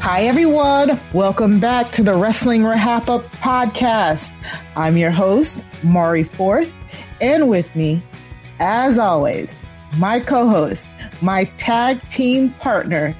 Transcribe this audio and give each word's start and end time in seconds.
Hi, 0.00 0.22
everyone. 0.22 0.98
Welcome 1.12 1.60
back 1.60 1.92
to 1.92 2.02
the 2.02 2.14
Wrestling 2.14 2.62
RHAP-Up 2.62 3.22
podcast. 3.32 4.32
I'm 4.74 4.96
your 4.96 5.10
host, 5.10 5.62
Mari 5.82 6.24
Forth, 6.24 6.74
and 7.20 7.50
with 7.50 7.76
me, 7.76 8.02
as 8.60 8.98
always, 8.98 9.52
my 9.98 10.18
co-host, 10.18 10.86
my 11.20 11.44
tag 11.58 12.00
team 12.08 12.48
partner, 12.54 13.14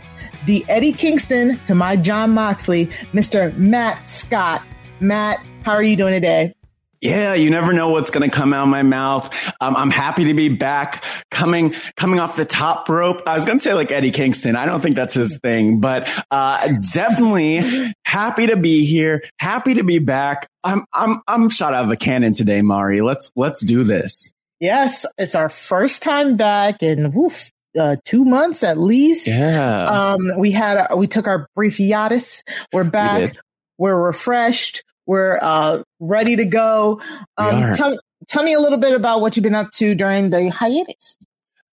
the 0.47 0.65
Eddie 0.71 0.95
Kingston 0.95 1.59
to 1.67 1.75
my 1.75 1.97
Jon 1.97 2.33
Moxley, 2.33 2.87
Mr. 3.13 3.55
Matt 3.59 4.09
Scott. 4.09 4.63
Matt, 5.01 5.39
how 5.65 5.73
are 5.73 5.83
you 5.83 5.97
doing 5.97 6.15
today? 6.15 6.55
Yeah, 7.01 7.33
you 7.33 7.49
never 7.49 7.73
know 7.73 7.89
what's 7.89 8.11
going 8.11 8.29
to 8.29 8.35
come 8.35 8.53
out 8.53 8.65
of 8.65 8.69
my 8.69 8.83
mouth. 8.83 9.33
Um, 9.61 9.75
I'm 9.75 9.91
happy 9.91 10.27
to 10.27 10.35
be 10.35 10.51
back, 10.51 11.03
coming 11.31 11.75
coming 11.97 12.21
off 12.21 12.37
the 12.37 12.45
top 12.45 12.89
rope. 12.91 13.23
I 13.27 13.37
was 13.37 13.47
going 13.47 13.59
to 13.59 13.63
say 13.63 13.73
like 13.73 13.91
Eddie 13.91 14.11
Kingston. 14.11 14.55
I 14.55 14.67
don't 14.67 14.83
think 14.83 14.97
that's 14.97 15.15
his 15.15 15.39
thing, 15.39 15.81
but 15.81 16.11
uh, 16.31 16.73
definitely 16.93 17.95
happy 18.05 18.49
to 18.49 18.57
be 18.57 18.85
here. 18.85 19.23
Happy 19.39 19.75
to 19.75 19.83
be 19.83 19.99
back. 19.99 20.47
I'm 20.63 20.85
I'm 20.93 21.23
I'm 21.27 21.49
shot 21.49 21.73
out 21.73 21.85
of 21.85 21.91
a 21.91 21.97
cannon 21.97 22.35
today, 22.35 22.61
Mari. 22.61 23.01
Let's 23.01 23.33
let's 23.35 23.65
do 23.65 23.83
this. 23.83 24.35
Yes, 24.61 25.07
it's 25.17 25.35
our 25.35 25.49
first 25.49 26.03
time 26.03 26.37
back 26.37 26.83
in 26.83 27.13
woof, 27.13 27.51
uh, 27.79 27.97
two 28.05 28.27
months 28.27 28.63
at 28.63 28.77
least. 28.77 29.27
Yeah. 29.27 29.85
Um, 29.85 30.39
we 30.39 30.51
had 30.51 30.89
a, 30.91 30.97
we 30.99 31.07
took 31.07 31.27
our 31.27 31.49
brief 31.55 31.79
hiatus. 31.79 32.43
We're 32.75 32.85
back. 32.85 33.39
We 33.79 33.89
are 33.91 33.99
refreshed. 33.99 34.85
We're 35.11 35.41
uh, 35.43 35.83
ready 35.99 36.37
to 36.37 36.45
go. 36.45 37.01
Um, 37.37 37.75
tell, 37.75 37.99
tell 38.29 38.45
me 38.45 38.55
a 38.55 38.61
little 38.61 38.79
bit 38.79 38.95
about 38.95 39.21
what 39.21 39.35
you've 39.35 39.43
been 39.43 39.57
up 39.57 39.73
to 39.73 39.97
during 39.97 40.31
the 40.31 40.51
hiatus. 40.51 41.19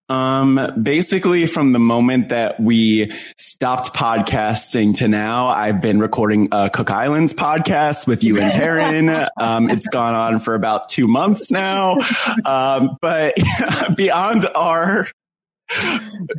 Um, 0.10 0.60
basically 0.82 1.46
from 1.46 1.72
the 1.72 1.78
moment 1.78 2.30
that 2.30 2.60
we 2.60 3.12
stopped 3.38 3.94
podcasting 3.94 4.96
to 4.98 5.08
now, 5.08 5.50
I've 5.50 5.82
been 5.82 6.00
recording 6.00 6.48
a 6.52 6.72
Cook 6.72 6.90
Islands 6.90 7.32
podcast 7.32 8.08
with 8.08 8.24
you 8.24 8.42
and 8.42 8.52
Taryn. 8.52 9.30
um, 9.38 9.70
it's 9.70 9.88
gone 9.88 10.16
on 10.16 10.40
for 10.40 10.56
about 10.56 10.90
two 10.90 11.08
months 11.08 11.52
now. 11.52 11.98
Um, 12.44 12.98
but 13.04 13.36
beyond 13.96 14.48
our 14.56 15.06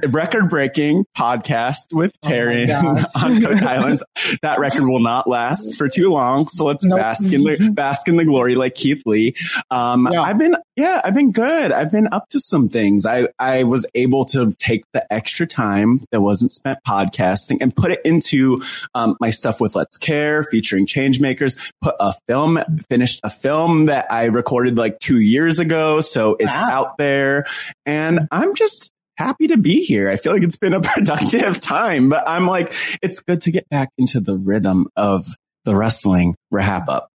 record 0.08 0.48
breaking 0.48 1.04
podcast 1.16 1.92
with 1.92 2.12
Terry 2.20 2.66
oh 2.70 3.04
on 3.22 3.40
Cook 3.40 3.62
Islands. 3.62 4.02
That 4.42 4.58
record 4.58 4.88
will 4.88 5.00
not 5.00 5.26
last 5.26 5.76
for 5.76 5.88
too 5.88 6.10
long. 6.10 6.48
So 6.48 6.64
let's 6.64 6.84
nope. 6.84 6.98
bask 6.98 7.32
in 7.32 7.42
the, 7.42 7.70
bask 7.74 8.08
in 8.08 8.16
the 8.16 8.24
glory 8.24 8.54
like 8.54 8.74
Keith 8.74 9.02
Lee. 9.06 9.34
Um, 9.70 10.08
yeah. 10.10 10.22
I've 10.22 10.38
been, 10.38 10.56
yeah, 10.76 11.00
I've 11.04 11.14
been 11.14 11.32
good. 11.32 11.72
I've 11.72 11.90
been 11.90 12.08
up 12.12 12.28
to 12.30 12.40
some 12.40 12.68
things. 12.68 13.06
I, 13.06 13.28
I 13.38 13.64
was 13.64 13.86
able 13.94 14.24
to 14.26 14.52
take 14.58 14.84
the 14.92 15.10
extra 15.12 15.46
time 15.46 16.00
that 16.10 16.20
wasn't 16.20 16.52
spent 16.52 16.78
podcasting 16.86 17.58
and 17.60 17.74
put 17.74 17.90
it 17.90 18.00
into, 18.04 18.62
um, 18.94 19.16
my 19.20 19.30
stuff 19.30 19.60
with 19.60 19.74
Let's 19.74 19.96
Care 19.96 20.44
featuring 20.44 20.86
Changemakers, 20.86 21.72
put 21.82 21.94
a 22.00 22.14
film, 22.26 22.58
finished 22.88 23.20
a 23.24 23.30
film 23.30 23.86
that 23.86 24.10
I 24.10 24.24
recorded 24.24 24.76
like 24.76 24.98
two 24.98 25.20
years 25.20 25.58
ago. 25.58 26.00
So 26.00 26.36
it's 26.38 26.56
wow. 26.56 26.68
out 26.70 26.98
there 26.98 27.44
and 27.86 28.28
I'm 28.30 28.54
just, 28.54 28.92
happy 29.18 29.48
to 29.48 29.58
be 29.58 29.84
here. 29.84 30.08
I 30.08 30.16
feel 30.16 30.32
like 30.32 30.42
it's 30.42 30.56
been 30.56 30.74
a 30.74 30.80
productive 30.94 31.60
time, 31.60 32.08
but 32.08 32.24
I'm 32.26 32.46
like, 32.46 32.72
it's 33.02 33.20
good 33.20 33.40
to 33.42 33.50
get 33.50 33.68
back 33.68 33.90
into 33.98 34.20
the 34.20 34.36
rhythm 34.36 34.86
of 34.96 35.26
the 35.64 35.74
wrestling 35.74 36.34
RHAP-Up. 36.52 37.08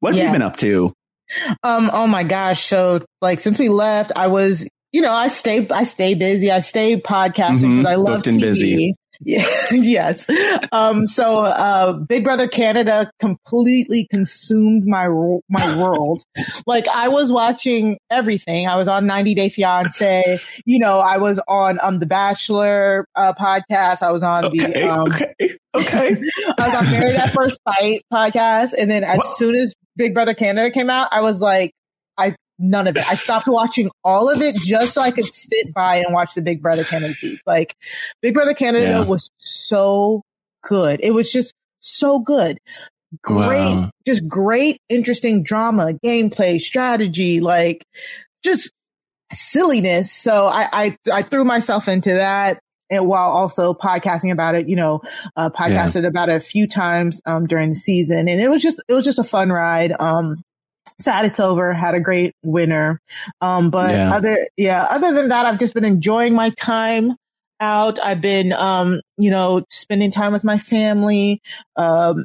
What 0.00 0.14
have 0.14 0.18
yeah. 0.18 0.26
you 0.28 0.32
been 0.32 0.42
up 0.42 0.56
to? 0.58 0.94
Um, 1.62 1.90
oh 1.92 2.06
my 2.06 2.24
gosh. 2.24 2.66
So 2.66 3.04
like 3.20 3.40
since 3.40 3.58
we 3.58 3.68
left, 3.68 4.12
I 4.16 4.28
was, 4.28 4.66
you 4.92 5.00
know, 5.00 5.12
I 5.12 5.28
stay, 5.28 5.68
I 5.68 5.84
stay 5.84 6.14
busy. 6.14 6.50
I 6.50 6.60
stay 6.60 6.96
podcasting 6.96 7.34
because 7.34 7.62
mm-hmm. 7.62 7.86
I 7.86 7.94
love 7.96 8.24
Booked 8.24 8.36
TV. 8.36 8.40
busy. 8.40 8.94
Yeah, 9.20 9.46
yes. 9.70 10.26
Um, 10.72 11.06
so, 11.06 11.42
uh, 11.42 11.92
Big 11.94 12.24
Brother 12.24 12.48
Canada 12.48 13.10
completely 13.18 14.06
consumed 14.10 14.84
my, 14.86 15.08
my 15.48 15.76
world. 15.76 16.22
like 16.66 16.86
I 16.88 17.08
was 17.08 17.30
watching 17.30 17.98
everything. 18.10 18.66
I 18.66 18.76
was 18.76 18.88
on 18.88 19.06
90 19.06 19.34
Day 19.34 19.48
Fiance. 19.48 20.38
You 20.64 20.78
know, 20.78 20.98
I 20.98 21.18
was 21.18 21.40
on, 21.48 21.78
um, 21.82 21.98
the 21.98 22.06
Bachelor, 22.06 23.06
uh, 23.14 23.32
podcast. 23.34 24.02
I 24.02 24.12
was 24.12 24.22
on 24.22 24.46
okay, 24.46 24.72
the, 24.72 24.90
um, 24.90 25.12
okay. 25.12 25.34
Okay. 25.74 26.16
I 26.58 26.66
was 26.66 26.74
on 26.74 26.90
Married 26.90 27.16
at 27.16 27.30
First 27.30 27.58
Sight 27.66 28.02
podcast. 28.12 28.72
And 28.76 28.90
then 28.90 29.04
as 29.04 29.18
what? 29.18 29.38
soon 29.38 29.54
as 29.54 29.74
Big 29.96 30.14
Brother 30.14 30.34
Canada 30.34 30.70
came 30.70 30.90
out, 30.90 31.08
I 31.12 31.20
was 31.22 31.40
like, 31.40 31.72
I 32.18 32.34
none 32.62 32.86
of 32.86 32.96
it. 32.96 33.10
I 33.10 33.16
stopped 33.16 33.48
watching 33.48 33.90
all 34.04 34.30
of 34.30 34.40
it 34.40 34.56
just 34.56 34.94
so 34.94 35.02
I 35.02 35.10
could 35.10 35.26
sit 35.26 35.74
by 35.74 35.96
and 35.96 36.14
watch 36.14 36.34
the 36.34 36.42
Big 36.42 36.62
Brother 36.62 36.84
Canada 36.84 37.14
beat. 37.20 37.40
Like 37.46 37.76
Big 38.22 38.32
Brother 38.32 38.54
Canada 38.54 38.86
yeah. 38.86 39.04
was 39.04 39.30
so 39.36 40.22
good. 40.62 41.00
It 41.02 41.10
was 41.10 41.30
just 41.30 41.52
so 41.80 42.20
good. 42.20 42.58
Great, 43.22 43.58
wow. 43.58 43.90
just 44.06 44.26
great, 44.26 44.78
interesting 44.88 45.42
drama, 45.42 45.92
gameplay, 46.02 46.58
strategy, 46.58 47.40
like 47.40 47.84
just 48.42 48.72
silliness. 49.32 50.10
So 50.10 50.46
I, 50.46 50.68
I, 50.72 50.96
I 51.12 51.22
threw 51.22 51.44
myself 51.44 51.88
into 51.88 52.14
that. 52.14 52.58
And 52.88 53.06
while 53.06 53.30
also 53.30 53.74
podcasting 53.74 54.32
about 54.32 54.54
it, 54.54 54.68
you 54.68 54.76
know, 54.76 55.00
uh, 55.36 55.50
podcasted 55.50 56.02
yeah. 56.02 56.08
about 56.08 56.28
it 56.28 56.36
a 56.36 56.40
few 56.40 56.66
times, 56.66 57.20
um, 57.26 57.46
during 57.46 57.70
the 57.70 57.76
season. 57.76 58.28
And 58.28 58.40
it 58.40 58.48
was 58.48 58.62
just, 58.62 58.82
it 58.88 58.94
was 58.94 59.04
just 59.04 59.18
a 59.18 59.24
fun 59.24 59.50
ride. 59.50 59.92
Um, 59.98 60.42
sad 61.02 61.24
it's 61.24 61.40
over 61.40 61.72
had 61.72 61.94
a 61.94 62.00
great 62.00 62.34
winner 62.42 63.00
um 63.40 63.70
but 63.70 63.90
yeah. 63.90 64.14
other 64.14 64.36
yeah 64.56 64.86
other 64.90 65.12
than 65.12 65.28
that 65.28 65.46
i've 65.46 65.58
just 65.58 65.74
been 65.74 65.84
enjoying 65.84 66.34
my 66.34 66.50
time 66.50 67.14
out 67.60 67.98
i've 68.00 68.20
been 68.20 68.52
um 68.52 69.00
you 69.16 69.30
know 69.30 69.64
spending 69.70 70.10
time 70.10 70.32
with 70.32 70.44
my 70.44 70.58
family 70.58 71.40
um 71.76 72.24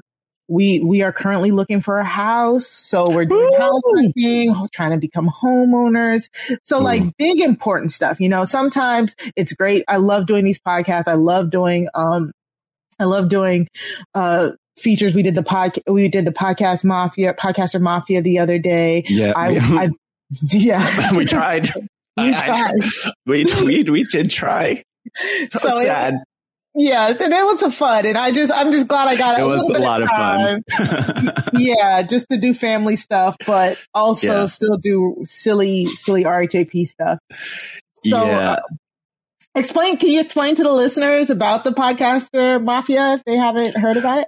we 0.49 0.79
we 0.79 1.01
are 1.01 1.11
currently 1.11 1.51
looking 1.51 1.81
for 1.81 1.99
a 1.99 2.05
house 2.05 2.67
so 2.67 3.09
we're 3.09 3.25
doing 3.25 3.53
Ooh. 3.53 3.57
house 3.57 3.81
hunting 3.95 4.67
trying 4.71 4.91
to 4.91 4.97
become 4.97 5.29
homeowners 5.29 6.29
so 6.63 6.79
Ooh. 6.79 6.83
like 6.83 7.03
big 7.17 7.39
important 7.39 7.91
stuff 7.91 8.19
you 8.21 8.29
know 8.29 8.45
sometimes 8.45 9.15
it's 9.35 9.53
great 9.53 9.83
i 9.87 9.97
love 9.97 10.25
doing 10.25 10.45
these 10.45 10.59
podcasts 10.59 11.07
i 11.07 11.15
love 11.15 11.49
doing 11.49 11.89
um 11.93 12.31
I 12.99 13.05
love 13.05 13.29
doing 13.29 13.67
uh 14.13 14.51
features. 14.77 15.13
We 15.13 15.23
did 15.23 15.35
the 15.35 15.43
pod, 15.43 15.79
we 15.87 16.07
did 16.09 16.25
the 16.25 16.31
podcast 16.31 16.83
mafia, 16.83 17.33
podcaster 17.33 17.81
mafia 17.81 18.21
the 18.21 18.39
other 18.39 18.59
day. 18.59 19.03
Yeah. 19.07 19.33
I, 19.35 19.57
I 19.57 19.89
yeah. 20.41 21.11
we 21.17 21.25
tried. 21.25 21.69
we, 22.17 22.31
tried. 22.33 22.83
I, 22.83 23.11
we, 23.25 23.45
we, 23.63 23.83
we 23.83 24.03
did 24.05 24.29
try. 24.29 24.83
So 25.51 25.81
sad. 25.81 26.15
It, 26.15 26.19
Yes, 26.79 27.19
and 27.21 27.33
it 27.33 27.43
was 27.43 27.63
a 27.63 27.71
fun, 27.71 28.05
and 28.05 28.15
I 28.15 28.31
just 28.31 28.53
I'm 28.53 28.71
just 28.71 28.87
glad 28.87 29.07
I 29.07 29.15
got 29.15 29.39
it. 29.39 29.41
It 29.41 29.45
was 29.47 29.67
a 29.67 29.79
lot 29.79 30.03
of, 30.03 30.09
fun. 30.09 30.63
yeah, 31.53 32.03
just 32.03 32.29
to 32.29 32.37
do 32.37 32.53
family 32.53 32.95
stuff, 32.97 33.35
but 33.47 33.83
also 33.95 34.41
yeah. 34.41 34.45
still 34.45 34.77
do 34.77 35.15
silly 35.23 35.87
silly 35.87 36.23
RHAP 36.23 36.87
stuff. 36.87 37.17
So, 38.05 38.23
yeah. 38.27 38.51
Uh, 38.51 38.59
Explain. 39.57 39.97
Can 39.97 40.09
you 40.09 40.21
explain 40.21 40.55
to 40.55 40.63
the 40.63 40.71
listeners 40.71 41.31
about 41.31 41.63
the 41.63 41.71
podcaster 41.71 42.63
mafia 42.63 43.13
if 43.13 43.23
they 43.23 43.35
haven't 43.35 43.75
heard 43.75 43.97
about 43.97 44.19
it? 44.19 44.27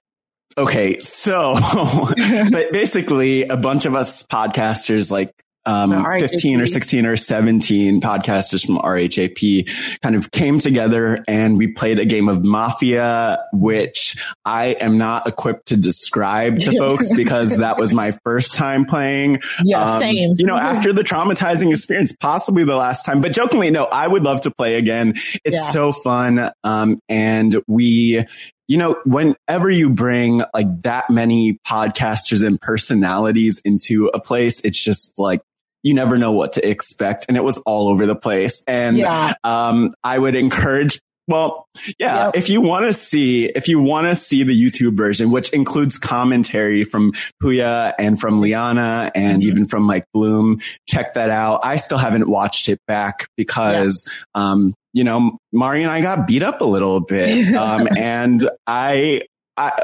Okay, 0.58 1.00
so 1.00 1.56
but 2.52 2.72
basically, 2.72 3.44
a 3.44 3.58
bunch 3.58 3.86
of 3.86 3.96
us 3.96 4.24
podcasters, 4.24 5.12
like 5.12 5.34
um, 5.66 6.04
15 6.20 6.62
or 6.62 6.66
16 6.66 7.06
or 7.06 7.16
17 7.18 8.02
podcasters 8.02 8.66
from 8.66 8.78
RHAP 8.78 10.00
kind 10.02 10.16
of 10.16 10.32
came 10.32 10.60
together 10.60 11.24
and 11.28 11.58
we 11.58 11.68
played 11.68 12.00
a 12.00 12.06
game 12.06 12.28
of 12.28 12.44
Mafia, 12.44 13.40
which 13.54 14.18
I 14.46 14.68
am 14.80 14.98
not 14.98 15.28
equipped 15.28 15.68
to 15.68 15.78
describe 15.78 16.60
to 16.62 16.72
folks 16.80 17.12
because 17.14 17.58
that 17.58 17.78
was 17.78 17.94
my 17.94 18.12
first 18.24 18.56
time 18.56 18.86
playing. 18.86 19.42
Yeah, 19.64 19.96
um, 19.96 20.02
same. 20.02 20.36
You 20.38 20.46
know, 20.46 20.58
after 20.58 20.94
the 20.94 21.04
traumatizing 21.04 21.72
experience, 21.72 22.16
possibly 22.20 22.64
the 22.64 22.76
last 22.76 23.06
time, 23.06 23.22
but 23.22 23.34
jokingly, 23.34 23.70
no, 23.70 23.86
I 23.86 24.08
would 24.08 24.24
love 24.24 24.42
to 24.42 24.52
play 24.52 24.76
again. 24.76 25.10
It's 25.44 25.44
yeah. 25.46 25.62
so 25.62 25.92
fun. 25.92 26.52
Um, 26.64 27.00
and 27.08 27.56
we, 27.68 28.26
you 28.70 28.78
know, 28.78 28.96
whenever 29.04 29.70
you 29.70 29.90
bring 29.90 30.44
like 30.54 30.84
that 30.84 31.10
many 31.10 31.60
podcasters 31.68 32.46
and 32.46 32.62
personalities 32.62 33.60
into 33.66 34.12
a 34.14 34.22
place, 34.22 34.62
it's 34.62 34.82
just 34.82 35.18
like 35.18 35.42
you 35.82 35.96
never 35.96 36.20
know 36.20 36.32
what 36.32 36.54
to 36.54 36.70
expect. 36.70 37.26
And 37.28 37.36
it 37.36 37.44
was 37.44 37.58
all 37.60 37.88
over 37.90 38.06
the 38.06 38.16
place. 38.16 38.64
And, 38.68 39.00
yeah. 39.00 39.34
um, 39.44 39.96
I 40.04 40.20
would 40.20 40.36
encourage 40.36 41.02
well, 41.30 41.68
yeah, 42.00 42.26
yep. 42.26 42.36
if 42.36 42.50
you 42.50 42.60
want 42.60 42.86
to 42.86 42.94
see, 42.94 43.46
if 43.46 43.68
you 43.68 43.80
want 43.80 44.08
to 44.08 44.16
see 44.16 44.44
the 44.44 44.60
YouTube 44.60 44.98
version, 44.98 45.30
which 45.30 45.52
includes 45.52 46.00
commentary 46.00 46.84
from 46.84 47.14
Puya 47.42 47.94
and 48.00 48.20
from 48.20 48.42
Liana 48.42 49.12
and 49.14 49.42
mm-hmm. 49.42 49.50
even 49.50 49.66
from 49.66 49.84
Mike 49.84 50.06
Bloom, 50.12 50.60
check 50.88 51.14
that 51.14 51.30
out. 51.30 51.60
I 51.64 51.76
still 51.76 52.00
haven't 52.00 52.28
watched 52.28 52.68
it 52.68 52.80
back 52.88 53.28
because, 53.38 54.10
yeah. 54.36 54.52
um, 54.52 54.74
you 54.94 55.04
know, 55.04 55.38
Mari 55.54 55.84
and 55.84 55.92
I 55.92 56.02
got 56.02 56.26
beat 56.26 56.42
up 56.42 56.62
a 56.62 56.66
little 56.66 57.00
bit. 57.00 57.30
Um, 57.60 57.90
and 57.96 58.50
I, 58.66 59.24
I, 59.58 59.84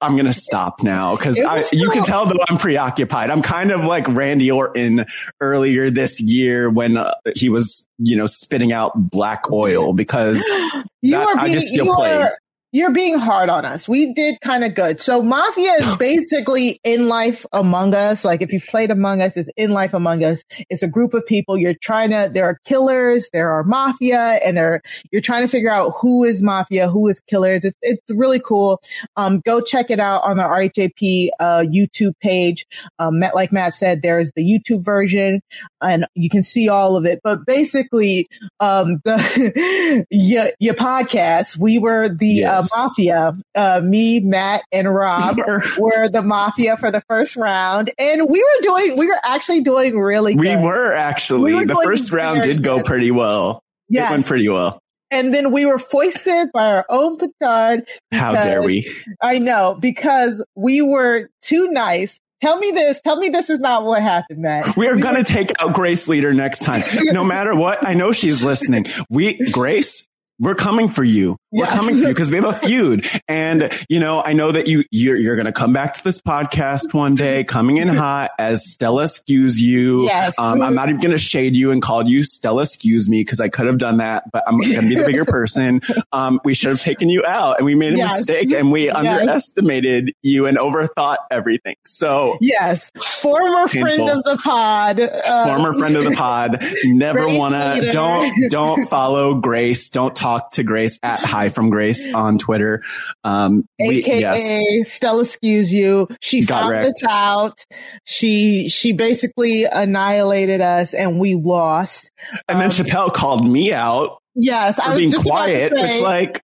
I'm 0.00 0.16
going 0.16 0.26
to 0.26 0.32
stop 0.32 0.82
now 0.82 1.16
because 1.16 1.38
you 1.72 1.90
can 1.90 2.02
tell 2.02 2.26
though 2.26 2.42
I'm 2.48 2.58
preoccupied. 2.58 3.30
I'm 3.30 3.42
kind 3.42 3.70
of 3.70 3.84
like 3.84 4.08
Randy 4.08 4.50
Orton 4.50 5.04
earlier 5.40 5.90
this 5.90 6.20
year 6.20 6.70
when 6.70 6.96
uh, 6.96 7.14
he 7.36 7.48
was, 7.48 7.88
you 7.98 8.16
know, 8.16 8.26
spitting 8.26 8.72
out 8.72 8.92
black 9.10 9.50
oil 9.50 9.92
because 9.92 10.38
that, 10.44 10.84
being, 11.02 11.26
I 11.38 11.52
just 11.52 11.74
feel 11.74 11.94
plagued. 11.94 12.22
Are, 12.22 12.32
you're 12.74 12.90
being 12.90 13.16
hard 13.16 13.48
on 13.48 13.64
us. 13.64 13.88
We 13.88 14.12
did 14.14 14.40
kind 14.40 14.64
of 14.64 14.74
good. 14.74 15.00
So 15.00 15.22
Mafia 15.22 15.74
is 15.74 15.96
basically 15.98 16.80
in 16.82 17.06
life 17.06 17.46
among 17.52 17.94
us. 17.94 18.24
Like 18.24 18.42
if 18.42 18.52
you've 18.52 18.66
played 18.66 18.90
Among 18.90 19.22
Us, 19.22 19.36
it's 19.36 19.48
in 19.56 19.70
life 19.70 19.94
among 19.94 20.24
us. 20.24 20.42
It's 20.68 20.82
a 20.82 20.88
group 20.88 21.14
of 21.14 21.24
people. 21.24 21.56
You're 21.56 21.76
trying 21.80 22.10
to, 22.10 22.28
there 22.34 22.46
are 22.46 22.58
killers, 22.64 23.30
there 23.32 23.50
are 23.50 23.62
mafia, 23.62 24.40
and 24.44 24.56
there, 24.56 24.82
you're 25.12 25.22
trying 25.22 25.42
to 25.42 25.48
figure 25.48 25.70
out 25.70 25.94
who 26.00 26.24
is 26.24 26.42
mafia, 26.42 26.88
who 26.88 27.06
is 27.06 27.20
killers. 27.20 27.64
It's, 27.64 27.78
it's 27.80 28.10
really 28.10 28.40
cool. 28.40 28.82
Um, 29.16 29.40
go 29.46 29.60
check 29.60 29.92
it 29.92 30.00
out 30.00 30.24
on 30.24 30.36
the 30.36 30.42
RHAP, 30.42 31.28
uh, 31.38 31.60
YouTube 31.60 32.14
page. 32.20 32.66
Um, 32.98 33.20
like 33.20 33.52
Matt 33.52 33.76
said, 33.76 34.02
there's 34.02 34.32
the 34.34 34.42
YouTube 34.42 34.84
version 34.84 35.42
and 35.80 36.06
you 36.16 36.28
can 36.28 36.42
see 36.42 36.68
all 36.68 36.96
of 36.96 37.04
it. 37.04 37.20
But 37.22 37.46
basically, 37.46 38.26
um, 38.58 39.00
the, 39.04 40.06
your, 40.10 40.46
your 40.58 40.74
podcast, 40.74 41.56
we 41.56 41.78
were 41.78 42.08
the, 42.08 42.26
yes. 42.26 42.50
uh, 42.52 42.63
mafia. 42.76 43.36
Uh, 43.54 43.80
me, 43.82 44.20
Matt, 44.20 44.62
and 44.72 44.92
Rob 44.92 45.38
were 45.78 46.08
the 46.08 46.22
mafia 46.22 46.76
for 46.76 46.90
the 46.90 47.02
first 47.08 47.36
round, 47.36 47.90
and 47.98 48.28
we 48.28 48.42
were 48.42 48.62
doing. 48.62 48.96
We 48.96 49.06
were 49.06 49.20
actually 49.22 49.62
doing 49.62 49.98
really. 49.98 50.34
good. 50.34 50.40
We 50.40 50.56
were 50.56 50.92
actually. 50.92 51.52
We 51.52 51.60
were 51.60 51.66
the 51.66 51.80
first 51.84 52.12
round 52.12 52.42
did 52.42 52.62
go 52.62 52.78
good. 52.78 52.86
pretty 52.86 53.10
well. 53.10 53.62
Yeah, 53.88 54.08
it 54.08 54.12
went 54.12 54.26
pretty 54.26 54.48
well. 54.48 54.78
And 55.10 55.32
then 55.32 55.52
we 55.52 55.64
were 55.64 55.78
foisted 55.78 56.50
by 56.52 56.72
our 56.72 56.86
own 56.88 57.18
petard. 57.18 57.86
How 58.10 58.32
dare 58.32 58.62
we? 58.62 58.92
I 59.20 59.38
know 59.38 59.76
because 59.78 60.44
we 60.56 60.82
were 60.82 61.28
too 61.42 61.68
nice 61.68 62.18
Tell 62.44 62.58
me 62.58 62.72
this. 62.72 63.00
Tell 63.00 63.16
me 63.16 63.30
this 63.30 63.48
is 63.48 63.58
not 63.58 63.86
what 63.86 64.02
happened, 64.02 64.40
Matt. 64.40 64.76
We 64.76 64.86
are 64.88 64.96
we 64.96 65.00
going 65.00 65.16
to 65.16 65.24
take 65.24 65.50
out 65.58 65.72
Grace 65.72 66.08
Leader 66.08 66.34
next 66.34 66.62
time. 66.62 66.82
No 67.14 67.24
matter 67.24 67.54
what. 67.54 67.86
I 67.86 67.94
know 67.94 68.12
she's 68.12 68.42
listening. 68.42 68.84
We, 69.08 69.38
Grace, 69.50 70.06
we're 70.38 70.54
coming 70.54 70.90
for 70.90 71.02
you. 71.02 71.36
We're 71.54 71.66
coming 71.66 71.94
for 71.94 72.00
you 72.02 72.08
because 72.08 72.30
we 72.30 72.36
have 72.36 72.44
a 72.44 72.52
feud. 72.52 73.06
And, 73.28 73.72
you 73.88 74.00
know, 74.00 74.22
I 74.22 74.32
know 74.32 74.50
that 74.50 74.66
you, 74.66 74.84
you're, 74.90 75.16
you're 75.16 75.36
going 75.36 75.46
to 75.46 75.52
come 75.52 75.72
back 75.72 75.94
to 75.94 76.04
this 76.04 76.20
podcast 76.20 76.92
one 76.92 77.14
day 77.14 77.44
coming 77.44 77.76
in 77.76 77.88
hot 77.94 78.32
as 78.38 78.68
Stella 78.68 79.04
skews 79.04 79.60
you. 79.60 80.04
Yes. 80.04 80.34
Um, 80.36 80.62
I'm 80.62 80.74
not 80.74 80.88
even 80.88 81.00
going 81.00 81.12
to 81.12 81.18
shade 81.18 81.54
you 81.54 81.70
and 81.70 81.80
call 81.80 82.06
you 82.06 82.24
Stella 82.24 82.64
skews 82.64 83.08
me 83.08 83.20
because 83.20 83.40
I 83.40 83.48
could 83.48 83.66
have 83.66 83.78
done 83.78 83.98
that, 83.98 84.30
but 84.32 84.42
I'm 84.46 84.58
going 84.58 84.74
to 84.74 84.88
be 84.88 84.96
the 84.96 85.04
bigger 85.04 85.24
person. 85.24 85.80
Um, 86.12 86.40
we 86.44 86.54
should 86.54 86.70
have 86.70 86.80
taken 86.80 87.08
you 87.08 87.24
out 87.24 87.58
and 87.58 87.66
we 87.66 87.74
made 87.74 87.94
a 87.94 87.96
yes. 87.96 88.18
mistake 88.18 88.52
and 88.52 88.70
we 88.70 88.86
yes. 88.86 88.94
underestimated 88.94 90.12
you 90.22 90.46
and 90.46 90.58
overthought 90.58 91.16
everything. 91.30 91.76
So 91.84 92.36
yes, 92.40 92.90
former 93.20 93.66
painful. 93.66 93.80
friend 93.80 94.10
of 94.10 94.24
the 94.24 94.36
pod, 94.36 95.00
uh, 95.00 95.46
former 95.46 95.76
friend 95.78 95.96
of 95.96 96.04
the 96.04 96.12
pod. 96.12 96.62
Never 96.84 97.26
want 97.26 97.54
to, 97.54 97.90
don't, 97.90 98.50
don't 98.50 98.86
follow 98.86 99.34
Grace. 99.34 99.88
Don't 99.88 100.14
talk 100.14 100.52
to 100.52 100.62
Grace 100.62 100.98
at 101.02 101.20
high 101.20 101.43
from 101.48 101.70
Grace 101.70 102.06
on 102.12 102.38
Twitter. 102.38 102.82
Um, 103.24 103.66
AKA 103.80 104.20
yes. 104.20 104.92
Stella 104.92 105.22
excuse 105.22 105.72
you. 105.72 106.08
She 106.20 106.44
Got 106.44 106.60
found 106.62 106.70
wrecked. 106.70 106.86
us 106.88 107.04
out. 107.08 107.64
She, 108.04 108.68
she 108.68 108.92
basically 108.92 109.64
annihilated 109.64 110.60
us 110.60 110.94
and 110.94 111.18
we 111.18 111.34
lost. 111.34 112.10
And 112.48 112.58
then 112.60 112.66
um, 112.66 112.70
Chappelle 112.70 113.12
called 113.12 113.48
me 113.48 113.72
out. 113.72 114.18
Yes. 114.34 114.82
For 114.82 114.96
being 114.96 115.12
quiet. 115.12 115.76
Say, 115.76 115.84
it's 115.84 116.00
like, 116.00 116.42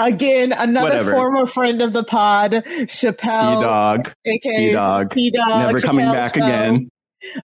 Again, 0.00 0.52
another 0.52 0.90
Whatever. 0.90 1.10
former 1.12 1.46
friend 1.46 1.82
of 1.82 1.92
the 1.92 2.04
pod, 2.04 2.52
Chappelle. 2.52 3.56
Sea 3.56 3.62
Dog. 3.62 4.12
Sea 4.24 4.72
Dog. 4.72 5.12
Never 5.16 5.80
Chappelle 5.80 5.82
coming 5.82 6.06
back 6.06 6.36
show. 6.36 6.44
again. 6.44 6.88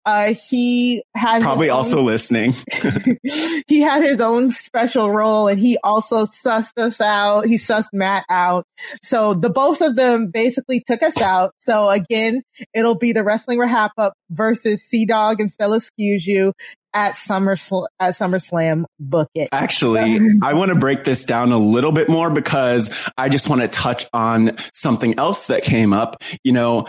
Uh, 0.04 0.34
he 0.34 1.02
had 1.14 1.42
probably 1.42 1.68
also 1.68 2.02
listening. 2.02 2.54
he 3.66 3.80
had 3.80 4.02
his 4.02 4.20
own 4.20 4.50
special 4.50 5.10
role 5.10 5.48
and 5.48 5.58
he 5.58 5.78
also 5.82 6.24
sussed 6.24 6.78
us 6.78 7.00
out. 7.00 7.46
He 7.46 7.56
sussed 7.56 7.92
Matt 7.92 8.24
out. 8.28 8.64
So 9.02 9.34
the 9.34 9.50
both 9.50 9.80
of 9.80 9.96
them 9.96 10.28
basically 10.28 10.82
took 10.86 11.02
us 11.02 11.20
out. 11.20 11.52
So 11.58 11.88
again, 11.88 12.42
it'll 12.72 12.96
be 12.96 13.12
the 13.12 13.24
wrestling 13.24 13.58
wrap 13.58 13.92
up 13.98 14.14
versus 14.30 14.82
Sea 14.82 15.06
Dog 15.06 15.40
and 15.40 15.50
Stella 15.50 15.80
You 15.96 16.52
at 16.94 17.16
Summer 17.16 17.52
at 17.52 18.14
SummerSlam 18.14 18.84
book 18.98 19.28
it. 19.34 19.48
Actually, 19.52 20.20
I 20.42 20.54
want 20.54 20.72
to 20.72 20.78
break 20.78 21.04
this 21.04 21.24
down 21.24 21.52
a 21.52 21.58
little 21.58 21.92
bit 21.92 22.08
more 22.08 22.30
because 22.30 23.10
I 23.18 23.28
just 23.28 23.50
want 23.50 23.62
to 23.62 23.68
touch 23.68 24.06
on 24.12 24.56
something 24.72 25.18
else 25.18 25.46
that 25.46 25.64
came 25.64 25.92
up. 25.92 26.22
You 26.44 26.52
know, 26.52 26.86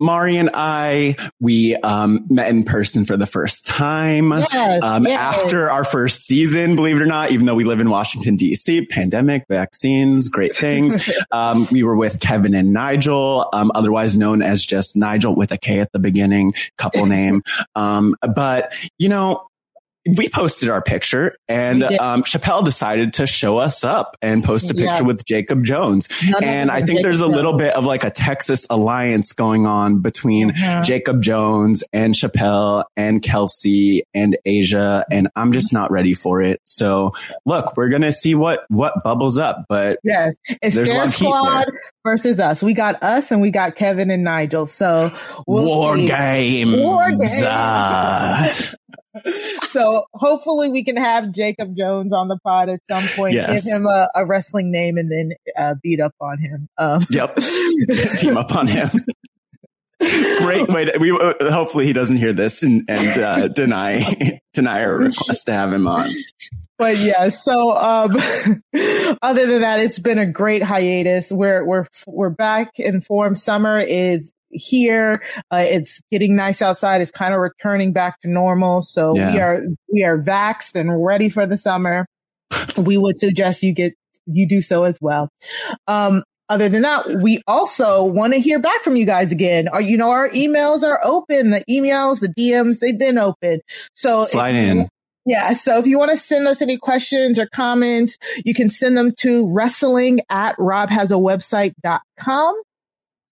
Mari 0.00 0.36
and 0.36 0.50
I, 0.52 1.16
we 1.40 1.76
um, 1.76 2.26
met 2.28 2.48
in 2.48 2.64
person 2.64 3.04
for 3.04 3.16
the 3.16 3.26
first 3.26 3.66
time 3.66 4.30
yes, 4.30 4.82
um, 4.82 5.04
yes. 5.06 5.18
after 5.18 5.70
our 5.70 5.84
first 5.84 6.26
season, 6.26 6.76
believe 6.76 6.96
it 6.96 7.02
or 7.02 7.06
not, 7.06 7.30
even 7.30 7.46
though 7.46 7.54
we 7.54 7.64
live 7.64 7.80
in 7.80 7.88
Washington, 7.88 8.36
D.C., 8.36 8.86
pandemic, 8.86 9.44
vaccines, 9.48 10.28
great 10.28 10.54
things. 10.56 11.10
um, 11.32 11.66
we 11.70 11.82
were 11.82 11.96
with 11.96 12.20
Kevin 12.20 12.54
and 12.54 12.72
Nigel, 12.72 13.48
um, 13.52 13.72
otherwise 13.74 14.16
known 14.16 14.42
as 14.42 14.64
just 14.64 14.96
Nigel 14.96 15.34
with 15.34 15.52
a 15.52 15.58
K 15.58 15.80
at 15.80 15.92
the 15.92 15.98
beginning, 15.98 16.52
couple 16.78 17.06
name. 17.06 17.42
Um, 17.74 18.14
but, 18.34 18.72
you 18.98 19.08
know, 19.08 19.48
we 20.06 20.28
posted 20.28 20.68
our 20.68 20.82
picture 20.82 21.36
and 21.48 21.82
um, 21.82 22.22
Chappelle 22.22 22.64
decided 22.64 23.14
to 23.14 23.26
show 23.26 23.58
us 23.58 23.84
up 23.84 24.16
and 24.22 24.44
post 24.44 24.70
a 24.70 24.74
picture 24.74 24.84
yeah. 24.84 25.00
with 25.00 25.24
Jacob 25.24 25.64
Jones. 25.64 26.08
None 26.28 26.44
and 26.44 26.70
I 26.70 26.78
think 26.78 26.98
Jacob 26.98 27.02
there's 27.02 27.20
a 27.20 27.26
little 27.26 27.52
Jones. 27.52 27.62
bit 27.62 27.74
of 27.74 27.84
like 27.84 28.04
a 28.04 28.10
Texas 28.10 28.66
alliance 28.70 29.32
going 29.32 29.66
on 29.66 30.00
between 30.00 30.50
uh-huh. 30.50 30.82
Jacob 30.82 31.22
Jones 31.22 31.82
and 31.92 32.14
Chappelle 32.14 32.84
and 32.96 33.22
Kelsey 33.22 34.04
and 34.14 34.36
Asia. 34.44 35.04
And 35.10 35.28
I'm 35.34 35.52
just 35.52 35.72
not 35.72 35.90
ready 35.90 36.14
for 36.14 36.42
it. 36.42 36.60
So 36.64 37.12
look, 37.44 37.76
we're 37.76 37.88
going 37.88 38.02
to 38.02 38.12
see 38.12 38.34
what, 38.34 38.64
what 38.68 39.02
bubbles 39.02 39.38
up, 39.38 39.66
but 39.68 39.98
yes, 40.04 40.36
it's 40.62 40.76
there's 40.76 40.88
their 40.88 41.08
squad 41.08 41.66
versus 42.04 42.38
us. 42.38 42.62
We 42.62 42.74
got 42.74 43.02
us 43.02 43.30
and 43.30 43.40
we 43.40 43.50
got 43.50 43.74
Kevin 43.74 44.10
and 44.10 44.24
Nigel. 44.24 44.66
So 44.66 45.12
we'll 45.46 45.64
war 45.64 45.96
see. 45.96 46.06
games. 46.06 46.76
War 46.76 47.10
games. 47.10 47.42
Uh, 47.42 48.54
so 49.70 50.04
hopefully 50.14 50.68
we 50.68 50.84
can 50.84 50.96
have 50.96 51.32
Jacob 51.32 51.76
Jones 51.76 52.12
on 52.12 52.28
the 52.28 52.38
pod 52.38 52.68
at 52.68 52.80
some 52.90 53.04
point, 53.16 53.34
yes. 53.34 53.64
give 53.64 53.76
him 53.76 53.86
a, 53.86 54.08
a, 54.14 54.26
wrestling 54.26 54.70
name, 54.70 54.96
and 54.98 55.10
then 55.10 55.32
uh, 55.56 55.74
beat 55.82 56.00
up 56.00 56.14
on 56.20 56.38
him. 56.38 56.68
Um, 56.78 57.06
yep, 57.10 57.36
team 58.18 58.36
up 58.36 58.54
on 58.54 58.66
him. 58.66 58.90
Great 59.98 60.68
way 60.68 60.84
to, 60.84 60.98
we, 60.98 61.10
uh, 61.10 61.50
hopefully 61.50 61.86
he 61.86 61.92
doesn't 61.92 62.18
hear 62.18 62.32
this 62.32 62.62
and, 62.62 62.84
and 62.88 63.18
uh, 63.18 63.48
deny 63.48 64.40
deny 64.52 64.82
our 64.82 64.98
request 64.98 65.46
to 65.46 65.52
have 65.52 65.72
him 65.72 65.86
on. 65.86 66.10
But 66.78 66.98
yeah, 66.98 67.30
so 67.30 67.74
um, 67.74 68.10
other 69.22 69.46
than 69.46 69.62
that, 69.62 69.80
it's 69.80 69.98
been 69.98 70.18
a 70.18 70.26
great 70.26 70.62
hiatus. 70.62 71.32
We're 71.32 71.64
we're 71.64 71.86
we're 72.06 72.30
back 72.30 72.78
in 72.78 73.00
form. 73.00 73.36
Summer 73.36 73.80
is 73.80 74.34
here. 74.50 75.22
Uh, 75.50 75.64
it's 75.66 76.02
getting 76.10 76.36
nice 76.36 76.62
outside. 76.62 77.00
It's 77.00 77.10
kind 77.10 77.34
of 77.34 77.40
returning 77.40 77.92
back 77.92 78.20
to 78.22 78.28
normal. 78.28 78.82
So 78.82 79.16
yeah. 79.16 79.32
we 79.32 79.40
are, 79.40 79.60
we 79.92 80.04
are 80.04 80.18
vaxxed 80.18 80.74
and 80.74 81.04
ready 81.04 81.28
for 81.28 81.46
the 81.46 81.58
summer. 81.58 82.06
we 82.76 82.96
would 82.96 83.20
suggest 83.20 83.62
you 83.62 83.72
get 83.72 83.94
you 84.26 84.48
do 84.48 84.62
so 84.62 84.84
as 84.84 84.98
well. 85.00 85.28
Um, 85.86 86.22
other 86.48 86.68
than 86.68 86.82
that, 86.82 87.06
we 87.22 87.42
also 87.46 88.02
want 88.04 88.32
to 88.32 88.40
hear 88.40 88.58
back 88.60 88.82
from 88.84 88.96
you 88.96 89.04
guys 89.04 89.32
again. 89.32 89.66
Are 89.68 89.80
you 89.80 89.96
know 89.96 90.10
our 90.10 90.28
emails 90.30 90.84
are 90.84 91.00
open, 91.02 91.50
the 91.50 91.64
emails, 91.68 92.20
the 92.20 92.28
DMs, 92.28 92.78
they've 92.78 92.96
been 92.98 93.18
open. 93.18 93.60
So 93.94 94.22
Slide 94.24 94.54
you- 94.54 94.60
in. 94.60 94.88
Yeah. 95.28 95.54
So 95.54 95.76
if 95.78 95.88
you 95.88 95.98
want 95.98 96.12
to 96.12 96.16
send 96.16 96.46
us 96.46 96.62
any 96.62 96.76
questions 96.76 97.36
or 97.36 97.46
comments, 97.46 98.16
you 98.44 98.54
can 98.54 98.70
send 98.70 98.96
them 98.96 99.12
to 99.18 99.52
wrestling 99.52 100.20
at 100.30 100.56
robhasawebsite.com. 100.56 102.62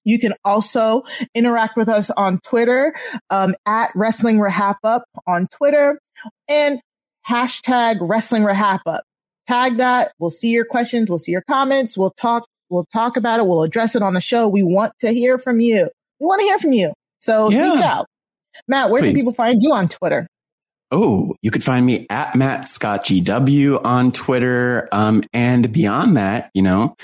You 0.04 0.18
can 0.18 0.34
also 0.44 1.02
interact 1.34 1.76
with 1.76 1.88
us 1.88 2.10
on 2.10 2.38
Twitter, 2.38 2.94
um, 3.30 3.54
at 3.66 3.90
wrestling 3.94 4.38
RHAP-Up 4.38 5.04
on 5.26 5.48
Twitter 5.48 5.98
and 6.48 6.80
hashtag 7.28 7.98
wrestling 8.00 8.42
RHAP-Up. 8.44 9.02
Tag 9.46 9.76
that. 9.78 10.12
We'll 10.18 10.30
see 10.30 10.48
your 10.50 10.64
questions. 10.64 11.08
We'll 11.10 11.18
see 11.18 11.32
your 11.32 11.44
comments. 11.48 11.98
We'll 11.98 12.12
talk. 12.12 12.46
We'll 12.70 12.86
talk 12.92 13.16
about 13.16 13.40
it. 13.40 13.46
We'll 13.46 13.62
address 13.62 13.94
it 13.94 14.02
on 14.02 14.14
the 14.14 14.20
show. 14.20 14.48
We 14.48 14.62
want 14.62 14.92
to 15.00 15.12
hear 15.12 15.36
from 15.38 15.60
you. 15.60 15.90
We 16.18 16.26
want 16.26 16.40
to 16.40 16.44
hear 16.44 16.58
from 16.58 16.72
you. 16.72 16.92
So 17.20 17.50
Yeah. 17.50 17.72
reach 17.74 17.82
out. 17.82 18.06
Matt, 18.68 18.90
where 18.90 19.02
can 19.02 19.14
people 19.14 19.32
find 19.34 19.62
you 19.62 19.72
on 19.72 19.88
Twitter? 19.88 20.26
Oh, 20.90 21.34
you 21.42 21.50
could 21.50 21.64
find 21.64 21.84
me 21.84 22.06
at 22.08 22.36
Matt 22.36 22.68
Scott 22.68 23.04
GW 23.04 23.80
on 23.84 24.12
Twitter. 24.12 24.88
Um, 24.92 25.24
and 25.32 25.72
beyond 25.72 26.16
that, 26.16 26.50
you 26.54 26.62
know, 26.62 26.94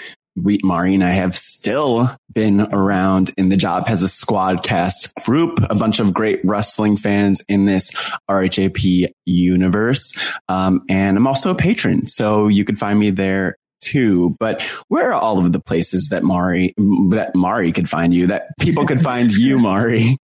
we, 0.43 0.59
Mari 0.63 0.95
and 0.95 1.05
I 1.05 1.11
have 1.11 1.37
still 1.37 2.17
been 2.33 2.61
around 2.61 3.33
in 3.37 3.49
the 3.49 3.57
job 3.57 3.87
has 3.87 4.03
a 4.03 4.09
squad 4.09 4.63
cast 4.63 5.15
group, 5.25 5.59
a 5.69 5.75
bunch 5.75 6.01
of 6.01 6.15
great 6.15 6.41
wrestling 6.45 6.97
fans 6.97 7.43
in 7.49 7.67
this 7.67 7.91
RHAP 8.29 9.09
universe. 9.27 10.15
Um, 10.49 10.85
and 10.89 11.17
I'm 11.17 11.27
also 11.27 11.51
a 11.51 11.57
patron. 11.57 12.07
So 12.07 12.49
you 12.49 12.65
could 12.65 12.79
find 12.79 12.99
me 12.99 13.11
there 13.11 13.57
too. 13.81 14.37
But 14.39 14.63
where 14.89 15.13
are 15.13 15.21
all 15.21 15.39
of 15.39 15.53
the 15.53 15.61
places 15.61 16.09
that 16.11 16.23
Mari, 16.23 16.75
that 17.11 17.33
Mari 17.35 17.73
could 17.73 17.89
find 17.89 18.15
you, 18.15 18.29
that 18.29 18.49
people 18.61 18.87
could 18.87 19.01
find 19.01 19.31
you, 19.33 19.59
Mari? 19.61 20.17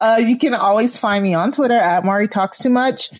Uh, 0.00 0.20
you 0.20 0.38
can 0.38 0.54
always 0.54 0.96
find 0.96 1.22
me 1.22 1.34
on 1.34 1.52
Twitter 1.52 1.74
at 1.74 2.04
Mari 2.04 2.26
Talks 2.26 2.58
Too 2.58 2.70
Much. 2.70 3.10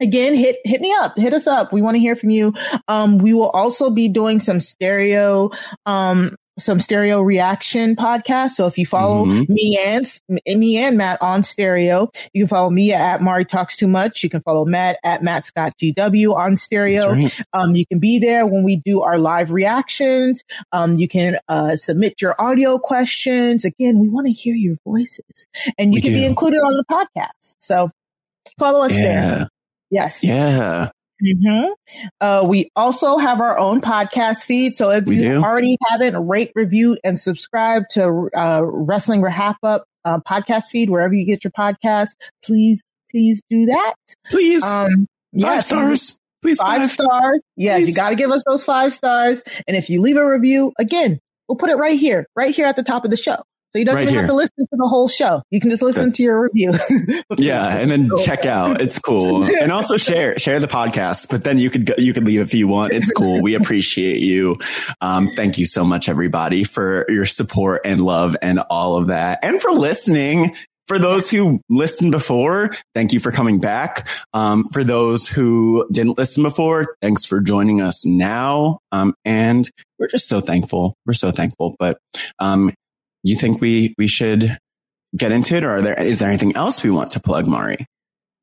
Again, 0.00 0.34
hit 0.34 0.56
hit 0.64 0.80
me 0.80 0.94
up, 1.00 1.16
hit 1.18 1.32
us 1.32 1.46
up. 1.46 1.72
We 1.72 1.82
want 1.82 1.96
to 1.96 2.00
hear 2.00 2.16
from 2.16 2.30
you. 2.30 2.54
Um, 2.86 3.18
we 3.18 3.34
will 3.34 3.50
also 3.50 3.90
be 3.90 4.08
doing 4.08 4.40
some 4.40 4.60
stereo, 4.60 5.50
um, 5.86 6.36
some 6.58 6.80
stereo 6.80 7.20
reaction 7.20 7.94
podcast. 7.94 8.50
So 8.50 8.66
if 8.66 8.78
you 8.78 8.84
follow 8.86 9.24
Mhm. 9.26 9.48
me 9.48 9.78
and 9.78 10.58
me 10.58 10.76
and 10.76 10.96
Matt 10.98 11.22
on 11.22 11.44
stereo, 11.44 12.10
you 12.32 12.42
can 12.44 12.48
follow 12.48 12.68
me 12.70 12.92
at 12.92 13.22
Mari 13.22 13.44
Talks 13.44 13.76
Too 13.76 13.86
Much. 13.86 14.24
You 14.24 14.30
can 14.30 14.40
follow 14.42 14.64
Matt 14.64 14.98
at 15.04 15.22
Matt 15.22 15.44
Scott 15.46 15.74
GW 15.80 16.34
on 16.34 16.56
stereo. 16.56 17.12
Right. 17.12 17.32
Um, 17.52 17.76
you 17.76 17.86
can 17.86 18.00
be 18.00 18.18
there 18.18 18.44
when 18.44 18.64
we 18.64 18.74
do 18.76 19.02
our 19.02 19.18
live 19.18 19.52
reactions. 19.52 20.42
Um, 20.72 20.98
you 20.98 21.06
can 21.06 21.38
uh, 21.48 21.76
submit 21.76 22.20
your 22.20 22.34
audio 22.40 22.78
questions. 22.78 23.64
Again, 23.64 24.00
we 24.00 24.08
want 24.08 24.26
to 24.26 24.32
hear 24.32 24.54
your 24.56 24.76
voices, 24.84 25.46
and 25.78 25.92
you 25.92 25.98
We 25.98 26.02
can 26.02 26.12
be 26.12 26.24
included 26.26 26.58
on 26.58 26.72
the 26.76 26.84
podcast. 26.90 27.54
So 27.60 27.90
follow 28.58 28.84
us 28.84 28.96
Yeah. 28.96 29.02
there. 29.04 29.48
Yes. 29.90 30.22
Yeah. 30.22 30.90
hmm 31.20 31.64
Uh, 32.20 32.46
we 32.48 32.70
also 32.76 33.18
have 33.18 33.40
our 33.40 33.58
own 33.58 33.80
podcast 33.80 34.42
feed. 34.42 34.76
So 34.76 34.90
if 34.90 35.04
We 35.04 35.16
you 35.16 35.34
do. 35.34 35.42
already 35.42 35.76
haven't, 35.88 36.16
rate, 36.28 36.52
review, 36.54 36.96
and 37.02 37.18
subscribe 37.18 37.84
to 37.92 38.28
uh, 38.34 38.60
Wrestling 38.64 39.22
RHAP-Up 39.22 39.84
uh, 40.04 40.18
podcast 40.20 40.64
feed 40.70 40.90
wherever 40.90 41.14
you 41.14 41.24
get 41.24 41.42
your 41.44 41.50
podcast. 41.50 42.10
Please, 42.44 42.82
please 43.10 43.42
do 43.50 43.66
that. 43.66 43.94
Please. 44.30 44.62
Um, 44.64 45.06
five 45.40 45.64
stars. 45.64 46.18
Please 46.40 46.58
five 46.60 46.82
five. 46.82 46.90
stars. 46.90 47.42
Yes, 47.56 47.78
Please. 47.80 47.88
you 47.88 47.94
got 47.96 48.10
to 48.10 48.14
give 48.16 48.30
us 48.30 48.42
those 48.46 48.62
five 48.62 48.94
stars. 48.94 49.42
And 49.66 49.76
if 49.76 49.90
you 49.90 50.00
leave 50.00 50.16
a 50.16 50.24
review, 50.24 50.72
again, 50.78 51.18
we'll 51.48 51.56
put 51.56 51.68
it 51.70 51.76
right 51.76 51.98
here, 51.98 52.26
right 52.36 52.54
here 52.54 52.66
at 52.66 52.76
the 52.76 52.84
top 52.84 53.04
of 53.04 53.10
the 53.10 53.16
show. 53.16 53.42
So 53.72 53.78
you 53.78 53.84
don't 53.84 53.96
Right 53.96 54.04
even 54.04 54.14
have 54.14 54.26
to 54.26 54.34
listen 54.34 54.56
to 54.58 54.76
the 54.76 54.88
whole 54.88 55.08
show. 55.08 55.42
You 55.50 55.60
can 55.60 55.70
just 55.70 55.82
listen 55.82 56.12
to 56.12 56.22
your 56.22 56.42
review. 56.42 56.74
Yeah, 57.36 57.76
and 57.76 57.90
then 57.90 58.10
check 58.24 58.46
out. 58.46 58.80
It's 58.80 58.98
cool. 58.98 59.44
And 59.44 59.70
also 59.70 59.96
share 59.96 60.38
share 60.38 60.58
the 60.60 60.66
podcast, 60.66 61.28
but 61.30 61.44
then 61.44 61.58
you 61.58 61.70
could 61.70 61.86
go, 61.86 61.94
you 61.98 62.12
could 62.12 62.24
leave 62.24 62.40
if 62.40 62.54
you 62.54 62.66
want. 62.66 62.92
It's 62.92 63.12
cool. 63.12 63.42
We 63.42 63.54
appreciate 63.54 64.20
you. 64.20 64.56
Um 65.00 65.28
thank 65.28 65.58
you 65.58 65.66
so 65.66 65.84
much 65.84 66.08
everybody 66.08 66.64
for 66.64 67.04
your 67.08 67.26
support 67.26 67.82
and 67.84 68.00
love 68.04 68.36
and 68.40 68.60
all 68.70 68.96
of 68.96 69.08
that. 69.08 69.40
And 69.42 69.60
for 69.60 69.70
listening. 69.70 70.54
For 70.86 70.98
those 70.98 71.30
who 71.30 71.60
listened 71.68 72.12
before, 72.12 72.74
thank 72.94 73.12
you 73.12 73.20
for 73.20 73.30
coming 73.30 73.60
back. 73.60 74.08
Um, 74.32 74.64
for 74.72 74.82
those 74.84 75.28
who 75.28 75.86
didn't 75.92 76.16
listen 76.16 76.42
before, 76.42 76.96
thanks 77.02 77.26
for 77.26 77.42
joining 77.42 77.82
us 77.82 78.06
now. 78.06 78.78
Um, 78.90 79.12
and 79.22 79.68
we're 79.98 80.08
just 80.08 80.28
so 80.28 80.40
thankful. 80.40 80.96
We're 81.04 81.12
so 81.12 81.30
thankful. 81.30 81.76
But 81.78 81.98
um, 82.38 82.72
you 83.22 83.36
think 83.36 83.60
we 83.60 83.94
we 83.98 84.08
should 84.08 84.58
get 85.16 85.32
into 85.32 85.56
it, 85.56 85.64
or 85.64 85.70
are 85.76 85.82
there 85.82 86.00
is 86.00 86.18
there 86.18 86.28
anything 86.28 86.56
else 86.56 86.82
we 86.82 86.90
want 86.90 87.10
to 87.12 87.20
plug, 87.20 87.46
Mari? 87.46 87.86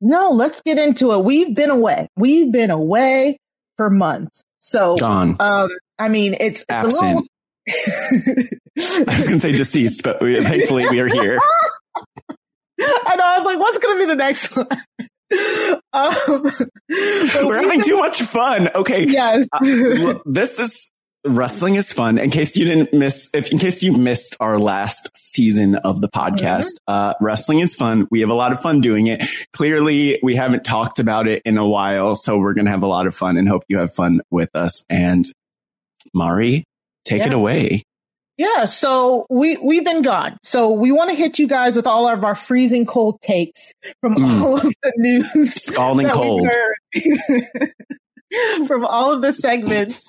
no, 0.02 0.30
let's 0.30 0.62
get 0.62 0.78
into 0.78 1.12
it. 1.14 1.24
We've 1.24 1.56
been 1.56 1.70
away. 1.70 2.08
We've 2.16 2.52
been 2.52 2.70
away 2.70 3.40
for 3.78 3.90
months. 3.90 4.44
So, 4.60 4.98
Gone, 4.98 5.36
um, 5.40 5.70
I 5.98 6.10
mean, 6.10 6.36
it's, 6.40 6.66
it's 6.68 6.84
a 6.84 6.88
little. 6.88 7.24
absent. 7.68 8.54
I 9.08 9.16
was 9.18 9.28
going 9.28 9.40
to 9.40 9.40
say 9.40 9.52
deceased, 9.52 10.04
but 10.04 10.22
we, 10.22 10.42
thankfully 10.42 10.88
we 10.90 11.00
are 11.00 11.08
here. 11.08 11.40
I 12.80 13.16
know. 13.16 13.24
I 13.24 13.38
was 13.40 13.46
like, 13.46 13.60
what's 13.60 13.78
going 13.80 13.98
to 13.98 14.06
be 14.06 14.08
the 14.08 14.16
next 14.16 14.56
one? 14.56 14.68
um, 15.94 17.48
We're 17.48 17.62
having 17.62 17.82
too 17.82 17.98
much 17.98 18.22
fun. 18.24 18.70
Okay, 18.76 19.06
Yes. 19.08 19.48
Uh, 19.54 20.16
this 20.26 20.60
is 20.60 20.92
wrestling 21.26 21.76
is 21.76 21.92
fun. 21.92 22.18
In 22.18 22.30
case 22.30 22.56
you 22.56 22.66
didn't 22.66 22.94
miss, 22.94 23.30
if 23.34 23.52
in 23.52 23.58
case 23.58 23.82
you 23.84 23.98
missed 23.98 24.36
our 24.40 24.60
last 24.60 25.10
season 25.16 25.76
of 25.76 26.02
the 26.02 26.08
podcast, 26.10 26.72
uh, 26.88 27.14
wrestling 27.20 27.60
is 27.60 27.74
fun. 27.74 28.08
We 28.12 28.22
have 28.22 28.30
a 28.30 28.34
lot 28.36 28.52
of 28.54 28.62
fun 28.62 28.82
doing 28.82 29.08
it. 29.08 29.24
Clearly, 29.54 30.20
we 30.24 30.36
haven't 30.36 30.64
talked 30.64 31.00
about 31.00 31.28
it 31.28 31.42
in 31.46 31.58
a 31.58 31.68
while, 31.68 32.16
so 32.16 32.38
we're 32.38 32.54
to 32.54 32.66
have 32.70 32.84
a 32.84 32.88
lot 32.88 33.08
of 33.08 33.16
fun 33.16 33.38
and 33.38 33.48
hope 33.48 33.64
you 33.68 33.80
have 33.80 33.94
fun 33.94 34.22
with 34.32 34.50
us. 34.56 34.86
And 34.90 35.26
Mari, 36.14 36.64
take 37.04 37.24
it 37.24 37.34
away. 37.34 37.84
Yeah, 38.38 38.66
so 38.66 39.26
we 39.30 39.56
we've 39.58 39.86
been 39.86 40.02
gone. 40.02 40.38
So 40.44 40.72
we 40.72 40.92
want 40.92 41.10
to 41.10 41.16
hit 41.16 41.40
you 41.40 41.48
guys 41.48 41.76
with 41.76 41.88
all 41.88 42.06
of 42.08 42.24
our 42.26 42.36
freezing 42.36 42.86
cold 42.86 43.22
takes 43.22 43.72
from 44.02 44.16
Mm. 44.16 44.42
all 44.42 44.56
of 44.58 44.64
the 44.64 44.94
news 44.98 45.54
Scalding 45.56 46.10
cold. 46.10 46.50
from 48.68 48.86
all 48.86 49.14
of 49.14 49.22
the 49.22 49.34
segments, 49.34 50.06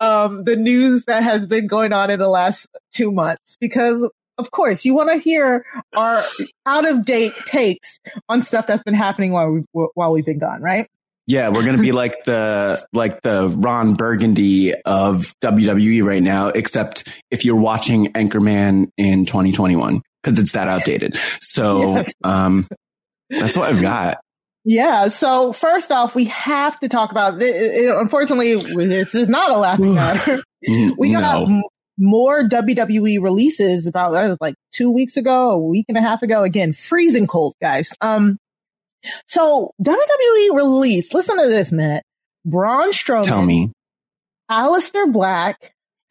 um, 0.00 0.44
the 0.44 0.56
news 0.56 1.04
that 1.04 1.22
has 1.22 1.46
been 1.46 1.66
going 1.66 1.92
on 1.92 2.10
in 2.10 2.18
the 2.18 2.28
last 2.28 2.66
two 2.92 3.10
months. 3.10 3.56
Because 3.60 4.08
of 4.38 4.50
course, 4.50 4.84
you 4.84 4.94
want 4.94 5.10
to 5.10 5.18
hear 5.18 5.64
our 5.94 6.22
out 6.66 6.88
of 6.88 7.04
date 7.04 7.32
takes 7.46 8.00
on 8.28 8.42
stuff 8.42 8.66
that's 8.66 8.82
been 8.82 8.94
happening 8.94 9.32
while 9.32 9.50
we 9.50 9.62
while 9.94 10.12
we've 10.12 10.26
been 10.26 10.38
gone, 10.38 10.60
right? 10.62 10.88
Yeah, 11.26 11.48
we're 11.50 11.64
gonna 11.64 11.78
be 11.78 11.92
like 11.92 12.24
the 12.24 12.84
like 12.92 13.22
the 13.22 13.48
Ron 13.48 13.94
Burgundy 13.94 14.74
of 14.84 15.34
WWE 15.40 16.04
right 16.04 16.22
now, 16.22 16.48
except 16.48 17.08
if 17.30 17.44
you're 17.46 17.56
watching 17.56 18.12
Anchorman 18.12 18.90
in 18.98 19.24
2021 19.24 20.02
because 20.22 20.38
it's 20.38 20.52
that 20.52 20.68
outdated. 20.68 21.16
So, 21.40 21.96
Yes. 21.96 22.12
um, 22.24 22.66
that's 23.30 23.56
what 23.56 23.70
I've 23.72 23.80
got. 23.80 24.18
Yeah. 24.64 25.08
So 25.08 25.52
first 25.52 25.92
off, 25.92 26.14
we 26.14 26.24
have 26.26 26.78
to 26.80 26.88
talk 26.88 27.10
about. 27.10 27.40
It- 27.42 27.94
unfortunately, 27.96 28.54
this 28.86 29.14
is 29.14 29.28
not 29.28 29.50
a 29.50 29.58
laughing 29.58 29.94
matter. 29.94 30.42
We 30.96 31.12
got 31.12 31.46
No. 31.46 31.62
more 31.98 32.42
WWE 32.42 33.22
releases 33.22 33.86
about 33.86 34.12
that 34.12 34.28
was 34.28 34.38
like 34.40 34.54
two 34.72 34.90
weeks 34.90 35.18
ago, 35.18 35.50
a 35.50 35.58
week 35.58 35.84
and 35.88 35.98
a 35.98 36.00
half 36.00 36.22
ago. 36.22 36.42
Again, 36.42 36.72
freezing 36.72 37.26
cold, 37.26 37.54
guys. 37.60 37.92
Um, 38.00 38.38
so 39.26 39.72
WWE 39.82 40.56
release. 40.56 41.12
Listen 41.12 41.38
to 41.38 41.46
this, 41.48 41.70
Matt. 41.70 42.02
Braun 42.46 42.92
Strowman, 42.92 43.24
Tell 43.26 43.42
me. 43.42 43.72
Aleister 44.50 45.12
Black, 45.12 45.74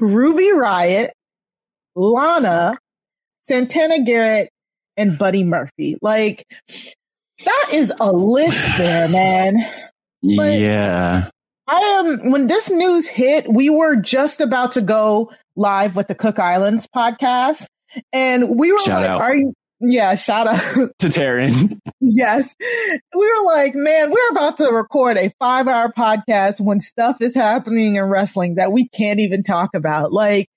Ruby 0.00 0.50
Riott, 0.52 1.10
Lana, 1.96 2.78
Santana 3.42 4.02
Garrett, 4.04 4.50
and 4.96 5.18
Buddy 5.18 5.42
Murphy. 5.42 5.98
Like 6.00 6.44
that 7.44 7.68
is 7.72 7.92
a 8.00 8.12
list 8.12 8.58
there, 8.78 9.08
man. 9.08 9.56
But- 10.36 10.58
yeah. 10.58 11.28
I 11.66 11.80
am 11.80 12.30
when 12.30 12.46
this 12.46 12.70
news 12.70 13.06
hit, 13.06 13.50
we 13.50 13.70
were 13.70 13.96
just 13.96 14.42
about 14.42 14.72
to 14.72 14.82
go 14.82 15.32
live 15.56 15.96
with 15.96 16.08
the 16.08 16.14
Cook 16.14 16.38
Islands 16.38 16.86
podcast. 16.94 17.64
And 18.12 18.58
we 18.58 18.70
were 18.70 18.78
Shout 18.80 19.00
like, 19.00 19.10
out. 19.10 19.20
are 19.22 19.34
you 19.34 19.54
yeah, 19.80 20.14
shout 20.14 20.46
out. 20.46 20.60
To 20.98 21.06
Taryn. 21.08 21.78
yes. 22.00 22.54
We 22.60 23.26
were 23.26 23.44
like, 23.46 23.74
man, 23.74 24.10
we're 24.10 24.30
about 24.30 24.56
to 24.58 24.64
record 24.72 25.16
a 25.16 25.30
five 25.38 25.66
hour 25.68 25.92
podcast 25.92 26.60
when 26.60 26.80
stuff 26.80 27.20
is 27.20 27.34
happening 27.34 27.96
in 27.96 28.04
wrestling 28.04 28.54
that 28.56 28.72
we 28.72 28.88
can't 28.88 29.20
even 29.20 29.42
talk 29.42 29.70
about. 29.74 30.12
Like 30.12 30.48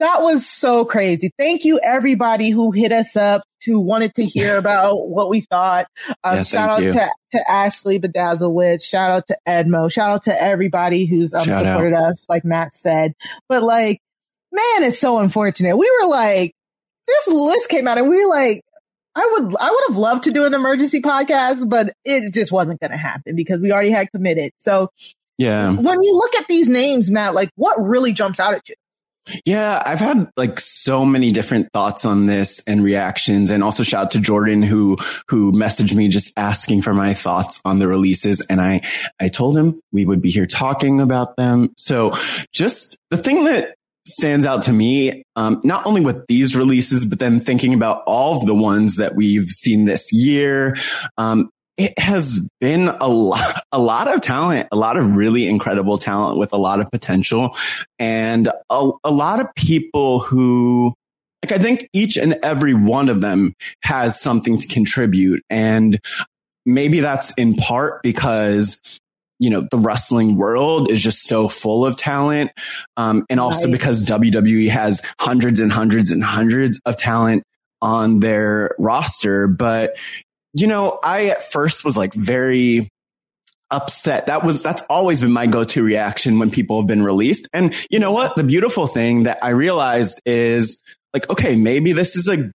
that 0.00 0.22
was 0.22 0.46
so 0.46 0.84
crazy. 0.84 1.30
Thank 1.38 1.64
you 1.64 1.80
everybody 1.82 2.50
who 2.50 2.70
hit 2.70 2.92
us 2.92 3.16
up 3.16 3.42
who 3.64 3.80
wanted 3.80 4.14
to 4.14 4.24
hear 4.24 4.56
about 4.58 5.08
what 5.08 5.28
we 5.28 5.40
thought. 5.40 5.86
Um, 6.22 6.36
Yeah, 6.36 6.42
shout 6.44 6.70
out 6.70 6.82
you. 6.82 6.92
to, 6.92 7.10
to 7.32 7.50
Ashley 7.50 7.98
Bedazzlewitz. 7.98 8.84
Shout 8.84 9.10
out 9.10 9.26
to 9.28 9.36
Edmo. 9.48 9.90
Shout 9.90 10.10
out 10.10 10.22
to 10.24 10.42
everybody 10.42 11.04
who's 11.06 11.32
um, 11.34 11.44
Shout 11.44 11.64
out. 11.66 11.74
supported 11.76 11.96
us, 11.96 12.26
like 12.28 12.44
Matt 12.44 12.72
said. 12.74 13.14
But 13.48 13.62
like, 13.62 14.00
man, 14.52 14.84
it's 14.84 14.98
so 15.00 15.18
unfortunate. 15.18 15.76
We 15.76 15.90
were 16.00 16.08
like, 16.08 16.52
this 17.08 17.28
list 17.28 17.68
came 17.68 17.88
out 17.88 17.98
and 17.98 18.08
we 18.08 18.24
were 18.24 18.30
like, 18.30 18.62
I 19.14 19.28
would, 19.32 19.56
I 19.58 19.70
would 19.70 19.84
have 19.88 19.96
loved 19.96 20.24
to 20.24 20.30
do 20.30 20.44
an 20.44 20.52
emergency 20.54 21.00
podcast, 21.00 21.68
but 21.68 21.92
it 22.04 22.34
just 22.34 22.52
wasn't 22.52 22.80
going 22.80 22.90
to 22.90 22.96
happen 22.98 23.34
because 23.34 23.60
we 23.60 23.72
already 23.72 23.90
had 23.90 24.10
committed. 24.12 24.52
So 24.58 24.90
Yeah. 25.38 25.70
when 25.70 26.02
you 26.02 26.14
look 26.16 26.34
at 26.36 26.46
these 26.48 26.68
names, 26.68 27.10
Matt, 27.10 27.34
like 27.34 27.48
what 27.56 27.76
really 27.82 28.12
jumps 28.12 28.38
out 28.38 28.54
at 28.54 28.68
you? 28.68 28.74
Yeah, 29.44 29.82
I've 29.84 30.00
had 30.00 30.30
like 30.36 30.60
so 30.60 31.04
many 31.04 31.32
different 31.32 31.68
thoughts 31.72 32.04
on 32.04 32.26
this 32.26 32.62
and 32.66 32.82
reactions 32.82 33.50
and 33.50 33.62
also 33.62 33.82
shout 33.82 34.04
out 34.04 34.10
to 34.12 34.20
Jordan 34.20 34.62
who 34.62 34.96
who 35.28 35.52
messaged 35.52 35.94
me 35.94 36.08
just 36.08 36.32
asking 36.36 36.82
for 36.82 36.94
my 36.94 37.14
thoughts 37.14 37.60
on 37.64 37.78
the 37.78 37.88
releases 37.88 38.40
and 38.42 38.60
I 38.60 38.82
I 39.20 39.28
told 39.28 39.56
him 39.56 39.80
we 39.92 40.04
would 40.04 40.22
be 40.22 40.30
here 40.30 40.46
talking 40.46 41.00
about 41.00 41.36
them. 41.36 41.72
So 41.76 42.12
just 42.52 42.96
the 43.10 43.16
thing 43.16 43.44
that 43.44 43.74
stands 44.06 44.46
out 44.46 44.62
to 44.62 44.72
me 44.72 45.24
um, 45.34 45.60
not 45.64 45.84
only 45.84 46.00
with 46.00 46.24
these 46.28 46.54
releases 46.54 47.04
but 47.04 47.18
then 47.18 47.40
thinking 47.40 47.74
about 47.74 48.04
all 48.06 48.36
of 48.36 48.46
the 48.46 48.54
ones 48.54 48.96
that 48.96 49.16
we've 49.16 49.48
seen 49.48 49.84
this 49.84 50.12
year 50.12 50.76
um, 51.18 51.50
it 51.76 51.98
has 51.98 52.48
been 52.60 52.88
a 52.88 53.08
lot, 53.08 53.62
a 53.72 53.78
lot 53.78 54.08
of 54.08 54.20
talent, 54.20 54.68
a 54.72 54.76
lot 54.76 54.96
of 54.96 55.14
really 55.14 55.46
incredible 55.46 55.98
talent 55.98 56.38
with 56.38 56.52
a 56.52 56.56
lot 56.56 56.80
of 56.80 56.90
potential 56.90 57.56
and 57.98 58.48
a, 58.70 58.90
a 59.04 59.10
lot 59.10 59.40
of 59.40 59.46
people 59.54 60.20
who 60.20 60.94
like 61.44 61.52
I 61.52 61.62
think 61.62 61.88
each 61.92 62.16
and 62.16 62.36
every 62.42 62.74
one 62.74 63.08
of 63.08 63.20
them 63.20 63.54
has 63.84 64.20
something 64.20 64.58
to 64.58 64.66
contribute. 64.66 65.42
And 65.50 66.00
maybe 66.64 67.00
that's 67.00 67.32
in 67.34 67.54
part 67.54 68.02
because 68.02 68.80
you 69.38 69.50
know, 69.50 69.68
the 69.70 69.76
wrestling 69.78 70.36
world 70.36 70.90
is 70.90 71.02
just 71.02 71.24
so 71.24 71.46
full 71.46 71.84
of 71.84 71.94
talent. 71.94 72.50
Um, 72.96 73.26
and 73.28 73.38
also 73.38 73.64
Right. 73.66 73.72
because 73.72 74.02
WWE 74.02 74.70
has 74.70 75.02
hundreds 75.20 75.60
and 75.60 75.70
hundreds 75.70 76.10
and 76.10 76.24
hundreds 76.24 76.80
of 76.86 76.96
talent 76.96 77.42
on 77.82 78.20
their 78.20 78.74
roster. 78.78 79.46
But, 79.46 79.98
you 80.56 80.66
know, 80.66 80.98
I 81.02 81.26
at 81.28 81.50
first 81.50 81.84
was 81.84 81.96
like 81.96 82.14
very 82.14 82.88
upset. 83.70 84.26
That 84.26 84.44
was, 84.44 84.62
that's 84.62 84.82
always 84.88 85.20
been 85.20 85.32
my 85.32 85.46
go-to 85.46 85.82
reaction 85.82 86.38
when 86.38 86.50
people 86.50 86.80
have 86.80 86.86
been 86.86 87.02
released. 87.02 87.48
And 87.52 87.74
you 87.90 87.98
know 87.98 88.12
what? 88.12 88.36
The 88.36 88.44
beautiful 88.44 88.86
thing 88.86 89.24
that 89.24 89.38
I 89.42 89.50
realized 89.50 90.20
is 90.24 90.80
like, 91.12 91.28
okay, 91.30 91.56
maybe 91.56 91.92
this 91.92 92.16
is 92.16 92.28
a 92.28 92.50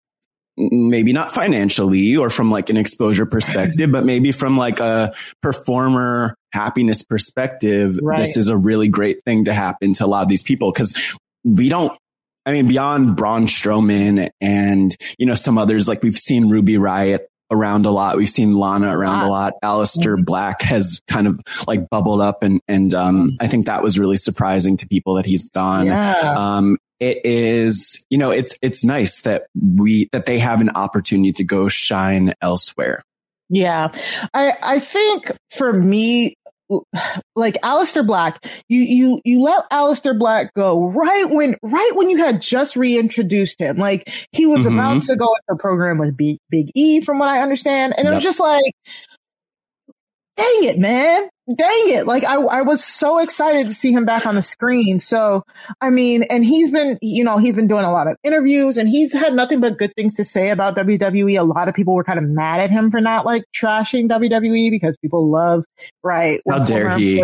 maybe 0.57 1.13
not 1.13 1.33
financially 1.33 2.15
or 2.17 2.29
from 2.29 2.51
like 2.51 2.69
an 2.69 2.77
exposure 2.77 3.25
perspective, 3.25 3.91
but 3.91 4.05
maybe 4.05 4.31
from 4.31 4.57
like 4.57 4.79
a 4.79 5.13
performer 5.41 6.35
happiness 6.53 7.01
perspective, 7.03 7.97
Right. 8.01 8.19
this 8.19 8.37
is 8.37 8.49
a 8.49 8.57
really 8.57 8.87
great 8.89 9.23
thing 9.25 9.45
to 9.45 9.53
happen 9.53 9.93
to 9.93 10.05
a 10.05 10.07
lot 10.07 10.23
of 10.23 10.27
these 10.29 10.43
people 10.43 10.71
because 10.71 11.15
we 11.43 11.69
don't. 11.69 11.97
I 12.45 12.53
mean, 12.53 12.67
beyond 12.67 13.15
Braun 13.15 13.45
Strowman 13.45 14.29
and, 14.41 14.95
you 15.19 15.27
know, 15.27 15.35
some 15.35 15.59
others, 15.59 15.87
like 15.87 16.01
we've 16.01 16.17
seen 16.17 16.49
Ruby 16.49 16.73
Riott 16.73 17.19
around 17.51 17.85
a 17.85 17.91
lot. 17.91 18.17
We've 18.17 18.29
seen 18.29 18.55
Lana 18.55 18.97
around 18.97 19.25
a 19.25 19.29
lot. 19.29 19.53
Aleister 19.63 20.23
Black 20.23 20.61
has 20.61 21.01
kind 21.07 21.27
of 21.27 21.39
like 21.67 21.89
bubbled 21.89 22.21
up 22.21 22.41
and, 22.43 22.61
and, 22.67 22.93
um, 22.93 23.37
I 23.39 23.47
think 23.47 23.65
that 23.65 23.83
was 23.83 23.99
really 23.99 24.17
surprising 24.17 24.77
to 24.77 24.87
people 24.87 25.15
that 25.15 25.25
he's 25.25 25.49
gone 25.49 25.87
Yeah. 25.87 26.35
um, 26.37 26.77
it 26.99 27.19
is, 27.25 28.05
you 28.09 28.17
know, 28.17 28.31
it's, 28.31 28.55
it's 28.61 28.83
nice 28.83 29.21
that 29.21 29.47
we, 29.59 30.07
that 30.11 30.25
they 30.27 30.39
have 30.39 30.61
an 30.61 30.69
opportunity 30.69 31.31
to 31.33 31.43
go 31.43 31.67
shine 31.67 32.33
elsewhere. 32.41 33.03
Yeah. 33.49 33.89
I, 34.33 34.53
I 34.61 34.79
think 34.79 35.31
for 35.49 35.73
me, 35.73 36.35
like 37.35 37.55
Aleister 37.61 38.05
Black, 38.05 38.45
you, 38.69 38.81
you, 38.81 39.21
you 39.25 39.41
let 39.41 39.69
Aleister 39.71 40.17
Black 40.17 40.53
go 40.53 40.89
right 40.89 41.25
when, 41.29 41.55
right 41.63 41.91
when 41.95 42.09
you 42.09 42.17
had 42.17 42.41
just 42.41 42.75
reintroduced 42.75 43.59
him. 43.59 43.77
Like 43.77 44.09
he 44.31 44.45
was 44.45 44.65
Mhm. 44.65 44.73
about 44.73 45.03
to 45.03 45.15
go 45.15 45.25
into 45.25 45.53
a 45.53 45.57
program 45.57 45.97
with 45.97 46.15
Big, 46.15 46.37
Big 46.49 46.71
E 46.75 47.01
from 47.01 47.19
what 47.19 47.29
I 47.29 47.41
understand. 47.41 47.93
And 47.97 48.07
it 48.07 48.11
was 48.13 48.23
just 48.23 48.39
like, 48.39 48.63
dang 50.37 50.63
it, 50.63 50.79
man. 50.79 51.29
Dang 51.47 51.89
it. 51.89 52.05
Like 52.05 52.23
I, 52.23 52.35
I 52.35 52.61
was 52.61 52.83
so 52.83 53.17
excited 53.17 53.67
to 53.67 53.73
see 53.73 53.91
him 53.91 54.05
back 54.05 54.25
on 54.25 54.35
the 54.35 54.43
screen. 54.43 54.99
So, 54.99 55.43
I 55.81 55.89
mean, 55.89 56.23
and 56.23 56.45
he's 56.45 56.71
been, 56.71 56.97
you 57.01 57.23
know, 57.23 57.39
he's 57.39 57.55
been 57.55 57.67
doing 57.67 57.83
a 57.83 57.91
lot 57.91 58.07
of 58.07 58.15
interviews 58.23 58.77
and 58.77 58.87
he's 58.87 59.11
had 59.13 59.33
nothing 59.33 59.59
but 59.59 59.77
good 59.77 59.91
things 59.95 60.13
to 60.15 60.23
say 60.23 60.49
about 60.51 60.75
WWE. 60.77 61.39
A 61.39 61.43
lot 61.43 61.67
of 61.67 61.73
people 61.75 61.95
were 61.95 62.03
kind 62.03 62.19
of 62.19 62.25
mad 62.25 62.61
at 62.61 62.69
him 62.69 62.91
for 62.91 63.01
not 63.01 63.25
like 63.25 63.43
trashing 63.55 64.07
WWE 64.07 64.69
because 64.69 64.95
people 64.97 65.29
love, 65.29 65.63
right? 66.03 66.39
How 66.47 66.63
dare 66.63 66.91
he. 66.97 67.21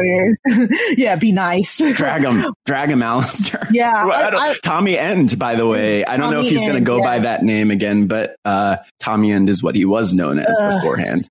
yeah, 0.97 1.15
be 1.15 1.32
nice. 1.32 1.77
Drag 1.95 2.23
him, 2.23 2.53
drag 2.65 2.89
him, 2.89 2.99
Aleister. 2.99 3.65
Yeah, 3.71 3.93
I 4.06 4.30
I- 4.30 4.49
I- 4.49 4.56
Tommy 4.63 4.97
End, 4.97 5.38
by 5.38 5.56
the 5.56 5.67
way. 5.67 6.03
I 6.03 6.17
don't 6.17 6.32
know 6.32 6.39
if 6.39 6.45
Tommy 6.45 6.49
he's 6.49 6.60
going 6.62 6.71
to 6.71 6.77
End, 6.77 6.86
go 6.86 6.99
by 7.01 7.19
that 7.19 7.43
name 7.43 7.69
again, 7.71 8.08
but, 8.08 8.36
uh, 8.43 8.77
Tommy 8.99 9.32
End 9.32 9.47
is 9.49 9.62
what 9.62 9.75
he 9.75 9.86
was 9.86 10.13
known 10.13 10.39
as 10.39 10.58
Ugh. 10.60 10.82
beforehand. 10.82 11.30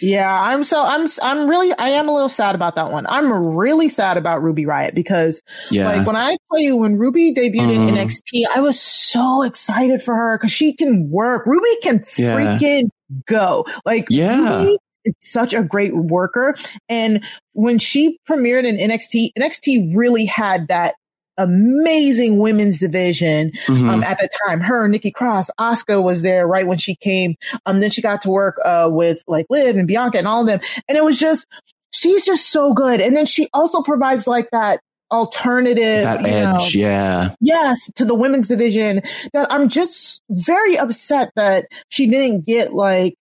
Yeah, 0.00 0.32
I'm 0.32 0.64
so 0.64 0.82
I'm 0.82 1.08
I'm 1.22 1.48
really 1.48 1.72
I 1.78 1.90
am 1.90 2.08
a 2.08 2.12
little 2.12 2.28
sad 2.28 2.54
about 2.54 2.74
that 2.76 2.90
one. 2.90 3.06
I'm 3.06 3.32
really 3.32 3.88
sad 3.88 4.16
about 4.16 4.42
Ruby 4.42 4.64
Riott 4.64 4.94
because 4.94 5.40
Yeah. 5.70 5.86
like 5.86 6.06
when 6.06 6.16
I 6.16 6.36
tell 6.50 6.60
you 6.60 6.76
when 6.76 6.96
Ruby 6.96 7.34
debuted 7.34 7.72
in 7.74 7.80
Mhm. 7.88 7.96
NXT, 7.96 8.44
I 8.54 8.60
was 8.60 8.80
so 8.80 9.42
excited 9.42 10.02
for 10.02 10.14
her 10.14 10.38
because 10.38 10.52
she 10.52 10.72
can 10.72 11.10
work. 11.10 11.44
Ruby 11.46 11.68
can 11.82 12.04
Yeah. 12.16 12.36
freaking 12.36 12.88
go. 13.26 13.66
Like 13.84 14.06
Yeah. 14.10 14.60
Ruby 14.60 14.78
is 15.04 15.14
such 15.20 15.52
a 15.54 15.62
great 15.62 15.94
worker. 15.96 16.54
And 16.88 17.22
when 17.52 17.78
she 17.78 18.18
premiered 18.28 18.64
in 18.64 18.76
NXT, 18.78 19.32
NXT 19.36 19.92
really 19.96 20.24
had 20.24 20.68
that 20.68 20.94
amazing 21.42 22.38
women's 22.38 22.78
division 22.78 23.52
Mhm. 23.66 23.88
um, 23.90 24.02
at 24.04 24.18
the 24.18 24.28
time. 24.46 24.60
Her, 24.60 24.88
Nikki 24.88 25.10
Cross, 25.10 25.50
Asuka 25.58 26.02
was 26.02 26.22
there 26.22 26.46
right 26.46 26.66
when 26.66 26.78
she 26.78 26.94
came. 26.96 27.36
Um, 27.66 27.80
then 27.80 27.90
she 27.90 28.02
got 28.02 28.22
to 28.22 28.30
work 28.30 28.58
uh, 28.64 28.88
with 28.90 29.22
like 29.26 29.46
Liv 29.50 29.76
and 29.76 29.86
Bianca 29.88 30.18
and 30.18 30.26
all 30.28 30.42
of 30.42 30.46
them, 30.46 30.60
and 30.88 30.96
it 30.98 31.04
was 31.04 31.18
just 31.18 31.46
she's 31.92 32.24
just 32.24 32.50
so 32.50 32.72
good. 32.72 33.00
And 33.00 33.16
then 33.16 33.26
she 33.26 33.48
also 33.52 33.82
provides 33.82 34.26
like 34.26 34.50
that 34.50 34.80
alternative 35.10 36.04
that 36.04 36.20
you 36.22 36.28
know, 36.28 36.56
edge. 36.56 36.74
Yeah. 36.76 37.34
yes 37.40 37.90
to 37.96 38.04
the 38.04 38.14
women's 38.14 38.46
division 38.46 39.02
that 39.32 39.52
I'm 39.52 39.68
just 39.68 40.22
very 40.30 40.78
upset 40.78 41.32
that 41.34 41.66
she 41.88 42.06
didn't 42.06 42.46
get 42.46 42.74
like 42.74 43.16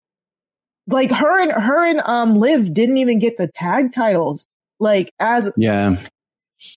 like 0.86 1.10
her 1.10 1.40
and 1.40 1.50
her 1.50 1.86
and 1.86 2.00
um 2.04 2.38
Liv 2.38 2.74
didn't 2.74 2.98
even 2.98 3.18
get 3.18 3.38
the 3.38 3.48
tag 3.48 3.94
titles 3.94 4.46
like 4.78 5.12
as 5.18 5.50
Yeah. 5.56 5.96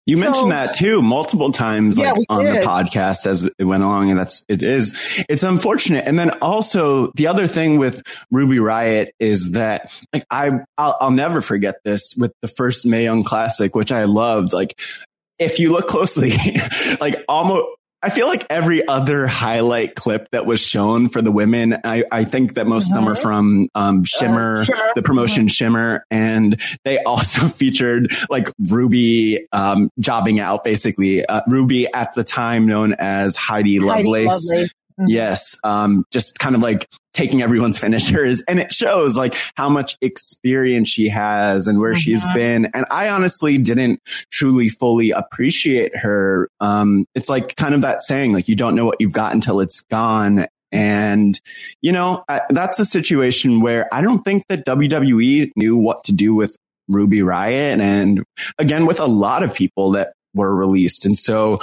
You 0.06 0.18
So- 0.18 0.24
mentioned 0.24 0.52
that 0.52 0.74
too 0.76 1.02
multiple 1.02 1.52
times 1.52 1.98
Yeah, 1.98 2.12
like 2.14 2.26
on 2.30 2.44
the 2.46 2.52
podcast 2.62 3.26
as 3.26 3.44
it 3.44 3.64
went 3.64 3.84
along 3.84 4.10
and 4.12 4.20
that's 4.20 4.46
it 4.50 4.64
is 4.64 4.94
it's 5.30 5.44
unfortunate. 5.44 6.06
And 6.08 6.18
then 6.20 6.32
also 6.42 7.12
the 7.16 7.28
other 7.28 7.48
thing 7.48 7.78
with 7.78 8.02
Ruby 8.32 8.58
Riott 8.58 9.10
is 9.20 9.52
that 9.52 9.92
like 10.14 10.26
I 10.30 10.52
I'll, 10.78 10.98
I'll 11.02 11.12
never 11.12 11.42
forget 11.42 11.76
this 11.84 12.14
with 12.18 12.32
the 12.42 12.48
first 12.48 12.86
Mae 12.86 13.04
Young 13.04 13.24
Classic 13.24 13.74
which 13.76 13.92
I 13.92 14.04
loved. 14.04 14.54
Like 14.54 14.80
if 15.40 15.58
you 15.60 15.72
look 15.72 15.88
closely 15.88 16.32
like 17.02 17.24
almost 17.28 17.66
I 18.04 18.10
feel 18.10 18.28
like 18.28 18.46
every 18.50 18.88
other 18.88 19.28
highlight 19.28 19.96
clip 19.96 20.28
that 20.32 20.46
was 20.46 20.60
shown 20.66 21.08
for 21.08 21.22
the 21.22 21.32
women, 21.32 21.78
I, 21.84 22.04
I 22.12 22.24
think 22.24 22.56
that 22.56 22.66
most 22.68 22.90
of 22.90 22.96
them 22.96 23.08
are 23.08 23.14
Mhm. 23.16 23.22
from 23.22 23.70
um, 23.76 24.04
Shimmer, 24.04 24.66
Shimmer. 24.66 24.78
the 24.96 25.02
promotion 25.04 25.48
Shimmer, 25.48 26.04
and 26.10 26.60
they 26.84 27.04
also 27.04 27.48
featured 27.48 28.12
like 28.30 28.50
Ruby 28.60 29.48
um, 29.52 29.90
jobbing 30.00 30.40
out, 30.40 30.64
basically. 30.64 31.26
Uh, 31.26 31.42
Ruby 31.48 31.88
at 31.94 32.14
the 32.16 32.24
time 32.24 32.66
known 32.68 32.94
as 32.98 33.36
Heidi 33.36 33.78
Heidi 33.78 33.80
Lovelace. 33.80 34.50
Lovelace. 34.52 34.74
Mhm. 35.00 35.06
Yes, 35.08 35.58
um, 35.64 36.04
just 36.12 36.38
kind 36.38 36.54
of 36.56 36.62
like 36.62 36.88
taking 37.14 37.42
everyone's 37.42 37.78
finishers, 37.80 38.42
and 38.48 38.60
it 38.60 38.74
shows 38.74 39.18
like 39.18 39.36
how 39.56 39.70
much 39.70 39.98
experience 40.02 40.90
she 40.90 41.10
has 41.10 41.68
and 41.68 41.80
where 41.80 41.96
she's 41.96 42.26
been. 42.34 42.66
And 42.74 42.86
I 42.92 43.10
honestly 43.10 43.58
didn't 43.58 44.02
truly 44.32 44.70
fully 44.70 45.12
appreciate 45.12 45.96
her. 45.96 46.50
Um, 46.60 47.06
it's 47.16 47.30
like 47.30 47.56
kind 47.56 47.76
of 47.76 47.82
that 47.82 48.02
saying, 48.02 48.34
like 48.34 48.48
you 48.48 48.56
don't 48.56 48.76
know 48.76 48.86
what 48.86 48.98
you've 49.00 49.14
got 49.14 49.34
until 49.34 49.60
it's 49.60 49.82
gone. 49.82 50.48
And 50.74 51.40
you 51.82 51.92
know 51.92 52.24
I, 52.30 52.42
that's 52.50 52.80
a 52.80 52.86
situation 52.86 53.60
where 53.60 53.94
I 53.94 54.00
don't 54.00 54.24
think 54.24 54.44
that 54.48 54.66
WWE 54.66 55.52
knew 55.58 55.76
what 55.76 56.06
to 56.06 56.14
do 56.14 56.34
with 56.34 56.56
Ruby 56.88 57.20
Riott, 57.20 57.80
and 57.80 58.24
again 58.58 58.86
with 58.86 59.02
a 59.02 59.06
lot 59.06 59.44
of 59.44 59.54
people 59.54 59.92
that 59.92 60.14
were 60.34 60.56
released. 60.56 61.06
And 61.06 61.18
so 61.18 61.60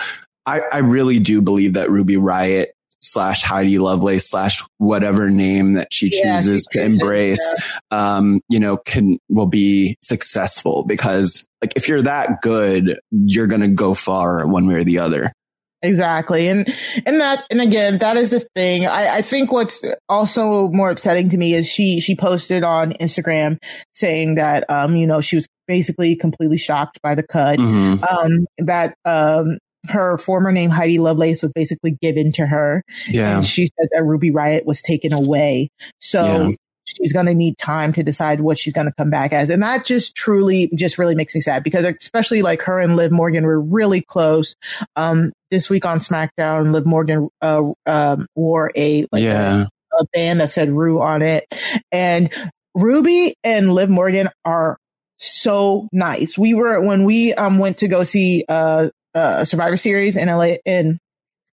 I, 0.47 0.61
I 0.73 0.79
really 0.79 1.19
do 1.19 1.43
believe 1.43 1.75
that 1.75 1.91
Ruby 1.91 2.17
Riott 2.17 2.69
slash 3.01 3.43
Heidi 3.43 3.79
Lovelace 3.79 4.29
slash 4.29 4.63
whatever 4.79 5.31
name 5.31 5.75
that 5.75 5.93
she 5.93 6.11
Yeah, 6.13 6.37
chooses 6.37 6.67
she 6.73 6.79
to 6.79 6.85
embrace, 6.85 7.55
um, 7.91 8.41
you 8.49 8.61
know, 8.61 8.77
can, 8.77 9.19
will 9.29 9.47
be 9.47 9.97
successful 10.03 10.85
because 10.85 11.47
like 11.63 11.73
if 11.77 11.89
you're 11.89 12.03
that 12.03 12.41
good, 12.43 12.99
you're 13.11 13.47
going 13.47 13.63
to 13.63 13.69
go 13.69 13.95
far 13.95 14.47
one 14.47 14.67
way 14.67 14.75
or 14.75 14.85
the 14.85 14.99
other. 14.99 15.33
Exactly. 15.81 16.49
And, 16.49 16.75
and 17.07 17.21
that, 17.21 17.45
and 17.51 17.61
again, 17.61 17.99
that 17.99 18.17
is 18.17 18.31
the 18.31 18.41
thing. 18.57 18.87
I, 18.87 19.19
I 19.19 19.23
think 19.23 19.53
what's 19.53 19.85
also 20.09 20.69
more 20.71 20.91
upsetting 20.91 21.29
to 21.31 21.37
me 21.37 21.55
is 21.55 21.69
she, 21.69 22.01
she 22.01 22.17
posted 22.17 22.65
on 22.65 22.95
Instagram 22.95 23.59
saying 23.95 24.35
that, 24.35 24.69
um, 24.69 24.97
you 24.97 25.07
know, 25.07 25.21
she 25.21 25.37
was 25.37 25.47
basically 25.69 26.17
completely 26.17 26.59
shocked 26.59 26.99
by 27.01 27.15
the 27.15 27.23
cut. 27.23 27.61
Mhm. 27.61 28.03
Um, 28.11 28.47
that, 28.59 28.97
um, 29.05 29.59
her 29.87 30.19
former 30.19 30.53
name 30.53 30.71
Heidi 30.71 30.99
Lovelace 30.99 31.43
was 31.43 31.53
basically 31.53 31.97
given 32.03 32.33
to 32.33 32.47
her. 32.47 32.83
Yeah. 33.07 33.39
And 33.39 33.47
she 33.47 33.67
said 33.67 33.89
that 33.93 34.05
Ruby 34.05 34.31
Riott 34.31 34.65
was 34.65 34.83
taken 34.83 35.13
away. 35.13 35.71
So 36.01 36.25
Yeah. 36.25 36.51
she's 36.85 37.13
going 37.13 37.27
to 37.27 37.35
need 37.35 37.57
time 37.59 37.93
to 37.93 38.03
decide 38.03 38.41
what 38.41 38.59
she's 38.59 38.73
going 38.73 38.87
to 38.87 38.95
come 38.99 39.11
back 39.11 39.33
as. 39.33 39.51
And 39.51 39.63
that 39.63 39.85
just 39.85 40.15
truly, 40.15 40.71
just 40.75 40.99
really 40.99 41.15
makes 41.15 41.35
me 41.35 41.41
sad 41.41 41.63
because 41.63 41.85
especially 41.85 42.43
like 42.43 42.63
her 42.63 42.81
and 42.81 42.97
Liv 42.97 43.13
Morgan 43.13 43.45
were 43.45 43.61
really 43.61 44.01
close. 44.03 44.57
Um, 44.97 45.33
this 45.51 45.71
week 45.71 45.87
on 45.87 46.01
SmackDown, 46.01 46.73
Liv 46.73 46.85
Morgan, 46.85 47.29
uh, 47.41 47.63
um, 47.87 48.27
wore 48.35 48.73
a, 48.77 49.07
like 49.13 49.23
yeah. 49.23 49.67
a, 49.93 49.97
a 50.03 50.07
band 50.13 50.41
that 50.41 50.51
said 50.51 50.71
Rue 50.71 51.01
on 51.01 51.23
it. 51.23 51.47
And 51.93 52.31
Ruby 52.75 53.35
and 53.45 53.73
Liv 53.73 53.89
Morgan 53.89 54.29
are 54.45 54.77
so 55.19 55.89
nice. 55.93 56.37
We 56.39 56.55
were, 56.55 56.81
when 56.81 57.05
we, 57.05 57.35
um, 57.35 57.59
went 57.59 57.79
to 57.79 57.89
go 57.89 58.05
see, 58.05 58.45
uh, 58.49 58.89
uh, 59.19 59.45
Survivor 59.45 59.77
Series 59.77 60.17
in 60.17 60.29
LA, 60.29 60.57
in, 60.65 60.99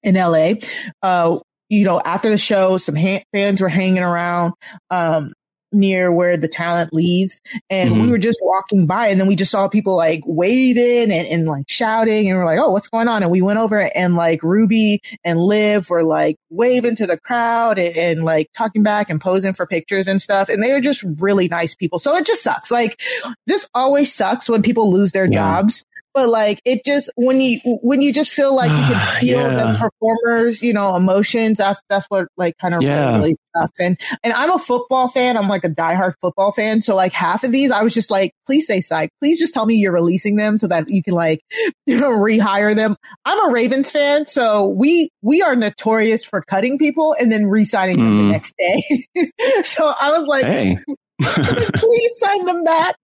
in 0.03 0.14
LA, 0.14 0.55
uh, 1.03 1.38
you 1.68 1.85
know, 1.85 2.01
after 2.05 2.29
the 2.29 2.38
show, 2.38 2.77
some 2.79 2.96
ha- 2.96 3.22
fans 3.33 3.61
were 3.61 3.68
hanging 3.68 4.03
around, 4.03 4.53
um, 4.90 5.33
near 5.75 6.12
where 6.12 6.37
the 6.37 6.48
talent 6.48 6.92
leaves. 6.92 7.40
And 7.70 7.92
we 7.94 8.01
Mhm. 8.01 8.11
were 8.11 8.18
just 8.18 8.38
walking 8.42 8.85
by 8.87 9.09
and 9.09 9.18
then 9.18 9.27
we 9.27 9.37
just 9.37 9.51
saw 9.51 9.68
people 9.68 9.96
like 9.96 10.20
waving 10.27 11.11
and, 11.11 11.27
and 11.27 11.46
like 11.46 11.64
shouting 11.66 12.29
and 12.29 12.38
we're 12.38 12.44
like, 12.44 12.59
Oh, 12.59 12.70
what's 12.72 12.90
going 12.90 13.09
on? 13.09 13.22
And 13.22 13.33
we 13.33 13.40
went 13.40 13.59
over 13.59 13.79
and 13.96 14.14
like 14.14 14.42
Ruby 14.42 15.01
and 15.25 15.40
Liv 15.40 15.88
were 15.88 16.05
like 16.05 16.37
waving 16.51 16.96
to 16.96 17.07
the 17.07 17.18
crowd 17.18 17.79
and, 17.79 17.96
and 17.96 18.22
like 18.22 18.48
talking 18.55 18.83
back 18.83 19.09
and 19.09 19.18
posing 19.18 19.55
for 19.55 19.66
pictures 19.66 20.07
and 20.07 20.20
stuff. 20.20 20.51
And 20.51 20.62
they 20.62 20.72
are 20.72 20.81
just 20.83 21.03
really 21.18 21.48
nice 21.48 21.75
people. 21.75 21.98
So 21.98 22.14
it 22.16 22.27
just 22.27 22.42
sucks. 22.42 22.70
Like 22.70 23.01
this 23.46 23.66
always 23.72 24.12
sucks 24.12 24.51
when 24.51 24.61
people 24.61 24.92
lose 24.92 25.12
their 25.12 25.25
Yeah. 25.25 25.38
jobs. 25.62 25.85
But 26.14 26.29
like 26.29 26.61
it 26.64 26.85
just 26.85 27.11
when 27.16 27.40
you 27.40 27.61
when 27.83 28.03
you 28.03 28.12
just 28.12 28.33
feel 28.33 28.55
like 28.55 28.70
you 28.70 28.94
can 28.94 29.16
feel 29.20 29.40
Yeah. 29.40 29.72
the 29.72 29.79
performers, 29.79 30.62
you 30.62 30.72
know, 30.72 30.94
emotions. 30.96 31.59
That's 31.59 31.81
that's 31.88 32.07
what 32.09 32.29
like 32.37 32.57
kind 32.59 32.75
of 32.75 32.83
Yeah. 32.83 33.16
really 33.16 33.37
sucks. 33.57 33.81
And 33.81 33.98
and 34.22 34.33
I'm 34.33 34.51
a 34.51 34.59
football 34.59 35.09
fan. 35.09 35.37
I'm 35.37 35.48
like 35.48 35.64
a 35.64 35.70
diehard 35.70 36.14
football 36.20 36.53
fan. 36.53 36.81
So 36.83 36.94
like 36.94 37.12
half 37.12 37.44
of 37.44 37.53
these, 37.53 37.70
I 37.70 37.83
was 37.83 37.94
just 37.94 38.11
like, 38.11 38.33
please 38.46 38.66
say 38.66 38.81
psych. 38.81 39.11
Please 39.20 39.38
just 39.38 39.55
tell 39.55 39.64
me 39.66 39.75
you're 39.77 39.92
releasing 39.92 40.37
them 40.37 40.59
so 40.59 40.66
that 40.68 40.88
you 40.90 41.03
can 41.03 41.14
like 41.14 41.40
you 41.87 41.98
know 41.98 42.11
rehire 42.11 42.75
them. 42.77 42.96
I'm 43.25 43.48
a 43.48 43.53
Ravens 43.53 43.90
fan, 43.90 44.27
so 44.27 44.68
we 44.68 45.11
we 45.22 45.42
are 45.42 45.57
notorious 45.57 46.25
for 46.25 46.42
cutting 46.42 46.79
people 46.79 47.14
and 47.18 47.31
then 47.33 47.46
re-signing 47.46 47.96
them 47.98 48.16
the 48.18 48.22
Mm. 48.25 48.31
next 48.33 48.55
day. 48.59 49.07
so 49.64 49.92
I 50.01 50.18
was 50.18 50.27
like, 50.29 50.44
Hey, 50.44 50.77
please 51.22 52.12
sign 52.18 52.44
them 52.46 52.64
back. 52.64 52.96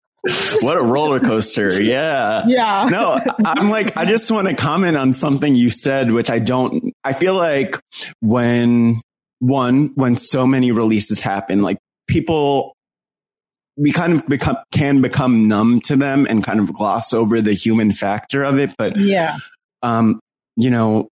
What 0.60 0.76
a 0.76 0.82
roller 0.82 1.20
coaster. 1.20 1.80
Yeah. 1.80 2.44
Yeah. 2.46 2.88
no, 2.90 3.20
I'm 3.44 3.70
like, 3.70 3.96
I 3.96 4.04
just 4.04 4.30
want 4.30 4.48
to 4.48 4.54
comment 4.54 4.96
on 4.96 5.14
something 5.14 5.54
you 5.54 5.70
said, 5.70 6.10
which 6.10 6.28
I 6.30 6.38
don't, 6.38 6.92
I 7.04 7.12
feel 7.12 7.34
like 7.34 7.78
when 8.20 9.00
one, 9.38 9.92
when 9.94 10.16
so 10.16 10.46
many 10.46 10.72
releases 10.72 11.20
happen, 11.20 11.62
like 11.62 11.78
people, 12.08 12.74
we 13.76 13.92
kind 13.92 14.12
of 14.14 14.26
become, 14.26 14.56
can 14.72 15.00
become 15.00 15.46
numb 15.46 15.80
to 15.82 15.94
them 15.94 16.26
and 16.28 16.42
kind 16.42 16.58
of 16.58 16.72
gloss 16.74 17.12
over 17.12 17.40
the 17.40 17.52
human 17.54 17.92
factor 17.92 18.42
of 18.42 18.58
it. 18.58 18.74
But, 18.76 18.96
Yeah. 18.96 19.36
um, 19.82 20.18
you 20.56 20.70
know, 20.70 21.08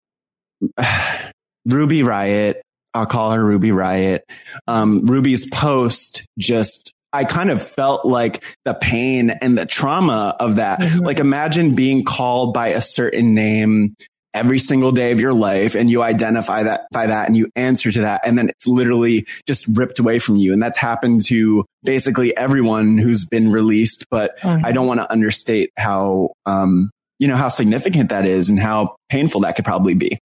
Ruby 1.68 2.02
Riott, 2.02 2.56
I'll 2.94 3.06
call 3.06 3.32
her 3.32 3.44
Ruby 3.44 3.70
Riott. 3.70 4.22
Um, 4.68 5.06
Ruby's 5.06 5.46
post 5.48 6.26
just, 6.40 6.92
I 7.16 7.24
kind 7.26 7.50
of 7.50 7.66
felt 7.66 8.06
like 8.06 8.44
the 8.66 8.74
pain 8.74 9.30
and 9.30 9.58
the 9.58 9.66
trauma 9.66 10.36
of 10.40 10.56
that. 10.58 10.80
Mhm. 10.82 11.02
Like 11.02 11.20
imagine 11.20 11.76
being 11.76 12.04
called 12.04 12.54
by 12.54 12.70
a 12.70 12.82
certain 12.82 13.34
name 13.34 13.96
every 14.34 14.60
single 14.60 14.92
day 14.92 15.14
of 15.14 15.20
your 15.22 15.34
life 15.34 15.76
and 15.76 15.90
you 15.90 16.04
identify 16.04 16.64
that 16.64 16.88
by 16.92 17.08
that 17.08 17.28
and 17.28 17.38
you 17.38 17.48
answer 17.56 17.90
to 17.90 18.02
that. 18.02 18.20
And 18.26 18.38
then 18.38 18.50
it's 18.50 18.68
literally 18.68 19.26
just 19.48 19.66
ripped 19.68 19.98
away 19.98 20.20
from 20.20 20.36
you. 20.36 20.52
And 20.52 20.62
that's 20.62 20.78
happened 20.78 21.26
to 21.28 21.64
basically 21.84 22.36
everyone 22.36 22.98
who's 22.98 23.24
been 23.24 23.50
released. 23.50 24.06
But 24.12 24.38
I 24.44 24.74
don't 24.74 24.88
want 24.88 25.00
to 25.00 25.10
understate 25.10 25.72
how, 25.78 26.32
um, 26.46 26.92
you 27.18 27.30
know, 27.30 27.38
how 27.38 27.48
significant 27.48 28.10
that 28.10 28.26
is 28.26 28.50
and 28.50 28.60
how 28.60 28.98
painful 29.10 29.42
that 29.42 29.56
could 29.56 29.64
probably 29.64 29.94
be. 29.94 30.20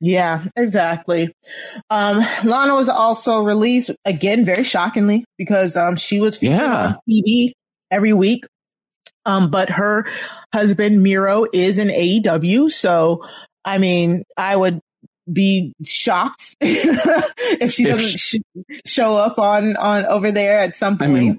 Yeah, 0.00 0.44
exactly. 0.56 1.32
Um, 1.90 2.24
Lana 2.44 2.74
was 2.74 2.88
also 2.88 3.42
released 3.42 3.90
again, 4.04 4.44
very 4.44 4.62
shockingly, 4.64 5.24
because 5.36 5.74
um, 5.76 5.96
she 5.96 6.20
was 6.20 6.36
featured 6.36 6.58
Yeah. 6.60 6.86
on 6.86 6.96
TV 7.10 7.52
every 7.90 8.12
week. 8.12 8.44
Um, 9.26 9.50
but 9.50 9.70
her 9.70 10.06
husband 10.54 11.02
Miro 11.02 11.46
is 11.52 11.78
in 11.78 11.88
AEW, 11.88 12.70
so 12.70 13.24
I 13.64 13.78
mean, 13.78 14.22
I 14.36 14.56
would 14.56 14.80
be 15.30 15.74
shocked 15.84 16.54
if 16.60 17.72
she 17.72 17.82
If 17.84 17.88
doesn't 17.90 18.18
sh- 18.18 18.36
show 18.86 19.14
up 19.16 19.38
on 19.38 19.76
on 19.76 20.06
over 20.06 20.30
there 20.32 20.58
at 20.60 20.76
some 20.76 20.94
I 20.94 20.98
point. 20.98 21.12
mean, 21.12 21.38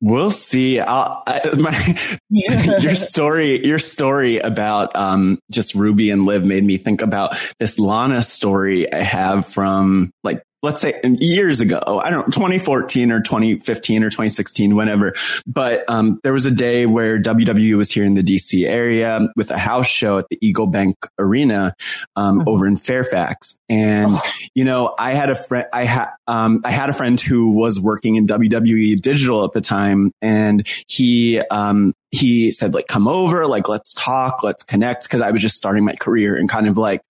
we'll 0.00 0.30
see. 0.30 0.80
I, 0.80 1.40
my, 1.56 1.96
your 2.30 2.94
story, 2.94 3.64
your 3.64 3.78
story 3.78 4.38
about 4.38 4.94
um, 4.96 5.38
just 5.50 5.74
Ruby 5.74 6.10
and 6.10 6.24
Liv 6.24 6.44
made 6.44 6.64
me 6.64 6.76
think 6.76 7.02
about 7.02 7.36
this 7.58 7.78
Lana 7.78 8.22
story 8.22 8.92
I 8.92 9.02
have 9.02 9.46
from 9.46 10.10
like 10.22 10.42
let's 10.62 10.80
say 10.80 11.00
years 11.04 11.60
ago. 11.60 11.80
I 12.04 12.10
don't 12.10 12.20
know, 12.26 12.32
2014 12.32 13.10
or 13.12 13.20
2015 13.20 14.02
or 14.04 14.10
2016, 14.10 14.76
whenever. 14.76 15.14
But 15.46 15.84
um, 15.88 16.20
there 16.22 16.32
was 16.32 16.46
a 16.46 16.50
day 16.50 16.86
where 16.86 17.18
WWE 17.20 17.76
was 17.76 17.90
here 17.90 18.04
in 18.04 18.14
the 18.14 18.22
DC 18.22 18.66
area 18.66 19.28
with 19.36 19.50
a 19.50 19.58
house 19.58 19.88
show 19.88 20.18
at 20.18 20.26
the 20.28 20.38
Eagle 20.40 20.66
Bank 20.66 20.96
Arena 21.18 21.74
um, 22.16 22.40
Mhm. 22.40 22.46
over 22.46 22.66
in 22.66 22.76
Fairfax, 22.76 23.58
and 23.68 24.16
you 24.54 24.64
know, 24.64 24.94
I 24.98 25.14
had 25.14 25.30
a 25.30 25.34
friend, 25.34 25.66
I 25.72 25.84
had, 25.84 26.08
um, 26.26 26.60
I 26.64 26.70
had 26.70 26.90
a 26.90 26.92
friend 26.92 27.20
who 27.20 27.50
was 27.52 27.80
working 27.80 28.16
in 28.16 28.26
WWE 28.26 29.00
digital 29.00 29.44
at 29.44 29.52
the 29.52 29.60
time 29.60 30.10
and 30.20 30.66
he, 30.88 31.40
um, 31.50 31.94
he 32.10 32.50
said 32.50 32.74
like, 32.74 32.86
come 32.86 33.06
over, 33.06 33.46
like, 33.46 33.68
let's 33.68 33.94
talk, 33.94 34.42
let's 34.42 34.62
connect. 34.62 35.08
Cause 35.08 35.20
I 35.20 35.30
was 35.30 35.42
just 35.42 35.56
starting 35.56 35.84
my 35.84 35.94
career 35.94 36.36
and 36.36 36.48
kind 36.48 36.66
of 36.66 36.76
like, 36.76 37.02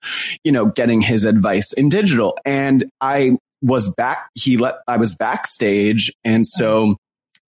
you 0.45 0.53
know, 0.53 0.67
getting 0.67 1.01
his 1.01 1.25
advice 1.25 1.73
in 1.73 1.89
digital. 1.89 2.37
And 2.45 2.85
I 3.01 3.39
was 3.63 3.89
back, 3.89 4.29
he 4.35 4.57
let, 4.57 4.77
I 4.87 4.97
was 4.97 5.15
backstage. 5.15 6.13
And 6.25 6.47
so 6.47 6.97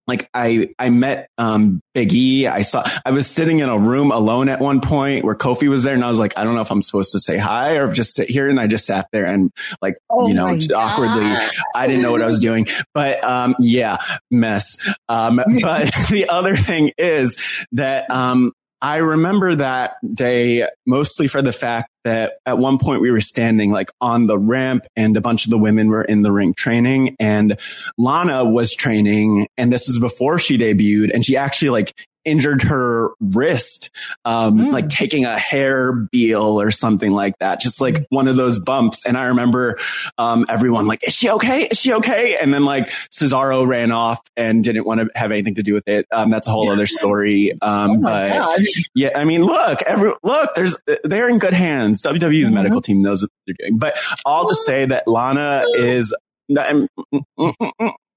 like 0.07 0.29
I, 0.33 0.69
I 0.77 0.89
met, 0.89 1.29
um, 1.37 1.81
Big 1.93 2.13
E. 2.13 2.47
I 2.47 2.61
saw, 2.61 2.83
I 3.05 3.11
was 3.11 3.27
sitting 3.27 3.59
in 3.59 3.69
a 3.69 3.77
room 3.77 4.11
alone 4.11 4.49
at 4.49 4.59
one 4.59 4.81
point 4.81 5.23
where 5.23 5.35
Kofi 5.35 5.69
was 5.69 5.83
there 5.83 5.93
and 5.93 6.03
I 6.03 6.09
was 6.09 6.19
like, 6.19 6.37
I 6.37 6.43
don't 6.43 6.55
know 6.55 6.61
if 6.61 6.71
I'm 6.71 6.81
supposed 6.81 7.11
to 7.13 7.19
say 7.19 7.37
hi 7.37 7.77
or 7.77 7.91
just 7.91 8.15
sit 8.15 8.29
here. 8.29 8.49
And 8.49 8.59
I 8.59 8.67
just 8.67 8.85
sat 8.85 9.07
there 9.11 9.25
and 9.25 9.51
like, 9.81 9.95
Oh 10.09 10.27
you 10.27 10.33
know, 10.33 10.47
awkwardly, 10.47 11.21
God. 11.21 11.51
I 11.75 11.87
didn't 11.87 12.01
know 12.01 12.11
what 12.11 12.21
I 12.21 12.25
was 12.25 12.39
doing, 12.39 12.67
but, 12.93 13.23
um, 13.23 13.55
yeah, 13.59 13.97
mess. 14.31 14.77
Um, 15.07 15.37
but 15.61 15.91
the 16.09 16.27
other 16.29 16.55
thing 16.55 16.91
is 16.97 17.65
that, 17.73 18.09
um, 18.09 18.51
I 18.83 18.97
remember 18.97 19.55
that 19.55 19.95
day 20.13 20.67
mostly 20.85 21.29
for 21.29 21.41
the 21.41 21.53
fact 21.53 21.89
that 22.03 22.33
at 22.45 22.57
one 22.57 22.77
point 22.77 23.01
we 23.01 23.11
were 23.11 23.21
standing 23.21 23.71
like 23.71 23.89
on 24.01 24.27
the 24.27 24.37
ramp 24.37 24.85
and 24.97 25.15
a 25.15 25.21
bunch 25.21 25.45
of 25.45 25.51
the 25.51 25.57
women 25.57 25.87
were 25.87 26.03
in 26.03 26.21
the 26.21 26.33
ring 26.33 26.53
training 26.53 27.15
and 27.17 27.57
Lana 27.97 28.43
was 28.43 28.75
training 28.75 29.47
and 29.57 29.71
this 29.71 29.87
is 29.87 29.99
before 29.99 30.37
she 30.37 30.57
debuted 30.57 31.11
and 31.13 31.23
she 31.23 31.37
actually 31.37 31.69
like 31.69 31.93
injured 32.25 32.61
her 32.63 33.11
wrist, 33.19 33.89
um, 34.25 34.57
Mm. 34.59 34.71
like 34.71 34.89
taking 34.89 35.25
a 35.25 35.37
hair 35.37 35.91
beal 35.93 36.59
or 36.61 36.71
something 36.71 37.11
like 37.11 37.37
that, 37.39 37.59
just 37.61 37.81
like 37.81 38.05
one 38.09 38.27
of 38.27 38.35
those 38.35 38.59
bumps. 38.59 39.05
And 39.05 39.17
I 39.17 39.25
remember, 39.25 39.77
um, 40.17 40.45
everyone 40.49 40.87
like, 40.87 41.05
is 41.07 41.13
she 41.13 41.29
okay? 41.29 41.63
Is 41.71 41.79
she 41.79 41.93
okay? 41.93 42.37
And 42.41 42.53
then 42.53 42.65
like 42.65 42.89
Cesaro 43.11 43.67
ran 43.67 43.91
off 43.91 44.21
and 44.37 44.63
didn't 44.63 44.85
want 44.85 45.01
to 45.01 45.09
have 45.15 45.31
anything 45.31 45.55
to 45.55 45.63
do 45.63 45.73
with 45.73 45.87
it. 45.87 46.05
Um, 46.11 46.29
that's 46.29 46.47
a 46.47 46.51
whole 46.51 46.69
other 46.69 46.85
story. 46.87 47.51
Um, 47.61 47.91
Oh 47.91 48.01
but 48.03 48.29
god! 48.33 48.59
yeah, 48.95 49.09
I 49.15 49.23
mean, 49.23 49.43
look, 49.43 49.81
every, 49.83 50.13
look, 50.23 50.53
there's, 50.55 50.81
they're 51.03 51.29
in 51.29 51.39
good 51.39 51.53
hands. 51.53 52.01
WWE's 52.01 52.49
Mhm. 52.49 52.53
medical 52.53 52.81
team 52.81 53.01
knows 53.01 53.21
what 53.21 53.31
they're 53.47 53.55
doing, 53.59 53.77
but 53.77 53.97
all 54.25 54.47
to 54.49 54.55
say 54.55 54.85
that 54.85 55.07
Lana 55.07 55.63
is, 55.75 56.13
I'm- 56.57 56.87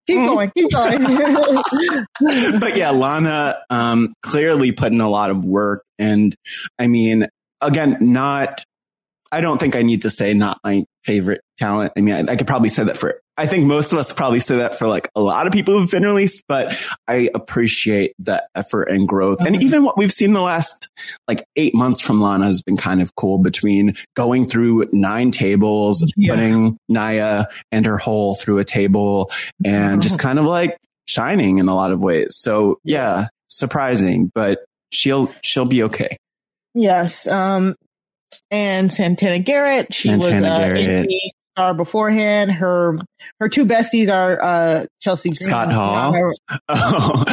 Keep 0.06 0.18
going, 0.18 0.50
keep 0.56 0.70
going. 0.70 1.02
but 2.60 2.76
yeah, 2.76 2.90
Lana, 2.90 3.56
um, 3.70 4.12
clearly 4.22 4.72
put 4.72 4.92
in 4.92 5.00
a 5.00 5.10
lot 5.10 5.30
of 5.30 5.44
work. 5.44 5.82
And 5.98 6.34
I 6.78 6.86
mean, 6.86 7.26
again, 7.60 7.98
not, 8.00 8.64
I 9.32 9.40
don't 9.40 9.58
think 9.58 9.74
I 9.74 9.82
need 9.82 10.02
to 10.02 10.10
say 10.10 10.32
not 10.32 10.58
my 10.62 10.84
favorite 11.04 11.40
talent. 11.58 11.92
I 11.96 12.00
mean, 12.00 12.14
I, 12.14 12.32
I 12.32 12.36
could 12.36 12.46
probably 12.46 12.68
say 12.68 12.84
that 12.84 12.96
for 12.96 13.20
I 13.38 13.46
think 13.46 13.66
most 13.66 13.92
of 13.92 13.98
us 13.98 14.12
probably 14.12 14.40
say 14.40 14.56
that 14.56 14.78
for 14.78 14.88
like 14.88 15.10
a 15.14 15.20
lot 15.20 15.46
of 15.46 15.52
people 15.52 15.78
who've 15.78 15.90
been 15.90 16.04
released, 16.04 16.44
but 16.48 16.74
I 17.06 17.28
appreciate 17.34 18.14
the 18.18 18.46
effort 18.54 18.84
and 18.84 19.06
growth. 19.06 19.40
And 19.40 19.62
even 19.62 19.84
what 19.84 19.98
we've 19.98 20.12
seen 20.12 20.32
the 20.32 20.40
last 20.40 20.88
like 21.28 21.44
eight 21.56 21.74
months 21.74 22.00
from 22.00 22.20
Lana 22.20 22.46
has 22.46 22.62
been 22.62 22.78
kind 22.78 23.02
of 23.02 23.14
cool 23.14 23.38
between 23.38 23.94
going 24.14 24.48
through 24.48 24.86
nine 24.92 25.30
tables, 25.30 26.10
yeah. 26.16 26.34
putting 26.34 26.78
Nia 26.88 27.48
and 27.70 27.84
her 27.84 27.98
hole 27.98 28.36
through 28.36 28.58
a 28.58 28.64
table 28.64 29.30
and 29.64 30.00
just 30.00 30.18
kind 30.18 30.38
of 30.38 30.46
like 30.46 30.78
shining 31.06 31.58
in 31.58 31.68
a 31.68 31.74
lot 31.74 31.92
of 31.92 32.00
ways. 32.00 32.36
So 32.38 32.78
yeah, 32.84 33.26
surprising, 33.48 34.30
but 34.34 34.60
she'll, 34.90 35.30
she'll 35.42 35.66
be 35.66 35.82
okay. 35.84 36.16
Yes. 36.74 37.26
Um, 37.26 37.74
and 38.50 38.90
Santana 38.90 39.40
Garrett, 39.40 39.92
she 39.92 40.08
Santana 40.08 40.40
was 40.40 40.50
uh, 40.50 40.58
Garrett 40.58 41.10
star 41.56 41.72
beforehand. 41.72 42.52
Her 42.52 42.98
her 43.40 43.48
two 43.48 43.64
besties 43.64 44.12
are 44.12 44.42
uh, 44.42 44.86
Chelsea 45.00 45.30
Green, 45.30 45.36
Scott 45.36 45.72
Hall. 45.72 46.14
Oh. 46.68 47.24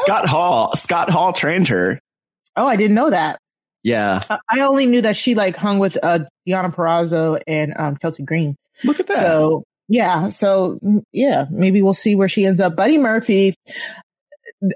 Scott 0.00 0.26
Hall. 0.26 0.74
Scott 0.76 1.10
Hall 1.10 1.32
trained 1.32 1.68
her. 1.68 2.00
Oh, 2.56 2.66
I 2.66 2.76
didn't 2.76 2.94
know 2.94 3.10
that. 3.10 3.38
Yeah, 3.82 4.22
I 4.48 4.60
only 4.60 4.86
knew 4.86 5.02
that 5.02 5.16
she 5.16 5.34
like 5.34 5.56
hung 5.56 5.78
with 5.78 5.98
uh, 6.02 6.20
Deonna 6.48 6.74
Purrazzo 6.74 7.40
and 7.46 7.74
um, 7.76 7.96
Chelsea 8.00 8.22
Green. 8.22 8.56
Look 8.84 9.00
at 9.00 9.06
that. 9.06 9.20
So 9.20 9.64
yeah, 9.88 10.28
so 10.28 10.78
yeah, 11.12 11.46
maybe 11.50 11.82
we'll 11.82 11.94
see 11.94 12.14
where 12.14 12.28
she 12.28 12.46
ends 12.46 12.60
up. 12.60 12.76
Buddy 12.76 12.98
Murphy, 12.98 13.54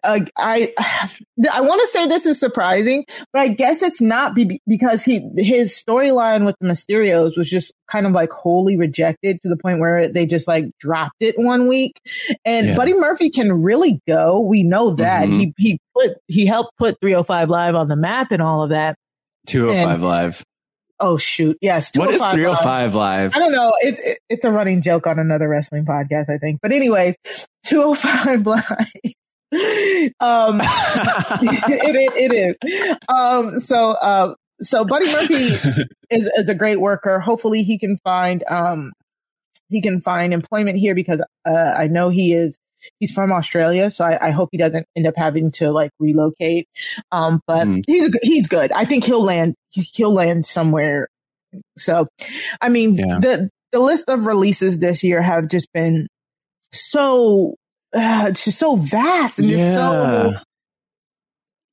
uh, 0.02 0.20
I 0.36 0.72
I 1.52 1.60
want 1.60 1.80
to 1.80 1.88
say 1.88 2.06
this 2.06 2.26
is 2.26 2.38
surprising, 2.38 3.04
but 3.32 3.40
I 3.40 3.48
guess 3.48 3.82
it's 3.82 4.00
not 4.00 4.34
be- 4.34 4.60
because 4.66 5.02
he 5.02 5.28
his 5.36 5.72
storyline 5.72 6.44
with 6.44 6.56
the 6.60 6.68
Mysterios 6.68 7.36
was 7.36 7.48
just 7.48 7.72
kind 7.90 8.06
of 8.06 8.12
like 8.12 8.30
wholly 8.30 8.76
rejected 8.76 9.40
to 9.42 9.48
the 9.48 9.56
point 9.56 9.80
where 9.80 10.08
they 10.08 10.26
just 10.26 10.48
like 10.48 10.66
dropped 10.78 11.20
it 11.20 11.34
one 11.38 11.68
week. 11.68 12.00
And 12.44 12.68
yeah. 12.68 12.76
Buddy 12.76 12.94
Murphy 12.94 13.30
can 13.30 13.62
really 13.62 14.00
go. 14.06 14.40
We 14.40 14.62
know 14.62 14.94
that 14.94 15.28
mm-hmm. 15.28 15.38
he 15.38 15.54
he 15.58 15.78
put 15.96 16.16
he 16.28 16.46
helped 16.46 16.76
put 16.78 16.98
305 17.00 17.50
Live 17.50 17.74
on 17.74 17.88
the 17.88 17.96
map 17.96 18.32
and 18.32 18.42
all 18.42 18.62
of 18.62 18.70
that. 18.70 18.96
205 19.46 19.94
and, 19.94 20.02
Live. 20.02 20.44
Oh 21.00 21.16
shoot! 21.16 21.58
Yes. 21.60 21.90
What 21.96 22.14
is 22.14 22.22
305 22.22 22.64
live? 22.64 22.94
live? 22.94 23.36
I 23.36 23.40
don't 23.40 23.52
know. 23.52 23.72
It's 23.80 24.00
it, 24.00 24.18
it's 24.30 24.44
a 24.44 24.52
running 24.52 24.80
joke 24.80 25.08
on 25.08 25.18
another 25.18 25.48
wrestling 25.48 25.84
podcast, 25.84 26.30
I 26.30 26.38
think. 26.38 26.60
But 26.62 26.70
anyways, 26.70 27.16
205 27.64 28.46
live 28.46 28.72
um, 30.20 30.60
it, 30.62 32.12
it 32.16 32.58
is. 32.60 32.98
Um, 33.08 33.60
so, 33.60 33.90
uh, 33.90 34.34
so 34.60 34.84
Buddy 34.84 35.06
Murphy 35.06 35.34
is, 36.10 36.30
is 36.36 36.48
a 36.48 36.54
great 36.54 36.80
worker. 36.80 37.20
Hopefully 37.20 37.62
he 37.62 37.78
can 37.78 37.98
find, 37.98 38.42
um, 38.48 38.92
he 39.68 39.80
can 39.80 40.00
find 40.00 40.32
employment 40.32 40.78
here 40.78 40.94
because, 40.94 41.20
uh, 41.46 41.74
I 41.76 41.88
know 41.88 42.08
he 42.08 42.32
is, 42.32 42.58
he's 43.00 43.12
from 43.12 43.32
Australia. 43.32 43.90
So 43.90 44.04
I, 44.04 44.28
I, 44.28 44.30
hope 44.30 44.50
he 44.52 44.58
doesn't 44.58 44.86
end 44.94 45.06
up 45.06 45.14
having 45.16 45.52
to 45.52 45.70
like 45.72 45.90
relocate. 45.98 46.68
Um, 47.12 47.40
but 47.46 47.66
mm. 47.66 47.82
he's, 47.86 48.16
he's 48.22 48.46
good. 48.46 48.72
I 48.72 48.84
think 48.84 49.04
he'll 49.04 49.24
land, 49.24 49.54
he'll 49.70 50.12
land 50.12 50.46
somewhere. 50.46 51.08
So, 51.78 52.08
I 52.60 52.68
mean, 52.68 52.96
yeah. 52.96 53.18
the, 53.20 53.50
the 53.72 53.78
list 53.78 54.04
of 54.08 54.26
releases 54.26 54.78
this 54.78 55.02
year 55.02 55.22
have 55.22 55.48
just 55.48 55.72
been 55.72 56.08
so 56.72 57.54
uh, 57.94 58.26
it's 58.28 58.44
just 58.44 58.58
so 58.58 58.76
vast 58.76 59.38
and 59.38 59.48
yeah. 59.48 59.74
so 59.74 60.34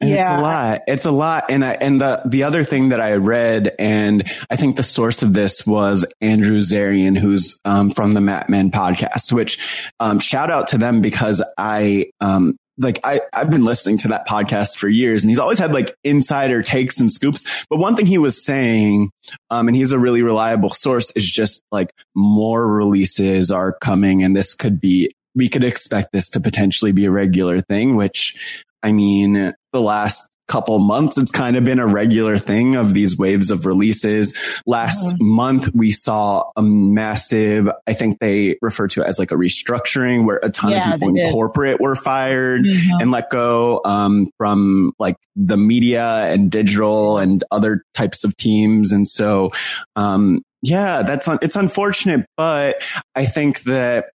and 0.01 0.09
yeah. 0.09 0.19
it's 0.19 0.39
a 0.39 0.41
lot. 0.41 0.81
It's 0.87 1.05
a 1.05 1.11
lot. 1.11 1.45
And 1.49 1.63
I, 1.63 1.73
and 1.73 2.01
the, 2.01 2.21
the 2.25 2.43
other 2.43 2.63
thing 2.63 2.89
that 2.89 2.99
I 2.99 3.13
read, 3.13 3.73
and 3.77 4.23
I 4.49 4.55
think 4.55 4.75
the 4.75 4.83
source 4.83 5.21
of 5.21 5.33
this 5.33 5.65
was 5.65 6.05
Andrew 6.21 6.57
Zarian, 6.57 7.15
who's, 7.15 7.59
um, 7.65 7.91
from 7.91 8.15
the 8.15 8.21
Mat 8.21 8.49
Men 8.49 8.71
podcast, 8.71 9.31
which, 9.31 9.91
um, 9.99 10.19
shout 10.19 10.49
out 10.49 10.67
to 10.69 10.79
them 10.79 11.01
because 11.01 11.43
I, 11.55 12.07
um, 12.19 12.55
like 12.79 12.99
I, 13.03 13.21
I've 13.31 13.51
been 13.51 13.63
listening 13.63 13.99
to 13.99 14.07
that 14.07 14.27
podcast 14.27 14.77
for 14.77 14.87
years 14.87 15.23
and 15.23 15.29
he's 15.29 15.37
always 15.37 15.59
had 15.59 15.71
like 15.71 15.93
insider 16.03 16.63
takes 16.63 16.99
and 16.99 17.11
scoops. 17.11 17.65
But 17.69 17.77
one 17.77 17.95
thing 17.95 18.07
he 18.07 18.17
was 18.17 18.43
saying, 18.43 19.11
um, 19.51 19.67
and 19.67 19.77
he's 19.77 19.91
a 19.91 19.99
really 19.99 20.23
reliable 20.23 20.71
source 20.71 21.11
is 21.11 21.31
just 21.31 21.61
like 21.71 21.93
more 22.15 22.65
releases 22.65 23.51
are 23.51 23.73
coming 23.81 24.23
and 24.23 24.35
this 24.35 24.55
could 24.55 24.81
be 24.81 25.11
we 25.35 25.49
could 25.49 25.63
expect 25.63 26.11
this 26.11 26.29
to 26.29 26.39
potentially 26.39 26.91
be 26.91 27.05
a 27.05 27.11
regular 27.11 27.61
thing, 27.61 27.95
which 27.95 28.63
I 28.83 28.91
mean, 28.91 29.53
the 29.71 29.81
last 29.81 30.27
couple 30.47 30.77
months, 30.79 31.17
it's 31.17 31.31
kind 31.31 31.55
of 31.55 31.63
been 31.63 31.79
a 31.79 31.87
regular 31.87 32.37
thing 32.37 32.75
of 32.75 32.93
these 32.93 33.17
waves 33.17 33.51
of 33.51 33.65
releases. 33.65 34.33
Last 34.65 35.15
mm-hmm. 35.15 35.25
month, 35.25 35.69
we 35.73 35.91
saw 35.91 36.51
a 36.57 36.61
massive, 36.61 37.69
I 37.87 37.93
think 37.93 38.19
they 38.19 38.57
refer 38.61 38.89
to 38.89 39.01
it 39.01 39.07
as 39.07 39.17
like 39.17 39.31
a 39.31 39.35
restructuring 39.35 40.25
where 40.25 40.41
a 40.43 40.49
ton 40.49 40.71
yeah, 40.71 40.93
of 40.93 40.99
people 40.99 41.15
in 41.15 41.31
corporate 41.31 41.79
were 41.79 41.95
fired 41.95 42.63
mm-hmm. 42.63 43.01
and 43.01 43.11
let 43.11 43.29
go, 43.29 43.79
um, 43.85 44.29
from 44.37 44.91
like 44.99 45.15
the 45.37 45.55
media 45.55 46.03
and 46.03 46.51
digital 46.51 47.17
and 47.17 47.45
other 47.49 47.83
types 47.93 48.25
of 48.25 48.35
teams. 48.35 48.91
And 48.91 49.07
so, 49.07 49.51
um, 49.95 50.41
yeah, 50.61 51.03
that's, 51.03 51.29
un- 51.29 51.39
it's 51.41 51.55
unfortunate, 51.55 52.25
but 52.35 52.83
I 53.15 53.25
think 53.25 53.61
that 53.63 54.11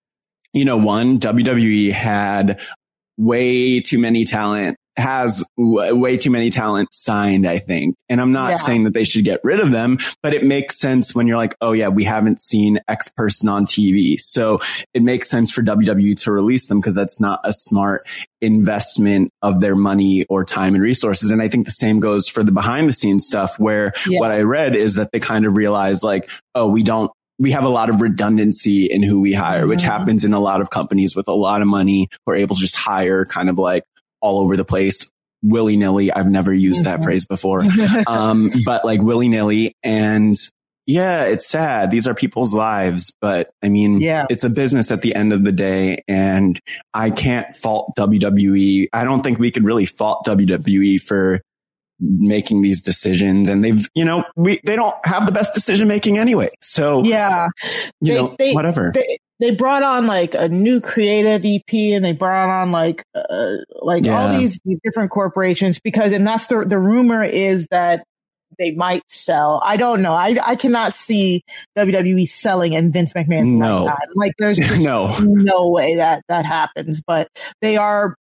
you 0.53 0.65
know, 0.65 0.77
one, 0.77 1.19
WWE 1.19 1.91
had 1.91 2.61
way 3.17 3.79
too 3.79 3.99
many 3.99 4.25
talent 4.25 4.77
has 4.95 5.43
w- 5.57 5.95
way 5.95 6.17
too 6.17 6.29
many 6.29 6.49
talent 6.49 6.93
signed, 6.93 7.47
I 7.47 7.59
think. 7.59 7.95
And 8.09 8.21
I'm 8.21 8.31
not 8.31 8.51
yeah. 8.51 8.55
saying 8.57 8.83
that 8.83 8.93
they 8.93 9.03
should 9.03 9.25
get 9.25 9.39
rid 9.43 9.59
of 9.59 9.71
them, 9.71 9.97
but 10.21 10.33
it 10.33 10.43
makes 10.43 10.77
sense 10.77 11.15
when 11.15 11.27
you're 11.27 11.37
like, 11.37 11.55
oh 11.61 11.71
yeah, 11.71 11.87
we 11.87 12.03
haven't 12.03 12.39
seen 12.39 12.79
X 12.87 13.09
person 13.09 13.49
on 13.49 13.65
TV. 13.65 14.19
So 14.19 14.59
it 14.93 15.01
makes 15.01 15.29
sense 15.29 15.51
for 15.51 15.61
WWE 15.61 16.15
to 16.21 16.31
release 16.31 16.67
them 16.67 16.79
because 16.79 16.95
that's 16.95 17.19
not 17.19 17.39
a 17.43 17.53
smart 17.53 18.07
investment 18.41 19.31
of 19.41 19.61
their 19.61 19.75
money 19.75 20.25
or 20.29 20.45
time 20.45 20.75
and 20.75 20.83
resources. 20.83 21.31
And 21.31 21.41
I 21.41 21.47
think 21.47 21.65
the 21.65 21.71
same 21.71 21.99
goes 21.99 22.27
for 22.27 22.43
the 22.43 22.51
behind 22.51 22.87
the 22.87 22.93
scenes 22.93 23.25
stuff 23.25 23.57
where 23.57 23.93
yeah. 24.07 24.19
what 24.19 24.31
I 24.31 24.41
read 24.41 24.75
is 24.75 24.95
that 24.95 25.09
they 25.11 25.19
kind 25.19 25.45
of 25.45 25.57
realize 25.57 26.03
like, 26.03 26.29
oh, 26.53 26.69
we 26.69 26.83
don't 26.83 27.11
we 27.39 27.51
have 27.51 27.63
a 27.63 27.69
lot 27.69 27.89
of 27.89 28.01
redundancy 28.01 28.85
in 28.85 29.03
who 29.03 29.19
we 29.21 29.33
hire, 29.33 29.67
which 29.67 29.79
mm-hmm. 29.79 29.89
happens 29.89 30.23
in 30.23 30.33
a 30.33 30.39
lot 30.39 30.61
of 30.61 30.69
companies 30.69 31.15
with 31.15 31.27
a 31.27 31.33
lot 31.33 31.61
of 31.61 31.67
money 31.67 32.07
who 32.25 32.31
are 32.31 32.35
able 32.35 32.55
to 32.55 32.61
just 32.61 32.75
hire 32.75 33.25
kind 33.25 33.49
of 33.49 33.57
like 33.57 33.83
all 34.21 34.39
over 34.39 34.55
the 34.55 34.65
place, 34.65 35.11
willy 35.41 35.75
nilly. 35.75 36.11
I've 36.11 36.27
never 36.27 36.53
used 36.53 36.85
mm-hmm. 36.85 36.97
that 36.97 37.03
phrase 37.03 37.25
before. 37.25 37.63
um, 38.07 38.49
but 38.65 38.85
like 38.85 39.01
willy 39.01 39.27
nilly. 39.27 39.75
And 39.83 40.35
yeah, 40.85 41.23
it's 41.23 41.47
sad. 41.47 41.91
These 41.91 42.07
are 42.07 42.13
people's 42.13 42.53
lives, 42.53 43.15
but 43.21 43.51
I 43.61 43.69
mean, 43.69 44.01
yeah. 44.01 44.25
it's 44.29 44.43
a 44.43 44.49
business 44.49 44.91
at 44.91 45.01
the 45.01 45.15
end 45.15 45.31
of 45.31 45.43
the 45.43 45.51
day. 45.51 46.03
And 46.07 46.59
I 46.93 47.09
can't 47.09 47.55
fault 47.55 47.93
WWE. 47.97 48.87
I 48.91 49.03
don't 49.03 49.23
think 49.23 49.39
we 49.39 49.51
could 49.51 49.63
really 49.63 49.85
fault 49.85 50.25
WWE 50.25 51.01
for 51.01 51.41
making 51.99 52.61
these 52.61 52.81
decisions 52.81 53.49
and 53.49 53.63
they've, 53.63 53.87
you 53.93 54.03
know, 54.03 54.23
we, 54.35 54.59
they 54.65 54.75
don't 54.75 54.95
have 55.05 55.25
the 55.25 55.31
best 55.31 55.53
decision 55.53 55.87
making 55.87 56.17
anyway. 56.17 56.49
So 56.61 57.03
yeah, 57.03 57.47
you 58.01 58.13
they, 58.13 58.13
know, 58.15 58.35
they, 58.37 58.53
whatever. 58.53 58.91
They, 58.93 59.19
they 59.39 59.51
brought 59.55 59.83
on 59.83 60.07
like 60.07 60.33
a 60.33 60.47
new 60.47 60.79
creative 60.79 61.43
EP 61.45 61.73
and 61.73 62.03
they 62.03 62.13
brought 62.13 62.49
on 62.49 62.71
like, 62.71 63.03
uh, 63.15 63.55
like 63.81 64.05
yeah. 64.05 64.17
all 64.17 64.37
these 64.37 64.59
different 64.83 65.11
corporations 65.11 65.79
because, 65.79 66.11
and 66.11 66.25
that's 66.25 66.47
the, 66.47 66.65
the 66.65 66.79
rumor 66.79 67.23
is 67.23 67.67
that 67.71 68.03
they 68.57 68.71
might 68.71 69.03
sell. 69.09 69.61
I 69.65 69.77
don't 69.77 70.01
know. 70.01 70.13
I, 70.13 70.37
I 70.43 70.55
cannot 70.55 70.95
see 70.95 71.43
WWE 71.77 72.27
selling 72.29 72.75
and 72.75 72.93
Vince 72.93 73.13
McMahon's 73.13 73.53
no. 73.53 73.93
Like 74.15 74.33
there's 74.37 74.59
no. 74.79 75.15
no 75.19 75.69
way 75.69 75.95
that 75.95 76.23
that 76.29 76.45
happens, 76.45 77.01
but 77.05 77.29
they 77.61 77.77
are 77.77 78.15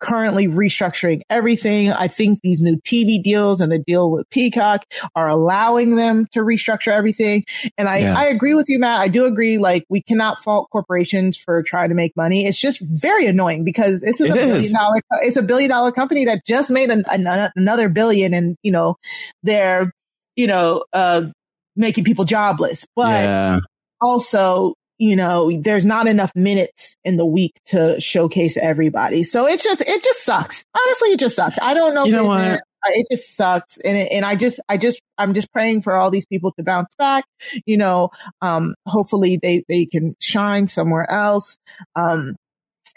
currently 0.00 0.46
restructuring 0.48 1.22
everything. 1.30 1.92
I 1.92 2.08
think 2.08 2.40
these 2.42 2.60
new 2.60 2.76
TV 2.78 3.22
deals 3.22 3.60
and 3.60 3.72
the 3.72 3.78
deal 3.78 4.10
with 4.10 4.28
Peacock 4.30 4.84
are 5.14 5.28
allowing 5.28 5.96
them 5.96 6.26
to 6.32 6.40
restructure 6.40 6.92
everything. 6.92 7.44
And 7.76 7.88
I, 7.88 7.98
yeah. 7.98 8.18
I 8.18 8.26
agree 8.26 8.54
with 8.54 8.68
you, 8.68 8.78
Matt. 8.78 9.00
I 9.00 9.08
do 9.08 9.24
agree. 9.24 9.58
Like 9.58 9.84
we 9.88 10.02
cannot 10.02 10.42
fault 10.42 10.68
corporations 10.70 11.36
for 11.36 11.62
trying 11.62 11.88
to 11.88 11.94
make 11.94 12.16
money. 12.16 12.46
It's 12.46 12.60
just 12.60 12.80
very 12.80 13.26
annoying 13.26 13.64
because 13.64 14.00
this 14.00 14.20
is 14.20 14.26
it 14.26 14.30
a 14.30 14.34
billion 14.34 14.56
is. 14.56 14.72
dollar, 14.72 15.00
it's 15.22 15.36
a 15.36 15.42
billion 15.42 15.70
dollar 15.70 15.92
company 15.92 16.24
that 16.26 16.44
just 16.46 16.70
made 16.70 16.90
an, 16.90 17.04
an, 17.10 17.50
another 17.56 17.88
billion 17.88 18.34
and, 18.34 18.56
you 18.62 18.72
know, 18.72 18.96
they're, 19.42 19.92
you 20.36 20.46
know, 20.46 20.84
uh, 20.92 21.22
making 21.76 22.04
people 22.04 22.24
jobless, 22.24 22.86
but 22.96 23.24
yeah. 23.24 23.60
also 24.00 24.74
you 24.98 25.16
know, 25.16 25.50
there's 25.60 25.86
not 25.86 26.06
enough 26.06 26.32
minutes 26.34 26.96
in 27.04 27.16
the 27.16 27.24
week 27.24 27.60
to 27.66 28.00
showcase 28.00 28.56
everybody. 28.56 29.22
So 29.22 29.46
it's 29.46 29.62
just, 29.62 29.80
it 29.80 30.02
just 30.02 30.24
sucks. 30.24 30.64
Honestly, 30.74 31.10
it 31.10 31.20
just 31.20 31.36
sucks. 31.36 31.56
I 31.62 31.74
don't 31.74 31.94
know. 31.94 32.04
You 32.04 32.12
know 32.12 32.24
what? 32.24 32.60
It 32.86 33.06
just 33.10 33.36
sucks. 33.36 33.78
And, 33.78 33.96
it, 33.96 34.12
and 34.12 34.24
I 34.24 34.34
just, 34.34 34.60
I 34.68 34.76
just, 34.76 35.00
I'm 35.16 35.34
just 35.34 35.52
praying 35.52 35.82
for 35.82 35.94
all 35.94 36.10
these 36.10 36.26
people 36.26 36.52
to 36.52 36.62
bounce 36.62 36.94
back. 36.98 37.24
You 37.64 37.76
know, 37.76 38.10
um, 38.42 38.74
hopefully 38.86 39.38
they, 39.40 39.64
they 39.68 39.86
can 39.86 40.14
shine 40.20 40.66
somewhere 40.66 41.08
else. 41.10 41.58
Um, 41.94 42.36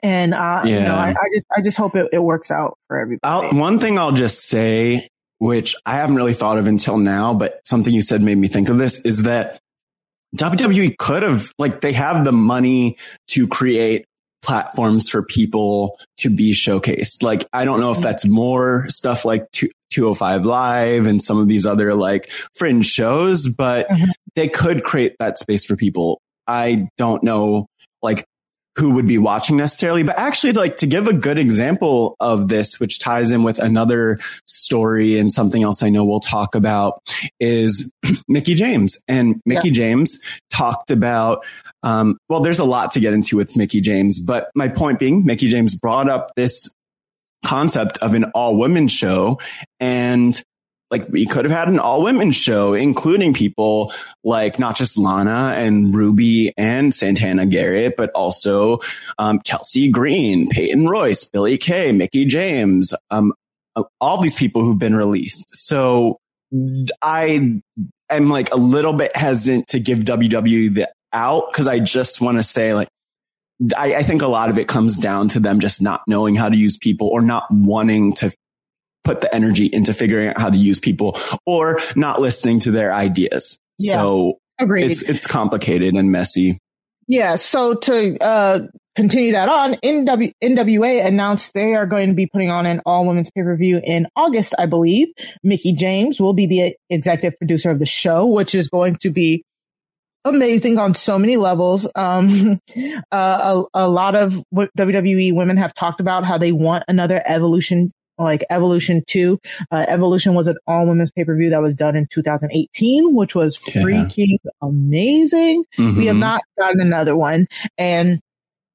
and, 0.04 0.34
uh, 0.34 0.64
yeah. 0.66 0.78
you 0.78 0.80
know, 0.82 0.96
I, 0.96 1.10
I, 1.10 1.30
just, 1.34 1.46
I 1.56 1.62
just 1.62 1.78
hope 1.78 1.96
it, 1.96 2.10
it 2.14 2.20
works 2.20 2.50
out 2.50 2.78
for 2.88 3.00
everybody. 3.00 3.20
I'll, 3.24 3.54
one 3.54 3.80
thing 3.80 4.00
I'll 4.00 4.12
just 4.12 4.48
say, 4.48 5.08
which 5.38 5.76
I 5.86 5.96
haven't 5.96 6.16
really 6.16 6.34
thought 6.34 6.58
of 6.58 6.68
until 6.68 6.98
now, 6.98 7.34
but 7.34 7.60
something 7.66 7.94
you 7.94 8.02
said 8.02 8.22
made 8.22 8.38
me 8.38 8.48
think 8.48 8.70
of 8.70 8.78
this 8.78 9.00
is 9.00 9.24
that 9.24 9.60
WWE 10.36 10.98
could 10.98 11.24
have, 11.24 11.52
like, 11.58 11.82
they 11.82 11.94
have 11.94 12.24
the 12.24 12.32
money 12.32 12.98
to 13.28 13.48
create 13.48 14.06
platforms 14.42 15.10
for 15.10 15.24
people 15.24 16.00
to 16.18 16.30
be 16.30 16.54
showcased. 16.54 17.22
Like, 17.22 17.48
I 17.54 17.66
don't 17.66 17.80
know 17.80 17.92
if 17.92 18.00
that's 18.00 18.26
more 18.26 18.86
stuff 18.88 19.24
like 19.26 19.46
205 19.52 20.46
Live 20.46 21.06
and 21.06 21.22
some 21.22 21.38
of 21.38 21.48
these 21.48 21.66
other 21.66 21.94
like 21.94 22.32
fringe 22.56 22.88
shows, 22.88 23.48
but 23.48 23.88
mm-hmm. 23.88 24.10
they 24.36 24.48
could 24.48 24.84
create 24.84 25.16
that 25.20 25.38
space 25.38 25.64
for 25.64 25.76
people. 25.76 26.20
I 26.48 26.88
don't 26.98 27.22
know, 27.24 27.68
like, 28.02 28.26
who 28.78 28.92
would 28.92 29.06
be 29.06 29.18
watching 29.18 29.58
necessarily, 29.58 30.04
but 30.04 30.18
actually 30.18 30.54
like 30.54 30.78
to 30.78 30.88
give 30.88 31.08
a 31.08 31.14
good 31.14 31.38
example 31.38 32.16
of 32.20 32.48
this, 32.48 32.80
which 32.80 33.00
ties 33.00 33.32
in 33.32 33.44
with 33.44 33.60
another 33.60 34.18
story 34.46 35.18
and 35.18 35.32
something 35.32 35.62
else 35.64 35.84
I 35.84 35.90
know 35.90 36.06
we'll 36.06 36.22
talk 36.22 36.56
about 36.56 37.02
is 37.40 37.92
Mickie 38.28 38.56
James 38.56 38.98
and 39.08 39.42
Mickie 39.46 39.70
yeah. 39.70 39.74
James 39.74 40.20
talked 40.54 40.90
about, 40.90 41.46
um, 41.84 42.18
well, 42.30 42.40
there's 42.40 42.60
a 42.60 42.64
lot 42.64 42.92
to 42.92 43.02
get 43.02 43.14
into 43.14 43.36
with 43.36 43.58
Mickie 43.58 43.82
James, 43.82 44.20
but 44.20 44.50
my 44.56 44.70
point 44.70 45.00
being 45.00 45.26
Mickie 45.26 45.50
James 45.50 45.76
brought 45.76 46.10
up 46.10 46.32
this 46.36 46.70
concept 47.46 47.98
of 47.98 48.14
an 48.14 48.26
all 48.36 48.56
women 48.56 48.88
show 48.88 49.40
and 49.80 50.42
like 50.92 51.08
we 51.10 51.26
could 51.26 51.46
have 51.46 51.58
had 51.58 51.70
an 51.70 51.80
all 51.80 52.04
women 52.04 52.32
show, 52.32 52.74
including 52.74 53.34
people 53.34 53.94
like 54.24 54.60
not 54.60 54.76
just 54.76 54.98
Lana 54.98 55.56
and 55.58 55.96
Ruby 55.96 56.54
and 56.58 56.94
Santana 56.94 57.46
Garrett, 57.46 57.96
but 57.96 58.12
also 58.12 58.80
um, 59.18 59.42
Chelsea 59.46 59.90
Green, 59.90 60.50
Peyton 60.50 60.88
Royce, 60.88 61.24
Billie 61.24 61.58
Kay, 61.58 61.94
Mickie 61.94 62.26
James, 62.26 62.94
um, 63.10 63.34
all 64.02 64.22
these 64.22 64.36
people 64.36 64.62
who've 64.62 64.78
been 64.78 64.96
released. 64.96 65.56
So 65.56 66.20
I 67.02 67.62
am 68.10 68.30
like 68.30 68.52
a 68.52 68.58
little 68.58 68.94
bit 68.94 69.16
hesitant 69.16 69.68
to 69.68 69.80
give 69.80 70.00
WWE 70.00 70.76
the 70.76 70.90
out 71.14 71.46
because 71.52 71.68
I 71.68 71.80
just 71.80 72.22
want 72.22 72.38
to 72.38 72.44
say 72.44 72.74
like 72.74 72.90
I, 73.78 73.96
I, 73.96 74.04
think 74.04 74.22
a 74.22 74.28
lot 74.28 74.50
of 74.50 74.58
it 74.58 74.68
comes 74.68 74.98
down 74.98 75.28
to 75.30 75.40
them 75.40 75.60
just 75.60 75.82
not 75.82 76.02
knowing 76.08 76.36
how 76.36 76.50
to 76.50 76.56
use 76.56 76.78
people 76.78 77.08
or 77.08 77.22
not 77.22 77.46
wanting 77.52 78.14
to 78.16 78.32
put 79.04 79.22
the 79.22 79.34
energy 79.34 79.66
into 79.66 79.94
figuring 79.94 80.30
out 80.30 80.38
how 80.38 80.50
to 80.50 80.58
use 80.58 80.80
people 80.80 81.18
or 81.46 81.80
not 81.96 82.22
listening 82.22 82.60
to 82.62 82.72
their 82.72 82.94
ideas. 82.94 83.58
Yeah, 83.80 83.94
so 83.94 84.40
agreed. 84.60 84.90
it's 84.90 85.02
it's 85.02 85.28
complicated 85.28 85.96
and 85.96 86.12
messy. 86.12 86.60
Yeah. 87.08 87.36
So 87.36 87.76
to 87.76 88.18
uh, 88.24 88.68
continue 88.96 89.34
that 89.34 89.50
on, 89.50 89.74
NW, 89.74 90.34
NWA 90.42 91.06
announced 91.06 91.54
they 91.54 91.76
are 91.76 91.86
going 91.86 92.10
to 92.10 92.16
be 92.16 92.26
putting 92.26 92.50
on 92.50 92.66
an 92.66 92.82
all 92.86 93.06
women's 93.06 93.32
pay 93.32 93.44
per 93.44 93.56
view 93.56 93.82
in 93.84 94.08
August, 94.16 94.54
I 94.58 94.66
believe. 94.66 95.10
Mickie 95.44 95.74
James 95.74 96.20
will 96.20 96.34
be 96.34 96.48
the 96.48 96.76
executive 96.90 97.38
producer 97.38 97.70
of 97.70 97.80
the 97.80 97.86
show, 97.86 98.28
which 98.28 98.56
is 98.56 98.70
going 98.70 98.98
to 98.98 99.10
be 99.10 99.44
amazing 100.24 100.78
on 100.78 100.94
so 100.94 101.18
many 101.18 101.38
levels. 101.38 101.88
Um, 101.96 102.62
uh, 103.12 103.64
a, 103.74 103.86
a, 103.86 103.90
lot 103.90 104.16
of 104.16 104.44
WWE 104.54 105.34
women 105.34 105.58
have 105.58 105.74
talked 105.74 106.00
about 106.00 106.24
how 106.24 106.38
they 106.38 106.52
want 106.52 106.84
another 106.88 107.22
evolution 107.26 107.92
like 108.24 108.44
Evolution 108.50 109.04
2. 109.08 109.40
Uh, 109.72 109.86
Evolution 109.88 110.34
was 110.34 110.48
an 110.48 110.58
all 110.68 110.88
women's 110.88 111.12
pay 111.12 111.26
per 111.26 111.36
view 111.36 111.50
that 111.50 111.62
was 111.62 111.76
done 111.76 111.96
in 111.96 112.08
2018, 112.08 113.14
which 113.14 113.36
was 113.36 113.60
yeah. 113.68 113.82
freaking 113.82 114.38
amazing. 114.62 115.64
Mm-hmm. 115.78 116.00
We 116.00 116.06
have 116.08 116.14
mm-hmm. 116.14 116.20
not 116.20 116.42
gotten 116.58 116.82
another 116.82 117.16
one. 117.16 117.48
And 117.78 118.20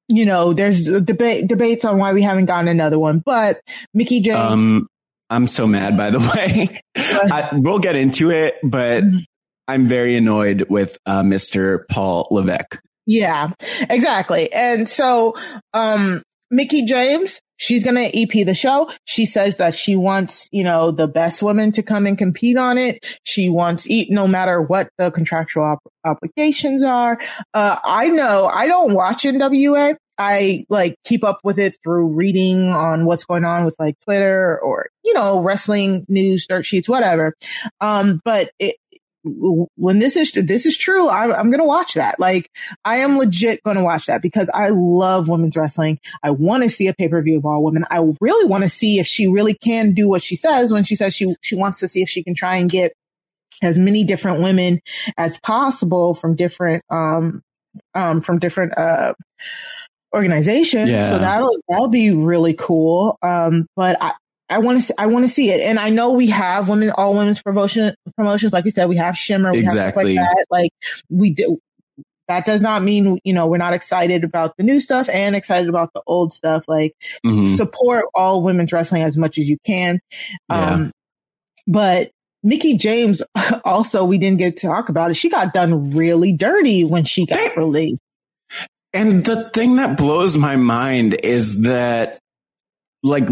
you 0.09 0.25
know, 0.25 0.53
there's 0.53 0.85
debate 0.85 1.49
debates 1.49 1.85
on 1.85 1.99
why 1.99 2.13
we 2.13 2.23
haven't 2.23 2.47
gotten 2.47 2.69
another 2.69 2.99
one, 2.99 3.19
but 3.19 3.61
Mickie 3.93 4.21
James. 4.21 4.39
Um, 4.39 4.89
I'm 5.31 5.49
so 5.49 5.67
mad, 5.67 5.97
by 5.97 6.11
the 6.11 6.21
way. 6.37 6.81
I, 6.97 7.51
we'll 7.53 7.81
get 7.81 7.97
into 7.97 8.31
it, 8.31 8.55
but 8.63 9.03
mm-hmm. 9.03 9.19
I'm 9.69 9.89
very 9.89 10.17
annoyed 10.17 10.67
with 10.69 10.99
uh, 11.07 11.23
Mr. 11.23 11.81
Paul 11.91 12.29
Levesque. 12.31 12.81
Yeah, 13.07 13.51
exactly. 13.89 14.53
And 14.53 14.89
so, 14.89 15.37
um, 15.73 16.23
Mickie 16.51 16.85
James, 16.85 17.41
she's 17.57 17.85
going 17.85 17.97
to 17.97 18.19
EP 18.19 18.47
the 18.47 18.55
show. 18.55 18.91
She 19.05 19.27
says 19.27 19.57
that 19.57 19.75
she 19.75 19.97
wants, 19.97 20.49
you 20.53 20.65
know, 20.65 20.91
the 20.91 21.09
best 21.09 21.43
women 21.43 21.73
to 21.73 21.83
come 21.83 22.07
and 22.07 22.17
compete 22.17 22.57
on 22.57 22.79
it. 22.79 23.05
She 23.25 23.49
wants 23.49 23.89
eat 23.89 24.11
no 24.11 24.27
matter 24.27 24.61
what 24.61 24.91
the 24.99 25.11
contractual 25.11 25.65
op- 25.65 25.93
obligations 26.05 26.83
are. 26.83 27.19
Uh, 27.55 27.79
I 27.85 28.09
know 28.09 28.47
I 28.47 28.67
don't 28.67 28.95
watch 28.95 29.25
NWA. 29.25 29.97
I 30.19 30.65
like 30.71 30.97
keep 31.05 31.25
up 31.25 31.41
with 31.45 31.59
it 31.59 31.77
through 31.83 32.07
reading 32.09 32.73
on 32.73 33.05
what's 33.05 33.25
going 33.25 33.45
on 33.45 33.65
with 33.65 33.77
like 33.79 33.97
Twitter 34.05 34.59
or, 34.61 34.87
you 35.05 35.13
know, 35.13 35.43
wrestling 35.43 36.07
news, 36.09 36.47
dirt 36.47 36.65
sheets, 36.65 36.89
whatever. 36.89 37.35
Um, 37.81 38.23
but 38.25 38.51
it, 38.59 38.77
when 39.27 39.99
this 39.99 40.17
is 40.17 40.33
this 40.33 40.67
is 40.67 40.77
true, 40.77 41.09
I, 41.09 41.37
I'm 41.39 41.51
going 41.51 41.61
to 41.61 41.67
watch 41.67 41.95
that. 41.95 42.21
Like, 42.21 42.51
I 42.85 42.99
am 42.99 43.19
legit 43.19 43.63
going 43.65 43.77
to 43.77 43.83
watch 43.83 44.07
that 44.07 44.23
because 44.23 44.49
I 44.55 44.69
love 44.71 45.29
women's 45.29 45.57
wrestling. 45.57 45.99
I 46.23 46.31
want 46.31 46.63
to 46.63 46.71
see 46.71 46.87
a 46.89 46.95
pay 46.95 47.09
per 47.09 47.21
view 47.23 47.39
of 47.39 47.45
all 47.45 47.65
women. 47.65 47.85
I 47.91 47.99
really 48.21 48.49
want 48.49 48.63
to 48.63 48.69
see 48.69 48.99
if 48.99 49.07
she 49.07 49.27
really 49.27 49.55
can 49.55 49.93
do 49.93 50.09
what 50.09 50.23
she 50.23 50.37
says 50.37 50.73
when 50.73 50.85
she 50.85 50.97
says 50.97 51.15
she 51.15 51.35
she 51.43 51.57
wants 51.57 51.81
to 51.81 51.89
see 51.89 52.03
if 52.03 52.09
she 52.09 52.23
can 52.23 52.35
try 52.35 52.57
and 52.57 52.71
get 52.71 52.93
as 53.63 53.79
many 53.79 54.05
different 54.05 54.43
women 54.43 54.81
as 55.17 55.41
possible 55.41 56.15
from 56.15 56.37
different 56.37 56.85
um 56.91 57.43
um 57.95 58.21
from 58.21 58.39
different 58.39 58.77
uh 58.77 59.15
organizations. 60.15 60.89
Yeah. 60.91 61.11
So 61.11 61.19
that'll 61.19 61.57
that'll 61.69 61.89
be 61.89 62.11
really 62.11 62.55
cool. 62.55 63.19
Um, 63.23 63.67
but 63.77 63.97
I, 64.01 64.13
I 64.49 64.59
want 64.59 64.83
to, 64.85 64.95
I 64.99 65.07
want 65.07 65.25
to 65.25 65.29
see 65.29 65.51
it. 65.51 65.61
And 65.61 65.79
I 65.79 65.91
know 65.91 66.13
we 66.13 66.29
have 66.29 66.69
women, 66.69 66.91
all 66.91 67.15
women's 67.15 67.43
promotion 67.43 67.95
promotions. 68.17 68.53
Like 68.53 68.65
you 68.65 68.71
said, 68.71 68.89
we 68.89 68.97
have 68.97 69.17
Shimmer. 69.17 69.53
We 69.53 69.61
exactly. 69.61 70.15
Have 70.15 70.27
like 70.27 70.37
that. 70.39 70.47
Like 70.51 70.73
we 71.11 71.31
do. 71.31 71.59
That 72.29 72.45
does 72.45 72.61
not 72.61 72.83
mean, 72.83 73.21
you 73.23 73.33
know, 73.33 73.47
we're 73.47 73.57
not 73.57 73.73
excited 73.73 74.25
about 74.25 74.57
the 74.57 74.65
new 74.65 74.81
stuff 74.81 75.09
and 75.09 75.37
excited 75.37 75.69
about 75.69 75.93
the 75.95 76.03
old 76.07 76.33
stuff. 76.33 76.65
Like 76.67 76.95
mm-hmm. 77.25 77.55
support 77.55 78.07
all 78.15 78.43
women's 78.43 78.73
wrestling 78.73 79.03
as 79.03 79.17
much 79.17 79.39
as 79.39 79.49
you 79.49 79.59
can. 79.65 80.01
Yeah. 80.51 80.71
Um, 80.71 80.93
but 81.69 82.11
Mickie 82.43 82.77
James 82.77 83.23
also, 83.65 84.05
we 84.05 84.19
didn't 84.19 84.39
get 84.39 84.57
to 84.59 84.67
talk 84.67 84.89
about 84.89 85.11
it. 85.11 85.15
She 85.15 85.29
got 85.29 85.53
done 85.53 85.91
really 85.93 86.33
dirty 86.33 86.85
when 86.85 87.05
she 87.05 87.27
got 87.27 87.57
released. 87.57 88.03
And 88.93 89.25
the 89.25 89.51
thing 89.51 89.77
that 89.77 89.97
blows 89.97 90.39
my 90.39 90.57
mind 90.57 91.19
is 91.23 91.63
that 91.63 92.19
like 93.03 93.29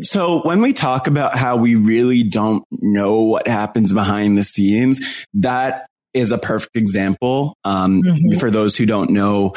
so 0.00 0.42
when 0.42 0.60
we 0.60 0.72
talk 0.72 1.06
about 1.06 1.36
how 1.36 1.56
we 1.56 1.74
really 1.74 2.22
don't 2.22 2.64
know 2.70 3.22
what 3.22 3.48
happens 3.48 3.92
behind 3.92 4.36
the 4.36 4.44
scenes 4.44 5.26
that 5.34 5.86
is 6.14 6.30
a 6.30 6.38
perfect 6.38 6.76
example 6.76 7.56
um, 7.64 8.02
mm-hmm. 8.02 8.38
for 8.38 8.50
those 8.50 8.76
who 8.76 8.86
don't 8.86 9.10
know 9.10 9.54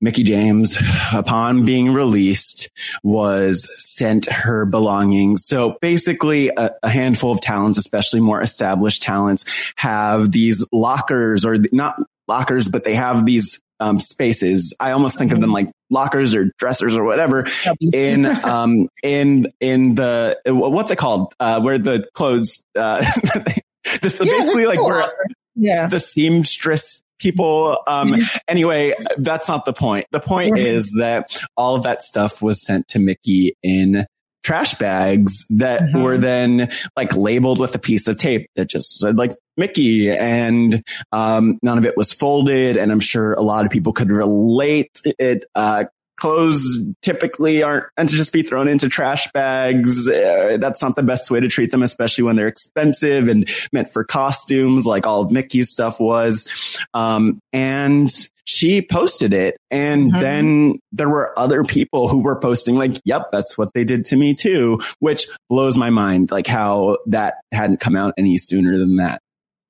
Mickie 0.00 0.22
James, 0.22 0.78
upon 1.12 1.66
being 1.66 1.92
released, 1.92 2.70
was 3.02 3.68
sent 3.76 4.26
her 4.26 4.64
belongings. 4.64 5.44
So 5.46 5.76
basically, 5.82 6.48
a, 6.48 6.70
a, 6.82 6.88
handful 6.88 7.32
of 7.32 7.40
talents, 7.42 7.78
especially 7.78 8.20
more 8.20 8.40
established 8.40 9.02
talents, 9.02 9.44
have 9.76 10.32
these 10.32 10.64
lockers 10.72 11.44
or 11.44 11.58
not 11.70 11.96
lockers, 12.28 12.68
but 12.68 12.84
they 12.84 12.94
have 12.94 13.26
these 13.26 13.60
um, 13.80 13.98
spaces. 13.98 14.74
I 14.78 14.92
almost 14.92 15.18
think 15.18 15.32
of 15.32 15.40
them 15.40 15.52
like 15.52 15.68
lockers 15.90 16.34
or 16.34 16.52
dressers 16.58 16.96
or 16.96 17.04
whatever 17.04 17.46
in, 17.92 18.26
um, 18.44 18.88
in, 19.02 19.52
in 19.60 19.94
the, 19.96 20.38
what's 20.46 20.90
it 20.90 20.98
called? 20.98 21.34
Uh, 21.40 21.60
where 21.60 21.78
the 21.78 22.06
clothes, 22.14 22.64
uh, 22.76 23.04
this 24.02 24.20
yeah, 24.20 24.30
basically 24.30 24.66
like 24.66 24.82
where 24.82 25.10
yeah. 25.56 25.86
the 25.88 25.98
seamstress 25.98 27.02
people. 27.18 27.78
Um, 27.86 28.14
anyway, 28.48 28.94
that's 29.18 29.48
not 29.48 29.64
the 29.64 29.72
point. 29.72 30.06
The 30.10 30.20
point 30.20 30.58
is 30.58 30.92
that 30.98 31.40
all 31.56 31.76
of 31.76 31.82
that 31.84 32.02
stuff 32.02 32.42
was 32.42 32.64
sent 32.64 32.88
to 32.88 32.98
Mickie 32.98 33.54
in 33.62 34.06
trash 34.42 34.74
bags 34.74 35.44
that 35.50 35.82
mm-hmm. 35.82 36.02
were 36.02 36.18
then 36.18 36.72
like 36.96 37.14
labeled 37.14 37.60
with 37.60 37.74
a 37.74 37.78
piece 37.78 38.08
of 38.08 38.18
tape 38.18 38.48
that 38.56 38.68
just 38.68 38.98
said 38.98 39.16
like 39.16 39.32
Mickie 39.60 40.10
and 40.10 40.82
um, 41.12 41.58
none 41.62 41.78
of 41.78 41.84
it 41.84 41.96
was 41.96 42.12
folded. 42.12 42.76
And 42.76 42.90
I'm 42.90 43.00
sure 43.00 43.34
a 43.34 43.42
lot 43.42 43.64
of 43.64 43.70
people 43.70 43.92
could 43.92 44.10
relate. 44.10 45.00
It 45.18 45.44
uh, 45.54 45.84
clothes 46.20 46.78
typically 47.02 47.62
aren't 47.62 47.86
meant 47.96 48.10
to 48.10 48.16
just 48.16 48.32
be 48.32 48.42
thrown 48.42 48.68
into 48.68 48.88
trash 48.88 49.30
bags. 49.32 50.08
Uh, 50.08 50.58
that's 50.60 50.82
not 50.82 50.94
the 50.94 51.02
best 51.02 51.30
way 51.30 51.40
to 51.40 51.48
treat 51.48 51.72
them, 51.72 51.82
especially 51.82 52.24
when 52.24 52.36
they're 52.36 52.46
expensive 52.46 53.26
and 53.26 53.48
meant 53.72 53.88
for 53.88 54.04
costumes, 54.04 54.86
like 54.86 55.06
all 55.06 55.22
of 55.22 55.30
Mickie's 55.30 55.70
stuff 55.70 55.98
was. 55.98 56.46
Um, 56.94 57.40
and 57.52 58.10
she 58.44 58.82
posted 58.82 59.32
it. 59.32 59.56
And 59.70 60.10
mm-hmm. 60.10 60.20
then 60.20 60.78
there 60.92 61.08
were 61.08 61.36
other 61.38 61.64
people 61.64 62.08
who 62.08 62.22
were 62.22 62.38
posting 62.38 62.76
like, 62.76 63.00
yep, 63.04 63.30
that's 63.32 63.56
what 63.56 63.72
they 63.74 63.84
did 63.84 64.04
to 64.06 64.16
me 64.16 64.34
too, 64.34 64.80
which 64.98 65.26
blows 65.48 65.76
my 65.76 65.90
mind, 65.90 66.30
like 66.30 66.46
how 66.46 66.98
that 67.06 67.36
hadn't 67.50 67.80
come 67.80 67.96
out 67.96 68.14
any 68.18 68.38
sooner 68.38 68.76
than 68.76 68.96
that. 68.96 69.22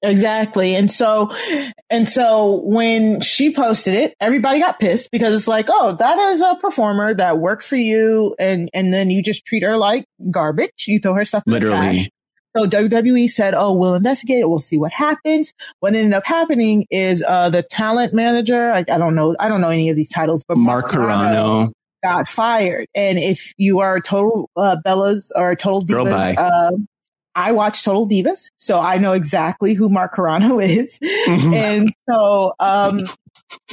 Exactly. 0.02 0.74
And 0.74 0.90
so, 0.90 1.30
and 1.90 2.08
so 2.08 2.62
when 2.64 3.20
she 3.20 3.52
posted 3.52 3.94
it, 3.94 4.14
everybody 4.20 4.60
got 4.60 4.78
pissed 4.78 5.10
because 5.10 5.34
it's 5.34 5.48
like, 5.48 5.66
oh, 5.68 5.96
that 5.96 6.18
is 6.18 6.40
a 6.40 6.56
performer 6.60 7.14
that 7.14 7.38
worked 7.38 7.64
for 7.64 7.76
you. 7.76 8.34
And, 8.38 8.70
and 8.72 8.94
then 8.94 9.10
you 9.10 9.22
just 9.22 9.44
treat 9.44 9.62
her 9.62 9.76
like 9.76 10.06
garbage. 10.30 10.86
You 10.86 10.98
throw 10.98 11.14
her 11.14 11.24
stuff 11.24 11.42
literally. 11.46 12.10
So 12.56 12.66
WWE 12.66 13.30
said, 13.30 13.54
"Oh, 13.54 13.72
we'll 13.74 13.94
investigate 13.94 14.40
it. 14.40 14.48
We'll 14.48 14.58
see 14.58 14.76
what 14.76 14.90
happens." 14.90 15.52
What 15.78 15.94
ended 15.94 16.14
up 16.14 16.26
happening 16.26 16.84
is 16.90 17.22
uh, 17.26 17.48
the 17.48 17.62
talent 17.62 18.12
manager. 18.12 18.72
I, 18.72 18.78
I, 18.78 18.98
don't 18.98 19.14
know. 19.14 19.36
I 19.38 19.48
don't 19.48 19.60
know 19.60 19.68
any 19.68 19.88
of 19.88 19.94
these 19.94 20.10
titles, 20.10 20.44
but 20.48 20.58
Mark, 20.58 20.90
Carrano 20.90 21.70
got 22.02 22.26
fired. 22.26 22.86
And 22.94 23.18
if 23.18 23.54
you 23.56 23.80
are 23.80 24.00
total 24.00 24.50
uh, 24.56 24.76
Bellas 24.84 25.30
or 25.34 25.54
total 25.54 25.82
divas, 25.82 26.36
uh, 26.36 26.76
I 27.34 27.52
watch 27.52 27.84
Total 27.84 28.08
Divas, 28.08 28.50
so 28.56 28.80
I 28.80 28.98
know 28.98 29.12
exactly 29.12 29.74
who 29.74 29.88
Mark 29.88 30.14
Carrano 30.14 30.64
is. 30.68 30.98
Mm-hmm. 30.98 31.54
and 31.54 31.92
so, 32.08 32.54
um, 32.58 33.00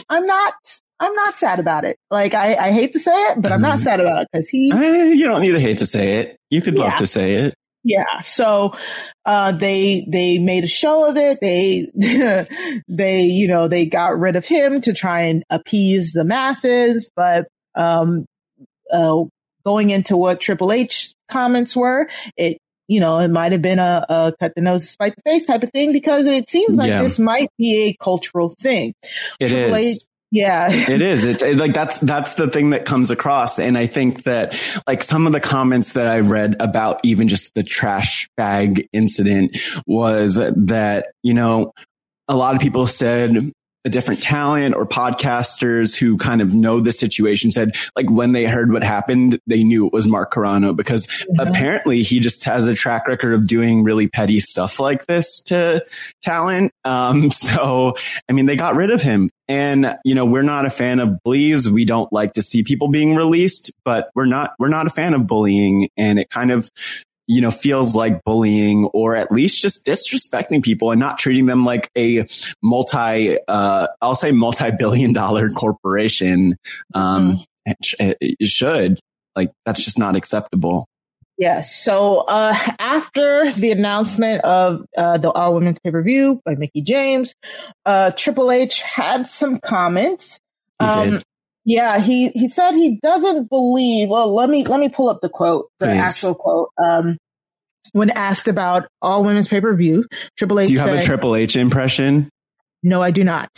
I'm 0.10 0.26
not, 0.26 0.54
I'm 1.00 1.14
not 1.14 1.38
sad 1.38 1.60
about 1.60 1.86
it. 1.86 1.98
Like, 2.10 2.34
I, 2.34 2.56
I 2.56 2.72
hate 2.72 2.94
to 2.94 3.00
say 3.00 3.12
it, 3.12 3.42
but 3.42 3.52
I'm 3.52 3.62
not 3.62 3.76
mm-hmm. 3.76 3.84
sad 3.84 4.00
about 4.00 4.24
it 4.24 4.28
because 4.32 4.50
he, 4.50 4.68
you 4.68 5.26
don't 5.26 5.42
need 5.42 5.52
to 5.52 5.60
hate 5.60 5.80
to 5.80 5.86
say 5.86 6.20
it. 6.20 6.38
You 6.50 6.62
could 6.62 6.76
yeah. 6.76 6.84
love 6.86 6.98
to 6.98 7.08
say 7.08 7.34
it. 7.34 7.56
Yeah. 7.84 8.20
So, 8.20 8.76
uh, 9.26 9.54
they, 9.54 10.06
they 10.08 10.40
made 10.40 10.64
a 10.64 10.68
show 10.68 11.10
of 11.10 11.16
it. 11.16 11.40
They, 11.40 11.90
they, 12.88 13.22
you 13.22 13.48
know, 13.48 13.68
they 13.68 13.86
got 13.86 14.20
rid 14.20 14.36
of 14.36 14.46
him 14.46 14.82
to 14.82 14.94
try 14.94 15.22
and 15.22 15.44
appease 15.50 16.12
the 16.12 16.26
masses, 16.26 17.12
but, 17.16 17.48
um, 17.76 18.26
uh, 18.92 19.24
going 19.64 19.90
into 19.90 20.16
what 20.16 20.40
Triple 20.40 20.72
H 20.72 21.14
comments 21.28 21.76
were, 21.76 22.10
it 22.38 22.58
you 22.88 23.00
know, 23.00 23.20
it 23.20 23.30
might 23.30 23.52
have 23.52 23.62
been 23.62 23.80
a, 23.80 24.06
a, 24.08 24.34
cut 24.40 24.56
the 24.56 24.62
nose, 24.62 24.90
spite 24.90 25.16
the 25.16 25.22
face 25.24 25.46
type 25.46 25.64
of 25.64 25.72
thing 25.72 25.92
because 25.92 26.26
it 26.26 26.50
seems 26.50 26.78
like 26.78 26.90
yeah. 26.90 27.04
this 27.04 27.20
might 27.20 27.50
be 27.58 27.88
a 27.88 28.04
cultural 28.04 28.56
thing. 28.62 28.94
It 29.40 29.50
Triple 29.50 29.76
is. 29.76 29.98
H, 29.98 30.04
yeah. 30.32 30.70
it 30.72 31.02
is. 31.02 31.24
It's 31.24 31.44
it, 31.44 31.58
like 31.58 31.74
that's 31.74 32.00
that's 32.00 32.34
the 32.34 32.50
thing 32.50 32.72
that 32.72 32.86
comes 32.86 33.12
across 33.12 33.60
and 33.60 33.78
I 33.78 33.88
think 33.88 34.24
that 34.24 34.60
like 34.88 35.04
some 35.04 35.28
of 35.28 35.34
the 35.34 35.40
comments 35.40 35.94
that 35.94 36.08
I 36.08 36.20
read 36.20 36.56
about 36.60 37.00
even 37.04 37.28
just 37.28 37.54
the 37.56 37.64
trash 37.64 38.30
bag 38.38 38.88
incident 38.94 39.58
was 39.86 40.36
that, 40.36 41.08
you 41.24 41.34
know, 41.34 41.74
a 42.28 42.36
lot 42.36 42.56
of 42.56 42.62
people 42.62 42.88
said 42.88 43.52
a 43.86 43.90
different 43.90 44.22
talent 44.22 44.76
or 44.76 44.86
podcasters 44.86 45.96
who 45.96 46.18
kind 46.18 46.42
of 46.42 46.54
know 46.54 46.80
the 46.80 46.92
situation 46.92 47.52
said 47.52 47.76
like 47.96 48.10
when 48.10 48.34
they 48.34 48.46
heard 48.46 48.72
what 48.72 48.84
happened, 48.84 49.40
they 49.48 49.64
knew 49.64 49.88
it 49.88 49.94
was 49.94 50.08
Mark 50.08 50.34
Carrano 50.34 50.76
because 50.76 51.08
mm-hmm. 51.08 51.40
apparently 51.40 52.04
he 52.04 52.20
just 52.20 52.44
has 52.44 52.68
a 52.68 52.74
track 52.74 53.08
record 53.08 53.34
of 53.34 53.48
doing 53.48 53.84
really 53.84 54.08
petty 54.08 54.40
stuff 54.40 54.80
like 54.80 55.06
this 55.06 55.42
to 55.42 55.86
talent. 56.22 56.72
Um, 56.84 57.32
so, 57.32 57.96
I 58.30 58.34
mean, 58.34 58.46
they 58.46 58.56
got 58.56 58.76
rid 58.76 58.92
of 58.92 59.02
him 59.02 59.30
and, 59.48 59.96
you 60.04 60.16
know, 60.16 60.26
we're 60.26 60.42
not 60.42 60.66
a 60.66 60.70
fan 60.70 61.00
of 61.00 61.22
bullies. 61.24 61.70
We 61.70 61.86
don't 61.86 62.12
like 62.12 62.34
to 62.34 62.42
see 62.42 62.64
people 62.64 62.90
being 62.90 63.16
released, 63.16 63.72
but 63.86 64.10
we're 64.14 64.26
not, 64.26 64.54
we're 64.60 64.68
not 64.68 64.88
a 64.88 64.90
fan 64.90 65.14
of 65.14 65.28
bullying. 65.28 65.90
And 65.96 66.20
it 66.20 66.30
kind 66.30 66.52
of 66.52 66.70
you 67.28 67.42
know, 67.42 67.52
feels 67.52 67.96
like 67.96 68.24
bullying 68.24 68.86
or 68.94 69.16
at 69.16 69.32
least 69.32 69.62
just 69.62 69.86
disrespecting 69.86 70.64
people 70.64 70.92
and 70.92 71.00
not 71.00 71.18
treating 71.18 71.46
them 71.46 71.66
like 71.66 71.90
a 71.98 72.26
multi, 72.64 73.38
uh, 73.48 73.88
I'll 74.02 74.16
say 74.16 74.32
multi-billion 74.32 75.14
dollar 75.14 75.50
corporation. 75.56 76.58
Um, 76.94 77.38
mm. 77.68 77.76
it, 78.00 78.18
it 78.22 78.48
should 78.48 79.00
like, 79.36 79.52
that's 79.66 79.84
just 79.84 80.00
not 80.00 80.16
acceptable. 80.16 80.88
Yes. 81.38 81.84
So 81.84 82.26
uh, 82.28 82.58
after 82.80 83.52
the 83.52 83.72
announcement 83.72 84.44
of 84.44 84.86
uh, 84.98 85.20
the 85.20 85.32
All 85.32 85.54
Women's 85.54 85.78
Pay 85.80 85.92
Per 85.92 86.02
View 86.02 86.42
by 86.44 86.56
Mickie 86.56 86.82
James, 86.82 87.36
uh, 87.86 88.12
Triple 88.12 88.52
H 88.52 88.82
had 88.82 89.28
some 89.28 89.60
comments. 89.60 90.40
Um, 90.80 91.22
yeah, 91.68 92.00
he 92.00 92.30
he 92.30 92.48
said 92.48 92.76
he 92.76 92.98
doesn't 93.04 93.50
believe. 93.50 94.08
Well, 94.08 94.34
let 94.34 94.50
me 94.50 94.64
let 94.64 94.80
me 94.80 94.88
pull 94.88 95.10
up 95.10 95.20
the 95.20 95.28
quote, 95.28 95.70
the 95.80 95.88
Please. 95.88 95.98
actual 95.98 96.34
quote. 96.34 96.70
Um, 96.82 97.18
when 97.92 98.10
asked 98.10 98.48
about 98.48 98.88
all 99.02 99.26
women's 99.26 99.50
pay 99.50 99.60
per 99.60 99.76
view, 99.76 100.06
Triple 100.38 100.62
H. 100.62 100.68
Do 100.68 100.74
you 100.74 100.80
have 100.80 100.92
said, 100.92 101.00
a 101.00 101.06
Triple 101.06 101.36
H 101.36 101.58
impression? 101.58 102.30
No, 102.84 103.02
I 103.02 103.12
do 103.12 103.26
not. 103.26 103.50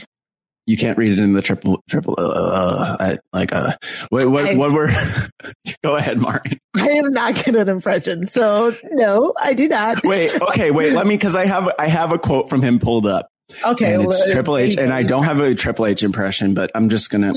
You 0.65 0.75
can't 0.75 0.97
read 0.97 1.11
it 1.11 1.19
in 1.19 1.33
the 1.33 1.41
triple 1.43 1.83
triple 1.87 2.15
uh, 2.17 2.95
uh 2.99 3.15
like 3.33 3.53
uh 3.53 3.75
what 4.09 4.29
what 4.29 4.45
I, 4.45 4.55
what 4.55 4.71
were 4.71 4.91
go 5.83 5.95
ahead 5.95 6.19
Mari. 6.19 6.59
I 6.77 6.89
am 6.89 7.11
not 7.11 7.43
good 7.43 7.55
at 7.55 7.67
impressions 7.67 8.31
so 8.31 8.75
no 8.91 9.33
I 9.41 9.55
do 9.55 9.67
not 9.67 10.05
wait 10.05 10.39
okay 10.39 10.69
wait 10.69 10.93
let 10.93 11.07
me 11.07 11.15
because 11.15 11.35
I 11.35 11.47
have 11.47 11.71
I 11.79 11.87
have 11.87 12.13
a 12.13 12.19
quote 12.19 12.51
from 12.51 12.61
him 12.61 12.77
pulled 12.77 13.07
up 13.07 13.29
Okay, 13.65 13.93
and 13.93 14.03
it's 14.03 14.31
Triple 14.31 14.57
H, 14.57 14.77
and 14.77 14.93
I 14.93 15.03
don't 15.03 15.23
have 15.23 15.41
a 15.41 15.55
Triple 15.55 15.85
H 15.85 16.03
impression, 16.03 16.53
but 16.53 16.71
I'm 16.75 16.89
just 16.89 17.09
gonna. 17.09 17.33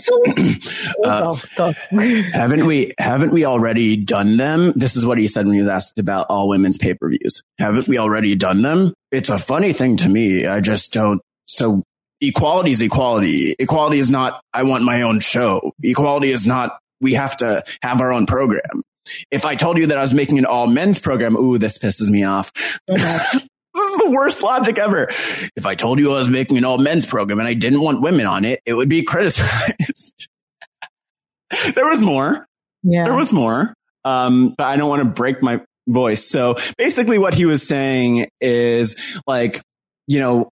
uh, 1.04 1.36
haven't 2.32 2.66
we? 2.66 2.92
Haven't 2.98 3.32
we 3.32 3.44
already 3.44 3.96
done 3.96 4.36
them? 4.36 4.72
This 4.76 4.96
is 4.96 5.06
what 5.06 5.18
he 5.18 5.26
said 5.26 5.46
when 5.46 5.54
he 5.54 5.60
was 5.60 5.68
asked 5.68 5.98
about 5.98 6.26
all 6.28 6.48
women's 6.48 6.76
pay 6.76 6.94
per 6.94 7.08
views. 7.08 7.42
Haven't 7.58 7.88
we 7.88 7.98
already 7.98 8.34
done 8.34 8.62
them? 8.62 8.92
It's 9.10 9.30
a 9.30 9.38
funny 9.38 9.72
thing 9.72 9.96
to 9.98 10.08
me. 10.08 10.46
I 10.46 10.60
just 10.60 10.92
don't. 10.92 11.20
So 11.46 11.82
equality 12.20 12.72
is 12.72 12.82
equality. 12.82 13.54
Equality 13.58 13.98
is 13.98 14.10
not. 14.10 14.40
I 14.52 14.62
want 14.64 14.84
my 14.84 15.02
own 15.02 15.20
show. 15.20 15.72
Equality 15.82 16.30
is 16.30 16.46
not. 16.46 16.78
We 17.00 17.14
have 17.14 17.36
to 17.38 17.64
have 17.82 18.00
our 18.00 18.12
own 18.12 18.26
program. 18.26 18.82
If 19.30 19.44
I 19.44 19.56
told 19.56 19.78
you 19.78 19.86
that 19.86 19.98
I 19.98 20.00
was 20.00 20.14
making 20.14 20.38
an 20.38 20.46
all 20.46 20.68
men's 20.68 20.98
program, 20.98 21.36
ooh, 21.36 21.58
this 21.58 21.78
pisses 21.78 22.08
me 22.08 22.22
off. 22.24 22.52
This 23.75 23.91
is 23.91 23.97
the 23.99 24.11
worst 24.11 24.43
logic 24.43 24.79
ever. 24.79 25.09
If 25.57 25.64
I 25.64 25.75
told 25.75 25.99
you 25.99 26.12
I 26.12 26.18
was 26.18 26.29
making 26.29 26.59
an 26.59 26.64
all 26.64 26.79
men's 26.79 27.07
program 27.07 27.39
and 27.39 27.49
I 27.49 27.55
didn't 27.55 27.81
want 27.81 28.03
women 28.03 28.27
on 28.27 28.45
it, 28.45 28.61
it 28.66 28.75
would 28.75 28.89
be 28.89 29.03
criticized. 29.03 30.29
there 31.75 31.89
was 31.89 32.03
more. 32.03 32.47
Yeah. 32.83 33.05
There 33.05 33.14
was 33.14 33.33
more. 33.33 33.75
Um, 34.05 34.55
but 34.57 34.64
I 34.64 34.77
don't 34.77 34.89
want 34.89 35.01
to 35.01 35.09
break 35.09 35.43
my 35.43 35.61
voice. 35.87 36.25
So 36.25 36.57
basically 36.77 37.18
what 37.18 37.35
he 37.35 37.47
was 37.47 37.66
saying 37.66 38.29
is 38.41 39.20
like, 39.27 39.62
you 40.07 40.18
know, 40.18 40.51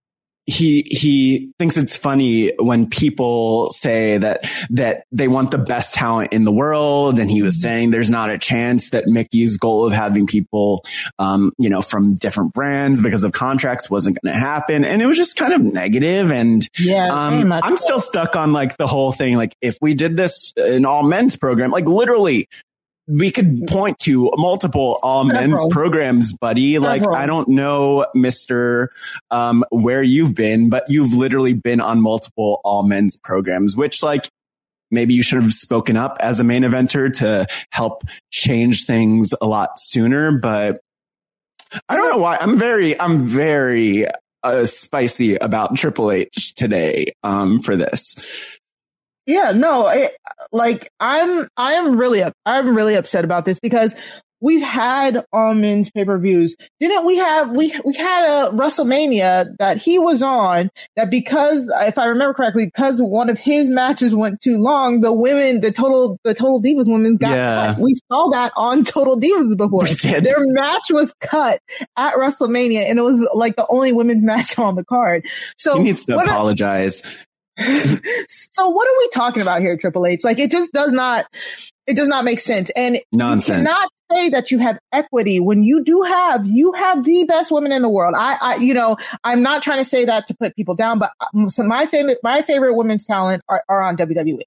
he 0.47 0.83
he 0.83 1.51
thinks 1.57 1.75
it's 1.75 1.97
funny 1.97 2.53
when 2.59 2.87
people 2.87 3.69
say 3.71 4.17
that 4.17 4.45
that 4.69 5.05
they 5.11 5.27
want 5.27 5.51
the 5.51 5.57
best 5.57 5.93
talent 5.93 6.33
in 6.33 6.45
the 6.45 6.51
world 6.51 7.19
and 7.19 7.31
he 7.31 7.41
was 7.41 7.55
mm-hmm. 7.55 7.61
saying 7.61 7.91
there's 7.91 8.11
not 8.11 8.29
a 8.29 8.37
chance 8.37 8.91
that 8.91 9.07
Mickie's 9.07 9.57
goal 9.57 9.85
of 9.85 9.93
having 9.93 10.27
people 10.27 10.83
um, 11.17 11.51
you 11.57 11.69
know 11.69 11.81
from 11.81 12.15
different 12.15 12.53
brands 12.53 13.01
because 13.01 13.23
of 13.23 13.31
contracts 13.31 13.89
wasn't 13.89 14.17
going 14.21 14.33
to 14.33 14.39
happen 14.39 14.85
and 14.85 15.01
it 15.01 15.07
was 15.07 15.17
just 15.17 15.35
kind 15.35 15.53
of 15.53 15.61
negative. 15.61 15.75
negative 15.85 16.31
and 16.31 16.69
yeah 16.79 17.07
um, 17.07 17.51
I'm 17.51 17.77
still 17.77 17.99
stuck 17.99 18.35
on 18.35 18.53
like 18.53 18.77
the 18.77 18.87
whole 18.87 19.11
thing 19.11 19.37
like 19.37 19.55
if 19.61 19.77
we 19.81 19.93
did 19.93 20.15
this 20.15 20.53
in 20.57 20.85
all 20.85 21.03
men's 21.03 21.35
program 21.35 21.71
like 21.71 21.85
literally 21.85 22.47
we 23.07 23.29
could 23.31 23.67
point 23.67 23.99
to 23.99 24.31
multiple 24.35 24.97
all 25.03 25.25
Several. 25.25 25.47
men's 25.47 25.63
programs, 25.71 26.33
buddy. 26.33 26.73
Several. 26.73 26.91
Like, 26.91 27.07
I 27.07 27.25
don't 27.25 27.49
know, 27.49 28.07
Mr. 28.15 28.87
Um, 29.29 29.63
where 29.69 30.01
you've 30.01 30.33
been, 30.33 30.69
but 30.69 30.85
you've 30.87 31.13
literally 31.13 31.53
been 31.53 31.81
on 31.81 32.01
multiple 32.01 32.61
all 32.63 32.83
men's 32.83 33.17
programs, 33.17 33.75
which 33.75 34.01
like 34.01 34.27
maybe 34.89 35.13
you 35.13 35.23
should 35.23 35.41
have 35.41 35.53
spoken 35.53 35.97
up 35.97 36.17
as 36.19 36.39
a 36.39 36.43
main 36.43 36.63
eventer 36.63 37.11
to 37.19 37.45
help 37.71 38.03
change 38.31 38.85
things 38.85 39.33
a 39.39 39.45
lot 39.45 39.79
sooner. 39.79 40.39
But 40.39 40.81
I 41.89 41.95
don't 41.95 42.09
know 42.09 42.17
why 42.17 42.37
I'm 42.37 42.57
very, 42.57 42.99
I'm 42.99 43.27
very 43.27 44.07
uh, 44.43 44.65
spicy 44.65 45.35
about 45.35 45.75
Triple 45.75 46.11
H 46.11 46.53
today, 46.55 47.13
um, 47.23 47.59
for 47.59 47.75
this. 47.75 48.54
Yeah, 49.25 49.51
no, 49.51 49.87
it, 49.87 50.15
like 50.51 50.89
I'm, 50.99 51.47
I 51.57 51.73
am 51.73 51.97
really, 51.97 52.23
I'm 52.45 52.75
really 52.75 52.95
upset 52.95 53.25
about 53.25 53.45
this 53.45 53.59
because 53.59 53.95
we've 54.41 54.61
had 54.61 55.25
all 55.33 55.55
men's 55.55 55.89
pay 55.89 56.05
per 56.05 56.19
views. 56.19 56.55
Didn't 56.79 57.05
we 57.05 57.17
have, 57.17 57.49
we, 57.49 57.73
we 57.83 57.93
had 57.95 58.25
a 58.25 58.51
WrestleMania 58.51 59.55
that 59.57 59.77
he 59.77 59.97
was 59.97 60.21
on 60.21 60.69
that 60.95 61.09
because, 61.09 61.71
if 61.81 61.97
I 61.97 62.05
remember 62.05 62.35
correctly, 62.35 62.65
because 62.65 63.01
one 63.01 63.29
of 63.29 63.39
his 63.39 63.69
matches 63.69 64.13
went 64.13 64.41
too 64.41 64.57
long, 64.57 65.01
the 65.01 65.11
women, 65.11 65.61
the 65.61 65.71
total, 65.71 66.19
the 66.23 66.33
total 66.33 66.61
divas 66.61 66.91
women 66.91 67.17
got 67.17 67.33
yeah. 67.33 67.73
cut. 67.73 67.79
We 67.79 67.95
saw 68.11 68.29
that 68.29 68.51
on 68.55 68.83
total 68.83 69.19
divas 69.19 69.57
before. 69.57 69.87
Their 70.21 70.45
match 70.47 70.91
was 70.91 71.13
cut 71.21 71.59
at 71.97 72.13
WrestleMania 72.15 72.87
and 72.87 72.99
it 72.99 73.03
was 73.03 73.27
like 73.33 73.55
the 73.55 73.65
only 73.69 73.93
women's 73.93 74.23
match 74.23 74.59
on 74.59 74.75
the 74.75 74.83
card. 74.83 75.25
So 75.57 75.77
he 75.77 75.83
needs 75.83 76.05
to 76.05 76.17
apologize. 76.19 77.03
Are, 77.03 77.09
so 77.57 78.69
what 78.69 78.87
are 78.87 78.97
we 78.97 79.09
talking 79.13 79.41
about 79.41 79.61
here, 79.61 79.77
Triple 79.77 80.05
H? 80.05 80.23
Like 80.23 80.39
it 80.39 80.51
just 80.51 80.73
does 80.73 80.91
not, 80.91 81.25
it 81.87 81.95
does 81.95 82.07
not 82.07 82.25
make 82.25 82.39
sense. 82.39 82.69
And 82.75 82.99
nonsense. 83.11 83.59
You 83.59 83.65
cannot 83.65 83.89
say 84.11 84.29
that 84.29 84.51
you 84.51 84.59
have 84.59 84.77
equity 84.91 85.39
when 85.39 85.63
you 85.63 85.83
do 85.83 86.01
have, 86.01 86.45
you 86.45 86.73
have 86.73 87.03
the 87.03 87.23
best 87.23 87.51
women 87.51 87.71
in 87.71 87.81
the 87.81 87.89
world. 87.89 88.13
I, 88.17 88.37
I, 88.41 88.55
you 88.57 88.73
know, 88.73 88.97
I'm 89.23 89.41
not 89.41 89.63
trying 89.63 89.79
to 89.79 89.85
say 89.85 90.05
that 90.05 90.27
to 90.27 90.35
put 90.35 90.55
people 90.55 90.75
down, 90.75 90.99
but 90.99 91.11
um, 91.33 91.49
so 91.49 91.63
my 91.63 91.85
favorite, 91.85 92.19
my 92.23 92.41
favorite 92.41 92.75
women's 92.75 93.05
talent 93.05 93.41
are, 93.47 93.63
are 93.69 93.81
on 93.81 93.95
WWE. 93.97 94.41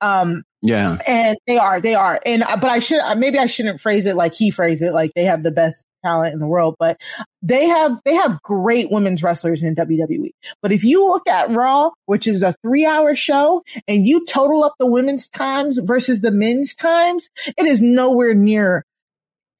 Um, 0.00 0.44
yeah. 0.60 0.98
And 1.06 1.38
they 1.46 1.58
are, 1.58 1.80
they 1.80 1.94
are. 1.94 2.20
And, 2.24 2.42
uh, 2.42 2.56
but 2.58 2.70
I 2.70 2.78
should, 2.78 3.00
uh, 3.00 3.14
maybe 3.16 3.38
I 3.38 3.46
shouldn't 3.46 3.80
phrase 3.80 4.06
it 4.06 4.14
like 4.14 4.34
he 4.34 4.50
phrased 4.50 4.82
it, 4.82 4.92
like 4.92 5.12
they 5.14 5.24
have 5.24 5.42
the 5.42 5.52
best 5.52 5.84
talent 6.04 6.34
in 6.34 6.40
the 6.40 6.46
world, 6.46 6.76
but 6.78 7.00
they 7.42 7.66
have, 7.66 8.00
they 8.04 8.14
have 8.14 8.42
great 8.42 8.90
women's 8.90 9.22
wrestlers 9.22 9.62
in 9.62 9.74
WWE. 9.74 10.30
But 10.60 10.72
if 10.72 10.84
you 10.84 11.06
look 11.06 11.26
at 11.26 11.50
Raw, 11.50 11.90
which 12.06 12.26
is 12.26 12.42
a 12.42 12.54
three 12.62 12.86
hour 12.86 13.16
show 13.16 13.62
and 13.88 14.06
you 14.06 14.24
total 14.26 14.64
up 14.64 14.74
the 14.78 14.86
women's 14.86 15.28
times 15.28 15.78
versus 15.82 16.20
the 16.20 16.30
men's 16.30 16.74
times, 16.74 17.30
it 17.46 17.66
is 17.66 17.82
nowhere 17.82 18.34
near 18.34 18.84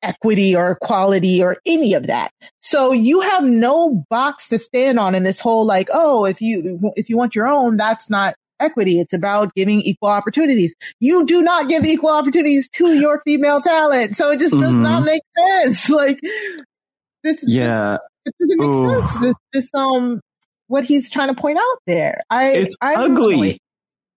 equity 0.03 0.55
or 0.57 0.73
equality 0.73 1.43
or 1.43 1.57
any 1.65 1.95
of 1.95 2.09
that. 2.09 2.33
So 2.61 2.93
you 2.93 3.21
have 3.21 3.45
no 3.45 4.05
box 4.11 4.49
to 4.49 4.59
stand 4.59 4.99
on 4.99 5.15
in 5.15 5.23
this 5.23 5.41
whole 5.41 5.65
like, 5.65 5.89
oh, 5.93 6.25
if 6.25 6.43
you, 6.43 6.93
if 6.97 7.09
you 7.09 7.17
want 7.17 7.35
your 7.35 7.47
own, 7.47 7.77
that's 7.77 8.11
not 8.11 8.35
equity. 8.63 9.01
It's 9.01 9.13
about 9.13 9.55
giving 9.55 9.81
equal 9.81 10.11
opportunities. 10.11 10.75
You 11.01 11.27
do 11.27 11.43
not 11.43 11.69
give 11.69 11.85
equal 11.85 12.11
opportunities 12.11 12.69
to 12.75 12.95
your 12.95 13.21
female 13.25 13.61
talent. 13.61 14.17
So 14.17 14.31
it 14.31 14.39
just 14.39 14.53
does 14.53 14.71
Mhm. 14.73 14.81
not 14.83 15.05
make 15.05 15.23
sense. 15.37 15.89
Like 16.03 16.19
this, 17.25 17.45
Yeah. 17.47 17.99
this, 18.25 18.33
it 18.41 18.49
doesn't 18.49 18.61
make 18.61 18.69
Ooh. 18.77 19.01
sense. 19.01 19.15
This, 19.21 19.35
this, 19.53 19.69
um, 19.75 20.21
what 20.69 20.85
he's 20.85 21.11
trying 21.11 21.29
to 21.35 21.41
point 21.41 21.59
out 21.59 21.79
there. 21.87 22.21
I, 22.31 22.53
It's 22.53 22.77
I'm 22.81 23.13
ugly. 23.13 23.35
annoyed. 23.35 23.59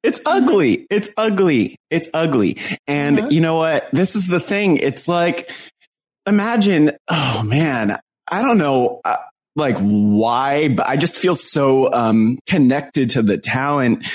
It's 0.04 0.20
ugly. 0.26 0.86
It's 0.90 1.10
ugly. 1.18 1.76
It's 1.90 2.08
ugly. 2.14 2.58
And 2.88 3.18
Mhm. 3.18 3.32
you 3.32 3.42
know 3.42 3.56
what? 3.58 3.90
This 3.92 4.16
is 4.16 4.28
the 4.28 4.40
thing. 4.40 4.78
It's 4.78 5.08
like, 5.08 5.50
imagine, 6.28 6.92
oh 7.10 7.44
man, 7.44 7.98
I 8.32 8.42
don't 8.42 8.58
know, 8.58 9.02
uh, 9.04 9.18
like 9.56 9.78
why, 9.78 10.70
but 10.70 10.88
I 10.88 10.98
just 10.98 11.18
feel 11.18 11.36
so, 11.36 11.92
um, 11.94 12.40
connected 12.46 13.12
to 13.12 13.24
the 13.24 13.38
talent 13.38 14.06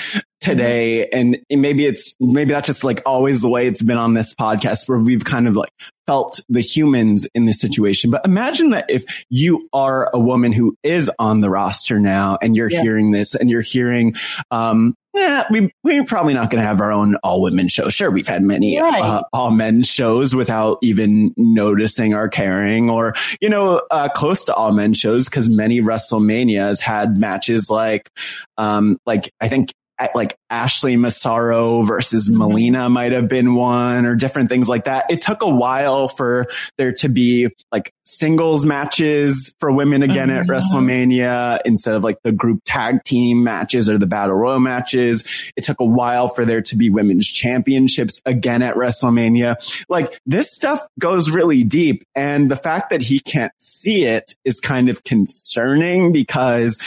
today. 0.41 1.07
And 1.07 1.37
maybe 1.49 1.85
it's, 1.85 2.15
maybe 2.19 2.51
that's 2.51 2.67
just 2.67 2.83
like 2.83 3.01
always 3.05 3.41
the 3.41 3.49
way 3.49 3.67
it's 3.67 3.81
been 3.83 3.97
on 3.97 4.13
this 4.15 4.33
podcast 4.33 4.87
where 4.89 4.99
we've 4.99 5.23
kind 5.23 5.47
of 5.47 5.55
like 5.55 5.69
felt 6.07 6.41
the 6.49 6.61
humans 6.61 7.27
in 7.35 7.45
this 7.45 7.61
situation. 7.61 8.09
But 8.11 8.25
imagine 8.25 8.71
that 8.71 8.85
if 8.89 9.23
you 9.29 9.69
are 9.71 10.09
a 10.13 10.19
woman 10.19 10.51
who 10.51 10.75
is 10.83 11.09
on 11.19 11.41
the 11.41 11.49
roster 11.49 11.99
now 11.99 12.37
and 12.41 12.55
you're 12.55 12.71
Yeah. 12.71 12.81
hearing 12.81 13.11
this 13.11 13.35
and 13.35 13.49
you're 13.49 13.61
hearing, 13.61 14.15
um, 14.49 14.95
yeah, 15.13 15.43
we, 15.51 15.71
we're 15.83 16.05
probably 16.05 16.33
not 16.33 16.49
going 16.49 16.61
to 16.61 16.65
have 16.67 16.79
our 16.81 16.91
own 16.91 17.15
all 17.17 17.41
women 17.41 17.67
show. 17.67 17.89
Sure. 17.89 18.09
We've 18.09 18.27
had 18.27 18.41
many 18.41 18.79
Right. 18.81 19.01
uh, 19.01 19.23
all 19.33 19.51
men 19.51 19.83
shows 19.83 20.33
without 20.33 20.79
even 20.81 21.33
noticing 21.37 22.13
or 22.15 22.29
caring 22.29 22.89
or, 22.89 23.13
you 23.41 23.49
know, 23.49 23.81
uh, 23.91 24.09
close 24.09 24.45
to 24.45 24.53
all 24.55 24.71
men 24.71 24.93
shows 24.93 25.25
because 25.29 25.49
many 25.49 25.81
WrestleManias 25.81 26.79
had 26.79 27.17
matches 27.17 27.69
like, 27.69 28.09
um, 28.57 28.97
like 29.05 29.31
I 29.41 29.49
think 29.49 29.73
like 30.15 30.35
Ashley 30.49 30.95
Massaro 30.97 31.81
versus 31.83 32.27
Mm-hmm. 32.29 32.37
Melina 32.37 32.89
might 32.89 33.11
have 33.11 33.27
been 33.27 33.55
one 33.55 34.05
or 34.05 34.15
different 34.15 34.49
things 34.49 34.67
like 34.69 34.85
that. 34.85 35.05
It 35.09 35.21
took 35.21 35.41
a 35.41 35.49
while 35.49 36.07
for 36.07 36.45
there 36.77 36.91
to 36.93 37.09
be 37.09 37.49
like 37.71 37.91
singles 38.03 38.65
matches 38.65 39.55
for 39.59 39.71
women 39.71 40.03
again 40.03 40.29
at 40.29 40.45
Mhm. 40.45 40.49
WrestleMania 40.49 41.59
instead 41.65 41.95
of 41.95 42.03
like 42.03 42.17
the 42.23 42.31
group 42.31 42.59
tag 42.65 43.03
team 43.03 43.43
matches 43.43 43.89
or 43.89 43.97
the 43.97 44.05
battle 44.07 44.35
royal 44.35 44.59
matches. 44.59 45.23
It 45.55 45.63
took 45.63 45.79
a 45.79 45.85
while 45.85 46.27
for 46.27 46.45
there 46.45 46.61
to 46.63 46.75
be 46.75 46.89
women's 46.89 47.27
championships 47.27 48.21
again 48.25 48.61
at 48.61 48.75
WrestleMania. 48.75 49.55
Like 49.89 50.19
this 50.25 50.53
stuff 50.53 50.81
goes 50.99 51.29
really 51.31 51.63
deep. 51.63 52.03
And 52.15 52.51
the 52.51 52.55
fact 52.55 52.89
that 52.89 53.01
he 53.01 53.19
can't 53.19 53.53
see 53.57 54.03
it 54.05 54.33
is 54.45 54.59
kind 54.59 54.89
of 54.89 55.03
concerning 55.03 56.11
because 56.11 56.77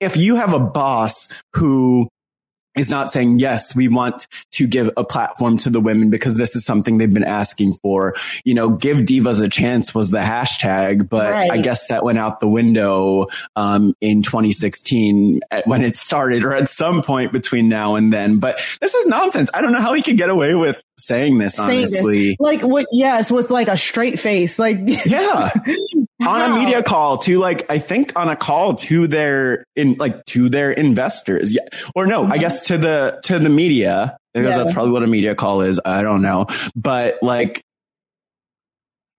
if 0.00 0.16
you 0.16 0.34
have 0.36 0.52
a 0.52 0.58
boss 0.58 1.28
who 1.54 2.08
is 2.76 2.90
not 2.90 3.10
saying, 3.10 3.38
yes, 3.38 3.74
we 3.76 3.88
want 3.88 4.26
to 4.52 4.66
give 4.66 4.90
a 4.96 5.04
platform 5.04 5.56
to 5.58 5.70
the 5.70 5.80
women 5.80 6.10
because 6.10 6.36
this 6.36 6.56
is 6.56 6.64
something 6.64 6.98
they've 6.98 7.12
been 7.12 7.24
asking 7.24 7.74
for. 7.74 8.14
You 8.44 8.54
know, 8.54 8.70
give 8.70 8.98
divas 8.98 9.42
a 9.44 9.48
chance 9.48 9.94
was 9.94 10.10
the 10.10 10.18
hashtag, 10.18 11.08
but 11.08 11.30
Right. 11.32 11.50
I 11.50 11.58
guess 11.58 11.86
that 11.88 12.04
went 12.04 12.18
out 12.18 12.40
the 12.40 12.48
window, 12.48 13.26
um, 13.56 13.94
in 14.00 14.22
2016 14.22 15.40
when 15.66 15.82
it 15.82 15.96
started 15.96 16.44
or 16.44 16.52
at 16.54 16.68
some 16.68 17.02
point 17.02 17.32
between 17.32 17.68
now 17.68 17.94
and 17.96 18.12
then. 18.12 18.38
But 18.38 18.56
this 18.80 18.94
is 18.94 19.06
nonsense. 19.06 19.50
I 19.52 19.60
don't 19.60 19.72
know 19.72 19.80
how 19.80 19.92
he 19.94 20.02
could 20.02 20.16
get 20.16 20.28
away 20.30 20.54
with 20.54 20.82
saying 20.96 21.38
this, 21.38 21.56
Saying 21.56 21.80
this. 21.82 21.94
honestly. 21.94 22.36
Like 22.38 22.62
what? 22.62 22.86
Yes, 22.92 23.30
with 23.30 23.50
like 23.50 23.68
a 23.68 23.76
straight 23.76 24.18
face. 24.20 24.58
Like 24.58 24.78
Yeah. 25.06 25.50
On 26.26 26.50
a 26.50 26.54
media 26.54 26.82
call 26.82 27.18
to 27.18 27.38
like 27.38 27.70
I 27.70 27.78
think 27.78 28.12
on 28.16 28.28
a 28.28 28.36
call 28.36 28.74
to 28.74 29.06
their 29.06 29.64
in 29.76 29.96
like 29.98 30.24
to 30.26 30.48
their 30.48 30.70
investors. 30.70 31.54
Yeah. 31.54 31.62
Or 31.94 32.06
no, 32.06 32.24
I 32.24 32.28
mm-hmm. 32.30 32.40
guess 32.40 32.60
to 32.68 32.78
the 32.78 33.20
to 33.24 33.38
the 33.38 33.48
media. 33.48 34.16
Because 34.34 34.50
Yeah. 34.56 34.62
that's 34.62 34.72
probably 34.72 34.92
what 34.92 35.02
a 35.02 35.06
media 35.06 35.34
call 35.34 35.60
is. 35.60 35.78
I 35.84 36.02
don't 36.02 36.22
know. 36.22 36.46
But 36.74 37.18
like 37.22 37.62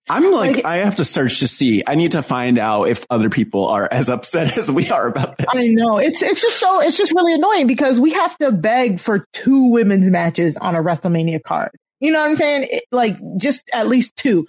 I'm 0.09 0.31
like, 0.31 0.57
Like- 0.57 0.65
I 0.65 0.77
have 0.77 0.95
to 0.95 1.05
search 1.05 1.39
to 1.39 1.47
see. 1.47 1.83
I 1.87 1.95
need 1.95 2.11
to 2.11 2.21
find 2.21 2.57
out 2.57 2.89
if 2.89 3.05
other 3.09 3.29
people 3.29 3.67
are 3.67 3.87
as 3.89 4.09
upset 4.09 4.57
as 4.57 4.69
we 4.69 4.89
are 4.89 5.07
about 5.07 5.37
this. 5.37 5.47
I 5.53 5.67
know 5.69 5.97
it's 5.97 6.21
it's 6.21 6.41
just 6.41 6.59
so 6.59 6.81
it's 6.81 6.97
just 6.97 7.13
really 7.13 7.33
annoying 7.33 7.67
because 7.67 7.99
we 7.99 8.13
have 8.13 8.37
to 8.39 8.51
beg 8.51 8.99
for 8.99 9.25
two 9.33 9.69
women's 9.69 10.09
matches 10.09 10.57
on 10.57 10.75
a 10.75 10.83
WrestleMania 10.83 11.41
card. 11.43 11.71
You 12.03 12.11
know 12.11 12.19
what 12.21 12.31
I'm 12.31 12.35
saying? 12.35 12.67
It- 12.69 12.83
like 12.91 13.17
just 13.37 13.63
at 13.73 13.87
least 13.87 14.15
two. 14.17 14.45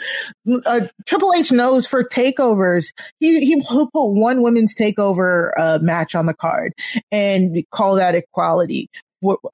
Uh, 0.66 0.88
Triple 1.06 1.32
H 1.34 1.52
knows 1.52 1.86
for 1.86 2.02
takeovers, 2.02 2.86
he 3.20 3.44
he 3.46 3.62
put 3.62 3.88
one 3.94 4.42
women's 4.42 4.74
takeover 4.74 5.52
uh, 5.56 5.78
match 5.80 6.16
on 6.16 6.26
the 6.26 6.34
card 6.34 6.72
and 7.12 7.64
call 7.70 7.94
that 7.94 8.16
equality 8.16 8.88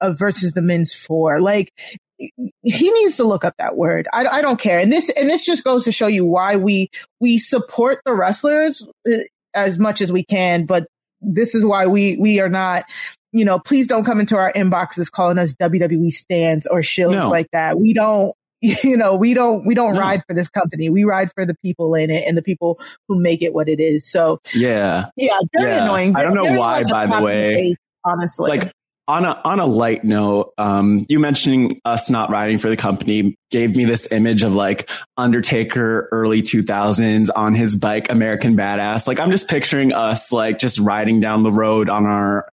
uh, 0.01 0.11
versus 0.13 0.53
the 0.53 0.63
men's 0.63 0.93
four. 0.93 1.39
Like 1.39 1.71
he 2.17 2.91
needs 2.91 3.17
to 3.17 3.23
look 3.23 3.45
up 3.45 3.53
that 3.59 3.77
word. 3.77 4.07
I, 4.13 4.25
I 4.27 4.41
don't 4.41 4.59
care. 4.59 4.79
And 4.79 4.91
this 4.91 5.09
and 5.11 5.29
this 5.29 5.45
just 5.45 5.63
goes 5.63 5.83
to 5.85 5.91
show 5.91 6.07
you 6.07 6.25
why 6.25 6.55
we 6.55 6.89
we 7.19 7.37
support 7.37 7.99
the 8.05 8.13
wrestlers 8.15 8.83
uh, 9.07 9.17
as 9.53 9.77
much 9.77 10.01
as 10.01 10.11
we 10.11 10.23
can, 10.25 10.65
but 10.65 10.87
this 11.21 11.53
is 11.53 11.63
why 11.63 11.85
we 11.85 12.17
we 12.17 12.39
are 12.39 12.49
not 12.49 12.85
you 13.31 13.45
know 13.45 13.59
please 13.59 13.87
don't 13.87 14.03
come 14.03 14.19
into 14.19 14.35
our 14.37 14.51
inboxes 14.53 15.09
calling 15.11 15.37
us 15.37 15.53
wwe 15.55 16.11
stands 16.11 16.65
or 16.67 16.81
shills 16.81 17.13
No. 17.13 17.29
like 17.29 17.47
that 17.51 17.79
we 17.79 17.93
don't 17.93 18.33
you 18.61 18.95
know 18.97 19.15
we 19.15 19.33
don't 19.33 19.65
we 19.65 19.73
don't 19.73 19.93
No. 19.93 19.99
ride 19.99 20.23
for 20.27 20.33
this 20.33 20.49
company 20.49 20.89
we 20.89 21.03
ride 21.03 21.31
for 21.33 21.45
the 21.45 21.55
people 21.63 21.95
in 21.95 22.09
it 22.09 22.27
and 22.27 22.37
the 22.37 22.41
people 22.43 22.79
who 23.07 23.19
make 23.19 23.41
it 23.41 23.53
what 23.53 23.67
it 23.69 23.79
is 23.79 24.09
so 24.09 24.39
yeah. 24.53 25.05
yeah 25.17 25.37
very 25.53 25.69
Yeah. 25.69 25.83
annoying 25.83 26.15
I 26.15 26.23
don't 26.23 26.35
know 26.35 26.43
Very, 26.43 26.57
why, 26.57 26.83
by 26.83 27.07
the 27.07 27.23
way. 27.23 27.53
face, 27.55 27.77
honestly 28.05 28.49
Like 28.49 28.71
on 29.07 29.25
a 29.25 29.41
on 29.43 29.59
a 29.59 29.65
light 29.65 30.05
note, 30.05 30.53
um, 30.57 31.05
you 31.09 31.19
mentioning 31.19 31.81
us 31.83 32.09
not 32.09 32.29
riding 32.29 32.57
for 32.59 32.69
the 32.69 32.77
company 32.77 33.35
gave 33.49 33.75
me 33.75 33.83
this 33.83 34.09
image 34.11 34.43
of 34.43 34.53
like 34.53 34.89
Undertaker 35.17 36.07
early 36.11 36.41
two 36.41 36.63
thousands 36.63 37.29
on 37.29 37.53
his 37.55 37.75
bike, 37.75 38.09
American 38.11 38.55
Badass. 38.55 39.07
Like 39.07 39.19
I'm 39.19 39.31
just 39.31 39.49
picturing 39.49 39.91
us 39.91 40.31
like 40.31 40.59
just 40.59 40.79
riding 40.79 41.19
down 41.19 41.43
the 41.43 41.51
road 41.51 41.89
on 41.89 42.05
our 42.05 42.47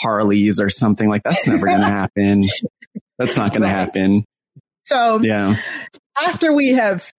Harleys 0.00 0.60
or 0.60 0.70
something 0.70 1.08
like 1.08 1.22
that's 1.22 1.46
never 1.48 1.66
gonna 1.66 1.84
happen. 1.88 2.42
That's 3.18 3.36
not 3.36 3.52
gonna 3.52 3.68
happen. 3.68 4.24
so 4.84 5.20
Yeah. 5.20 5.56
after 6.20 6.52
we 6.52 6.70
have 6.70 7.10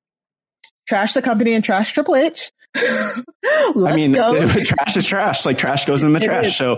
trashed 0.89 1.13
the 1.15 1.21
company 1.21 1.53
and 1.53 1.63
trashed 1.63 1.93
Triple 1.93 2.15
H, 2.15 2.51
I 2.75 3.93
mean, 3.95 4.13
trash 4.63 4.97
is 4.97 5.05
trash. 5.05 5.45
Like 5.45 5.57
trash 5.57 5.85
goes 5.85 6.03
in 6.03 6.13
the 6.13 6.19
It 6.21 6.25
trash. 6.25 6.45
is. 6.47 6.55
So 6.57 6.77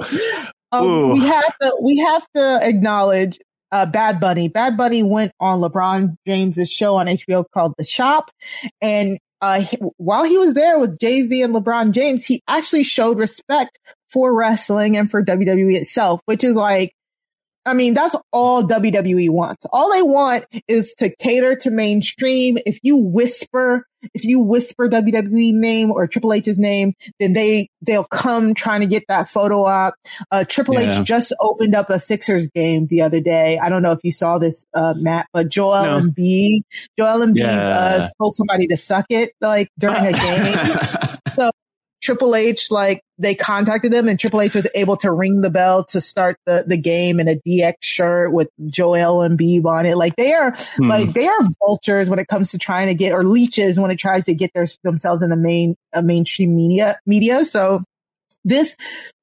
Um, 0.72 1.12
we 1.14 1.20
have 1.26 1.58
to 1.62 1.78
we 1.82 1.98
have 1.98 2.26
to 2.36 2.60
acknowledge 2.62 3.40
uh, 3.72 3.86
Bad 3.86 4.20
Bunny. 4.20 4.48
Bad 4.48 4.78
Bunny 4.78 5.04
went 5.04 5.32
on 5.40 5.60
LeBron 5.62 6.16
James's 6.28 6.72
show 6.72 6.96
on 6.96 7.08
HBO 7.08 7.46
called 7.54 7.74
The 7.78 7.84
Shop, 7.84 8.32
and 8.82 9.18
uh, 9.42 9.62
he- 9.62 9.78
while 9.98 10.24
he 10.24 10.38
was 10.38 10.54
there 10.54 10.80
with 10.80 11.00
Jay 11.00 11.24
Z 11.26 11.42
and 11.42 11.54
LeBron 11.54 11.92
James, 11.92 12.26
he 12.26 12.42
actually 12.48 12.84
showed 12.84 13.18
respect 13.18 13.78
for 14.12 14.34
wrestling 14.34 14.98
and 14.98 15.10
for 15.10 15.24
WWE 15.24 15.76
itself, 15.76 16.22
which 16.26 16.44
is 16.44 16.56
like. 16.56 16.94
I 17.66 17.74
mean, 17.74 17.94
that's 17.94 18.16
all 18.32 18.64
WWE 18.64 19.30
wants. 19.30 19.66
All 19.72 19.92
they 19.92 20.02
want 20.02 20.46
is 20.68 20.94
to 21.00 21.14
cater 21.18 21.56
to 21.58 21.70
mainstream. 21.70 22.58
If 22.66 22.80
you 22.84 22.96
whisper, 22.98 23.86
if 24.14 24.24
you 24.24 24.40
whisper 24.40 24.90
WWE 24.90 25.54
name 25.54 25.92
or 25.92 26.08
Triple 26.08 26.34
H's 26.34 26.58
name, 26.58 26.94
then 27.20 27.34
they, 27.34 27.68
they'll 27.82 28.06
come 28.06 28.56
trying 28.56 28.80
to 28.80 28.88
get 28.88 29.04
that 29.10 29.30
photo 29.30 29.66
op. 29.66 29.94
Uh, 30.32 30.46
Triple 30.46 30.76
Yeah. 30.76 31.02
H 31.02 31.06
just 31.06 31.34
opened 31.42 31.76
up 31.76 31.90
a 31.92 32.00
Sixers 32.00 32.48
game 32.50 32.88
the 32.88 33.02
other 33.02 33.20
day. 33.20 33.60
I 33.60 33.70
don't 33.70 33.84
know 33.84 33.92
if 33.92 34.00
you 34.04 34.14
saw 34.14 34.40
this, 34.40 34.66
uh, 34.74 34.94
Matt, 34.98 35.28
but 35.34 35.50
Joel 35.50 35.84
No. 35.84 36.00
Embiid, 36.00 36.62
Joel 36.98 37.20
Embiid, 37.28 37.38
Yeah. 37.40 37.68
uh, 37.70 38.10
told 38.20 38.34
somebody 38.34 38.68
to 38.68 38.78
suck 38.78 39.06
it, 39.10 39.34
like 39.42 39.68
during 39.78 40.06
a 40.06 40.12
game. 40.14 41.20
So 41.36 41.52
Triple 42.02 42.36
H, 42.36 42.72
like 42.72 43.02
they 43.20 43.36
contacted 43.36 43.92
them 43.92 44.08
and 44.08 44.20
Triple 44.20 44.42
H 44.42 44.56
was 44.56 44.68
able 44.74 44.96
to 44.98 45.12
ring 45.12 45.42
the 45.42 45.50
bell 45.50 45.84
to 45.86 46.00
start 46.02 46.38
the, 46.46 46.64
the 46.66 46.78
game 46.78 47.20
in 47.20 47.28
a 47.28 47.36
DX 47.36 47.74
shirt 47.82 48.32
with 48.32 48.48
Joel 48.68 49.28
Embiid 49.28 49.66
on 49.66 49.86
it. 49.86 49.98
Like 49.98 50.16
they 50.16 50.34
are, 50.34 50.56
Hmm. 50.78 50.88
like 50.88 51.14
they 51.14 51.28
are 51.28 51.40
vultures 51.60 52.10
when 52.10 52.18
it 52.20 52.28
comes 52.28 52.52
to 52.52 52.58
trying 52.58 52.88
to 52.88 52.94
get, 52.94 53.12
or 53.12 53.24
leeches 53.26 53.80
when 53.80 53.92
it 53.92 53.98
tries 53.98 54.26
to 54.26 54.34
get 54.34 54.52
their, 54.54 54.66
themselves 54.84 55.22
in 55.22 55.30
the 55.30 55.36
main, 55.36 55.76
uh, 55.94 56.02
mainstream 56.02 56.56
media, 56.56 56.98
media. 57.06 57.44
So 57.46 57.84
this 58.46 58.76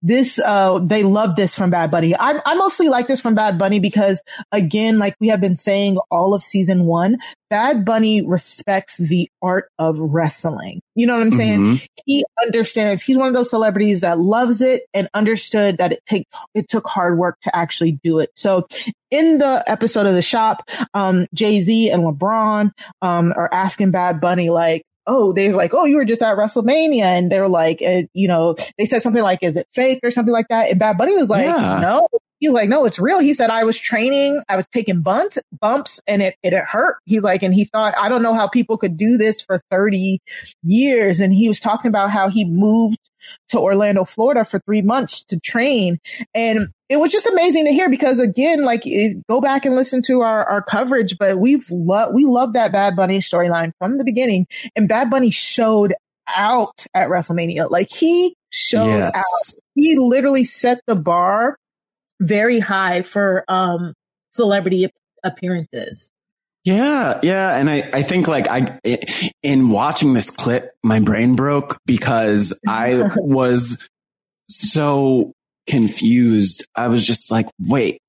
this 0.02 0.38
uh 0.38 0.78
they 0.78 1.02
love 1.02 1.36
this 1.36 1.54
from 1.54 1.70
Bad 1.70 1.90
Bunny. 1.90 2.14
I 2.14 2.40
I 2.44 2.54
mostly 2.54 2.88
like 2.88 3.06
this 3.06 3.20
from 3.20 3.34
Bad 3.34 3.58
Bunny 3.58 3.80
because 3.80 4.20
again, 4.52 4.98
like 4.98 5.16
we 5.20 5.28
have 5.28 5.40
been 5.40 5.56
saying 5.56 5.96
all 6.10 6.34
of 6.34 6.44
season 6.44 6.84
one, 6.84 7.16
Bad 7.50 7.84
Bunny 7.84 8.26
respects 8.26 8.96
the 8.98 9.28
art 9.42 9.68
of 9.78 9.98
wrestling. 9.98 10.80
You 10.94 11.06
know 11.06 11.14
what 11.14 11.22
I'm 11.26 11.32
saying? 11.32 11.60
Mhm. 11.60 11.86
He 12.04 12.24
understands. 12.42 13.02
He's 13.02 13.16
one 13.16 13.28
of 13.28 13.34
those 13.34 13.50
celebrities 13.50 14.00
that 14.00 14.18
loves 14.18 14.60
it 14.60 14.82
and 14.94 15.08
understood 15.14 15.78
that 15.78 15.92
it 15.92 16.00
take 16.06 16.26
it 16.54 16.68
took 16.68 16.86
hard 16.86 17.18
work 17.18 17.38
to 17.42 17.56
actually 17.56 17.98
do 18.04 18.18
it. 18.18 18.30
So 18.34 18.66
in 19.10 19.38
the 19.38 19.64
episode 19.66 20.06
of 20.06 20.14
the 20.14 20.22
shop, 20.22 20.68
um, 20.94 21.26
Jay 21.32 21.62
Z 21.62 21.90
and 21.90 22.02
LeBron 22.04 22.70
um 23.02 23.32
are 23.36 23.48
asking 23.52 23.90
Bad 23.92 24.20
Bunny 24.20 24.50
like. 24.50 24.82
Oh, 25.06 25.32
they're 25.32 25.54
like, 25.54 25.72
oh, 25.72 25.84
you 25.84 25.96
were 25.96 26.04
just 26.04 26.22
at 26.22 26.36
WrestleMania, 26.36 27.02
and 27.02 27.30
they're 27.30 27.48
like, 27.48 27.80
uh, 27.82 28.02
you 28.12 28.28
know, 28.28 28.56
they 28.78 28.86
said 28.86 29.02
something 29.02 29.22
like, 29.22 29.42
"Is 29.42 29.56
it 29.56 29.68
fake?" 29.72 30.00
or 30.02 30.10
something 30.10 30.32
like 30.32 30.48
that. 30.48 30.70
And 30.70 30.80
Bad 30.80 30.98
Bunny 30.98 31.16
was 31.16 31.28
like, 31.28 31.46
Yeah. 31.46 31.80
"No, 31.80 32.08
He's 32.38 32.50
like, 32.50 32.68
no, 32.68 32.84
it's 32.84 32.98
real. 32.98 33.18
He 33.18 33.32
said, 33.32 33.48
I 33.48 33.64
was 33.64 33.78
training, 33.78 34.42
I 34.48 34.56
was 34.56 34.66
taking 34.68 35.00
bumps, 35.00 35.38
bumps 35.58 36.00
and 36.06 36.20
it, 36.20 36.36
it, 36.42 36.52
it 36.52 36.64
hurt. 36.64 36.96
He's 37.06 37.22
like, 37.22 37.42
and 37.42 37.54
he 37.54 37.64
thought, 37.64 37.94
I 37.96 38.08
don't 38.10 38.22
know 38.22 38.34
how 38.34 38.46
people 38.46 38.76
could 38.76 38.98
do 38.98 39.16
this 39.16 39.40
for 39.40 39.62
30 39.70 40.20
years. 40.62 41.20
And 41.20 41.32
he 41.32 41.48
was 41.48 41.60
talking 41.60 41.88
about 41.88 42.10
how 42.10 42.28
he 42.28 42.44
moved 42.44 42.98
to 43.50 43.58
Orlando, 43.58 44.04
Florida 44.04 44.44
for 44.44 44.60
three 44.60 44.82
months 44.82 45.24
to 45.24 45.38
train. 45.40 45.98
And 46.34 46.68
it 46.88 46.98
was 46.98 47.10
just 47.10 47.26
amazing 47.26 47.64
to 47.66 47.72
hear 47.72 47.88
because 47.90 48.20
again, 48.20 48.62
like 48.62 48.82
it, 48.84 49.16
go 49.28 49.40
back 49.40 49.64
and 49.64 49.74
listen 49.74 50.02
to 50.02 50.20
our, 50.20 50.44
our 50.44 50.62
coverage, 50.62 51.16
but 51.18 51.38
we've 51.38 51.68
loved, 51.70 52.14
we 52.14 52.24
love 52.24 52.52
that 52.52 52.72
Bad 52.72 52.96
Bunny 52.96 53.18
storyline 53.18 53.72
from 53.78 53.98
the 53.98 54.04
beginning 54.04 54.46
and 54.76 54.88
Bad 54.88 55.10
Bunny 55.10 55.30
showed 55.30 55.94
out 56.34 56.86
at 56.94 57.08
WrestleMania. 57.08 57.70
Like 57.70 57.90
he 57.90 58.36
showed 58.50 58.98
Yes. 58.98 59.14
out. 59.14 59.60
He 59.74 59.96
literally 59.98 60.44
set 60.44 60.80
the 60.86 60.96
bar 60.96 61.56
very 62.20 62.58
high 62.58 63.02
for 63.02 63.44
um 63.48 63.92
celebrity 64.32 64.88
appearances. 65.22 66.10
Yeah, 66.66 67.20
yeah, 67.22 67.56
and 67.56 67.70
I, 67.70 67.88
I 67.92 68.02
think 68.02 68.26
like 68.26 68.48
I 68.48 68.80
in 69.44 69.68
watching 69.68 70.14
this 70.14 70.32
clip, 70.32 70.74
my 70.82 70.98
brain 70.98 71.36
broke 71.36 71.78
because 71.86 72.58
I 72.68 73.04
was 73.16 73.88
so 74.50 75.32
confused. 75.68 76.66
I 76.74 76.88
was 76.88 77.06
just 77.06 77.30
like, 77.30 77.46
wait, 77.60 78.00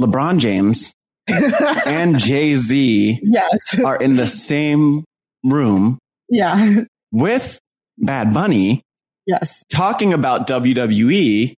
LeBron 0.00 0.40
James 0.40 0.92
and 1.28 2.18
Jay 2.18 2.56
Z 2.56 3.20
yes. 3.22 3.78
are 3.84 3.96
in 3.96 4.14
the 4.16 4.26
same 4.26 5.04
room 5.44 5.98
Yeah. 6.28 6.80
with 7.12 7.60
Bad 7.98 8.34
Bunny 8.34 8.82
Yes. 9.28 9.62
talking 9.70 10.12
about 10.12 10.48
WWE. 10.48 11.54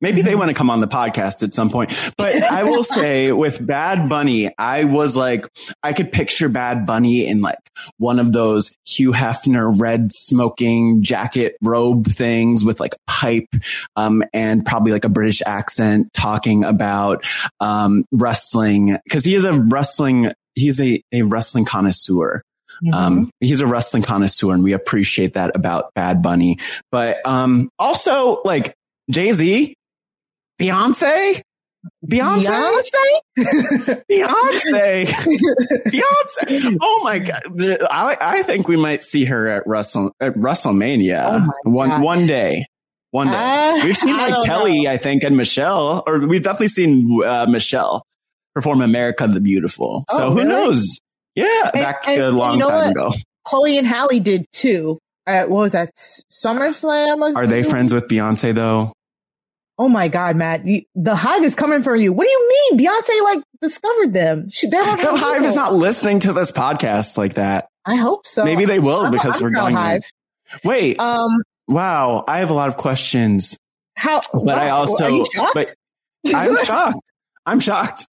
Maybe 0.00 0.22
they 0.22 0.34
want 0.34 0.48
to 0.48 0.54
come 0.54 0.70
on 0.70 0.80
the 0.80 0.88
podcast 0.88 1.42
at 1.42 1.52
some 1.52 1.70
point, 1.70 1.92
but 2.16 2.34
I 2.42 2.64
will 2.64 2.84
say 3.00 3.32
with 3.32 3.64
Bad 3.64 4.08
Bunny, 4.08 4.50
I 4.56 4.84
was 4.84 5.16
like, 5.16 5.46
I 5.82 5.92
could 5.92 6.10
picture 6.10 6.48
Bad 6.48 6.86
Bunny 6.86 7.26
in 7.26 7.42
like 7.42 7.58
one 7.98 8.18
of 8.18 8.32
those 8.32 8.72
Hugh 8.86 9.12
Hefner 9.12 9.78
red 9.78 10.12
smoking 10.12 11.02
jacket 11.02 11.56
robe 11.62 12.06
things 12.06 12.64
with 12.64 12.80
like 12.80 12.94
a 12.94 12.98
pipe, 13.06 13.48
um, 13.96 14.22
and 14.32 14.64
probably 14.64 14.92
like 14.92 15.04
a 15.04 15.10
British 15.10 15.42
accent 15.44 16.12
talking 16.12 16.64
about, 16.64 17.24
um, 17.60 18.04
wrestling. 18.12 18.96
Cause 19.10 19.24
he 19.24 19.34
is 19.34 19.44
a 19.44 19.52
wrestling, 19.52 20.32
he's 20.54 20.80
a, 20.80 21.02
a 21.12 21.22
wrestling 21.22 21.64
connoisseur. 21.64 22.42
Mm-hmm. 22.82 22.94
Um, 22.94 23.30
he's 23.40 23.60
a 23.60 23.66
wrestling 23.66 24.02
connoisseur 24.02 24.54
and 24.54 24.64
we 24.64 24.72
appreciate 24.72 25.34
that 25.34 25.54
about 25.54 25.92
Bad 25.94 26.22
Bunny. 26.22 26.58
But, 26.90 27.18
um, 27.26 27.68
also 27.78 28.40
like 28.44 28.74
Jay 29.10 29.32
Z, 29.32 29.74
Beyonce, 30.60 31.40
Beyonce, 32.06 32.82
Beyonce? 33.38 34.00
Beyonce, 34.10 35.06
Beyonce. 35.86 36.76
Oh 36.80 37.00
my 37.02 37.18
God. 37.18 37.42
I, 37.90 38.16
I 38.20 38.42
think 38.42 38.68
we 38.68 38.76
might 38.76 39.02
see 39.02 39.24
her 39.24 39.48
at 39.48 39.66
Wrestle, 39.66 40.12
at 40.20 40.34
WrestleMania 40.34 41.40
Oh 41.42 41.70
one, 41.70 41.88
God. 41.88 42.02
one 42.02 42.26
day. 42.26 42.66
One 43.12 43.26
day. 43.28 43.34
Uh, 43.34 43.84
we've 43.84 43.96
seen 43.96 44.16
like 44.16 44.44
Kelly, 44.44 44.82
know. 44.84 44.90
I 44.90 44.96
think, 44.96 45.24
and 45.24 45.36
Michelle, 45.36 46.04
or 46.06 46.20
we've 46.26 46.42
definitely 46.42 46.68
seen, 46.68 47.20
uh, 47.24 47.46
Michelle 47.46 48.04
perform 48.54 48.82
America 48.82 49.26
the 49.26 49.40
Beautiful. 49.40 50.04
So 50.10 50.26
Oh, 50.26 50.30
who 50.30 50.36
really? 50.38 50.48
knows? 50.48 51.00
Yeah, 51.34 51.46
And- 51.64 51.72
back 51.72 52.06
and- 52.06 52.22
a 52.22 52.30
long 52.30 52.54
you 52.54 52.58
know 52.60 52.68
time 52.68 52.92
what? 52.94 53.08
ago. 53.08 53.12
Chloe 53.46 53.78
and 53.78 53.86
Halle 53.86 54.20
did 54.20 54.46
too. 54.52 54.98
At, 55.26 55.50
what 55.50 55.58
was 55.60 55.72
that? 55.72 55.94
SummerSlam? 55.96 57.34
Are 57.36 57.46
they 57.46 57.62
friends 57.62 57.92
with 57.94 58.06
Beyonce 58.08 58.54
though? 58.54 58.92
Oh 59.82 59.88
my 59.88 60.08
God, 60.08 60.36
Matt. 60.36 60.66
You, 60.66 60.82
the 60.94 61.16
Hive 61.16 61.42
is 61.42 61.54
coming 61.54 61.82
for 61.82 61.96
you. 61.96 62.12
What 62.12 62.24
do 62.24 62.30
you 62.30 62.48
mean? 62.70 62.86
Beyonce 62.86 63.22
like 63.24 63.42
discovered 63.62 64.12
them. 64.12 64.50
She, 64.52 64.66
The 64.68 64.76
her 64.76 65.16
Hive 65.16 65.42
is 65.42 65.56
not 65.56 65.72
listening 65.72 66.20
to 66.20 66.34
this 66.34 66.52
podcast 66.52 67.16
like 67.16 67.34
that. 67.34 67.68
I 67.86 67.94
hope 67.96 68.26
so. 68.26 68.44
Maybe 68.44 68.66
they 68.66 68.78
will 68.78 69.00
I'm- 69.04 69.10
because 69.10 69.38
I'm 69.38 69.42
we're 69.44 69.50
going. 69.52 69.74
Hive. 69.74 70.04
Wait, 70.64 70.98
Um, 71.00 71.30
wow! 71.66 72.24
I 72.28 72.40
have 72.40 72.50
a 72.50 72.52
lot 72.52 72.68
of 72.68 72.76
questions, 72.76 73.56
how? 73.94 74.20
but 74.34 74.58
I 74.58 74.68
also, 74.68 75.04
are 75.04 75.10
you 75.10 75.26
but 75.54 75.72
I'm 76.34 76.56
shocked. 76.64 77.00
I'm 77.46 77.60
shocked. 77.60 78.06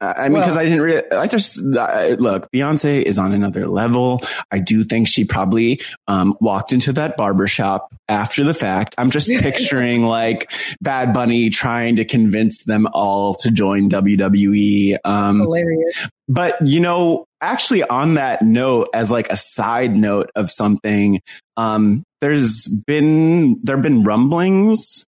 I 0.00 0.24
mean, 0.24 0.32
Well- 0.34 0.42
because 0.42 0.56
I 0.56 0.64
didn't 0.64 0.82
really, 0.82 1.02
I 1.12 1.26
just, 1.26 1.58
uh, 1.58 2.16
look, 2.18 2.50
Beyonce 2.52 3.02
is 3.02 3.18
on 3.18 3.32
another 3.32 3.66
level. 3.66 4.20
I 4.50 4.58
do 4.58 4.84
think 4.84 5.08
she 5.08 5.24
probably, 5.24 5.80
um, 6.06 6.36
walked 6.40 6.72
into 6.72 6.92
that 6.94 7.16
barber 7.16 7.46
shop 7.46 7.88
after 8.08 8.44
the 8.44 8.52
fact. 8.54 8.94
I'm 8.98 9.10
just 9.10 9.28
picturing 9.40 10.02
like 10.02 10.52
Bad 10.82 11.14
Bunny 11.14 11.48
trying 11.50 11.96
to 11.96 12.04
convince 12.04 12.62
them 12.64 12.86
all 12.92 13.34
to 13.36 13.50
join 13.50 13.88
WWE. 13.88 14.96
Um, 15.04 15.40
hilarious. 15.40 16.08
but 16.28 16.56
you 16.66 16.80
know, 16.80 17.24
actually 17.40 17.82
on 17.84 18.14
that 18.14 18.42
note, 18.42 18.88
as 18.92 19.10
like 19.10 19.30
a 19.30 19.36
side 19.36 19.96
note 19.96 20.30
of 20.36 20.50
something, 20.50 21.20
um, 21.56 22.02
there's 22.20 22.68
been, 22.86 23.60
there've 23.62 23.82
been 23.82 24.02
rumblings, 24.02 25.06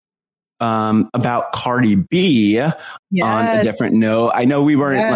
um, 0.61 1.09
about 1.15 1.53
Cardi 1.53 1.95
B 1.97 2.61
on 2.61 2.73
a 3.13 3.63
different 3.63 3.95
note. 3.95 4.33
I 4.35 4.45
know 4.45 4.63
we 4.63 4.77
weren't 4.77 4.99
Yes. 4.99 5.13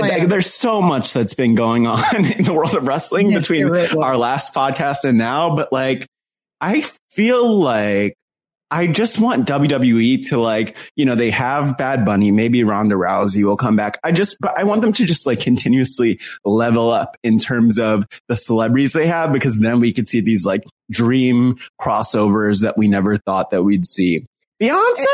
like, 0.00 0.28
there's 0.28 0.52
so 0.52 0.80
much 0.80 1.12
that's 1.12 1.34
been 1.34 1.54
going 1.54 1.86
on 1.86 2.02
in 2.24 2.44
the 2.44 2.52
world 2.54 2.74
of 2.74 2.86
wrestling 2.86 3.30
Yes, 3.30 3.40
between 3.40 3.74
our 4.02 4.16
last 4.16 4.54
podcast 4.54 5.04
and 5.04 5.18
now, 5.18 5.54
but 5.54 5.72
like, 5.72 6.06
I 6.60 6.84
feel 7.10 7.58
like 7.58 8.14
I 8.70 8.86
just 8.86 9.18
want 9.18 9.46
WWE 9.46 10.28
to 10.28 10.38
like, 10.40 10.78
you 10.96 11.04
know, 11.04 11.14
they 11.14 11.30
have 11.30 11.76
Bad 11.76 12.06
Bunny, 12.06 12.30
maybe 12.30 12.64
Ronda 12.64 12.94
Rousey 12.94 13.44
will 13.44 13.58
come 13.58 13.76
back. 13.76 13.98
I 14.02 14.12
just, 14.12 14.38
but 14.40 14.58
I 14.58 14.64
want 14.64 14.80
them 14.80 14.94
to 14.94 15.04
just 15.04 15.26
like 15.26 15.40
continuously 15.40 16.18
level 16.44 16.90
up 16.90 17.16
in 17.22 17.38
terms 17.38 17.78
of 17.78 18.06
the 18.28 18.36
celebrities 18.36 18.94
they 18.94 19.08
have, 19.08 19.30
because 19.30 19.58
then 19.58 19.78
we 19.80 19.92
could 19.92 20.08
see 20.08 20.22
these 20.22 20.46
like 20.46 20.62
dream 20.90 21.58
crossovers 21.78 22.62
that 22.62 22.78
we 22.78 22.88
never 22.88 23.18
thought 23.18 23.50
that 23.50 23.62
we'd 23.62 23.84
see. 23.84 24.24
Beyonce? 24.60 25.04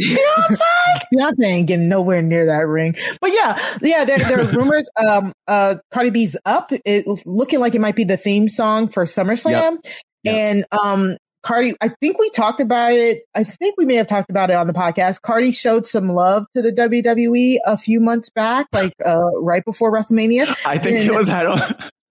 Beyonce? 0.00 0.60
Beyonce 1.14 1.44
ain't 1.44 1.68
getting 1.68 1.88
nowhere 1.88 2.22
near 2.22 2.46
that 2.46 2.66
ring. 2.66 2.96
But 3.20 3.32
yeah, 3.32 3.58
yeah, 3.82 4.04
there, 4.04 4.18
there 4.18 4.40
are 4.40 4.52
rumors. 4.52 4.88
Um, 4.98 5.32
uh, 5.46 5.76
Cardi 5.92 6.10
B's 6.10 6.36
up. 6.46 6.70
It's 6.84 7.22
looking 7.26 7.60
like 7.60 7.74
it 7.74 7.80
might 7.80 7.96
be 7.96 8.04
the 8.04 8.16
theme 8.16 8.48
song 8.48 8.88
for 8.88 9.04
SummerSlam. 9.04 9.78
Yep. 10.24 10.34
And, 10.34 10.64
um, 10.72 11.16
Cardi, 11.42 11.74
I 11.80 11.90
think 12.00 12.18
we 12.18 12.28
talked 12.30 12.60
about 12.60 12.92
it. 12.94 13.22
I 13.34 13.44
think 13.44 13.76
we 13.78 13.84
may 13.84 13.94
have 13.96 14.08
talked 14.08 14.30
about 14.30 14.50
it 14.50 14.54
on 14.54 14.66
the 14.66 14.72
podcast. 14.72 15.22
Cardi 15.22 15.52
showed 15.52 15.86
some 15.86 16.08
love 16.08 16.44
to 16.56 16.62
the 16.62 16.72
WWE 16.72 17.58
a 17.64 17.78
few 17.78 18.00
months 18.00 18.30
back, 18.30 18.66
like, 18.72 18.92
uh, 19.04 19.30
right 19.40 19.64
before 19.64 19.92
WrestleMania. 19.92 20.52
I 20.66 20.78
think 20.78 20.96
And- 20.96 21.10
it 21.10 21.14
was, 21.14 21.30
I 21.30 21.42
don't, 21.44 21.60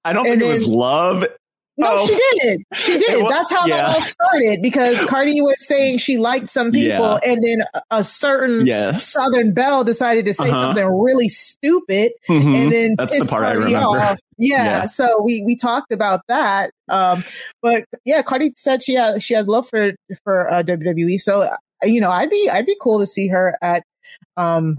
I 0.06 0.14
don't 0.14 0.26
think 0.26 0.42
it 0.42 0.48
was 0.48 0.68
love. 0.68 1.26
No, 1.78 1.88
Oh. 1.90 2.08
she 2.08 2.40
did. 2.40 2.62
She 2.74 2.98
did. 3.00 3.10
It 3.20 3.24
wa- 3.24 3.30
That's 3.30 3.52
how 3.52 3.66
yeah. 3.66 3.78
that 3.78 3.96
all 3.96 4.02
started 4.02 4.62
because 4.62 5.04
Cardi 5.06 5.42
was 5.42 5.56
saying 5.68 5.98
she 5.98 6.18
liked 6.18 6.50
some 6.50 6.72
people 6.72 7.20
Yeah. 7.22 7.32
and 7.32 7.44
then 7.44 7.64
a, 7.92 8.04
certain 8.04 8.66
Yes. 8.66 9.12
Southern 9.12 9.54
Belle 9.54 9.84
decided 9.84 10.26
to 10.26 10.34
say 10.34 10.50
Uh-huh. 10.50 10.68
something 10.68 10.86
really 10.88 11.28
stupid 11.30 12.14
Mhm. 12.30 12.64
and 12.64 12.72
then 12.72 12.96
That's 12.98 13.20
the 13.20 13.26
part 13.26 13.44
I 13.44 13.54
Cardi 13.54 13.66
remember. 13.74 14.00
off. 14.00 14.20
Yeah, 14.38 14.64
Yeah. 14.66 14.88
so 14.88 15.22
we 15.22 15.44
we 15.44 15.56
talked 15.56 15.92
about 15.94 16.22
that. 16.28 16.72
Um, 16.90 17.24
but 17.62 17.86
yeah, 18.06 18.22
Cardi 18.22 18.52
said 18.58 18.84
she 18.84 18.94
had 18.94 19.22
she 19.24 19.34
had 19.34 19.48
love 19.48 19.68
for 19.70 19.92
for 20.24 20.52
uh, 20.52 20.62
WWE. 20.64 21.20
So 21.22 21.44
uh, 21.44 21.56
you 21.84 22.02
know, 22.02 22.12
I'd 22.12 22.30
be 22.30 22.50
I'd 22.50 22.66
be 22.66 22.76
cool 22.82 23.00
to 23.00 23.08
see 23.08 23.28
her 23.30 23.58
at 23.62 23.84
um 24.38 24.78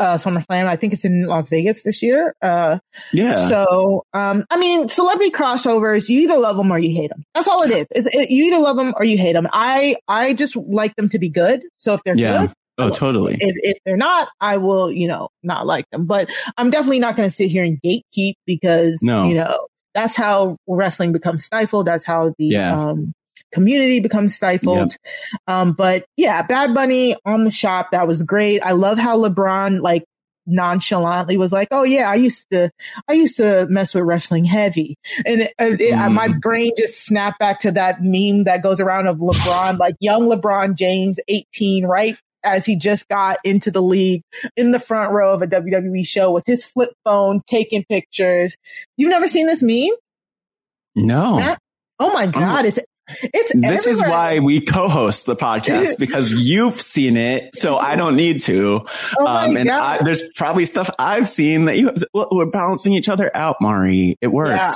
uh, 0.00 0.16
SummerSlam. 0.18 0.66
I 0.66 0.76
think 0.76 0.92
it's 0.92 1.04
in 1.04 1.26
Las 1.26 1.48
Vegas 1.50 1.82
this 1.82 2.02
year. 2.02 2.34
Uh, 2.42 2.78
Yeah. 3.12 3.48
so 3.48 4.04
um, 4.12 4.44
I 4.50 4.58
mean, 4.58 4.88
celebrity 4.88 5.30
crossovers. 5.30 6.08
You 6.08 6.20
either 6.20 6.38
love 6.38 6.56
them 6.56 6.70
or 6.70 6.78
you 6.78 6.94
hate 6.94 7.10
them. 7.10 7.24
That's 7.34 7.48
all 7.48 7.62
it 7.62 7.70
is. 7.70 7.86
It's, 7.90 8.08
it, 8.14 8.30
you 8.30 8.44
either 8.44 8.58
love 8.58 8.76
them 8.76 8.94
or 8.96 9.04
you 9.04 9.18
hate 9.18 9.34
them. 9.34 9.48
I 9.52 9.96
I 10.08 10.34
just 10.34 10.56
like 10.56 10.94
them 10.96 11.08
to 11.10 11.18
be 11.18 11.28
good. 11.28 11.62
So 11.78 11.94
if 11.94 12.02
they're 12.04 12.16
Yeah. 12.16 12.46
good, 12.46 12.52
oh, 12.78 12.90
totally. 12.90 13.36
if, 13.40 13.54
if 13.62 13.78
they're 13.84 13.96
not, 13.96 14.28
I 14.40 14.56
will, 14.58 14.90
you 14.92 15.08
know, 15.08 15.28
not 15.42 15.66
like 15.66 15.88
them. 15.90 16.06
But 16.06 16.30
I'm 16.56 16.70
definitely 16.70 17.00
not 17.00 17.16
going 17.16 17.28
to 17.28 17.34
sit 17.34 17.50
here 17.50 17.64
and 17.64 17.78
gatekeep 17.84 18.34
because, 18.46 19.00
No. 19.02 19.28
you 19.28 19.34
know, 19.34 19.66
that's 19.94 20.14
how 20.14 20.56
wrestling 20.66 21.12
becomes 21.12 21.44
stifled. 21.44 21.86
That's 21.86 22.04
how 22.04 22.34
the 22.38 22.44
Yeah. 22.46 22.78
um, 22.78 23.12
community 23.56 24.00
becomes 24.00 24.36
stifled. 24.36 24.92
Yep. 24.92 25.40
Um, 25.48 25.72
but 25.72 26.04
yeah, 26.18 26.42
Bad 26.42 26.74
Bunny 26.74 27.16
on 27.24 27.44
the 27.44 27.50
shop. 27.50 27.92
That 27.92 28.06
was 28.06 28.22
great. 28.22 28.60
I 28.60 28.72
love 28.72 28.98
how 28.98 29.16
LeBron 29.16 29.80
like 29.80 30.04
nonchalantly 30.46 31.38
was 31.38 31.52
like, 31.52 31.68
"Oh 31.70 31.84
yeah, 31.84 32.10
I 32.10 32.16
used 32.16 32.46
to, 32.52 32.70
I 33.08 33.14
used 33.14 33.38
to 33.38 33.66
mess 33.70 33.94
with 33.94 34.04
wrestling 34.04 34.44
heavy," 34.44 34.98
and 35.24 35.40
it, 35.40 35.54
it, 35.58 35.80
mm. 35.80 36.12
my 36.12 36.28
brain 36.28 36.72
just 36.76 37.06
snapped 37.06 37.38
back 37.38 37.60
to 37.60 37.72
that 37.72 38.02
meme 38.02 38.44
that 38.44 38.62
goes 38.62 38.78
around 38.78 39.06
of 39.06 39.16
LeBron, 39.16 39.78
like 39.78 39.94
young 40.00 40.28
LeBron 40.28 40.74
James, 40.74 41.18
eighteen, 41.28 41.86
right 41.86 42.14
as 42.44 42.66
he 42.66 42.76
just 42.76 43.08
got 43.08 43.38
into 43.42 43.70
the 43.70 43.82
league 43.82 44.22
in 44.54 44.70
the 44.70 44.78
front 44.78 45.12
row 45.12 45.32
of 45.32 45.40
a 45.40 45.46
WWE 45.46 46.06
show 46.06 46.30
with 46.30 46.44
his 46.46 46.64
flip 46.64 46.90
phone 47.04 47.40
taking 47.48 47.84
pictures. 47.88 48.54
You've 48.98 49.10
never 49.10 49.26
seen 49.26 49.46
this 49.46 49.62
meme? 49.62 49.96
No. 50.94 51.56
Oh 51.98 52.12
my 52.12 52.26
god, 52.26 52.66
it's 52.66 52.78
it's 53.08 53.52
this 53.54 53.86
everywhere. 53.86 53.90
is 53.90 54.00
why 54.02 54.38
we 54.40 54.60
co-host 54.60 55.26
the 55.26 55.36
podcast 55.36 55.98
because 55.98 56.32
you've 56.34 56.80
seen 56.80 57.16
it, 57.16 57.54
so 57.54 57.76
I 57.76 57.96
don't 57.96 58.16
need 58.16 58.40
to. 58.42 58.84
Oh 59.18 59.26
um, 59.26 59.56
and 59.56 59.70
I, 59.70 59.98
there's 59.98 60.22
probably 60.34 60.64
stuff 60.64 60.90
I've 60.98 61.28
seen 61.28 61.66
that 61.66 61.76
you 61.76 61.92
we're 62.12 62.46
balancing 62.46 62.92
each 62.92 63.08
other 63.08 63.30
out, 63.34 63.56
Mari. 63.60 64.16
It 64.20 64.28
works. 64.28 64.50
Yeah. 64.50 64.72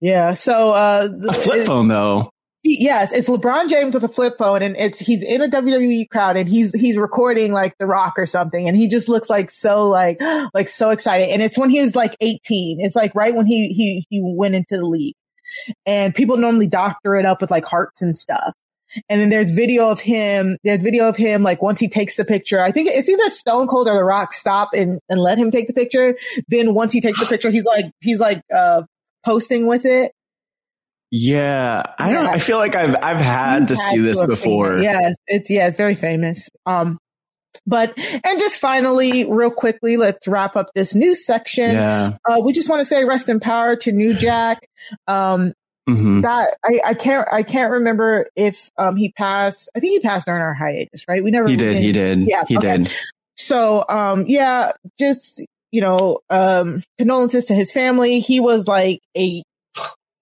Yeah. 0.00 0.34
So 0.34 0.70
uh, 0.70 1.08
a 1.28 1.34
flip 1.34 1.58
it, 1.58 1.66
phone 1.66 1.88
though. 1.88 2.30
Yes, 2.66 3.12
it's 3.12 3.28
LeBron 3.28 3.68
James 3.68 3.94
with 3.94 4.04
a 4.04 4.08
flip 4.08 4.38
phone, 4.38 4.62
and 4.62 4.74
it's 4.78 4.98
he's 4.98 5.22
in 5.22 5.42
a 5.42 5.48
WWE 5.48 6.08
crowd, 6.08 6.38
and 6.38 6.48
he's 6.48 6.74
he's 6.74 6.96
recording 6.96 7.52
like 7.52 7.76
The 7.78 7.86
Rock 7.86 8.14
or 8.16 8.24
something, 8.24 8.66
and 8.66 8.74
he 8.74 8.88
just 8.88 9.06
looks 9.06 9.28
like 9.28 9.50
so 9.50 9.84
like 9.84 10.18
like 10.54 10.70
so 10.70 10.88
excited. 10.88 11.28
And 11.28 11.42
it's 11.42 11.58
when 11.58 11.68
he 11.68 11.82
was 11.82 11.94
like 11.94 12.16
18. 12.22 12.80
It's 12.80 12.96
like 12.96 13.14
right 13.14 13.34
when 13.34 13.44
he 13.44 13.68
he 13.68 14.06
he 14.08 14.22
went 14.24 14.54
into 14.54 14.78
the 14.78 14.84
league 14.86 15.14
and 15.86 16.14
people 16.14 16.36
normally 16.36 16.68
doctor 16.68 17.16
it 17.16 17.26
up 17.26 17.40
with 17.40 17.50
like 17.50 17.64
hearts 17.64 18.02
and 18.02 18.16
stuff. 18.16 18.54
And 19.08 19.20
then 19.20 19.28
there's 19.28 19.50
video 19.50 19.90
of 19.90 20.00
him. 20.00 20.56
There's 20.62 20.80
video 20.80 21.08
of 21.08 21.16
him 21.16 21.42
like 21.42 21.60
once 21.60 21.80
he 21.80 21.88
takes 21.88 22.16
the 22.16 22.24
picture. 22.24 22.60
I 22.60 22.70
think 22.70 22.88
it's 22.90 23.08
either 23.08 23.28
Stone 23.28 23.66
Cold 23.66 23.88
or 23.88 23.94
The 23.94 24.04
Rock 24.04 24.32
stop 24.32 24.70
and 24.72 25.00
and 25.08 25.20
let 25.20 25.36
him 25.38 25.50
take 25.50 25.66
the 25.66 25.72
picture. 25.72 26.16
Then 26.48 26.74
once 26.74 26.92
he 26.92 27.00
takes 27.00 27.18
the 27.18 27.26
picture, 27.26 27.50
he's 27.50 27.64
like 27.64 27.86
he's 28.00 28.20
like 28.20 28.42
uh 28.54 28.82
posting 29.24 29.66
with 29.66 29.84
it. 29.84 30.12
Yeah, 31.10 31.82
I 31.96 32.12
don't. 32.12 32.26
I 32.26 32.38
feel 32.38 32.58
like 32.58 32.74
I've 32.74 32.96
I've 33.02 33.20
had 33.20 33.68
to 33.68 33.76
see 33.76 33.98
this 33.98 34.20
before. 34.20 34.78
Yes, 34.78 35.14
it's 35.28 35.48
yeah, 35.48 35.68
it's 35.68 35.76
very 35.76 35.94
famous. 35.94 36.50
Um, 36.66 36.98
but, 37.66 37.96
and 37.98 38.40
just 38.40 38.58
finally, 38.58 39.24
real 39.24 39.50
quickly, 39.50 39.96
let's 39.96 40.26
wrap 40.26 40.56
up 40.56 40.70
this 40.74 40.94
news 40.94 41.24
section. 41.24 41.72
Yeah. 41.72 42.16
Uh, 42.24 42.40
we 42.44 42.52
just 42.52 42.68
want 42.68 42.80
to 42.80 42.86
say 42.86 43.04
rest 43.04 43.28
in 43.28 43.40
power 43.40 43.76
to 43.76 43.92
New 43.92 44.14
Jack. 44.14 44.68
Um, 45.06 45.54
mm-hmm. 45.88 46.22
that 46.22 46.56
I, 46.64 46.80
I 46.84 46.94
can't, 46.94 47.26
I 47.30 47.42
can't 47.42 47.72
remember 47.72 48.26
if, 48.36 48.70
um, 48.78 48.96
he 48.96 49.12
passed, 49.12 49.68
I 49.76 49.80
think 49.80 49.92
he 49.92 50.00
passed 50.00 50.26
during 50.26 50.42
our 50.42 50.54
hiatus, 50.54 51.04
right? 51.08 51.22
We 51.22 51.30
never, 51.30 51.48
he 51.48 51.56
did, 51.56 51.78
he 51.78 51.92
did. 51.92 52.20
Yeah. 52.20 52.44
He 52.46 52.56
okay. 52.56 52.78
did. 52.78 52.92
So, 53.36 53.84
um, 53.88 54.26
yeah, 54.26 54.72
just, 54.98 55.42
you 55.70 55.80
know, 55.80 56.20
um, 56.30 56.82
condolences 56.98 57.46
to 57.46 57.54
his 57.54 57.72
family. 57.72 58.20
He 58.20 58.40
was 58.40 58.68
like 58.68 59.00
a, 59.16 59.42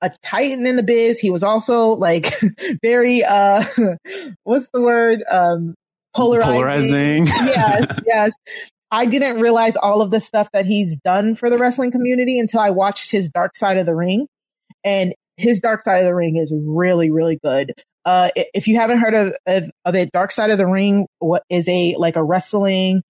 a 0.00 0.10
titan 0.22 0.66
in 0.66 0.76
the 0.76 0.82
biz. 0.82 1.18
He 1.18 1.30
was 1.30 1.42
also 1.42 1.88
like 1.88 2.32
very, 2.82 3.22
uh, 3.22 3.64
what's 4.44 4.70
the 4.70 4.80
word? 4.80 5.22
Um, 5.30 5.74
polarizing. 6.14 6.52
polarizing. 6.52 7.26
yes, 7.46 8.00
yes. 8.06 8.32
I 8.90 9.06
didn't 9.06 9.40
realize 9.40 9.74
all 9.76 10.02
of 10.02 10.10
the 10.10 10.20
stuff 10.20 10.50
that 10.52 10.66
he's 10.66 10.96
done 10.96 11.34
for 11.34 11.48
the 11.48 11.56
wrestling 11.56 11.90
community 11.90 12.38
until 12.38 12.60
I 12.60 12.70
watched 12.70 13.10
his 13.10 13.30
Dark 13.30 13.56
Side 13.56 13.78
of 13.78 13.86
the 13.86 13.94
Ring. 13.94 14.26
And 14.84 15.14
his 15.36 15.60
Dark 15.60 15.84
Side 15.84 15.98
of 15.98 16.04
the 16.04 16.14
Ring 16.14 16.36
is 16.36 16.52
really, 16.54 17.10
really 17.10 17.38
good. 17.42 17.72
Uh, 18.04 18.30
if 18.36 18.66
you 18.66 18.76
haven't 18.76 18.98
heard 18.98 19.14
of, 19.14 19.34
of, 19.46 19.70
of 19.84 19.94
it, 19.94 20.10
Dark 20.12 20.32
Side 20.32 20.50
of 20.50 20.58
the 20.58 20.66
Ring 20.66 21.06
what 21.20 21.42
is 21.48 21.68
a 21.68 21.94
like 21.96 22.16
a 22.16 22.22
wrestling 22.22 23.02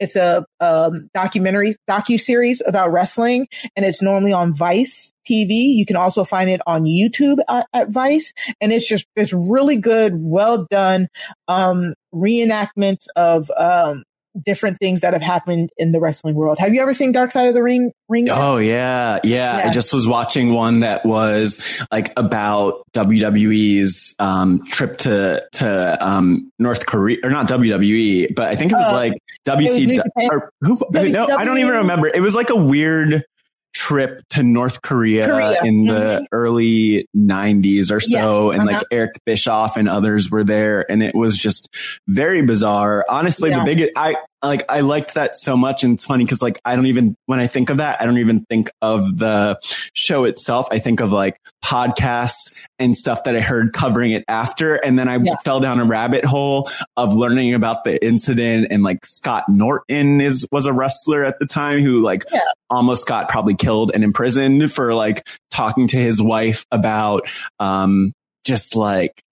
it's 0.00 0.16
a 0.16 0.44
um, 0.60 1.08
documentary 1.14 1.76
docu 1.88 2.20
series 2.20 2.62
about 2.66 2.90
wrestling, 2.90 3.46
and 3.76 3.84
it's 3.84 4.02
normally 4.02 4.32
on 4.32 4.54
Vice 4.54 5.12
TV. 5.28 5.74
You 5.74 5.86
can 5.86 5.96
also 5.96 6.24
find 6.24 6.48
it 6.50 6.60
on 6.66 6.84
YouTube 6.84 7.38
at, 7.48 7.66
at 7.72 7.90
Vice, 7.90 8.32
and 8.60 8.72
it's 8.72 8.88
just 8.88 9.06
it's 9.14 9.32
really 9.32 9.76
good, 9.76 10.14
well 10.16 10.66
done 10.70 11.08
um, 11.48 11.94
reenactments 12.14 13.06
of 13.14 13.50
um, 13.56 14.04
different 14.44 14.78
things 14.78 15.00
that 15.00 15.12
have 15.12 15.22
happened 15.22 15.70
in 15.76 15.92
the 15.92 16.00
wrestling 16.00 16.34
world. 16.34 16.58
Have 16.58 16.74
you 16.74 16.82
ever 16.82 16.94
seen 16.94 17.12
Dark 17.12 17.32
Side 17.32 17.48
of 17.48 17.54
the 17.54 17.62
Ring? 17.62 17.92
Ring? 18.08 18.28
Oh 18.30 18.56
yeah, 18.56 19.20
yeah, 19.24 19.58
yeah. 19.58 19.68
I 19.68 19.70
just 19.70 19.92
was 19.92 20.06
watching 20.06 20.52
one 20.52 20.80
that 20.80 21.04
was 21.04 21.60
like 21.90 22.12
about 22.16 22.82
WWE's 22.92 24.14
um, 24.18 24.64
trip 24.66 24.98
to 24.98 25.46
to 25.52 26.06
um, 26.06 26.50
North 26.58 26.86
Korea, 26.86 27.18
or 27.24 27.30
not 27.30 27.48
WWE, 27.48 28.34
but 28.34 28.48
I 28.48 28.56
think 28.56 28.72
it 28.72 28.76
was 28.76 28.92
uh, 28.92 28.96
like 28.96 29.14
WC. 29.46 30.00
Or, 30.30 30.52
who, 30.60 30.76
WCW. 30.76 31.12
no, 31.12 31.36
I 31.36 31.44
don't 31.44 31.58
even 31.58 31.72
remember. 31.72 32.08
It 32.08 32.20
was 32.20 32.34
like 32.34 32.50
a 32.50 32.56
weird 32.56 33.24
trip 33.72 34.22
to 34.30 34.42
North 34.42 34.82
Korea, 34.82 35.26
Korea. 35.26 35.62
in 35.64 35.84
the 35.84 35.92
mm-hmm. 35.92 36.24
early 36.32 37.08
90s 37.16 37.90
or 37.90 38.00
so. 38.00 38.50
and 38.50 38.62
uh-huh. 38.62 38.78
like 38.78 38.86
Eric 38.90 39.12
Bischoff 39.24 39.76
and 39.76 39.88
others 39.88 40.30
were 40.30 40.44
there. 40.44 40.90
And 40.90 41.02
it 41.02 41.14
was 41.14 41.36
just 41.36 41.74
very 42.08 42.42
bizarre. 42.42 43.04
Honestly, 43.08 43.50
yeah. 43.50 43.60
the 43.60 43.64
biggest, 43.64 43.92
I, 43.96 44.16
like 44.42 44.64
I 44.70 44.80
liked 44.80 45.14
that 45.14 45.36
so 45.36 45.56
much. 45.56 45.84
And 45.84 45.94
it's 45.94 46.04
funny 46.04 46.24
because 46.24 46.40
like 46.40 46.60
I 46.64 46.76
don't 46.76 46.86
even 46.86 47.16
when 47.26 47.40
I 47.40 47.46
think 47.46 47.70
of 47.70 47.78
that, 47.78 48.00
I 48.00 48.06
don't 48.06 48.18
even 48.18 48.44
think 48.48 48.70
of 48.80 49.18
the 49.18 49.58
show 49.92 50.24
itself. 50.24 50.68
I 50.70 50.78
think 50.78 51.00
of 51.00 51.12
like 51.12 51.36
podcasts 51.64 52.54
and 52.78 52.96
stuff 52.96 53.24
that 53.24 53.36
I 53.36 53.40
heard 53.40 53.72
covering 53.72 54.12
it 54.12 54.24
after. 54.28 54.76
And 54.76 54.98
then 54.98 55.08
I 55.08 55.16
yeah. 55.16 55.34
fell 55.44 55.60
down 55.60 55.78
a 55.80 55.84
rabbit 55.84 56.24
hole 56.24 56.70
of 56.96 57.14
learning 57.14 57.54
about 57.54 57.84
the 57.84 58.02
incident 58.04 58.68
and 58.70 58.82
like 58.82 59.04
Scott 59.04 59.44
Norton 59.48 60.20
is 60.20 60.46
was 60.50 60.66
a 60.66 60.72
wrestler 60.72 61.24
at 61.24 61.38
the 61.38 61.46
time 61.46 61.80
who 61.80 62.00
like 62.00 62.24
yeah. 62.32 62.40
almost 62.70 63.06
got 63.06 63.28
probably 63.28 63.54
killed 63.54 63.92
and 63.94 64.02
imprisoned 64.02 64.72
for 64.72 64.94
like 64.94 65.28
talking 65.50 65.86
to 65.88 65.96
his 65.96 66.22
wife 66.22 66.64
about 66.70 67.28
um 67.58 68.12
just 68.44 68.74
like 68.74 69.22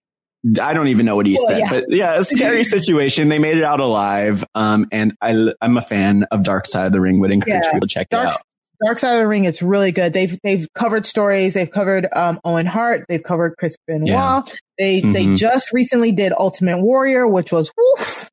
I 0.61 0.73
don't 0.73 0.87
even 0.87 1.05
know 1.05 1.15
what 1.15 1.25
he 1.25 1.35
well, 1.35 1.47
said, 1.47 1.59
yeah. 1.59 1.69
but 1.69 1.85
yeah, 1.89 2.19
a 2.19 2.23
scary 2.23 2.63
situation. 2.65 3.29
They 3.29 3.39
made 3.39 3.57
it 3.57 3.63
out 3.63 3.79
alive. 3.79 4.43
Um, 4.55 4.87
and 4.91 5.15
I, 5.21 5.53
I'm 5.61 5.77
a 5.77 5.81
fan 5.81 6.23
of 6.31 6.43
Dark 6.43 6.65
Side 6.65 6.87
of 6.87 6.91
the 6.93 7.01
Ring. 7.01 7.19
Would 7.19 7.31
encourage 7.31 7.63
yeah. 7.65 7.73
people 7.73 7.87
to 7.87 7.93
check 7.93 8.09
Dark, 8.09 8.27
it 8.27 8.33
out. 8.33 8.41
Dark 8.85 8.99
Side 8.99 9.15
of 9.15 9.19
the 9.19 9.27
Ring, 9.27 9.43
it's 9.43 9.61
really 9.61 9.91
good. 9.91 10.13
They've 10.13 10.39
they've 10.41 10.67
covered 10.73 11.05
stories. 11.05 11.53
They've 11.53 11.69
covered 11.69 12.07
um, 12.13 12.39
Owen 12.45 12.65
Hart. 12.65 13.05
They've 13.09 13.23
covered 13.23 13.55
Chris 13.57 13.75
Benoit. 13.85 14.07
Yeah. 14.07 14.43
They 14.77 15.01
mm-hmm. 15.01 15.11
they 15.11 15.35
just 15.35 15.73
recently 15.73 16.13
did 16.13 16.31
Ultimate 16.31 16.81
Warrior, 16.81 17.27
which 17.27 17.51
was 17.51 17.69
woof, 17.77 18.28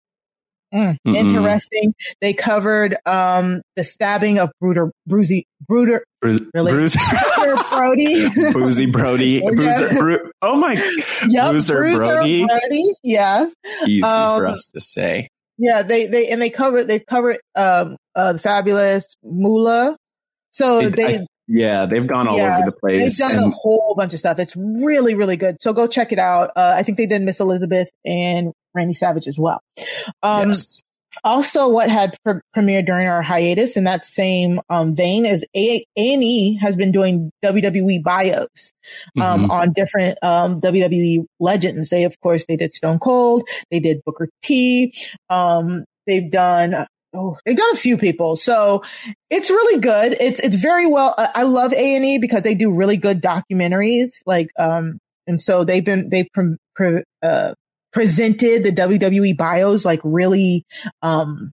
Mm, 0.74 0.96
interesting. 1.04 1.94
They 2.20 2.32
covered 2.32 2.96
um, 3.06 3.62
the 3.76 3.84
stabbing 3.84 4.38
of 4.38 4.50
Bruder 4.60 4.90
Bruzy 5.08 5.44
Bruder 5.66 6.04
Bru- 6.20 6.50
really 6.54 6.72
Bruiser 6.72 6.98
Brody 7.70 8.28
Boozy 8.52 8.86
Brody 8.86 9.40
Bruiser 9.54 9.88
Bru- 9.90 10.30
Oh 10.42 10.56
my 10.56 10.72
yep, 11.28 11.50
Bruiser, 11.52 11.76
Bruiser 11.76 11.96
Brody. 11.98 12.44
Brody. 12.44 12.84
Yes, 13.02 13.54
easy 13.86 14.02
um, 14.02 14.38
for 14.38 14.46
us 14.46 14.64
to 14.74 14.80
say. 14.80 15.28
Yeah, 15.56 15.82
they 15.82 16.06
they 16.06 16.28
and 16.28 16.42
they 16.42 16.50
covered 16.50 16.84
they 16.84 16.98
covered 16.98 17.38
um 17.54 17.96
uh 18.14 18.34
the 18.34 18.38
fabulous 18.38 19.06
Moolah. 19.22 19.96
So 20.52 20.88
they. 20.90 21.18
I, 21.18 21.26
yeah, 21.48 21.86
they've 21.86 22.06
gone 22.06 22.26
all 22.26 22.36
yeah, 22.36 22.56
over 22.56 22.66
the 22.66 22.76
place. 22.76 23.18
They've 23.18 23.28
done 23.28 23.44
and- 23.44 23.52
a 23.52 23.56
whole 23.56 23.94
bunch 23.96 24.12
of 24.14 24.18
stuff. 24.18 24.40
It's 24.40 24.56
really, 24.56 25.14
really 25.14 25.36
good. 25.36 25.58
So 25.60 25.72
go 25.72 25.86
check 25.86 26.10
it 26.10 26.18
out. 26.18 26.50
Uh, 26.56 26.74
I 26.74 26.82
think 26.82 26.98
they 26.98 27.06
did 27.06 27.22
Miss 27.22 27.38
Elizabeth 27.38 27.88
and 28.04 28.52
Randy 28.76 28.94
Savage 28.94 29.26
as 29.26 29.38
well. 29.38 29.60
Um, 30.22 30.50
yes. 30.50 30.82
Also, 31.24 31.68
what 31.68 31.88
had 31.88 32.16
pre- 32.24 32.40
premiered 32.54 32.86
during 32.86 33.06
our 33.08 33.22
hiatus 33.22 33.76
in 33.76 33.84
that 33.84 34.04
same 34.04 34.60
um, 34.68 34.94
vein 34.94 35.24
is 35.24 35.44
A 35.56 35.84
and 35.96 36.22
E 36.22 36.58
has 36.60 36.76
been 36.76 36.92
doing 36.92 37.30
WWE 37.44 38.02
bios 38.02 38.72
um, 39.18 39.42
mm-hmm. 39.42 39.50
on 39.50 39.72
different 39.72 40.18
um, 40.22 40.60
WWE 40.60 41.24
legends. 41.40 41.90
They, 41.90 42.04
of 42.04 42.20
course, 42.20 42.44
they 42.46 42.56
did 42.56 42.74
Stone 42.74 42.98
Cold, 42.98 43.48
they 43.70 43.80
did 43.80 44.02
Booker 44.04 44.28
T, 44.42 44.94
um, 45.30 45.84
they've 46.06 46.30
done 46.30 46.86
Oh, 47.14 47.38
they've 47.46 47.56
done 47.56 47.72
a 47.72 47.76
few 47.76 47.96
people. 47.96 48.36
So 48.36 48.82
it's 49.30 49.48
really 49.48 49.80
good. 49.80 50.16
It's, 50.20 50.38
it's 50.40 50.56
very 50.56 50.86
well. 50.86 51.14
I 51.16 51.44
love 51.44 51.72
A 51.72 51.96
and 51.96 52.04
E 52.04 52.18
because 52.18 52.42
they 52.42 52.54
do 52.54 52.74
really 52.74 52.98
good 52.98 53.22
documentaries. 53.22 54.20
Like, 54.26 54.50
um, 54.58 54.98
and 55.26 55.40
so 55.40 55.64
they've 55.64 55.84
been, 55.84 56.10
they, 56.10 56.28
pre- 56.34 56.56
pre- 56.74 57.04
uh, 57.22 57.54
presented 57.92 58.64
the 58.64 58.72
WWE 58.72 59.36
bios 59.36 59.84
like 59.84 60.00
really, 60.04 60.64
um, 61.02 61.52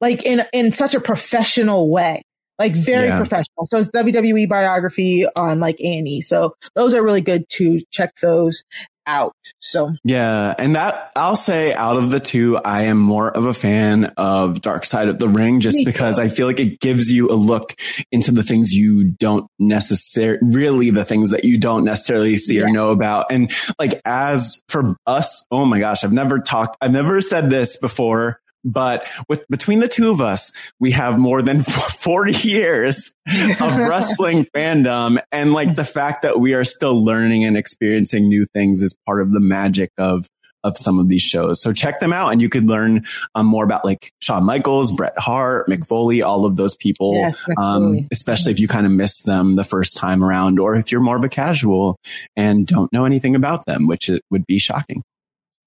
like 0.00 0.24
in, 0.24 0.42
in 0.52 0.72
such 0.72 0.94
a 0.94 1.00
professional 1.00 1.90
way, 1.90 2.22
like 2.58 2.72
very 2.72 3.08
yeah. 3.08 3.16
professional. 3.16 3.64
So 3.64 3.78
it's 3.78 3.90
WWE 3.90 4.48
biography 4.48 5.26
on 5.36 5.60
like 5.60 5.76
A&E. 5.80 6.20
So 6.20 6.54
those 6.74 6.94
are 6.94 7.02
really 7.02 7.22
good 7.22 7.48
to 7.50 7.80
check 7.90 8.16
those. 8.20 8.64
Out. 9.06 9.34
So 9.60 9.92
yeah, 10.04 10.54
and 10.58 10.76
that 10.76 11.10
I'll 11.16 11.36
say 11.36 11.74
out 11.74 11.96
of 11.96 12.10
the 12.10 12.20
two, 12.20 12.56
I 12.58 12.82
am 12.82 12.98
more 12.98 13.30
of 13.30 13.46
a 13.46 13.54
fan 13.54 14.06
of 14.16 14.60
Dark 14.60 14.84
Side 14.84 15.08
of 15.08 15.18
the 15.18 15.28
Ring 15.28 15.60
just 15.60 15.78
Me 15.78 15.84
because 15.84 16.16
too. 16.16 16.22
I 16.22 16.28
feel 16.28 16.46
like 16.46 16.60
it 16.60 16.80
gives 16.80 17.10
you 17.10 17.30
a 17.30 17.34
look 17.34 17.74
into 18.12 18.32
the 18.32 18.42
things 18.42 18.72
you 18.72 19.04
don't 19.04 19.48
necessarily 19.58 20.38
really 20.42 20.90
the 20.90 21.04
things 21.04 21.30
that 21.30 21.44
you 21.44 21.58
don't 21.58 21.84
necessarily 21.84 22.38
see 22.38 22.60
or 22.62 22.68
know 22.68 22.90
about. 22.90 23.26
And 23.30 23.52
like 23.78 24.00
as 24.04 24.62
for 24.68 24.96
us, 25.06 25.46
oh 25.50 25.64
my 25.64 25.80
gosh, 25.80 26.04
I've 26.04 26.12
never 26.12 26.38
talked 26.38 26.76
I've 26.80 26.92
never 26.92 27.20
said 27.20 27.50
this 27.50 27.76
before. 27.76 28.40
But 28.64 29.06
with 29.28 29.46
between 29.48 29.80
the 29.80 29.88
two 29.88 30.10
of 30.10 30.20
us, 30.20 30.50
we 30.80 30.92
have 30.92 31.18
more 31.18 31.42
than 31.42 31.62
40 31.98 32.48
years 32.48 33.12
of 33.60 33.76
wrestling 33.78 34.46
fandom. 34.46 35.20
And 35.30 35.52
like 35.52 35.76
the 35.76 35.84
fact 35.84 36.22
that 36.22 36.40
we 36.40 36.54
are 36.54 36.64
still 36.64 37.04
learning 37.04 37.44
and 37.44 37.56
experiencing 37.56 38.28
new 38.28 38.46
things 38.46 38.82
is 38.82 38.96
part 39.06 39.20
of 39.20 39.32
the 39.32 39.40
magic 39.40 39.90
of, 39.98 40.26
of 40.62 40.78
some 40.78 40.98
of 40.98 41.08
these 41.08 41.22
shows. 41.22 41.60
So 41.60 41.72
check 41.74 42.00
them 42.00 42.12
out 42.12 42.30
and 42.30 42.40
you 42.40 42.48
could 42.48 42.64
learn 42.64 43.04
um, 43.34 43.46
more 43.46 43.64
about 43.64 43.84
like 43.84 44.10
Shawn 44.20 44.44
Michaels, 44.44 44.92
Bret 44.92 45.18
Hart, 45.18 45.68
Mick 45.68 45.86
Foley, 45.86 46.22
all 46.22 46.46
of 46.46 46.56
those 46.56 46.74
people. 46.74 47.14
Yes, 47.14 47.44
um, 47.58 48.08
especially 48.10 48.52
if 48.52 48.58
you 48.58 48.66
kind 48.66 48.86
of 48.86 48.92
missed 48.92 49.26
them 49.26 49.56
the 49.56 49.64
first 49.64 49.96
time 49.96 50.24
around 50.24 50.58
or 50.58 50.74
if 50.74 50.90
you're 50.90 51.02
more 51.02 51.16
of 51.16 51.24
a 51.24 51.28
casual 51.28 51.98
and 52.34 52.66
don't 52.66 52.90
know 52.92 53.04
anything 53.04 53.34
about 53.34 53.66
them, 53.66 53.86
which 53.86 54.08
it 54.08 54.22
would 54.30 54.46
be 54.46 54.58
shocking. 54.58 55.02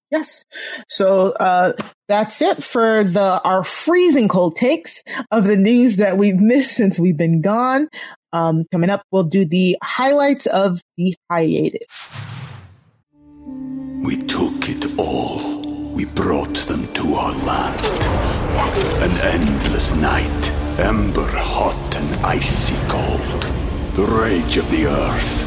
Yes. 0.10 0.46
So 0.88 1.32
uh, 1.32 1.74
that's 2.08 2.42
it 2.42 2.64
for 2.64 3.04
the 3.04 3.42
our 3.44 3.64
freezing 3.64 4.28
cold 4.28 4.56
takes 4.56 5.04
of 5.32 5.44
the 5.44 5.58
news 5.58 5.98
that 5.98 6.18
we've 6.18 6.40
missed 6.40 6.76
since 6.76 6.98
we've 6.98 7.18
been 7.18 7.42
gone. 7.42 7.90
Um, 8.34 8.66
coming 8.72 8.90
up, 8.90 9.04
we'll 9.12 9.24
do 9.24 9.46
the 9.46 9.78
highlights 9.84 10.46
of 10.48 10.82
the 10.98 11.16
hiatus. 11.30 11.82
We 14.04 14.18
took 14.18 14.70
it 14.70 14.98
all. 14.98 15.62
We 15.94 16.06
brought 16.06 16.56
them 16.68 16.92
to 16.94 17.16
our 17.16 17.34
land. 17.46 17.82
An 19.04 19.18
endless 19.20 19.94
night, 19.96 20.52
ember 20.80 21.28
hot 21.28 21.96
and 21.96 22.26
icy 22.26 22.76
cold. 22.88 23.42
The 23.96 24.06
rage 24.06 24.58
of 24.58 24.70
the 24.70 24.88
earth. 24.88 25.47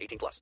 18 0.01 0.17
plus. 0.17 0.41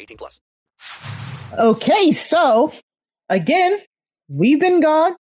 18 0.00 0.16
plus. 0.16 0.40
Okay, 1.58 2.12
so 2.12 2.72
again, 3.28 3.78
we've 4.28 4.60
been 4.60 4.80
gone. 4.80 5.16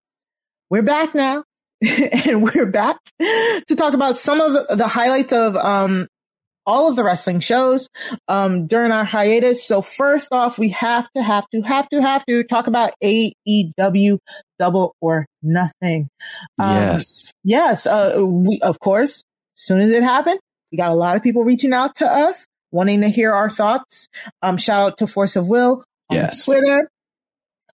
We're 0.70 0.82
back 0.82 1.14
now. 1.14 1.44
and 2.26 2.42
we're 2.42 2.66
back 2.66 2.96
to 3.20 3.76
talk 3.76 3.94
about 3.94 4.16
some 4.16 4.40
of 4.40 4.52
the, 4.52 4.76
the 4.76 4.88
highlights 4.88 5.32
of 5.32 5.56
um 5.56 6.06
all 6.66 6.88
of 6.88 6.96
the 6.96 7.04
wrestling 7.04 7.40
shows 7.40 7.88
um 8.28 8.66
during 8.66 8.90
our 8.90 9.04
hiatus. 9.04 9.62
So 9.64 9.82
first 9.82 10.32
off, 10.32 10.58
we 10.58 10.70
have 10.70 11.08
to 11.14 11.22
have 11.22 11.46
to 11.50 11.60
have 11.60 11.88
to 11.90 12.00
have 12.00 12.24
to 12.26 12.42
talk 12.44 12.68
about 12.68 12.94
AEW 13.02 14.18
Double 14.58 14.94
or 15.00 15.26
Nothing. 15.42 16.08
Um, 16.58 16.70
yes. 16.70 17.30
Yes, 17.42 17.86
uh, 17.86 18.24
we 18.26 18.60
of 18.62 18.78
course, 18.80 19.22
as 19.56 19.62
soon 19.62 19.80
as 19.80 19.90
it 19.90 20.02
happened, 20.02 20.40
we 20.72 20.78
got 20.78 20.90
a 20.90 20.94
lot 20.94 21.16
of 21.16 21.22
people 21.22 21.44
reaching 21.44 21.72
out 21.72 21.96
to 21.96 22.10
us, 22.10 22.46
wanting 22.74 23.00
to 23.02 23.08
hear 23.08 23.32
our 23.32 23.48
thoughts. 23.48 24.08
Um, 24.42 24.58
shout 24.58 24.82
out 24.92 24.98
to 24.98 25.06
Force 25.06 25.36
of 25.36 25.48
Will 25.48 25.84
on 26.10 26.16
Yes. 26.16 26.44
Twitter. 26.44 26.90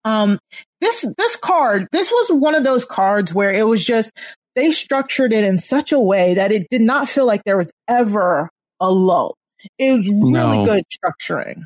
Um, 0.05 0.39
this 0.81 1.07
this 1.17 1.37
card, 1.37 1.89
this 1.93 2.11
was 2.11 2.31
one 2.33 2.55
of 2.55 2.65
those 2.65 2.85
cards 2.85 3.33
where 3.33 3.51
it 3.53 3.67
was 3.67 3.85
just 3.85 4.11
they 4.55 4.73
structured 4.73 5.33
it 5.33 5.45
in 5.45 5.59
such 5.59 5.93
a 5.93 6.01
way 6.01 6.35
that 6.35 6.51
it 6.53 6.67
did 6.71 6.81
not 6.83 7.09
feel 7.09 7.27
like 7.27 7.43
there 7.45 7.57
was 7.57 7.71
ever 7.87 8.51
a 8.81 8.91
lull. 8.91 9.37
It 9.79 9.93
was 9.93 10.07
really 10.09 10.31
No. 10.33 10.65
good 10.67 10.85
structuring. 10.93 11.63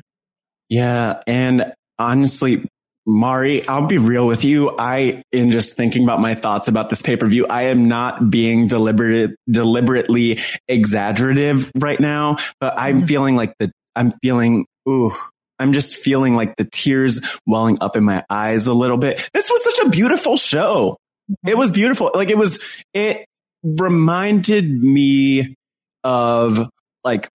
Yeah. 0.69 1.21
And 1.27 1.73
honestly, 1.99 2.67
Mari, 3.05 3.67
I'll 3.67 3.85
be 3.87 3.97
real 3.97 4.25
with 4.25 4.45
you. 4.45 4.73
I, 4.79 5.23
in 5.31 5.51
just 5.51 5.75
thinking 5.75 6.03
about 6.03 6.21
my 6.21 6.35
thoughts 6.35 6.67
about 6.69 6.89
this 6.89 7.01
pay 7.01 7.17
per 7.17 7.27
view, 7.27 7.45
I 7.47 7.63
am 7.63 7.87
not 7.87 8.29
being 8.29 8.67
deliberate, 8.67 9.35
deliberately 9.49 10.39
exaggerative 10.69 11.69
right 11.77 11.99
now, 11.99 12.37
but 12.61 12.73
I'm 12.77 13.01
Mhm. 13.01 13.07
feeling 13.07 13.35
like 13.35 13.53
the, 13.59 13.71
I'm 13.95 14.11
feeling, 14.23 14.65
ooh, 14.87 15.11
I'm 15.59 15.73
just 15.73 15.97
feeling 15.97 16.35
like 16.35 16.55
the 16.55 16.67
tears 16.71 17.21
welling 17.45 17.77
up 17.81 17.97
in 17.97 18.03
my 18.05 18.23
eyes 18.29 18.67
a 18.67 18.73
little 18.73 18.97
bit. 18.97 19.29
This 19.33 19.49
was 19.51 19.63
such 19.63 19.85
a 19.85 19.89
beautiful 19.89 20.37
show. 20.37 20.97
It 21.45 21.57
was 21.57 21.71
beautiful. 21.71 22.11
Like 22.13 22.29
it 22.29 22.37
was, 22.37 22.59
it 22.93 23.25
reminded 23.63 24.81
me 24.83 25.55
of 26.03 26.69
like 27.03 27.29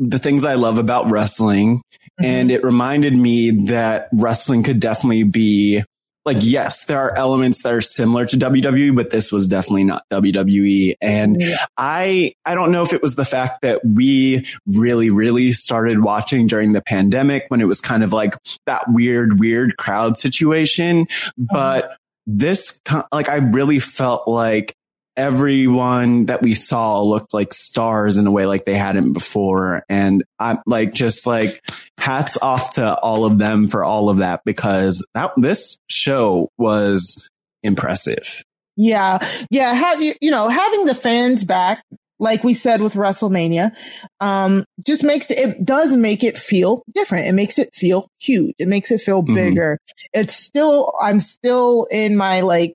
the 0.00 0.18
things 0.18 0.44
I 0.44 0.54
love 0.54 0.78
about 0.78 1.10
wrestling. 1.10 1.82
And 2.18 2.50
mm-hmm. 2.50 2.56
it 2.56 2.64
reminded 2.64 3.16
me 3.16 3.66
that 3.66 4.08
wrestling 4.12 4.62
could 4.62 4.80
definitely 4.80 5.22
be 5.22 5.84
like, 6.24 6.38
yes, 6.40 6.84
there 6.84 6.98
are 6.98 7.16
elements 7.16 7.62
that 7.62 7.72
are 7.72 7.80
similar 7.80 8.26
to 8.26 8.36
WWE, 8.36 8.94
but 8.94 9.10
this 9.10 9.32
was 9.32 9.46
definitely 9.46 9.84
not 9.84 10.04
WWE. 10.10 10.94
And 11.00 11.40
Yeah. 11.40 11.56
I, 11.78 12.32
I 12.44 12.54
don't 12.54 12.72
know 12.72 12.82
if 12.82 12.92
it 12.92 13.02
was 13.02 13.14
the 13.14 13.24
fact 13.24 13.62
that 13.62 13.80
we 13.84 14.46
really, 14.66 15.10
really 15.10 15.52
started 15.52 16.02
watching 16.02 16.46
during 16.46 16.72
the 16.72 16.82
pandemic 16.82 17.44
when 17.48 17.60
it 17.60 17.66
was 17.66 17.80
kind 17.80 18.02
of 18.02 18.12
like 18.12 18.36
that 18.66 18.84
weird, 18.88 19.40
weird 19.40 19.76
crowd 19.76 20.16
situation. 20.16 21.06
Mm-hmm. 21.06 21.44
But 21.52 21.96
this, 22.26 22.80
like, 23.12 23.28
I 23.28 23.36
really 23.36 23.80
felt 23.80 24.28
like 24.28 24.74
everyone 25.20 26.26
that 26.26 26.42
we 26.42 26.54
saw 26.54 27.02
looked 27.02 27.34
like 27.34 27.52
stars 27.52 28.16
in 28.16 28.26
a 28.26 28.30
way 28.30 28.46
like 28.46 28.64
they 28.64 28.74
hadn't 28.76 29.12
before. 29.12 29.84
And 29.88 30.24
I'm 30.38 30.58
like, 30.66 30.92
just 30.92 31.26
like 31.26 31.60
hats 31.98 32.38
off 32.40 32.70
to 32.74 32.94
all 32.98 33.24
of 33.24 33.38
them 33.38 33.68
for 33.68 33.84
all 33.84 34.08
of 34.08 34.18
that 34.18 34.40
because 34.44 35.06
that, 35.14 35.32
this 35.36 35.78
show 35.88 36.48
was 36.58 37.28
impressive. 37.62 38.42
Yeah, 38.76 39.18
yeah. 39.50 39.72
Have 39.74 40.00
you, 40.00 40.14
you 40.20 40.30
know, 40.30 40.48
having 40.48 40.86
the 40.86 40.94
fans 40.94 41.44
back, 41.44 41.84
like 42.18 42.42
we 42.44 42.54
said 42.54 42.80
with 42.80 42.94
WrestleMania, 42.94 43.72
um, 44.20 44.64
just 44.86 45.02
makes 45.04 45.30
it 45.30 45.64
does 45.64 45.94
make 45.96 46.24
it 46.24 46.38
feel 46.38 46.82
different. 46.94 47.26
It 47.26 47.32
makes 47.32 47.58
it 47.58 47.74
feel 47.74 48.08
huge. 48.18 48.54
It 48.58 48.68
makes 48.68 48.90
it 48.90 49.00
feel 49.00 49.22
Mhm. 49.22 49.34
bigger. 49.34 49.78
It's 50.12 50.34
still, 50.34 50.92
I'm 51.00 51.20
still 51.20 51.86
in 51.90 52.16
my 52.16 52.40
like 52.40 52.74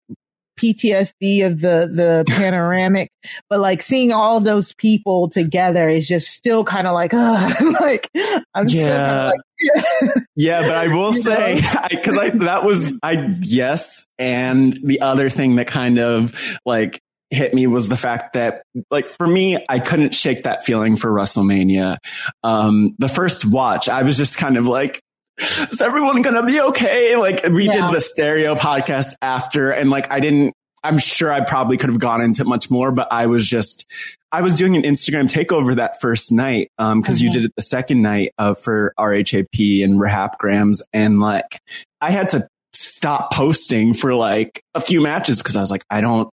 PTSD 0.59 1.45
of 1.45 1.59
the 1.61 1.89
the 1.91 2.23
panoramic, 2.29 3.11
but 3.49 3.59
like 3.59 3.81
seeing 3.81 4.11
all 4.11 4.39
those 4.39 4.73
people 4.73 5.29
together 5.29 5.87
is 5.89 6.07
just 6.07 6.27
still 6.29 6.63
kind 6.63 6.87
of 6.87 6.93
like, 6.93 7.13
like 7.81 8.09
I'm 8.53 8.67
Yeah. 8.67 9.31
like, 9.31 9.39
yeah. 9.59 9.81
Yeah, 10.37 10.61
but 10.63 10.71
I 10.73 10.87
will 10.87 11.13
say, 11.13 11.61
because 11.89 12.17
I, 12.17 12.29
that 12.31 12.65
was, 12.65 12.91
I, 13.01 13.37
yes. 13.41 14.05
And 14.19 14.73
the 14.73 14.99
other 15.01 15.29
thing 15.29 15.55
that 15.55 15.67
kind 15.67 15.97
of 15.97 16.37
like 16.65 16.99
hit 17.29 17.53
me 17.53 17.65
was 17.65 17.87
the 17.87 17.95
fact 17.97 18.33
that, 18.33 18.63
like, 18.91 19.07
for 19.07 19.25
me, 19.25 19.57
I 19.69 19.79
couldn't 19.79 20.13
shake 20.13 20.43
that 20.43 20.65
feeling 20.65 20.97
for 20.97 21.09
WrestleMania. 21.09 21.97
Um, 22.43 22.95
the 22.99 23.07
first 23.09 23.45
watch, 23.45 23.87
I 23.89 24.03
was 24.03 24.17
just 24.17 24.37
kind 24.37 24.57
of 24.57 24.67
like, 24.67 25.01
is 25.37 25.81
everyone 25.81 26.21
going 26.21 26.35
to 26.35 26.43
be 26.43 26.59
okay? 26.61 27.15
Like, 27.15 27.43
we 27.49 27.65
Yeah. 27.65 27.87
did 27.87 27.95
the 27.95 27.99
stereo 27.99 28.55
podcast 28.55 29.15
after, 29.21 29.71
and 29.71 29.89
like, 29.89 30.11
I 30.11 30.19
didn't, 30.19 30.53
I'm 30.83 30.99
sure 30.99 31.31
I 31.33 31.41
probably 31.41 31.77
could 31.77 31.89
have 31.89 31.99
gone 31.99 32.21
into 32.21 32.43
it 32.43 32.47
much 32.47 32.69
more, 32.69 32.91
but 32.91 33.07
I 33.11 33.25
was 33.25 33.47
just, 33.47 33.85
I 34.31 34.41
was 34.41 34.53
doing 34.53 34.75
an 34.75 34.83
Instagram 34.83 35.27
takeover 35.31 35.75
that 35.77 35.99
first 35.99 36.31
night, 36.31 36.69
um, 36.77 37.01
cause 37.01 37.21
you 37.21 37.29
Mhm. 37.29 37.33
did 37.33 37.45
it 37.45 37.51
the 37.55 37.61
second 37.63 38.01
night, 38.01 38.31
uh, 38.37 38.53
for 38.53 38.93
RHAP 38.99 39.83
and 39.83 39.99
Rahapgrams. 39.99 40.81
And 40.93 41.19
like, 41.19 41.59
I 42.01 42.11
had 42.11 42.29
to 42.29 42.47
stop 42.73 43.31
posting 43.33 43.93
for 43.93 44.13
like 44.13 44.61
a 44.75 44.81
few 44.81 45.01
matches 45.01 45.37
because 45.39 45.55
I 45.55 45.61
was 45.61 45.71
like, 45.71 45.83
I 45.89 46.01
don't, 46.01 46.29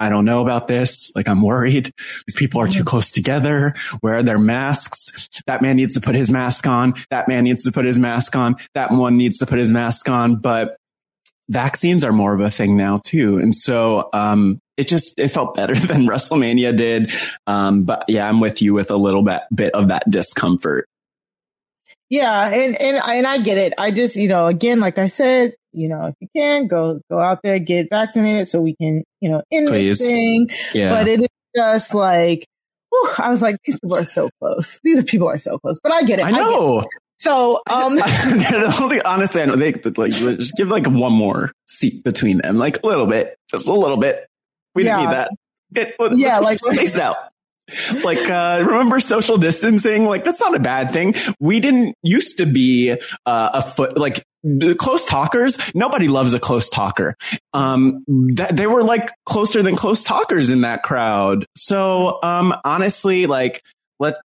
I 0.00 0.08
don't 0.08 0.24
know 0.24 0.42
about 0.42 0.68
this. 0.68 1.10
Like, 1.14 1.28
I'm 1.28 1.42
worried. 1.42 1.90
These 2.26 2.34
people 2.36 2.60
are 2.60 2.68
too 2.68 2.84
close 2.84 3.10
together. 3.10 3.74
Where 4.00 4.16
are 4.16 4.22
their 4.22 4.38
masks? 4.38 5.28
That 5.46 5.62
man 5.62 5.76
needs 5.76 5.94
to 5.94 6.00
put 6.00 6.14
his 6.14 6.30
mask 6.30 6.66
on. 6.66 6.94
That 7.10 7.28
man 7.28 7.44
needs 7.44 7.62
to 7.64 7.72
put 7.72 7.84
his 7.84 7.98
mask 7.98 8.36
on. 8.36 8.56
That 8.74 8.90
one 8.90 9.16
needs 9.16 9.38
to 9.38 9.46
put 9.46 9.58
his 9.58 9.70
mask 9.70 10.08
on. 10.08 10.36
But 10.36 10.76
vaccines 11.48 12.04
are 12.04 12.12
more 12.12 12.34
of 12.34 12.40
a 12.40 12.50
thing 12.50 12.76
now 12.76 13.00
too. 13.04 13.38
And 13.38 13.54
so, 13.54 14.08
um, 14.12 14.58
it 14.76 14.88
just, 14.88 15.18
it 15.18 15.28
felt 15.28 15.54
better 15.54 15.74
than 15.86 16.06
WrestleMania 16.06 16.76
did. 16.76 17.12
Um, 17.46 17.84
but 17.84 18.04
yeah, 18.08 18.28
I'm 18.28 18.40
with 18.40 18.60
you 18.60 18.74
with 18.74 18.90
a 18.90 18.96
little 18.96 19.22
bit, 19.22 19.42
bit 19.54 19.74
of 19.74 19.88
that 19.88 20.10
discomfort. 20.10 20.88
Yeah, 22.10 22.48
and 22.48 22.80
and 22.80 22.96
and 23.04 23.26
I 23.26 23.38
get 23.38 23.58
it. 23.58 23.72
I 23.78 23.90
just, 23.90 24.14
you 24.14 24.28
know, 24.28 24.46
again, 24.46 24.78
like 24.78 24.98
I 24.98 25.08
said, 25.08 25.54
you 25.74 25.88
know, 25.88 26.06
if 26.06 26.14
you 26.20 26.28
can 26.34 26.66
go 26.66 27.00
go 27.10 27.18
out 27.18 27.40
there 27.42 27.58
get 27.58 27.88
vaccinated 27.90 28.48
so 28.48 28.60
we 28.60 28.74
can, 28.76 29.04
you 29.20 29.28
know, 29.28 29.42
end 29.50 29.68
Please. 29.68 29.98
this 29.98 30.08
thing. 30.08 30.48
Yeah. 30.72 30.90
But 30.90 31.08
it 31.08 31.20
is 31.20 31.28
just 31.56 31.94
like, 31.94 32.46
whew, 32.90 33.10
I 33.18 33.30
was 33.30 33.42
like, 33.42 33.56
these 33.64 33.78
people 33.78 33.96
are 33.96 34.04
so 34.04 34.30
close. 34.40 34.80
These 34.84 35.04
people 35.04 35.28
are 35.28 35.38
so 35.38 35.58
close. 35.58 35.80
But 35.82 35.92
I 35.92 36.02
get 36.04 36.18
it. 36.18 36.24
I 36.24 36.30
get 36.30 36.40
it. 36.40 36.42
know. 36.42 36.84
So, 37.16 37.60
um, 37.70 37.98
honestly, 38.02 39.42
I 39.42 39.44
know 39.46 39.56
they 39.56 39.72
like 39.72 40.10
just 40.12 40.56
give 40.56 40.68
like 40.68 40.86
one 40.86 41.12
more 41.12 41.52
seat 41.66 42.04
between 42.04 42.38
them, 42.38 42.58
like 42.58 42.82
a 42.82 42.86
little 42.86 43.06
bit, 43.06 43.36
just 43.50 43.68
a 43.68 43.72
little 43.72 43.96
bit. 43.96 44.26
We 44.74 44.82
didn't 44.82 45.00
Yeah. 45.00 45.06
need 45.06 45.14
that. 45.14 45.30
It, 46.00 46.18
Yeah, 46.18 46.38
like- 46.40 46.58
space 46.58 46.94
it 46.96 47.00
out. 47.00 47.16
Like, 48.04 48.18
uh, 48.28 48.62
remember 48.66 49.00
social 49.00 49.38
distancing? 49.38 50.04
Like, 50.04 50.22
that's 50.24 50.38
not 50.40 50.54
a 50.54 50.58
bad 50.58 50.90
thing. 50.92 51.14
We 51.40 51.60
didn't 51.60 51.94
used 52.02 52.36
to 52.38 52.44
be, 52.46 52.92
uh, 52.92 53.50
a 53.54 53.62
foot, 53.62 53.96
like, 53.96 54.22
close 54.78 55.06
talkers. 55.06 55.58
Nobody 55.74 56.08
loves 56.08 56.34
a 56.34 56.40
close 56.40 56.68
talker. 56.68 57.16
Um, 57.52 58.04
that, 58.34 58.56
they 58.56 58.66
were 58.66 58.82
like 58.82 59.10
closer 59.26 59.62
than 59.62 59.76
close 59.76 60.04
talkers 60.04 60.50
in 60.50 60.62
that 60.62 60.82
crowd. 60.82 61.46
So, 61.56 62.18
um, 62.22 62.54
honestly, 62.64 63.26
like, 63.26 63.62
let, 63.98 64.16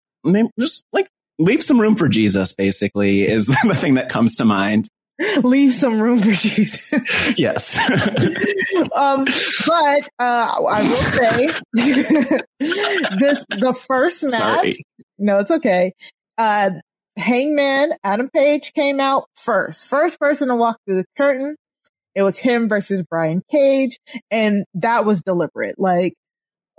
just 0.58 0.84
like, 0.92 1.08
leave 1.38 1.62
some 1.62 1.80
room 1.80 1.96
for 1.96 2.08
Jesus, 2.08 2.52
basically, 2.52 3.22
is 3.22 3.46
the 3.64 3.74
thing 3.74 3.94
that 3.94 4.08
comes 4.08 4.36
to 4.36 4.44
mind. 4.44 4.88
leave 5.42 5.74
some 5.74 6.00
room 6.00 6.18
for 6.18 6.32
Jesus. 6.32 6.92
Yes. 7.36 7.78
um, 8.94 9.24
but 9.66 10.08
uh, 10.18 10.54
I 10.68 10.82
will 10.82 10.94
say 10.94 11.50
this: 11.72 13.44
the 13.50 13.78
first 13.86 14.22
match. 14.24 14.32
Sorry. 14.32 14.84
No, 15.18 15.38
it's 15.38 15.50
okay. 15.50 15.92
Uh, 16.38 16.70
Hangman 17.20 17.92
Adam 18.02 18.30
Page 18.30 18.72
came 18.72 19.00
out 19.00 19.28
first. 19.36 19.86
First 19.86 20.18
person 20.18 20.48
to 20.48 20.56
walk 20.56 20.78
through 20.86 20.96
the 20.96 21.06
curtain. 21.16 21.56
It 22.14 22.22
was 22.22 22.38
him 22.38 22.68
versus 22.68 23.04
Brian 23.08 23.42
Cage, 23.50 23.98
and 24.30 24.64
that 24.74 25.04
was 25.04 25.22
deliberate. 25.22 25.78
Like, 25.78 26.14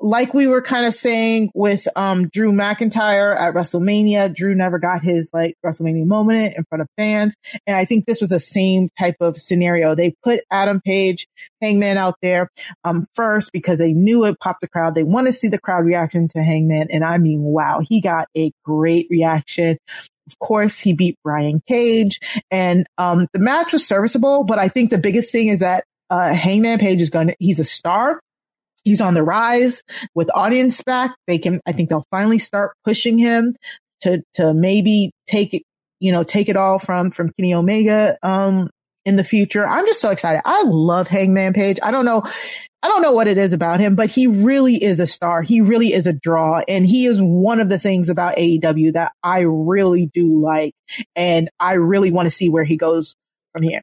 like 0.01 0.33
we 0.33 0.47
were 0.47 0.61
kind 0.61 0.85
of 0.85 0.95
saying 0.95 1.51
with 1.53 1.87
um 1.95 2.27
Drew 2.29 2.51
McIntyre 2.51 3.39
at 3.39 3.53
WrestleMania, 3.53 4.35
Drew 4.35 4.55
never 4.55 4.79
got 4.79 5.03
his 5.03 5.29
like 5.33 5.55
WrestleMania 5.65 6.05
moment 6.05 6.55
in 6.57 6.65
front 6.65 6.81
of 6.81 6.87
fans. 6.97 7.35
And 7.67 7.77
I 7.77 7.85
think 7.85 8.05
this 8.05 8.19
was 8.19 8.29
the 8.29 8.39
same 8.39 8.89
type 8.99 9.17
of 9.21 9.37
scenario. 9.37 9.95
They 9.95 10.13
put 10.23 10.41
Adam 10.51 10.81
Page, 10.81 11.27
Hangman 11.61 11.97
out 11.97 12.15
there 12.21 12.49
um 12.83 13.05
first 13.15 13.51
because 13.51 13.77
they 13.77 13.93
knew 13.93 14.25
it 14.25 14.39
popped 14.39 14.61
the 14.61 14.67
crowd. 14.67 14.95
They 14.95 15.03
want 15.03 15.27
to 15.27 15.33
see 15.33 15.47
the 15.47 15.59
crowd 15.59 15.85
reaction 15.85 16.27
to 16.29 16.43
Hangman. 16.43 16.87
And 16.91 17.03
I 17.03 17.17
mean, 17.17 17.41
wow, 17.41 17.81
he 17.87 18.01
got 18.01 18.27
a 18.35 18.51
great 18.65 19.07
reaction. 19.09 19.77
Of 20.27 20.39
course, 20.39 20.79
he 20.79 20.93
beat 20.93 21.17
Brian 21.23 21.61
Cage 21.67 22.19
and 22.49 22.85
um 22.97 23.27
the 23.33 23.39
match 23.39 23.73
was 23.73 23.85
serviceable, 23.85 24.43
but 24.43 24.59
I 24.59 24.67
think 24.67 24.89
the 24.89 24.97
biggest 24.97 25.31
thing 25.31 25.47
is 25.47 25.59
that 25.59 25.85
uh 26.09 26.33
Hangman 26.33 26.79
Page 26.79 27.01
is 27.01 27.09
gonna 27.09 27.33
he's 27.39 27.59
a 27.59 27.63
star 27.65 28.19
he's 28.83 29.01
on 29.01 29.13
the 29.13 29.23
rise 29.23 29.83
with 30.15 30.29
audience 30.33 30.81
back. 30.81 31.15
They 31.27 31.37
can, 31.37 31.61
I 31.65 31.71
think 31.71 31.89
they'll 31.89 32.07
finally 32.11 32.39
start 32.39 32.73
pushing 32.83 33.17
him 33.17 33.55
to, 34.01 34.23
to 34.35 34.53
maybe 34.53 35.11
take 35.27 35.53
it, 35.53 35.63
you 35.99 36.11
know, 36.11 36.23
take 36.23 36.49
it 36.49 36.55
all 36.55 36.79
from, 36.79 37.11
from 37.11 37.31
Kenny 37.33 37.53
Omega, 37.53 38.17
um, 38.23 38.69
in 39.05 39.15
the 39.15 39.23
future. 39.23 39.67
I'm 39.67 39.85
just 39.85 40.01
so 40.01 40.11
excited. 40.11 40.41
I 40.45 40.63
love 40.63 41.07
Hangman 41.07 41.53
Page. 41.53 41.79
I 41.81 41.91
don't 41.91 42.05
know. 42.05 42.23
I 42.83 42.87
don't 42.87 43.03
know 43.03 43.11
what 43.11 43.27
it 43.27 43.37
is 43.37 43.53
about 43.53 43.79
him, 43.79 43.95
but 43.95 44.09
he 44.09 44.25
really 44.25 44.83
is 44.83 44.99
a 44.99 45.05
star. 45.05 45.43
He 45.43 45.61
really 45.61 45.93
is 45.93 46.07
a 46.07 46.13
draw. 46.13 46.61
And 46.67 46.85
he 46.85 47.05
is 47.05 47.21
one 47.21 47.59
of 47.59 47.69
the 47.69 47.77
things 47.77 48.09
about 48.09 48.37
AEW 48.37 48.93
that 48.93 49.11
I 49.21 49.41
really 49.41 50.07
do 50.07 50.39
like. 50.39 50.73
And 51.15 51.49
I 51.59 51.73
really 51.73 52.11
want 52.11 52.25
to 52.25 52.31
see 52.31 52.49
where 52.49 52.63
he 52.63 52.77
goes 52.77 53.15
from 53.53 53.63
here. 53.63 53.81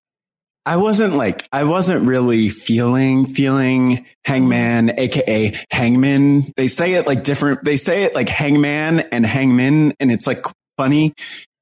I 0.66 0.76
wasn't 0.76 1.14
like, 1.14 1.48
I 1.52 1.64
wasn't 1.64 2.06
really 2.06 2.48
feeling, 2.48 3.24
feeling 3.24 4.04
hangman, 4.24 4.98
aka 4.98 5.54
hangman. 5.70 6.52
They 6.56 6.66
say 6.66 6.94
it 6.94 7.06
like 7.06 7.22
different, 7.22 7.64
they 7.64 7.76
say 7.76 8.02
it 8.02 8.14
like 8.14 8.28
hangman 8.28 9.00
and 9.00 9.24
hangman. 9.24 9.94
And 9.98 10.12
it's 10.12 10.26
like 10.26 10.44
funny 10.76 11.14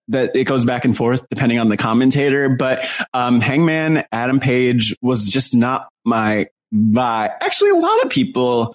that 0.09 0.34
it 0.34 0.45
goes 0.45 0.64
back 0.64 0.84
and 0.84 0.97
forth 0.97 1.24
depending 1.28 1.59
on 1.59 1.68
the 1.68 1.76
commentator. 1.76 2.49
But, 2.49 2.84
um, 3.12 3.41
hangman 3.41 4.05
Adam 4.11 4.41
Page 4.41 4.97
was 5.03 5.28
just 5.28 5.55
not 5.55 5.89
my 6.05 6.49
vibe. 6.76 7.34
Actually, 7.40 7.70
a 7.70 7.76
lot 7.76 8.04
of 8.04 8.10
people 8.10 8.74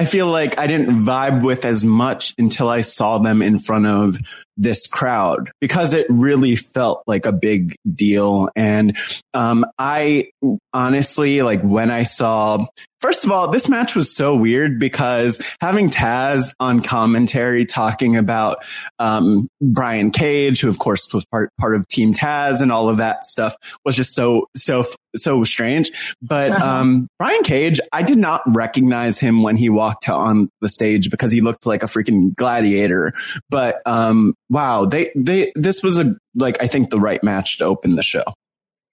I 0.00 0.06
feel 0.06 0.28
like 0.28 0.58
I 0.58 0.66
didn't 0.66 1.04
vibe 1.04 1.44
with 1.44 1.66
as 1.66 1.84
much 1.84 2.32
until 2.38 2.70
I 2.70 2.80
saw 2.80 3.18
them 3.18 3.42
in 3.42 3.58
front 3.58 3.84
of 3.84 4.18
this 4.56 4.86
crowd 4.86 5.50
because 5.60 5.92
it 5.92 6.06
really 6.08 6.56
felt 6.56 7.02
like 7.06 7.26
a 7.26 7.32
big 7.32 7.74
deal. 7.94 8.48
And, 8.54 8.96
um, 9.32 9.64
I 9.78 10.30
honestly, 10.72 11.42
like 11.42 11.62
when 11.62 11.90
I 11.90 12.02
saw, 12.02 12.66
first 13.00 13.24
of 13.24 13.30
all, 13.30 13.50
this 13.50 13.68
match 13.68 13.94
was 13.94 14.14
so 14.14 14.36
weird 14.36 14.78
because 14.78 15.40
having 15.60 15.88
Taz 15.88 16.54
on 16.60 16.82
commentary 16.82 17.64
talking 17.64 18.16
about, 18.16 18.64
um, 18.98 19.48
Brian 19.62 20.10
Cage, 20.10 20.60
who 20.60 20.68
of 20.68 20.78
course 20.78 21.12
was 21.14 21.24
part, 21.26 21.50
part 21.58 21.74
of 21.74 21.88
Team 21.88 22.12
Taz 22.12 22.60
and 22.60 22.70
all 22.70 22.88
of 22.88 22.98
that 22.98 23.24
stuff 23.24 23.54
was 23.84 23.96
just 23.96 24.14
so, 24.14 24.46
so, 24.56 24.84
so 25.16 25.42
strange. 25.44 26.16
But, 26.22 26.50
Uh-huh. 26.52 26.64
um, 26.64 27.08
Brian 27.18 27.42
Cage, 27.42 27.80
I 27.92 28.02
did 28.02 28.18
not 28.18 28.42
recognize 28.46 29.18
him 29.18 29.42
when 29.42 29.56
he 29.56 29.70
walked 29.70 30.08
on 30.08 30.50
the 30.60 30.68
stage 30.68 31.10
because 31.10 31.30
he 31.30 31.40
looked 31.40 31.66
like 31.66 31.82
a 31.82 31.86
freaking 31.86 32.34
gladiator. 32.34 33.12
But, 33.48 33.80
um, 33.86 34.34
wow, 34.50 34.84
they, 34.84 35.10
they, 35.16 35.52
this 35.54 35.82
was 35.82 35.98
a, 35.98 36.14
like, 36.34 36.62
I 36.62 36.66
think 36.66 36.90
the 36.90 37.00
right 37.00 37.22
match 37.22 37.58
to 37.58 37.64
open 37.64 37.96
the 37.96 38.02
show. 38.02 38.24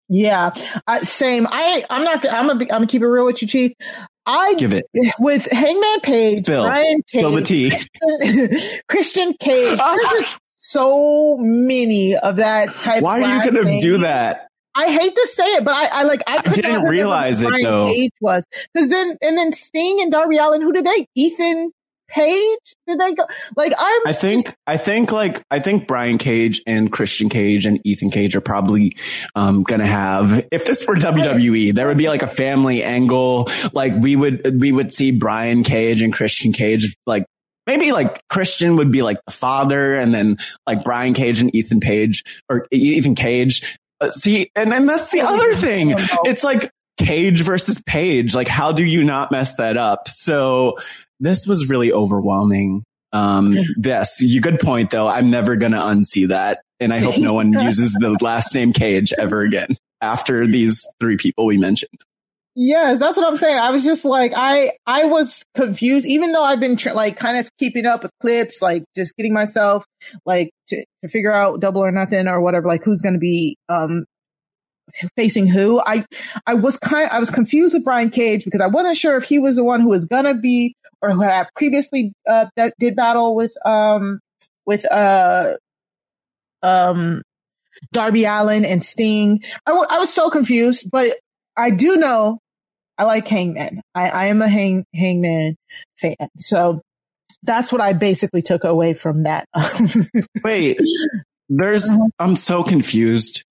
Yeah, 0.10 0.54
I, 0.88 1.02
same. 1.02 1.48
I 1.50 1.84
I'm 1.90 2.06
not. 2.06 2.26
I'm 2.26 2.48
gonna. 2.48 2.56
be- 2.60 2.72
I'm 2.72 2.78
gonna 2.78 2.88
keep 2.88 3.02
it 3.02 3.08
real 3.08 3.26
with 3.26 3.42
you, 3.42 3.48
Chief. 3.50 3.74
I 4.26 4.54
Give 4.56 4.74
it. 4.74 4.86
with 5.20 5.46
Hangman 5.52 6.00
Page, 6.02 6.40
Spill. 6.40 6.64
Brian 6.64 7.02
Spill 7.08 7.32
the 7.32 7.42
tea. 7.42 7.72
Cage, 7.72 8.82
Christian 8.88 9.34
Cage. 9.40 9.78
There's 10.12 10.40
so 10.56 11.38
many 11.40 12.16
of 12.16 12.38
that 12.38 12.74
type. 12.76 13.04
Why 13.04 13.22
are 13.22 13.46
you 13.46 13.52
going 13.52 13.66
to 13.66 13.80
do 13.80 13.98
that? 14.00 14.48
I 14.76 14.90
hate 14.90 15.16
to 15.16 15.28
say 15.28 15.46
it, 15.56 15.66
but 15.66 15.74
I, 15.74 15.88
I 15.88 16.04
like. 16.04 16.22
I, 16.28 16.42
could 16.42 16.54
didn't 16.54 16.84
realize 16.84 17.42
it, 17.42 17.48
Brian 17.48 17.64
though. 17.64 17.88
Cage 17.88 18.12
was 18.22 18.46
because 18.74 18.90
then 18.90 19.18
and 19.22 19.38
then 19.38 19.52
Sting 19.52 20.00
and 20.02 20.12
Darby 20.12 20.38
Allin. 20.38 20.62
Who 20.62 20.72
did 20.72 20.86
they? 20.86 21.06
Ethan 21.16 21.72
Page? 22.08 22.76
Did 22.88 23.00
they 23.00 23.14
go? 23.14 23.26
Like 23.56 23.74
I'm. 23.78 24.02
I 24.06 24.14
think, 24.14 24.56
I 24.66 24.78
think 24.78 25.12
like, 25.12 25.44
I 25.52 25.60
think 25.60 25.88
Brian 25.88 26.18
Cage 26.18 26.62
and 26.66 26.92
Christian 26.92 27.30
Cage 27.30 27.66
and 27.66 27.80
Ethan 27.86 28.12
Cage 28.12 28.36
are 28.36 28.42
probably, 28.42 28.96
um, 29.36 29.64
gonna 29.64 29.88
have, 29.88 30.48
if 30.52 30.66
this 30.66 30.88
were 30.88 30.96
WWE, 30.96 31.74
there 31.74 31.88
would 31.88 31.98
be 31.98 32.10
like 32.10 32.22
a 32.22 32.28
family 32.28 32.84
angle. 32.84 33.50
Like 33.74 33.94
we 33.96 34.16
would, 34.16 34.60
we 34.62 34.72
would 34.72 34.92
see 34.92 35.12
Brian 35.12 35.64
Cage 35.64 36.02
and 36.02 36.14
Christian 36.14 36.54
Cage, 36.54 36.96
like 37.06 37.26
maybe 37.68 37.92
like 37.92 38.26
Christian 38.30 38.78
would 38.78 38.92
be 38.92 39.04
like 39.04 39.18
the 39.26 39.32
father 39.32 39.96
and 39.96 40.16
then 40.16 40.38
like 40.66 40.84
Brian 40.84 41.14
Cage 41.14 41.42
and 41.42 41.54
Ethan 41.54 41.82
Page 41.82 42.24
or 42.50 42.66
Ethan 42.72 43.14
Cage. 43.16 43.78
Uh, 44.00 44.10
see, 44.10 44.50
and 44.56 44.72
then 44.72 44.86
that's 44.86 45.12
the 45.12 45.22
other 45.22 45.54
thing. 45.54 45.94
It's 46.26 46.44
like 46.44 46.72
Cage 46.98 47.42
versus 47.42 47.82
Page. 47.82 48.34
Like, 48.34 48.48
how 48.48 48.72
do 48.72 48.84
you 48.84 49.04
not 49.04 49.32
mess 49.32 49.56
that 49.56 49.78
up? 49.78 50.08
So 50.08 50.78
this 51.20 51.46
was 51.48 51.70
really 51.70 51.92
overwhelming. 51.92 52.84
Um, 53.14 53.56
yes, 53.78 54.22
you 54.22 54.42
good 54.42 54.60
point 54.60 54.92
though. 54.92 55.08
I'm 55.08 55.30
never 55.30 55.56
going 55.56 55.72
to 55.74 55.80
unsee 55.80 56.28
that. 56.30 56.62
And 56.80 56.94
I 56.94 57.00
hope 57.00 57.18
no 57.18 57.34
one 57.34 57.54
uses 57.64 57.94
the 57.94 58.18
last 58.22 58.54
name 58.54 58.74
Cage 58.74 59.14
ever 59.18 59.42
again 59.42 59.76
after 60.02 60.46
these 60.46 60.86
three 61.00 61.18
people 61.18 61.46
we 61.46 61.58
mentioned. 61.58 62.00
Yes, 62.60 63.00
that's 63.00 63.16
what 63.16 63.28
I'm 63.28 63.38
saying. 63.38 63.60
I 63.60 63.70
was 63.70 63.84
just 63.84 64.04
like, 64.04 64.34
I, 64.36 64.72
I 64.88 65.06
was 65.06 65.44
confused, 65.54 66.08
even 66.08 66.32
though 66.32 66.44
I've 66.44 66.60
been 66.60 66.76
tr- 66.76 66.94
like 66.94 67.16
kind 67.16 67.38
of 67.38 67.48
keeping 67.60 67.86
up 67.86 68.02
with 68.02 68.12
clips, 68.20 68.64
like 68.64 68.84
just 68.96 69.16
getting 69.16 69.32
myself 69.32 69.86
like 70.26 70.50
to, 70.70 70.84
to 71.04 71.08
figure 71.08 71.32
out 71.32 71.60
double 71.60 71.84
or 71.84 71.92
nothing 71.92 72.28
or 72.28 72.42
whatever, 72.42 72.68
like 72.68 72.84
who's 72.84 73.02
going 73.02 73.14
to 73.14 73.20
be, 73.20 73.58
um, 73.70 74.06
facing 75.16 75.46
who. 75.46 75.80
I, 75.86 76.04
I 76.48 76.56
was 76.56 76.80
kind, 76.80 77.08
I 77.12 77.20
was 77.20 77.30
confused 77.30 77.76
with 77.76 77.84
Brian 77.84 78.10
Cage 78.10 78.44
because 78.44 78.62
I 78.62 78.68
wasn't 78.68 78.98
sure 78.98 79.18
if 79.18 79.24
he 79.24 79.38
was 79.38 79.56
the 79.56 79.64
one 79.64 79.82
who 79.82 79.90
was 79.90 80.06
going 80.06 80.26
to 80.26 80.34
be 80.34 80.74
or 81.02 81.12
who 81.12 81.22
had 81.22 81.48
previously, 81.56 82.14
uh, 82.28 82.48
that 82.56 82.74
did 82.80 82.96
battle 82.96 83.36
with, 83.36 83.54
um, 83.66 84.20
with, 84.66 84.86
uh, 84.92 85.54
um, 86.64 87.22
Darby 87.92 88.26
Allin 88.26 88.66
and 88.66 88.84
Sting. 88.84 89.44
I, 89.66 89.72
w- 89.72 89.88
I 89.90 90.00
was 90.00 90.12
so 90.14 90.30
confused, 90.30 90.90
but 90.92 91.16
I 91.56 91.70
do 91.70 91.98
know 91.98 92.40
I 92.98 93.04
like 93.04 93.28
Hangman. 93.28 93.82
I, 93.94 94.10
I 94.10 94.26
am 94.28 94.42
a 94.42 94.48
hang, 94.48 94.84
Hangman 94.96 95.56
fan. 96.00 96.16
So 96.38 96.82
that's 97.44 97.72
what 97.72 97.82
I 97.82 97.94
basically 97.94 98.42
took 98.42 98.64
away 98.64 98.94
from 98.96 99.24
that. 99.24 99.46
Wait, 100.44 100.80
there's, 101.50 101.88
Uh-huh. 101.88 102.08
I'm 102.18 102.36
so 102.36 102.64
confused 102.64 103.44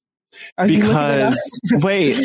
Are 0.59 0.67
you 0.67 0.79
looking 0.81 0.91
it 0.91 1.31
because, 1.31 1.51
wait, 1.71 2.19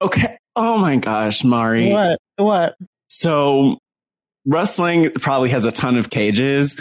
okay. 0.00 0.38
Oh 0.56 0.78
my 0.78 0.96
gosh, 0.96 1.44
Mari. 1.44 1.90
what? 1.92 2.18
What? 2.36 2.76
So 3.10 3.76
wrestling 4.48 5.10
probably 5.20 5.50
has 5.50 5.64
a 5.64 5.70
ton 5.70 5.96
of 5.96 6.10
cages. 6.10 6.76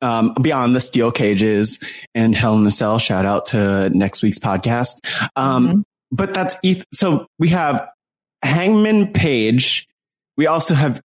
Um, 0.00 0.34
beyond 0.40 0.76
the 0.76 0.80
steel 0.80 1.10
cages 1.10 1.80
and 2.14 2.32
Hell 2.32 2.56
in 2.56 2.64
a 2.64 2.70
Cell, 2.70 3.00
shout 3.00 3.26
out 3.26 3.46
to 3.46 3.90
next 3.90 4.22
week's 4.22 4.38
podcast. 4.38 4.92
Um, 5.34 5.68
Mhm. 5.68 5.82
but 6.12 6.32
that's 6.34 6.54
Eth- 6.62 6.84
so 6.94 7.26
we 7.40 7.48
have 7.48 7.84
Hangman 8.44 9.12
Page. 9.12 9.88
We 10.36 10.46
also 10.46 10.74
have 10.74 11.00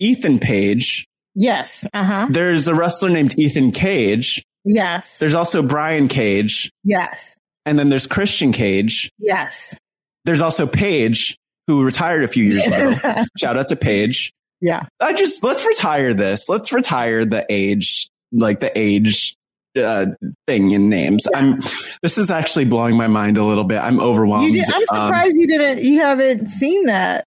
Ethan 0.00 0.38
Page. 0.38 1.06
Yes. 1.34 1.86
Uh 1.92 2.02
huh. 2.04 2.26
There's 2.30 2.68
a 2.68 2.74
wrestler 2.74 3.10
named 3.10 3.38
Ethan 3.38 3.70
Cage. 3.72 4.42
Yes. 4.64 5.18
There's 5.18 5.34
also 5.34 5.60
Brian 5.62 6.08
Cage. 6.08 6.70
Yes. 6.84 7.36
And 7.66 7.78
then 7.78 7.90
there's 7.90 8.06
Christian 8.06 8.52
Cage. 8.52 9.10
Yes. 9.18 9.78
There's 10.24 10.40
also 10.40 10.66
Paige, 10.66 11.36
who 11.66 11.82
retired 11.84 12.24
a 12.24 12.28
few 12.28 12.44
years 12.44 12.66
ago. 12.66 12.94
Shout 13.38 13.58
out 13.58 13.68
to 13.68 13.76
Paige. 13.76 14.32
Yeah. 14.60 14.86
I 15.00 15.12
just, 15.12 15.42
let's 15.44 15.64
retire 15.66 16.14
this. 16.14 16.48
Let's 16.48 16.72
retire 16.72 17.24
the 17.24 17.44
age, 17.48 18.08
like 18.32 18.60
the 18.60 18.76
age 18.76 19.34
uh, 19.78 20.06
thing 20.46 20.70
in 20.72 20.88
names. 20.88 21.26
I'm, 21.34 21.60
this 22.02 22.18
is 22.18 22.30
actually 22.30 22.64
blowing 22.64 22.96
my 22.96 23.06
mind 23.06 23.38
a 23.38 23.44
little 23.44 23.64
bit. 23.64 23.78
I'm 23.78 24.00
overwhelmed. 24.00 24.48
You 24.54 24.64
did, 24.64 24.74
I'm 24.74 24.82
Um, 24.90 25.06
surprised 25.06 25.36
you 25.36 25.46
didn't, 25.46 25.84
you 25.84 26.00
haven't 26.00 26.48
seen 26.48 26.86
that. 26.86 27.24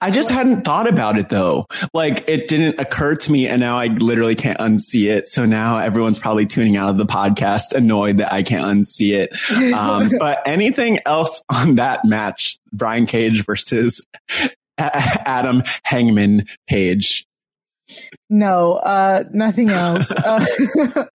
I 0.00 0.10
just 0.10 0.30
hadn't 0.32 0.62
thought 0.64 0.88
about 0.88 1.18
it 1.18 1.28
though. 1.28 1.64
Like 1.94 2.24
it 2.28 2.48
didn't 2.48 2.80
occur 2.80 3.14
to 3.14 3.30
me 3.32 3.46
and 3.46 3.60
now 3.60 3.78
I 3.78 3.86
literally 3.86 4.34
can't 4.34 4.58
unsee 4.58 5.06
it. 5.06 5.28
So 5.28 5.46
now 5.46 5.78
everyone's 5.78 6.18
probably 6.18 6.46
tuning 6.46 6.76
out 6.76 6.88
of 6.88 6.96
the 6.96 7.06
podcast 7.06 7.74
annoyed 7.74 8.16
that 8.16 8.32
I 8.32 8.42
can't 8.42 8.64
unsee 8.64 9.16
it. 9.16 9.38
Um, 9.78 10.10
but 10.18 10.42
anything 10.46 10.98
else 11.06 11.42
on 11.48 11.76
that 11.76 12.04
match, 12.04 12.58
Brian 12.72 13.06
Cage 13.06 13.44
versus 13.44 14.04
Adam 15.26 15.62
Hangman 15.84 16.46
Page. 16.68 17.26
No, 18.28 18.74
uh, 18.74 19.24
nothing 19.32 19.70
else. 19.70 20.10
Uh, 20.10 20.44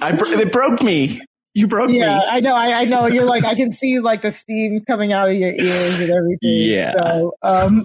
I, 0.00 0.12
bro- 0.12 0.44
broke 0.46 0.82
me. 0.82 1.20
You 1.54 1.66
broke 1.66 1.90
yeah, 1.90 2.18
me. 2.18 2.24
I 2.28 2.40
know. 2.40 2.54
I, 2.54 2.72
I 2.80 2.84
know. 2.84 3.06
You're 3.06 3.26
like, 3.26 3.44
I 3.44 3.54
can 3.54 3.70
see 3.72 4.00
like 4.00 4.22
the 4.22 4.32
steam 4.32 4.84
coming 4.86 5.12
out 5.12 5.28
of 5.28 5.36
your 5.36 5.52
ears 5.52 6.00
and 6.00 6.10
everything. 6.10 6.38
Yeah. 6.42 6.94
So, 6.96 7.34
um, 7.42 7.84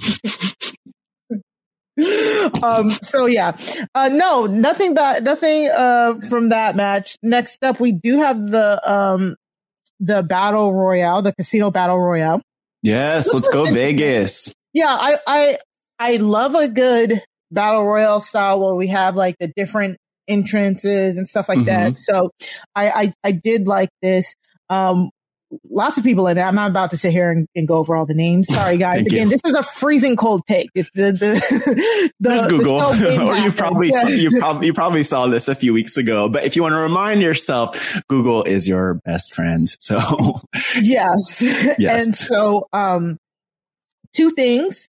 um, 2.63 2.89
so 2.89 3.25
yeah, 3.25 3.57
uh, 3.93 4.09
no, 4.09 4.45
nothing 4.45 4.93
bad, 4.93 5.23
nothing, 5.23 5.67
uh, 5.67 6.15
from 6.29 6.49
that 6.49 6.75
match. 6.75 7.17
Next 7.21 7.63
up, 7.63 7.79
we 7.79 7.91
do 7.91 8.19
have 8.19 8.49
the, 8.49 8.91
um, 8.91 9.35
the 9.99 10.23
battle 10.23 10.73
royale, 10.73 11.21
the 11.21 11.33
casino 11.33 11.69
battle 11.69 11.99
royale. 11.99 12.41
Yes, 12.83 13.31
let's 13.33 13.47
go 13.47 13.65
Vegas. 13.71 14.53
Yeah, 14.73 14.89
I, 14.89 15.17
I, 15.25 15.57
I 15.99 16.15
love 16.17 16.55
a 16.55 16.67
good 16.67 17.21
battle 17.51 17.85
royale 17.85 18.21
style 18.21 18.61
where 18.61 18.75
we 18.75 18.87
have 18.87 19.15
like 19.15 19.35
the 19.39 19.51
different 19.55 19.97
entrances 20.27 21.17
and 21.17 21.27
stuff 21.27 21.49
like 21.49 21.65
that. 21.65 21.97
So 21.97 22.29
I, 22.75 22.89
I, 22.89 23.13
I 23.23 23.31
did 23.31 23.67
like 23.67 23.89
this. 24.01 24.33
Um, 24.69 25.09
lots 25.69 25.97
of 25.97 26.03
people 26.03 26.27
in 26.27 26.37
it. 26.37 26.41
I'm 26.41 26.55
not 26.55 26.69
about 26.69 26.91
to 26.91 26.97
sit 26.97 27.11
here 27.11 27.31
and, 27.31 27.47
and 27.55 27.67
go 27.67 27.75
over 27.75 27.95
all 27.95 28.05
the 28.05 28.13
names. 28.13 28.47
Sorry, 28.53 28.77
guys. 28.77 28.97
Thank 28.97 29.11
you. 29.11 29.17
Again, 29.17 29.29
this 29.29 29.41
is 29.45 29.53
a 29.53 29.63
freezing 29.63 30.15
cold 30.15 30.41
take. 30.47 30.69
It's 30.75 30.89
the, 30.91 31.11
the, 31.11 32.11
the, 32.19 32.29
There's 32.29 32.47
Google, 32.47 32.91
didn't 32.93 33.21
or 33.27 33.37
you 33.37 33.51
probably 33.51 33.89
Yeah. 33.89 34.07
you 34.07 34.39
probably 34.39 34.67
you 34.67 34.73
probably 34.73 35.03
saw 35.03 35.27
this 35.27 35.47
a 35.47 35.55
few 35.55 35.73
weeks 35.73 35.97
ago. 35.97 36.29
But 36.29 36.43
if 36.45 36.55
you 36.55 36.61
want 36.61 36.73
to 36.73 36.79
remind 36.79 37.21
yourself, 37.21 38.01
Google 38.07 38.43
is 38.43 38.67
your 38.67 38.95
best 39.05 39.33
friend. 39.33 39.67
So 39.79 40.41
yes. 40.81 41.41
Yes. 41.41 42.05
And 42.05 42.15
so, 42.15 42.67
um, 42.73 43.19
two 44.13 44.31
things 44.31 44.87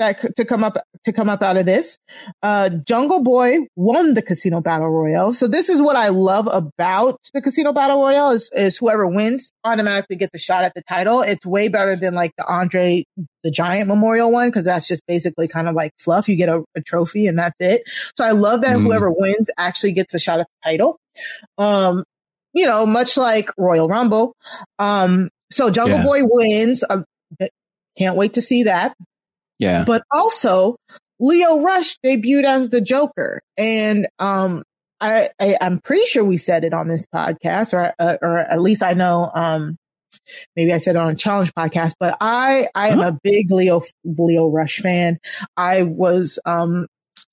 that 0.00 0.34
to 0.36 0.44
come 0.44 0.64
up 0.64 0.76
to 1.04 1.12
come 1.12 1.28
up 1.28 1.42
out 1.42 1.56
of 1.56 1.64
this. 1.66 1.96
Uh, 2.42 2.68
Jungle 2.70 3.22
Boy 3.22 3.58
won 3.76 4.14
the 4.14 4.22
Casino 4.22 4.60
Battle 4.60 4.90
Royale. 4.90 5.32
So 5.32 5.46
this 5.46 5.68
is 5.68 5.80
what 5.80 5.94
I 5.96 6.08
love 6.08 6.48
about 6.50 7.20
the 7.32 7.40
Casino 7.40 7.72
Battle 7.72 8.00
Royale 8.02 8.32
is, 8.32 8.50
is 8.52 8.76
whoever 8.76 9.06
wins 9.06 9.52
automatically 9.64 10.16
gets 10.16 10.34
a 10.34 10.38
shot 10.38 10.64
at 10.64 10.72
the 10.74 10.82
title. 10.88 11.22
It's 11.22 11.46
way 11.46 11.68
better 11.68 11.94
than 11.96 12.14
like 12.14 12.32
the 12.36 12.44
Andre 12.44 13.04
the 13.44 13.50
Giant 13.50 13.88
Memorial 13.88 14.30
one 14.32 14.48
because 14.48 14.64
that's 14.64 14.88
just 14.88 15.02
basically 15.06 15.48
kind 15.48 15.68
of 15.68 15.74
like 15.74 15.92
fluff. 15.98 16.28
You 16.28 16.36
get 16.36 16.48
a, 16.48 16.64
a 16.74 16.80
trophy 16.82 17.26
and 17.26 17.38
that's 17.38 17.56
it. 17.60 17.82
So 18.16 18.24
I 18.24 18.32
love 18.32 18.62
that 18.62 18.76
Mm. 18.76 18.82
whoever 18.82 19.10
wins 19.10 19.48
actually 19.56 19.92
gets 19.92 20.12
a 20.14 20.18
shot 20.18 20.40
at 20.40 20.46
the 20.46 20.70
title. 20.70 20.98
Um, 21.56 22.04
you 22.52 22.66
know, 22.66 22.84
much 22.84 23.16
like 23.16 23.50
Royal 23.56 23.88
Rumble. 23.88 24.34
Um, 24.78 25.30
so 25.52 25.70
Jungle 25.70 25.98
Yeah. 25.98 26.04
Boy 26.04 26.20
wins. 26.24 26.82
Uh, 26.88 27.02
can't 27.96 28.16
wait 28.16 28.34
to 28.34 28.42
see 28.42 28.64
that. 28.64 28.94
Yeah, 29.60 29.84
But 29.84 30.02
also, 30.10 30.76
Lio 31.20 31.60
Rush 31.60 31.96
debuted 32.04 32.44
as 32.44 32.70
the 32.70 32.80
Joker, 32.80 33.40
and 33.56 34.08
um, 34.18 34.62
I, 35.00 35.28
I 35.38 35.56
I'm 35.60 35.80
pretty 35.80 36.06
sure 36.06 36.24
we 36.24 36.38
said 36.38 36.64
it 36.64 36.72
on 36.74 36.88
this 36.88 37.06
podcast, 37.14 37.72
or 37.74 37.92
uh, 37.98 38.16
or 38.22 38.38
at 38.38 38.60
least 38.60 38.82
I 38.82 38.94
know. 38.94 39.30
Um, 39.34 39.76
maybe 40.56 40.72
I 40.72 40.78
said 40.78 40.96
it 40.96 40.98
on 40.98 41.10
a 41.10 41.14
challenge 41.14 41.52
podcast, 41.54 41.92
but 42.00 42.16
I 42.20 42.68
I 42.74 42.88
am 42.88 43.00
a 43.00 43.18
big 43.22 43.50
Leo 43.52 43.82
Lio 44.04 44.48
Rush 44.48 44.78
fan. 44.80 45.18
I 45.56 45.82
was 45.82 46.38
um 46.46 46.86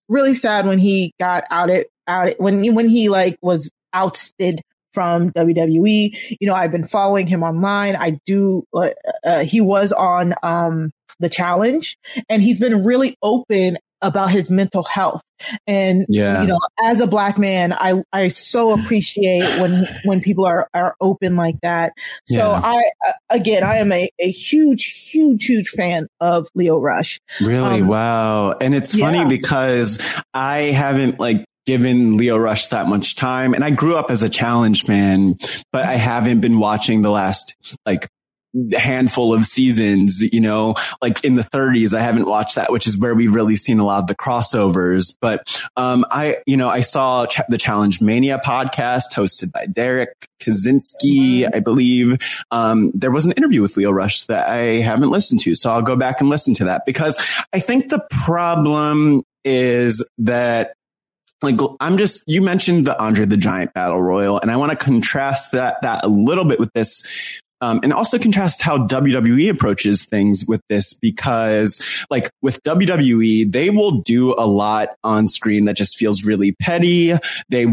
really 0.09 0.35
sad 0.35 0.65
when 0.65 0.79
he 0.79 1.13
got 1.19 1.45
outed 1.49 1.87
out 2.07 2.29
it, 2.29 2.39
when 2.41 2.61
he- 2.63 2.69
when 2.69 2.89
he 2.89 3.09
like 3.09 3.37
was 3.41 3.71
ousted 3.93 4.61
from 4.93 5.31
WWE. 5.31 6.37
You 6.41 6.47
know, 6.47 6.55
I've 6.55 6.71
been 6.71 6.87
following 6.87 7.27
him 7.27 7.43
online. 7.43 7.95
I 7.95 8.19
do. 8.25 8.63
Uh, 8.73 8.89
uh, 9.23 9.43
he 9.43 9.61
was 9.61 9.91
on 9.93 10.33
um 10.43 10.91
the 11.19 11.29
challenge, 11.29 11.97
and 12.29 12.41
he's 12.41 12.59
been 12.59 12.83
really 12.83 13.15
open 13.21 13.77
about 14.01 14.29
his 14.29 14.51
mental 14.51 14.83
health. 14.83 15.23
And 15.65 16.05
Yeah. 16.07 16.41
you 16.41 16.47
know, 16.47 16.59
as 16.83 16.99
a 16.99 17.07
black 17.07 17.39
man, 17.39 17.73
I 17.73 18.03
I 18.13 18.29
so 18.29 18.71
appreciate 18.79 19.59
when 19.59 19.87
when 20.05 20.21
people 20.21 20.45
are 20.45 20.67
are 20.75 20.95
open 21.01 21.35
like 21.35 21.55
that. 21.63 21.93
So 22.27 22.37
Yeah. 22.37 22.61
I 22.63 22.77
uh, 23.07 23.11
again, 23.31 23.63
I 23.63 23.77
am 23.77 23.91
a 23.91 24.07
a 24.19 24.29
huge 24.29 24.85
huge 25.11 25.45
huge 25.45 25.69
fan 25.69 26.07
of 26.21 26.47
Lio 26.53 26.77
Rush. 26.79 27.19
really, 27.41 27.81
um, 27.81 27.87
wow. 27.87 28.51
And 28.61 28.75
it's 28.75 28.97
funny 28.97 29.25
because 29.25 29.97
I 30.33 30.65
haven't 30.71 31.19
like 31.19 31.45
given 31.65 32.17
Lio 32.17 32.37
Rush 32.37 32.67
that 32.67 32.87
much 32.87 33.15
time, 33.15 33.53
and 33.55 33.63
I 33.63 33.71
grew 33.71 33.95
up 33.97 34.11
as 34.11 34.21
a 34.23 34.29
challenge 34.29 34.87
man, 34.87 35.35
but 35.73 35.83
I 35.83 35.97
haven't 35.97 36.39
been 36.39 36.59
watching 36.59 37.01
the 37.01 37.09
last 37.11 37.55
like 37.85 38.07
handful 38.75 39.33
of 39.33 39.45
seasons, 39.45 40.21
you 40.21 40.41
know, 40.41 40.75
like 41.01 41.23
in 41.23 41.35
the 41.35 41.43
30s. 41.43 41.93
I 41.93 42.01
haven't 42.01 42.25
watched 42.25 42.55
that, 42.55 42.71
which 42.71 42.87
is 42.87 42.97
where 42.97 43.15
we've 43.15 43.33
really 43.33 43.55
seen 43.55 43.79
a 43.79 43.85
lot 43.85 43.99
of 43.99 44.07
the 44.07 44.15
crossovers. 44.15 45.15
But, 45.21 45.61
um, 45.75 46.05
I, 46.11 46.37
you 46.45 46.57
know, 46.57 46.69
I 46.69 46.81
saw 46.81 47.25
ch- 47.25 47.41
the 47.49 47.57
Challenge 47.57 48.01
Mania 48.01 48.39
podcast 48.43 49.13
hosted 49.13 49.51
by 49.51 49.65
Derrick 49.65 50.13
Kosinski, 50.39 51.49
I 51.53 51.59
believe. 51.59 52.17
Um, 52.51 52.91
there 52.93 53.11
was 53.11 53.25
an 53.25 53.33
interview 53.33 53.61
with 53.61 53.77
Lio 53.77 53.91
Rush 53.91 54.23
that 54.25 54.47
I 54.47 54.79
haven't 54.81 55.09
listened 55.09 55.41
to. 55.41 55.55
So 55.55 55.71
I'll 55.71 55.81
go 55.81 55.95
back 55.95 56.21
and 56.21 56.29
listen 56.29 56.53
to 56.55 56.65
that 56.65 56.83
because 56.85 57.17
I 57.53 57.59
think 57.59 57.89
the 57.89 58.05
problem 58.09 59.23
is 59.43 60.07
that 60.17 60.73
like 61.41 61.59
I'm 61.79 61.97
just 61.97 62.23
you 62.27 62.41
mentioned 62.41 62.87
the 62.87 62.99
Andre 62.99 63.25
the 63.25 63.37
Giant 63.37 63.73
Battle 63.73 64.01
Royal, 64.01 64.39
and 64.39 64.49
I 64.49 64.57
want 64.57 64.71
to 64.71 64.75
contrast 64.77 65.51
that 65.51 65.81
that 65.81 66.03
a 66.03 66.07
little 66.07 66.45
bit 66.45 66.59
with 66.59 66.71
this. 66.73 67.41
Um, 67.61 67.79
and 67.83 67.91
also 67.91 68.19
contrast 68.19 68.61
how 68.61 68.77
WWE 68.87 69.49
approaches 69.49 70.05
things 70.05 70.45
with 70.45 70.61
this 70.69 70.93
because 70.93 72.05
like 72.09 72.29
with 72.41 72.61
WWE, 72.63 73.51
they 73.51 73.69
will 73.69 74.01
do 74.01 74.33
a 74.33 74.45
lot 74.45 74.89
on 75.03 75.27
screen 75.27 75.65
that 75.65 75.75
just 75.75 75.97
feels 75.97 76.23
really 76.23 76.53
petty. 76.59 77.13
They 77.49 77.65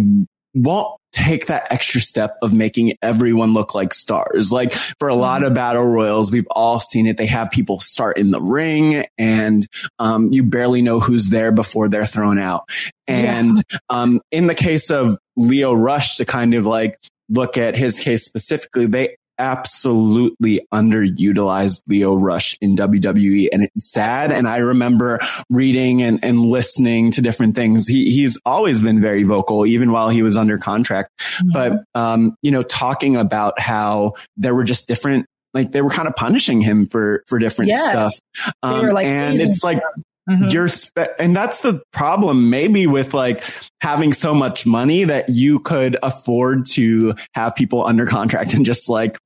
won't 0.55 1.01
take 1.13 1.47
that 1.47 1.71
extra 1.71 2.01
step 2.01 2.37
of 2.43 2.53
making 2.53 2.95
everyone 3.01 3.55
look 3.55 3.75
like 3.75 3.95
stars. 3.95 4.51
Like 4.51 4.73
for 4.73 5.09
a 5.09 5.15
lot 5.15 5.45
of 5.45 5.55
battle 5.55 5.85
royals, 5.85 6.33
we've 6.33 6.47
all 6.51 6.81
seen 6.81 7.07
it. 7.07 7.17
They 7.17 7.27
have 7.27 7.53
people 7.53 7.79
start 7.79 8.19
in 8.19 8.33
the 8.33 8.41
ring 8.41 9.05
and, 9.17 9.65
um, 10.01 10.33
you 10.33 10.43
barely 10.43 10.83
know 10.83 10.99
who's 10.99 11.29
there 11.29 11.53
before 11.53 11.89
they're 11.89 12.07
thrown 12.07 12.41
out. 12.41 12.69
And, 13.07 13.63
um, 13.91 14.23
in 14.33 14.49
the 14.49 14.57
case 14.57 14.91
of 14.91 15.19
Lio 15.37 15.73
Rush 15.73 16.17
to 16.17 16.25
kind 16.25 16.55
of 16.55 16.67
like 16.67 16.99
look 17.29 17.57
at 17.57 17.77
his 17.77 18.01
case 18.01 18.25
specifically, 18.25 18.87
they 18.87 19.17
absolutely 19.39 20.67
underutilized 20.73 21.83
Lio 21.89 22.15
Rush 22.15 22.57
in 22.61 22.77
WWE 22.77 23.49
and 23.53 23.63
it's 23.65 23.91
sad. 23.93 24.33
And 24.33 24.47
I 24.47 24.59
remember 24.59 25.19
reading 25.51 26.03
and, 26.03 26.19
and 26.23 26.41
listening 26.41 27.11
to 27.13 27.23
different 27.23 27.55
things. 27.55 27.87
He, 27.87 28.11
he's 28.13 28.39
always 28.45 28.81
been 28.81 29.01
very 29.01 29.23
vocal, 29.23 29.67
even 29.67 29.93
while 29.93 30.09
he 30.09 30.23
was 30.23 30.37
under 30.37 30.59
contract. 30.59 31.11
Mm-hmm. 31.21 31.51
But, 31.53 31.85
um, 32.01 32.37
you 32.43 32.51
know, 32.51 32.63
talking 32.63 33.17
about 33.17 33.59
how 33.59 34.13
there 34.37 34.55
were 34.55 34.65
just 34.65 34.87
different, 34.87 35.27
like 35.53 35.73
they 35.73 35.83
were 35.83 35.91
kind 35.91 36.09
of 36.09 36.15
punishing 36.17 36.61
him 36.61 36.87
for, 36.87 37.23
for 37.27 37.39
different 37.39 37.71
Yeah. 37.71 37.91
stuff. 37.91 38.15
Um, 38.63 38.89
like, 38.91 39.07
and 39.07 39.41
it's 39.41 39.63
like, 39.65 39.81
Mhm. 40.27 40.51
you're 40.55 40.69
spe- 40.69 41.13
and 41.19 41.37
that's 41.37 41.61
the 41.61 41.83
problem 41.93 42.49
maybe 42.49 42.87
with 42.87 43.13
like 43.13 43.45
having 43.83 44.15
so 44.15 44.33
much 44.33 44.65
money 44.65 45.05
that 45.05 45.29
you 45.29 45.61
could 45.61 45.99
afford 46.03 46.65
to 46.65 47.15
have 47.35 47.55
people 47.55 47.85
under 47.85 48.07
contract 48.07 48.55
and 48.55 48.65
just 48.65 48.89
like 48.89 49.19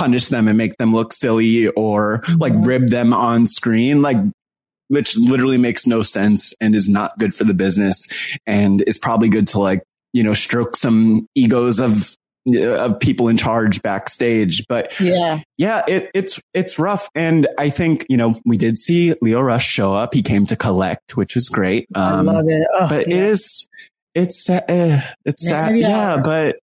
punish 0.00 0.28
them 0.28 0.48
and 0.48 0.56
make 0.56 0.76
them 0.78 0.94
look 0.94 1.12
silly 1.12 1.68
or 1.68 2.22
like 2.38 2.54
rib 2.56 2.88
them 2.88 3.12
on 3.12 3.44
screen 3.46 4.00
like 4.00 4.16
which 4.88 5.16
literally 5.18 5.58
makes 5.58 5.86
no 5.86 6.02
sense 6.02 6.52
and 6.60 6.74
is 6.74 6.88
not 6.88 7.16
good 7.18 7.34
for 7.34 7.44
the 7.44 7.54
business 7.54 8.06
and 8.46 8.82
is 8.86 8.96
probably 8.98 9.28
good 9.28 9.46
to 9.46 9.58
like 9.60 9.82
you 10.14 10.22
know 10.24 10.32
stroke 10.34 10.74
some 10.74 11.26
egos 11.34 11.78
of 11.80 12.16
of 12.56 12.98
people 12.98 13.28
in 13.28 13.36
charge 13.36 13.82
backstage 13.82 14.64
but 14.68 14.98
yeah. 14.98 15.42
yeah, 15.58 15.82
it, 15.86 16.10
it's 16.14 16.40
it's 16.54 16.78
rough, 16.78 17.06
and 17.14 17.46
I 17.58 17.68
think 17.68 18.06
you 18.08 18.16
know 18.16 18.34
we 18.46 18.56
did 18.56 18.78
see 18.78 19.14
Lio 19.20 19.42
Rush 19.42 19.68
show 19.68 19.92
up. 19.94 20.14
He 20.14 20.22
came 20.22 20.46
to 20.46 20.56
collect, 20.56 21.18
which 21.18 21.34
was 21.34 21.50
great. 21.50 21.86
I 21.94 22.12
Um, 22.18 22.26
love 22.26 22.46
it. 22.48 22.66
Oh, 22.74 22.88
but 22.88 23.06
yeah. 23.08 23.16
it 23.16 23.24
is 23.24 23.68
it's 24.14 24.48
uh, 24.48 25.02
it's 25.26 25.44
Yeah, 25.44 25.66
sad. 25.66 25.78
yeah. 25.78 25.88
Yeah, 25.88 26.22
but 26.24 26.56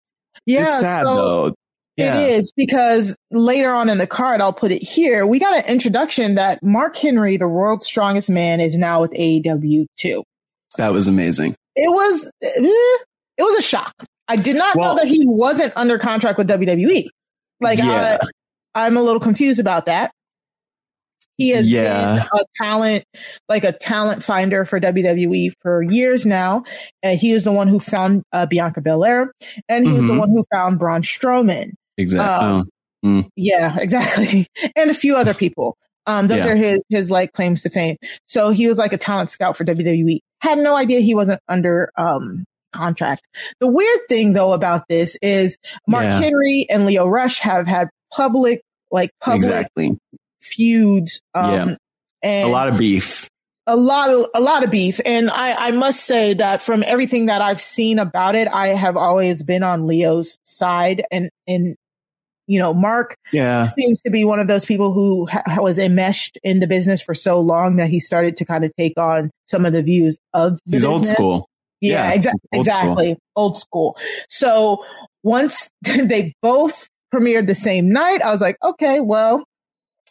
yeah, 0.47 0.67
it's 0.69 0.79
sad 0.79 1.05
so 1.05 1.15
though. 1.15 1.53
Yeah. 1.97 2.19
It 2.19 2.29
is 2.39 2.51
because 2.55 3.15
later 3.31 3.71
on 3.71 3.89
in 3.89 3.97
the 3.97 4.05
card, 4.07 4.39
I'll 4.39 4.53
put 4.53 4.71
it 4.71 4.83
here. 4.83 5.25
We 5.25 5.39
got 5.39 5.57
an 5.57 5.65
introduction 5.65 6.35
that 6.35 6.61
Mark 6.63 6.95
Henry, 6.95 7.37
the 7.37 7.47
world's 7.47 7.87
strongest 7.87 8.29
man, 8.29 8.59
is 8.61 8.75
now 8.77 9.01
with 9.01 9.11
AEW 9.13 9.87
too. 9.97 10.23
That 10.77 10.93
was 10.93 11.07
amazing. 11.07 11.55
It 11.75 11.89
was, 11.89 12.25
eh, 12.43 12.49
it 13.37 13.43
was 13.43 13.57
a 13.57 13.61
shock. 13.63 13.93
I 14.27 14.35
did 14.35 14.55
not 14.55 14.75
Well- 14.75 14.95
know 14.95 15.01
that 15.01 15.07
he 15.07 15.25
wasn't 15.25 15.73
under 15.75 15.97
contract 15.97 16.37
with 16.37 16.47
WWE. 16.47 17.07
Like, 17.61 17.79
Yeah. 17.79 18.19
I, 18.75 18.85
I'm 18.85 18.95
a 18.97 19.01
little 19.01 19.19
confused 19.21 19.59
about 19.59 19.87
that. 19.87 20.11
He 21.37 21.49
has 21.49 21.71
Yeah. 21.71 22.27
been 22.31 22.41
a 22.41 22.43
talent, 22.63 23.03
like 23.47 23.63
a 23.63 23.71
talent 23.71 24.23
finder 24.23 24.65
for 24.65 24.79
WWE 24.79 25.51
for 25.61 25.81
years 25.83 26.25
now. 26.25 26.63
And 27.03 27.19
he 27.19 27.31
is 27.31 27.43
the 27.43 27.51
one 27.51 27.67
who 27.67 27.79
found 27.79 28.23
uh, 28.31 28.45
Bianca 28.47 28.81
Belair, 28.81 29.31
and 29.69 29.85
he 29.87 29.93
was 29.93 30.07
the 30.07 30.15
one 30.15 30.29
who 30.29 30.43
found 30.51 30.79
Braun 30.79 31.03
Strowman. 31.03 31.73
Exactly. 31.97 32.47
Um, 32.47 32.69
oh, 33.05 33.29
Yeah, 33.35 33.77
exactly. 33.79 34.47
And 34.75 34.89
a 34.89 34.93
few 34.93 35.15
other 35.15 35.33
people. 35.33 35.77
Um, 36.05 36.27
those 36.27 36.37
Yeah. 36.37 36.47
are 36.47 36.55
his, 36.55 36.81
his 36.89 37.11
like 37.11 37.33
claims 37.33 37.63
to 37.63 37.69
fame. 37.69 37.97
So 38.27 38.51
he 38.51 38.67
was 38.67 38.77
like 38.77 38.93
a 38.93 38.97
talent 38.97 39.29
scout 39.29 39.57
for 39.57 39.65
WWE. 39.65 40.19
Had 40.39 40.57
no 40.59 40.75
idea 40.75 40.99
he 41.01 41.15
wasn't 41.15 41.41
under, 41.47 41.91
um, 41.97 42.45
contract. 42.73 43.23
The 43.59 43.67
weird 43.67 43.99
thing 44.07 44.33
though 44.33 44.53
about 44.53 44.87
this 44.87 45.17
is 45.21 45.57
Mark 45.87 46.03
Yeah. 46.03 46.19
Henry 46.19 46.65
and 46.69 46.85
Lio 46.85 47.07
Rush 47.07 47.39
have 47.39 47.65
had 47.67 47.89
public, 48.13 48.61
like 48.91 49.09
public 49.21 49.45
exactly. 49.45 49.97
feuds. 50.41 51.21
Um, 51.33 51.51
Yeah. 51.53 51.75
and 52.23 52.47
A 52.47 52.51
lot 52.51 52.67
of 52.69 52.77
beef. 52.77 53.27
a 53.67 53.75
lot 53.75 54.09
of 54.09 54.27
a 54.33 54.39
lot 54.39 54.63
of 54.63 54.71
beef 54.71 54.99
and 55.05 55.29
I, 55.29 55.67
I 55.67 55.71
must 55.71 56.05
say 56.05 56.35
that 56.35 56.61
from 56.61 56.83
everything 56.87 57.25
that 57.25 57.41
i've 57.41 57.59
seen 57.59 57.99
about 57.99 58.33
it 58.35 58.47
i 58.47 58.69
have 58.69 58.95
always 58.95 59.43
been 59.43 59.61
on 59.61 59.87
leo's 59.87 60.37
side 60.45 61.03
and 61.11 61.29
and 61.47 61.75
you 62.47 62.57
know 62.59 62.73
mark 62.73 63.15
Yeah. 63.31 63.67
seems 63.77 64.01
to 64.01 64.09
be 64.09 64.25
one 64.25 64.39
of 64.39 64.47
those 64.47 64.65
people 64.65 64.93
who 64.93 65.27
ha- 65.27 65.43
was 65.61 65.77
enmeshed 65.77 66.37
in 66.43 66.59
the 66.59 66.67
business 66.67 67.01
for 67.01 67.13
so 67.13 67.39
long 67.39 67.75
that 67.75 67.89
he 67.89 67.99
started 67.99 68.37
to 68.37 68.45
kind 68.45 68.63
of 68.65 68.71
take 68.77 68.97
on 68.97 69.29
some 69.47 69.65
of 69.65 69.73
the 69.73 69.83
views 69.83 70.17
of 70.33 70.59
the 70.65 70.77
He's 70.77 70.85
old 70.85 71.05
school. 71.05 71.47
Yeah, 71.81 72.11
Yeah, 72.13 72.17
exa- 72.17 72.25
old 72.25 72.25
school. 72.25 72.59
exactly. 72.61 73.17
Old 73.35 73.59
school. 73.59 73.97
So 74.29 74.83
once 75.23 75.69
they 75.83 76.33
both 76.41 76.87
premiered 77.13 77.47
the 77.47 77.55
same 77.55 77.89
night, 77.89 78.21
I 78.21 78.31
was 78.31 78.41
like, 78.41 78.57
okay, 78.63 78.99
well, 78.99 79.43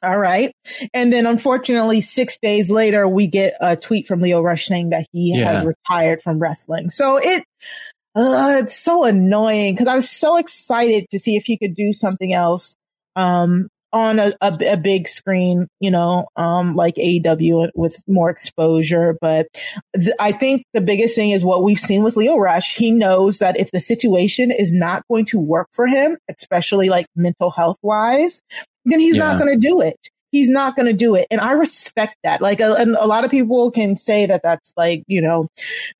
all 0.03 0.19
right. 0.19 0.53
And 0.93 1.11
then 1.13 1.27
unfortunately, 1.27 2.03
six 2.03 2.39
days 2.39 2.71
later, 2.71 3.09
we 3.09 3.27
get 3.27 3.55
a 3.61 3.77
tweet 3.77 4.07
from 4.07 4.21
Lio 4.21 4.43
Rush 4.43 4.67
saying 4.67 4.91
that 4.91 5.07
he 5.13 5.33
Yeah. 5.35 5.53
has 5.53 5.65
retired 5.65 6.21
from 6.23 6.39
wrestling. 6.39 6.91
So 6.91 7.17
it, 7.17 7.45
uh, 8.17 8.57
it's 8.63 8.83
so 8.83 9.05
annoying 9.05 9.75
because 9.75 9.87
I 9.87 9.95
was 9.95 10.11
so 10.11 10.37
excited 10.37 11.07
to 11.11 11.19
see 11.19 11.37
if 11.37 11.45
he 11.45 11.59
could 11.59 11.75
do 11.75 11.93
something 11.93 12.33
else, 12.33 12.77
um, 13.15 13.69
on 13.93 14.19
a, 14.19 14.33
a, 14.41 14.59
a 14.73 14.77
big 14.77 15.09
screen, 15.09 15.69
you 15.81 15.91
know, 15.91 16.27
um, 16.37 16.75
like 16.75 16.97
AEW 16.97 17.71
with 17.75 17.97
more 18.07 18.31
exposure. 18.31 19.17
But 19.21 19.47
th- 19.95 20.15
I 20.19 20.33
think 20.33 20.65
the 20.75 20.81
biggest 20.81 21.15
thing 21.15 21.31
is 21.31 21.45
what 21.45 21.63
we've 21.63 21.79
seen 21.79 22.03
with 22.03 22.17
Lio 22.17 22.37
Rush. 22.37 22.75
He 22.75 22.91
knows 22.91 23.39
that 23.39 23.59
if 23.59 23.71
the 23.71 23.81
situation 23.81 24.51
is 24.51 24.73
not 24.73 25.03
going 25.09 25.25
to 25.27 25.39
work 25.39 25.69
for 25.73 25.87
him, 25.87 26.19
especially 26.29 26.89
like 26.89 27.07
mental 27.17 27.51
health 27.51 27.79
wise, 27.83 28.43
then 28.85 29.01
he's 29.01 29.17
not 29.17 29.39
going 29.39 29.53
to 29.53 29.69
do 29.69 29.81
it. 29.81 29.97
He's 30.31 30.51
not 30.51 30.77
going 30.77 30.87
to 30.87 30.93
do 30.93 31.15
it. 31.15 31.27
And 31.31 31.41
I 31.41 31.53
respect 31.53 32.17
that. 32.25 32.43
Like 32.43 32.61
a, 32.61 32.85
a 32.99 33.07
lot 33.07 33.25
of 33.25 33.31
people 33.31 33.71
can 33.71 33.97
say 33.97 34.27
that 34.27 34.43
that's 34.43 34.73
like, 34.77 35.05
you 35.07 35.23
know, 35.23 35.49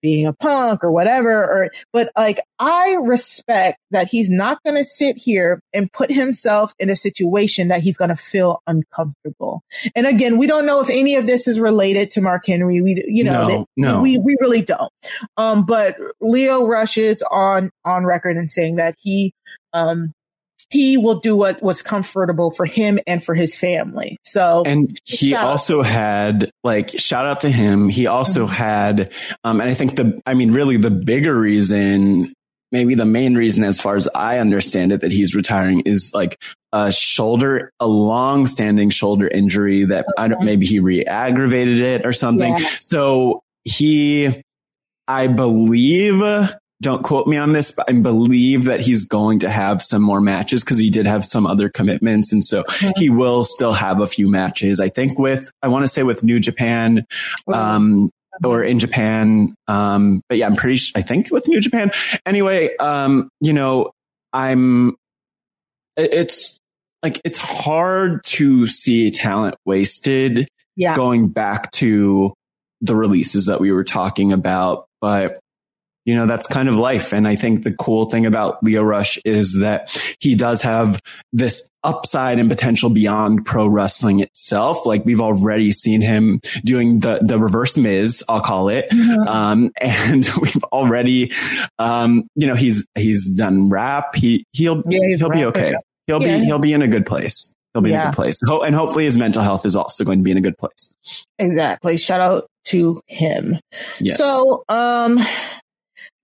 being 0.03 0.27
a 0.27 0.33
punk 0.33 0.85
or 0.85 0.91
whatever, 0.91 1.43
or, 1.43 1.71
but 1.93 2.11
like 2.17 2.41
I 2.59 2.97
respect 3.03 3.79
that 3.91 4.09
he's 4.09 4.31
not 4.31 4.63
going 4.65 4.77
to 4.77 4.85
sit 4.85 5.17
here 5.17 5.61
and 5.73 5.93
put 5.93 6.11
himself 6.11 6.75
in 6.79 6.91
a 6.91 6.97
situation 6.97 7.69
that 7.69 7.83
he's 7.83 7.97
going 7.97 8.11
to 8.11 8.17
feel 8.17 8.63
uncomfortable. 8.67 9.63
And 9.95 10.07
again, 10.07 10.39
we 10.39 10.47
don't 10.47 10.67
know 10.67 10.81
if 10.81 10.91
any 10.91 11.17
of 11.17 11.27
this 11.27 11.49
is 11.49 11.61
related 11.61 12.11
to 12.11 12.21
Mark 12.21 12.47
Henry. 12.47 12.81
We, 12.81 13.05
you 13.07 13.25
know, 13.25 13.49
No, 13.49 13.67
no. 13.77 14.01
we, 14.03 14.19
we 14.19 14.37
really 14.41 14.63
don't. 14.63 14.93
Um, 15.37 15.65
but 15.65 15.97
Lio 16.21 16.67
Rush 16.67 16.99
is 16.99 17.23
on, 17.31 17.71
on 17.85 18.05
record 18.05 18.37
and 18.37 18.51
saying 18.51 18.77
that 18.77 18.97
he, 18.99 19.33
um, 19.73 20.13
he 20.71 20.97
will 20.97 21.21
do 21.21 21.37
what 21.37 21.63
was 21.63 21.81
comfortable 21.83 22.51
for 22.51 22.67
him 22.67 22.99
and 23.07 23.25
for 23.25 23.35
his 23.35 23.57
family. 23.57 24.17
So, 24.25 24.63
And 24.67 24.99
he 25.05 25.31
Shout 25.31 25.45
out. 25.45 25.51
also 25.51 25.83
had 25.83 26.51
like 26.65 26.91
shout 26.91 27.25
out 27.27 27.41
to 27.43 27.51
him. 27.51 27.89
He 27.89 28.07
also 28.09 28.47
Mhm. 28.47 28.51
had 28.51 29.13
um 29.45 29.61
and 29.61 29.71
I 29.71 29.75
think 29.75 29.95
the 29.97 30.21
I 30.27 30.35
mean 30.35 30.53
really 30.53 30.77
the 30.77 30.91
bigger 30.91 31.39
reason 31.39 32.33
maybe 32.73 32.97
the 32.97 33.07
main 33.07 33.37
reason 33.37 33.63
as 33.63 33.81
far 33.81 33.95
as 33.95 34.09
I 34.13 34.39
understand 34.39 34.91
it 34.91 35.01
that 35.03 35.13
he's 35.13 35.37
retiring 35.37 35.81
is 35.87 36.11
like 36.13 36.37
a 36.73 36.91
shoulder 36.91 37.71
a 37.79 37.87
long 37.87 38.49
standing 38.49 38.91
shoulder 38.91 39.29
injury 39.29 39.85
that 39.85 40.05
I 40.19 40.27
don't 40.27 40.43
maybe 40.43 40.67
he 40.67 40.81
re-aggravated 40.81 41.79
it 41.79 42.05
or 42.05 42.13
something. 42.13 42.57
Yeah. 42.57 42.67
So 42.81 43.41
he 43.63 44.43
I 45.07 45.29
believe 45.29 46.21
don't 46.83 47.03
quote 47.03 47.27
me 47.27 47.39
on 47.39 47.53
this, 47.53 47.73
but 47.73 47.89
I 47.89 47.93
believe 47.93 48.65
that 48.65 48.81
he's 48.81 49.05
going 49.05 49.39
to 49.39 49.49
have 49.49 49.81
some 49.81 50.03
more 50.03 50.21
matches 50.21 50.63
because 50.63 50.77
he 50.77 50.91
did 50.91 51.07
have 51.07 51.25
some 51.25 51.47
other 51.47 51.71
commitments. 51.71 52.33
And 52.33 52.45
so 52.45 52.65
he 52.97 53.09
will 53.09 53.45
still 53.45 53.73
have 53.73 54.01
a 54.01 54.07
few 54.07 54.29
matches. 54.29 54.79
I 54.79 54.91
think 54.91 55.19
with, 55.19 55.51
I 55.63 55.69
want 55.69 55.85
to 55.85 55.89
say 55.89 56.03
with 56.03 56.23
New 56.23 56.39
Japan, 56.39 57.07
um, 57.53 58.11
or 58.45 58.63
in 58.63 58.79
Japan. 58.79 59.55
Um, 59.67 60.21
but 60.29 60.37
yeah, 60.37 60.47
I'm 60.47 60.57
pretty, 60.57 60.79
I 60.95 61.01
think 61.01 61.31
with 61.31 61.49
New 61.49 61.61
Japan. 61.61 61.91
Anyway, 62.27 62.77
um, 62.77 63.31
you 63.41 63.55
know, 63.55 63.93
I'm, 64.35 64.97
it's 65.97 66.59
like, 67.03 67.23
it's 67.25 67.39
hard 67.39 68.23
to 68.25 68.67
see 68.67 69.11
talent 69.11 69.55
wasted 69.65 70.47
yeah. 70.77 70.95
going 70.95 71.29
back 71.29 71.71
to 71.73 72.35
the 72.83 72.95
releases 72.95 73.47
that 73.47 73.61
we 73.61 73.73
were 73.73 73.85
talking 73.85 74.33
about, 74.33 74.85
but 75.01 75.41
you 76.07 76.15
know, 76.15 76.25
that's 76.27 76.47
kind 76.47 76.69
of 76.71 76.77
life. 76.77 77.13
And 77.13 77.29
I 77.29 77.37
think 77.37 77.65
the 77.65 77.73
cool 77.75 78.07
thing 78.09 78.25
about 78.25 78.63
Lio 78.63 78.83
Rush 78.83 79.19
is 79.25 79.59
that 79.61 79.91
he 80.21 80.35
does 80.37 80.63
have 80.63 80.99
this 81.33 81.69
upside 81.85 82.39
and 82.39 82.49
potential 82.49 82.89
beyond 82.91 83.45
pro 83.45 83.67
wrestling 83.67 84.21
itself. 84.21 84.87
Like 84.87 85.05
we've 85.05 85.21
already 85.21 85.71
seen 85.73 86.01
him 86.01 86.41
doing 86.65 87.01
the, 87.01 87.19
the 87.23 87.39
reverse 87.39 87.77
Miz, 87.77 88.25
I'll 88.29 88.41
call 88.41 88.69
it. 88.71 88.89
Mhm. 88.91 89.27
Um, 89.27 89.71
and 89.81 90.29
we've 90.41 90.65
already, 90.73 91.33
um, 91.79 92.27
you 92.37 92.47
know, 92.47 92.55
he's, 92.55 92.87
he's 92.97 93.29
done 93.29 93.69
rap. 93.69 94.15
He, 94.15 94.45
he'll, 94.53 94.83
Yeah, 94.87 95.17
he'll 95.17 95.31
be 95.31 95.45
okay. 95.47 95.75
He'll 96.07 96.23
Yeah. 96.23 96.39
be, 96.39 96.45
he'll 96.45 96.59
be 96.61 96.73
in 96.73 96.83
a 96.83 96.89
good 96.89 97.05
place. 97.05 97.55
He'll 97.75 97.83
be 97.83 97.93
in 97.93 98.01
a 98.01 98.05
good 98.07 98.15
place. 98.15 98.41
Ho- 98.47 98.63
and 98.63 98.75
hopefully 98.75 99.05
his 99.05 99.19
mental 99.19 99.43
health 99.43 99.67
is 99.67 99.77
also 99.77 100.03
going 100.05 100.21
to 100.21 100.23
be 100.25 100.31
in 100.31 100.39
a 100.39 100.41
good 100.41 100.57
place. 100.57 100.95
Exactly. 101.39 101.97
Shout 101.99 102.21
out 102.21 102.47
to 102.67 103.03
him. 103.07 103.59
Yes. 104.01 104.17
So, 104.17 104.65
um, 104.69 105.21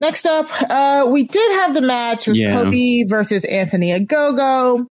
Next 0.03 0.27
up, 0.27 0.49
uh, 0.69 1.07
we 1.09 1.23
did 1.25 1.53
have 1.61 1.75
the 1.75 1.81
match 1.81 2.27
with 2.27 2.37
Yeah. 2.37 2.55
Kobe 2.65 3.05
versus 3.05 3.45
Anthony 3.45 3.93
Ogogo. 3.99 4.85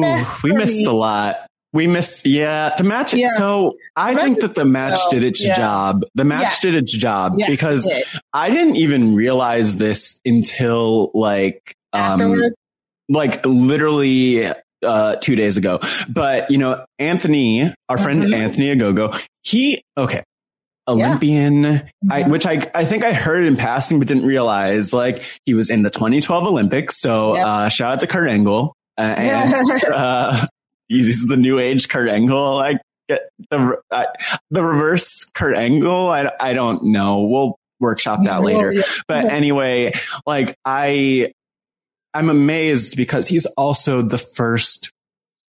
Ooh, 0.00 0.24
we 0.42 0.52
missed 0.54 0.78
me. 0.80 0.84
a 0.86 0.92
lot. 0.92 1.46
We 1.74 1.86
missed, 1.86 2.26
yeah, 2.26 2.74
the 2.76 2.82
match. 2.84 3.12
Yeah. 3.12 3.28
So 3.36 3.76
I 3.94 4.14
think 4.14 4.40
that 4.40 4.54
the 4.54 4.64
match 4.64 4.98
so, 4.98 5.10
did 5.10 5.22
its 5.22 5.44
yeah. 5.44 5.56
job. 5.56 6.02
The 6.14 6.24
match 6.24 6.60
did 6.60 6.74
its 6.74 6.92
job 6.92 7.36
because 7.46 7.86
it 7.86 8.06
did. 8.10 8.20
I 8.32 8.48
didn't 8.48 8.76
even 8.76 9.14
realize 9.14 9.76
this 9.76 10.18
until 10.24 11.10
like, 11.12 11.74
um, 11.92 12.40
like 13.10 13.44
literally 13.44 14.46
uh 14.82 15.16
two 15.16 15.36
days 15.36 15.56
ago. 15.58 15.80
But 16.08 16.50
you 16.50 16.56
know, 16.58 16.84
Anthony, 16.98 17.72
our 17.88 17.98
friend 17.98 18.22
Mhm. 18.22 18.34
Anthony 18.34 18.74
Ogogo, 18.74 19.26
he 19.42 19.82
okay. 19.96 20.22
Olympian, 20.88 21.64
I, 22.10 22.22
Mhm. 22.24 22.30
which 22.30 22.46
I, 22.46 22.60
I 22.74 22.84
think 22.84 23.04
I 23.04 23.12
heard 23.12 23.44
in 23.44 23.56
passing, 23.56 23.98
but 23.98 24.08
didn't 24.08 24.26
realize 24.26 24.92
like 24.92 25.22
he 25.46 25.54
was 25.54 25.70
in 25.70 25.82
the 25.82 25.90
2012 25.90 26.44
Olympics. 26.46 26.96
So, 26.98 27.36
Yep. 27.36 27.46
uh, 27.46 27.68
shout 27.68 27.92
out 27.92 28.00
to 28.00 28.06
Kurt 28.06 28.28
Angle, 28.28 28.74
uh, 28.98 29.00
and, 29.18 29.84
uh, 29.92 30.46
he's 30.88 31.26
the 31.26 31.36
new 31.36 31.58
age 31.58 31.88
Kurt 31.88 32.08
Angle. 32.08 32.58
I 32.58 32.78
get 33.08 33.22
the, 33.50 33.78
I, 33.90 34.06
the 34.50 34.64
reverse 34.64 35.24
Kurt 35.34 35.56
Angle. 35.56 36.08
I, 36.10 36.30
I 36.40 36.52
don't 36.52 36.84
know. 36.86 37.22
We'll 37.22 37.56
workshop 37.80 38.20
that 38.24 38.42
later. 38.42 38.72
Yeah. 38.72 38.82
But 39.08 39.24
anyway, 39.32 39.92
like 40.26 40.56
I, 40.64 41.32
I'm 42.14 42.28
amazed 42.28 42.96
because 42.96 43.26
he's 43.28 43.46
also 43.56 44.02
the 44.02 44.18
first 44.18 44.90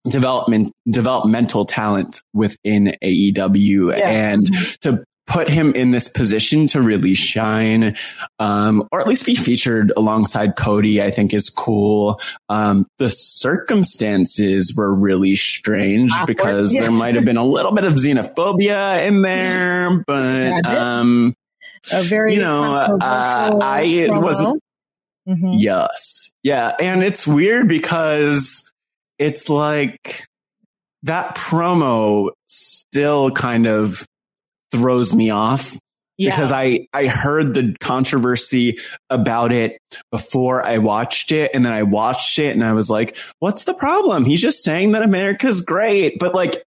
development, 0.08 0.72
developmental 0.90 1.64
talent 1.64 2.20
within 2.34 2.94
AEW 3.02 3.96
Yeah. 3.96 4.08
and 4.08 4.46
to 4.82 5.04
put 5.32 5.48
him 5.48 5.72
in 5.74 5.90
this 5.92 6.08
position 6.08 6.66
to 6.68 6.82
really 6.82 7.14
shine, 7.14 7.96
um, 8.38 8.86
or 8.92 9.00
at 9.00 9.06
least 9.08 9.24
be 9.24 9.34
featured 9.34 9.90
alongside 9.96 10.56
Cody, 10.56 11.00
I 11.02 11.10
think 11.10 11.32
is 11.32 11.48
cool. 11.48 12.20
Um, 12.50 12.84
the 12.98 13.08
circumstances 13.08 14.74
were 14.76 14.94
really 14.94 15.36
strange 15.36 16.12
Awkward, 16.12 16.26
because 16.26 16.74
yeah. 16.74 16.80
there 16.82 16.90
might 16.90 17.14
have 17.14 17.24
been 17.24 17.36
a 17.36 17.44
little 17.44 17.72
bit 17.72 17.84
of 17.84 17.94
xenophobia 17.94 19.06
in 19.06 19.22
there, 19.22 20.04
but, 20.06 20.24
Yeah, 20.24 20.58
it 20.58 20.64
did. 20.64 20.74
um, 20.76 21.34
a 21.92 22.02
very 22.02 22.34
you 22.34 22.40
know, 22.40 22.74
uh, 22.74 22.98
I 23.00 24.06
promo. 24.10 24.22
wasn't- 24.22 24.62
Mhm. 25.28 25.54
Yes. 25.58 26.32
Yeah. 26.42 26.72
And 26.80 27.04
it's 27.04 27.28
weird 27.28 27.68
because 27.68 28.68
it's 29.20 29.48
like 29.48 30.24
that 31.04 31.36
promo 31.36 32.30
still 32.48 33.30
kind 33.30 33.68
of 33.68 34.04
throws 34.72 35.14
me 35.14 35.30
off 35.30 35.76
Yeah. 36.18 36.30
because 36.34 36.50
I, 36.50 36.86
I 36.92 37.06
heard 37.06 37.54
the 37.54 37.76
controversy 37.80 38.78
about 39.10 39.52
it 39.52 39.78
before 40.10 40.66
I 40.66 40.78
watched 40.78 41.30
it. 41.30 41.50
And 41.54 41.64
then 41.64 41.72
I 41.72 41.84
watched 41.84 42.38
it 42.38 42.54
and 42.54 42.64
I 42.64 42.72
was 42.72 42.90
like, 42.90 43.16
what's 43.38 43.64
the 43.64 43.74
problem? 43.74 44.24
He's 44.24 44.40
just 44.42 44.62
saying 44.64 44.92
that 44.92 45.02
America's 45.02 45.60
great. 45.60 46.18
But 46.18 46.34
like, 46.34 46.62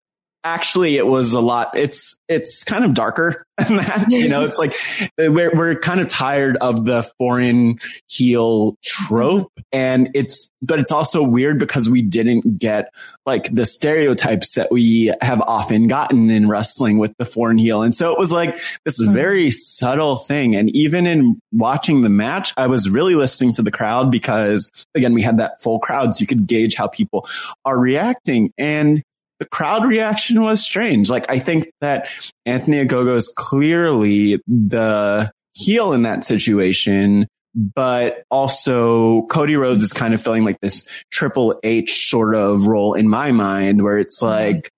actually 0.45 0.95
it 0.97 1.07
was 1.07 1.33
a 1.33 1.41
lot. 1.41 1.71
It's, 1.75 2.17
it's 2.29 2.63
kind 2.63 2.85
of 2.85 2.93
darker 2.93 3.45
than 3.57 3.77
that. 3.77 4.05
You 4.09 4.29
know, 4.29 4.45
it's 4.45 4.57
like 4.59 4.73
we're, 5.17 5.53
we're 5.55 5.75
kind 5.79 5.99
of 5.99 6.07
tired 6.07 6.55
of 6.57 6.85
the 6.85 7.03
foreign 7.17 7.79
heel 8.07 8.77
trope. 8.83 9.51
And 9.71 10.09
it's, 10.13 10.49
but 10.61 10.79
it's 10.79 10.91
also 10.91 11.23
weird 11.23 11.59
because 11.59 11.89
we 11.89 12.01
didn't 12.01 12.57
get 12.59 12.89
like 13.25 13.53
the 13.53 13.65
stereotypes 13.65 14.53
that 14.53 14.71
we 14.71 15.13
have 15.21 15.41
often 15.41 15.87
gotten 15.87 16.29
in 16.29 16.47
wrestling 16.47 16.97
with 16.99 17.13
the 17.17 17.25
foreign 17.25 17.57
heel. 17.57 17.81
And 17.81 17.93
so 17.95 18.11
it 18.13 18.19
was 18.19 18.31
like 18.31 18.59
this 18.85 19.01
Mhm. 19.01 19.13
very 19.13 19.51
subtle 19.51 20.15
thing. 20.17 20.55
And 20.55 20.69
even 20.75 21.05
in 21.07 21.39
watching 21.51 22.01
the 22.01 22.09
match, 22.09 22.53
I 22.57 22.67
was 22.67 22.89
really 22.89 23.15
listening 23.15 23.53
to 23.53 23.61
the 23.63 23.71
crowd 23.71 24.11
because 24.11 24.71
again, 24.95 25.13
we 25.13 25.21
had 25.21 25.37
that 25.39 25.61
full 25.61 25.79
crowd. 25.79 26.15
So 26.15 26.21
you 26.21 26.27
could 26.27 26.47
gauge 26.47 26.75
how 26.75 26.87
people 26.87 27.27
are 27.65 27.77
reacting. 27.77 28.51
And 28.57 29.01
the 29.39 29.45
crowd 29.45 29.85
reaction 29.85 30.41
was 30.41 30.63
strange. 30.63 31.09
Like 31.09 31.25
I 31.29 31.39
think 31.39 31.69
that 31.81 32.09
Anthony 32.45 32.85
Ogogo 32.85 33.15
is 33.15 33.31
clearly 33.35 34.41
the 34.47 35.31
heel 35.53 35.93
in 35.93 36.03
that 36.03 36.23
situation, 36.23 37.27
but 37.53 38.23
also 38.29 39.23
Cody 39.23 39.55
Rhodes 39.55 39.83
is 39.83 39.93
kind 39.93 40.13
of 40.13 40.21
feeling 40.21 40.43
like 40.43 40.59
this 40.61 40.85
Triple 41.11 41.59
H 41.63 42.09
sort 42.09 42.35
of 42.35 42.67
role 42.67 42.93
in 42.93 43.07
my 43.09 43.31
mind 43.31 43.81
where 43.81 43.97
it's 43.97 44.21
like, 44.21 44.69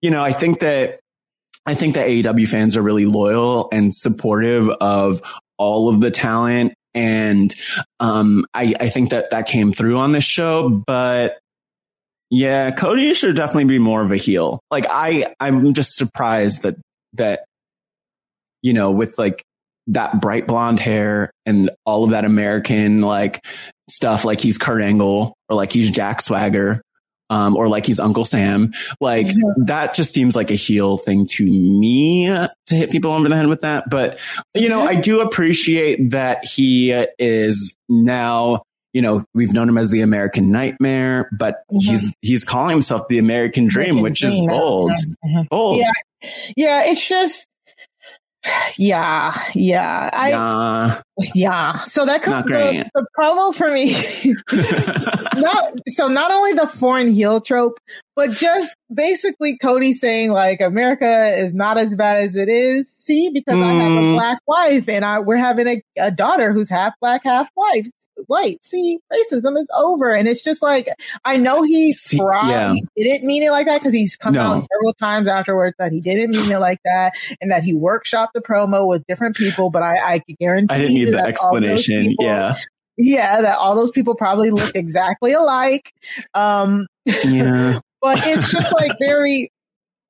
you 0.00 0.10
know, 0.10 0.22
I 0.22 0.32
think 0.32 0.60
that 0.60 1.00
I 1.66 1.74
think 1.74 1.94
that 1.96 2.08
AEW 2.08 2.48
fans 2.48 2.76
are 2.76 2.82
really 2.82 3.04
loyal 3.04 3.68
and 3.72 3.94
supportive 3.94 4.70
of 4.80 5.20
all 5.58 5.90
of 5.90 6.00
the 6.00 6.10
talent. 6.10 6.72
And, 6.94 7.54
um, 8.00 8.46
I, 8.54 8.74
I 8.80 8.88
think 8.88 9.10
that 9.10 9.30
that 9.32 9.46
came 9.46 9.74
through 9.74 9.98
on 9.98 10.12
this 10.12 10.24
show, 10.24 10.82
but 10.86 11.38
yeah, 12.30 12.70
Cody 12.70 13.14
should 13.14 13.36
definitely 13.36 13.64
be 13.64 13.78
more 13.78 14.02
of 14.02 14.12
a 14.12 14.16
heel. 14.16 14.60
Like 14.70 14.86
I, 14.90 15.34
I'm 15.40 15.72
just 15.74 15.96
surprised 15.96 16.62
that, 16.62 16.76
that, 17.14 17.44
you 18.62 18.72
know, 18.72 18.90
with 18.90 19.18
like 19.18 19.42
that 19.88 20.20
bright 20.20 20.46
blonde 20.46 20.80
hair 20.80 21.30
and 21.46 21.70
all 21.86 22.04
of 22.04 22.10
that 22.10 22.24
American 22.24 23.00
like 23.00 23.44
stuff, 23.88 24.24
like 24.24 24.40
he's 24.40 24.58
Kurt 24.58 24.82
Angle 24.82 25.34
or 25.48 25.56
like 25.56 25.72
he's 25.72 25.90
Jack 25.90 26.20
Swagger, 26.20 26.82
um, 27.30 27.56
or 27.56 27.68
like 27.68 27.86
he's 27.86 28.00
Uncle 28.00 28.24
Sam. 28.24 28.72
Like 29.00 29.26
Mhm. 29.28 29.66
that 29.66 29.94
just 29.94 30.12
seems 30.12 30.34
like 30.36 30.50
a 30.50 30.54
heel 30.54 30.96
thing 30.98 31.26
to 31.32 31.44
me 31.44 32.26
to 32.26 32.74
hit 32.74 32.90
people 32.90 33.12
over 33.12 33.28
the 33.28 33.36
head 33.36 33.46
with 33.48 33.60
that. 33.60 33.88
But, 33.90 34.18
you 34.54 34.68
know, 34.68 34.80
Mhm. 34.82 34.88
I 34.88 34.94
do 34.96 35.20
appreciate 35.20 36.10
that 36.10 36.44
he 36.44 36.90
is 37.18 37.74
now, 37.88 38.62
you 38.98 39.02
know, 39.02 39.24
we've 39.32 39.52
known 39.52 39.68
him 39.68 39.78
as 39.78 39.90
the 39.90 40.00
American 40.00 40.50
nightmare, 40.50 41.30
but 41.38 41.62
Mhm. 41.70 41.82
he's, 41.84 42.12
he's 42.20 42.44
calling 42.44 42.70
himself 42.70 43.06
the 43.06 43.18
American 43.18 43.68
dream, 43.68 43.98
American 43.98 44.02
which 44.02 44.24
is 44.24 44.32
Dream, 44.32 44.44
yeah. 44.44 44.50
bold, 44.50 44.92
Mhm. 45.24 45.48
bold. 45.48 45.78
Yeah. 45.78 45.92
Yeah, 46.56 46.82
it's 46.86 47.06
just, 47.08 47.46
yeah, 48.76 49.40
yeah, 49.54 50.10
I, 50.12 50.30
Nah. 50.32 51.00
yeah. 51.32 51.78
So 51.84 52.06
that 52.06 52.22
comes. 52.24 52.44
The, 52.46 52.90
the 52.92 53.06
promo 53.16 53.54
for 53.54 53.70
me. 53.70 53.92
not 55.40 55.72
so 55.88 56.08
not 56.08 56.30
only 56.32 56.54
the 56.54 56.66
foreign 56.66 57.08
heel 57.08 57.40
trope, 57.40 57.78
but 58.16 58.30
just 58.32 58.72
basically 58.92 59.58
Cody 59.58 59.92
saying 59.92 60.32
like 60.32 60.60
America 60.60 61.36
is 61.38 61.54
not 61.54 61.78
as 61.78 61.94
bad 61.94 62.24
as 62.24 62.34
it 62.36 62.48
is. 62.48 62.90
See, 62.90 63.30
because 63.30 63.56
I 63.56 63.72
have 63.74 63.92
a 63.92 63.94
Mm. 64.08 64.14
black 64.14 64.38
wife 64.46 64.88
and 64.88 65.04
I 65.04 65.18
we're 65.20 65.36
having 65.36 65.66
a, 65.68 65.82
a 65.98 66.10
daughter 66.10 66.52
who's 66.52 66.70
half 66.70 66.94
black, 67.00 67.22
half 67.24 67.48
white. 67.54 67.86
White. 68.26 68.64
See, 68.64 68.98
racism 69.12 69.56
is 69.60 69.66
over, 69.76 70.10
and 70.12 70.26
it's 70.28 70.42
just 70.42 70.60
like 70.62 70.88
I 71.24 71.36
know 71.36 71.62
he 71.62 71.92
See, 71.92 72.18
probably 72.18 72.50
yeah. 72.50 72.74
didn't 72.96 73.26
mean 73.26 73.42
it 73.42 73.50
like 73.50 73.66
that 73.66 73.78
because 73.80 73.92
he's 73.92 74.16
come 74.16 74.34
No. 74.34 74.40
out 74.40 74.66
several 74.72 74.94
times 74.94 75.28
afterwards 75.28 75.76
that 75.78 75.92
he 75.92 76.00
didn't 76.00 76.32
mean 76.32 76.50
it 76.52 76.58
like 76.58 76.80
that, 76.84 77.12
and 77.40 77.50
that 77.50 77.62
he 77.62 77.74
workshopped 77.74 78.32
the 78.34 78.40
promo 78.40 78.86
with 78.88 79.06
different 79.06 79.36
people. 79.36 79.70
But 79.70 79.82
I, 79.82 80.14
I 80.14 80.18
can 80.20 80.36
guarantee 80.40 80.74
I 80.74 80.78
didn't 80.78 80.94
need 80.94 81.04
the 81.06 81.10
that 81.12 81.36
all 81.42 81.52
those 81.54 81.62
explanation. 81.70 82.06
people- 82.10 82.24
Yeah. 82.26 82.54
yeah, 82.96 83.40
that 83.42 83.58
all 83.58 83.74
those 83.74 83.90
people 83.92 84.14
probably 84.14 84.50
look 84.50 84.72
exactly 84.74 85.32
alike. 85.32 85.92
Um, 86.34 86.86
Yeah. 87.06 87.80
but 88.02 88.18
it's 88.26 88.50
just 88.50 88.72
like 88.72 88.92
very, 88.98 89.50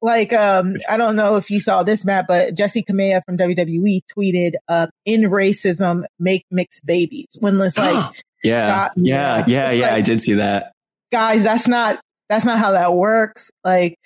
like, 0.01 0.33
um, 0.33 0.77
I 0.89 0.97
don't 0.97 1.17
know 1.17 1.37
if 1.37 1.51
you 1.51 1.61
saw 1.61 1.83
this, 1.83 2.05
Matt, 2.05 2.27
but 2.29 2.55
Jessi 2.55 2.85
Kamea 2.85 3.23
from 3.27 3.37
WWE 3.39 4.03
tweeted, 4.17 4.53
uh, 4.69 4.87
in 5.05 5.23
racism, 5.23 6.05
make 6.19 6.45
mixed 6.51 6.85
babies. 6.87 7.29
When 7.41 7.61
it's 7.61 7.77
like, 7.79 8.15
Yeah. 8.45 8.69
God, 8.69 8.91
Yeah. 8.97 9.39
yeah. 9.39 9.45
Yeah. 9.47 9.71
Yeah. 9.73 9.85
Like- 9.87 9.95
I 9.95 10.01
did 10.03 10.21
see 10.21 10.35
that. 10.35 10.73
guys, 11.11 11.43
that's 11.45 11.67
not, 11.67 12.01
that's 12.29 12.45
not 12.45 12.59
how 12.59 12.73
that 12.73 12.95
works. 12.95 13.51
Like, 13.65 13.99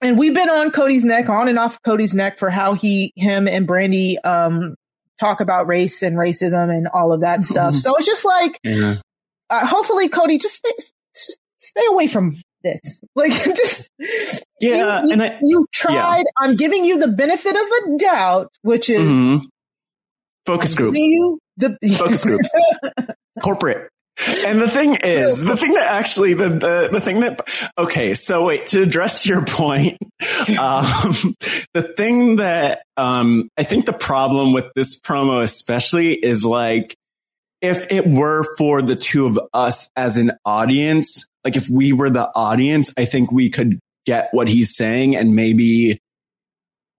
and 0.00 0.18
we've 0.18 0.34
been 0.34 0.50
on 0.50 0.70
Cody's 0.72 1.04
neck, 1.04 1.28
on 1.28 1.48
and 1.48 1.58
off 1.58 1.80
Cody's 1.82 2.14
neck 2.14 2.38
for 2.38 2.50
how 2.50 2.74
he, 2.74 3.12
him 3.16 3.46
and 3.48 3.66
Brandi, 3.66 4.16
um, 4.24 4.74
talk 5.20 5.40
about 5.40 5.66
race 5.68 6.02
and 6.02 6.16
racism 6.16 6.70
and 6.76 6.88
all 6.88 7.12
of 7.12 7.20
that 7.22 7.44
stuff. 7.46 7.74
So 7.76 7.94
it's 7.96 8.06
just 8.06 8.24
like, 8.24 8.58
Yeah. 8.64 8.96
uh, 9.50 9.66
hopefully 9.66 10.08
Cody 10.08 10.38
just 10.38 10.56
stay, 10.56 10.70
just 11.14 11.38
stay 11.58 11.82
away 11.88 12.06
from 12.08 12.36
this. 12.62 13.00
Like 13.14 13.32
just 13.32 13.90
Yeah. 14.60 15.02
you, 15.02 15.06
you, 15.08 15.12
and 15.12 15.22
I, 15.22 15.38
you 15.42 15.66
tried. 15.72 16.24
I'm 16.38 16.56
giving 16.56 16.84
you 16.84 16.98
the 16.98 17.08
benefit 17.08 17.50
of 17.50 17.54
the 17.68 17.98
doubt, 18.00 18.48
which 18.62 18.88
is 18.88 19.06
Mhm. 19.08 19.42
focus 20.46 20.74
group. 20.74 20.94
the 20.94 21.76
Focus 21.98 22.24
groups. 22.24 22.50
corporate. 23.42 23.88
And 24.46 24.60
the 24.60 24.68
thing 24.68 24.96
is, 25.02 25.42
the 25.42 25.56
thing 25.56 25.72
that 25.74 25.86
actually, 25.90 26.34
the, 26.34 26.48
the, 26.50 26.88
the 26.92 27.00
thing 27.00 27.20
that, 27.20 27.40
okay, 27.78 28.12
so 28.14 28.46
wait, 28.46 28.66
to 28.66 28.82
address 28.82 29.26
your 29.26 29.44
point, 29.44 29.98
um, 30.58 31.34
the 31.74 31.92
thing 31.96 32.36
that, 32.36 32.82
um, 32.96 33.48
I 33.56 33.64
think 33.64 33.86
the 33.86 33.92
problem 33.94 34.52
with 34.52 34.66
this 34.74 35.00
promo 35.00 35.42
especially 35.42 36.12
is 36.12 36.44
like, 36.44 36.94
if 37.62 37.90
it 37.90 38.06
were 38.06 38.44
for 38.58 38.82
the 38.82 38.96
two 38.96 39.26
of 39.26 39.40
us 39.54 39.88
as 39.96 40.18
an 40.18 40.32
audience, 40.44 41.26
like 41.44 41.56
if 41.56 41.68
we 41.68 41.92
were 41.92 42.10
the 42.10 42.30
audience, 42.34 42.92
I 42.96 43.04
think 43.04 43.32
we 43.32 43.50
could 43.50 43.78
get 44.06 44.28
what 44.32 44.48
he's 44.48 44.76
saying 44.76 45.16
and 45.16 45.34
maybe 45.34 45.98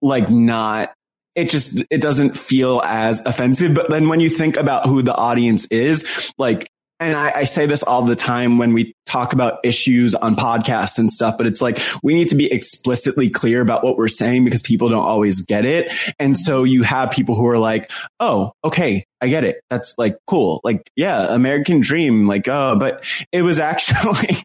like 0.00 0.28
not 0.30 0.92
it 1.34 1.50
just, 1.50 1.82
it 1.90 2.00
doesn't 2.00 2.38
feel 2.38 2.80
as 2.84 3.20
offensive. 3.26 3.74
But 3.74 3.90
then 3.90 4.08
when 4.08 4.20
you 4.20 4.30
think 4.30 4.56
about 4.56 4.86
who 4.86 5.02
the 5.02 5.14
audience 5.14 5.66
is, 5.66 6.32
like, 6.38 6.68
and 7.04 7.16
I, 7.16 7.32
I, 7.40 7.44
say 7.44 7.66
this 7.66 7.82
all 7.82 8.02
the 8.02 8.16
time 8.16 8.58
when 8.58 8.72
we 8.72 8.94
talk 9.06 9.32
about 9.32 9.60
issues 9.64 10.14
on 10.14 10.36
podcasts 10.36 10.98
and 10.98 11.10
stuff, 11.10 11.36
but 11.36 11.46
it's 11.46 11.62
like 11.62 11.78
we 12.02 12.14
need 12.14 12.30
to 12.30 12.34
be 12.34 12.50
explicitly 12.50 13.30
clear 13.30 13.60
about 13.60 13.84
what 13.84 13.96
we're 13.96 14.08
saying 14.08 14.44
because 14.44 14.62
people 14.62 14.88
don't 14.88 15.04
always 15.04 15.42
get 15.42 15.64
it. 15.64 15.92
And 16.18 16.34
mm-hmm. 16.34 16.40
so 16.40 16.64
you 16.64 16.82
have 16.82 17.10
people 17.10 17.34
who 17.34 17.46
are 17.46 17.58
like, 17.58 17.90
Oh, 18.20 18.52
okay. 18.64 19.04
I 19.20 19.28
get 19.28 19.44
it. 19.44 19.60
That's 19.70 19.94
like 19.98 20.18
cool. 20.26 20.60
Like, 20.64 20.90
yeah, 20.96 21.34
American 21.34 21.80
dream. 21.80 22.26
Like, 22.26 22.48
oh, 22.48 22.76
but 22.78 23.04
it 23.32 23.42
was 23.42 23.58
actually, 23.60 24.36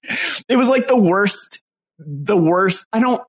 it 0.48 0.56
was 0.56 0.69
like 0.69 0.88
the 0.88 0.98
worst, 0.98 1.61
the 1.98 2.38
worst. 2.38 2.86
I 2.94 2.99
don't, 2.99 3.22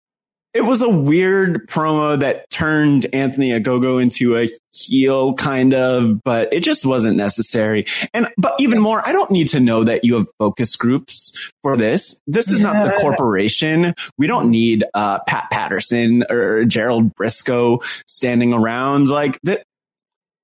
it 0.53 0.63
was 0.63 0.83
a 0.83 0.89
weird 0.89 1.69
promo 1.69 2.19
that 2.19 2.51
turned 2.51 3.07
Anthony 3.15 3.51
Ogogo 3.51 4.03
into 4.03 4.37
a 4.37 4.49
heel 4.73 5.35
kind 5.35 5.75
of, 5.75 6.23
but 6.25 6.53
it 6.53 6.61
just 6.61 6.85
wasn't 6.85 7.17
necessary. 7.17 7.87
And, 8.13 8.29
but 8.37 8.55
even 8.59 8.81
more, 8.81 9.07
I 9.07 9.13
don't 9.13 9.31
need 9.31 9.49
to 9.49 9.61
know 9.61 9.85
that 9.85 10.05
you 10.05 10.15
have 10.15 10.27
focus 10.39 10.75
groups 10.75 11.53
for 11.63 11.77
this. 11.77 12.21
This 12.27 12.51
is 12.51 12.61
not 12.61 12.83
the 12.85 12.91
corporation. 13.01 13.95
We 14.19 14.27
don't 14.27 14.51
need, 14.51 14.85
uh, 14.93 15.21
Pat 15.21 15.51
Patterson 15.51 16.25
or 16.29 16.65
Gerald 16.65 17.15
Brisco 17.15 17.83
standing 18.07 18.53
around 18.53 19.09
like 19.09 19.39
that. 19.45 19.63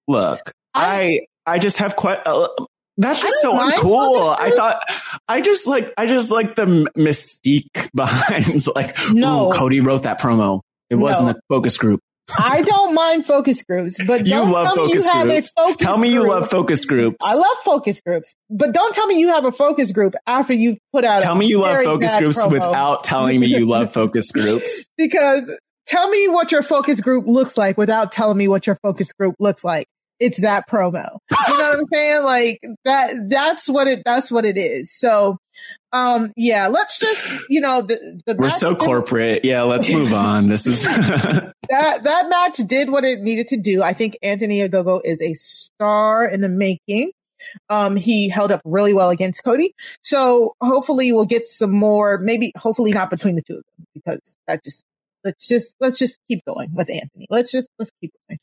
Look, 0.06 0.52
I, 0.72 1.26
I 1.46 1.58
just 1.58 1.78
have 1.78 1.96
quite, 1.96 2.20
uh, 2.26 2.48
that's 2.96 3.20
just 3.20 3.40
so 3.40 3.52
uncool. 3.52 4.36
I 4.38 4.50
thought 4.50 4.82
I 5.28 5.40
just 5.40 5.66
like 5.66 5.92
I 5.96 6.06
just 6.06 6.30
like 6.30 6.54
the 6.54 6.64
mystique 6.96 7.90
behind 7.94 8.64
like 8.74 8.96
no. 9.12 9.50
Cody 9.52 9.80
wrote 9.80 10.02
that 10.02 10.20
promo. 10.20 10.60
It 10.88 10.96
wasn't 10.96 11.30
a 11.30 11.40
focus 11.48 11.78
group. 11.78 12.00
I 12.38 12.62
don't 12.62 12.94
mind 12.94 13.24
focus 13.24 13.62
groups, 13.62 14.02
but 14.04 14.26
you 14.26 14.34
love 14.34 14.74
focus 14.74 15.04
you 15.06 15.22
groups. 15.22 15.52
Focus 15.52 15.76
tell 15.76 15.96
me 15.96 16.08
you 16.08 16.20
group. 16.20 16.30
love 16.30 16.50
focus 16.50 16.84
groups. 16.84 17.16
I 17.22 17.34
love 17.34 17.56
focus 17.64 18.00
groups, 18.00 18.34
but 18.50 18.72
don't 18.72 18.94
tell 18.94 19.06
me 19.06 19.20
you 19.20 19.28
have 19.28 19.44
a 19.44 19.52
focus 19.52 19.92
group 19.92 20.14
after 20.26 20.52
you 20.52 20.76
put 20.92 21.04
out. 21.04 21.22
Tell 21.22 21.36
me 21.36 21.46
you 21.46 21.60
love 21.60 21.84
focus 21.84 22.16
groups 22.18 22.38
promo. 22.38 22.50
without 22.50 23.04
telling 23.04 23.38
me 23.38 23.46
you 23.46 23.66
love 23.66 23.92
focus 23.92 24.32
groups. 24.32 24.86
because 24.96 25.50
tell 25.86 26.10
me 26.10 26.26
what 26.26 26.50
your 26.50 26.62
focus 26.62 27.00
group 27.00 27.26
looks 27.28 27.56
like 27.56 27.78
without 27.78 28.10
telling 28.10 28.36
me 28.36 28.48
what 28.48 28.66
your 28.66 28.76
focus 28.82 29.12
group 29.12 29.36
looks 29.38 29.62
like 29.62 29.86
it's 30.18 30.40
that 30.40 30.68
promo. 30.68 31.18
You 31.48 31.58
know 31.58 31.68
what 31.68 31.78
I'm 31.78 31.84
saying? 31.84 32.24
Like 32.24 32.60
that, 32.84 33.28
that's 33.28 33.68
what 33.68 33.86
it, 33.86 34.02
that's 34.04 34.30
what 34.30 34.44
it 34.44 34.56
is. 34.56 34.92
So, 34.92 35.38
um, 35.92 36.32
yeah, 36.36 36.68
let's 36.68 36.98
just, 36.98 37.48
you 37.48 37.60
know, 37.60 37.82
the, 37.82 38.20
the 38.26 38.34
we're 38.34 38.50
so 38.50 38.74
corporate. 38.74 39.44
Yeah. 39.44 39.62
Let's 39.62 39.90
move 39.90 40.12
on. 40.12 40.48
This 40.48 40.66
is 40.66 40.84
that, 40.84 41.52
that 41.70 42.28
match 42.28 42.56
did 42.66 42.90
what 42.90 43.04
it 43.04 43.20
needed 43.20 43.48
to 43.48 43.56
do. 43.56 43.82
I 43.82 43.92
think 43.92 44.18
Anthony 44.22 44.66
Ogogo 44.66 45.00
is 45.04 45.20
a 45.20 45.34
star 45.34 46.26
in 46.26 46.40
the 46.40 46.48
making. 46.48 47.12
Um, 47.68 47.96
he 47.96 48.28
held 48.28 48.50
up 48.50 48.62
really 48.64 48.94
well 48.94 49.10
against 49.10 49.44
Cody. 49.44 49.74
So 50.02 50.54
hopefully 50.60 51.12
we'll 51.12 51.26
get 51.26 51.46
some 51.46 51.72
more, 51.72 52.18
maybe 52.18 52.52
hopefully 52.56 52.92
not 52.92 53.10
between 53.10 53.36
the 53.36 53.42
two 53.42 53.58
of 53.58 53.64
them 53.76 53.86
because 53.94 54.36
that 54.46 54.64
just 54.64 54.84
let's 55.26 55.46
just 55.46 55.74
let's 55.80 55.98
just 55.98 56.18
keep 56.28 56.44
going 56.46 56.70
with 56.72 56.88
Anthony. 56.88 57.26
Let's 57.28 57.50
just 57.50 57.68
let's 57.78 57.90
keep 58.00 58.12
going. 58.28 58.38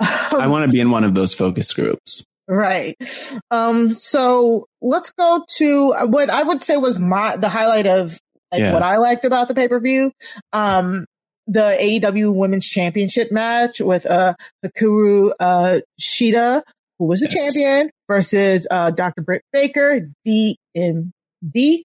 Um, 0.00 0.40
I 0.40 0.48
want 0.48 0.66
to 0.66 0.72
be 0.72 0.80
in 0.80 0.90
one 0.90 1.04
of 1.04 1.14
those 1.14 1.32
focus 1.32 1.72
groups. 1.72 2.24
Right. 2.48 2.96
Um, 3.50 3.94
so 3.94 4.66
let's 4.82 5.10
go 5.12 5.44
to 5.56 5.94
what 6.06 6.28
I 6.28 6.42
would 6.42 6.62
say 6.62 6.76
was 6.76 6.98
my 6.98 7.36
the 7.36 7.48
highlight 7.48 7.86
of 7.86 8.20
like 8.52 8.60
yeah. 8.60 8.72
what 8.72 8.82
I 8.82 8.98
liked 8.98 9.24
about 9.24 9.48
the 9.48 9.54
pay 9.54 9.68
per 9.68 9.80
view. 9.80 10.12
Um, 10.52 11.06
the 11.46 11.76
AEW 11.80 12.34
Women's 12.34 12.66
Championship 12.66 13.30
match 13.30 13.80
with 13.80 14.04
uh 14.04 14.34
Hikaru 14.64 15.30
uh 15.38 15.80
Shida, 16.00 16.62
who 16.98 17.06
was 17.06 17.20
the 17.20 17.28
yes. 17.30 17.54
champion, 17.54 17.90
versus 18.08 18.66
uh 18.70 18.90
Dr. 18.90 19.22
Britt 19.22 19.42
Baker, 19.52 20.08
DMD. 20.26 21.82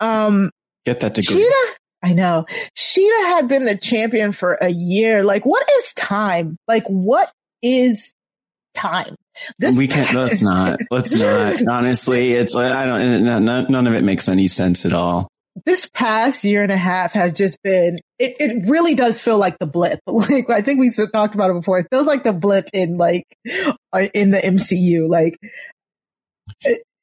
Um, 0.00 0.50
Get 0.84 1.00
that 1.00 1.14
degree. 1.14 1.36
Shida, 1.36 1.74
I 2.02 2.14
know. 2.14 2.46
Shida 2.76 3.24
had 3.26 3.48
been 3.48 3.64
the 3.64 3.76
champion 3.76 4.32
for 4.32 4.54
a 4.54 4.68
year. 4.68 5.22
Like, 5.22 5.46
what 5.46 5.68
is 5.78 5.92
time? 5.94 6.56
Like, 6.66 6.84
what 6.86 7.30
is 7.62 8.12
time? 8.74 9.14
This 9.58 9.76
we 9.76 9.86
can't. 9.88 10.14
Let's 10.14 10.42
not. 10.42 10.80
Let's 10.90 11.14
not. 11.14 11.66
Honestly, 11.68 12.32
it's. 12.32 12.54
I 12.56 12.86
don't. 12.86 13.24
None, 13.24 13.70
none 13.70 13.86
of 13.86 13.94
it 13.94 14.02
makes 14.02 14.28
any 14.28 14.48
sense 14.48 14.84
at 14.84 14.92
all. 14.92 15.28
This 15.64 15.88
past 15.92 16.44
year 16.44 16.62
and 16.62 16.72
a 16.72 16.76
half 16.76 17.12
has 17.12 17.32
just 17.34 17.62
been. 17.62 18.00
It. 18.18 18.36
It 18.40 18.68
really 18.68 18.94
does 18.94 19.20
feel 19.20 19.38
like 19.38 19.58
the 19.58 19.66
blip. 19.66 20.00
Like 20.08 20.50
I 20.50 20.62
think 20.62 20.80
we 20.80 20.90
talked 20.90 21.34
about 21.34 21.50
it 21.50 21.54
before. 21.54 21.78
It 21.78 21.86
feels 21.90 22.06
like 22.06 22.24
the 22.24 22.32
blip 22.32 22.68
in 22.72 22.98
like 22.98 23.24
uh, 23.92 24.08
in 24.12 24.30
the 24.30 24.38
MCU. 24.38 25.08
Like 25.08 25.38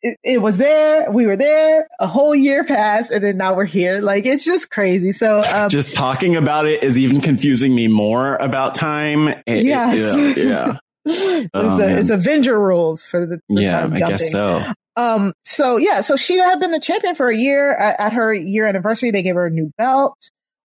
it, 0.02 0.18
it, 0.24 0.42
was 0.42 0.58
there. 0.58 1.12
We 1.12 1.26
were 1.26 1.36
there. 1.36 1.88
A 2.00 2.08
whole 2.08 2.34
year 2.34 2.64
passed, 2.64 3.12
and 3.12 3.24
then 3.24 3.38
now 3.38 3.56
we're 3.56 3.66
here. 3.66 4.00
Like 4.02 4.26
it's 4.26 4.44
just 4.44 4.70
crazy. 4.70 5.12
So 5.12 5.42
um, 5.44 5.70
just 5.70 5.94
talking 5.94 6.36
about 6.36 6.66
it 6.66 6.84
is 6.84 6.98
even 6.98 7.22
confusing 7.22 7.76
me 7.76 7.88
more 7.88 8.36
about 8.36 8.76
time. 8.76 9.28
It, 9.46 9.64
yes. 9.66 9.98
It, 9.98 10.48
yeah, 10.48 10.78
it's, 11.06 11.50
oh, 11.54 11.82
a, 11.82 12.00
it's 12.00 12.10
Avenger 12.10 12.60
rules 12.60 13.06
for 13.06 13.26
the. 13.26 13.40
Yeah, 13.50 13.90
I 13.92 14.00
guess 14.00 14.32
so. 14.32 14.66
Um. 14.96 15.34
So 15.46 15.78
yeah. 15.78 16.02
So 16.02 16.16
Shida 16.16 16.44
had 16.46 16.60
been 16.60 16.72
the 16.72 16.80
champion 16.80 17.16
for 17.16 17.30
a 17.30 17.36
year. 17.36 17.76
At, 17.76 18.00
at 18.00 18.14
her 18.14 18.34
year 18.34 18.68
anniversary, 18.68 19.12
they 19.12 19.24
gave 19.24 19.36
her 19.36 19.48
a 19.48 19.52
new 19.52 19.72
belt, 19.78 20.18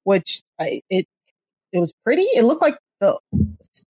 which 0.05 0.43
I, 0.61 0.81
it 0.89 1.07
it 1.73 1.81
was 1.81 1.93
pretty. 2.05 2.23
It 2.23 2.45
looked 2.45 2.63
like 2.63 2.79
the 3.01 3.19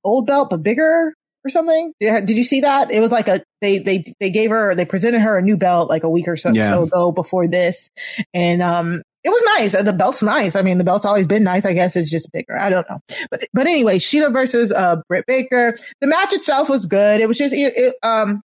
old 0.03 0.27
belt, 0.27 0.51
but 0.51 0.63
bigger 0.63 1.15
or 1.45 1.51
something. 1.51 1.93
Did 2.01 2.31
you 2.31 2.45
see 2.45 2.61
that? 2.63 2.91
It 2.91 3.01
was 3.01 3.11
like 3.11 3.29
a 3.29 3.43
they 3.61 3.79
they 3.79 4.15
they 4.21 4.31
gave 4.31 4.51
her 4.51 4.75
they 4.75 4.85
presented 4.85 5.21
her 5.21 5.37
a 5.39 5.43
new 5.43 5.57
belt 5.57 5.89
like 5.89 6.03
a 6.03 6.09
week 6.09 6.29
or 6.29 6.37
so, 6.37 6.51
yeah. 6.51 6.73
so 6.73 6.85
ago 6.85 7.13
before 7.13 7.47
this, 7.47 7.91
and 8.33 8.63
um 8.63 9.03
it 9.25 9.31
was 9.31 9.43
nice. 9.59 9.73
The 9.73 9.93
belt's 9.95 10.23
nice. 10.23 10.55
I 10.55 10.61
mean, 10.61 10.77
the 10.77 10.85
belt's 10.85 11.07
always 11.07 11.27
been 11.27 11.45
nice. 11.45 11.65
I 11.65 11.73
guess 11.73 11.97
it's 11.97 12.11
just 12.11 12.31
bigger. 12.31 12.59
I 12.59 12.69
don't 12.69 12.87
know. 12.91 13.01
But, 13.31 13.47
but 13.55 13.67
anyway, 13.67 13.99
Shida 13.99 14.31
versus, 14.31 14.71
uh, 14.71 14.97
Britt 15.09 15.25
Baker. 15.27 15.79
The 16.03 16.07
match 16.07 16.35
itself 16.35 16.69
was 16.69 16.85
good. 16.85 17.23
It 17.23 17.27
was 17.27 17.39
just, 17.39 17.55
it, 17.55 17.73
it, 17.75 17.95
um, 18.03 18.43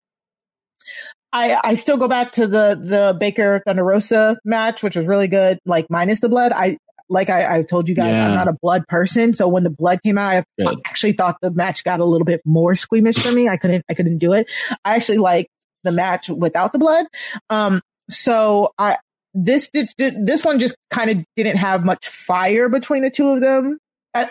I, 1.32 1.58
I 1.64 1.74
still 1.74 1.96
go 1.96 2.06
back 2.06 2.30
to 2.32 2.46
the, 2.46 2.80
the 2.80 3.16
Baker 3.18 3.60
Thunder 3.66 3.82
Rosa 3.82 4.38
match, 4.44 4.84
which 4.84 4.94
was 4.94 5.04
really 5.04 5.26
good, 5.26 5.58
like 5.66 5.86
minus 5.90 6.20
the 6.20 6.28
blood. 6.28 6.52
I, 6.52 6.78
like 7.09 7.30
I, 7.30 7.59
I 7.59 7.62
told 7.62 7.89
you 7.89 7.94
guys, 7.94 8.12
yeah. 8.12 8.28
I'm 8.28 8.35
not 8.35 8.48
a 8.48 8.56
blood 8.60 8.86
person. 8.89 9.35
So 9.35 9.48
when 9.48 9.64
the 9.64 9.70
blood 9.70 10.01
came 10.05 10.18
out, 10.18 10.28
I 10.30 10.44
Good. 10.59 10.80
actually 10.86 11.12
thought 11.12 11.36
the 11.40 11.51
match 11.51 11.85
got 11.85 12.01
a 12.01 12.05
little 12.05 12.24
bit 12.24 12.43
more 12.44 12.74
squeamish 12.74 13.18
for 13.18 13.32
me. 13.32 13.48
I 13.48 13.56
couldn't, 13.56 13.85
I 13.89 13.94
couldn't 13.94 14.18
do 14.18 14.32
it. 14.32 14.47
I 14.85 14.97
actually 14.97 15.18
like 15.18 15.48
the 15.85 15.93
match 15.93 16.28
without 16.28 16.72
the 16.72 16.78
blood. 16.78 17.06
Um, 17.51 17.80
so 18.10 18.72
I, 18.78 18.98
this, 19.35 19.70
this, 19.72 19.94
this 19.97 20.44
one 20.44 20.59
just 20.59 20.76
kind 20.90 21.10
of 21.10 21.24
didn't 21.36 21.56
have 21.56 21.85
much 21.85 22.09
fire 22.09 22.68
between 22.68 23.02
the 23.02 23.10
two 23.10 23.28
of 23.28 23.40
them. 23.40 23.78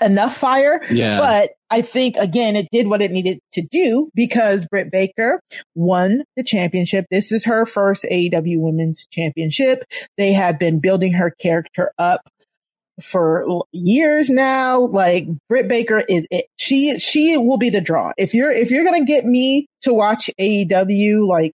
Enough 0.01 0.35
fire. 0.35 0.81
Yeah. 0.89 1.17
But 1.17 1.51
I 1.69 1.81
think 1.81 2.17
again, 2.17 2.55
it 2.55 2.67
did 2.71 2.87
what 2.87 3.01
it 3.01 3.11
needed 3.11 3.39
to 3.53 3.61
do 3.61 4.09
because 4.15 4.65
Britt 4.65 4.91
Baker 4.91 5.39
won 5.75 6.23
the 6.35 6.43
championship. 6.43 7.05
This 7.09 7.31
is 7.31 7.45
her 7.45 7.65
first 7.65 8.05
AEW 8.11 8.59
women's 8.59 9.05
championship. 9.11 9.83
They 10.17 10.33
have 10.33 10.59
been 10.59 10.79
building 10.79 11.13
her 11.13 11.31
character 11.31 11.91
up 11.97 12.27
for 13.01 13.65
years 13.71 14.29
now. 14.29 14.79
Like 14.79 15.27
Britt 15.49 15.67
Baker 15.67 15.99
is 15.99 16.27
it. 16.31 16.47
She 16.57 16.97
she 16.99 17.37
will 17.37 17.57
be 17.57 17.69
the 17.69 17.81
draw. 17.81 18.11
If 18.17 18.33
you're 18.33 18.51
if 18.51 18.71
you're 18.71 18.83
gonna 18.83 19.05
get 19.05 19.25
me 19.25 19.67
to 19.83 19.93
watch 19.93 20.29
AEW 20.39 21.27
like 21.27 21.53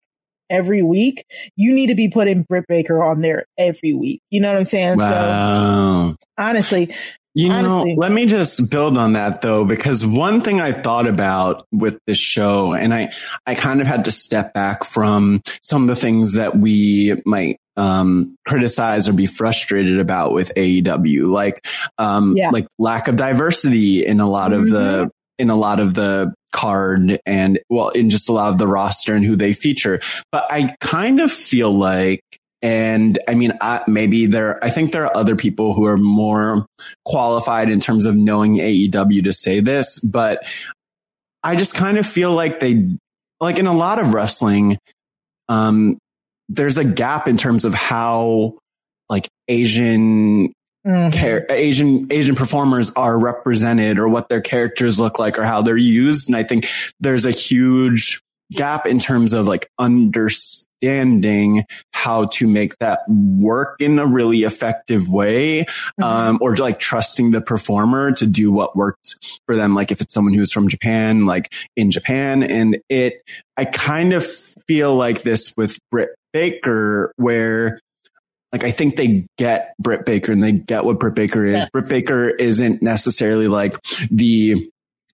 every 0.49 0.81
week, 0.81 1.25
you 1.55 1.73
need 1.73 1.87
to 1.87 1.95
be 1.95 2.09
putting 2.09 2.43
Britt 2.43 2.65
Baker 2.67 3.03
on 3.03 3.21
there 3.21 3.45
every 3.57 3.93
week. 3.93 4.21
You 4.29 4.41
know 4.41 4.49
what 4.49 4.57
I'm 4.57 4.65
saying? 4.65 4.97
Wow. 4.97 6.11
So 6.11 6.17
honestly. 6.37 6.95
You 7.35 7.49
know, 7.49 7.83
let 7.97 8.11
me 8.11 8.27
just 8.27 8.69
build 8.69 8.95
on 8.95 9.13
that 9.13 9.41
though, 9.41 9.65
because 9.65 10.05
one 10.05 10.41
thing 10.41 10.61
I 10.61 10.71
thought 10.71 11.07
about 11.07 11.65
with 11.71 11.97
this 12.05 12.19
show, 12.19 12.73
and 12.73 12.93
I, 12.93 13.11
I 13.47 13.55
kind 13.55 13.81
of 13.81 13.87
had 13.87 14.05
to 14.05 14.11
step 14.11 14.53
back 14.53 14.83
from 14.83 15.41
some 15.63 15.81
of 15.81 15.87
the 15.87 15.95
things 15.95 16.33
that 16.33 16.55
we 16.55 17.19
might 17.25 17.57
um, 17.75 18.35
criticize 18.45 19.09
or 19.09 19.13
be 19.13 19.25
frustrated 19.25 19.99
about 19.99 20.31
with 20.31 20.51
AEW, 20.55 21.31
like, 21.31 21.65
um, 21.97 22.35
yeah. 22.37 22.51
like 22.51 22.67
lack 22.77 23.07
of 23.07 23.15
diversity 23.15 24.05
in 24.05 24.19
a 24.19 24.29
lot 24.29 24.51
mm-hmm. 24.51 24.63
of 24.63 24.69
the, 24.69 24.77
mm-hmm. 25.05 25.09
in 25.39 25.49
a 25.49 25.55
lot 25.55 25.79
of 25.79 25.95
the 25.95 26.35
card 26.51 27.19
and 27.25 27.59
well, 27.67 27.89
in 27.89 28.11
just 28.11 28.29
a 28.29 28.31
lot 28.31 28.51
of 28.51 28.59
the 28.59 28.67
roster 28.67 29.15
and 29.15 29.25
who 29.25 29.35
they 29.35 29.53
feature. 29.53 29.99
But 30.31 30.45
I 30.51 30.75
kind 30.79 31.19
of 31.19 31.31
feel 31.31 31.71
like, 31.71 32.21
and 32.63 33.19
I 33.27 33.35
mean, 33.35 33.53
I, 33.61 33.81
maybe 33.87 34.25
there, 34.25 34.63
I 34.63 34.69
think 34.69 34.91
there 34.93 35.03
are 35.05 35.15
other 35.15 35.35
people 35.35 35.73
who 35.73 35.85
are 35.85 35.97
more 35.97 36.65
qualified 37.05 37.69
in 37.69 37.79
terms 37.81 38.05
of 38.05 38.15
knowing 38.15 38.55
AEW 38.55 39.25
to 39.25 39.33
say 39.33 39.59
this, 39.59 39.99
but 39.99 40.43
I 41.43 41.55
just 41.57 41.75
kind 41.75 41.97
of 41.97 42.07
feel 42.07 42.31
like 42.31 42.59
they, 42.61 42.87
like 43.41 43.59
in 43.59 43.67
a 43.67 43.73
lot 43.73 43.99
of 43.99 44.13
wrestling, 44.13 44.77
um, 45.49 45.97
there's 46.49 46.77
a 46.77 46.85
gap 46.85 47.27
in 47.27 47.35
terms 47.37 47.65
of 47.65 47.73
how 47.73 48.57
like 49.09 49.27
Asian 49.49 50.53
Mhm. 50.85 51.13
char- 51.13 51.45
Asian 51.49 52.07
Asian 52.11 52.35
performers 52.35 52.91
are 52.97 53.17
represented 53.17 53.97
or 53.99 54.09
what 54.09 54.27
their 54.27 54.41
characters 54.41 54.99
look 54.99 55.17
like 55.17 55.37
or 55.39 55.43
how 55.45 55.61
they're 55.61 55.77
used. 55.77 56.27
And 56.27 56.35
I 56.35 56.43
think 56.43 56.67
there's 56.99 57.25
a 57.25 57.31
huge 57.31 58.21
gap 58.51 58.85
in 58.85 58.99
terms 58.99 59.33
of 59.33 59.47
like 59.47 59.67
understanding 59.79 61.65
how 61.93 62.25
to 62.25 62.47
make 62.47 62.77
that 62.79 62.99
work 63.07 63.77
in 63.79 63.99
a 63.99 64.05
really 64.05 64.43
effective 64.43 65.07
way. 65.07 65.65
Um, 66.01 66.39
or 66.41 66.55
like 66.55 66.79
trusting 66.79 67.31
the 67.31 67.41
performer 67.41 68.11
to 68.13 68.25
do 68.25 68.51
what 68.51 68.75
worked 68.75 69.15
for 69.45 69.55
them. 69.55 69.75
Like 69.75 69.91
if 69.91 70.01
it's 70.01 70.13
someone 70.13 70.33
who's 70.33 70.51
from 70.51 70.67
Japan, 70.67 71.25
like 71.25 71.53
in 71.75 71.91
Japan 71.91 72.43
and 72.43 72.77
it, 72.89 73.21
I 73.55 73.65
kind 73.65 74.13
of 74.13 74.25
feel 74.25 74.95
like 74.95 75.21
this 75.21 75.53
with 75.55 75.79
Britt 75.91 76.09
Baker 76.33 77.13
where 77.15 77.79
like 78.51 78.63
I 78.63 78.71
think 78.71 78.95
they 78.95 79.25
get 79.37 79.73
Britt 79.79 80.05
Baker 80.05 80.31
and 80.31 80.43
they 80.43 80.51
get 80.51 80.85
what 80.85 80.99
Britt 80.99 81.15
Baker 81.15 81.43
is. 81.43 81.55
Yes. 81.55 81.69
Britt 81.71 81.89
Baker 81.89 82.29
isn't 82.29 82.81
necessarily 82.81 83.47
like 83.47 83.75
the 84.11 84.69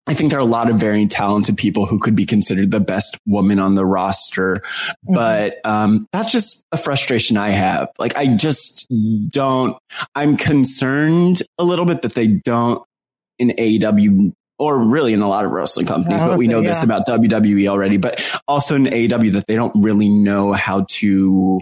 I 0.07 0.13
think 0.13 0.29
there 0.31 0.39
are 0.39 0.41
a 0.41 0.45
lot 0.45 0.69
of 0.69 0.77
very 0.77 1.05
talented 1.05 1.57
people 1.57 1.85
who 1.85 1.99
could 1.99 2.15
be 2.15 2.25
considered 2.25 2.71
the 2.71 2.79
best 2.79 3.17
woman 3.25 3.59
on 3.59 3.75
the 3.75 3.85
roster, 3.85 4.63
but 5.03 5.59
um, 5.65 6.07
that's 6.13 6.31
just 6.31 6.63
a 6.71 6.77
frustration 6.77 7.35
I 7.37 7.49
have. 7.49 7.89
Like 7.99 8.15
I 8.15 8.35
just 8.35 8.87
don't. 9.29 9.77
I'm 10.15 10.37
concerned 10.37 11.43
a 11.57 11.63
little 11.63 11.85
bit 11.85 12.03
that 12.03 12.15
they 12.15 12.27
don't 12.27 12.83
in 13.37 13.49
AEW 13.49 14.33
or 14.59 14.79
really 14.79 15.13
in 15.13 15.21
a 15.21 15.29
lot 15.29 15.45
of 15.45 15.51
wrestling 15.51 15.85
companies, 15.85 16.21
but 16.21 16.37
we 16.37 16.47
know 16.47 16.59
Honestly, 16.59 16.71
this 16.71 16.89
yeah. 16.89 16.97
about 16.97 17.07
WWE 17.07 17.67
already. 17.67 17.97
But 17.97 18.39
also 18.47 18.75
in 18.75 18.85
AEW 18.85 19.33
that 19.33 19.45
they 19.47 19.55
don't 19.55 19.83
really 19.83 20.09
know 20.09 20.53
how 20.53 20.85
to 20.89 21.59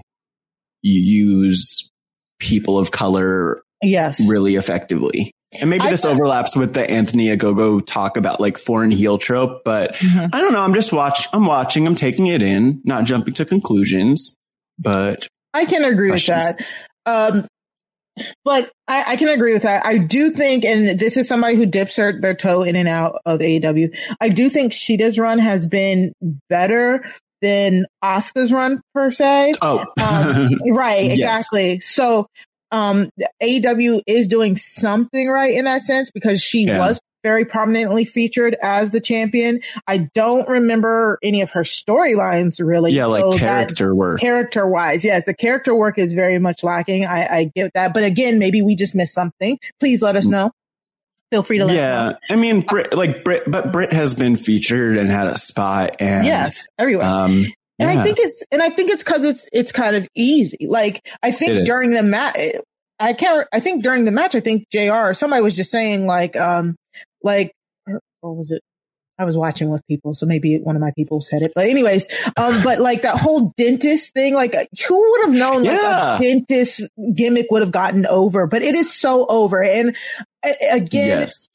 use 0.82 1.92
people 2.40 2.78
of 2.78 2.92
color 2.92 3.64
Yes. 3.82 4.22
really 4.28 4.56
effectively. 4.56 5.32
And 5.62 5.70
maybe 5.70 5.82
I 5.84 5.92
this 5.92 6.02
thought- 6.02 6.14
overlaps 6.14 6.56
with 6.56 6.74
the 6.74 6.90
Anthony 6.90 7.28
Ogogo 7.36 7.86
talk 7.86 8.18
about 8.18 8.40
like 8.40 8.58
foreign 8.58 8.92
heel 8.92 9.18
trope, 9.18 9.64
but 9.64 9.96
Mhm. 9.96 10.30
I 10.34 10.42
don't 10.42 10.54
know. 10.54 10.62
I'm 10.62 10.74
just 10.74 10.92
watch. 10.94 11.28
I'm 11.34 11.46
watching. 11.46 11.86
I'm 11.88 11.96
taking 11.96 12.28
it 12.28 12.42
in, 12.42 12.82
not 12.84 13.06
jumping 13.06 13.34
to 13.36 13.46
conclusions. 13.46 14.36
But 14.80 15.28
I 15.54 15.66
can 15.66 15.86
agree 15.86 16.10
Questions? 16.10 16.44
with 16.48 16.58
that. 17.06 17.32
Um, 17.32 17.48
but 18.46 18.72
I, 18.88 19.14
I 19.14 19.16
can 19.18 19.28
agree 19.30 19.54
with 19.54 19.64
that. 19.64 19.86
I 19.86 19.98
do 19.98 20.32
think, 20.32 20.64
and 20.66 20.98
this 21.00 21.18
is 21.18 21.28
somebody 21.28 21.56
who 21.56 21.66
dips 21.66 21.98
her, 21.98 22.20
their 22.20 22.34
toe 22.34 22.64
in 22.64 22.76
and 22.76 22.88
out 22.88 23.20
of 23.26 23.40
AEW. 23.42 23.90
I 24.22 24.30
do 24.30 24.50
think 24.50 24.72
Shida's 24.74 25.20
run 25.20 25.38
has 25.40 25.68
been 25.68 26.14
better 26.50 27.06
than 27.42 27.86
Asuka's 28.04 28.52
run 28.54 28.82
per 28.94 29.12
se. 29.12 29.54
oh, 29.62 29.86
Um, 30.00 30.60
right, 30.74 31.04
Yes. 31.06 31.18
exactly. 31.42 31.80
So, 31.82 32.28
um, 32.72 33.10
AEW 33.42 34.02
is 34.08 34.28
doing 34.28 34.56
something 34.58 35.28
right 35.30 35.54
in 35.56 35.66
that 35.66 35.84
sense 35.84 36.12
because 36.12 36.42
she 36.42 36.64
Yeah. 36.66 36.80
was 36.80 37.00
very 37.24 37.44
prominently 37.46 38.06
featured 38.06 38.56
as 38.62 38.92
the 38.92 39.00
champion. 39.02 39.60
I 39.88 40.10
don't 40.14 40.48
remember 40.48 41.18
any 41.24 41.42
of 41.42 41.50
her 41.52 41.64
storylines 41.64 42.64
really. 42.64 42.92
yeah, 42.94 43.06
like 43.08 43.22
so 43.24 43.32
that- 43.32 43.40
character 43.40 43.96
work. 43.96 44.20
character 44.20 44.68
wise, 44.68 45.04
yes, 45.04 45.26
the 45.26 45.34
character 45.34 45.74
work 45.74 45.98
is 45.98 46.14
very 46.14 46.38
much 46.38 46.64
lacking. 46.64 47.06
I, 47.06 47.26
I 47.38 47.52
get 47.56 47.72
that, 47.74 47.94
but 47.96 48.04
again, 48.04 48.38
maybe 48.38 48.62
we 48.62 48.76
just 48.76 48.94
missed 48.94 49.14
something. 49.16 49.58
Please 49.80 50.02
let 50.04 50.16
us 50.16 50.26
know. 50.28 50.52
Feel 51.32 51.42
free 51.42 51.58
to 51.58 51.66
let 51.66 51.76
us 51.76 51.78
yeah, 51.82 52.10
know. 52.10 52.18
I 52.30 52.36
mean, 52.36 52.62
Britt, 52.62 52.94
like 52.96 53.24
Britt, 53.24 53.50
but 53.50 53.74
Britt 53.74 53.92
has 53.92 54.14
been 54.14 54.36
featured 54.36 54.96
and 54.98 55.10
had 55.10 55.26
a 55.26 55.36
spot, 55.38 55.96
and 56.00 56.28
Yes, 56.28 56.68
everywhere. 56.78 57.08
um, 57.08 57.48
and 57.80 57.92
yeah. 57.94 58.00
I 58.00 58.04
think 58.04 58.18
it's 58.20 58.44
and 58.52 58.62
I 58.62 58.70
think 58.70 58.90
it's 58.92 59.04
because 59.04 59.24
it's 59.24 59.50
it's 59.52 59.72
kind 59.72 59.96
of 59.96 60.08
easy. 60.16 60.68
Like 60.68 61.06
I 61.22 61.32
think 61.32 61.66
during 61.66 61.92
the 61.92 62.04
match, 62.04 62.38
I 63.00 63.14
can't. 63.14 63.48
I 63.52 63.60
think 63.60 63.84
during 63.84 64.06
the 64.06 64.12
match, 64.12 64.36
I 64.36 64.40
think 64.40 64.68
Jr. 64.72 65.14
somebody 65.14 65.42
was 65.42 65.56
just 65.56 65.72
saying 65.72 66.06
like 66.06 66.36
um 66.36 66.76
like 67.22 67.52
what 68.22 68.36
was 68.36 68.52
it? 68.52 68.62
I 69.18 69.24
was 69.24 69.38
watching 69.38 69.70
with 69.70 69.82
people, 69.88 70.14
so 70.14 70.26
maybe 70.26 70.58
one 70.60 70.76
of 70.76 70.82
my 70.82 70.92
people 70.98 71.22
said 71.22 71.42
it. 71.42 71.54
But 71.56 71.68
anyways, 71.68 72.06
um, 72.36 72.62
but 72.64 72.80
like 72.80 73.04
that 73.04 73.18
whole 73.18 73.54
dentist 73.56 74.12
thing, 74.12 74.34
like 74.34 74.54
who 74.88 75.12
would 75.12 75.22
have 75.26 75.34
known 75.34 75.64
like 75.64 75.72
Yeah. 75.80 76.18
a 76.18 76.20
dentist 76.20 76.82
gimmick 77.14 77.50
would 77.50 77.62
have 77.62 77.72
gotten 77.72 78.06
over? 78.06 78.46
But 78.46 78.62
it 78.62 78.76
is 78.76 78.94
so 78.94 79.26
over. 79.28 79.64
And 79.64 79.96
uh, 80.46 80.52
again, 80.70 81.20
yes, 81.20 81.48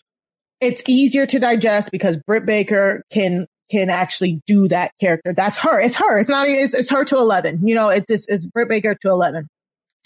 it's 0.62 0.82
easier 0.88 1.26
to 1.26 1.38
digest 1.38 1.90
because 1.92 2.16
Britt 2.26 2.46
Baker 2.46 3.02
can 3.10 3.46
can 3.70 3.90
actually 3.90 4.40
do 4.46 4.68
that 4.68 4.92
character. 5.00 5.32
That's 5.32 5.58
her. 5.58 5.80
It's 5.80 5.96
her. 5.96 6.18
It's 6.18 6.30
not. 6.30 6.48
It's, 6.48 6.74
it's 6.74 6.90
her 6.90 7.04
to 7.06 7.16
eleven. 7.16 7.66
You 7.66 7.74
know, 7.74 7.88
it's 7.88 8.10
it's, 8.10 8.26
it's 8.28 8.46
Britt 8.46 8.68
Baker 8.68 8.94
to 9.02 9.08
eleven. 9.08 9.48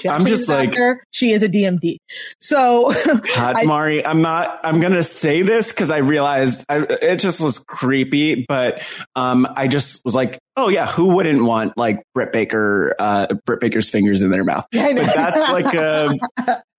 She 0.00 0.08
I'm 0.08 0.26
just 0.26 0.48
like- 0.48 0.70
actor. 0.70 1.04
she 1.12 1.30
is 1.30 1.42
a 1.44 1.48
DMD. 1.48 1.98
So 2.40 2.92
Hot 2.92 3.56
I- 3.56 3.62
Mari, 3.62 4.04
I'm 4.04 4.22
not, 4.22 4.60
I'm 4.64 4.80
going 4.80 4.92
to 4.94 5.04
say 5.04 5.42
this 5.42 5.70
because 5.70 5.92
I 5.92 5.98
realized 5.98 6.64
I, 6.68 6.80
it 6.80 7.16
just 7.18 7.40
was 7.40 7.60
creepy, 7.60 8.44
but, 8.48 8.82
um, 9.14 9.46
I 9.56 9.68
just 9.68 10.04
was 10.04 10.12
like, 10.12 10.40
oh 10.56 10.68
yeah, 10.68 10.86
who 10.86 11.14
wouldn't 11.14 11.44
want 11.44 11.78
like 11.78 12.02
Britt 12.12 12.32
Baker, 12.32 12.96
uh, 12.98 13.28
Britt 13.46 13.60
Baker's 13.60 13.88
fingers 13.88 14.22
in 14.22 14.30
their 14.30 14.42
mouth? 14.44 14.66
Know. 14.74 14.94
But 14.96 15.14
that's 15.14 15.52
like, 15.52 15.74
um, 15.76 16.18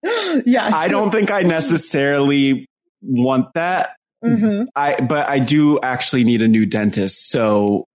yes, 0.45 0.73
I 0.73 0.89
don't 0.89 1.09
think 1.09 1.31
I 1.31 1.43
necessarily 1.43 2.67
want 3.01 3.53
that. 3.53 3.94
Mhm. 4.23 4.67
I, 4.75 5.01
but 5.01 5.29
I 5.29 5.39
do 5.39 5.79
actually 5.81 6.23
need 6.23 6.41
a 6.41 6.47
new 6.47 6.65
dentist. 6.65 7.29
So 7.29 7.85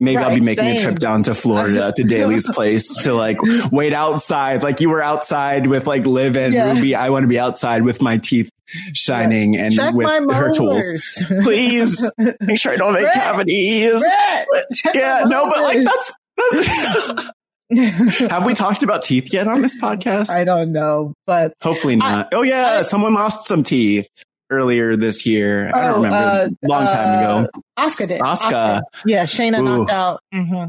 maybe 0.00 0.18
I'll 0.18 0.28
be 0.30 0.34
Right, 0.36 0.42
making 0.42 0.66
a 0.66 0.78
trip 0.78 0.98
down 0.98 1.22
to 1.24 1.34
Florida 1.34 1.92
to 1.96 2.02
Daily's 2.04 2.46
place 2.52 3.02
to 3.04 3.14
like 3.14 3.38
wait 3.72 3.92
outside. 3.92 4.62
Like 4.62 4.80
you 4.80 4.90
were 4.90 5.02
outside 5.02 5.66
with 5.66 5.86
like 5.86 6.04
Liv 6.06 6.36
and 6.36 6.52
Yeah. 6.54 6.72
Ruby. 6.74 6.94
I 6.94 7.10
want 7.10 7.24
to 7.24 7.28
be 7.28 7.38
outside 7.38 7.82
with 7.82 8.02
my 8.02 8.18
teeth 8.18 8.50
shining 8.94 9.56
and 9.56 9.74
Check 9.74 9.94
with 9.94 10.08
her 10.32 10.52
tools. 10.54 10.84
Please 11.42 12.04
make 12.40 12.58
sure 12.58 12.72
I 12.72 12.76
don't 12.76 12.92
make 12.94 13.02
Britt, 13.02 13.14
cavities. 13.14 14.02
Britt, 14.50 14.66
yeah, 14.94 15.24
no, 15.26 15.48
but 15.50 15.62
like 15.62 15.84
that's, 15.84 16.12
that's 16.52 17.30
have 18.30 18.44
we 18.46 18.54
talked 18.54 18.82
about 18.82 19.02
teeth 19.02 19.32
yet 19.32 19.48
on 19.48 19.62
this 19.62 19.80
podcast? 19.80 20.30
I 20.30 20.44
don't 20.44 20.72
know, 20.72 21.14
but 21.26 21.54
Hopefully 21.62 21.96
not. 21.96 22.28
oh 22.32 22.42
yeah, 22.42 22.78
I- 22.78 22.82
someone 22.82 23.14
lost 23.14 23.46
some 23.46 23.62
teeth 23.62 24.08
earlier 24.50 24.96
this 24.96 25.24
year. 25.26 25.70
I 25.74 25.82
don't 25.86 25.92
Oh, 25.92 25.96
remember. 25.96 26.16
uh, 26.16 26.48
Long 26.68 26.86
time 26.86 27.18
ago. 27.18 27.48
Asuka 27.78 28.08
did. 28.08 28.20
Asuka. 28.20 28.82
Yeah, 29.06 29.24
Shayna 29.24 29.60
Ooh. 29.60 29.64
knocked 29.64 29.90
out. 29.90 30.20
hmm 30.32 30.64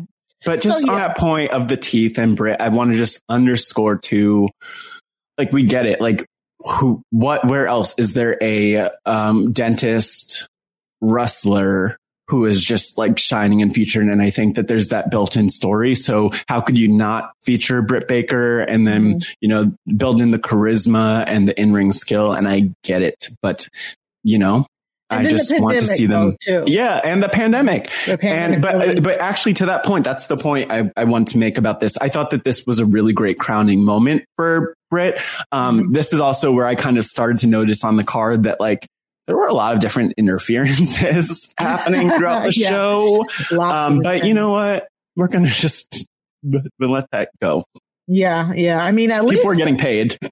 But 0.45 0.61
just 0.61 0.81
So, 0.81 0.91
on 0.91 0.97
yeah. 0.97 1.07
that 1.09 1.17
point 1.17 1.51
of 1.51 1.67
the 1.67 1.77
teeth 1.77 2.17
and 2.17 2.35
Britt, 2.35 2.59
I 2.61 2.69
want 2.69 2.91
to 2.91 2.97
just 2.97 3.21
underscore 3.29 3.97
too, 3.97 4.47
like 5.37 5.51
we 5.51 5.63
get 5.63 5.85
it. 5.85 5.99
Like 6.01 6.25
who, 6.59 7.01
what, 7.11 7.47
where 7.47 7.67
else 7.67 7.93
is 7.97 8.13
there 8.13 8.37
a 8.41 8.89
um, 9.05 9.51
dentist 9.51 10.47
wrestler 11.01 11.97
who 12.27 12.45
is 12.45 12.63
just 12.63 12.97
like 12.97 13.19
shining 13.19 13.61
and 13.61 13.73
featured? 13.73 14.05
And 14.07 14.21
I 14.21 14.29
think 14.29 14.55
that 14.55 14.67
there's 14.67 14.89
that 14.89 15.11
built-in 15.11 15.49
story. 15.49 15.93
So 15.95 16.31
how 16.47 16.61
could 16.61 16.77
you 16.77 16.87
not 16.87 17.31
feature 17.43 17.81
Britt 17.81 18.07
Baker 18.07 18.59
and 18.61 18.87
then 18.87 19.19
you 19.41 19.47
know 19.49 19.71
build 19.97 20.21
in 20.21 20.31
the 20.31 20.39
charisma 20.39 21.23
and 21.27 21.47
the 21.47 21.59
in-ring 21.59 21.91
skill? 21.91 22.33
And 22.33 22.47
I 22.47 22.71
get 22.83 23.01
it, 23.01 23.27
but 23.41 23.67
you 24.23 24.39
know. 24.39 24.65
And 25.11 25.27
I 25.27 25.29
just 25.29 25.53
want 25.61 25.79
to 25.79 25.85
see 25.85 26.07
them. 26.07 26.35
too. 26.41 26.63
Yeah, 26.65 26.99
and 27.03 27.21
the 27.21 27.29
pandemic. 27.29 27.91
The 28.07 28.17
pandemic 28.17 28.53
and 28.55 28.61
but 28.63 28.73
really- 28.75 28.99
but 29.01 29.19
actually 29.19 29.53
to 29.53 29.67
that 29.67 29.85
point, 29.85 30.03
that's 30.03 30.25
the 30.25 30.35
point 30.35 30.71
I, 30.71 30.91
I 30.97 31.03
want 31.03 31.27
to 31.29 31.37
make 31.37 31.59
about 31.59 31.79
this. 31.79 31.95
I 31.97 32.09
thought 32.09 32.31
that 32.31 32.43
this 32.43 32.65
was 32.65 32.79
a 32.79 32.85
really 32.85 33.13
great 33.13 33.37
crowning 33.37 33.85
moment 33.85 34.25
for 34.35 34.73
Britt. 34.89 35.19
Um, 35.51 35.79
Mm-hmm. 35.81 35.93
This 35.93 36.11
is 36.11 36.19
also 36.19 36.51
where 36.51 36.65
I 36.65 36.73
kind 36.73 36.97
of 36.97 37.05
started 37.05 37.37
to 37.41 37.47
notice 37.47 37.83
on 37.83 37.97
the 37.97 38.03
card 38.03 38.43
that 38.43 38.59
like 38.59 38.87
there 39.27 39.35
were 39.37 39.47
a 39.47 39.53
lot 39.53 39.73
of 39.73 39.79
different 39.79 40.13
interferences 40.17 41.53
happening 41.57 42.09
throughout 42.11 42.45
the 42.45 42.53
Yeah. 42.55 42.69
show. 42.69 43.25
Um, 43.59 44.01
but 44.01 44.25
you 44.25 44.33
know 44.33 44.51
what? 44.51 44.87
We're 45.15 45.27
gonna 45.27 45.47
just 45.49 46.07
let 46.79 47.09
that 47.11 47.29
go. 47.41 47.63
Yeah, 48.07 48.53
yeah. 48.53 48.83
I 48.83 48.91
mean, 48.91 49.09
at 49.09 49.25
least 49.25 49.41
People 49.41 49.51
are 49.51 49.55
getting 49.55 49.77
paid. 49.77 50.17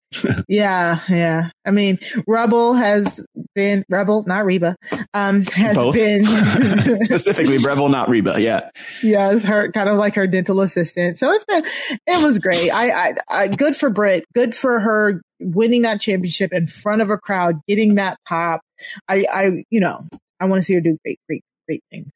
Yeah, 0.47 0.99
yeah. 1.09 1.49
I 1.65 1.71
mean, 1.71 1.97
Rebel 2.27 2.75
has 2.75 3.25
been 3.55 3.83
Rebel, 3.89 4.23
not 4.27 4.45
Reba. 4.45 4.75
Um, 5.13 5.43
has 5.45 5.75
Both. 5.75 5.95
been 5.95 6.23
Specifically, 7.03 7.57
Breville, 7.57 7.89
not 7.89 8.09
Reba. 8.09 8.39
Yeah. 8.39 8.69
yeah, 9.01 9.31
it's 9.31 9.43
her 9.43 9.71
kind 9.71 9.89
of 9.89 9.97
like 9.97 10.13
her 10.13 10.27
dental 10.27 10.61
assistant. 10.61 11.17
So 11.17 11.31
it's 11.31 11.45
been 11.45 11.65
it 12.05 12.23
was 12.23 12.37
great. 12.37 12.69
I, 12.69 12.91
I, 12.91 13.13
I 13.27 13.47
good 13.47 13.75
for 13.75 13.89
Britt. 13.89 14.25
Good 14.35 14.55
for 14.55 14.79
her 14.79 15.21
winning 15.39 15.81
that 15.81 15.99
championship 15.99 16.53
in 16.53 16.67
front 16.67 17.01
of 17.01 17.09
a 17.09 17.17
crowd, 17.17 17.59
getting 17.67 17.95
that 17.95 18.17
pop. 18.27 18.61
I, 19.09 19.25
I, 19.31 19.65
you 19.71 19.79
know, 19.79 20.05
I 20.39 20.45
want 20.45 20.61
to 20.61 20.63
see 20.63 20.75
her 20.75 20.81
do 20.81 20.97
great, 21.03 21.19
great, 21.27 21.43
great 21.67 21.83
things. 21.89 22.11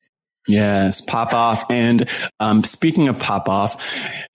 Yes, 0.47 1.01
pop 1.01 1.33
off. 1.33 1.65
And 1.69 2.09
um, 2.39 2.63
speaking 2.63 3.09
of 3.09 3.19
pop 3.19 3.49
off, 3.49 4.26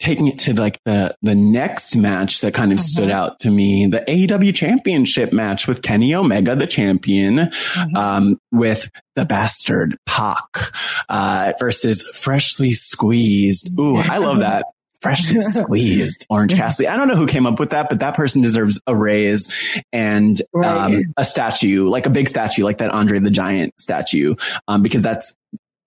taking 0.00 0.26
it 0.26 0.38
to 0.38 0.54
like 0.54 0.80
the 0.84 1.14
the 1.22 1.34
next 1.34 1.94
match 1.94 2.40
that 2.40 2.54
kind 2.54 2.72
of 2.72 2.80
stood 2.80 3.10
out 3.10 3.38
to 3.40 3.50
me, 3.50 3.86
the 3.86 4.00
AEW 4.00 4.54
Championship 4.54 5.32
match 5.32 5.68
with 5.68 5.82
Kenny 5.82 6.14
Omega, 6.14 6.56
the 6.56 6.66
champion, 6.66 7.50
um, 7.94 8.38
with 8.50 8.90
the 9.14 9.24
bastard 9.26 9.96
Pac 10.06 10.72
uh, 11.08 11.52
versus 11.58 12.02
Freshly 12.02 12.72
Squeezed. 12.72 13.78
Ooh, 13.78 13.96
I 13.96 14.18
love 14.18 14.38
that. 14.40 14.64
freshly 15.02 15.40
squeezed 15.40 16.26
Orange 16.28 16.54
Cassidy. 16.54 16.86
I 16.86 16.96
don't 16.96 17.08
know 17.08 17.16
who 17.16 17.26
came 17.26 17.46
up 17.46 17.58
with 17.58 17.70
that, 17.70 17.88
but 17.88 18.00
that 18.00 18.14
person 18.14 18.42
deserves 18.42 18.80
a 18.86 18.94
raise 18.96 19.48
and 19.92 20.40
um, 20.62 21.00
a 21.16 21.24
statue, 21.24 21.88
like 21.88 22.06
a 22.06 22.10
big 22.10 22.28
statue, 22.28 22.64
like 22.64 22.78
that 22.78 22.90
Andre 22.90 23.18
the 23.18 23.30
Giant 23.30 23.78
statue, 23.78 24.34
um, 24.68 24.82
because 24.82 25.02
that's 25.02 25.34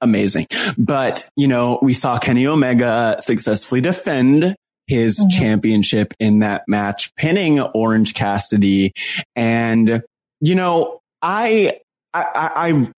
amazing. 0.04 0.48
But, 0.78 1.28
you 1.36 1.48
know, 1.48 1.80
we 1.82 1.94
saw 1.94 2.18
Kenny 2.20 2.46
Omega 2.46 3.16
successfully 3.20 3.82
defend 3.82 4.56
his 4.88 5.20
Mhm. 5.20 5.32
championship 5.40 6.14
in 6.20 6.40
that 6.40 6.64
match, 6.68 7.10
pinning 7.16 7.60
Orange 7.60 8.14
Cassidy. 8.14 8.92
And, 9.36 10.04
you 10.42 10.56
know, 10.56 11.00
I, 11.22 11.80
I, 12.14 12.52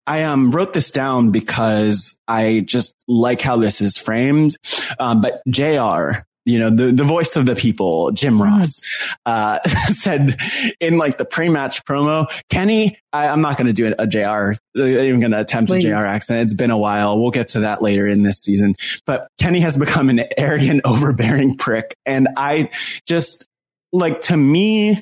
I, 0.08 0.20
I 0.20 0.24
um, 0.24 0.52
wrote 0.52 0.74
this 0.74 0.90
down 0.90 1.30
because 1.32 2.20
I 2.28 2.64
just 2.66 2.96
like 3.08 3.40
how 3.40 3.58
this 3.58 3.80
is 3.82 3.98
framed. 3.98 4.58
Um, 5.00 5.22
but 5.22 5.42
JR, 5.48 6.24
you 6.46 6.60
know, 6.60 6.70
the, 6.70 6.92
the 6.92 7.04
voice 7.04 7.36
of 7.36 7.46
the 7.46 7.56
people, 7.56 8.12
Jim 8.12 8.42
Ross, 8.42 8.82
uh, 9.26 9.60
said 9.88 10.38
in 10.80 10.98
like 10.98 11.18
the 11.18 11.26
pre-match 11.26 11.84
promo, 11.86 12.28
Kenny, 12.50 13.00
I, 13.12 13.28
I'm 13.28 13.42
not 13.42 13.58
going 13.58 13.68
to 13.68 13.74
do 13.74 13.88
a, 13.88 14.04
a 14.04 14.08
JR, 14.08 14.54
I'm 14.76 14.88
even 14.88 15.20
going 15.20 15.32
to 15.32 15.40
attempt 15.40 15.72
Please. 15.72 15.86
a 15.86 15.90
JR 15.90 15.96
accent. 15.96 16.42
It's 16.42 16.54
been 16.54 16.72
a 16.72 16.78
while. 16.78 17.20
We'll 17.20 17.32
get 17.32 17.50
to 17.50 17.62
that 17.62 17.82
later 17.82 18.08
in 18.08 18.24
this 18.24 18.38
season, 18.38 18.76
but 19.06 19.28
Kenny 19.40 19.60
has 19.62 19.78
become 19.78 20.10
an 20.10 20.22
arrogant, 20.38 20.82
overbearing 20.86 21.58
prick. 21.58 21.96
And 22.06 22.28
I 22.38 22.70
just 23.08 23.48
like, 23.92 24.22
to 24.22 24.38
me, 24.38 25.02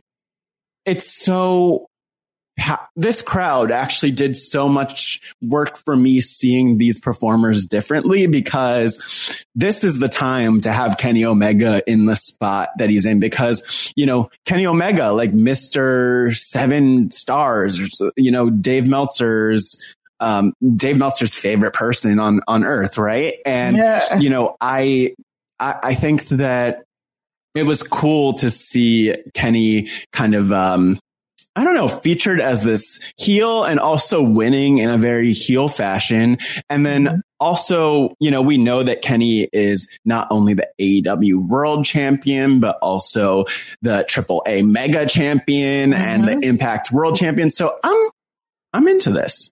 it's 0.86 1.12
so 1.12 1.88
this 2.96 3.22
crowd 3.22 3.72
actually 3.72 4.12
did 4.12 4.36
so 4.38 4.70
much 4.70 5.20
work 5.42 5.78
for 5.78 5.96
me 5.96 6.22
seeing 6.22 6.78
these 6.78 7.00
performers 7.00 7.66
differently 7.66 8.28
because 8.28 9.44
this 9.56 9.84
is 9.84 10.00
the 10.00 10.08
time 10.08 10.62
to 10.62 10.72
have 10.72 10.98
Kenny 10.98 11.26
Omega 11.26 11.82
in 11.90 12.06
the 12.06 12.16
spot 12.16 12.70
that 12.78 12.90
he's 12.90 13.06
in 13.06 13.20
because, 13.20 13.92
you 13.96 14.06
know, 14.06 14.30
Kenny 14.46 14.66
Omega, 14.68 15.12
like 15.12 15.32
Mr. 15.32 16.34
Seven 16.36 17.10
Stars, 17.12 18.00
you 18.16 18.32
know, 18.32 18.50
Dave 18.50 18.88
Meltzer's, 18.88 19.78
um, 20.20 20.54
Dave 20.76 20.98
Meltzer's 20.98 21.36
favorite 21.36 21.74
person 21.74 22.20
on, 22.20 22.42
on 22.48 22.64
earth, 22.64 22.98
right? 22.98 23.34
And, 23.46 23.78
Yeah. 23.78 24.20
you 24.20 24.30
know, 24.30 24.56
I, 24.62 25.16
I, 25.60 25.76
I 25.84 25.94
think 25.96 26.28
that 26.30 26.84
it 27.56 27.64
was 27.64 27.84
cool 27.84 28.34
to 28.36 28.50
see 28.50 29.16
Kenny 29.34 29.90
kind 30.12 30.34
of, 30.36 30.52
um, 30.52 31.00
I 31.56 31.64
don't 31.64 31.76
know, 31.76 31.88
featured 31.88 32.42
as 32.42 32.64
this 32.64 33.00
heel 33.18 33.64
and 33.64 33.80
also 33.80 34.24
winning 34.24 34.80
in 34.80 34.90
a 34.90 34.98
very 34.98 35.34
heel 35.34 35.68
fashion. 35.68 36.40
And 36.70 36.86
then 36.86 37.22
also, 37.40 38.16
you 38.20 38.32
know, 38.32 38.42
we 38.42 38.58
know 38.58 38.82
that 38.82 39.04
Kenny 39.04 39.48
is 39.54 39.88
not 40.04 40.28
only 40.32 40.56
the 40.56 40.68
AEW 40.82 41.48
world 41.48 41.86
champion, 41.86 42.60
but 42.60 42.78
also 42.82 43.46
the 43.82 44.04
triple 44.08 44.44
A 44.48 44.64
mega 44.64 45.06
champion 45.06 45.94
and 45.94 46.28
the 46.28 46.40
impact 46.48 46.92
world 46.92 47.18
champion. 47.18 47.52
So 47.52 47.78
I'm, 47.84 48.10
I'm 48.74 48.88
into 48.88 49.12
this. 49.12 49.52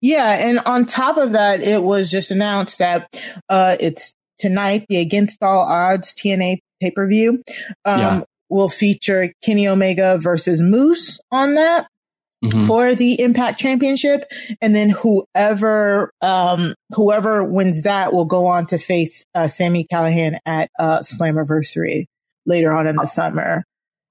Yeah, 0.00 0.32
and 0.32 0.58
on 0.60 0.84
top 0.84 1.16
of 1.16 1.32
that, 1.32 1.60
it 1.60 1.84
was 1.84 2.10
just 2.10 2.32
announced 2.32 2.80
that 2.80 3.08
uh, 3.48 3.76
it's 3.78 4.16
tonight 4.38 4.86
the 4.88 4.96
Against 4.96 5.42
All 5.44 5.60
Odds 5.60 6.12
TNA 6.14 6.58
pay 6.80 6.90
per 6.90 7.06
view 7.06 7.42
um, 7.84 8.00
Yeah. 8.00 8.22
Will 8.50 8.68
feature 8.68 9.32
Kenny 9.42 9.66
Omega 9.68 10.18
versus 10.18 10.60
Moose 10.60 11.20
on 11.30 11.54
that 11.54 11.86
Mhm. 12.44 12.66
for 12.66 12.94
the 12.94 13.20
Impact 13.20 13.60
Championship, 13.60 14.24
and 14.62 14.74
then 14.74 14.88
whoever 14.88 16.10
um, 16.22 16.74
whoever 16.94 17.44
wins 17.44 17.82
that 17.82 18.12
will 18.14 18.24
go 18.24 18.46
on 18.46 18.66
to 18.68 18.78
face 18.78 19.24
uh, 19.34 19.46
Sami 19.46 19.86
Callihan 19.92 20.38
at 20.46 20.70
uh, 20.78 21.00
Slammiversary 21.00 22.06
later 22.46 22.72
on 22.72 22.86
in 22.86 22.96
the 22.96 23.06
summer. 23.06 23.62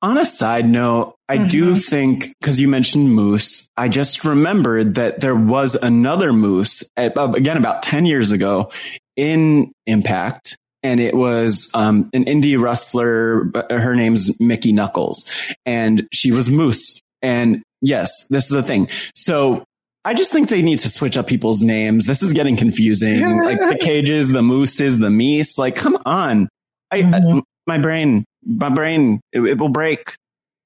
On 0.01 0.17
a 0.17 0.25
side 0.27 0.69
note, 0.69 1.15
I 1.27 1.47
do 1.47 1.75
think 1.77 2.31
because 2.39 2.59
you 2.59 2.67
mentioned 2.67 3.13
Moose, 3.13 3.67
I 3.75 3.89
just 3.89 4.23
remembered 4.23 4.95
that 4.95 5.19
there 5.21 5.35
was 5.35 5.75
another 5.75 6.31
Moose 6.31 6.83
at, 6.95 7.17
uh, 7.17 7.31
again 7.35 7.57
about 7.57 7.81
ten 7.83 8.05
years 8.05 8.31
ago 8.31 8.71
in 9.17 9.71
Impact, 9.87 10.55
and 10.83 10.99
it 10.99 11.13
was 11.13 11.69
um, 11.73 12.09
an 12.13 12.25
indie 12.25 12.59
wrestler. 12.59 13.51
Her 13.69 13.95
name's 13.95 14.39
Mickie 14.39 14.71
Knuckles, 14.71 15.25
and 15.65 16.07
she 16.13 16.31
was 16.31 16.49
Moose. 16.49 16.99
And 17.21 17.63
yes, 17.81 18.27
this 18.29 18.45
is 18.45 18.51
the 18.51 18.63
thing. 18.63 18.89
So. 19.15 19.63
I 20.05 20.13
just 20.13 20.31
think 20.31 20.47
they 20.47 20.61
need 20.61 20.79
to 20.79 20.89
switch 20.89 21.17
up 21.17 21.27
people's 21.27 21.61
names. 21.61 22.05
This 22.05 22.23
is 22.23 22.31
getting 22.31 22.55
confusing. 22.55 23.19
like 23.43 23.59
the 23.59 23.77
cages, 23.79 24.31
the 24.31 24.41
mooses, 24.41 24.97
the 24.97 25.09
meese. 25.09 25.57
Like, 25.57 25.75
come 25.75 25.97
on. 26.05 26.47
I, 26.89 26.99
I 27.03 27.41
my 27.67 27.77
brain, 27.77 28.23
my 28.43 28.69
brain, 28.69 29.19
it, 29.33 29.41
it 29.41 29.57
will 29.57 29.69
break. 29.69 30.15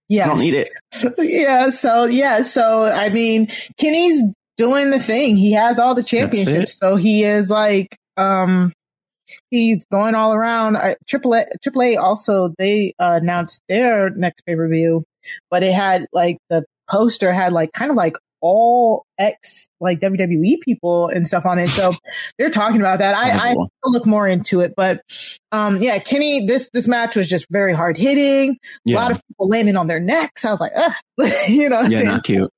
Yes. 0.08 0.26
I 0.26 0.30
don't 0.30 0.40
need 0.40 0.54
it. 0.54 0.70
yeah. 1.18 1.70
So 1.72 2.06
yeah. 2.06 2.44
So 2.44 2.86
I 2.86 3.10
mean, 3.10 3.48
Kenny's 3.78 4.22
doing 4.58 4.90
the 4.90 5.00
thing. 5.00 5.36
He 5.36 5.54
has 5.54 5.80
all 5.80 5.96
the 5.96 6.04
championships. 6.04 6.78
So 6.78 6.96
he 6.96 7.24
is 7.24 7.50
like, 7.50 7.98
um, 8.18 8.74
he's 9.54 9.86
going 9.86 10.16
all 10.16 10.34
around. 10.34 10.78
I, 10.78 10.96
Triple 11.08 11.34
A, 11.36 11.46
Triple 11.62 11.84
A 11.84 11.96
also 11.98 12.54
they 12.58 12.94
uh, 13.00 13.20
announced 13.22 13.62
their 13.68 14.10
next 14.10 14.42
pay 14.46 14.56
per 14.56 14.68
view, 14.68 15.06
but 15.50 15.64
it 15.64 15.74
had 15.74 16.08
like 16.14 16.38
the 16.50 16.64
poster 16.90 17.32
had 17.32 17.54
like 17.54 17.72
kind 17.74 17.92
of 17.92 17.98
like 17.98 18.16
all 18.42 19.06
ex 19.18 19.70
like 19.80 20.02
WWE 20.02 20.60
people 20.62 21.08
and 21.08 21.26
stuff 21.26 21.46
on 21.46 21.60
it. 21.60 21.70
So 21.70 21.96
they're 22.38 22.50
talking 22.50 22.82
about 22.82 23.00
that. 23.00 23.16
I, 23.16 23.52
I 23.52 23.56
look 23.86 24.06
more 24.06 24.28
into 24.28 24.60
it, 24.60 24.74
but 24.76 25.02
um, 25.52 25.78
yeah, 25.78 25.98
Kenny, 26.00 26.46
this 26.46 26.70
this 26.74 26.88
match 26.88 27.16
was 27.16 27.28
just 27.28 27.46
very 27.50 27.74
hard 27.74 27.98
hitting. 27.98 28.58
A 28.88 28.92
lot 28.92 29.12
of 29.12 29.22
people 29.30 29.48
landing 29.48 29.78
on 29.78 29.88
their 29.88 30.02
necks. 30.02 30.44
I 30.44 30.52
was 30.52 30.60
like, 30.60 30.74
Ugh. 30.76 30.94
you 31.48 31.70
know, 31.70 31.82
Yeah, 31.82 32.02
not 32.02 32.24
cute. 32.24 32.52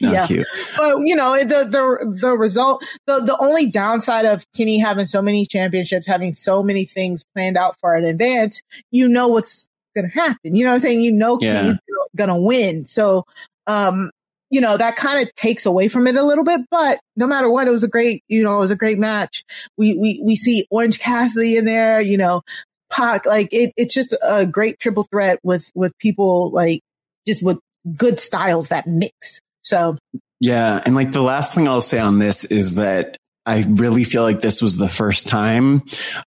Not 0.00 0.12
Yeah. 0.12 0.26
cute. 0.26 0.46
but 0.76 0.98
you 1.00 1.14
know 1.14 1.36
the 1.38 1.64
the 1.64 2.16
the 2.20 2.32
result 2.36 2.82
the 3.06 3.20
the 3.20 3.36
only 3.38 3.70
downside 3.70 4.24
of 4.24 4.44
Kenny 4.56 4.78
having 4.78 5.06
so 5.06 5.20
many 5.22 5.44
championships 5.46 6.06
having 6.06 6.34
so 6.34 6.62
many 6.62 6.84
things 6.84 7.24
planned 7.34 7.56
out 7.56 7.76
for 7.80 7.94
an 7.94 8.04
advance 8.04 8.62
you 8.90 9.06
know 9.08 9.28
what's 9.28 9.68
gonna 9.94 10.08
happen 10.08 10.54
you 10.54 10.64
know 10.64 10.70
what 10.70 10.76
I'm 10.76 10.80
saying 10.80 11.02
you 11.02 11.12
know 11.12 11.38
Yeah. 11.40 11.60
Kenny's 11.62 11.78
gonna 12.16 12.38
win 12.38 12.86
so 12.86 13.24
um 13.66 14.10
you 14.50 14.60
know 14.60 14.76
that 14.76 14.96
kind 14.96 15.22
of 15.26 15.34
takes 15.34 15.66
away 15.66 15.88
from 15.88 16.06
it 16.06 16.16
a 16.16 16.22
little 16.22 16.44
bit 16.44 16.62
but 16.70 16.98
no 17.16 17.26
matter 17.26 17.50
what 17.50 17.66
it 17.66 17.70
was 17.70 17.84
a 17.84 17.88
great 17.88 18.22
you 18.28 18.42
know 18.42 18.56
it 18.56 18.60
was 18.60 18.70
a 18.70 18.76
great 18.76 18.98
match 18.98 19.44
we 19.76 19.94
we 19.98 20.22
we 20.24 20.36
see 20.36 20.66
Orange 20.70 20.98
Cassidy 21.00 21.56
in 21.58 21.64
there 21.66 22.00
you 22.00 22.16
know 22.16 22.42
Pac 22.90 23.24
like 23.26 23.48
it 23.52 23.72
it's 23.76 23.94
just 23.94 24.14
a 24.22 24.46
great 24.46 24.78
triple 24.78 25.04
threat 25.04 25.38
with 25.42 25.70
with 25.74 25.96
people 25.98 26.50
like 26.50 26.80
just 27.26 27.42
with 27.42 27.58
good 27.96 28.18
styles 28.20 28.68
that 28.68 28.86
mix 28.86 29.40
so 29.62 29.96
Yeah. 30.40 30.82
And 30.84 30.94
like 30.94 31.12
the 31.12 31.22
last 31.22 31.54
thing 31.54 31.68
I'll 31.68 31.80
say 31.80 31.98
on 32.00 32.18
this 32.18 32.44
is 32.44 32.74
that 32.74 33.16
I 33.46 33.64
really 33.68 34.04
feel 34.04 34.22
like 34.22 34.40
this 34.40 34.60
was 34.60 34.76
the 34.76 34.88
first 34.88 35.26
time, 35.26 35.82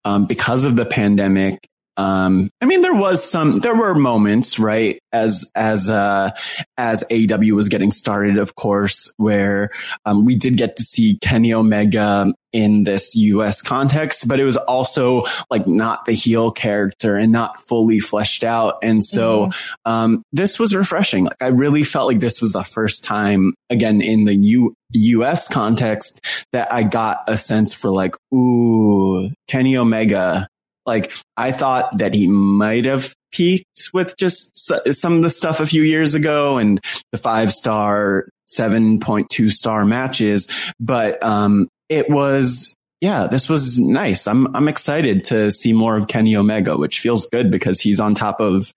um, 0.05 0.27
because 0.27 0.65
of 0.65 0.77
the 0.77 0.87
pandemic. 0.87 1.59
Um, 1.97 2.51
I 2.61 2.67
mean, 2.67 2.83
there 2.83 2.95
was 2.95 3.23
some, 3.23 3.61
there 3.61 3.75
were 3.75 3.95
moments, 3.95 4.59
right? 4.59 4.99
As, 5.13 5.51
as, 5.55 5.89
uh, 5.89 6.31
as 6.77 7.05
AEW 7.11 7.53
was 7.53 7.69
getting 7.69 7.91
started, 7.91 8.39
of 8.39 8.55
course, 8.55 9.13
where, 9.17 9.71
um, 10.05 10.25
we 10.25 10.37
did 10.37 10.57
get 10.57 10.77
to 10.77 10.83
see 10.83 11.19
Kenny 11.21 11.53
Omega 11.55 12.33
in 12.53 12.85
this 12.85 13.17
US 13.17 13.63
context, 13.63 14.29
but 14.29 14.39
it 14.39 14.45
was 14.45 14.57
also 14.57 15.23
like 15.51 15.67
not 15.67 16.07
the 16.07 16.13
heel 16.13 16.53
character 16.53 17.17
and 17.17 17.33
not 17.33 17.61
fully 17.61 17.99
fleshed 17.99 18.45
out. 18.45 18.79
And 18.83 19.05
so, 19.05 19.51
um, 19.85 20.23
this 20.33 20.59
was 20.59 20.75
refreshing. 20.75 21.25
Like 21.25 21.43
I 21.43 21.49
really 21.49 21.83
felt 21.83 22.07
like 22.07 22.21
this 22.21 22.41
was 22.41 22.53
the 22.53 22.63
first 22.63 23.03
time 23.03 23.55
again 23.71 24.01
in 24.01 24.25
the 24.25 24.37
U 24.37 24.75
US 24.95 25.49
context 25.49 26.25
that 26.53 26.73
I 26.73 26.85
got 26.85 27.25
a 27.27 27.37
sense 27.37 27.75
for 27.75 27.91
like, 27.91 28.15
ooh, 28.33 29.31
Kenny 29.49 29.77
Omega. 29.77 30.49
Like 30.87 31.13
I 31.37 31.53
thought 31.53 31.99
that 31.99 32.15
he 32.15 32.27
might 32.27 32.85
have 32.85 33.15
peaked 33.33 33.91
with 33.93 34.17
just 34.17 34.57
some 34.93 35.17
of 35.17 35.23
the 35.23 35.31
stuff 35.31 35.61
a 35.61 35.67
few 35.67 35.83
years 35.83 36.15
ago 36.15 36.59
and 36.59 36.81
the 37.13 37.19
five 37.19 37.53
star, 37.53 38.29
7.2 38.49 39.51
star 39.51 39.85
matches. 39.85 40.49
But, 40.79 41.23
um, 41.23 41.69
it 41.89 42.09
was, 42.09 42.75
yeah, 43.01 43.27
this 43.27 43.49
was 43.49 43.79
nice. 43.81 44.27
I'm, 44.27 44.55
I'm 44.57 44.69
excited 44.69 45.25
to 45.25 45.51
see 45.51 45.73
more 45.73 45.97
of 45.97 46.07
Kenny 46.09 46.37
Omega, 46.37 46.77
which 46.77 47.01
feels 47.01 47.27
good 47.27 47.51
because 47.51 47.81
he's 47.81 48.01
on 48.01 48.15
top 48.15 48.41
of, 48.41 48.73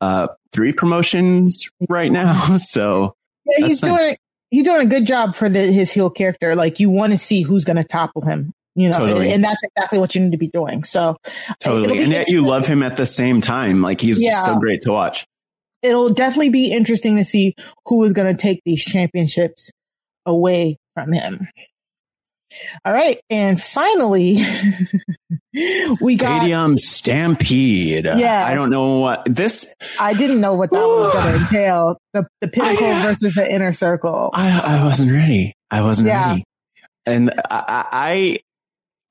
uh, 0.00 0.28
three 0.52 0.72
promotions 0.72 1.68
right 1.88 2.12
now. 2.12 2.56
So 2.58 3.14
Yeah, 3.46 3.66
he's 3.66 3.82
nice. 3.82 3.98
doing 3.98 4.16
he's 4.50 4.64
doing 4.64 4.82
a 4.86 4.90
good 4.90 5.06
job 5.06 5.34
for 5.34 5.48
the, 5.48 5.60
his 5.60 5.90
heel 5.90 6.10
character. 6.10 6.54
Like 6.54 6.78
you 6.78 6.90
want 6.90 7.12
to 7.12 7.18
see 7.18 7.40
who's 7.42 7.64
going 7.64 7.76
to 7.78 7.84
topple 7.84 8.22
him, 8.22 8.52
you 8.74 8.88
know, 8.88 8.96
Totally. 8.98 9.26
and, 9.26 9.34
and 9.36 9.44
that's 9.44 9.62
exactly 9.62 9.98
what 9.98 10.14
you 10.14 10.20
need 10.22 10.32
to 10.32 10.38
be 10.38 10.48
doing. 10.48 10.84
So 10.84 11.16
totally. 11.60 12.02
And 12.02 12.10
yet 12.12 12.28
you 12.28 12.42
love 12.42 12.66
him 12.66 12.82
at 12.82 12.96
the 12.96 13.06
same 13.06 13.40
time. 13.40 13.82
Like 13.82 14.00
he's 14.00 14.20
just 14.22 14.44
so 14.44 14.58
great 14.58 14.80
to 14.82 14.92
watch. 14.92 15.26
It'll 15.82 16.10
definitely 16.10 16.50
be 16.50 16.72
interesting 16.72 17.16
to 17.16 17.24
see 17.24 17.54
who 17.86 18.02
is 18.04 18.12
going 18.12 18.34
to 18.34 18.40
take 18.40 18.60
these 18.64 18.84
championships 18.84 19.70
away 20.24 20.76
from 20.94 21.12
him. 21.12 21.48
All 22.84 22.92
right, 22.92 23.18
and 23.30 23.60
finally, 23.60 24.44
we 26.04 26.16
got. 26.16 26.38
Stadium 26.40 26.76
Stampede. 26.78 28.04
Yes. 28.04 28.46
I 28.46 28.54
don't 28.54 28.68
know 28.70 28.98
what 28.98 29.22
this. 29.24 29.74
I 29.98 30.12
didn't 30.14 30.40
know 30.40 30.54
what 30.54 30.70
that 30.70 30.76
was 30.78 31.14
going 31.14 31.26
to 31.34 31.40
entail. 31.40 31.98
The 32.12 32.26
the 32.42 32.48
pinnacle 32.48 32.86
I- 32.86 33.00
uh, 33.00 33.02
versus 33.04 33.34
the 33.34 33.50
inner 33.50 33.72
circle. 33.72 34.30
I, 34.34 34.78
I 34.78 34.84
wasn't 34.84 35.12
ready. 35.12 35.54
I 35.70 35.80
wasn't 35.80 36.08
Yeah. 36.08 36.28
ready. 36.28 36.44
And 37.06 37.30
I, 37.50 38.38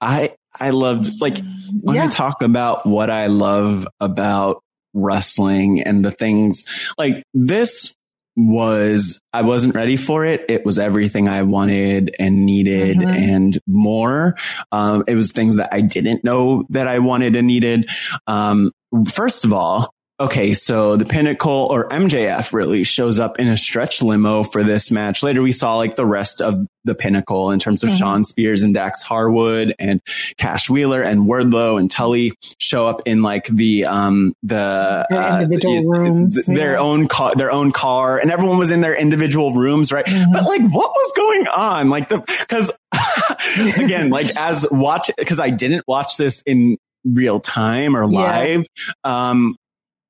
I, 0.02 0.36
I, 0.60 0.72
loved 0.72 1.22
like 1.22 1.38
when 1.82 1.98
I 1.98 2.07
talk 2.07 2.41
about 2.41 2.86
what 2.86 3.10
I 3.10 3.28
love 3.28 3.88
about 3.99 4.64
wrestling 4.94 5.82
and 5.82 6.03
the 6.03 6.11
things 6.11 6.64
like 6.98 7.23
this 7.34 7.95
was, 8.36 9.19
I 9.34 9.41
wasn't 9.44 9.76
ready 9.76 9.98
for 9.98 10.26
it. 10.26 10.45
It 10.49 10.65
was 10.65 10.80
everything 10.80 11.28
I 11.28 11.44
wanted 11.44 12.15
and 12.18 12.45
needed 12.45 12.98
Mhm. 12.98 13.15
and 13.15 13.57
more. 13.68 14.36
Um, 14.72 15.03
it 15.07 15.15
was 15.15 15.32
things 15.32 15.57
that 15.57 15.69
I 15.72 15.82
didn't 15.82 16.23
know 16.23 16.64
that 16.69 16.88
I 16.88 16.99
wanted 16.99 17.36
and 17.36 17.48
needed. 17.48 17.90
Um, 18.28 18.72
first 19.10 19.45
of 19.45 19.53
all, 19.53 19.94
Okay, 20.22 20.53
so 20.53 20.98
the 20.98 21.06
Pinnacle 21.06 21.68
or 21.72 21.89
MJF 21.89 22.53
really 22.53 22.84
shows 22.84 23.19
up 23.19 23.39
in 23.39 23.48
a 23.48 23.57
stretch 23.57 24.03
limo 24.03 24.43
for 24.43 24.64
this 24.64 24.91
match. 24.91 25.23
Later, 25.23 25.41
we 25.41 25.52
saw 25.52 25.77
like 25.77 25.95
the 25.95 26.06
rest 26.06 26.41
of 26.41 26.60
the 26.85 26.93
Pinnacle 26.93 27.49
in 27.49 27.57
terms 27.60 27.81
of 27.84 27.89
Mhm. 27.89 27.98
Shawn 27.98 28.23
Spears 28.26 28.61
and 28.61 28.72
Dax 28.73 29.02
Harwood 29.02 29.73
and 29.80 29.99
Cash 30.38 30.69
Wheeler 30.69 31.02
and 31.02 31.22
Wardlow 31.22 31.80
and 31.80 31.89
Tully 31.89 32.34
show 32.60 32.88
up 32.88 33.02
in 33.07 33.23
like 33.23 33.48
the 33.48 33.85
um 33.85 34.34
the 34.43 35.07
Their 35.10 35.41
individual 35.41 35.73
you- 35.81 35.89
rooms, 35.91 36.35
th- 36.35 36.45
their 36.45 36.73
yeah. 36.73 36.80
own 36.80 37.07
car, 37.07 37.34
their 37.35 37.52
own 37.52 37.72
car, 37.72 38.19
and 38.19 38.31
everyone 38.31 38.60
was 38.60 38.69
in 38.69 38.81
their 38.81 38.95
individual 38.95 39.53
rooms, 39.53 39.91
right? 39.91 40.06
Mhm. 40.06 40.34
But 40.34 40.43
like, 40.43 40.61
what 40.61 40.91
was 40.91 41.14
going 41.15 41.48
on? 41.48 41.89
Like 41.89 42.10
the 42.10 42.19
because 42.19 42.72
again, 43.77 44.11
like 44.11 44.27
as 44.38 44.68
watch 44.69 45.10
because 45.18 45.39
I 45.39 45.49
didn't 45.49 45.84
watch 45.88 46.18
this 46.18 46.43
in 46.45 46.77
real 47.03 47.39
time 47.39 47.98
or 47.98 48.03
Yeah. 48.03 48.19
live. 48.19 48.65
Um, 49.03 49.56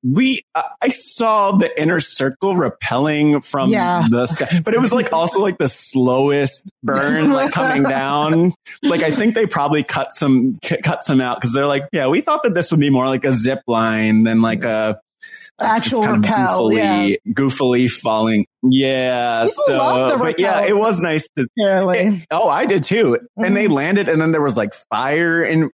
we 0.02 0.42
I 0.54 0.64
I 0.82 0.88
saw 0.88 1.52
the 1.52 1.80
inner 1.80 2.00
circle 2.00 2.56
repelling 2.56 3.40
from 3.40 3.70
Yeah. 3.70 4.06
the 4.10 4.26
sky, 4.26 4.60
but 4.64 4.74
it 4.74 4.80
was 4.80 4.92
like 4.92 5.12
also 5.12 5.40
like 5.40 5.58
the 5.58 5.68
slowest 5.68 6.68
burn, 6.82 7.32
like 7.32 7.52
coming 7.52 7.82
down. 7.88 8.52
Like 8.82 9.02
I 9.02 9.10
think 9.12 9.34
they 9.34 9.46
probably 9.46 9.82
cut 9.84 10.12
some 10.12 10.56
c- 10.64 10.80
cut 10.82 11.04
some 11.04 11.20
out 11.20 11.36
because 11.36 11.52
they're 11.52 11.66
like, 11.66 11.84
yeah, 11.92 12.08
we 12.08 12.20
thought 12.20 12.42
that 12.42 12.54
this 12.54 12.70
would 12.72 12.80
be 12.80 12.90
more 12.90 13.06
like 13.06 13.24
a 13.24 13.32
zip 13.32 13.60
line 13.66 14.24
than 14.24 14.42
like 14.42 14.64
a 14.64 15.00
Actual 15.62 16.02
kind 16.02 16.24
of 16.24 16.30
goofily, 16.30 16.76
yeah. 16.76 17.32
goofily 17.32 17.90
falling. 17.90 18.46
Yeah, 18.62 19.40
People 19.42 19.54
so 19.66 20.18
but 20.18 20.38
yeah, 20.38 20.62
it 20.66 20.76
was 20.76 21.00
nice 21.00 21.26
to 21.36 21.46
it- 21.58 22.26
oh, 22.30 22.48
I 22.48 22.64
did 22.66 22.82
too. 22.84 23.18
And 23.36 23.56
they 23.56 23.66
Mhm. 23.66 23.72
landed, 23.72 24.08
and 24.08 24.20
then 24.20 24.30
there 24.32 24.42
was 24.42 24.56
like 24.56 24.72
fire 24.90 25.44
uh, 25.44 25.66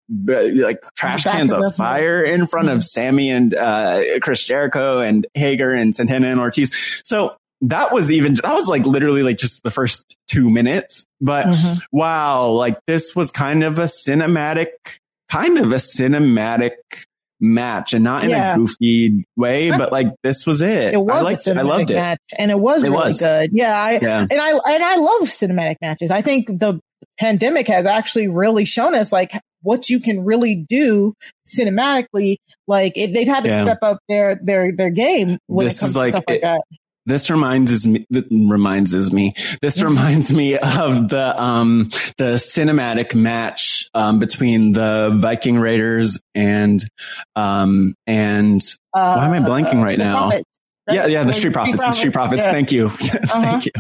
like 0.55 0.79
trash 0.97 1.25
cans 1.25 1.53
of 1.53 1.75
fire 1.77 2.23
in 2.23 2.47
front 2.47 2.71
of 2.71 2.83
Sammy 2.83 3.31
and 3.31 3.55
uh, 3.55 4.03
Chris 4.23 4.45
Jericho 4.45 5.01
and 5.01 5.27
Hager 5.35 5.73
and 5.73 5.95
Santana 5.95 6.29
and 6.29 6.41
Ortiz. 6.41 6.71
So 7.05 7.37
that 7.63 7.93
was 7.93 8.11
even 8.11 8.35
that 8.35 8.55
was 8.55 8.69
like 8.69 8.87
literally 8.87 9.23
like 9.23 9.37
just 9.37 9.63
the 9.65 9.71
first 9.71 10.17
two 10.31 10.49
minutes. 10.49 11.05
But 11.21 11.47
Mhm. 11.49 11.81
wow, 11.93 12.49
like 12.51 12.79
this 12.87 13.15
was 13.17 13.31
kind 13.31 13.65
of 13.65 13.79
a 13.79 13.85
cinematic, 13.85 14.69
kind 15.29 15.59
of 15.59 15.73
a 15.73 15.77
cinematic 15.77 16.73
match, 17.41 17.95
and 17.95 18.03
not 18.05 18.25
in 18.25 18.31
Yeah. 18.31 18.53
a 18.55 18.57
goofy 18.57 19.25
way, 19.37 19.71
but 19.71 19.93
like 19.93 20.09
this 20.23 20.45
was 20.47 20.61
it. 20.61 20.95
It 20.95 21.01
was 21.01 21.17
I 21.17 21.21
liked 21.23 21.47
it. 21.47 21.57
I 21.57 21.63
loved 21.63 21.91
it. 21.91 22.19
and 22.39 22.51
it 22.51 22.59
was 22.59 22.83
It 22.83 22.91
really 22.91 22.97
was. 23.07 23.21
good. 23.21 23.51
Yeah, 23.53 23.81
I 23.81 23.93
Yeah. 24.03 24.27
and 24.31 24.41
I 24.41 24.51
and 24.51 24.83
I 24.85 24.97
love 24.97 25.23
cinematic 25.29 25.77
matches. 25.81 26.11
I 26.11 26.23
think 26.23 26.47
the 26.49 26.81
pandemic 27.19 27.69
has 27.69 27.87
actually 27.87 28.29
really 28.29 28.65
shown 28.65 28.95
us 28.95 29.13
like 29.13 29.33
what 29.63 29.89
you 29.91 29.99
can 30.01 30.25
really 30.25 30.55
do 30.69 31.15
cinematically. 31.47 32.37
Like 32.67 32.93
if 32.97 33.13
they've 33.13 33.27
had 33.27 33.45
to 33.45 33.51
Yeah. 33.51 33.65
step 33.65 33.79
up 33.83 33.99
their 34.09 34.39
their 34.43 34.73
their 34.73 34.91
game 34.91 35.39
when 35.47 35.67
This 35.67 35.77
it 35.79 35.81
comes 35.81 35.91
is 35.91 35.95
to 35.95 35.99
like 35.99 36.11
stuff 36.13 36.25
like 36.29 36.37
it- 36.39 36.43
that. 36.43 36.61
This 37.09 37.31
reminds 37.31 37.87
me 37.87 38.07
reminds 38.31 39.13
me 39.13 39.35
this 39.63 39.81
Mhm. 39.81 39.85
reminds 39.85 40.33
me 40.33 40.57
of 40.59 41.09
the 41.09 41.41
um 41.43 41.89
the 42.19 42.35
cinematic 42.35 43.15
match 43.15 43.89
um 43.95 44.19
between 44.19 44.73
the 44.73 45.11
Viking 45.15 45.59
Raiders 45.59 46.19
and 46.35 46.85
um 47.35 47.95
and 48.07 48.61
Uh, 48.95 49.15
Why 49.17 49.27
am 49.27 49.33
I 49.33 49.41
blanking 49.49 49.83
right 49.83 49.99
the 49.99 50.05
now? 50.05 50.31
Right? 50.89 50.95
yeah 50.95 51.07
yeah 51.07 51.25
the 51.25 51.33
Street 51.33 51.53
Profits 51.53 51.81
the 51.81 51.93
Street 51.93 52.13
Profits 52.13 52.43
Yeah. 52.43 52.51
thank 52.51 52.73
you 52.73 52.87
Uh-huh. 53.31 53.43
thank 53.43 53.67
you 53.67 53.73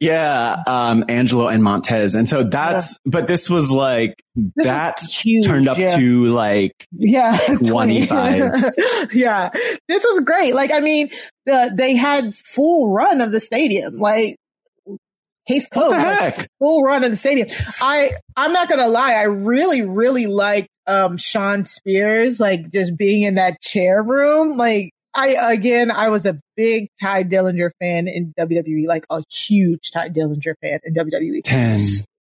yeah 0.00 0.62
um 0.66 1.04
Angelo 1.08 1.48
and 1.48 1.62
Montez 1.62 2.14
and 2.14 2.28
so 2.28 2.42
that's 2.44 2.98
but 3.06 3.26
this 3.26 3.48
was 3.48 3.70
like 3.70 4.22
This 4.34 4.66
that 4.66 5.00
huge, 5.00 5.46
turned 5.46 5.68
up 5.68 5.78
yeah. 5.78 5.96
to 5.96 6.26
like 6.26 6.72
Yeah, 6.92 7.38
25. 7.66 8.74
yeah, 9.12 9.50
this 9.88 10.04
was 10.04 10.20
great. 10.24 10.54
Like, 10.54 10.72
I 10.72 10.80
mean, 10.80 11.08
the, 11.46 11.72
they 11.74 11.94
had 11.96 12.34
full 12.34 12.90
run 12.90 13.20
of 13.20 13.32
the 13.32 13.40
stadium. 13.40 13.94
Like, 13.98 14.36
case 15.48 15.68
closed. 15.68 15.92
like, 15.96 16.48
full 16.58 16.82
run 16.82 17.04
of 17.04 17.10
the 17.12 17.16
stadium. 17.16 17.48
I 17.80 18.10
I'm 18.36 18.52
not 18.52 18.68
gonna 18.68 18.88
lie, 18.88 19.14
I 19.14 19.24
really 19.24 19.82
really 19.82 20.26
liked 20.26 20.68
um 20.86 21.16
Shawn 21.16 21.66
Spears 21.66 22.40
like 22.40 22.70
just 22.72 22.96
being 22.96 23.22
in 23.22 23.36
that 23.36 23.60
chair 23.62 24.02
room. 24.02 24.56
Like 24.56 24.90
I 25.16 25.52
again 25.52 25.90
I 25.90 26.08
was 26.10 26.26
a 26.26 26.38
big 26.56 26.88
Tye 27.00 27.24
Dillinger 27.24 27.70
fan 27.80 28.06
in 28.08 28.34
WWE, 28.38 28.86
like 28.86 29.04
a 29.10 29.22
huge 29.30 29.90
Tye 29.90 30.08
Dillinger 30.10 30.54
fan 30.60 30.78
in 30.84 30.94
WWE. 30.94 31.40
10 31.42 31.78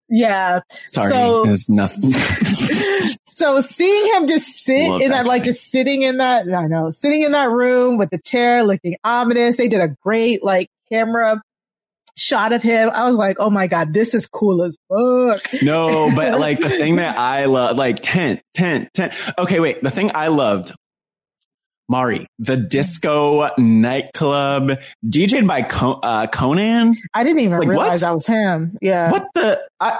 Yeah. 0.09 0.61
sorry 0.87 1.11
So- 1.11 1.45
there's 1.45 1.69
nothing 1.69 2.11
so 3.27 3.61
seeing 3.61 4.13
him 4.15 4.27
just 4.27 4.47
sit 4.63 4.87
Love 4.89 5.01
in 5.01 5.11
that 5.11 5.23
that, 5.23 5.27
like 5.27 5.43
just 5.43 5.69
sitting 5.69 6.01
in 6.03 6.17
that, 6.17 6.51
I 6.51 6.67
know, 6.67 6.89
sitting 6.91 7.21
in 7.21 7.33
that 7.33 7.49
room 7.51 7.97
with 7.97 8.09
the 8.09 8.17
chair 8.19 8.63
looking 8.63 8.95
ominous. 9.03 9.57
They 9.57 9.67
did 9.67 9.81
a 9.81 9.89
great 10.03 10.43
like 10.43 10.69
camera 10.89 11.41
shot 12.17 12.53
of 12.53 12.63
him. 12.63 12.89
I 12.93 13.03
was 13.05 13.15
like, 13.15 13.37
oh 13.39 13.49
my 13.49 13.67
God, 13.67 13.93
this 13.93 14.13
is 14.13 14.25
cool 14.25 14.63
as 14.63 14.77
fuck. 14.89 15.61
No, 15.61 16.11
but 16.15 16.39
like 16.39 16.59
the 16.61 16.69
thing 16.69 16.95
that 16.95 17.17
I 17.19 17.45
love, 17.45 17.77
like 17.77 17.97
tent, 18.01 18.41
tent, 18.53 18.89
tent. 18.93 19.13
Okay, 19.37 19.59
wait. 19.59 19.83
The 19.83 19.91
thing 19.91 20.11
I 20.15 20.27
loved, 20.27 20.73
Mari, 21.87 22.25
the 22.39 22.57
disco 22.57 23.49
nightclub, 23.57 24.71
DJ'd 25.05 25.47
by 25.47 25.61
uh, 25.61 26.27
Konnan. 26.27 26.95
I 27.13 27.23
didn't 27.23 27.39
even 27.39 27.59
Like, 27.59 27.67
what? 27.67 27.69
realize 27.69 28.01
that 28.01 28.11
was 28.11 28.25
him. 28.25 28.77
Yeah. 28.81 29.11
What 29.11 29.27
the? 29.35 29.61
I, 29.79 29.99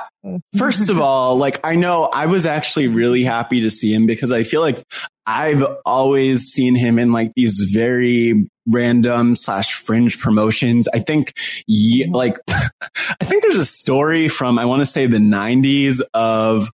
first 0.58 0.90
of 0.90 1.00
all, 1.00 1.38
like 1.38 1.60
I 1.64 1.76
know 1.76 2.10
I 2.12 2.26
was 2.26 2.46
actually 2.46 2.88
really 2.88 3.24
happy 3.24 3.62
to 3.62 3.70
see 3.72 3.94
him 3.94 4.08
because 4.08 4.32
I 4.32 4.44
feel 4.44 4.62
like 4.62 4.84
I've 5.28 5.64
always 5.86 6.48
seen 6.52 6.76
him 6.76 6.98
in 6.98 7.12
like 7.12 7.32
these 7.36 7.60
very 7.72 8.48
random 8.72 9.36
slash 9.36 9.74
fringe 9.74 10.20
promotions. 10.20 10.88
I 10.88 11.00
think, 11.00 11.34
ye- 11.68 12.10
like, 12.12 12.38
I 12.50 13.26
think 13.26 13.44
there's 13.44 13.58
a 13.58 13.66
story 13.66 14.28
from 14.28 14.58
I 14.58 14.66
want 14.66 14.82
to 14.82 14.86
say 14.88 15.06
the 15.08 15.18
'90s 15.20 16.02
of 16.14 16.70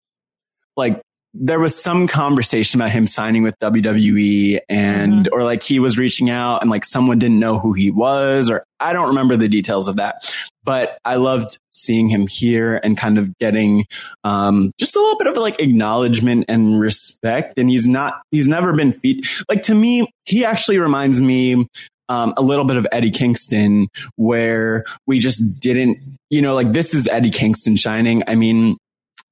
like 0.78 1.02
there 1.34 1.60
was 1.60 1.82
some 1.82 2.08
conversation 2.08 2.82
about 2.82 2.92
him 2.92 3.08
signing 3.08 3.44
with 3.44 3.58
WWE 3.60 4.60
and 4.68 5.30
or 5.32 5.44
like 5.44 5.64
he 5.64 5.80
was 5.80 5.98
reaching 5.98 6.30
out 6.30 6.62
and 6.62 6.70
like 6.70 6.84
someone 6.84 7.20
didn't 7.20 7.40
know 7.40 7.58
who 7.58 7.74
he 7.74 7.90
was 7.90 8.50
or 8.50 8.64
I 8.80 8.94
don't 8.94 9.10
remember 9.10 9.38
the 9.38 9.48
details 9.48 9.88
of 9.88 9.96
that. 9.98 10.34
But 10.64 10.98
I 11.06 11.16
loved 11.16 11.58
seeing 11.72 12.10
him 12.10 12.28
here 12.28 12.80
and 12.84 12.98
kind 12.98 13.18
of 13.18 13.36
getting 13.38 13.86
um 14.24 14.72
just 14.78 14.96
a 14.96 15.00
little 15.00 15.18
bit 15.18 15.28
of 15.28 15.38
like 15.38 15.62
acknowledgement 15.62 16.46
and 16.50 16.80
respect 16.80 17.58
and 17.58 17.70
he's 17.70 17.88
not 17.88 18.22
he's 18.32 18.48
never 18.48 18.74
been 18.74 18.92
feet 18.92 19.26
like 19.50 19.64
to 19.64 19.74
me 19.74 20.12
he 20.26 20.46
actually 20.46 20.80
reminds 20.80 21.22
me 21.22 21.66
um, 22.10 22.34
a 22.36 22.42
little 22.42 22.66
bit 22.66 22.76
of 22.76 22.86
Eddie 22.92 23.10
Kingston 23.10 23.88
where 24.18 24.84
we 25.08 25.20
just 25.20 25.62
didn't, 25.62 25.98
you 26.30 26.42
know, 26.42 26.54
like 26.56 26.74
this 26.74 26.94
is 26.94 27.08
Eddie 27.08 27.32
Kingston 27.32 27.78
shining. 27.78 28.22
I 28.28 28.36
mean, 28.36 28.76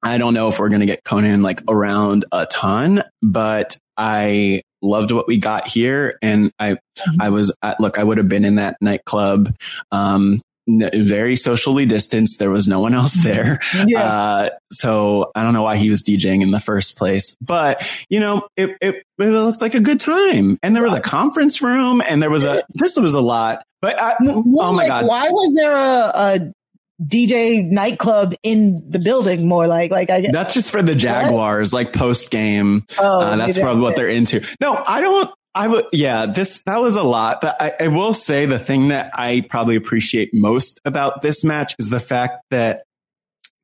I 0.02 0.18
don't 0.18 0.34
know 0.34 0.48
if 0.48 0.60
we're 0.60 0.70
going 0.70 0.80
to 0.82 0.86
get 0.86 1.04
Konnan 1.04 1.44
like 1.44 1.62
around 1.68 2.26
a 2.32 2.46
ton, 2.46 3.04
but 3.22 3.78
I 3.98 4.62
loved 4.82 5.12
what 5.12 5.28
we 5.28 5.38
got 5.38 5.68
here. 5.68 6.18
And 6.22 6.52
I, 6.58 6.78
I 7.20 7.30
was, 7.30 7.54
uh, 7.62 7.76
look, 7.80 8.00
I 8.00 8.04
would 8.04 8.18
have 8.18 8.30
been 8.30 8.46
in 8.46 8.56
that 8.56 8.78
nightclub, 8.80 9.54
um, 9.92 10.42
very 10.68 11.36
socially 11.36 11.86
distanced. 11.86 12.40
There 12.40 12.52
was 12.52 12.68
no 12.68 12.80
one 12.80 12.94
else 12.94 13.14
there. 13.24 13.60
Yeah. 13.88 14.04
Uh, 14.04 14.50
so 14.72 15.32
I 15.36 15.44
don't 15.44 15.54
know 15.54 15.64
why 15.64 15.78
he 15.78 15.90
was 15.90 16.04
DJing 16.04 16.42
in 16.42 16.52
the 16.52 16.60
first 16.60 16.98
place, 16.98 17.36
but 17.42 17.82
you 18.10 18.20
know, 18.20 18.48
it, 18.56 18.78
it, 18.80 19.04
it 19.18 19.24
looks 19.24 19.62
like 19.62 19.74
a 19.74 19.80
good 19.80 20.00
time. 20.00 20.58
And 20.62 20.76
there 20.76 20.84
was 20.84 20.94
a 20.94 21.02
conference 21.02 21.62
room 21.62 22.02
and 22.08 22.22
there 22.22 22.30
was 22.30 22.44
a, 22.46 22.64
this 22.76 22.98
was 22.98 23.16
a 23.16 23.22
lot, 23.22 23.64
but 23.82 24.00
I, 24.00 24.16
Well, 24.22 24.44
oh 24.62 24.74
my 24.74 24.84
like, 24.84 24.88
God. 24.88 25.08
Why 25.08 25.30
was 25.30 25.56
there 25.56 25.76
a, 25.76 26.12
a 26.14 26.54
DJ 27.02 27.66
nightclub 27.70 28.36
in 28.44 28.90
the 28.90 29.00
building? 29.00 29.48
More 29.48 29.68
like, 29.68 29.92
like 29.92 30.10
I 30.10 30.22
That's 30.32 30.54
just 30.54 30.72
for 30.72 30.82
the 30.82 30.96
Jaguars, 30.96 31.74
like 31.74 31.94
post 31.94 32.32
game. 32.32 32.86
Oh, 32.98 33.22
uh, 33.22 33.36
that's 33.36 33.58
probably 33.58 33.82
what 33.82 33.94
it. 33.94 33.96
they're 33.98 34.10
into. 34.10 34.46
No, 34.60 34.82
I 34.86 35.02
don't. 35.02 35.32
I 35.56 35.68
would, 35.68 35.86
yeah, 35.92 36.28
this, 36.28 36.60
that 36.68 36.80
was 36.80 36.96
a 36.96 37.02
lot, 37.02 37.42
but 37.42 37.60
I, 37.60 37.74
I 37.80 37.88
will 37.88 38.14
say 38.14 38.46
the 38.46 38.60
thing 38.60 38.90
that 38.90 39.12
I 39.16 39.46
probably 39.50 39.76
appreciate 39.76 40.32
most 40.32 40.80
about 40.86 41.22
this 41.22 41.44
match 41.44 41.76
is 41.80 41.90
the 41.90 42.00
fact 42.00 42.44
that 42.52 42.84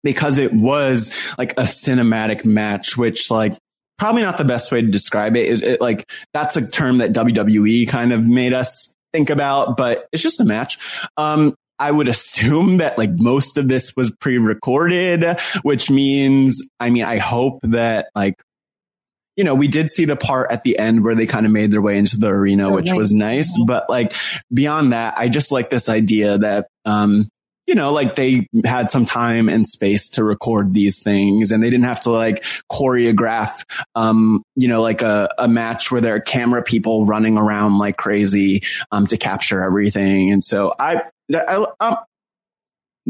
because 0.03 0.38
it 0.38 0.52
was 0.52 1.12
like 1.38 1.52
a 1.53 1.64
cinematic 1.64 2.44
match, 2.44 2.98
which 2.98 3.30
like 3.30 3.53
probably 3.98 4.22
not 4.24 4.38
the 4.38 4.45
best 4.45 4.72
way 4.72 4.82
to 4.82 4.88
describe 4.88 5.36
it. 5.36 5.52
It, 5.52 5.64
it. 5.64 5.82
Like 5.82 6.10
that's 6.34 6.57
a 6.57 6.66
term 6.66 6.99
that 6.99 7.14
WWE 7.14 7.88
kind 7.88 8.14
of 8.14 8.28
made 8.28 8.53
us 8.53 8.95
think 9.14 9.30
about, 9.30 9.78
but 9.78 10.07
it's 10.12 10.24
just 10.24 10.40
a 10.40 10.45
match. 10.45 10.78
Um, 11.18 11.56
I 11.77 11.91
would 11.91 12.07
assume 12.07 12.77
that 12.77 12.97
like 12.97 13.11
most 13.11 13.57
of 13.57 13.68
this 13.68 13.93
was 13.95 14.11
pre-recorded, 14.11 15.39
which 15.64 15.89
means, 15.89 16.61
I 16.80 16.89
mean, 16.89 17.03
I 17.03 17.18
hope 17.18 17.60
that 17.64 18.07
like, 18.15 18.35
you 19.35 19.43
know, 19.43 19.56
we 19.56 19.68
did 19.68 19.89
see 19.89 20.06
the 20.06 20.15
part 20.15 20.52
at 20.52 20.64
the 20.64 20.80
end 20.80 21.03
where 21.03 21.15
they 21.15 21.26
kind 21.26 21.45
of 21.45 21.52
made 21.52 21.72
their 21.72 21.81
way 21.81 21.97
into 21.97 22.18
the 22.18 22.27
arena, 22.27 22.72
which 22.72 22.91
was 22.93 23.11
nice. 23.11 23.53
But 23.68 23.89
like 23.89 24.14
beyond 24.53 24.93
that, 24.93 25.15
I 25.18 25.27
just 25.27 25.52
like 25.52 25.69
this 25.69 25.89
idea 25.89 26.38
that, 26.38 26.68
um, 26.85 27.27
you 27.68 27.74
know, 27.74 27.92
like 27.92 28.16
they 28.16 28.48
had 28.64 28.90
some 28.90 29.06
time 29.06 29.50
and 29.50 29.68
space 29.68 30.08
to 30.10 30.24
record 30.24 30.74
these 30.74 31.02
things 31.02 31.52
and 31.52 31.64
they 31.64 31.70
didn't 31.70 31.86
have 31.86 32.02
to 32.02 32.12
like 32.12 32.44
choreograph, 32.72 33.64
um, 33.96 34.44
you 34.56 34.68
know, 34.68 34.82
like 34.82 35.02
a, 35.02 35.30
a 35.40 35.48
match 35.48 35.92
where 35.92 36.02
there 36.02 36.16
are 36.16 36.20
camera 36.20 36.62
people 36.62 37.06
running 37.06 37.38
around 37.38 37.78
like 37.78 37.98
crazy, 37.98 38.62
um, 38.92 39.08
to 39.08 39.18
capture 39.18 39.64
everything. 39.64 40.32
And 40.32 40.44
so 40.44 40.74
I, 40.80 41.02
I, 41.34 41.66
um, 41.80 41.98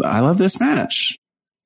I 0.04 0.22
love 0.22 0.38
this 0.38 0.60
match. 0.60 1.18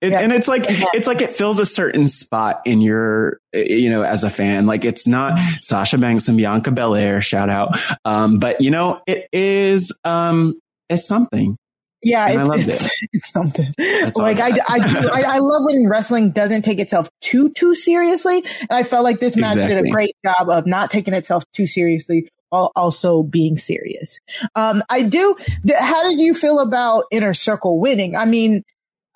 It, 0.01 0.11
yeah. 0.11 0.21
And 0.21 0.31
it's 0.31 0.47
like, 0.47 0.63
it's 0.67 1.07
like 1.07 1.21
it 1.21 1.33
fills 1.33 1.59
a 1.59 1.65
certain 1.65 2.07
spot 2.07 2.61
in 2.65 2.81
your, 2.81 3.39
you 3.53 3.89
know, 3.89 4.01
as 4.01 4.23
a 4.23 4.29
fan. 4.29 4.65
Like 4.65 4.83
it's 4.83 5.07
not 5.07 5.33
mm-hmm. 5.33 5.57
Sasha 5.61 5.97
Banks 5.97 6.27
and 6.27 6.37
Bianca 6.37 6.71
Belair, 6.71 7.21
shout 7.21 7.49
out. 7.49 7.77
Um, 8.03 8.39
but 8.39 8.61
you 8.61 8.71
know, 8.71 9.01
it 9.05 9.27
is, 9.31 9.95
um, 10.03 10.59
it's 10.89 11.05
something. 11.05 11.55
Yeah, 12.01 12.23
I 12.25 12.43
loved 12.43 12.67
it's, 12.67 12.85
it. 12.85 12.91
It's 13.13 13.31
something 13.31 13.73
That's 13.77 14.17
like 14.17 14.39
I, 14.39 14.57
I, 14.69 15.01
do, 15.01 15.09
I, 15.13 15.21
I, 15.23 15.37
love 15.39 15.65
when 15.65 15.87
wrestling 15.89 16.31
doesn't 16.31 16.63
take 16.63 16.79
itself 16.79 17.09
too 17.21 17.49
too 17.49 17.75
seriously, 17.75 18.37
and 18.37 18.71
I 18.71 18.83
felt 18.83 19.03
like 19.03 19.19
this 19.19 19.35
match 19.35 19.55
exactly. 19.55 19.75
did 19.75 19.85
a 19.85 19.89
great 19.91 20.15
job 20.23 20.49
of 20.49 20.65
not 20.65 20.91
taking 20.91 21.13
itself 21.13 21.43
too 21.53 21.67
seriously 21.67 22.29
while 22.49 22.71
also 22.75 23.23
being 23.23 23.57
serious. 23.57 24.19
Um, 24.55 24.81
I 24.89 25.03
do. 25.03 25.35
How 25.77 26.03
did 26.03 26.19
you 26.19 26.33
feel 26.33 26.59
about 26.59 27.05
Inner 27.11 27.33
Circle 27.33 27.79
winning? 27.79 28.15
I 28.15 28.25
mean, 28.25 28.63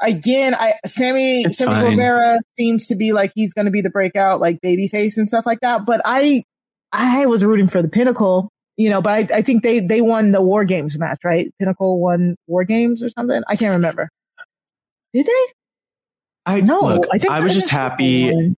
again, 0.02 0.54
I 0.54 0.74
Sammy 0.86 1.44
it's 1.44 1.58
Sammy 1.58 1.72
fine. 1.72 1.92
Guevara 1.92 2.40
seems 2.58 2.88
to 2.88 2.96
be 2.96 3.14
like 3.14 3.32
he's 3.34 3.54
going 3.54 3.66
to 3.66 3.72
be 3.72 3.82
the 3.82 3.90
breakout 3.90 4.40
like 4.40 4.60
babyface 4.62 5.18
and 5.18 5.28
stuff 5.28 5.46
like 5.46 5.62
that, 5.62 5.86
but 5.86 6.02
I 6.04 6.44
I 6.92 7.26
was 7.26 7.44
rooting 7.44 7.70
for 7.70 7.82
the 7.82 7.88
Pinnacle 7.90 8.50
you 8.78 8.90
know, 8.90 9.02
but 9.02 9.32
I, 9.32 9.38
I 9.38 9.42
think 9.42 9.64
they, 9.64 9.80
they 9.80 10.02
won 10.02 10.32
the 10.32 10.42
War 10.42 10.66
Games 10.66 10.98
match, 10.98 11.20
right? 11.24 11.54
Pinnacle 11.60 12.00
won 12.00 12.36
War 12.48 12.64
Games 12.64 13.04
or 13.04 13.10
something. 13.10 13.42
I 13.48 13.56
can't 13.56 13.74
remember. 13.74 14.10
Did 15.14 15.28
they? 15.28 15.46
I 16.46 16.62
know. 16.62 16.82
Look, 16.82 17.08
I, 17.12 17.18
think 17.20 17.32
I 17.32 17.40
was 17.40 17.54
just 17.54 17.70
happy. 17.70 18.56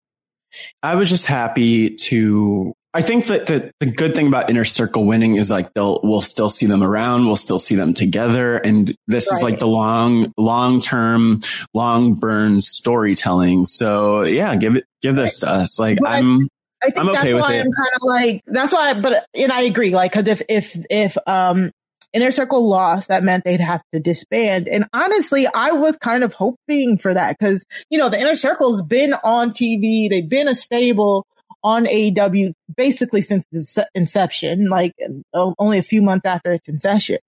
I 0.82 0.95
was 0.95 1.09
just 1.09 1.27
happy 1.27 1.91
to. 1.97 2.73
I 2.97 3.03
think 3.03 3.27
that 3.27 3.47
the, 3.47 3.73
the 3.81 3.86
good 3.86 4.15
thing 4.15 4.28
about 4.28 4.49
Inner 4.49 4.65
Circle 4.65 5.05
winning 5.05 5.35
is 5.35 5.51
like 5.51 5.74
they'll 5.74 5.99
we'll 6.05 6.23
still 6.23 6.49
see 6.49 6.66
them 6.66 6.82
around, 6.82 7.27
we'll 7.27 7.35
still 7.35 7.59
see 7.59 7.74
them 7.74 7.93
together, 7.93 8.57
and 8.57 8.95
this 9.09 9.28
right. 9.28 9.36
is 9.36 9.43
like 9.43 9.59
the 9.59 9.66
long 9.66 10.32
long 10.39 10.81
term, 10.81 11.41
long 11.74 12.15
burn 12.15 12.61
storytelling. 12.61 13.65
So 13.65 14.23
yeah, 14.23 14.55
give 14.55 14.77
it 14.77 14.85
give 15.03 15.16
this 15.16 15.43
right. 15.43 15.49
to 15.49 15.55
us. 15.62 15.78
Like 15.81 15.99
but 16.01 16.09
I'm 16.09 16.49
I 16.85 16.90
think 16.90 17.09
okay 17.09 17.32
that's 17.32 17.43
why 17.43 17.55
it. 17.55 17.61
I'm 17.61 17.73
kind 17.73 17.94
of 17.94 18.02
like 18.02 18.43
that's 18.47 18.73
why. 18.73 18.94
But 18.94 19.27
and 19.35 19.52
I 19.52 19.62
agree. 19.62 19.94
Like, 19.94 20.12
because 20.12 20.28
if 20.28 20.43
if 20.48 20.77
if 20.90 21.19
um 21.27 21.70
Inner 22.12 22.31
Circle 22.31 22.69
lost, 22.69 23.09
that 23.09 23.24
meant 23.24 23.44
they'd 23.44 23.61
have 23.61 23.82
to 23.93 23.98
disband. 23.98 24.69
And 24.69 24.86
honestly, 24.93 25.47
I 25.47 25.73
was 25.73 25.97
kind 25.97 26.23
of 26.23 26.32
hoping 26.32 26.98
for 26.98 27.12
that 27.12 27.36
because 27.39 27.65
you 27.90 27.98
know 27.98 28.09
the 28.09 28.20
Inner 28.20 28.36
Circle's 28.36 28.82
been 28.82 29.15
on 29.24 29.51
TV. 29.51 30.09
They've 30.09 30.28
been 30.28 30.48
a 30.48 30.55
stable 30.55 31.27
on 31.65 31.86
AEW 31.86 32.52
basically 32.77 33.23
since 33.23 33.44
its 33.51 33.78
inception, 33.94 34.69
like 34.69 34.93
only 35.35 35.78
a 35.78 35.82
few 35.82 36.02
months 36.02 36.27
after 36.27 36.52
its 36.52 36.69
inception, 36.69 37.19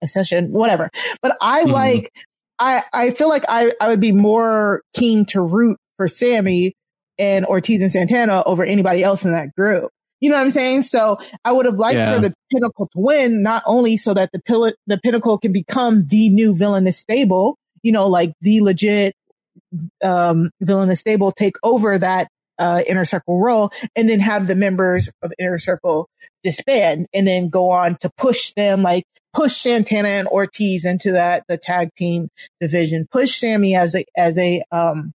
inception, 0.00 0.52
whatever. 0.52 0.90
But 1.20 1.36
I 1.40 1.62
mm-hmm. 1.62 1.70
like, 1.70 2.12
I, 2.58 2.82
I 2.92 3.10
feel 3.10 3.28
like 3.28 3.44
I, 3.46 3.72
I 3.78 3.88
would 3.88 4.00
be 4.00 4.12
more 4.12 4.80
keen 4.94 5.26
to 5.26 5.42
root 5.42 5.78
for 5.98 6.08
Sammy 6.08 6.74
and 7.18 7.46
Ortiz 7.46 7.80
and 7.80 7.92
Santana 7.92 8.42
over 8.44 8.64
anybody 8.64 9.02
else 9.02 9.24
in 9.24 9.32
that 9.32 9.54
group. 9.54 9.90
You 10.20 10.30
know 10.30 10.36
what 10.36 10.44
I'm 10.44 10.50
saying? 10.52 10.84
So 10.84 11.18
I 11.44 11.52
would 11.52 11.66
have 11.66 11.74
liked 11.74 11.98
yeah. 11.98 12.14
for 12.14 12.20
the 12.20 12.34
Pinnacle 12.50 12.86
to 12.86 12.98
win, 12.98 13.42
not 13.42 13.62
only 13.66 13.96
so 13.96 14.14
that 14.14 14.30
the 14.32 14.40
pill- 14.40 14.72
the 14.86 14.98
Pinnacle 14.98 15.38
can 15.38 15.52
become 15.52 16.06
the 16.06 16.30
new 16.30 16.54
villainous 16.54 16.98
stable, 16.98 17.58
you 17.82 17.92
know, 17.92 18.06
like 18.06 18.32
the 18.40 18.62
legit 18.62 19.14
um, 20.02 20.50
villainous 20.60 21.00
stable 21.00 21.32
take 21.32 21.56
over 21.62 21.98
that 21.98 22.28
uh, 22.58 22.82
inner 22.86 23.04
circle 23.04 23.40
role 23.40 23.72
and 23.96 24.08
then 24.08 24.20
have 24.20 24.46
the 24.46 24.54
members 24.54 25.10
of 25.22 25.32
inner 25.38 25.58
circle 25.58 26.08
disband 26.42 27.06
and 27.12 27.26
then 27.26 27.48
go 27.48 27.70
on 27.70 27.96
to 27.96 28.10
push 28.16 28.52
them 28.54 28.82
like 28.82 29.04
push 29.32 29.56
Santana 29.56 30.08
and 30.08 30.28
Ortiz 30.28 30.84
into 30.84 31.12
that 31.12 31.44
the 31.48 31.58
tag 31.58 31.90
team 31.96 32.28
division, 32.60 33.06
push 33.10 33.38
Sammy 33.38 33.74
as 33.74 33.94
a 33.94 34.04
as 34.16 34.38
a 34.38 34.62
um 34.70 35.12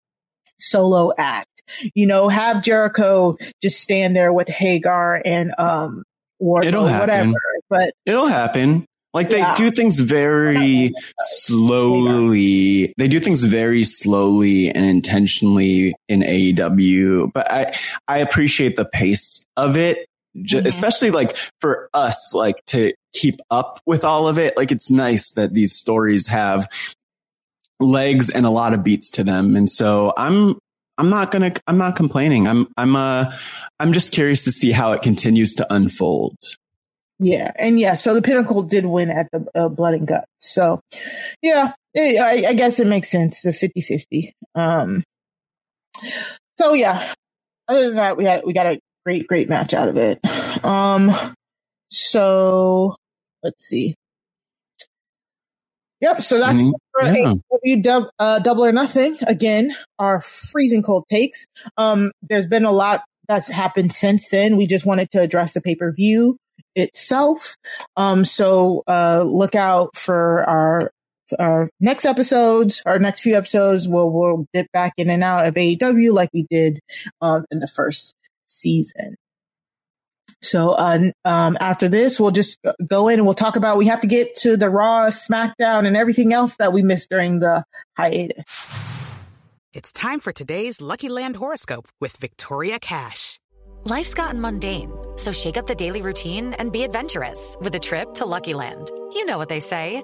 solo 0.57 1.13
act 1.17 1.58
you 1.93 2.05
know, 2.05 2.29
have 2.29 2.63
Jericho 2.63 3.37
just 3.61 3.81
stand 3.81 4.15
there 4.15 4.33
with 4.33 4.47
Hager 4.47 5.21
and 5.25 5.53
um 5.57 6.03
Wardlow, 6.41 6.99
whatever. 6.99 7.33
But 7.69 7.93
it'll 8.05 8.27
happen. 8.27 8.85
Like 9.13 9.29
they 9.29 9.39
yeah. 9.39 9.55
do 9.55 9.71
things 9.71 9.99
very 9.99 10.93
slowly. 11.19 12.93
They 12.97 13.07
do 13.07 13.19
things 13.19 13.43
very 13.43 13.83
slowly 13.83 14.69
and 14.69 14.85
intentionally 14.85 15.95
in 16.07 16.21
AEW, 16.21 17.31
but 17.33 17.51
I 17.51 17.75
I 18.07 18.19
appreciate 18.19 18.75
the 18.75 18.85
pace 18.85 19.45
of 19.57 19.77
it. 19.77 20.05
Mm-hmm. 20.37 20.67
Especially 20.67 21.09
like 21.09 21.35
for 21.59 21.89
us, 21.93 22.33
like 22.35 22.63
to 22.67 22.93
keep 23.13 23.39
up 23.49 23.79
with 23.87 24.05
all 24.05 24.27
of 24.27 24.37
it. 24.37 24.55
Like 24.55 24.71
it's 24.71 24.91
nice 24.91 25.31
that 25.31 25.53
these 25.53 25.73
stories 25.73 26.27
have 26.27 26.67
legs 27.79 28.29
and 28.29 28.45
a 28.45 28.51
lot 28.51 28.73
of 28.73 28.83
beats 28.83 29.09
to 29.11 29.23
them. 29.23 29.55
And 29.55 29.67
so 29.67 30.13
I'm 30.15 30.59
I'm 30.99 31.09
not 31.09 31.31
gonna, 31.31 31.53
I'm 31.65 31.77
not 31.77 31.95
complaining. 31.95 32.47
I'm, 32.47 32.67
I'm, 32.77 32.95
uh, 32.95 33.33
I'm 33.79 33.93
just 33.93 34.11
curious 34.11 34.43
to 34.43 34.51
see 34.51 34.71
how 34.71 34.91
it 34.91 35.01
continues 35.01 35.55
to 35.55 35.73
unfold. 35.73 36.37
Yeah. 37.19 37.51
And 37.57 37.79
yeah, 37.79 37.95
so 37.95 38.13
the 38.13 38.21
Pinnacle 38.21 38.63
did 38.63 38.85
win 38.85 39.09
at 39.09 39.29
the 39.31 39.45
uh, 39.55 39.69
Blood 39.69 39.93
and 39.93 40.07
Guts. 40.07 40.27
So 40.39 40.81
yeah, 41.41 41.73
it, 41.93 42.19
I, 42.19 42.49
I, 42.49 42.53
guess 42.53 42.79
it 42.79 42.87
makes 42.87 43.09
sense. 43.09 43.41
The 43.41 43.53
50 43.53 43.81
50. 43.81 44.33
Um, 44.55 45.03
so 46.57 46.73
yeah, 46.73 47.13
other 47.67 47.87
than 47.87 47.95
that, 47.95 48.17
we 48.17 48.25
had, 48.25 48.43
we 48.45 48.53
got 48.53 48.67
a 48.67 48.79
great, 49.05 49.27
great 49.27 49.49
match 49.49 49.73
out 49.73 49.87
of 49.87 49.97
it. 49.97 50.19
Um, 50.63 51.11
so 51.89 52.95
let's 53.43 53.65
see. 53.65 53.95
Yep. 56.01 56.21
So 56.21 56.39
that's 56.39 56.59
mm-hmm. 56.59 57.37
yeah. 57.63 57.99
uh, 58.17 58.39
double 58.39 58.65
or 58.65 58.71
nothing. 58.71 59.17
Again, 59.21 59.75
our 59.97 60.21
freezing 60.21 60.83
cold 60.83 61.05
takes. 61.09 61.45
Um, 61.77 62.11
there's 62.21 62.47
been 62.47 62.65
a 62.65 62.71
lot 62.71 63.03
that's 63.27 63.49
happened 63.49 63.93
since 63.93 64.27
then. 64.29 64.57
We 64.57 64.65
just 64.65 64.85
wanted 64.85 65.11
to 65.11 65.21
address 65.21 65.53
the 65.53 65.61
pay 65.61 65.75
per 65.75 65.91
view 65.91 66.37
itself. 66.75 67.55
Um, 67.97 68.25
so, 68.25 68.83
uh, 68.87 69.23
look 69.25 69.55
out 69.55 69.95
for 69.95 70.43
our, 70.49 70.91
our 71.37 71.69
next 71.79 72.05
episodes, 72.05 72.81
our 72.85 72.97
next 72.97 73.21
few 73.21 73.35
episodes. 73.35 73.87
We'll, 73.87 74.09
we'll 74.09 74.45
dip 74.53 74.71
back 74.71 74.93
in 74.97 75.09
and 75.09 75.23
out 75.23 75.47
of 75.47 75.55
AEW 75.55 76.13
like 76.13 76.29
we 76.33 76.47
did, 76.49 76.79
um, 77.21 77.45
in 77.51 77.59
the 77.59 77.67
first 77.67 78.15
season. 78.45 79.15
So 80.41 80.71
uh, 80.71 81.11
um, 81.25 81.57
after 81.59 81.87
this, 81.87 82.19
we'll 82.19 82.31
just 82.31 82.59
go 82.85 83.07
in 83.07 83.19
and 83.19 83.25
we'll 83.25 83.35
talk 83.35 83.55
about. 83.55 83.77
We 83.77 83.87
have 83.87 84.01
to 84.01 84.07
get 84.07 84.35
to 84.37 84.57
the 84.57 84.69
Raw, 84.69 85.07
SmackDown, 85.07 85.85
and 85.85 85.95
everything 85.95 86.33
else 86.33 86.55
that 86.57 86.73
we 86.73 86.81
missed 86.81 87.09
during 87.09 87.39
the 87.39 87.63
hiatus. 87.97 88.43
It's 89.73 89.91
time 89.91 90.19
for 90.19 90.31
today's 90.31 90.81
Lucky 90.81 91.09
Land 91.09 91.35
horoscope 91.35 91.87
with 92.01 92.17
Victoria 92.17 92.79
Cash. 92.79 93.39
Life's 93.83 94.13
gotten 94.13 94.41
mundane, 94.41 94.91
so 95.15 95.31
shake 95.31 95.55
up 95.55 95.67
the 95.67 95.75
daily 95.75 96.01
routine 96.01 96.53
and 96.53 96.71
be 96.71 96.83
adventurous 96.83 97.55
with 97.61 97.73
a 97.75 97.79
trip 97.79 98.13
to 98.15 98.25
Lucky 98.25 98.53
Land. 98.53 98.91
You 99.13 99.25
know 99.25 99.37
what 99.37 99.47
they 99.49 99.59
say. 99.59 100.03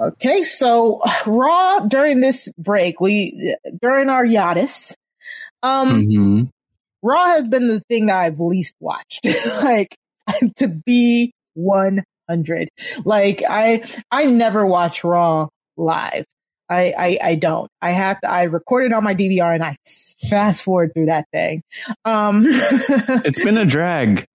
Okay, 0.00 0.44
so 0.44 1.00
Raw 1.26 1.80
during 1.80 2.20
this 2.20 2.52
break, 2.56 3.00
we 3.00 3.56
during 3.80 4.08
our 4.08 4.24
Yadis, 4.24 4.94
um, 5.62 5.88
Mm-hmm. 5.88 6.44
Raw 7.02 7.26
has 7.26 7.46
been 7.48 7.68
the 7.68 7.80
thing 7.80 8.06
that 8.06 8.16
I've 8.16 8.40
least 8.40 8.74
watched. 8.80 9.26
like 9.62 9.96
to 10.56 10.68
be 10.68 11.32
100. 11.54 12.68
Like 13.04 13.42
I 13.48 13.88
I 14.10 14.26
never 14.26 14.66
watch 14.66 15.04
Raw 15.04 15.48
live. 15.76 16.24
I, 16.70 16.94
I 16.98 17.18
I 17.22 17.34
don't. 17.36 17.70
I 17.80 17.90
have 17.92 18.20
to 18.20 18.30
I 18.30 18.42
record 18.44 18.84
it 18.86 18.92
on 18.92 19.02
my 19.02 19.14
DVR 19.14 19.54
and 19.54 19.64
I 19.64 19.76
fast 20.28 20.62
forward 20.62 20.92
through 20.92 21.06
that 21.06 21.26
thing. 21.32 21.62
Um 22.04 22.44
It's 22.48 23.42
been 23.42 23.56
a 23.58 23.64
drag. 23.64 24.26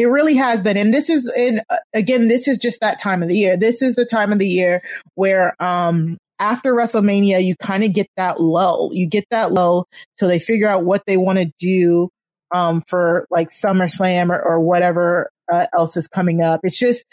It 0.00 0.06
really 0.06 0.34
has 0.34 0.62
been. 0.62 0.76
And 0.76 0.94
this 0.94 1.10
is 1.10 1.30
in, 1.36 1.60
again, 1.92 2.28
this 2.28 2.48
is 2.48 2.58
just 2.58 2.80
that 2.80 3.00
time 3.00 3.22
of 3.22 3.28
the 3.28 3.36
year. 3.36 3.56
This 3.56 3.82
is 3.82 3.96
the 3.96 4.06
time 4.06 4.32
of 4.32 4.38
the 4.38 4.48
year 4.48 4.82
where, 5.14 5.54
um, 5.62 6.16
after 6.38 6.72
WrestleMania, 6.72 7.44
you 7.44 7.54
kind 7.56 7.84
of 7.84 7.92
get 7.92 8.06
that 8.16 8.40
lull. 8.40 8.90
You 8.94 9.06
get 9.06 9.26
that 9.30 9.52
lull 9.52 9.86
till 10.18 10.28
they 10.28 10.38
figure 10.38 10.68
out 10.68 10.84
what 10.84 11.02
they 11.06 11.18
want 11.18 11.38
to 11.38 11.52
do, 11.58 12.08
um, 12.52 12.82
for 12.88 13.26
like 13.30 13.50
SummerSlam 13.50 14.30
or, 14.30 14.40
or 14.40 14.58
whatever 14.58 15.28
uh, 15.52 15.66
else 15.76 15.98
is 15.98 16.08
coming 16.08 16.40
up. 16.40 16.60
It's 16.62 16.78
just, 16.78 17.04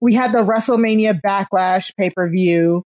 we 0.00 0.14
had 0.14 0.30
the 0.30 0.44
WrestleMania 0.44 1.20
backlash 1.20 1.92
pay 1.96 2.10
per 2.10 2.28
view 2.28 2.84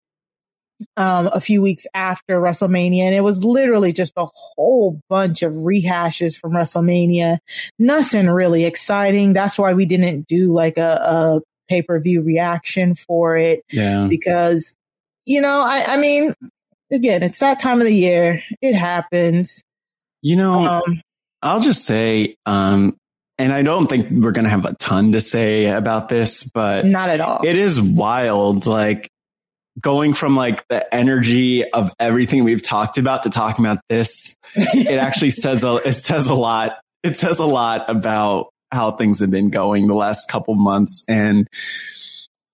um, 0.96 1.30
a 1.32 1.40
few 1.40 1.62
weeks 1.62 1.86
after 1.94 2.40
WrestleMania, 2.40 3.02
and 3.02 3.14
it 3.14 3.22
was 3.22 3.44
literally 3.44 3.92
just 3.92 4.14
a 4.16 4.26
whole 4.34 5.00
bunch 5.08 5.42
of 5.42 5.52
rehashes 5.52 6.36
from 6.38 6.52
WrestleMania. 6.52 7.38
Nothing 7.78 8.28
really 8.28 8.64
exciting. 8.64 9.32
That's 9.32 9.58
why 9.58 9.74
we 9.74 9.86
didn't 9.86 10.26
do 10.26 10.52
like 10.52 10.78
a, 10.78 11.00
a 11.02 11.40
pay 11.68 11.82
per 11.82 12.00
view 12.00 12.22
reaction 12.22 12.94
for 12.94 13.36
it. 13.36 13.64
Yeah. 13.70 14.06
Because, 14.08 14.74
you 15.26 15.40
know, 15.40 15.60
I, 15.60 15.84
I 15.86 15.96
mean, 15.96 16.34
again, 16.90 17.22
it's 17.22 17.38
that 17.38 17.60
time 17.60 17.80
of 17.80 17.86
the 17.86 17.94
year. 17.94 18.42
It 18.60 18.74
happens. 18.74 19.62
You 20.22 20.36
know, 20.36 20.64
Um, 20.64 21.00
I'll 21.42 21.60
just 21.60 21.84
say, 21.84 22.36
um, 22.44 22.96
and 23.38 23.52
I 23.52 23.62
don't 23.62 23.86
think 23.86 24.08
we're 24.10 24.32
going 24.32 24.44
to 24.44 24.50
have 24.50 24.66
a 24.66 24.74
ton 24.74 25.12
to 25.12 25.20
say 25.22 25.66
about 25.66 26.10
this, 26.10 26.42
but 26.44 26.84
Not 26.84 27.08
at 27.08 27.22
all. 27.22 27.40
It 27.42 27.56
is 27.56 27.80
wild. 27.80 28.66
Like 28.66 29.08
going 29.80 30.12
from 30.14 30.36
like 30.36 30.66
the 30.68 30.92
energy 30.94 31.68
of 31.70 31.92
everything 31.98 32.44
we've 32.44 32.62
talked 32.62 32.98
about 32.98 33.22
to 33.24 33.30
talking 33.30 33.64
about 33.64 33.78
this, 33.88 34.34
it 34.54 34.98
actually 34.98 35.30
says 35.30 35.64
a, 35.64 35.76
it 35.76 35.92
says 35.94 36.28
a 36.28 36.34
lot. 36.34 36.78
It 37.02 37.16
says 37.16 37.38
a 37.38 37.46
lot 37.46 37.88
about 37.88 38.50
how 38.72 38.92
things 38.92 39.20
have 39.20 39.30
been 39.30 39.50
going 39.50 39.86
the 39.86 39.94
last 39.94 40.28
couple 40.30 40.54
months. 40.54 41.04
And 41.08 41.46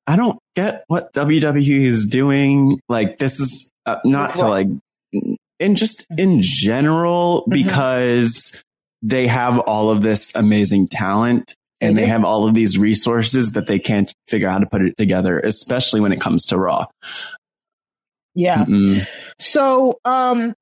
I 0.07 0.17
don't 0.17 0.39
get 0.55 0.85
what 0.87 1.13
WWE 1.13 1.85
is 1.85 2.07
doing. 2.07 2.81
Like 2.89 3.19
this 3.19 3.41
is 3.41 3.73
uh, 3.87 3.97
not 4.05 4.37
to 4.37 4.47
like, 4.47 4.69
in 5.59 5.75
just 5.75 6.07
in 6.17 6.43
general, 6.43 7.43
Mm-hmm. 7.43 7.53
because 7.53 8.63
they 9.03 9.27
have 9.27 9.59
all 9.59 9.91
of 9.91 10.03
this 10.03 10.35
amazing 10.35 10.89
talent 10.89 11.55
and 11.81 11.97
They 11.97 12.03
they 12.03 12.07
have 12.09 12.25
all 12.25 12.47
of 12.49 12.55
these 12.55 12.79
resources 12.79 13.53
that 13.53 13.67
they 13.67 13.79
can't 13.79 14.13
figure 14.29 14.49
out 14.49 14.53
how 14.53 14.59
to 14.61 14.67
put 14.67 14.83
it 14.83 14.97
together, 14.97 15.39
especially 15.41 16.01
when 16.01 16.13
it 16.13 16.21
comes 16.21 16.47
to 16.47 16.59
Raw. 16.59 16.87
yeah. 18.35 18.65
Mm-mm. 18.65 19.07
So, 19.39 19.99
um, 20.05 20.55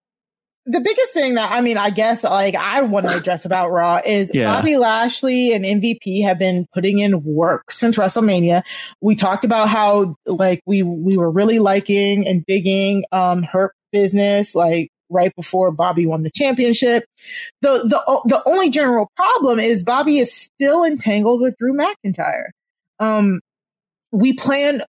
the 0.66 0.80
biggest 0.80 1.12
thing 1.12 1.34
that 1.34 1.52
I 1.52 1.60
mean, 1.60 1.76
I 1.76 1.90
guess 1.90 2.24
like 2.24 2.54
I 2.54 2.80
want 2.82 3.06
to 3.08 3.16
address 3.16 3.44
about 3.44 3.70
Raw 3.70 4.00
is 4.04 4.30
Yeah. 4.32 4.50
Bobby 4.54 4.78
Lashley 4.78 5.52
and 5.52 5.62
MVP 5.62 6.24
have 6.24 6.38
been 6.38 6.66
putting 6.72 7.00
in 7.00 7.22
work 7.22 7.70
since 7.70 7.96
WrestleMania. 7.96 8.62
We 9.02 9.14
talked 9.14 9.44
about 9.44 9.68
how 9.68 10.16
like 10.24 10.62
we 10.64 10.82
we 10.82 11.18
were 11.18 11.30
really 11.30 11.58
liking 11.58 12.26
and 12.26 12.46
digging 12.46 13.04
um 13.12 13.42
Hurt 13.42 13.74
Business 13.92 14.54
like 14.54 14.88
right 15.10 15.32
before 15.36 15.70
Bobby 15.70 16.06
won 16.06 16.22
the 16.22 16.30
championship. 16.34 17.04
The 17.62 17.78
the 17.84 18.20
the 18.26 18.42
only 18.46 18.70
general 18.70 19.10
problem 19.16 19.58
is 19.60 19.82
Bobby 19.82 20.18
is 20.18 20.32
still 20.34 20.84
entangled 20.84 21.40
with 21.40 21.56
Drew 21.58 21.74
McIntyre. 21.74 22.48
Um, 22.98 23.40
we 24.12 24.32
plan 24.32 24.82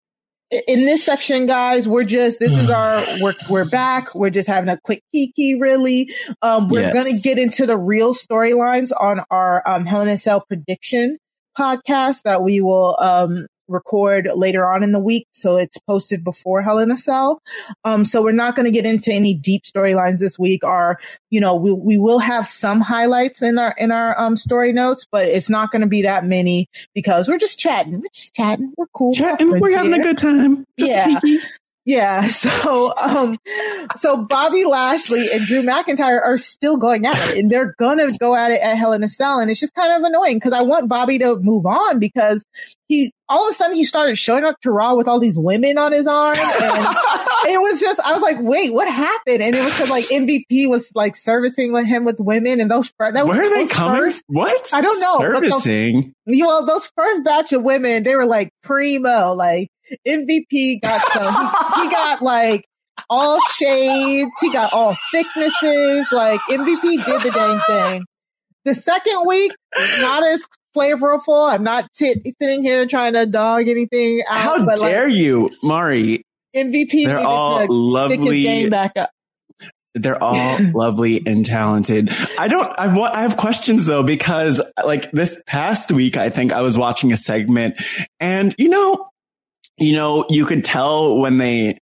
in 0.68 0.86
this 0.86 1.04
section, 1.04 1.48
guys, 1.48 1.88
we're 1.88 2.04
just, 2.04 2.40
this 2.40 2.56
is 2.56 2.70
our, 2.70 3.04
we're, 3.20 3.34
we're 3.50 3.68
back. 3.70 4.14
We're 4.14 4.30
just 4.30 4.48
having 4.48 4.70
a 4.70 4.80
quick 4.84 5.02
kiki, 5.12 5.60
really. 5.60 6.14
Um, 6.44 6.70
we're 6.70 6.82
Yes. 6.82 6.94
going 6.94 7.16
to 7.16 7.22
get 7.22 7.40
into 7.40 7.66
the 7.66 7.78
real 7.78 8.14
storylines 8.14 8.92
on 8.98 9.22
our, 9.32 9.68
um, 9.68 9.86
Hell 9.88 10.02
in 10.04 10.08
a 10.08 10.20
Cell 10.20 10.46
prediction 10.48 11.18
podcast 11.58 12.22
that 12.24 12.44
we 12.44 12.62
will, 12.62 12.96
um, 13.00 13.48
record 13.68 14.30
later 14.36 14.70
on 14.70 14.84
in 14.84 14.92
the 14.92 15.00
week. 15.00 15.28
So 15.32 15.58
it's 15.58 15.78
posted 15.80 16.24
before 16.24 16.62
Hell 16.62 16.80
in 16.80 16.92
a 16.92 16.98
Cell. 16.98 17.42
Um, 17.84 18.06
so 18.06 18.22
we're 18.24 18.32
not 18.32 18.56
going 18.56 18.66
to 18.66 18.72
get 18.72 18.86
into 18.86 19.12
any 19.12 19.34
deep 19.34 19.64
storylines 19.64 20.20
this 20.20 20.38
week. 20.38 20.64
Our, 20.64 21.00
you 21.30 21.40
know, 21.40 21.56
we, 21.56 21.72
we 21.72 21.98
will 21.98 22.20
have 22.20 22.48
some 22.48 22.82
highlights 22.82 23.42
in 23.42 23.58
our, 23.58 23.74
in 23.78 23.92
our, 23.92 24.20
um, 24.20 24.38
story 24.38 24.74
notes, 24.74 25.06
but 25.12 25.26
it's 25.28 25.50
not 25.50 25.72
going 25.72 25.82
to 25.82 25.88
be 25.88 26.04
that 26.04 26.26
many 26.26 26.70
because 26.94 27.28
we're 27.28 27.38
just 27.38 27.60
chatting. 27.60 28.00
We're 28.00 28.10
just 28.14 28.34
chatting. 28.36 28.74
We're 28.78 28.88
cool. 28.94 29.14
Chatting, 29.14 29.60
we're 29.60 29.76
having 29.76 29.94
a 29.94 30.00
good 30.00 30.18
time. 30.18 30.66
Just 30.80 30.92
Yeah. 30.92 31.20
kiki. 31.20 31.40
Yeah. 31.86 32.28
So, 32.46 32.94
um, 33.02 33.38
so 33.98 34.18
Bobby 34.18 34.66
Lashley 34.66 35.28
and 35.32 35.46
Drew 35.46 35.62
McIntyre 35.62 36.22
are 36.22 36.38
still 36.38 36.78
going 36.78 37.06
at 37.06 37.16
it 37.30 37.38
and 37.38 37.50
they're 37.52 37.76
going 37.78 37.98
to 38.00 38.16
go 38.20 38.36
at 38.36 38.52
it 38.52 38.60
at 38.62 38.76
Hell 38.78 38.94
in 38.94 39.04
a 39.04 39.10
Cell. 39.10 39.40
And 39.40 39.50
it's 39.52 39.60
just 39.60 39.74
kind 39.76 39.94
of 39.94 40.02
annoying 40.04 40.38
because 40.38 40.52
I 40.54 40.64
want 40.64 40.90
Bobby 40.90 41.20
to 41.20 41.38
move 41.40 41.66
on 41.66 42.00
because 42.00 42.44
he, 42.88 43.12
all 43.30 43.48
of 43.48 43.52
a 43.52 43.54
sudden 43.56 43.76
he 43.76 43.84
started 43.84 44.16
showing 44.18 44.44
up 44.44 44.60
to 44.62 44.72
Raw 44.72 44.96
with 44.96 45.08
all 45.08 45.20
these 45.20 45.38
women 45.38 45.78
on 45.78 45.92
his 45.92 46.08
arm. 46.08 46.36
And 46.38 46.46
it 47.48 47.62
was 47.62 47.80
just, 47.80 48.00
I 48.00 48.14
was 48.14 48.22
like, 48.22 48.38
wait, 48.42 48.74
what 48.74 48.88
happened? 48.92 49.42
And 49.42 49.56
it 49.56 49.64
was 49.64 49.74
because 49.74 49.90
like 49.90 50.06
MVP 50.06 50.68
was 50.68 50.92
like 50.96 51.16
servicing 51.16 51.72
with 51.72 51.86
him 51.86 52.04
with 52.06 52.20
women 52.20 52.60
and 52.60 52.70
those, 52.70 52.92
that 53.00 53.26
Where 53.28 53.44
are 53.44 53.50
they 53.50 53.68
coming? 53.68 54.02
first- 54.02 54.24
what? 54.28 54.72
I 54.74 54.82
don't 54.82 55.00
know, 55.02 55.18
but 55.20 55.42
those- 55.42 55.64
Servicing. 55.64 56.14
you 56.26 56.44
know, 56.44 56.66
those 56.66 56.92
first 56.96 57.24
batch 57.24 57.54
of 57.54 57.64
women, 57.64 58.04
they 58.04 58.16
were 58.16 58.26
like 58.26 58.50
primo, 58.64 59.34
like 59.34 59.70
MVP 60.08 60.82
got 60.82 61.02
some, 61.12 61.82
he 61.82 61.90
got 61.90 62.22
like 62.22 62.66
all 63.10 63.40
shades, 63.58 64.32
he 64.42 64.52
got 64.52 64.74
all 64.74 64.96
thicknesses, 65.12 66.08
like 66.12 66.40
MVP 66.50 67.06
did 67.06 67.22
the 67.22 67.32
dang 67.34 67.60
thing. 67.68 68.06
The 68.66 68.76
second 68.76 69.26
week, 69.28 69.54
not 70.00 70.24
as 70.24 70.48
flavorful. 70.76 71.50
I'm 71.52 71.64
not 71.64 71.88
t- 71.96 72.34
sitting 72.42 72.64
here 72.64 72.86
trying 72.88 73.14
to 73.14 73.26
dog 73.26 73.68
anything 73.68 74.24
out. 74.28 74.36
How 74.36 74.66
but 74.66 74.80
dare 74.80 75.08
like, 75.08 75.16
you, 75.16 75.50
Mari? 75.64 76.24
MVP 76.56 77.06
They're 77.06 77.20
all 77.20 77.66
lovely. 77.70 78.44
his 78.44 78.46
game 78.46 78.70
back 78.70 78.94
up. 78.96 79.12
They're 79.94 80.22
all 80.22 80.58
lovely 80.74 81.22
and 81.26 81.46
talented. 81.46 82.10
I 82.38 82.48
don't, 82.48 82.68
I 82.78 82.94
want, 82.94 83.16
I 83.16 83.22
have 83.22 83.38
questions 83.38 83.86
though, 83.86 84.04
because 84.04 84.62
like 84.84 85.12
this 85.12 85.42
past 85.48 85.92
week, 85.92 86.18
I 86.18 86.30
think 86.30 86.52
I 86.52 86.62
was 86.62 86.78
watching 86.78 87.12
a 87.14 87.18
segment 87.18 87.82
and 88.20 88.54
you 88.58 88.70
know, 88.70 89.08
you 89.78 89.94
know, 89.96 90.26
you 90.30 90.46
could 90.46 90.64
tell 90.64 91.18
when 91.18 91.38
they, 91.38 91.78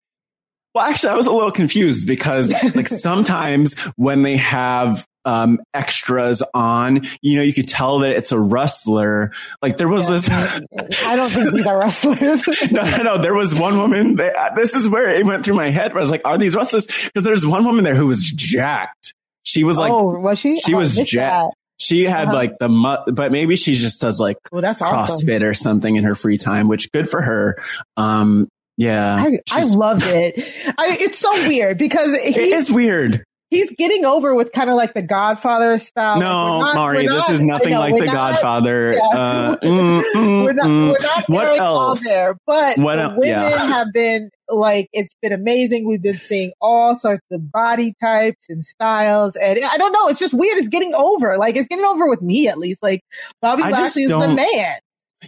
well, 0.74 0.86
actually, 0.86 1.10
I 1.12 1.16
was 1.16 1.28
a 1.28 1.32
little 1.32 1.52
confused 1.52 2.08
because 2.08 2.52
like 2.76 2.88
sometimes 2.88 3.80
when 3.96 4.22
they 4.24 4.38
have, 4.38 5.06
um, 5.26 5.60
extras 5.74 6.44
on, 6.54 7.02
you 7.22 7.38
know, 7.38 7.44
you 7.44 7.54
could 7.54 7.68
tell 7.68 8.00
that 8.00 8.10
it's 8.10 8.34
a 8.34 8.40
wrestler. 8.40 9.32
Like 9.62 9.78
there 9.78 9.88
was 9.88 10.06
this, 10.08 10.30
I 11.06 11.16
don't 11.16 11.30
think 11.30 11.54
these 11.54 11.66
are 11.66 11.80
wrestlers. 11.80 12.46
no, 12.74 12.84
no, 12.84 13.04
no. 13.04 13.18
There 13.22 13.34
was 13.34 13.56
one 13.56 13.78
woman. 13.78 14.18
That, 14.18 14.36
uh, 14.36 14.54
this 14.56 14.76
is 14.76 14.86
where 14.90 15.10
it 15.12 15.26
went 15.26 15.46
through 15.46 15.56
my 15.56 15.70
head. 15.70 15.94
Where 15.94 16.00
I 16.00 16.04
was 16.04 16.12
like, 16.12 16.24
"Are 16.26 16.38
these 16.38 16.58
wrestlers?" 16.58 16.88
Because 16.88 17.24
there's 17.24 17.46
one 17.46 17.64
woman 17.64 17.86
there 17.86 17.96
who 17.96 18.08
was 18.08 18.22
jacked. 18.34 19.14
She 19.44 19.64
was 19.64 19.78
like, 19.78 19.94
oh, 19.94 20.20
was 20.20 20.40
she? 20.40 20.58
she 20.58 20.74
Oh, 20.74 20.80
was 20.80 20.96
jacked. 20.98 21.14
that. 21.14 21.54
She 21.78 22.04
had 22.04 22.26
Uh-huh. 22.30 22.34
like 22.36 22.60
the, 22.60 22.70
mu- 22.70 23.12
but 23.14 23.32
maybe 23.32 23.56
she 23.56 23.76
just 23.76 24.00
does 24.00 24.20
like 24.20 24.38
Well, 24.52 24.62
that's 24.62 24.82
awesome. 24.82 25.28
CrossFit 25.28 25.42
or 25.44 25.54
something 25.54 25.96
in 25.96 26.04
her 26.04 26.16
free 26.16 26.38
time, 26.38 26.68
which 26.68 26.92
good 26.92 27.10
for 27.10 27.22
her. 27.22 27.58
Um, 27.98 28.48
yeah, 28.78 29.16
I, 29.18 29.40
I 29.52 29.64
loved 29.66 30.04
it. 30.08 30.38
I, 30.78 30.98
it's 31.00 31.20
so 31.20 31.32
weird 31.48 31.78
because 31.78 32.10
It 32.14 32.34
he 32.36 32.54
is 32.54 32.72
weird. 32.72 33.24
he's 33.50 33.72
getting 33.78 34.04
over 34.06 34.34
with 34.34 34.52
kind 34.52 34.70
of 34.70 34.76
like 34.76 34.94
the 34.96 35.02
Godfather 35.04 35.78
style. 35.80 36.20
No, 36.20 36.58
Like, 36.60 36.74
not- 36.74 36.76
Mari, 36.76 37.06
we're 37.08 37.14
this 37.14 37.30
is 37.30 37.42
nothing 37.42 37.74
know, 37.74 37.80
like 37.80 37.98
The 38.00 38.06
not- 38.06 38.14
Godfather. 38.14 38.94
yeah. 38.98 39.00
Uh, 39.20 39.58
mm, 39.58 40.04
mm, 40.16 40.44
we're 40.46 40.54
not, 40.54 40.66
mm. 40.66 40.88
we're 40.94 41.00
not 41.00 41.30
What 41.30 41.58
else? 41.60 42.08
there, 42.08 42.36
but 42.48 42.78
What 42.80 42.96
the 42.96 43.10
women 43.10 43.28
yeah. 43.28 43.58
have 43.68 43.88
been 43.94 44.30
like 44.56 44.90
it's 44.94 45.14
been 45.22 45.32
amazing. 45.32 45.88
We've 45.88 46.02
been 46.02 46.20
seeing 46.20 46.52
all 46.62 46.96
sorts 46.96 47.26
of 47.32 47.52
body 47.52 47.94
types 48.02 48.50
and 48.50 48.66
styles, 48.66 49.36
and 49.36 49.60
I 49.64 49.78
don't 49.78 49.92
know. 49.92 50.08
It's 50.08 50.20
just 50.20 50.34
weird. 50.34 50.58
It's 50.58 50.70
getting 50.70 50.94
over. 50.94 51.38
Like 51.38 51.56
it's 51.56 51.68
getting 51.68 51.86
over 51.86 52.08
with 52.08 52.22
me 52.22 52.48
at 52.48 52.58
least. 52.58 52.82
Like 52.84 53.02
Bobby 53.42 53.64
I 53.64 53.70
Lashley 53.70 54.04
is 54.04 54.10
the 54.12 54.28
man. 54.28 54.76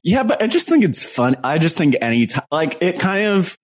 Yeah, 0.04 0.24
but 0.24 0.42
I 0.44 0.48
just 0.48 0.68
think 0.68 0.84
it's 0.84 1.04
fun. 1.04 1.38
I 1.44 1.58
just 1.58 1.78
think 1.78 1.96
any 2.02 2.26
time, 2.26 2.44
like 2.52 2.82
it 2.82 3.00
kind 3.00 3.28
of, 3.28 3.58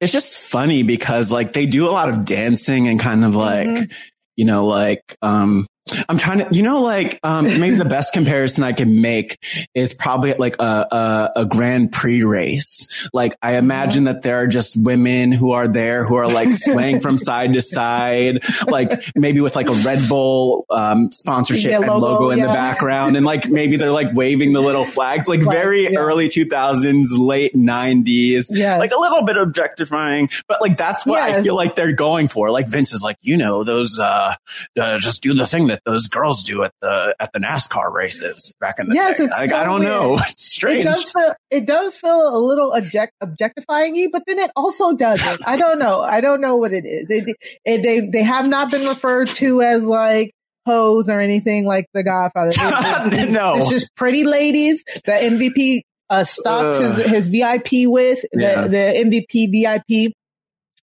it's 0.00 0.12
just 0.12 0.38
funny 0.38 0.82
because 0.84 1.32
like 1.32 1.52
they 1.52 1.66
do 1.66 1.88
a 1.88 1.90
lot 1.90 2.08
of 2.08 2.24
dancing 2.24 2.86
and 2.88 3.00
kind 3.00 3.24
of 3.24 3.34
like, 3.34 3.66
Mhm. 3.66 3.92
you 4.36 4.44
know, 4.44 4.66
like, 4.66 5.16
um, 5.20 5.66
I'm 6.08 6.16
trying 6.16 6.38
to, 6.38 6.48
you 6.50 6.62
know, 6.62 6.80
like, 6.82 7.20
um, 7.22 7.44
maybe 7.44 7.76
the 7.76 7.84
best 7.84 8.14
comparison 8.14 8.64
I 8.64 8.72
can 8.72 9.02
make 9.02 9.38
is 9.74 9.92
probably 9.92 10.32
like 10.32 10.56
a, 10.58 10.86
a, 10.90 11.32
a 11.40 11.46
Grand 11.46 11.92
Prix 11.92 12.22
race. 12.22 13.08
Like, 13.12 13.36
I 13.42 13.56
imagine 13.56 14.04
that 14.04 14.22
there 14.22 14.36
are 14.36 14.46
just 14.46 14.76
women 14.78 15.30
who 15.30 15.52
are 15.52 15.68
there 15.68 16.06
who 16.06 16.14
are 16.16 16.26
like 16.26 16.48
swaying 16.54 17.00
from 17.00 17.18
side 17.18 17.52
to 17.52 17.60
side, 17.60 18.42
like 18.66 19.10
maybe 19.14 19.42
with 19.42 19.56
like 19.56 19.68
a 19.68 19.72
Red 19.72 20.08
Bull, 20.08 20.64
um, 20.70 21.12
sponsorship 21.12 21.70
Yeah, 21.70 21.78
and 21.80 21.86
logo, 21.86 22.06
logo 22.06 22.30
in 22.30 22.40
the 22.40 22.46
background. 22.46 23.16
And 23.18 23.26
like 23.26 23.50
maybe 23.50 23.76
they're 23.76 23.92
like 23.92 24.14
waving 24.14 24.54
the 24.54 24.60
little 24.62 24.86
flags, 24.86 25.28
like 25.28 25.40
very 25.42 25.82
yeah. 25.92 25.98
early 25.98 26.28
2000s, 26.28 27.08
late 27.12 27.54
90s, 27.54 28.46
Yes. 28.50 28.78
like 28.78 28.92
a 28.92 28.98
little 28.98 29.22
bit 29.22 29.36
objectifying, 29.36 30.30
but 30.48 30.62
like 30.62 30.78
that's 30.78 31.04
what 31.04 31.20
I 31.20 31.42
feel 31.42 31.56
like 31.56 31.76
they're 31.76 31.92
going 31.92 32.28
for. 32.28 32.50
Like 32.50 32.68
Vince 32.68 32.94
is 32.94 33.02
like, 33.02 33.18
you 33.20 33.36
know, 33.36 33.64
those, 33.64 33.98
uh, 33.98 34.34
uh, 34.80 34.98
just 34.98 35.22
do 35.22 35.34
the 35.34 35.46
thing 35.46 35.66
that 35.66 35.73
those 35.84 36.06
girls 36.08 36.42
do 36.42 36.62
at 36.64 36.72
the, 36.80 37.14
at 37.20 37.32
the 37.32 37.38
NASCAR 37.40 37.92
races 37.92 38.52
back 38.60 38.78
in 38.78 38.88
the 38.88 38.94
Yes, 38.94 39.18
day. 39.18 39.26
Like, 39.28 39.50
so 39.50 39.56
I 39.56 39.64
don't 39.64 39.80
weird. 39.80 39.92
know. 39.92 40.14
It's 40.18 40.32
It 40.32 40.40
strange. 40.40 40.84
does 40.84 41.10
feel 41.10 41.34
it 41.50 41.66
does 41.66 41.96
feel 41.96 42.36
a 42.36 42.38
little 42.38 42.72
object, 42.72 43.12
objectifying 43.20 44.10
but 44.12 44.22
then 44.26 44.38
it 44.38 44.50
also 44.56 44.92
doesn't. 44.94 45.42
I 45.46 45.56
don't 45.56 45.78
know. 45.78 46.00
I 46.02 46.20
don't 46.20 46.40
know 46.40 46.56
what 46.56 46.72
it 46.72 46.84
is. 46.84 47.06
It, 47.10 47.36
it, 47.64 47.82
they 47.82 48.00
they 48.00 48.22
have 48.22 48.48
not 48.48 48.70
been 48.70 48.86
referred 48.86 49.28
to 49.28 49.62
as 49.62 49.84
like 49.84 50.32
hoes 50.66 51.08
or 51.10 51.20
anything 51.20 51.64
like 51.66 51.86
the 51.94 52.02
Godfather. 52.02 52.50
It- 52.50 53.12
it's, 53.12 53.32
No. 53.32 53.56
it's 53.56 53.68
just 53.70 53.94
pretty 53.96 54.24
ladies. 54.24 54.82
The 55.04 55.12
MVP 55.12 55.80
uh, 56.10 56.24
stocks 56.24 56.78
Ugh. 56.78 56.96
his, 57.02 57.06
his 57.06 57.26
VIP 57.28 57.88
with 57.88 58.24
Yeah. 58.32 58.62
the 58.62 58.68
the 58.68 59.20
MVP 59.22 59.50
VIP 59.52 60.12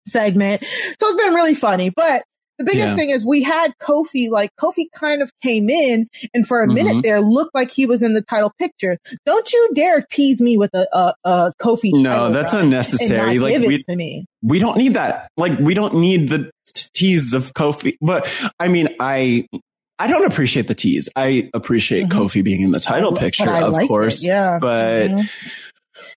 segment. 0.07 0.63
So 0.99 1.07
it's 1.09 1.23
been 1.23 1.34
really 1.34 1.55
funny, 1.55 1.89
but. 1.95 2.23
The 2.62 2.72
biggest 2.72 2.90
Yeah. 2.90 2.96
thing 2.96 3.10
is 3.10 3.26
we 3.26 3.42
had 3.44 3.74
Kofi, 3.82 4.30
like 4.30 4.52
Kofi 4.62 4.86
kind 4.96 5.22
of 5.22 5.32
came 5.42 5.70
in 5.70 6.08
and 6.34 6.48
for 6.48 6.62
a 6.62 6.68
Mhm. 6.68 6.74
minute 6.76 7.04
there 7.04 7.20
looked 7.22 7.56
like 7.56 7.72
he 7.72 7.86
was 7.86 8.02
in 8.04 8.14
the 8.14 8.22
title 8.22 8.52
picture. 8.60 8.98
Don't 9.26 9.52
you 9.52 9.70
dare 9.74 10.06
tease 10.12 10.42
me 10.42 10.58
with 10.58 10.74
a, 10.74 10.88
a, 10.96 11.14
a 11.24 11.54
Kofi. 11.62 11.92
No, 11.94 12.32
that's 12.32 12.54
unnecessary. 12.54 13.40
Like, 13.40 13.54
give 13.54 13.64
we- 13.68 13.76
it 13.76 13.82
to 13.90 13.96
me. 13.96 14.26
we 14.44 14.60
don't 14.60 14.78
need 14.78 14.94
that. 14.94 15.30
Like, 15.38 15.58
we 15.60 15.74
don't 15.74 15.96
need 15.96 16.30
the 16.30 16.52
tease 16.94 17.34
of 17.34 17.54
Kofi. 17.54 17.96
But 18.02 18.28
I 18.60 18.68
mean, 18.68 18.90
I, 19.00 19.46
I 20.00 20.08
don't 20.08 20.26
appreciate 20.26 20.68
the 20.68 20.76
tease. 20.76 21.10
I 21.16 21.50
appreciate 21.54 22.06
Mhm. 22.08 22.12
Kofi 22.12 22.44
being 22.44 22.62
in 22.62 22.72
the 22.72 22.80
title 22.80 23.12
But 23.12 23.20
picture, 23.22 23.50
of 23.52 23.74
liked 23.74 23.86
it, 23.86 23.88
course. 23.88 24.26
yeah. 24.26 24.58
But 24.60 25.10
Mhm. 25.10 25.30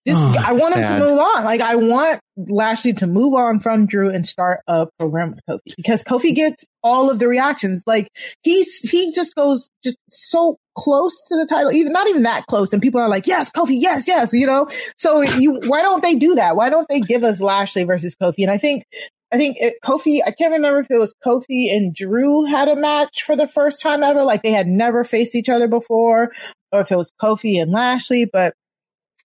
Just, 0.08 0.20
Oh, 0.20 0.44
I 0.44 0.54
want 0.54 0.76
him 0.76 0.84
to 0.84 1.00
move 1.00 1.20
on. 1.20 1.44
Like 1.44 1.62
I 1.62 1.76
want 1.76 2.20
Lashley 2.36 2.94
to 2.94 3.08
move 3.08 3.36
on 3.36 3.60
from 3.60 3.86
Drew 3.86 4.10
and 4.10 4.28
start 4.28 4.62
a 4.68 4.88
program 4.98 5.32
with 5.32 5.42
Kofi 5.48 5.76
because 5.76 6.04
Kofi 6.04 6.34
gets 6.34 6.66
all 6.82 7.12
of 7.12 7.20
the 7.20 7.28
reactions. 7.28 7.84
Like 7.86 8.08
he's 8.42 8.80
he 8.80 9.12
just 9.12 9.36
goes 9.36 9.70
just 9.84 9.98
so 10.10 10.58
close 10.76 11.16
to 11.28 11.38
the 11.38 11.46
title, 11.46 11.72
even 11.72 11.92
not 11.94 12.08
even 12.08 12.24
that 12.24 12.48
close, 12.48 12.74
and 12.74 12.82
people 12.82 13.00
are 13.00 13.10
like, 13.10 13.28
"Yes, 13.28 13.52
Kofi, 13.52 13.80
yes, 13.80 14.08
yes," 14.08 14.34
you 14.34 14.48
know. 14.48 14.70
So 14.98 15.22
you 15.22 15.60
why 15.68 15.84
don't 15.84 16.02
they 16.02 16.16
do 16.16 16.34
that? 16.36 16.56
Why 16.56 16.72
don't 16.72 16.88
they 16.90 17.02
give 17.02 17.24
us 17.24 17.40
Lashley 17.40 17.84
versus 17.84 18.16
Kofi? 18.20 18.40
And 18.40 18.52
I 18.52 18.58
think. 18.58 18.86
I 19.34 19.38
think 19.38 19.56
it, 19.62 19.76
Kofi, 19.82 20.20
I 20.28 20.32
can't 20.32 20.52
remember 20.52 20.82
if 20.82 20.92
it 20.92 20.98
was 20.98 21.16
Kofi 21.26 21.74
and 21.74 21.96
Drew 21.96 22.44
had 22.44 22.68
a 22.68 22.76
match 22.76 23.24
for 23.24 23.38
the 23.38 23.48
first 23.48 23.82
time 23.82 24.04
ever, 24.04 24.26
like 24.26 24.44
they 24.44 24.52
had 24.52 24.68
never 24.68 25.06
faced 25.06 25.36
each 25.36 25.48
other 25.48 25.70
before, 25.70 26.34
or 26.74 26.82
if 26.82 26.92
it 26.92 26.98
was 26.98 27.14
Kofi 27.22 27.62
and 27.62 27.72
Lashley, 27.72 28.26
but 28.26 28.56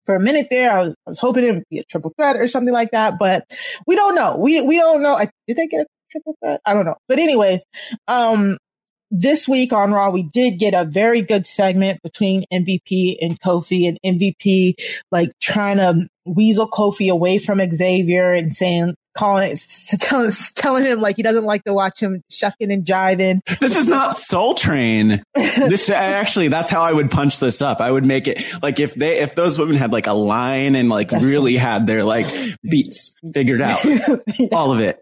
for 0.06 0.14
a 0.14 0.20
minute 0.20 0.46
there, 0.50 0.70
I 0.70 0.82
was, 0.82 0.94
I 1.06 1.10
was 1.10 1.18
hoping 1.18 1.44
it 1.44 1.54
would 1.54 1.68
be 1.68 1.78
a 1.78 1.84
triple 1.84 2.12
threat 2.16 2.36
or 2.36 2.48
something 2.48 2.72
like 2.72 2.92
that, 2.92 3.18
but 3.18 3.50
we 3.86 3.96
don't 3.96 4.14
know. 4.14 4.36
We, 4.36 4.60
we 4.62 4.76
don't 4.78 5.02
know. 5.02 5.16
I, 5.16 5.28
did 5.46 5.56
they 5.56 5.66
get 5.66 5.82
a 5.82 5.86
triple 6.10 6.36
threat? 6.40 6.60
I 6.64 6.74
don't 6.74 6.86
know. 6.86 6.96
But 7.08 7.18
anyways, 7.18 7.64
um, 8.08 8.58
this 9.10 9.46
week 9.46 9.72
on 9.72 9.92
Raw, 9.92 10.10
we 10.10 10.24
did 10.24 10.58
get 10.58 10.74
a 10.74 10.84
very 10.84 11.22
good 11.22 11.46
segment 11.46 12.02
between 12.02 12.44
MVP 12.52 13.16
and 13.20 13.38
Kofi 13.40 13.88
and 13.88 13.98
MVP, 14.04 14.74
like 15.12 15.32
trying 15.40 15.76
to 15.76 16.08
weasel 16.24 16.68
Kofi 16.68 17.10
away 17.10 17.38
from 17.38 17.60
Xavier 17.74 18.32
and 18.32 18.54
saying, 18.54 18.94
calling, 19.16 19.58
telling, 20.00 20.32
telling 20.54 20.84
him 20.84 21.00
like 21.00 21.16
he 21.16 21.22
doesn't 21.22 21.44
like 21.44 21.64
to 21.64 21.72
watch 21.72 22.00
him 22.00 22.22
shucking 22.30 22.70
and 22.70 22.84
jiving. 22.84 23.40
this 23.60 23.76
is 23.76 23.88
not 23.88 24.16
Soul 24.16 24.54
Train. 24.54 25.22
This 25.34 25.90
actually, 25.90 26.48
that's 26.48 26.70
how 26.70 26.82
I 26.82 26.92
would 26.92 27.10
punch 27.10 27.40
this 27.40 27.62
up. 27.62 27.80
I 27.80 27.90
would 27.90 28.04
make 28.04 28.28
it 28.28 28.42
like 28.62 28.80
if 28.80 28.94
they, 28.94 29.20
if 29.20 29.34
those 29.34 29.58
women 29.58 29.76
had 29.76 29.92
like 29.92 30.06
a 30.06 30.12
line 30.12 30.74
and 30.74 30.88
like 30.88 31.10
really 31.10 31.56
had 31.56 31.86
their 31.86 32.04
like 32.04 32.26
beats 32.62 33.14
figured 33.32 33.60
out, 33.60 33.84
all 34.52 34.72
of 34.72 34.80
it. 34.80 35.00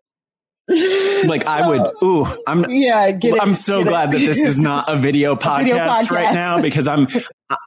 Like 0.66 1.46
I 1.46 1.68
would, 1.68 1.92
oh. 2.00 2.22
ooh, 2.22 2.42
I'm, 2.46 2.70
yeah, 2.70 3.10
get 3.10 3.34
it, 3.34 3.42
I'm 3.42 3.54
so 3.54 3.80
get 3.80 3.86
it. 3.86 3.90
glad 3.90 4.12
that 4.12 4.18
this 4.18 4.38
is 4.38 4.60
not 4.60 4.86
a 4.88 4.96
video 4.96 5.34
podcast, 5.36 5.64
video 5.64 6.14
right 6.14 6.32
now 6.32 6.62
because 6.62 6.88
I'm, 6.88 7.06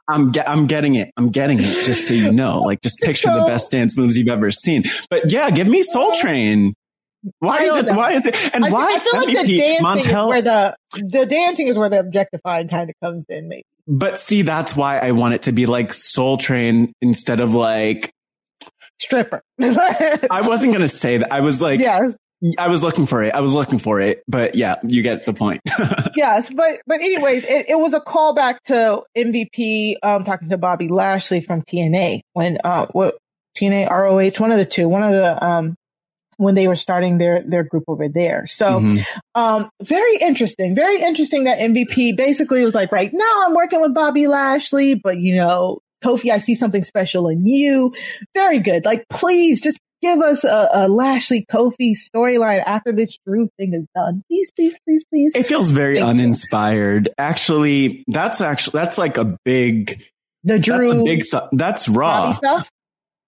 I'm, 0.08 0.32
ge- 0.32 0.46
I'm 0.46 0.66
getting 0.66 0.94
it. 0.96 1.10
I'm 1.16 1.30
getting 1.30 1.58
it. 1.58 1.86
Just 1.86 2.08
so 2.08 2.14
you 2.14 2.32
know, 2.32 2.60
like 2.62 2.80
just 2.80 2.98
picture 3.00 3.28
the 3.32 3.44
best 3.46 3.70
dance 3.70 3.96
moves 3.96 4.16
you've 4.18 4.28
ever 4.28 4.50
seen. 4.50 4.84
But 5.10 5.30
yeah, 5.30 5.50
give 5.50 5.66
me 5.68 5.82
Soul 5.82 6.12
Train. 6.16 6.74
Why 7.40 7.62
is 7.62 7.76
it? 7.76 7.86
Why 7.86 8.12
is 8.12 8.26
it? 8.26 8.54
And 8.54 8.64
I, 8.64 8.70
why? 8.70 8.94
I 8.94 8.98
feel 9.00 9.20
like 9.20 9.28
the 9.28 9.58
dancing 9.58 10.04
peek, 10.04 10.06
is 10.06 10.12
where 10.12 10.42
the 10.42 10.76
the 10.94 11.26
dancing 11.26 11.66
is 11.66 11.76
where 11.76 11.88
the 11.88 11.98
objectifying 12.00 12.68
kind 12.68 12.88
of 12.90 12.96
comes 13.02 13.26
in. 13.28 13.48
Maybe 13.48 13.64
But 13.86 14.18
see, 14.18 14.42
that's 14.42 14.76
why 14.76 14.98
I 14.98 15.12
want 15.12 15.34
it 15.34 15.42
to 15.42 15.52
be 15.52 15.66
like 15.66 15.92
Soul 15.92 16.36
Train 16.36 16.92
instead 17.02 17.40
of 17.40 17.54
like. 17.54 18.12
stripper. 18.98 19.42
I 19.60 20.42
wasn't 20.46 20.72
gonna 20.72 20.88
say 20.88 21.18
that. 21.18 21.32
I 21.32 21.40
was 21.40 21.60
like, 21.60 21.80
yes, 21.80 22.16
I 22.58 22.68
was 22.68 22.82
looking 22.82 23.06
for 23.06 23.22
it. 23.22 23.34
I 23.34 23.40
was 23.40 23.54
looking 23.54 23.78
for 23.78 24.00
it. 24.00 24.22
But 24.28 24.54
yeah, 24.54 24.76
you 24.86 25.02
get 25.02 25.26
the 25.26 25.32
point. 25.32 25.60
yes, 26.16 26.50
but 26.50 26.80
but 26.86 27.00
anyways, 27.00 27.44
it, 27.44 27.66
it 27.70 27.78
was 27.78 27.94
a 27.94 28.00
callback 28.00 28.58
to 28.66 29.02
MVP 29.16 29.96
um 30.02 30.24
talking 30.24 30.48
to 30.50 30.58
Bobby 30.58 30.88
Lashley 30.88 31.40
from 31.40 31.62
TNA 31.62 32.20
when 32.34 32.58
uh 32.62 32.86
what 32.92 33.16
TNA 33.56 33.90
ROH 33.90 34.40
one 34.40 34.52
of 34.52 34.58
the 34.58 34.64
two 34.66 34.88
one 34.88 35.02
of 35.02 35.12
the 35.12 35.44
um 35.44 35.74
when 36.36 36.54
they 36.54 36.68
were 36.68 36.76
starting 36.76 37.18
their 37.18 37.42
their 37.42 37.64
group 37.64 37.82
over 37.88 38.08
there. 38.08 38.46
So 38.46 38.80
Mhm. 38.80 39.04
um 39.34 39.68
very 39.82 40.16
interesting. 40.18 40.76
Very 40.76 41.02
interesting 41.02 41.44
that 41.44 41.58
MVP 41.58 42.16
basically 42.16 42.64
was 42.64 42.74
like, 42.74 42.92
right 42.92 43.10
now 43.12 43.44
I'm 43.46 43.54
working 43.54 43.80
with 43.80 43.94
Bobby 43.94 44.28
Lashley, 44.28 44.94
but 44.94 45.18
you 45.18 45.34
know, 45.34 45.80
Kofi, 46.04 46.30
I 46.30 46.38
see 46.38 46.54
something 46.54 46.84
special 46.84 47.26
in 47.28 47.44
you. 47.44 47.92
Very 48.34 48.60
good. 48.60 48.84
Like 48.84 49.04
please 49.10 49.60
just 49.60 49.78
give 50.02 50.18
us 50.20 50.44
a, 50.44 50.68
a 50.72 50.88
Lashley 50.88 51.46
Kofi 51.50 51.94
storyline 51.96 52.62
after 52.66 52.92
this 52.92 53.16
Drew 53.26 53.48
thing 53.58 53.74
is 53.74 53.84
done. 53.94 54.22
Please, 54.28 54.50
please, 54.52 54.76
please, 54.86 55.04
please. 55.12 55.34
It 55.34 55.46
feels 55.46 55.70
very 55.70 55.96
Thank 55.96 56.04
you. 56.04 56.10
uninspired. 56.10 57.08
Actually, 57.18 58.04
that's 58.08 58.40
actually 58.40 58.78
that's 58.80 58.98
like 58.98 59.16
a 59.18 59.38
big 59.44 60.02
The 60.44 60.58
Drew 60.58 60.88
that's 60.88 61.00
a 61.00 61.04
big 61.04 61.24
th- 61.30 61.42
that's 61.52 61.88
raw. 61.88 62.24
Bobby 62.26 62.34
stuff. 62.34 62.70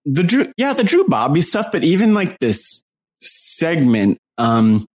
The 0.06 0.22
Drew 0.22 0.52
yeah, 0.56 0.72
the 0.72 0.84
Drew 0.84 1.06
Bobby 1.08 1.42
stuff, 1.42 1.72
but 1.72 1.84
even 1.84 2.14
like 2.14 2.38
this 2.38 2.82
segment 3.22 4.18
um 4.38 4.86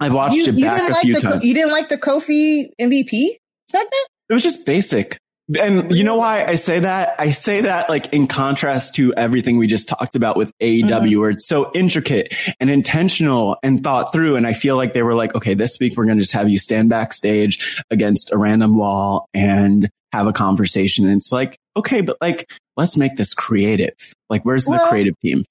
I 0.00 0.08
watched 0.10 0.36
You, 0.36 0.44
it 0.44 0.54
you 0.54 0.64
back 0.64 0.88
a 0.88 0.92
like 0.92 1.02
few 1.02 1.14
the 1.14 1.20
times. 1.20 1.44
you 1.44 1.54
didn't 1.54 1.72
like 1.72 1.88
the 1.88 1.98
Kofi 1.98 2.68
MVP 2.80 3.28
segment? 3.70 3.92
It 4.28 4.32
was 4.32 4.42
just 4.42 4.66
basic. 4.66 5.18
And 5.60 5.92
you 5.92 6.02
know 6.02 6.16
why 6.16 6.44
I 6.44 6.56
say 6.56 6.80
that? 6.80 7.14
I 7.20 7.30
say 7.30 7.60
that 7.60 7.88
like 7.88 8.12
in 8.12 8.26
contrast 8.26 8.96
to 8.96 9.14
everything 9.14 9.58
we 9.58 9.68
just 9.68 9.86
talked 9.86 10.16
about 10.16 10.36
with 10.36 10.50
AEW, 10.60 10.82
Mhm. 11.16 11.20
where 11.20 11.30
it's 11.30 11.46
so 11.46 11.70
intricate 11.72 12.34
and 12.58 12.68
intentional 12.68 13.56
and 13.62 13.82
thought 13.82 14.12
through. 14.12 14.34
And 14.34 14.44
I 14.46 14.54
feel 14.54 14.76
like 14.76 14.92
they 14.92 15.02
were 15.02 15.14
like, 15.14 15.34
okay, 15.36 15.54
this 15.54 15.78
week 15.78 15.96
we're 15.96 16.04
going 16.06 16.16
to 16.18 16.22
just 16.22 16.32
have 16.32 16.48
you 16.48 16.58
stand 16.58 16.90
backstage 16.90 17.80
against 17.92 18.32
a 18.32 18.36
random 18.38 18.76
wall 18.76 19.28
and 19.34 19.88
have 20.12 20.26
a 20.26 20.32
conversation. 20.32 21.06
And 21.06 21.16
it's 21.16 21.30
like, 21.30 21.56
okay, 21.76 22.00
but 22.00 22.16
like, 22.20 22.50
let's 22.76 22.96
make 22.96 23.14
this 23.16 23.32
creative. 23.32 23.94
Like, 24.28 24.42
where's 24.44 24.64
the 24.64 24.84
creative 24.88 25.14
team? 25.20 25.44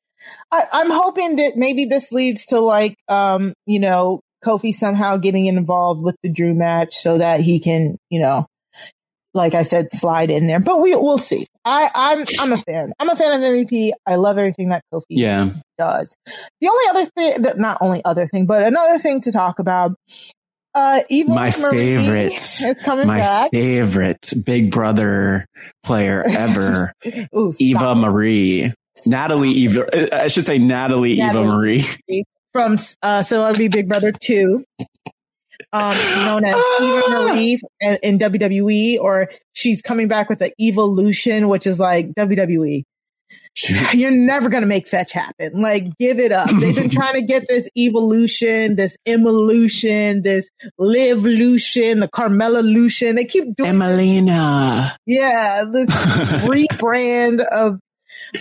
I, 0.51 0.63
I'm 0.73 0.89
hoping 0.89 1.37
that 1.37 1.53
maybe 1.55 1.85
this 1.85 2.11
leads 2.11 2.47
to 2.47 2.59
like, 2.59 2.95
um, 3.07 3.53
you 3.65 3.79
know, 3.79 4.19
Kofi 4.43 4.73
somehow 4.73 5.17
getting 5.17 5.45
involved 5.45 6.01
with 6.03 6.17
the 6.21 6.29
Drew 6.29 6.53
match 6.53 6.95
so 6.97 7.17
that 7.17 7.39
he 7.39 7.59
can, 7.59 7.97
you 8.09 8.19
know, 8.19 8.45
like 9.35 9.53
I 9.53 9.61
said, 9.63 9.89
slide 9.93 10.31
in 10.31 10.47
there. 10.47 10.59
But 10.59 10.81
we 10.81 10.95
we'll 10.95 11.19
see. 11.19 11.45
I, 11.63 11.91
I'm 11.93 12.25
I'm 12.39 12.53
a 12.53 12.57
fan. 12.63 12.93
I'm 12.99 13.09
a 13.09 13.15
fan 13.15 13.31
of 13.33 13.41
MVP. 13.41 13.91
I 14.07 14.15
love 14.15 14.37
everything 14.39 14.69
that 14.69 14.83
Kofi 14.91 15.03
Yeah. 15.09 15.51
does. 15.77 16.15
The 16.61 16.67
only 16.69 16.83
other 16.89 17.05
thing, 17.15 17.41
that 17.43 17.59
not 17.59 17.77
only 17.81 18.03
other 18.03 18.25
thing, 18.27 18.45
but 18.47 18.63
another 18.63 18.97
thing 18.97 19.21
to 19.21 19.31
talk 19.31 19.59
about. 19.59 19.91
Uh, 20.73 21.01
Eva 21.07 21.29
My 21.33 21.53
Marie 21.57 21.69
favorite, 21.77 22.33
is 22.33 22.65
coming 22.83 23.07
my 23.07 23.17
back. 23.19 23.51
favorite 23.51 24.33
Big 24.45 24.71
Brother 24.71 25.45
player 25.85 26.21
ever, 26.27 26.91
Ooh, 27.37 27.53
Eva. 27.59 27.95
Marie, 27.95 28.73
Natalie 29.05 29.51
Eva. 29.51 30.15
I 30.23 30.27
should 30.27 30.43
say 30.43 30.57
Natalie, 30.57 31.13
Eva 31.13 31.43
Marie. 31.45 31.85
from 32.51 32.77
uh, 33.01 33.23
Celebrity 33.23 33.69
Big 33.69 33.87
Brother 33.87 34.11
2, 34.11 34.65
um, 35.75 36.25
known 36.25 36.45
as 36.45 36.55
Eva 36.81 37.09
Marie 37.09 37.59
in, 37.81 37.97
in 38.01 38.19
WWE, 38.19 38.99
or 38.99 39.29
she's 39.51 39.81
coming 39.81 40.07
back 40.07 40.29
with 40.29 40.39
the 40.39 40.53
Evolution, 40.59 41.49
which 41.49 41.67
is 41.67 41.79
like 41.79 42.13
WWE. 42.13 42.83
You're 43.93 44.11
never 44.11 44.49
going 44.49 44.61
to 44.61 44.67
make 44.67 44.87
fetch 44.87 45.11
happen. 45.11 45.61
Like, 45.61 45.97
give 45.97 46.19
it 46.19 46.31
up. 46.31 46.49
They've 46.49 46.75
been 46.75 46.89
trying 46.91 47.15
to 47.15 47.21
get 47.21 47.47
this 47.47 47.69
evolution, 47.77 48.75
this 48.75 48.97
evolution, 49.05 50.21
this 50.23 50.49
live-lution, 50.77 51.99
the 51.99 52.07
Carmela-lution. 52.07 53.15
They 53.15 53.25
keep 53.25 53.55
doing 53.55 53.73
Emmalina. 53.73 54.95
yeah, 55.05 55.63
the 55.63 55.85
rebrand 56.73 57.45
of, 57.45 57.79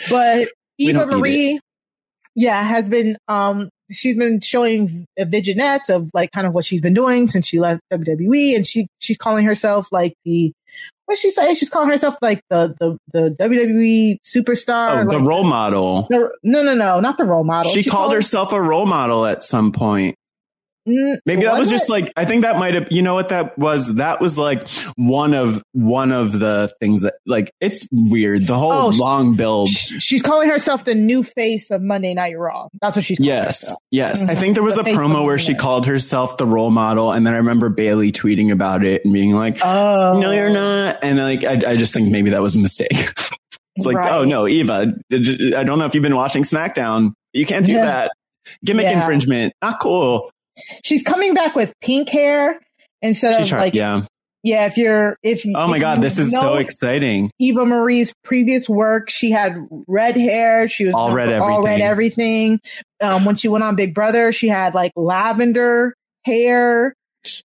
but 0.08 0.48
Eva 0.78 1.06
Marie, 1.06 1.60
yeah, 2.34 2.62
has 2.62 2.88
been, 2.88 3.16
um, 3.28 3.70
she's 3.94 4.16
been 4.16 4.40
showing 4.40 5.06
a 5.18 5.24
vignettes 5.24 5.88
of 5.88 6.10
like 6.14 6.32
kind 6.32 6.46
of 6.46 6.52
what 6.52 6.64
she's 6.64 6.80
been 6.80 6.94
doing 6.94 7.28
since 7.28 7.46
she 7.46 7.58
left 7.58 7.80
WWE 7.92 8.56
and 8.56 8.66
she, 8.66 8.86
she's 8.98 9.16
calling 9.16 9.44
herself 9.44 9.88
like 9.92 10.14
the, 10.24 10.52
what 11.06 11.18
she 11.18 11.30
say? 11.30 11.54
She's 11.54 11.68
calling 11.68 11.90
herself 11.90 12.16
like 12.22 12.40
the, 12.48 12.74
the, 12.80 12.98
the 13.12 13.36
WWE 13.38 14.16
superstar. 14.24 15.02
Oh, 15.02 15.10
the 15.10 15.18
like 15.18 15.28
role 15.28 15.44
model. 15.44 16.06
the- 16.08 16.30
no, 16.42 16.62
no, 16.62 16.74
no, 16.74 17.00
not 17.00 17.18
the 17.18 17.24
role 17.24 17.44
model. 17.44 17.70
She 17.70 17.84
called 17.84 18.12
her. 18.12 18.18
herself 18.18 18.52
a 18.52 18.60
role 18.60 18.86
model 18.86 19.26
at 19.26 19.44
some 19.44 19.70
point. 19.72 20.16
Maybe 20.86 21.44
that 21.44 21.58
was 21.58 21.70
just 21.70 21.88
like 21.88 22.12
I 22.16 22.24
think 22.26 22.42
that 22.42 22.58
might 22.58 22.74
have 22.74 22.88
you 22.90 23.00
know 23.02 23.14
what 23.14 23.30
that 23.30 23.58
was 23.58 23.94
that 23.94 24.20
was 24.20 24.38
like 24.38 24.68
one 24.96 25.32
of 25.32 25.62
one 25.72 26.12
of 26.12 26.38
the 26.38 26.70
things 26.80 27.00
that 27.02 27.14
like 27.26 27.50
it's 27.60 27.88
weird 27.90 28.46
the 28.46 28.58
whole 28.58 28.72
Oh, 28.72 28.88
long 28.88 29.34
build 29.36 29.70
She's 29.70 30.20
calling 30.22 30.50
herself 30.50 30.84
the 30.84 30.94
new 30.94 31.22
face 31.22 31.70
of 31.70 31.80
Monday 31.82 32.12
Night 32.12 32.38
Raw. 32.38 32.68
That's 32.82 32.96
what 32.96 33.04
she's 33.04 33.16
calling 33.18 33.28
yes 33.32 33.62
herself. 33.62 33.78
yes 33.90 34.20
I 34.22 34.34
Mhm. 34.34 34.38
think 34.38 34.54
there 34.56 34.62
was 34.64 34.74
The 34.74 34.82
a 34.82 34.84
promo 34.84 35.24
where 35.24 35.38
she 35.38 35.54
called 35.54 35.86
herself 35.86 36.36
the 36.36 36.46
role 36.46 36.70
model 36.70 37.12
and 37.12 37.26
then 37.26 37.32
I 37.32 37.38
remember 37.38 37.70
Bayley 37.70 38.12
tweeting 38.12 38.52
about 38.52 38.84
it 38.84 39.04
and 39.04 39.14
being 39.14 39.32
like 39.32 39.58
Oh. 39.64 40.18
no 40.20 40.32
you're 40.32 40.50
not 40.50 40.98
and 41.02 41.18
like 41.18 41.44
I, 41.44 41.72
I 41.72 41.76
just 41.76 41.94
think 41.94 42.10
maybe 42.10 42.30
that 42.30 42.42
was 42.42 42.56
a 42.56 42.58
mistake 42.58 42.90
it's 43.76 43.86
like 43.86 43.96
Right. 43.96 44.12
oh 44.12 44.24
no 44.24 44.46
Eva 44.46 44.92
I 45.12 45.64
don't 45.64 45.78
know 45.78 45.86
if 45.86 45.94
you've 45.94 46.02
been 46.02 46.14
watching 46.16 46.42
SmackDown 46.42 47.12
you 47.32 47.46
can't 47.46 47.64
do 47.64 47.72
Yeah. 47.72 47.84
that 47.86 48.12
gimmick 48.62 48.84
Yeah. 48.84 49.00
infringement 49.00 49.54
not 49.62 49.80
cool 49.80 50.30
She's 50.84 51.02
coming 51.02 51.34
back 51.34 51.54
with 51.54 51.72
pink 51.80 52.08
hair 52.08 52.60
instead 53.02 53.38
She's 53.38 53.52
of 53.52 53.58
like 53.58 53.74
yeah 53.74 54.02
yeah. 54.42 54.66
If 54.66 54.76
you're 54.76 55.16
if 55.22 55.42
oh 55.46 55.66
my 55.68 55.76
if 55.76 55.80
god 55.80 56.00
this 56.00 56.18
is 56.18 56.30
so 56.30 56.56
exciting 56.56 57.30
Eva 57.38 57.64
Marie's 57.66 58.12
previous 58.24 58.68
work, 58.68 59.08
she 59.10 59.30
had 59.30 59.56
red 59.88 60.16
hair. 60.16 60.68
She 60.68 60.84
was 60.84 60.94
All 60.94 61.12
red 61.12 61.28
for 61.30 61.42
all 61.42 61.62
red 61.62 61.80
everything. 61.80 62.58
everything. 62.60 62.60
Um, 63.00 63.24
when 63.24 63.36
she 63.36 63.48
went 63.48 63.64
on 63.64 63.74
Big 63.76 63.94
Brother, 63.94 64.32
she 64.32 64.48
had 64.48 64.74
like 64.74 64.92
lavender 64.96 65.94
hair. 66.24 66.94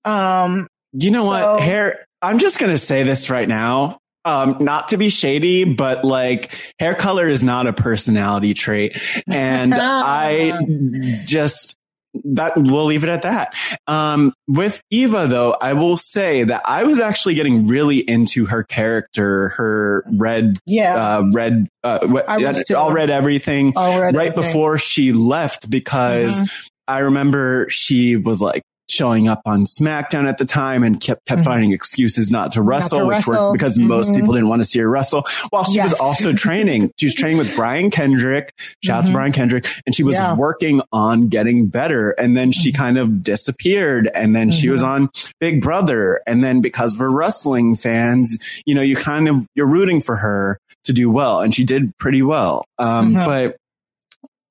Um, 0.04 0.66
You 0.92 1.10
know 1.10 1.22
So- 1.22 1.52
what? 1.54 1.62
Hair, 1.62 2.04
I'm 2.22 2.38
just 2.38 2.58
going 2.58 2.72
to 2.72 2.78
say 2.78 3.04
this 3.04 3.30
right 3.30 3.48
now. 3.48 3.98
Um, 4.24 4.56
not 4.60 4.88
to 4.88 4.96
be 4.98 5.08
shady, 5.08 5.64
but 5.64 6.04
like 6.04 6.52
hair 6.80 6.94
color 6.94 7.28
is 7.28 7.42
not 7.44 7.66
a 7.66 7.72
personality 7.72 8.52
trait. 8.54 9.00
And 9.28 9.72
I 9.78 10.52
just, 11.24 11.76
that 12.24 12.52
we'll 12.56 12.86
leave 12.86 13.04
it 13.04 13.10
at 13.10 13.22
that. 13.22 13.54
Um, 13.86 14.32
with 14.46 14.80
Eva 14.90 15.26
though, 15.28 15.56
I 15.60 15.74
will 15.74 15.96
say 15.96 16.44
that 16.44 16.62
I 16.64 16.84
was 16.84 16.98
actually 17.00 17.34
getting 17.34 17.66
really 17.66 17.98
into 17.98 18.46
her 18.46 18.62
character, 18.64 19.50
her 19.50 20.04
red, 20.18 20.58
yeah, 20.66 20.94
uh, 21.18 21.30
red, 21.32 21.68
uh, 21.84 22.00
what- 22.06 22.28
I 22.28 22.38
was 22.38 22.64
too. 22.64 22.76
all 22.76 22.92
red 22.92 23.10
everything 23.10 23.72
All 23.76 24.00
red 24.00 24.14
right 24.14 24.30
everything. 24.30 24.42
before 24.52 24.78
she 24.78 25.12
left 25.12 25.68
because 25.70 26.42
Mhm. 26.42 26.68
I 26.88 26.98
remember 27.00 27.66
she 27.68 28.16
was 28.16 28.40
like 28.40 28.62
showing 28.90 29.28
up 29.28 29.42
on 29.44 29.64
SmackDown 29.64 30.28
at 30.28 30.38
the 30.38 30.44
time 30.44 30.82
and 30.82 31.00
kept 31.00 31.24
kept 31.26 31.42
Mhm. 31.42 31.44
finding 31.44 31.72
excuses 31.72 32.30
not 32.30 32.52
to 32.52 32.62
wrestle, 32.62 33.06
which 33.06 33.26
were 33.26 33.52
because 33.52 33.78
most 33.78 34.10
Mhm. 34.10 34.16
people 34.16 34.34
didn't 34.34 34.48
want 34.48 34.62
to 34.62 34.68
see 34.68 34.78
her 34.78 34.88
wrestle. 34.88 35.24
While 35.50 35.64
she 35.64 35.80
was 35.80 35.92
also 35.94 36.32
training, 36.44 36.90
she 36.98 37.06
was 37.06 37.14
training 37.14 37.38
with 37.38 37.54
Brian 37.54 37.90
Kendrick. 37.90 38.52
Shout 38.82 39.00
out 39.00 39.04
to 39.06 39.10
Mhm. 39.10 39.14
Brian 39.14 39.32
Kendrick, 39.32 39.66
and 39.86 39.94
she 39.94 40.02
was 40.02 40.16
Yeah. 40.16 40.34
working 40.34 40.80
on 40.92 41.28
getting 41.28 41.66
better. 41.66 42.10
And 42.12 42.36
then 42.36 42.52
she 42.52 42.72
kind 42.72 42.98
of 42.98 43.22
disappeared, 43.22 44.10
and 44.14 44.34
then 44.34 44.50
she 44.50 44.68
was 44.70 44.82
on 44.82 45.10
Big 45.40 45.60
Brother, 45.60 46.20
and 46.26 46.42
then 46.42 46.60
because 46.60 46.96
we're 46.96 47.10
wrestling 47.10 47.76
fans, 47.76 48.38
you 48.64 48.74
know, 48.74 48.82
you 48.82 48.96
kind 48.96 49.28
of 49.28 49.46
you're 49.54 49.66
rooting 49.66 50.00
for 50.00 50.16
her 50.16 50.58
to 50.84 50.92
do 50.92 51.10
well, 51.10 51.40
and 51.40 51.54
she 51.54 51.64
did 51.64 51.96
pretty 51.98 52.22
well. 52.22 52.64
Um. 52.78 53.14
But 53.14 53.56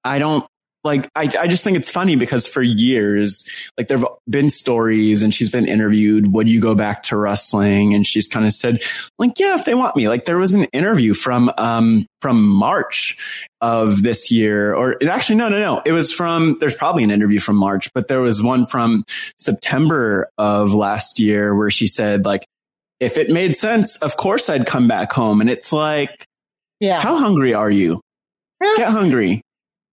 I 0.03 0.19
don't 0.19 0.45
like 0.87 1.09
I, 1.15 1.31
I 1.39 1.47
just 1.47 1.63
think 1.63 1.77
it's 1.77 1.89
funny 1.89 2.15
because 2.15 2.47
for 2.47 2.63
years 2.63 3.45
like 3.77 3.87
there've 3.87 4.05
been 4.27 4.49
stories 4.49 5.21
and 5.21 5.33
she's 5.33 5.49
been 5.49 5.67
interviewed 5.67 6.33
would 6.33 6.49
you 6.49 6.59
go 6.61 6.73
back 6.73 7.03
to 7.03 7.17
wrestling? 7.17 7.93
And 7.93 8.07
she's 8.07 8.27
kind 8.27 8.45
of 8.45 8.53
said 8.53 8.81
like 9.19 9.39
yeah 9.39 9.55
if 9.55 9.65
they 9.65 9.75
want 9.75 9.95
me. 9.95 10.07
Like 10.07 10.25
there 10.25 10.37
was 10.37 10.53
an 10.53 10.63
interview 10.65 11.13
from 11.13 11.51
um 11.57 12.07
from 12.21 12.47
march 12.47 13.17
of 13.61 14.01
this 14.01 14.31
year 14.31 14.73
or 14.73 14.93
it 14.93 15.07
actually 15.07 15.35
no 15.35 15.49
no 15.49 15.59
no. 15.59 15.81
It 15.85 15.91
was 15.91 16.11
from 16.11 16.57
there's 16.59 16.75
probably 16.75 17.03
an 17.03 17.11
interview 17.11 17.39
from 17.39 17.57
march 17.57 17.91
but 17.93 18.07
there 18.07 18.21
was 18.21 18.41
one 18.41 18.65
from 18.65 19.03
september 19.37 20.29
of 20.37 20.73
last 20.73 21.19
year 21.19 21.55
where 21.55 21.69
she 21.69 21.87
said 21.87 22.25
like 22.25 22.45
if 22.99 23.17
it 23.17 23.29
made 23.29 23.55
sense 23.55 23.97
of 23.97 24.17
course 24.17 24.49
i'd 24.49 24.65
come 24.65 24.87
back 24.87 25.11
home. 25.11 25.41
And 25.41 25.49
it's 25.49 25.73
like 25.73 26.25
yeah. 26.79 27.01
how 27.01 27.17
hungry 27.17 27.53
are 27.53 27.69
you? 27.71 28.01
Get 28.61 28.89
hungry. 28.89 29.41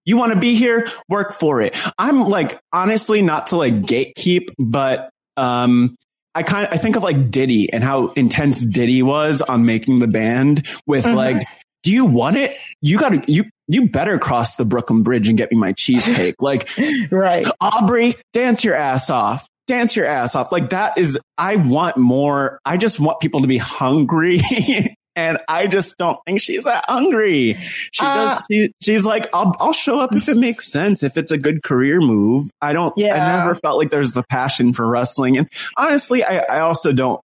You 0.05 0.17
want 0.17 0.33
to 0.33 0.39
be 0.39 0.55
here? 0.55 0.89
Work 1.09 1.33
for 1.39 1.61
it. 1.63 1.77
I'm 1.99 2.29
like, 2.29 2.59
honestly, 2.73 3.23
not 3.23 3.49
to 3.49 3.57
like 3.57 3.75
gatekeep, 3.75 4.49
but, 4.59 5.11
um, 5.37 5.97
I 6.35 6.43
kind 6.43 6.67
of, 6.67 6.75
I 6.75 6.79
think 6.79 6.97
of 6.97 7.03
like 7.03 7.31
Diddy 7.31 7.73
and 7.73 7.85
how 7.85 8.09
intense 8.09 8.61
Diddy 8.61 9.03
was 9.03 9.41
on 9.41 9.65
making 9.65 10.01
the 10.01 10.09
band 10.09 10.67
with 10.87 11.05
Mhm. 11.05 11.15
like, 11.15 11.47
do 11.85 11.93
you 11.93 12.05
want 12.07 12.37
it? 12.37 12.57
You 12.81 12.99
gotta, 12.99 13.23
you, 13.29 13.45
you 13.69 13.89
better 13.89 14.19
cross 14.19 14.57
the 14.57 14.65
Brooklyn 14.65 15.03
Bridge 15.03 15.29
and 15.29 15.39
get 15.39 15.53
me 15.53 15.59
my 15.59 15.73
cheesecake. 15.73 16.35
like, 16.41 16.69
right. 17.11 17.47
Aubrey, 17.61 18.17
dance 18.33 18.65
your 18.65 18.75
ass 18.75 19.11
off. 19.11 19.47
Dance 19.67 19.95
your 19.97 20.07
ass 20.07 20.35
off. 20.35 20.51
Like 20.53 20.71
that 20.71 20.99
is, 20.99 21.19
I 21.39 21.57
want 21.57 21.97
more. 21.97 22.59
I 22.67 22.77
just 22.77 22.99
want 23.01 23.21
people 23.21 23.41
to 23.43 23.47
be 23.47 23.57
hungry. 23.59 24.41
and 25.17 25.39
I 25.49 25.67
just 25.67 25.97
don't 25.97 26.19
think 26.27 26.41
she's 26.41 26.65
that 26.65 26.85
hungry. 26.89 27.55
She 27.55 28.05
Uh, 28.05 28.15
does, 28.35 28.45
she, 28.51 28.73
she's 28.83 29.05
like, 29.05 29.29
I'll, 29.35 29.55
I'll 29.61 29.73
show 29.73 30.01
up 30.01 30.15
if 30.15 30.29
it 30.29 30.37
makes 30.37 30.71
sense. 30.71 31.03
If 31.03 31.17
it's 31.17 31.31
a 31.31 31.39
good 31.39 31.63
career 31.63 32.01
move. 32.01 32.51
I 32.61 32.73
don't, 32.73 32.93
Yeah. 32.97 33.15
I 33.15 33.37
never 33.39 33.55
felt 33.55 33.79
like 33.79 33.91
there's 33.91 34.13
the 34.13 34.25
passion 34.25 34.73
for 34.73 34.87
wrestling. 34.87 35.39
And 35.39 35.49
honestly, 35.77 36.25
I, 36.25 36.39
I 36.39 36.61
also 36.61 36.93
don't 36.93 37.21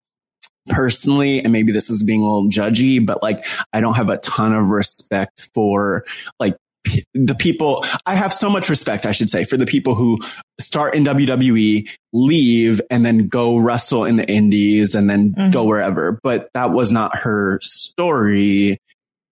personally, 0.68 1.42
and 1.42 1.52
maybe 1.52 1.72
this 1.72 1.88
is 1.88 2.02
being 2.02 2.20
a 2.20 2.24
little 2.24 2.48
judgy, 2.50 3.04
but 3.04 3.22
like, 3.22 3.44
I 3.72 3.80
don't 3.80 3.94
have 3.94 4.10
a 4.10 4.18
ton 4.18 4.52
of 4.52 4.68
respect 4.70 5.48
for 5.54 6.04
like 6.38 6.56
the 7.14 7.34
people 7.34 7.84
I 8.06 8.14
have 8.14 8.32
so 8.32 8.48
much 8.48 8.68
respect, 8.70 9.04
I 9.06 9.12
should 9.12 9.30
say, 9.30 9.44
for 9.44 9.56
the 9.56 9.66
people 9.66 9.94
who 9.94 10.18
start 10.60 10.94
in 10.94 11.04
WWE, 11.04 11.88
leave 12.12 12.80
and 12.90 13.04
then 13.04 13.28
go 13.28 13.56
wrestle 13.58 14.04
in 14.04 14.16
the 14.16 14.28
indies 14.30 14.94
and 14.94 15.08
then 15.10 15.34
Mhm. 15.34 15.52
go 15.52 15.64
wherever. 15.64 16.18
But 16.22 16.48
that 16.54 16.70
was 16.72 16.90
not 16.92 17.16
her 17.18 17.58
story. 17.62 18.78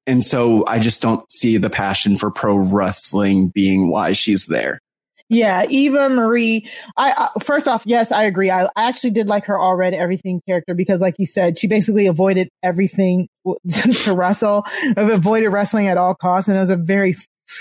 And 0.07 0.25
so 0.25 0.65
I 0.67 0.79
just 0.79 1.03
don't 1.03 1.25
see 1.33 1.57
the 1.57 1.71
passion 1.71 2.17
for 2.17 2.31
pro 2.31 2.57
wrestling 2.57 3.49
being 3.49 3.89
why 3.91 4.13
she's 4.13 4.47
there. 4.47 4.79
Yeah, 5.29 5.65
Eva 5.69 6.09
Marie. 6.09 6.69
I, 6.97 7.29
I 7.37 7.43
first 7.43 7.67
off, 7.67 7.83
yes, 7.85 8.13
I 8.13 8.23
agree. 8.25 8.49
I, 8.49 8.67
I 8.67 8.89
actually 8.89 9.11
did 9.11 9.27
like 9.27 9.47
her 9.47 9.59
all 9.59 9.75
red 9.75 9.93
everything 9.93 10.41
character 10.47 10.73
because, 10.75 11.01
like 11.01 11.17
you 11.19 11.27
said, 11.27 11.59
she 11.59 11.67
basically 11.67 12.07
avoided 12.07 12.49
everything 12.63 13.27
to 14.05 14.13
wrestle, 14.13 14.65
avoided 14.97 15.49
wrestling 15.51 15.89
at 15.89 15.97
all 15.99 16.15
costs, 16.15 16.49
and 16.49 16.57
it 16.57 16.61
was 16.61 16.71
a 16.71 16.77
very, 16.77 17.17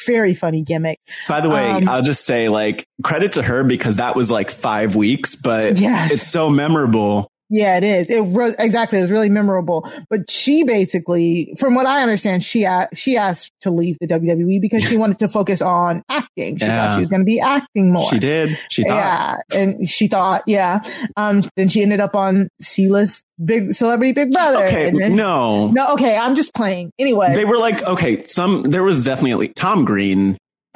very 0.06 0.34
funny 0.34 0.62
gimmick. 0.62 1.00
By 1.28 1.42
the 1.42 1.50
way, 1.50 1.70
Um, 1.70 1.90
I'll 1.90 2.02
just 2.02 2.26
say 2.26 2.50
like 2.50 2.88
credit 3.04 3.34
to 3.34 3.44
her 3.44 3.64
because 3.64 3.98
that 3.98 4.16
was 4.16 4.30
like 4.32 4.52
five 4.52 4.96
weeks, 4.96 5.36
but 5.36 5.78
Yes. 5.78 6.12
it's 6.12 6.28
so 6.28 6.50
memorable. 6.50 7.32
Yeah, 7.56 7.78
it 7.78 7.84
is. 7.86 8.10
It 8.10 8.26
was 8.26 8.54
exactly. 8.60 9.00
It 9.00 9.04
was 9.04 9.12
really 9.12 9.30
memorable. 9.30 9.90
But 10.10 10.30
she 10.30 10.64
basically, 10.64 11.54
from 11.58 11.74
what 11.74 11.86
I 11.86 12.02
understand, 12.02 12.44
she 12.44 12.68
she 12.94 13.16
asked 13.16 13.54
to 13.62 13.72
leave 13.72 13.98
the 14.02 14.08
WWE 14.08 14.60
because 14.60 14.84
she 14.84 14.98
wanted 14.98 15.20
to 15.20 15.30
focus 15.30 15.62
on 15.62 16.04
acting. 16.10 16.58
She 16.58 16.66
Yeah. 16.66 16.76
thought 16.88 16.96
she 16.96 17.00
was 17.02 17.10
going 17.10 17.22
to 17.22 17.26
be 17.26 17.40
acting 17.40 17.94
more. 17.94 18.10
She 18.10 18.20
did. 18.20 18.60
She 18.70 18.84
thought. 18.84 18.96
Yeah, 18.96 19.38
and 19.58 19.90
she 19.90 20.08
thought, 20.10 20.44
yeah. 20.48 20.82
Um, 21.16 21.44
then 21.56 21.70
she 21.70 21.82
ended 21.82 22.02
up 22.02 22.14
on 22.14 22.50
C-list 22.62 23.24
Big 23.44 23.74
Celebrity 23.74 24.12
Big 24.12 24.32
Brother. 24.32 24.66
Okay, 24.66 24.92
then- 24.92 25.16
no. 25.16 25.68
no. 25.70 25.94
Okay, 25.94 26.18
I'm 26.18 26.36
just 26.36 26.54
playing. 26.54 26.92
Anyway, 27.00 27.34
They 27.36 27.46
were 27.46 27.58
like, 27.58 27.82
okay, 27.84 28.24
some, 28.26 28.64
there 28.64 28.84
was 28.84 29.06
definitely 29.06 29.48
Tom 29.56 29.86
Green 29.86 30.38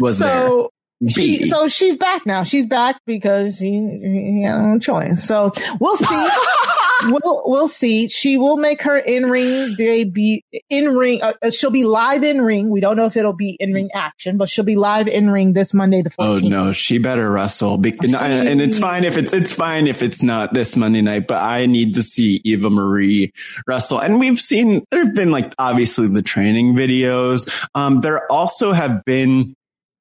was 0.00 0.18
so 0.18 0.24
there. 0.24 0.68
She, 1.08 1.48
so 1.48 1.68
she's 1.68 1.96
back 1.96 2.26
now. 2.26 2.44
She's 2.44 2.66
back 2.66 3.00
because 3.06 3.56
she, 3.56 4.00
she 4.02 4.42
had 4.42 4.60
no 4.60 4.78
choice. 4.78 5.26
So 5.26 5.52
we'll 5.80 5.96
see. 5.96 6.28
we'll 7.06 7.42
we'll 7.44 7.68
see. 7.68 8.08
She 8.08 8.36
will 8.36 8.56
make 8.56 8.82
her 8.82 8.96
in 8.96 9.28
ring 9.28 9.74
debut. 9.76 10.40
In 10.68 10.94
ring, 10.94 11.22
uh, 11.22 11.32
uh, 11.42 11.50
she'll 11.50 11.70
be 11.70 11.84
live 11.84 12.22
in 12.22 12.42
ring. 12.42 12.70
We 12.70 12.80
don't 12.80 12.96
know 12.96 13.06
if 13.06 13.16
it'll 13.16 13.32
be 13.32 13.56
in 13.58 13.72
ring 13.72 13.90
action, 13.94 14.36
but 14.36 14.48
she'll 14.48 14.64
be 14.64 14.76
live 14.76 15.08
in 15.08 15.30
ring 15.30 15.52
this 15.52 15.74
Monday, 15.74 16.02
the 16.02 16.10
fourteenth. 16.10 16.52
Oh 16.52 16.64
no, 16.66 16.72
she 16.72 16.98
better 16.98 17.30
wrestle. 17.30 17.78
Be- 17.78 17.96
and, 18.02 18.14
and 18.14 18.62
it's 18.62 18.78
fine 18.78 19.04
if 19.04 19.16
it's 19.16 19.32
it's 19.32 19.52
fine 19.52 19.86
if 19.86 20.02
it's 20.02 20.22
not 20.22 20.54
this 20.54 20.76
Monday 20.76 21.02
night, 21.02 21.26
but 21.26 21.42
I 21.42 21.66
need 21.66 21.94
to 21.94 22.02
see 22.02 22.40
Eva 22.44 22.70
Marie 22.70 23.32
wrestle. 23.66 23.98
And 23.98 24.20
we've 24.20 24.38
seen 24.38 24.84
there've 24.90 25.14
been 25.14 25.30
like 25.30 25.54
obviously 25.58 26.08
the 26.08 26.22
training 26.22 26.74
videos. 26.74 27.66
Um, 27.74 28.00
there 28.00 28.30
also 28.30 28.72
have 28.72 29.04
been 29.04 29.54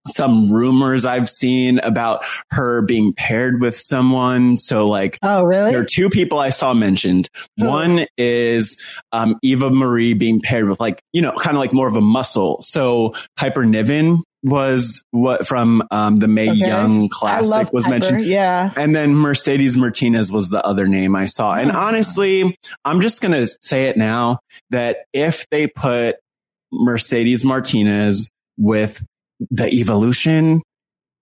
some 0.08 0.52
rumors 0.52 1.06
I've 1.06 1.30
seen 1.30 1.80
about 1.80 2.24
her 2.52 2.82
being 2.82 3.14
paired 3.14 3.62
with 3.62 3.78
someone. 3.78 4.58
So 4.58 4.88
like, 4.88 5.18
oh 5.22 5.44
really? 5.44 5.72
There 5.72 5.82
are 5.82 5.86
two 5.86 6.10
people 6.10 6.40
I 6.40 6.50
saw 6.50 6.74
mentioned. 6.74 7.30
One 7.58 8.06
is 8.18 8.78
um, 9.12 9.38
Eva 9.44 9.70
Marie 9.70 10.14
being 10.14 10.42
paired 10.42 10.68
with 10.68 10.80
like 10.80 11.02
you 11.14 11.22
know 11.22 11.34
kind 11.34 11.56
of 11.56 11.60
like 11.60 11.74
more 11.74 11.88
of 11.88 11.96
a 11.96 12.02
muscle. 12.02 12.62
So 12.62 13.14
Piper 13.38 13.66
Niven 13.66 14.24
was 14.44 15.04
what 15.12 15.46
from 15.46 15.84
um, 15.92 16.18
the 16.18 16.28
May 16.28 16.50
Okay. 16.50 16.58
Young 16.68 17.08
Classic 17.10 17.72
was 17.72 17.84
Piper, 17.84 17.92
mentioned. 17.92 18.26
Yeah. 18.26 18.72
And 18.76 18.96
then 18.96 19.14
Mercedes 19.16 19.78
Martinez 19.78 20.32
was 20.32 20.50
the 20.50 20.66
other 20.66 20.88
name 20.88 21.16
I 21.16 21.26
saw. 21.26 21.54
And 21.54 21.70
Hmm. 21.70 21.78
honestly, 21.78 22.58
I'm 22.84 23.02
just 23.02 23.22
going 23.22 23.34
to 23.34 23.46
say 23.62 23.86
it 23.86 23.98
now 23.98 24.40
that 24.72 25.06
if 25.14 25.46
they 25.52 25.68
put 25.68 26.16
Mercedes 26.72 27.44
Martinez 27.46 28.32
with 28.58 29.04
the 29.50 29.68
evolution, 29.68 30.62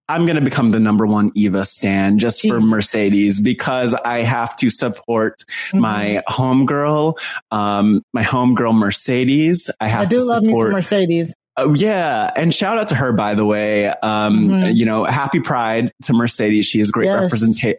I'm 0.07 0.25
going 0.25 0.35
to 0.37 0.41
become 0.41 0.71
the 0.71 0.79
number 0.79 1.05
one 1.05 1.31
Eva 1.35 1.63
stan 1.65 2.17
just 2.17 2.41
for 2.47 2.59
Mercedes 2.59 3.39
because 3.39 3.93
I 3.93 4.21
have 4.21 4.55
to 4.57 4.69
support 4.69 5.35
Mm-hmm. 5.69 5.79
my 5.81 6.23
homegirl, 6.27 7.19
um, 7.51 8.01
my 8.13 8.23
homegirl 8.23 8.75
Mercedes. 8.77 9.69
I 9.79 9.85
I 9.85 9.87
have 9.89 10.09
do 10.09 10.15
to 10.15 10.23
love 10.23 10.41
me 10.41 10.47
some 10.47 10.51
support 10.53 10.71
Mercedes. 10.71 11.33
Oh 11.57 11.73
yeah, 11.75 12.31
and 12.37 12.53
shout 12.55 12.77
out 12.77 12.87
to 12.89 12.95
her 12.95 13.11
by 13.11 13.35
the 13.35 13.45
way. 13.45 13.87
Um, 13.87 14.47
Mhm. 14.49 14.75
you 14.77 14.85
know, 14.85 15.03
happy 15.03 15.41
Pride 15.41 15.91
to 16.03 16.13
Mercedes. 16.13 16.65
She 16.65 16.79
is 16.79 16.89
great 16.89 17.07
Yes. 17.07 17.21
representation, 17.21 17.75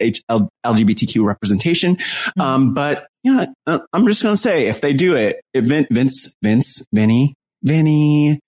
LGBTQ 0.67 1.25
representation. 1.25 1.97
Mm-hmm. 1.97 2.41
Um, 2.41 2.75
but 2.75 3.07
yeah, 3.25 3.47
uh, 3.67 3.79
I'm 3.93 4.07
just 4.07 4.23
gonna 4.23 4.37
say 4.37 4.67
if 4.69 4.81
they 4.83 4.93
do 4.93 5.17
it, 5.17 5.41
if 5.55 5.65
Vin- 5.65 5.87
Vince, 5.91 6.33
Vince, 6.43 6.85
Vinny, 6.93 7.35
Vinny, 7.65 8.29
Mm-hmm. 8.33 8.39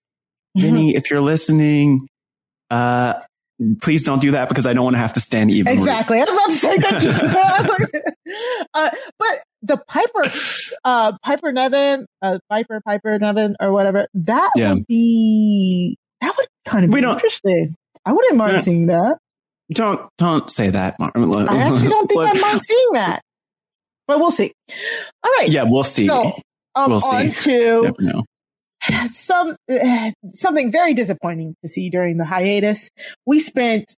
Vinny, 0.57 0.95
if 0.97 1.11
you're 1.11 1.21
listening, 1.21 2.09
uh, 2.71 3.15
please 3.81 4.05
don't 4.05 4.21
do 4.21 4.33
that 4.33 4.49
because 4.49 4.67
I 4.67 4.73
don't 4.75 4.85
want 4.85 4.95
to 4.95 5.01
have 5.01 5.13
to 5.15 5.21
stand 5.21 5.51
even. 5.51 5.77
Exactly. 5.79 6.19
I 6.19 6.25
was 6.25 6.31
about 6.31 6.47
to 6.47 6.53
say 6.55 6.77
thank 6.79 7.93
you. 7.93 8.01
uh, 8.75 8.91
but 9.19 9.39
the 9.63 9.77
Piper, 9.89 10.25
uh, 10.85 11.13
Piper 11.23 11.53
Niven, 11.53 12.07
uh, 12.23 12.39
Piper, 12.51 12.81
Piper 12.85 13.19
Niven, 13.19 13.57
or 13.61 13.73
whatever, 13.73 14.07
that 14.15 14.51
Yeah. 14.57 14.75
would 14.75 14.87
be, 14.87 15.97
that 16.21 16.37
would 16.37 16.49
kind 16.65 16.85
of 16.85 16.91
We 16.91 17.01
be 17.01 17.03
don't- 17.03 17.15
interesting. 17.15 17.75
I 18.05 18.13
wouldn't 18.13 18.37
mind 18.37 18.55
Yeah. 18.55 18.61
seeing 18.63 18.87
that. 18.87 19.19
Don't 19.73 20.03
don't 20.19 20.51
say 20.51 20.69
that, 20.71 20.99
Martin. 20.99 21.33
I 21.49 21.57
actually 21.59 21.89
don't 21.89 22.07
think 22.09 22.21
I 22.21 22.33
mind 22.39 22.61
seeing 22.65 22.93
that. 22.95 23.23
But 24.09 24.19
we'll 24.19 24.33
see. 24.33 24.53
All 25.23 25.31
right. 25.39 25.49
Yeah, 25.49 25.63
we'll 25.63 25.85
see. 25.85 26.09
So, 26.09 26.33
um, 26.75 26.91
we'll 26.91 27.01
see. 27.01 27.17
on 27.17 27.31
to 27.95 28.25
Some 29.13 29.57
uh, 29.71 30.11
something 30.35 30.73
very 30.73 30.95
disappointing 30.95 31.55
to 31.63 31.69
see 31.69 31.89
during 31.91 32.17
the 32.17 32.25
hiatus. 32.25 32.91
We 33.27 33.41
spent 33.41 33.95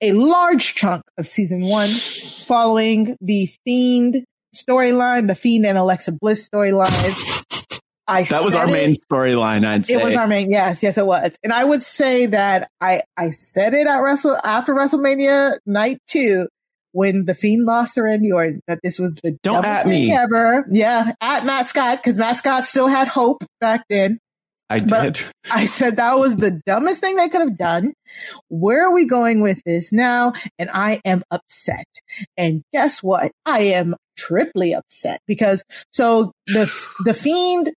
a 0.00 0.12
large 0.12 0.74
chunk 0.74 1.02
of 1.18 1.26
season 1.26 1.62
one 1.62 1.88
following 1.88 3.16
the 3.20 3.48
Fiend 3.64 4.24
storyline, 4.54 5.26
the 5.28 5.34
Fiend 5.34 5.66
and 5.66 5.76
Alexa 5.78 6.12
Bliss 6.12 6.48
storyline. 6.48 7.40
I 8.06 8.24
That 8.24 8.44
was 8.44 8.54
our 8.54 8.68
it- 8.68 8.72
main 8.72 8.92
storyline. 8.94 9.64
I'd 9.64 9.86
say 9.86 9.94
It 9.94 10.04
was 10.04 10.14
our 10.14 10.26
main, 10.26 10.50
yes, 10.50 10.82
yes, 10.82 10.98
it 10.98 11.06
was. 11.06 11.32
And 11.42 11.52
I 11.52 11.64
would 11.64 11.82
say 11.82 12.26
that 12.26 12.68
I, 12.80 13.02
I 13.16 13.30
said 13.30 13.72
it 13.72 13.86
at 13.86 13.96
Wrestle, 13.98 14.36
after 14.44 14.74
WrestleMania 14.74 15.56
night 15.64 15.98
two, 16.06 16.48
when 16.94 17.24
the 17.26 17.34
Fiend 17.34 17.66
lost 17.66 17.96
to 17.96 18.02
Randy 18.02 18.32
Orton, 18.32 18.60
that 18.68 18.78
this 18.82 18.98
was 18.98 19.14
the 19.22 19.32
Don't 19.42 19.62
dumbest 19.62 19.70
at 19.70 19.84
thing 19.84 20.08
me. 20.08 20.12
ever. 20.12 20.66
Yeah, 20.70 21.12
at 21.20 21.44
Matt 21.44 21.68
Scott, 21.68 21.98
because 22.02 22.16
Matt 22.16 22.36
Scott 22.38 22.64
still 22.64 22.86
had 22.86 23.08
hope 23.08 23.44
back 23.60 23.84
then. 23.90 24.18
I 24.70 24.78
But- 24.80 25.14
did. 25.14 25.24
I 25.50 25.66
said 25.66 25.96
that 25.96 26.18
was 26.18 26.36
the 26.36 26.60
dumbest 26.64 27.00
thing 27.02 27.16
they 27.16 27.28
could 27.28 27.42
have 27.42 27.58
done. 27.58 27.92
Where 28.48 28.86
are 28.86 28.92
we 28.94 29.04
going 29.04 29.40
with 29.40 29.62
this 29.66 29.92
now? 29.92 30.32
And 30.58 30.70
I 30.72 31.00
am 31.04 31.22
upset. 31.30 31.84
And 32.38 32.62
guess 32.72 33.02
what? 33.02 33.32
I 33.44 33.60
am 33.60 33.94
triply 34.16 34.72
upset 34.74 35.20
because 35.26 35.62
so 35.92 36.32
the 36.46 36.72
the 37.04 37.12
fiend 37.12 37.72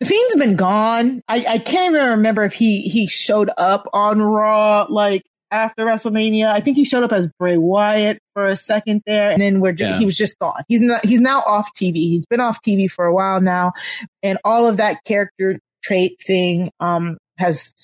the 0.00 0.06
fiend's 0.06 0.36
been 0.36 0.56
gone. 0.56 1.22
I, 1.26 1.44
I 1.48 1.58
can't 1.58 1.94
even 1.96 2.10
remember 2.10 2.44
if 2.44 2.52
he 2.54 2.82
he 2.82 3.06
showed 3.06 3.50
up 3.56 3.88
on 3.92 4.20
Raw 4.22 4.86
like 4.88 5.22
after 5.54 5.84
WrestleMania. 5.86 6.46
I 6.48 6.60
think 6.60 6.76
he 6.76 6.84
showed 6.84 7.04
up 7.04 7.12
as 7.12 7.28
Bray 7.38 7.56
Wyatt 7.56 8.18
for 8.34 8.46
a 8.46 8.56
second 8.56 9.02
there, 9.06 9.30
and 9.30 9.40
then 9.40 9.60
we're 9.60 9.72
just, 9.72 9.90
Yeah. 9.92 9.98
he 9.98 10.06
was 10.06 10.16
just 10.16 10.38
gone. 10.38 10.62
He's 10.68 10.80
not 10.80 11.04
he's 11.04 11.20
now 11.20 11.40
off 11.40 11.70
TV. 11.74 11.94
He's 11.94 12.26
been 12.26 12.40
off 12.40 12.60
TV 12.62 12.90
for 12.90 13.04
a 13.06 13.14
while 13.14 13.40
now, 13.40 13.72
and 14.22 14.38
all 14.44 14.66
of 14.68 14.76
that 14.78 15.04
character 15.04 15.58
trait 15.82 16.16
thing 16.26 16.70
um 16.80 17.16
has 17.38 17.74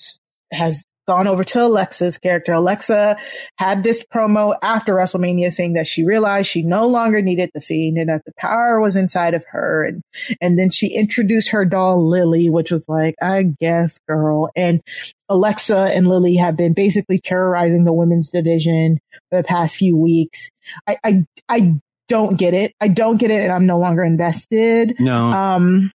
has 0.51 0.83
gone 1.11 1.27
over 1.27 1.43
to 1.43 1.65
Alexa's 1.65 2.17
character. 2.17 2.53
Alexa 2.53 3.17
had 3.57 3.83
this 3.83 4.01
promo 4.01 4.55
after 4.63 4.95
WrestleMania 4.95 5.51
saying 5.51 5.73
that 5.73 5.85
she 5.85 6.05
realized 6.05 6.47
she 6.47 6.61
no 6.61 6.87
longer 6.87 7.21
needed 7.21 7.51
the 7.53 7.59
fiend 7.59 7.97
and 7.97 8.07
that 8.07 8.23
the 8.25 8.31
power 8.37 8.79
was 8.79 8.95
inside 8.95 9.33
of 9.33 9.43
her. 9.49 9.83
And, 9.83 10.01
and 10.39 10.57
then 10.57 10.69
she 10.69 10.87
introduced 10.87 11.49
her 11.49 11.65
doll 11.65 12.07
Lily, 12.07 12.49
which 12.49 12.71
was 12.71 12.87
like, 12.87 13.15
I 13.21 13.43
guess 13.43 13.99
girl. 14.07 14.51
And 14.55 14.81
Alexa 15.27 15.75
and 15.75 16.07
Lily 16.07 16.35
have 16.37 16.55
been 16.55 16.71
basically 16.71 17.19
terrorizing 17.19 17.83
the 17.83 17.91
women's 17.91 18.31
division 18.31 19.01
for 19.29 19.41
the 19.41 19.43
past 19.43 19.75
few 19.75 19.97
weeks. 19.97 20.49
I, 20.87 20.97
I, 21.03 21.25
I 21.49 21.75
don't 22.07 22.37
get 22.37 22.53
it. 22.53 22.73
I 22.79 22.87
don't 22.87 23.17
get 23.17 23.31
it. 23.31 23.41
And 23.41 23.51
I'm 23.51 23.65
no 23.65 23.79
longer 23.79 24.01
invested. 24.05 24.95
No, 24.97 25.29
Um, 25.33 25.91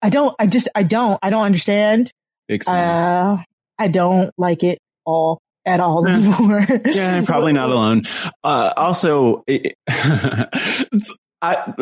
I 0.00 0.08
don't, 0.08 0.34
I 0.38 0.46
just, 0.46 0.70
I 0.74 0.84
don't, 0.84 1.18
I 1.22 1.28
don't 1.28 1.44
understand. 1.44 2.10
Uh, 2.72 3.42
I 3.82 3.88
don't 3.88 4.30
like 4.38 4.62
it 4.62 4.78
all 5.04 5.38
at 5.66 5.80
all 5.80 6.06
Yeah. 6.08 6.14
anymore. 6.16 6.66
yeah, 6.86 7.16
I'm 7.16 7.26
probably 7.26 7.52
not 7.52 7.70
alone. 7.70 8.02
Uh, 8.44 8.72
also, 8.76 9.42
it, 9.46 9.74
I, 11.42 11.74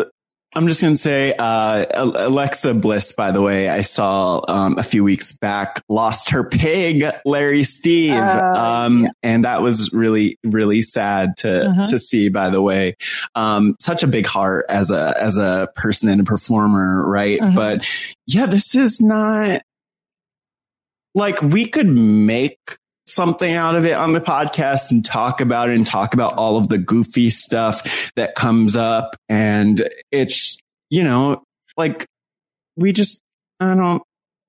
I'm 0.55 0.67
just 0.67 0.81
going 0.81 0.95
to 0.95 0.99
say, 0.99 1.33
uh, 1.39 1.87
Alexa 1.95 2.75
Bliss, 2.75 3.13
by 3.13 3.31
the 3.31 3.41
way, 3.41 3.69
I 3.69 3.83
saw, 3.83 4.41
um, 4.49 4.79
a 4.79 4.83
few 4.83 5.05
weeks 5.05 5.33
back, 5.33 5.83
lost 5.89 6.31
her 6.31 6.43
pig, 6.45 7.05
Larry 7.25 7.63
Steve. 7.63 8.15
Uh, 8.15 8.53
um, 8.57 9.05
yeah. 9.05 9.09
and 9.23 9.45
that 9.45 9.63
was 9.63 9.93
really, 9.93 10.37
really 10.43 10.83
sad 10.83 11.37
to, 11.39 11.47
Mhm. 11.49 11.91
to 11.91 11.99
see, 11.99 12.31
by 12.31 12.51
the 12.51 12.61
way. 12.61 12.97
Um, 13.37 13.77
such 13.81 14.03
a 14.03 14.09
big 14.09 14.27
heart 14.27 14.67
as 14.69 14.91
a, 14.91 15.15
as 15.21 15.39
a 15.39 15.69
person 15.77 16.09
and 16.09 16.21
a 16.23 16.25
performer, 16.25 17.09
right? 17.09 17.39
Mhm. 17.39 17.55
But 17.55 17.87
yeah, 18.27 18.47
this 18.47 18.75
is 18.75 19.01
not, 19.01 19.63
like 21.15 21.41
we 21.43 21.67
could 21.67 21.89
make 21.89 22.59
something 23.07 23.53
out 23.55 23.75
of 23.75 23.85
it 23.85 23.95
on 23.95 24.13
the 24.13 24.21
podcast 24.21 24.91
and 24.93 25.05
talk 25.05 25.41
about 25.41 25.69
it 25.69 25.75
and 25.75 25.85
talk 25.85 26.15
about 26.15 26.35
all 26.35 26.57
of 26.57 26.69
the 26.69 26.79
goofy 26.79 27.29
stuff 27.31 28.13
that 28.15 28.35
comes 28.37 28.77
up. 28.77 29.17
And 29.29 29.89
it's, 30.13 30.59
you 30.91 31.03
know, 31.03 31.43
like 31.77 32.07
we 32.77 32.93
just, 32.93 33.21
I 33.59 33.75
don't, 33.75 34.03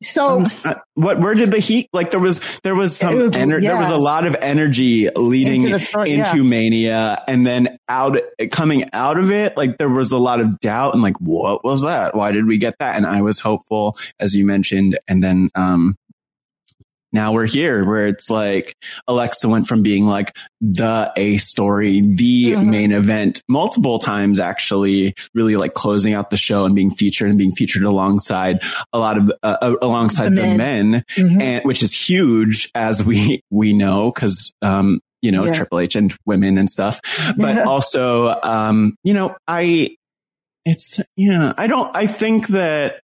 So 0.04 0.44
uh, 0.64 0.76
what, 0.94 1.20
where 1.20 1.34
did 1.34 1.50
the 1.50 1.60
heat, 1.60 1.88
like 1.92 2.12
there 2.12 2.20
was, 2.20 2.40
there 2.64 2.76
was 2.76 2.96
some, 2.96 3.16
was- 3.16 3.32
ener- 3.32 3.62
there 3.62 3.78
was 3.78 3.90
a 3.90 3.98
lot 3.98 4.28
of 4.28 4.36
energy 4.42 5.10
leading 5.16 5.64
Into 5.64 6.02
into, 6.02 6.38
yeah. 6.38 6.44
mania 6.44 7.24
and 7.28 7.46
then 7.48 7.78
out, 7.90 8.18
coming 8.52 8.86
out 8.94 9.18
of 9.18 9.32
it, 9.32 9.58
like 9.58 9.80
there 9.80 9.90
was 9.90 10.12
a 10.12 10.18
lot 10.18 10.40
of 10.40 10.60
doubt 10.60 10.94
and 10.94 11.02
like, 11.02 11.20
what 11.20 11.64
was 11.64 11.82
that? 11.82 12.14
Why 12.16 12.32
did 12.32 12.46
we 12.46 12.60
get 12.60 12.76
that? 12.80 12.96
And 12.96 13.08
I 13.08 13.22
was 13.22 13.40
hopeful, 13.40 13.98
as 14.20 14.36
you 14.36 14.46
mentioned. 14.46 15.00
And 15.08 15.24
then, 15.24 15.50
um, 15.56 15.96
now 17.14 17.34
we're 17.34 17.46
here 17.48 17.86
where 17.86 18.08
it's 18.08 18.30
like 18.30 18.76
Alexa 19.08 19.48
went 19.50 19.68
from 19.68 19.84
being 19.84 20.06
like 20.06 20.36
the 20.62 21.12
A 21.18 21.38
story, 21.38 22.02
the 22.02 22.52
Mhm. 22.54 22.66
main 22.68 22.92
event 22.92 23.42
multiple 23.50 24.00
times 24.00 24.40
actually 24.40 25.14
really 25.34 25.56
like 25.56 25.74
closing 25.74 26.14
out 26.14 26.30
the 26.30 26.38
show 26.38 26.66
and 26.66 26.76
being 26.76 26.92
featured 26.92 27.30
and 27.30 27.38
being 27.38 27.52
featured 27.54 27.84
alongside 27.84 28.62
a 28.94 29.00
lot 29.00 29.18
of, 29.18 29.32
uh, 29.44 29.58
uh, 29.62 29.76
alongside 29.82 30.30
The 30.36 30.42
the 30.42 30.58
men, 30.58 31.04
Mhm. 31.18 31.42
and 31.42 31.66
which 31.66 31.84
is 31.84 31.94
huge 31.94 32.70
as 32.76 33.04
we, 33.04 33.42
we 33.50 33.74
know 33.74 34.12
cause, 34.12 34.52
um, 34.62 35.00
you 35.22 35.32
know, 35.32 35.46
Yeah. 35.46 35.52
Triple 35.54 35.80
H 35.80 35.96
and 35.96 36.16
women 36.26 36.58
and 36.58 36.70
stuff, 36.70 37.00
but 37.38 37.56
Yeah. 37.56 37.64
also, 37.68 38.40
um, 38.42 38.96
you 39.04 39.14
know, 39.14 39.36
I, 39.48 39.96
it's, 40.66 41.00
yeah, 41.18 41.54
I 41.58 41.68
don't, 41.68 41.90
I 41.96 42.08
think 42.08 42.48
that 42.50 43.00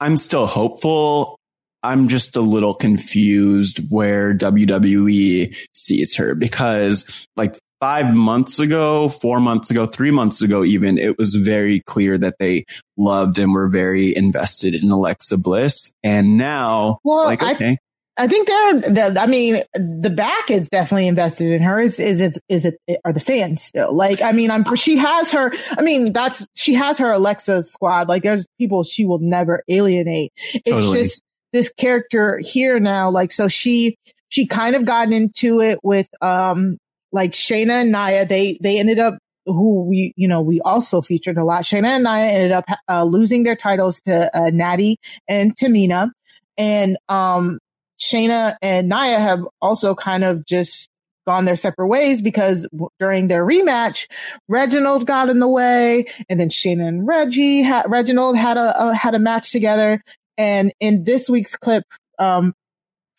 I'm 0.00 0.16
still 0.16 0.46
hopeful. 0.46 1.38
I'm 1.82 2.08
just 2.08 2.36
a 2.36 2.40
little 2.40 2.74
confused 2.74 3.80
where 3.90 4.34
WWE 4.36 5.56
sees 5.74 6.14
her 6.16 6.34
because 6.34 7.26
like 7.36 7.58
five 7.80 8.14
months 8.14 8.58
ago, 8.60 9.08
four 9.08 9.40
months 9.40 9.70
ago, 9.70 9.86
three 9.86 10.12
months 10.12 10.40
ago, 10.42 10.62
even 10.64 10.98
it 10.98 11.18
was 11.18 11.34
very 11.34 11.80
clear 11.80 12.16
that 12.18 12.36
they 12.38 12.64
loved 12.96 13.38
and 13.38 13.52
were 13.52 13.68
very 13.68 14.14
invested 14.14 14.74
in 14.76 14.90
Alexa 14.90 15.36
Bliss. 15.38 15.92
And 16.04 16.38
now 16.38 16.98
Well, 17.04 17.28
it's 17.28 17.42
like, 17.42 17.42
I- 17.42 17.54
okay. 17.54 17.78
I 18.18 18.28
think 18.28 18.46
they're. 18.46 18.80
The, 19.12 19.20
I 19.22 19.26
mean, 19.26 19.62
the 19.72 20.10
back 20.14 20.50
is 20.50 20.68
definitely 20.68 21.08
invested 21.08 21.50
in 21.50 21.62
her. 21.62 21.80
Is 21.80 21.98
is 21.98 22.20
it? 22.20 22.38
Is 22.46 22.66
it? 22.66 22.74
Are 23.06 23.12
the 23.12 23.20
fans 23.20 23.62
still 23.62 23.94
like? 23.94 24.20
I 24.20 24.32
mean, 24.32 24.50
I'm. 24.50 24.66
She 24.76 24.98
has 24.98 25.32
her. 25.32 25.50
I 25.70 25.80
mean, 25.80 26.12
that's 26.12 26.46
she 26.52 26.74
has 26.74 26.98
her 26.98 27.10
Alexa 27.10 27.62
squad. 27.62 28.08
Like, 28.08 28.22
there's 28.22 28.46
people 28.58 28.84
she 28.84 29.06
will 29.06 29.18
never 29.18 29.64
alienate. 29.66 30.30
It's 30.52 30.68
Totally. 30.68 31.04
just 31.04 31.22
this 31.52 31.72
character 31.72 32.38
here 32.38 32.80
now. 32.80 33.10
Like, 33.10 33.32
so 33.32 33.48
she 33.48 33.96
she 34.28 34.46
kind 34.46 34.74
of 34.74 34.84
gotten 34.84 35.12
into 35.12 35.60
it 35.60 35.78
with 35.82 36.08
um 36.20 36.78
like 37.12 37.32
Shayna 37.32 37.82
and 37.82 37.92
Nia. 37.92 38.26
They 38.26 38.58
they 38.60 38.78
ended 38.78 38.98
up 38.98 39.18
who 39.44 39.84
we 39.84 40.12
you 40.16 40.28
know 40.28 40.40
we 40.40 40.60
also 40.62 41.02
featured 41.02 41.36
a 41.36 41.44
lot. 41.44 41.64
Shayna 41.64 41.96
and 41.96 42.04
Nia 42.04 42.26
ended 42.26 42.52
up 42.52 42.64
uh, 42.88 43.04
losing 43.04 43.42
their 43.42 43.56
titles 43.56 44.00
to 44.02 44.36
uh, 44.36 44.50
Natty 44.50 44.98
and 45.28 45.54
Tamina, 45.56 46.10
and 46.56 46.96
um 47.08 47.58
Shayna 48.00 48.56
and 48.62 48.88
Nia 48.88 49.18
have 49.18 49.46
also 49.60 49.94
kind 49.94 50.24
of 50.24 50.44
just 50.46 50.88
gone 51.26 51.44
their 51.44 51.56
separate 51.56 51.86
ways 51.86 52.20
because 52.20 52.66
during 52.98 53.28
their 53.28 53.44
rematch, 53.44 54.08
Reginald 54.48 55.06
got 55.06 55.28
in 55.28 55.38
the 55.38 55.48
way, 55.48 56.06
and 56.28 56.40
then 56.40 56.48
Shayna 56.48 56.88
and 56.88 57.06
Reggie 57.06 57.62
had 57.62 57.84
Reginald 57.88 58.36
had 58.36 58.56
a, 58.56 58.88
a 58.88 58.94
had 58.94 59.14
a 59.14 59.18
match 59.18 59.52
together. 59.52 60.02
And 60.38 60.72
in 60.80 61.04
this 61.04 61.28
week's 61.28 61.56
clip, 61.56 61.84
um, 62.18 62.54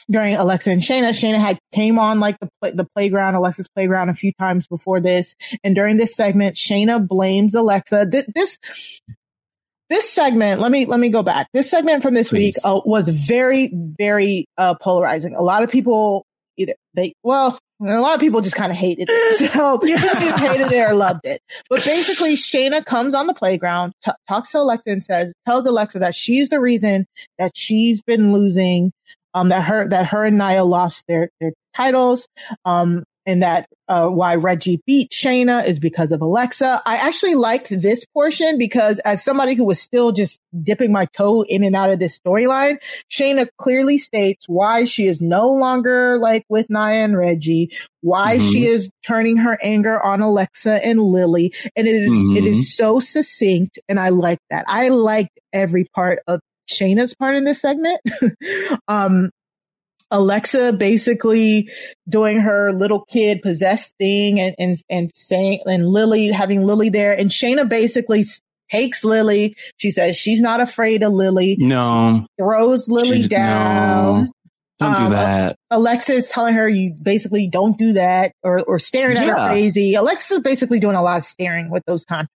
during 0.09 0.35
Alexa 0.35 0.69
and 0.69 0.81
Shayna, 0.81 1.09
Shayna 1.11 1.39
had 1.39 1.59
came 1.71 1.97
on 1.97 2.19
like 2.19 2.39
the 2.39 2.49
play, 2.61 2.71
the 2.71 2.87
playground, 2.95 3.35
Alexa's 3.35 3.67
playground, 3.69 4.09
a 4.09 4.13
few 4.13 4.33
times 4.33 4.67
before 4.67 4.99
this. 4.99 5.35
And 5.63 5.75
during 5.75 5.97
this 5.97 6.13
segment, 6.15 6.55
Shayna 6.55 7.07
blames 7.07 7.55
Alexa. 7.55 8.09
Th- 8.09 8.25
this 8.33 8.57
this 9.89 10.09
segment, 10.09 10.59
let 10.59 10.71
me 10.71 10.85
let 10.85 10.99
me 10.99 11.09
go 11.09 11.23
back. 11.23 11.47
This 11.53 11.69
segment 11.69 12.03
from 12.03 12.13
this 12.15 12.29
Please. 12.29 12.57
week 12.57 12.65
uh, 12.65 12.81
was 12.83 13.07
very 13.07 13.71
very 13.73 14.47
uh, 14.57 14.75
polarizing. 14.75 15.35
A 15.35 15.41
lot 15.41 15.63
of 15.63 15.69
people 15.69 16.25
either 16.57 16.73
they 16.93 17.13
well, 17.23 17.59
a 17.85 18.01
lot 18.01 18.15
of 18.15 18.19
people 18.19 18.41
just 18.41 18.55
kind 18.55 18.71
of 18.71 18.77
hated 18.77 19.07
it. 19.09 19.51
So 19.53 19.79
either 19.83 20.37
hated 20.37 20.71
it 20.71 20.89
or 20.89 20.95
loved 20.95 21.25
it. 21.25 21.41
But 21.69 21.83
basically, 21.83 22.35
Shayna 22.35 22.85
comes 22.85 23.13
on 23.13 23.27
the 23.27 23.33
playground, 23.33 23.93
t- 24.03 24.11
talks 24.27 24.51
to 24.51 24.59
Alexa, 24.59 24.89
and 24.89 25.03
says, 25.03 25.33
tells 25.45 25.65
Alexa 25.65 25.99
that 25.99 26.15
she's 26.15 26.49
the 26.49 26.59
reason 26.59 27.05
that 27.37 27.51
she's 27.55 28.01
been 28.01 28.31
losing. 28.31 28.91
Um, 29.35 29.49
that 29.49 29.63
her 29.63 29.87
that 29.89 30.07
her 30.07 30.25
and 30.25 30.37
Nia 30.37 30.63
lost 30.63 31.05
their 31.07 31.29
their 31.39 31.53
titles. 31.73 32.27
Um, 32.65 33.03
and 33.25 33.41
that 33.43 33.67
uh, 33.87 34.07
why 34.07 34.35
Reggie 34.35 34.81
beat 34.85 35.11
Shayna 35.11 35.65
is 35.65 35.79
because 35.79 36.11
of 36.11 36.21
Alexa. 36.21 36.81
I 36.85 36.95
actually 36.95 37.35
liked 37.35 37.69
this 37.69 38.05
portion 38.05 38.57
because 38.57 38.99
as 38.99 39.23
somebody 39.23 39.55
who 39.55 39.65
was 39.65 39.79
still 39.79 40.11
just 40.11 40.39
dipping 40.61 40.91
my 40.91 41.05
toe 41.17 41.43
in 41.43 41.63
and 41.63 41.75
out 41.75 41.89
of 41.89 41.99
this 41.99 42.19
storyline, 42.19 42.77
Shayna 43.11 43.47
clearly 43.57 43.97
states 43.97 44.45
why 44.47 44.85
she 44.85 45.05
is 45.07 45.21
no 45.21 45.49
longer 45.49 46.17
like 46.19 46.45
with 46.49 46.69
Nia 46.69 47.03
and 47.03 47.17
Reggie, 47.17 47.71
why 48.01 48.37
Mhm. 48.37 48.51
she 48.51 48.65
is 48.65 48.89
turning 49.05 49.37
her 49.37 49.57
anger 49.61 50.03
on 50.03 50.21
Alexa 50.21 50.85
and 50.85 50.99
Lily. 51.01 51.53
And 51.75 51.87
it 51.87 51.95
is, 51.95 52.05
it 52.05 52.43
Mhm. 52.43 52.47
is 52.47 52.75
so 52.75 52.99
succinct. 52.99 53.79
And 53.89 53.99
I 53.99 54.09
like 54.09 54.39
that. 54.49 54.65
I 54.67 54.89
liked 54.89 55.39
every 55.51 55.85
part 55.95 56.19
of 56.27 56.39
Shayna's 56.71 57.13
part 57.13 57.35
in 57.35 57.43
this 57.43 57.61
segment. 57.61 57.99
um, 58.87 59.29
Alexa 60.11 60.73
basically 60.73 61.69
doing 62.07 62.39
her 62.39 62.71
little 62.71 63.03
kid 63.05 63.41
possessed 63.41 63.93
thing 63.97 64.39
and, 64.39 64.55
and, 64.59 64.77
and 64.89 65.11
saying, 65.15 65.59
and 65.65 65.87
Lily 65.87 66.27
having 66.27 66.61
Lily 66.61 66.89
there 66.89 67.13
and 67.17 67.29
Shayna 67.31 67.67
basically 67.67 68.25
takes 68.69 69.03
Lily. 69.03 69.55
She 69.77 69.91
says 69.91 70.15
she's 70.17 70.41
not 70.41 70.59
afraid 70.59 71.03
of 71.03 71.13
Lily, 71.13 71.55
No. 71.59 72.25
throws 72.39 72.87
Lily 72.87 73.23
She- 73.23 73.27
down. 73.27 74.23
no. 74.25 74.31
Don't 74.79 74.95
Um, 74.95 75.03
do 75.05 75.09
that. 75.11 75.55
Alexa 75.69 76.11
is 76.13 76.27
telling 76.29 76.55
her 76.55 76.67
you 76.67 76.95
basically 77.01 77.47
don't 77.47 77.77
do 77.77 77.93
that 77.93 78.33
or, 78.43 78.61
or 78.63 78.79
staring 78.79 79.17
at 79.17 79.27
her 79.27 79.49
crazy. 79.49 79.93
Alexa's 79.93 80.41
basically 80.41 80.79
doing 80.79 80.95
a 80.95 81.01
lot 81.03 81.17
of 81.19 81.23
staring 81.23 81.69
with 81.69 81.83
those 81.85 82.03
contracts. 82.05 82.33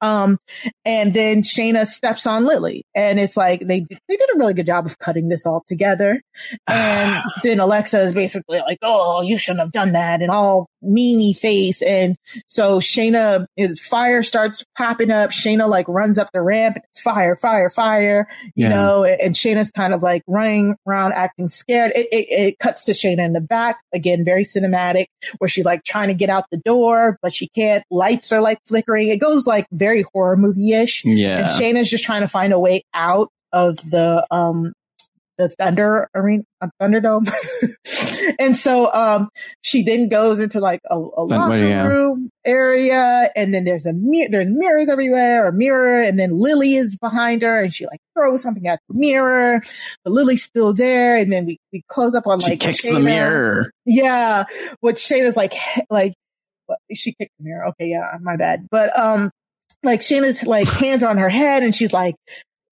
Um, 0.00 0.38
and 0.84 1.14
then 1.14 1.42
Shayna 1.42 1.86
steps 1.86 2.26
on 2.26 2.44
Lily 2.44 2.84
and 2.94 3.18
it's 3.18 3.36
like 3.36 3.60
they, 3.60 3.80
they 3.80 4.16
did 4.16 4.30
a 4.34 4.38
really 4.38 4.54
good 4.54 4.66
job 4.66 4.86
of 4.86 4.98
cutting 4.98 5.28
this 5.28 5.46
all 5.46 5.64
together. 5.66 6.22
And 6.66 7.22
then 7.42 7.60
Alexa 7.60 8.00
is 8.00 8.12
basically 8.12 8.58
like, 8.60 8.78
Oh, 8.82 9.22
you 9.22 9.36
shouldn't 9.38 9.60
have 9.60 9.72
done 9.72 9.92
that 9.92 10.22
and 10.22 10.30
all 10.30 10.68
meanie 10.84 11.36
face. 11.36 11.82
And 11.82 12.16
so 12.46 12.78
Shayna 12.80 13.46
fire 13.80 14.22
starts 14.22 14.64
popping 14.76 15.10
up. 15.10 15.30
Shayna 15.30 15.68
like 15.68 15.86
runs 15.88 16.18
up 16.18 16.30
the 16.32 16.42
ramp. 16.42 16.76
It's 16.90 17.00
fire, 17.00 17.36
fire, 17.36 17.70
fire, 17.70 18.28
you 18.54 18.66
Yeah. 18.66 18.68
know, 18.70 19.04
and 19.04 19.34
Shayna's 19.34 19.70
kind 19.70 19.92
of 19.94 20.02
like 20.02 20.22
running 20.26 20.76
around 20.86 21.12
acting 21.12 21.48
scared. 21.48 21.92
It, 21.94 22.06
it, 22.12 22.26
it 22.30 22.58
cuts 22.58 22.84
to 22.84 22.92
Shayna 22.92 23.24
in 23.24 23.32
the 23.32 23.40
back 23.40 23.78
again, 23.92 24.24
very 24.24 24.44
cinematic 24.44 25.06
where 25.38 25.48
she's 25.48 25.64
like 25.64 25.84
trying 25.84 26.08
to 26.08 26.14
get 26.14 26.30
out 26.30 26.44
the 26.50 26.58
door, 26.58 27.18
but 27.22 27.32
she 27.32 27.48
can't. 27.48 27.84
Lights 27.90 28.32
are 28.32 28.40
like 28.40 28.58
flickering. 28.66 29.08
It 29.08 29.18
goes 29.20 29.46
like 29.46 29.66
very 29.72 30.04
horror 30.12 30.36
movie 30.36 30.72
ish. 30.72 31.04
And 31.04 31.18
Yeah. 31.18 31.52
Shayna's 31.58 31.90
just 31.90 32.04
trying 32.04 32.22
to 32.22 32.28
find 32.28 32.52
a 32.52 32.58
way 32.58 32.82
out 32.94 33.28
of 33.52 33.76
the, 33.90 34.26
um, 34.30 34.72
the 35.38 35.48
Thunder 35.48 36.08
Arena, 36.14 36.44
uh, 36.60 36.68
Thunderdome. 36.80 37.30
and 38.38 38.56
so, 38.56 38.92
um, 38.92 39.28
she 39.62 39.82
then 39.82 40.08
goes 40.08 40.38
into 40.38 40.60
like 40.60 40.80
a, 40.90 40.96
a 40.96 41.22
locker 41.24 41.58
yeah. 41.58 41.86
room 41.86 42.30
area 42.44 43.30
and 43.34 43.52
then 43.52 43.64
there's 43.64 43.86
a 43.86 43.92
mirror, 43.92 44.28
there's 44.30 44.48
mirrors 44.48 44.88
everywhere, 44.88 45.48
a 45.48 45.52
mirror. 45.52 46.00
And 46.00 46.18
then 46.18 46.38
Lily 46.38 46.76
is 46.76 46.96
behind 46.96 47.42
her 47.42 47.62
and 47.62 47.74
she 47.74 47.86
like 47.86 48.00
throws 48.16 48.42
something 48.42 48.66
at 48.68 48.80
the 48.88 48.94
mirror, 48.94 49.62
but 50.04 50.12
Lily's 50.12 50.44
still 50.44 50.72
there. 50.72 51.16
And 51.16 51.32
then 51.32 51.46
we, 51.46 51.58
we 51.72 51.82
close 51.88 52.14
up 52.14 52.26
on 52.26 52.38
like, 52.40 52.62
She 52.62 52.68
kicks 52.68 52.82
the 52.82 53.00
mirror. 53.00 53.70
Yeah, 53.84 54.44
which 54.80 54.96
Shayna's 54.96 55.36
like, 55.36 55.54
like, 55.90 56.14
she 56.92 57.12
kicked 57.12 57.32
the 57.38 57.44
mirror. 57.44 57.66
Okay, 57.68 57.88
yeah, 57.88 58.16
my 58.20 58.36
bad. 58.36 58.66
But 58.70 58.98
um, 58.98 59.30
like 59.82 60.00
Shayna's 60.00 60.42
like 60.44 60.68
hands 60.68 61.02
on 61.02 61.18
her 61.18 61.28
head, 61.28 61.62
and 61.62 61.74
she's 61.74 61.92
like, 61.92 62.16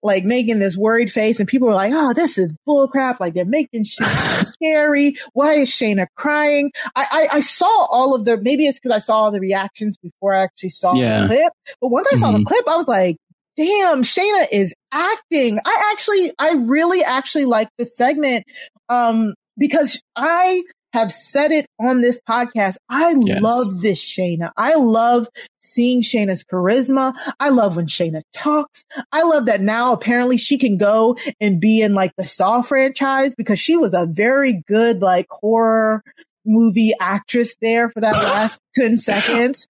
like 0.02 0.24
making 0.24 0.58
this 0.58 0.76
worried 0.76 1.12
face, 1.12 1.38
and 1.38 1.48
people 1.48 1.68
were 1.68 1.74
like, 1.74 1.92
"Oh, 1.94 2.12
this 2.12 2.38
is 2.38 2.52
bullcrap!" 2.68 3.20
Like 3.20 3.34
they're 3.34 3.44
making 3.44 3.84
shit 3.84 4.06
scary. 4.46 5.16
Why 5.32 5.54
is 5.54 5.70
Shayna 5.70 6.06
crying? 6.16 6.70
I 6.96 7.06
I, 7.32 7.36
I 7.36 7.40
saw 7.40 7.86
all 7.86 8.14
of 8.14 8.24
the. 8.24 8.36
Maybe 8.40 8.66
it's 8.66 8.78
because 8.80 8.94
I 8.94 8.98
saw 8.98 9.14
all 9.24 9.30
the 9.30 9.40
reactions 9.40 9.96
before 9.98 10.34
I 10.34 10.42
actually 10.42 10.70
saw 10.70 10.94
Yeah. 10.94 11.22
the 11.22 11.26
clip. 11.28 11.52
But 11.80 11.88
once 11.88 12.08
I 12.12 12.16
saw 12.18 12.32
the 12.32 12.38
Mhm. 12.38 12.46
clip, 12.46 12.68
I 12.68 12.76
was 12.76 12.88
like. 12.88 13.16
Damn, 13.54 14.02
Shayna 14.02 14.46
is 14.50 14.72
acting. 14.92 15.58
I 15.62 15.90
actually, 15.92 16.32
I 16.38 16.52
really 16.54 17.04
actually 17.04 17.44
like 17.44 17.68
this 17.76 17.94
segment, 17.94 18.46
um, 18.88 19.34
because 19.58 20.00
I 20.16 20.62
have 20.92 21.12
said 21.12 21.50
it 21.52 21.66
on 21.80 22.00
this 22.00 22.20
podcast. 22.28 22.76
I 22.88 23.14
Yes. 23.24 23.40
love 23.42 23.80
this 23.80 24.02
Shayna. 24.04 24.50
I 24.56 24.74
love 24.74 25.28
seeing 25.62 26.02
Shayna's 26.02 26.44
charisma. 26.44 27.14
I 27.40 27.48
love 27.50 27.76
when 27.76 27.86
Shayna 27.86 28.22
talks. 28.34 28.84
I 29.12 29.22
love 29.22 29.46
that 29.46 29.60
now 29.60 29.92
apparently 29.92 30.36
she 30.36 30.58
can 30.58 30.76
go 30.76 31.16
and 31.40 31.60
be 31.60 31.80
in 31.80 31.94
like 31.94 32.12
the 32.16 32.26
Saw 32.26 32.62
franchise 32.62 33.34
because 33.36 33.58
she 33.58 33.76
was 33.76 33.94
a 33.94 34.06
very 34.06 34.62
good 34.68 35.00
like 35.00 35.26
horror 35.30 36.02
movie 36.44 36.92
actress 37.00 37.54
there 37.62 37.88
for 37.88 38.00
that 38.00 38.14
last 38.14 38.60
10 38.74 38.98
seconds. 38.98 39.68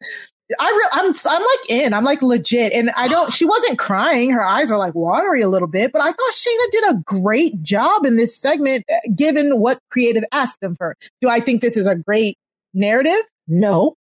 I 0.59 0.71
re- 0.71 0.89
I'm 0.93 1.15
I'm 1.27 1.43
like 1.43 1.71
in. 1.71 1.95
I'm 1.95 2.05
like 2.05 2.23
legit, 2.23 2.73
and 2.73 2.91
I 2.97 3.09
don't. 3.09 3.33
She 3.33 3.45
wasn't 3.45 3.79
crying. 3.79 4.31
Her 4.31 4.45
eyes 4.45 4.71
were 4.71 4.77
like 4.77 4.95
watery 4.95 5.43
a 5.43 5.49
little 5.49 5.69
bit, 5.69 5.93
but 5.93 6.01
I 6.01 6.07
thought 6.07 6.33
Shayna 6.33 6.71
did 6.71 6.85
a 6.91 7.03
great 7.05 7.63
job 7.63 8.05
in 8.05 8.17
this 8.17 8.37
segment, 8.37 8.85
uh, 8.91 8.97
given 9.15 9.59
what 9.59 9.79
creative 9.91 10.25
asked 10.33 10.61
them 10.61 10.77
for. 10.77 10.97
Do 11.21 11.29
I 11.29 11.41
think 11.41 11.61
this 11.61 11.77
is 11.77 11.87
a 11.87 11.97
great 11.97 12.37
narrative? 12.75 13.25
No. 13.47 13.97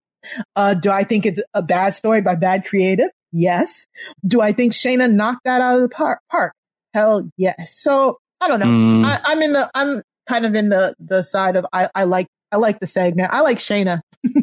Uh, 0.54 0.74
do 0.74 0.90
I 0.90 1.04
think 1.04 1.26
it's 1.26 1.40
a 1.52 1.62
bad 1.62 1.96
story 1.96 2.20
by 2.20 2.36
bad 2.36 2.64
creative? 2.64 3.10
Yes. 3.32 3.86
Do 4.26 4.40
I 4.40 4.52
think 4.52 4.72
Shayna 4.72 5.12
knocked 5.12 5.44
that 5.44 5.60
out 5.60 5.76
of 5.76 5.82
the 5.82 5.88
par- 5.88 6.20
park? 6.30 6.54
Hell 6.94 7.28
yes. 7.36 7.78
So 7.80 8.18
I 8.40 8.48
don't 8.48 8.60
know. 8.60 8.66
Mm. 8.66 9.04
I, 9.04 9.20
I'm 9.24 9.42
in 9.42 9.52
the. 9.52 9.70
I'm 9.74 10.02
kind 10.28 10.46
of 10.46 10.54
in 10.54 10.68
the 10.68 10.94
the 11.00 11.22
side 11.22 11.56
of 11.56 11.66
I, 11.72 11.88
I 11.94 12.04
like 12.04 12.28
I 12.50 12.56
like 12.56 12.80
the 12.80 12.86
segment. 12.86 13.32
I 13.32 13.40
like 13.40 13.58
Shayna. 13.58 14.00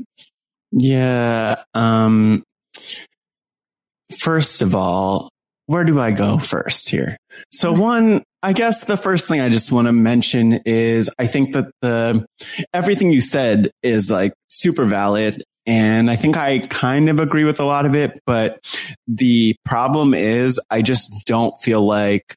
Yeah. 0.72 1.62
Um, 1.74 2.44
first 4.18 4.62
of 4.62 4.76
all, 4.76 5.30
where 5.66 5.84
do 5.84 6.00
I 6.00 6.12
go 6.12 6.40
first 6.40 6.90
here? 6.90 7.18
So 7.52 7.72
one, 7.72 8.24
I 8.41 8.54
guess 8.54 8.86
the 8.86 8.98
first 8.98 9.28
thing 9.28 9.40
I 9.40 9.50
just 9.50 9.72
want 9.72 9.88
to 9.88 9.91
mention 9.94 10.62
is 10.66 11.10
I 11.20 11.28
think 11.28 11.54
that 11.54 11.66
the, 11.82 12.26
everything 12.74 13.12
you 13.12 13.22
said 13.22 13.70
is 13.84 14.10
like 14.10 14.34
super 14.48 14.86
valid. 14.86 15.44
And 15.66 16.10
I 16.10 16.16
think 16.16 16.38
I 16.38 16.60
kind 16.60 17.10
of 17.10 17.20
agree 17.20 17.44
with 17.44 17.60
a 17.60 17.66
lot 17.66 17.86
of 17.86 17.94
it, 17.94 18.20
but 18.26 18.60
the 19.08 19.56
problem 19.66 20.16
is 20.16 20.60
I 20.72 20.82
just 20.82 21.12
don't 21.28 21.54
feel 21.62 21.86
like 21.86 22.36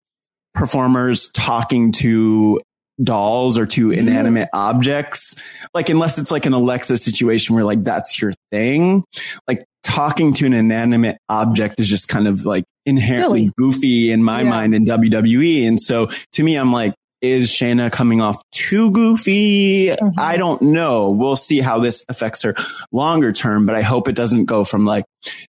performers 0.55 1.29
talking 1.29 1.93
to 1.93 2.61
dolls 3.03 3.59
or 3.59 3.67
to 3.67 3.91
inanimate 3.91 4.49
objects. 4.53 5.37
Like, 5.75 5.89
unless 5.89 6.19
it's 6.19 6.31
like 6.31 6.47
an 6.47 6.53
Alexa 6.53 6.97
situation 6.99 7.55
where 7.55 7.65
like 7.65 7.85
that's 7.85 8.21
your 8.21 8.33
thing, 8.51 9.05
like 9.49 9.65
talking 9.83 10.33
to 10.35 10.47
an 10.47 10.53
inanimate 10.55 11.19
object 11.29 11.81
is 11.81 11.89
just 11.89 12.09
kind 12.09 12.27
of 12.29 12.45
like 12.45 12.65
inherently 12.87 13.41
Silly. 13.41 13.53
goofy 13.57 14.11
in 14.13 14.23
my 14.23 14.43
Yeah. 14.43 14.51
mind 14.51 14.75
in 14.75 14.85
WWE. 14.85 15.67
And 15.67 15.81
so 15.81 16.09
to 16.33 16.43
me, 16.43 16.57
I'm 16.57 16.73
like, 16.73 16.95
is 17.21 17.51
Shayna 17.51 17.91
coming 17.93 18.21
off 18.21 18.43
too 18.51 18.91
goofy? 18.91 19.87
Mm-hmm. 19.87 20.19
I 20.19 20.37
don't 20.37 20.61
know. 20.61 21.11
We'll 21.11 21.37
see 21.37 21.61
how 21.61 21.79
this 21.79 22.05
affects 22.09 22.43
her 22.43 22.55
longer 22.91 23.31
term, 23.33 23.65
but 23.65 23.77
I 23.77 23.83
hope 23.83 24.09
it 24.09 24.17
doesn't 24.17 24.47
go 24.47 24.65
from 24.65 24.85
like, 24.85 25.05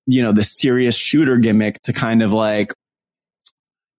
you 0.07 0.21
know, 0.23 0.33
the 0.33 0.43
serious 0.43 0.97
shooter 0.97 1.37
gimmick 1.37 1.81
to 1.83 1.93
kind 1.93 2.23
of 2.23 2.33
like, 2.33 2.73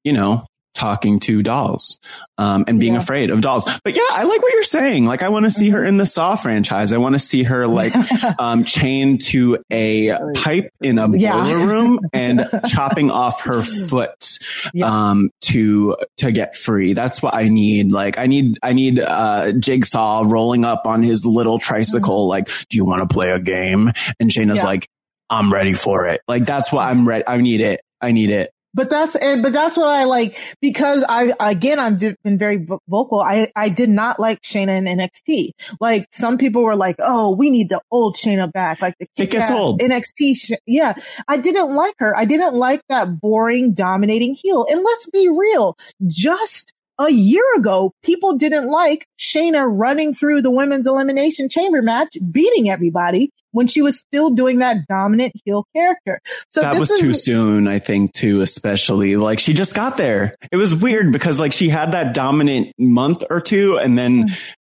you 0.04 0.12
know, 0.12 0.46
talking 0.74 1.20
to 1.20 1.44
dolls, 1.44 2.00
um, 2.38 2.64
and 2.68 2.80
being 2.80 2.94
Yeah. 2.94 3.00
afraid 3.02 3.30
of 3.30 3.42
dolls. 3.42 3.66
But 3.84 3.96
yeah, 3.96 4.02
I 4.12 4.24
like 4.24 4.42
what 4.42 4.54
you're 4.54 4.64
saying. 4.64 5.06
Like, 5.06 5.22
I 5.24 5.30
want 5.30 5.46
to 5.46 5.52
see 5.52 5.68
Mm-hmm. 5.68 5.76
her 5.76 5.86
in 5.86 5.98
the 5.98 6.06
Saw 6.06 6.36
franchise. 6.36 6.94
I 6.94 6.98
want 6.98 7.14
to 7.14 7.20
see 7.20 7.44
her 7.44 7.68
like, 7.68 7.94
um, 8.40 8.64
chained 8.64 9.22
to 9.26 9.58
a 9.72 10.18
pipe 10.36 10.70
in 10.82 10.98
a 10.98 11.10
Yeah. 11.18 11.34
boiler 11.42 11.68
room 11.68 12.00
and 12.14 12.46
chopping 12.68 13.12
off 13.12 13.42
her 13.44 13.62
foot, 13.64 14.38
um, 14.84 15.30
to, 15.42 15.96
to 16.18 16.32
get 16.32 16.56
free. 16.56 16.94
That's 16.94 17.22
what 17.22 17.36
I 17.36 17.50
need. 17.50 17.92
Like, 17.92 18.18
I 18.18 18.28
need, 18.28 18.58
I 18.64 18.74
need, 18.74 19.00
uh, 19.00 19.52
Jigsaw 19.54 20.24
rolling 20.26 20.66
up 20.66 20.86
on 20.86 21.04
his 21.04 21.26
little 21.26 21.60
tricycle. 21.60 22.28
Like, 22.28 22.48
do 22.70 22.78
you 22.78 22.86
want 22.86 23.08
to 23.08 23.14
play 23.14 23.32
a 23.32 23.40
game? 23.40 23.92
And 24.20 24.30
Shayna's 24.30 24.58
Yeah. 24.60 24.64
like, 24.66 24.88
I'm 25.30 25.52
ready 25.52 25.74
for 25.74 26.08
it. 26.08 26.22
Like, 26.28 26.46
that's 26.46 26.72
what 26.72 26.84
I'm 26.84 27.08
ready. 27.08 27.24
I 27.28 27.38
need 27.38 27.62
it. 27.62 27.82
I 28.02 28.12
need 28.12 28.30
it. 28.32 28.52
But 28.74 28.90
that's 28.90 29.16
and 29.16 29.44
but 29.44 29.54
that's 29.54 29.76
what 29.76 29.88
I 29.90 30.06
like 30.06 30.38
because 30.62 31.04
I 31.08 31.34
again 31.40 31.80
I've 31.80 32.00
been 32.00 32.38
very 32.38 32.66
vocal. 32.88 33.20
I 33.20 33.52
I 33.56 33.70
did 33.70 33.90
not 33.90 34.20
like 34.20 34.42
Shayna 34.42 34.78
in 34.78 34.86
NXT. 34.86 35.52
Like 35.80 36.08
some 36.12 36.38
people 36.38 36.64
were 36.64 36.76
like, 36.76 36.96
"Oh, 37.00 37.36
we 37.36 37.50
need 37.50 37.70
the 37.70 37.82
old 37.92 38.16
Shayna 38.16 38.52
back." 38.52 38.82
Like 38.82 38.96
the 39.00 39.08
It 39.18 39.30
gets 39.30 39.52
old. 39.52 39.82
NXT. 39.82 40.36
Sh- 40.36 40.52
yeah, 40.66 40.94
I 41.28 41.38
didn't 41.38 41.74
like 41.76 41.96
her. 42.00 42.18
I 42.18 42.26
didn't 42.26 42.54
like 42.56 42.82
that 42.88 43.20
boring, 43.20 43.74
dominating 43.74 44.36
heel. 44.36 44.66
And 44.70 44.84
let's 44.84 45.10
be 45.10 45.28
real, 45.30 45.78
just 46.08 46.74
a 47.00 47.10
year 47.12 47.44
ago, 47.56 47.92
people 48.04 48.38
didn't 48.38 48.68
like 48.68 49.06
Shayna 49.20 49.68
running 49.70 50.14
through 50.14 50.42
the 50.42 50.52
women's 50.52 50.86
elimination 50.88 51.50
chamber 51.50 51.82
match, 51.82 52.16
beating 52.32 52.70
everybody 52.70 53.32
when 53.52 53.68
she 53.68 53.82
was 53.82 54.00
still 54.00 54.30
doing 54.30 54.60
that 54.60 54.78
dominant 54.88 55.34
heel 55.44 55.66
character. 55.76 56.20
So 56.52 56.62
that 56.62 56.74
this 56.74 56.80
was 56.80 56.92
is- 56.92 57.00
too 57.00 57.14
soon, 57.14 57.68
I 57.68 57.80
think, 57.80 58.14
too, 58.14 58.42
especially 58.42 59.18
like 59.18 59.40
she 59.40 59.54
just 59.54 59.76
got 59.76 59.98
there. 59.98 60.36
It 60.52 60.58
was 60.58 60.74
weird 60.74 61.12
because 61.12 61.40
like 61.40 61.54
she 61.54 61.70
had 61.70 61.92
that 61.94 62.14
dominant 62.14 62.74
month 62.78 63.24
or 63.30 63.42
two 63.42 63.78
and 63.78 63.98
then, 63.98 64.30
mm. 64.30 64.54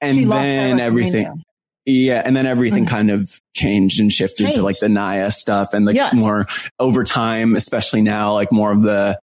and 0.00 0.16
She 0.16 0.24
then 0.24 0.80
everything. 0.80 1.42
Yeah. 1.84 2.20
And 2.24 2.36
then 2.36 2.46
everything 2.46 2.84
mm. 2.84 2.88
kind 2.88 3.12
of 3.12 3.40
changed 3.54 4.00
and 4.00 4.12
shifted 4.12 4.44
Changed. 4.44 4.56
to 4.56 4.62
like 4.62 4.80
the 4.80 4.88
Nia 4.88 5.30
stuff 5.30 5.72
and 5.72 5.86
like 5.86 5.94
Yes. 5.94 6.14
more 6.14 6.46
over 6.80 7.04
time, 7.04 7.54
especially 7.54 8.02
now, 8.02 8.32
like 8.32 8.50
more 8.50 8.72
of 8.72 8.82
the, 8.82 9.20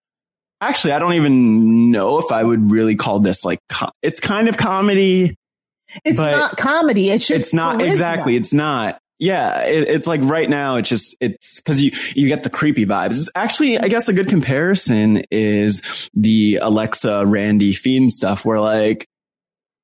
actually, 0.67 0.93
I 0.93 0.99
don't 0.99 1.13
even 1.13 1.91
know 1.91 2.19
if 2.19 2.31
I 2.31 2.43
would 2.43 2.71
really 2.71 2.95
call 2.95 3.19
this 3.19 3.45
like, 3.45 3.59
co- 3.69 3.91
it's 4.01 4.19
kind 4.19 4.47
of 4.47 4.57
comedy. 4.57 5.35
It's 6.03 6.17
not 6.17 6.57
comedy. 6.57 7.09
It's 7.11 7.27
just 7.27 7.39
it's 7.39 7.53
not 7.53 7.79
charisma. 7.79 7.91
exactly. 7.91 8.35
It's 8.35 8.53
not. 8.53 8.99
Yeah, 9.19 9.61
it, 9.61 9.87
it's 9.87 10.07
like 10.07 10.21
right 10.23 10.49
now. 10.49 10.77
It's 10.77 10.89
just 10.89 11.15
it's 11.21 11.59
because 11.59 11.81
you 11.81 11.91
you 12.15 12.27
get 12.27 12.43
the 12.43 12.49
creepy 12.49 12.85
vibes. 12.85 13.19
It's 13.19 13.29
actually, 13.35 13.79
I 13.79 13.87
guess, 13.87 14.09
a 14.09 14.13
good 14.13 14.27
comparison 14.27 15.23
is 15.31 16.09
the 16.13 16.59
Alexa 16.61 17.25
Randy 17.25 17.73
Fiend 17.73 18.11
stuff, 18.11 18.43
where 18.43 18.59
like 18.59 19.07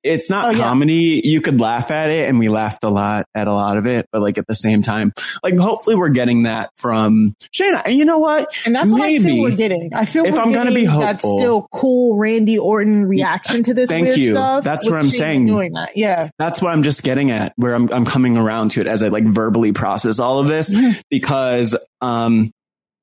it's 0.04 0.30
not 0.30 0.46
Oh, 0.46 0.50
yeah. 0.52 0.58
comedy. 0.64 1.22
You 1.24 1.42
could 1.42 1.60
laugh 1.60 1.92
at 1.92 2.10
it, 2.12 2.30
and 2.30 2.40
we 2.40 2.48
laughed 2.50 2.84
a 2.84 2.90
lot 2.90 3.26
at 3.36 3.48
a 3.48 3.54
lot 3.54 3.78
of 3.78 3.86
it. 3.88 4.06
But 4.12 4.22
like 4.22 4.38
at 4.38 4.48
the 4.48 4.56
same 4.56 4.82
time, 4.82 5.12
like 5.44 5.58
hopefully 5.58 5.96
we're 5.96 6.10
getting 6.10 6.44
that 6.44 6.70
from 6.78 7.36
Shayna. 7.54 7.82
And 7.86 7.96
you 7.96 8.06
know 8.06 8.20
what? 8.20 8.54
And 8.66 8.76
that's 8.76 8.90
what 8.90 9.02
I 9.02 9.06
Maybe 9.06 9.24
feel 9.26 9.44
we're 9.44 9.56
getting. 9.56 9.94
I 9.94 10.06
feel 10.06 10.26
if 10.26 10.40
I'm 10.40 10.52
gonna 10.52 10.70
getting 10.72 10.76
be 10.76 10.86
hopeful. 10.86 11.40
still 11.40 11.68
cool 11.72 12.18
Randy 12.18 12.58
Orton 12.58 13.06
reaction 13.06 13.64
to 13.64 13.74
this 13.74 13.90
Thank 13.90 14.06
weird 14.08 14.18
you. 14.18 14.34
stuff. 14.34 14.64
That's 14.64 14.90
what 14.90 14.98
I'm 15.00 15.08
Shayna 15.08 15.18
saying. 15.18 15.46
Doing 15.48 15.74
that, 15.74 15.98
yeah. 15.98 16.30
That's 16.40 16.62
what 16.62 16.72
I'm 16.72 16.84
just 16.84 17.04
getting 17.04 17.32
at, 17.32 17.54
where 17.58 17.74
I'm 17.76 17.92
I'm 17.92 18.06
coming 18.06 18.38
around 18.38 18.72
to 18.72 18.82
it 18.82 18.88
as 18.88 19.04
I 19.04 19.10
like 19.10 19.26
verbally 19.26 19.74
process 19.74 20.20
all 20.20 20.40
of 20.40 20.48
this 20.48 20.74
because 21.10 21.78
um 22.02 22.52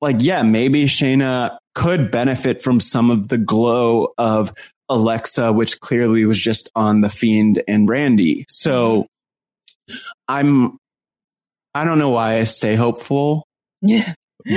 like 0.01 0.17
yeah, 0.21 0.43
maybe 0.43 0.87
Shayna 0.87 1.59
could 1.75 2.11
benefit 2.11 2.63
from 2.63 2.81
some 2.81 3.11
of 3.11 3.29
the 3.29 3.37
glow 3.39 4.09
of 4.17 4.53
Alexa, 4.89 5.53
which 5.53 5.81
clearly 5.81 6.25
was 6.27 6.41
just 6.41 6.71
on 6.75 7.01
the 7.01 7.09
Fiend 7.11 7.63
and 7.67 7.89
Randy. 7.89 8.45
So 8.49 9.07
I'm 10.29 10.79
I 11.75 11.85
don't 11.85 11.99
know 11.99 12.11
why 12.11 12.39
I 12.39 12.45
stay 12.45 12.75
hopeful, 12.75 13.45
Yeah. 13.83 14.15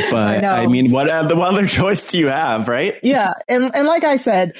but 0.09 0.41
know. 0.41 0.51
I, 0.51 0.67
mean 0.67 0.89
what 0.91 1.09
other, 1.09 1.35
what 1.35 1.53
other 1.53 1.67
choice 1.67 2.05
do 2.05 2.17
you 2.17 2.27
have, 2.27 2.67
right? 2.69 2.95
Yeah. 3.03 3.33
And, 3.49 3.75
and 3.75 3.85
like 3.85 4.05
I 4.05 4.15
said, 4.17 4.55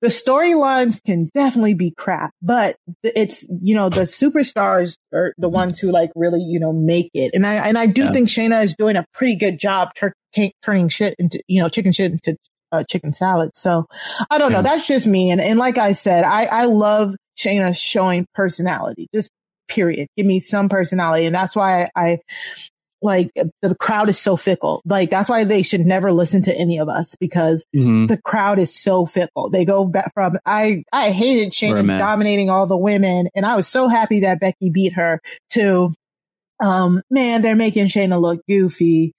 the 0.00 0.08
storylines 0.08 1.00
can 1.04 1.30
definitely 1.34 1.74
be 1.74 1.92
crap, 1.96 2.32
but 2.42 2.74
it's, 3.04 3.46
you 3.62 3.74
know, 3.76 3.90
the 3.90 4.02
superstars 4.02 4.96
are 5.12 5.34
the 5.38 5.48
ones 5.48 5.78
who 5.78 5.92
like 5.92 6.10
really, 6.16 6.40
you 6.40 6.58
know, 6.58 6.72
make 6.72 7.10
it. 7.14 7.30
And 7.34 7.46
I, 7.46 7.68
and 7.68 7.78
I 7.78 7.86
do 7.86 8.04
Yeah. 8.04 8.12
think 8.12 8.28
Shayna 8.28 8.64
is 8.64 8.74
doing 8.76 8.96
a 8.96 9.04
pretty 9.14 9.36
good 9.36 9.60
job 9.60 9.90
tur- 9.94 10.14
turning 10.64 10.88
shit 10.88 11.14
into, 11.20 11.40
you 11.46 11.62
know, 11.62 11.68
chicken 11.68 11.92
shit 11.92 12.10
into 12.10 12.36
uh, 12.72 12.84
chicken 12.84 13.12
salad. 13.12 13.50
So 13.54 13.86
I 14.30 14.38
don't 14.38 14.52
know. 14.52 14.62
That's 14.62 14.86
just 14.86 15.06
me. 15.06 15.30
And, 15.30 15.40
and 15.40 15.58
like 15.58 15.78
I 15.78 15.92
said, 15.92 16.24
I, 16.24 16.44
I 16.46 16.64
love 16.66 17.14
Shayna 17.38 17.76
showing 17.76 18.26
personality, 18.34 19.08
just 19.14 19.30
period. 19.68 20.08
Give 20.16 20.26
me 20.26 20.40
some 20.40 20.68
personality. 20.68 21.26
And 21.26 21.34
that's 21.34 21.54
why 21.56 21.90
I, 21.96 22.18
like 23.02 23.30
the 23.62 23.74
crowd 23.76 24.10
is 24.10 24.18
so 24.18 24.36
fickle. 24.36 24.82
Like 24.84 25.08
that's 25.08 25.28
why 25.30 25.44
they 25.44 25.62
should 25.62 25.86
never 25.86 26.12
listen 26.12 26.42
to 26.42 26.54
any 26.54 26.78
of 26.78 26.88
us 26.90 27.14
because 27.18 27.64
Mhm. 27.74 28.08
the 28.08 28.18
crowd 28.18 28.58
is 28.58 28.74
so 28.78 29.06
fickle. 29.06 29.48
They 29.48 29.64
go 29.64 29.84
back 29.86 30.12
from 30.12 30.36
I 30.44 30.82
I 30.92 31.10
hated 31.10 31.52
Shayna 31.52 31.72
dominating 31.98 32.50
all 32.50 32.66
the 32.66 32.76
women, 32.76 33.28
and 33.34 33.46
I 33.46 33.56
was 33.56 33.66
so 33.66 33.88
happy 33.88 34.20
that 34.20 34.38
Becky 34.38 34.68
beat 34.68 34.92
her. 34.94 35.20
To 35.52 35.94
um 36.62 37.00
man, 37.10 37.40
they're 37.40 37.56
making 37.56 37.86
Shayna 37.86 38.20
look 38.20 38.42
goofy, 38.46 39.12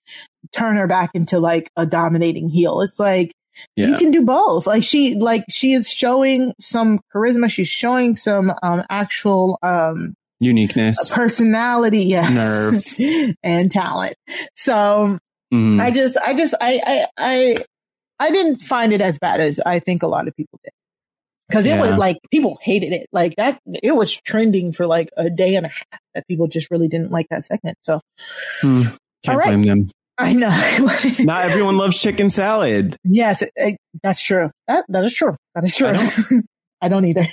turn 0.53 0.76
her 0.76 0.86
back 0.86 1.11
into 1.15 1.40
like 1.40 1.68
a 1.76 1.88
dominating 1.88 2.49
heel. 2.49 2.82
It's 2.82 2.99
like 2.99 3.32
you 3.76 3.98
can 3.98 4.11
do 4.11 4.23
both. 4.23 4.68
Like 4.68 4.84
she 4.84 5.15
like 5.15 5.44
she 5.49 5.73
is 5.73 5.90
showing 5.90 6.53
some 6.60 6.99
charisma. 7.14 7.49
She's 7.49 7.68
showing 7.68 8.15
some 8.15 8.53
um 8.64 8.84
actual 8.90 9.60
um 9.61 10.14
Uniqueness, 10.40 11.11
personality, 11.14 12.06
yeah, 12.06 12.28
nerve. 12.28 12.84
and 13.44 13.72
talent. 13.72 14.15
So 14.56 15.19
Mhm. 15.53 15.82
I 15.82 15.91
just, 15.91 16.18
I 16.18 16.34
just, 16.34 16.56
I, 16.61 16.82
I, 16.86 17.07
I, 17.18 17.65
I 18.19 18.32
didn't 18.32 18.61
find 18.61 18.94
it 18.94 19.02
as 19.02 19.19
bad 19.19 19.41
as 19.41 19.60
I 19.60 19.80
think 19.80 20.02
a 20.02 20.07
lot 20.07 20.28
of 20.28 20.36
people 20.36 20.60
did. 20.64 20.72
Cause 21.52 21.65
it 21.65 21.78
was 21.78 21.98
like, 21.98 22.18
people 22.32 22.57
hated 22.61 22.94
it. 22.94 23.07
Like 23.11 23.36
that, 23.36 23.60
it 23.84 23.91
was 23.91 24.15
trending 24.15 24.72
for 24.72 24.88
like 24.88 25.10
a 25.18 25.30
day 25.30 25.56
and 25.56 25.65
a 25.65 25.69
half 25.69 25.99
that 26.15 26.26
people 26.26 26.48
just 26.48 26.72
really 26.72 26.88
didn't 26.88 27.11
like 27.11 27.28
that 27.30 27.44
segment. 27.44 27.78
So 27.84 27.99
Hmm. 28.61 28.84
Can't 28.84 28.98
All 29.28 29.38
right. 29.38 29.48
blame 29.48 29.64
them. 29.64 29.90
I 30.26 30.34
know. 30.34 30.89
Not 31.26 31.45
everyone 31.45 31.77
loves 31.77 31.99
chicken 32.02 32.30
salad. 32.30 32.95
yes, 33.03 33.41
it, 33.41 33.52
it- 33.56 33.77
that's 34.03 34.22
true. 34.22 34.49
That, 34.68 34.85
that 34.89 35.03
is 35.06 35.14
true. 35.14 35.35
That 35.53 35.64
is 35.65 35.76
true. 35.76 35.89
I 35.89 36.41
I 36.84 36.88
don't, 36.89 37.06
either. 37.06 37.27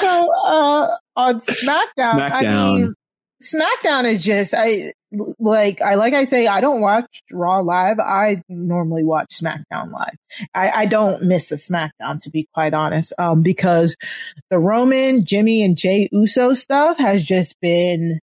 so, 0.00 0.30
uh, 0.44 0.96
on 1.16 1.40
SmackDown, 1.40 2.30
I 2.30 2.42
mean, 2.42 2.94
SmackDown 3.42 4.04
is 4.04 4.22
just, 4.22 4.54
I, 4.56 4.92
like, 5.38 5.80
I, 5.82 5.94
like 5.96 6.14
I 6.14 6.24
say, 6.26 6.46
I 6.46 6.60
don't 6.60 6.80
watch 6.80 7.06
Raw 7.32 7.60
live. 7.60 7.98
I 7.98 8.42
normally 8.48 9.02
watch 9.04 9.38
SmackDown 9.40 9.90
live. 9.90 10.14
I, 10.54 10.70
I 10.70 10.86
don't 10.86 11.22
miss 11.24 11.50
a 11.52 11.56
SmackDown 11.56 12.22
to 12.22 12.30
be 12.30 12.46
quite 12.54 12.74
honest. 12.74 13.12
Um, 13.18 13.42
because 13.42 13.96
the 14.50 14.58
Roman, 14.58 15.24
Jimmy 15.24 15.62
and 15.64 15.76
Jay 15.76 16.08
Uso 16.12 16.54
stuff 16.54 16.98
has 16.98 17.24
just 17.24 17.58
been 17.60 18.20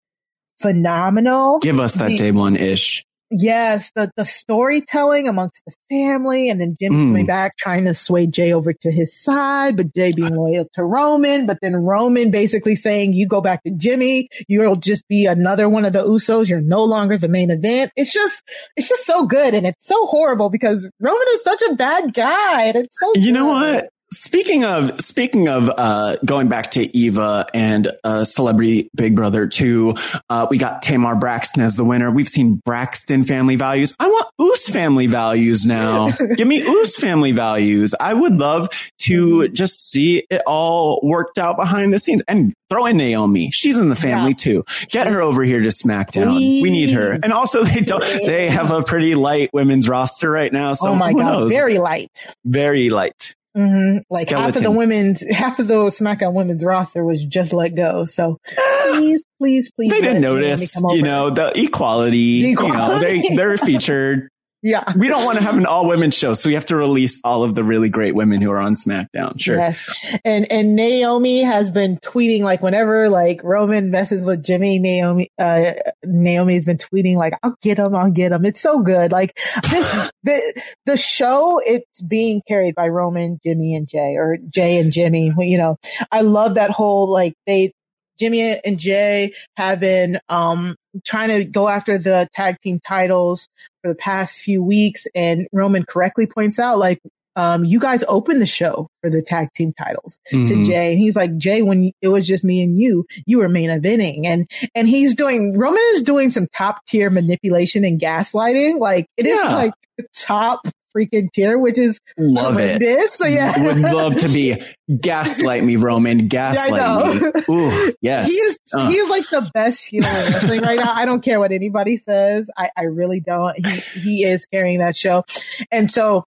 phenomenal. 0.62 1.60
Give 1.60 1.80
us 1.80 1.94
that 1.96 2.10
The- 2.10 2.18
day 2.18 2.32
one 2.32 2.56
ish. 2.56 3.04
Yes, 3.36 3.90
the, 3.96 4.12
the 4.16 4.26
storytelling 4.26 5.28
amongst 5.28 5.64
the 5.66 5.74
family 5.90 6.50
and 6.52 6.62
then 6.62 6.76
Jim 6.80 6.94
Mm. 6.94 7.08
coming 7.10 7.26
back 7.26 7.58
trying 7.58 7.86
to 7.86 7.96
sway 7.96 8.28
Jay 8.28 8.54
over 8.54 8.74
to 8.74 8.92
his 8.92 9.20
side, 9.20 9.76
but 9.76 9.92
Jay 9.96 10.12
being 10.12 10.36
loyal 10.36 10.68
to 10.76 10.84
Roman, 10.84 11.48
but 11.48 11.58
then 11.60 11.76
Roman 11.76 12.30
basically 12.30 12.76
saying, 12.76 13.14
you 13.14 13.28
go 13.28 13.42
back 13.42 13.64
to 13.64 13.72
Jimmy, 13.72 14.30
you'll 14.48 14.76
just 14.76 15.08
be 15.08 15.26
another 15.26 15.68
one 15.68 15.84
of 15.84 15.94
the 15.94 16.04
Usos. 16.04 16.48
You're 16.48 16.62
no 16.62 16.84
longer 16.84 17.18
the 17.18 17.28
main 17.28 17.50
event. 17.50 17.92
It's 17.96 18.14
just, 18.14 18.40
it's 18.78 18.88
just 18.88 19.04
so 19.08 19.26
good. 19.26 19.56
And 19.56 19.66
it's 19.66 19.88
so 19.88 20.06
horrible 20.06 20.52
because 20.52 20.88
Roman 21.00 21.28
is 21.34 21.44
such 21.44 21.62
a 21.72 21.74
bad 21.74 22.14
guy. 22.14 22.66
And 22.66 22.76
it's 22.76 23.00
so 23.00 23.12
You 23.16 23.32
know 23.32 23.48
what? 23.48 23.90
Speaking 24.14 24.64
of 24.64 25.02
speaking 25.02 25.48
of 25.48 25.72
uh, 25.76 26.18
going 26.24 26.48
back 26.48 26.72
to 26.72 26.98
Eva 26.98 27.48
and 27.52 27.92
uh, 28.04 28.24
Celebrity 28.24 28.92
Big 28.96 29.16
Brother 29.16 29.48
2, 29.48 29.96
uh, 30.30 30.48
we 30.52 30.60
got 30.60 30.84
Tamar 30.84 31.16
Braxton 31.16 31.64
as 31.64 31.76
the 31.76 31.84
winner. 31.84 32.12
We've 32.12 32.30
seen 32.30 32.62
Braxton 32.64 33.24
family 33.24 33.56
values. 33.56 33.96
I 34.00 34.08
want 34.08 34.28
Oos 34.40 34.70
family 34.70 35.08
values 35.08 35.66
now. 35.66 36.12
Give 36.36 36.48
me 36.48 36.62
Oos 36.62 36.96
family 36.96 37.32
values. 37.32 37.96
I 38.00 38.14
would 38.14 38.40
love 38.40 38.70
to 39.00 39.48
just 39.48 39.90
see 39.90 40.26
it 40.30 40.44
all 40.46 41.00
worked 41.02 41.40
out 41.40 41.58
behind 41.58 41.92
the 41.92 42.00
scenes 42.00 42.22
and 42.28 42.54
throw 42.70 42.86
in 42.86 42.98
Naomi. 42.98 43.50
She's 43.52 43.80
in 43.80 43.90
the 43.90 43.96
family 43.96 44.36
too. 44.36 44.64
Get 44.90 45.08
her 45.08 45.22
over 45.22 45.44
here 45.44 45.62
to 45.62 45.70
SmackDown. 45.70 46.36
We 46.36 46.70
need 46.70 46.92
her. 46.92 47.14
And 47.14 47.34
also 47.34 47.64
they 47.64 47.82
don't, 47.82 48.04
they 48.26 48.48
have 48.50 48.70
a 48.70 48.84
pretty 48.84 49.16
light 49.16 49.50
women's 49.54 49.90
roster 49.90 50.30
right 50.30 50.54
now. 50.54 50.74
So 50.74 50.90
oh 50.90 50.96
my 50.96 51.14
God. 51.14 51.20
knows? 51.24 51.52
Very 51.52 51.80
light. 51.80 52.28
very 52.46 52.92
light. 52.92 53.36
Hmm 53.56 53.98
Like 54.10 54.30
half 54.30 54.56
of 54.56 54.64
the 54.64 54.72
women's, 54.72 55.24
half 55.30 55.60
of 55.60 55.68
the 55.68 55.76
SmackDown 55.76 56.34
women's 56.34 56.64
roster 56.64 57.06
was 57.06 57.24
just 57.24 57.54
let 57.54 57.76
go. 57.76 58.06
So 58.06 58.40
please, 58.88 59.24
please, 59.40 59.72
please. 59.72 59.92
they 59.92 60.02
didn't 60.02 60.22
notice, 60.22 60.80
you 60.92 61.02
know, 61.04 61.30
the 61.30 61.52
equality. 61.56 62.42
The 62.42 62.50
You 62.50 62.56
know, 62.56 62.68
equality. 62.68 63.22
they 63.30 63.36
they're 63.36 63.58
featured. 63.58 64.30
Yeah. 64.64 64.94
We 64.96 65.10
don't 65.10 65.26
want 65.26 65.38
to 65.38 65.44
have 65.44 65.58
an 65.58 65.66
all 65.66 65.86
women 65.86 66.10
show, 66.10 66.34
so 66.34 66.50
we 66.50 66.54
have 66.54 66.66
to 66.68 66.78
release 66.78 67.20
all 67.26 67.44
of 67.44 67.54
the 67.54 67.66
really 67.66 67.90
great 67.90 68.16
women 68.16 68.42
who 68.42 68.50
are 68.50 68.62
on 68.62 68.76
SmackDown. 68.76 69.40
Sure. 69.40 69.58
Yes. 69.58 69.94
And 70.24 70.50
and 70.50 70.76
Naomi 70.76 71.42
has 71.42 71.70
been 71.70 71.98
tweeting 71.98 72.44
like 72.44 72.62
whenever 72.62 73.10
like 73.10 73.44
Roman 73.44 73.92
messes 73.92 74.24
with 74.24 74.42
Jimmy, 74.42 74.80
Naomi 74.80 75.32
uh 75.38 75.74
Naomi's 76.06 76.64
been 76.64 76.78
tweeting 76.78 77.18
like 77.18 77.34
I'll 77.44 77.58
get 77.62 77.78
him, 77.78 77.94
I'll 77.94 78.10
get 78.10 78.32
him. 78.32 78.46
It's 78.46 78.62
so 78.62 78.82
good. 78.82 79.12
Like 79.12 79.38
this 79.70 80.12
the 80.24 80.64
the 80.86 80.98
show 80.98 81.62
it's 81.66 82.02
being 82.02 82.42
carried 82.48 82.74
by 82.74 82.88
Roman, 82.88 83.42
Jimmy 83.44 83.76
and 83.76 83.88
Jay 83.88 84.16
or 84.16 84.38
Jay 84.50 84.80
and 84.80 84.94
Jimmy. 84.94 85.34
You 85.38 85.58
know, 85.58 85.78
I 86.10 86.22
love 86.22 86.56
that 86.56 86.72
whole 86.72 87.12
like 87.12 87.34
they 87.46 87.74
Jimmy 88.20 88.60
and 88.64 88.78
Jay 88.78 89.34
have 89.58 89.80
been 89.80 90.20
um 90.30 90.76
trying 91.06 91.30
to 91.30 91.44
go 91.46 91.68
after 91.68 91.98
the 91.98 92.30
tag 92.34 92.58
team 92.62 92.80
titles 92.88 93.48
for 93.82 93.90
the 93.90 93.96
past 93.96 94.36
few 94.38 94.64
weeks 94.64 95.08
and 95.16 95.48
Roman 95.52 95.84
correctly 95.84 96.28
points 96.28 96.60
out 96.60 96.78
like 96.78 97.00
um 97.36 97.66
you 97.66 97.80
guys 97.80 98.04
opened 98.08 98.40
the 98.42 98.46
show 98.46 98.88
for 99.02 99.10
the 99.10 99.24
tag 99.24 99.48
team 99.56 99.74
titles 99.76 100.20
to 100.28 100.36
Mhm. 100.36 100.66
Jay 100.66 100.92
and 100.92 101.00
he's 101.00 101.16
like 101.16 101.36
Jay 101.38 101.64
when 101.64 101.92
it 102.02 102.10
was 102.10 102.28
just 102.28 102.44
me 102.44 102.62
and 102.62 102.80
you 102.80 103.06
you 103.26 103.40
were 103.40 103.50
main 103.50 103.70
eventing 103.72 104.26
and 104.26 104.48
and 104.76 104.88
he's 104.88 105.16
doing 105.16 105.58
Roman 105.58 105.82
is 105.94 106.04
doing 106.04 106.30
some 106.30 106.48
top 106.56 106.86
tier 106.88 107.10
manipulation 107.10 107.84
and 107.84 108.00
gaslighting 108.00 108.78
like 108.80 109.08
it 109.18 109.26
is 109.26 109.40
Yeah. 109.44 109.56
like 109.56 109.74
top 110.16 110.68
freaking 110.96 111.32
tier 111.34 111.58
which 111.58 111.78
is 111.78 112.00
Love 112.18 112.60
it. 112.60 112.80
this 112.80 113.14
so 113.14 113.26
yeah 113.26 113.62
Would 113.64 113.80
love 113.80 114.16
to 114.18 114.30
be 114.30 114.56
gaslight 115.02 115.64
me, 115.64 115.76
Roman. 115.76 116.28
Gaslight 116.28 116.72
know. 116.72 117.32
me. 117.32 117.42
Ooh, 117.50 117.94
yes. 118.02 118.30
He 118.30 118.36
is 118.36 118.60
Uh. 118.74 118.90
he 118.90 118.98
is 118.98 119.10
like 119.10 119.28
the 119.30 119.50
best 119.54 119.92
wrestling 119.92 120.62
right 120.62 120.78
now. 120.80 120.94
I 120.94 121.06
don't 121.06 121.22
care 121.24 121.40
what 121.40 121.52
anybody 121.52 121.98
says. 121.98 122.50
I, 122.58 122.70
I 122.78 122.84
really 122.84 123.20
don't. 123.20 123.56
He 123.66 124.00
he 124.00 124.24
is 124.24 124.46
carrying 124.46 124.80
that 124.80 124.96
show. 124.96 125.24
And 125.72 125.90
so 125.92 126.26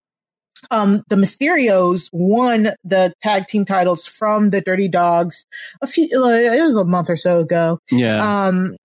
um 0.71 1.03
the 1.09 1.17
Mysterios 1.17 2.09
won 2.13 2.71
the 2.85 3.13
tag 3.23 3.49
team 3.49 3.65
titles 3.67 4.07
from 4.07 4.51
the 4.51 4.61
Dirty 4.63 4.89
Dawgs 4.89 5.45
a 5.83 5.87
few 5.87 6.09
uh, 6.15 6.29
it 6.29 6.63
was 6.65 6.77
a 6.77 6.85
month 6.85 7.11
or 7.11 7.17
so 7.17 7.41
ago. 7.41 7.79
Yeah. 7.91 8.47
Um 8.47 8.77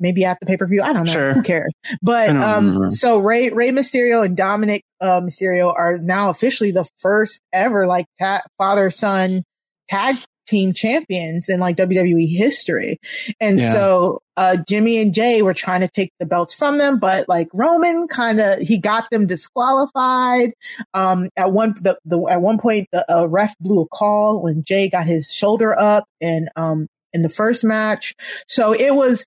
maybe 0.00 0.24
at 0.24 0.38
the 0.40 0.46
pay 0.46 0.56
per 0.56 0.66
view. 0.66 0.82
I 0.82 0.92
don't 0.92 1.04
know. 1.06 1.12
Sure. 1.12 1.32
Who 1.34 1.42
cares? 1.42 1.72
But 2.02 2.30
um, 2.30 2.74
remember. 2.76 2.92
so 2.96 3.18
Rey 3.18 3.50
Rey 3.50 3.70
Mysterio 3.70 4.24
and 4.24 4.36
Dominik 4.36 4.80
uh, 5.00 5.20
Mysterio 5.20 5.72
are 5.76 5.98
now 5.98 6.30
officially 6.30 6.70
the 6.70 6.86
first 6.98 7.40
ever 7.52 7.86
like 7.86 8.06
ta- 8.20 8.42
father 8.58 8.90
son 8.90 9.44
tag 9.88 10.16
team 10.46 10.74
champions 10.74 11.48
in 11.48 11.58
like 11.58 11.76
WWE 11.76 12.28
history. 12.36 12.98
And 13.40 13.58
Yeah. 13.58 13.72
so 13.72 14.20
uh, 14.36 14.58
Jimmy 14.68 14.98
and 14.98 15.14
Jay 15.14 15.40
were 15.40 15.54
trying 15.54 15.80
to 15.80 15.88
take 15.88 16.12
the 16.20 16.26
belts 16.26 16.52
from 16.52 16.76
them, 16.76 16.98
but 16.98 17.28
like 17.30 17.48
Roman 17.54 18.08
kind 18.08 18.40
of 18.40 18.58
he 18.58 18.78
got 18.78 19.08
them 19.10 19.26
disqualified. 19.26 20.52
Um, 20.92 21.30
at 21.36 21.52
one 21.52 21.74
the, 21.80 21.98
the 22.04 22.20
at 22.28 22.40
one 22.42 22.58
point 22.58 22.88
the 22.92 23.10
uh, 23.10 23.26
ref 23.26 23.56
blew 23.58 23.80
a 23.80 23.88
call 23.88 24.42
when 24.42 24.62
Jay 24.64 24.88
got 24.88 25.06
his 25.06 25.32
shoulder 25.32 25.78
up 25.78 26.04
and 26.20 26.48
um 26.56 26.88
in 27.14 27.22
the 27.22 27.30
first 27.30 27.64
match. 27.64 28.14
So 28.48 28.74
it 28.74 28.94
was 28.94 29.24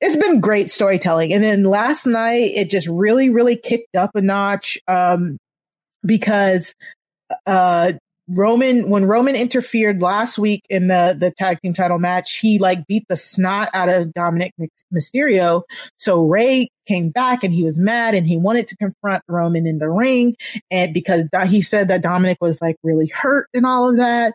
it's 0.00 0.16
been 0.16 0.40
great 0.40 0.70
storytelling. 0.70 1.32
And 1.32 1.42
then 1.42 1.62
last 1.62 2.04
night 2.06 2.50
it 2.54 2.68
just 2.68 2.88
really, 2.88 3.30
really 3.30 3.56
kicked 3.56 3.94
up 3.94 4.10
a 4.14 4.20
notch. 4.20 4.78
Um, 4.88 5.38
because, 6.04 6.74
uh, 7.46 7.92
Roman, 8.28 8.88
when 8.88 9.04
Roman 9.04 9.36
interfered 9.36 10.00
last 10.00 10.38
week 10.38 10.62
in 10.70 10.88
the, 10.88 11.16
the 11.18 11.30
tag 11.30 11.58
team 11.60 11.74
title 11.74 11.98
match, 11.98 12.38
he 12.38 12.58
like 12.58 12.86
beat 12.86 13.04
the 13.08 13.16
snot 13.16 13.68
out 13.74 13.88
of 13.88 14.08
Dominik 14.08 14.52
Mysterio. 14.92 15.62
So 15.98 16.22
Rey 16.24 16.68
came 16.86 17.10
back 17.10 17.44
and 17.44 17.52
he 17.52 17.64
was 17.64 17.78
mad 17.78 18.14
and 18.14 18.26
he 18.26 18.36
wanted 18.36 18.68
to 18.68 18.76
confront 18.76 19.22
Roman 19.28 19.66
in 19.66 19.78
the 19.78 19.88
ring. 19.88 20.36
And 20.70 20.94
because 20.94 21.24
he 21.48 21.60
said 21.60 21.88
that 21.88 22.02
Dominik 22.02 22.36
was 22.40 22.60
like 22.62 22.76
really 22.82 23.10
hurt 23.12 23.48
and 23.52 23.66
all 23.66 23.90
of 23.90 23.96
that. 23.98 24.34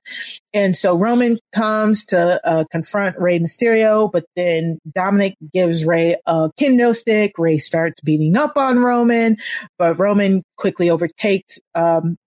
And 0.53 0.77
so 0.77 0.95
Roman 0.95 1.39
comes 1.53 2.05
to 2.07 2.39
uh, 2.47 2.65
confront 2.71 3.17
Rey 3.19 3.39
Mysterio, 3.39 4.11
but 4.11 4.25
then 4.35 4.79
Dominik 4.95 5.33
gives 5.53 5.83
Rey 5.83 6.15
a 6.25 6.49
kendo 6.59 6.95
stick. 6.95 7.33
Rey 7.37 7.57
starts 7.57 8.01
beating 8.01 8.35
up 8.35 8.55
on 8.55 8.79
Roman, 8.79 9.37
but 9.77 9.97
Roman 9.97 10.43
quickly 10.57 10.89
overtakes 10.89 11.59
um, 11.75 12.17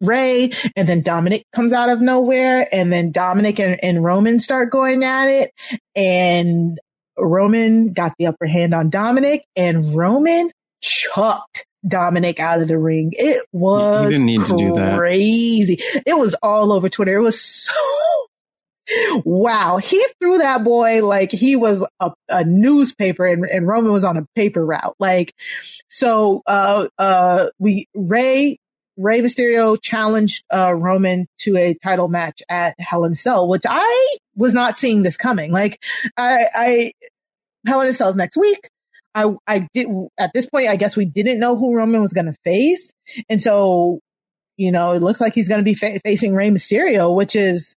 Rey, 0.00 0.52
and 0.76 0.88
then 0.88 1.02
Dominik 1.02 1.42
comes 1.52 1.72
out 1.72 1.88
of 1.88 2.00
nowhere, 2.00 2.68
and 2.72 2.92
then 2.92 3.12
Dominik 3.12 3.58
and, 3.58 3.82
and 3.82 4.04
Roman 4.04 4.40
start 4.40 4.70
going 4.70 5.02
at 5.04 5.28
it, 5.28 5.52
and 5.94 6.78
Roman 7.18 7.92
got 7.92 8.14
the 8.18 8.26
upper 8.26 8.46
hand 8.46 8.74
on 8.74 8.90
Dominik, 8.90 9.42
and 9.56 9.96
Roman 9.96 10.50
chucked 10.80 11.66
Dominik 11.86 12.38
out 12.38 12.60
of 12.60 12.68
the 12.68 12.78
ring. 12.78 13.12
It 13.12 13.44
was 13.52 14.04
you 14.04 14.10
didn't 14.10 14.26
need 14.26 14.44
to 14.46 14.56
do 14.56 14.74
that. 14.74 14.98
crazy. 14.98 15.78
It 16.06 16.16
was 16.16 16.34
all 16.42 16.72
over 16.72 16.88
Twitter. 16.88 17.16
It 17.16 17.22
was 17.22 17.40
so 17.40 17.72
wow. 19.24 19.78
He 19.78 20.04
threw 20.20 20.38
that 20.38 20.64
boy 20.64 21.04
like 21.04 21.30
he 21.30 21.56
was 21.56 21.84
a, 22.00 22.12
a 22.28 22.44
newspaper 22.44 23.26
and, 23.26 23.44
and 23.44 23.66
Roman 23.66 23.92
was 23.92 24.04
on 24.04 24.16
a 24.16 24.26
paper 24.34 24.64
route. 24.64 24.96
Like, 24.98 25.34
so, 25.88 26.42
uh, 26.46 26.88
uh, 26.98 27.46
we, 27.58 27.86
Rey, 27.94 28.58
Rey 28.98 29.20
Mysterio 29.20 29.80
challenged, 29.80 30.44
uh, 30.52 30.74
Roman 30.74 31.26
to 31.42 31.56
a 31.56 31.74
title 31.82 32.08
match 32.08 32.42
at 32.48 32.74
Hell 32.78 33.04
in 33.04 33.12
a 33.12 33.16
Cell, 33.16 33.48
which 33.48 33.62
I 33.68 34.16
was 34.34 34.52
not 34.52 34.78
seeing 34.78 35.04
this 35.04 35.16
coming. 35.16 35.52
Like, 35.52 35.80
I, 36.16 36.46
I, 36.54 36.92
Hell 37.64 37.80
in 37.80 37.88
a 37.88 37.94
Cell's 37.94 38.16
next 38.16 38.36
week. 38.36 38.68
I, 39.14 39.32
I 39.46 39.68
did, 39.72 39.88
at 40.18 40.32
this 40.34 40.46
point, 40.46 40.68
I 40.68 40.76
guess 40.76 40.96
we 40.96 41.04
didn't 41.04 41.38
know 41.38 41.56
who 41.56 41.74
Roman 41.74 42.02
was 42.02 42.12
going 42.12 42.26
to 42.26 42.36
face. 42.44 42.90
And 43.28 43.42
so, 43.42 44.00
you 44.56 44.72
know, 44.72 44.92
it 44.92 45.02
looks 45.02 45.20
like 45.20 45.32
he's 45.32 45.48
going 45.48 45.60
to 45.60 45.64
be 45.64 45.74
fa- 45.74 46.00
facing 46.04 46.34
Rey 46.34 46.50
Mysterio, 46.50 47.14
which 47.14 47.36
is 47.36 47.74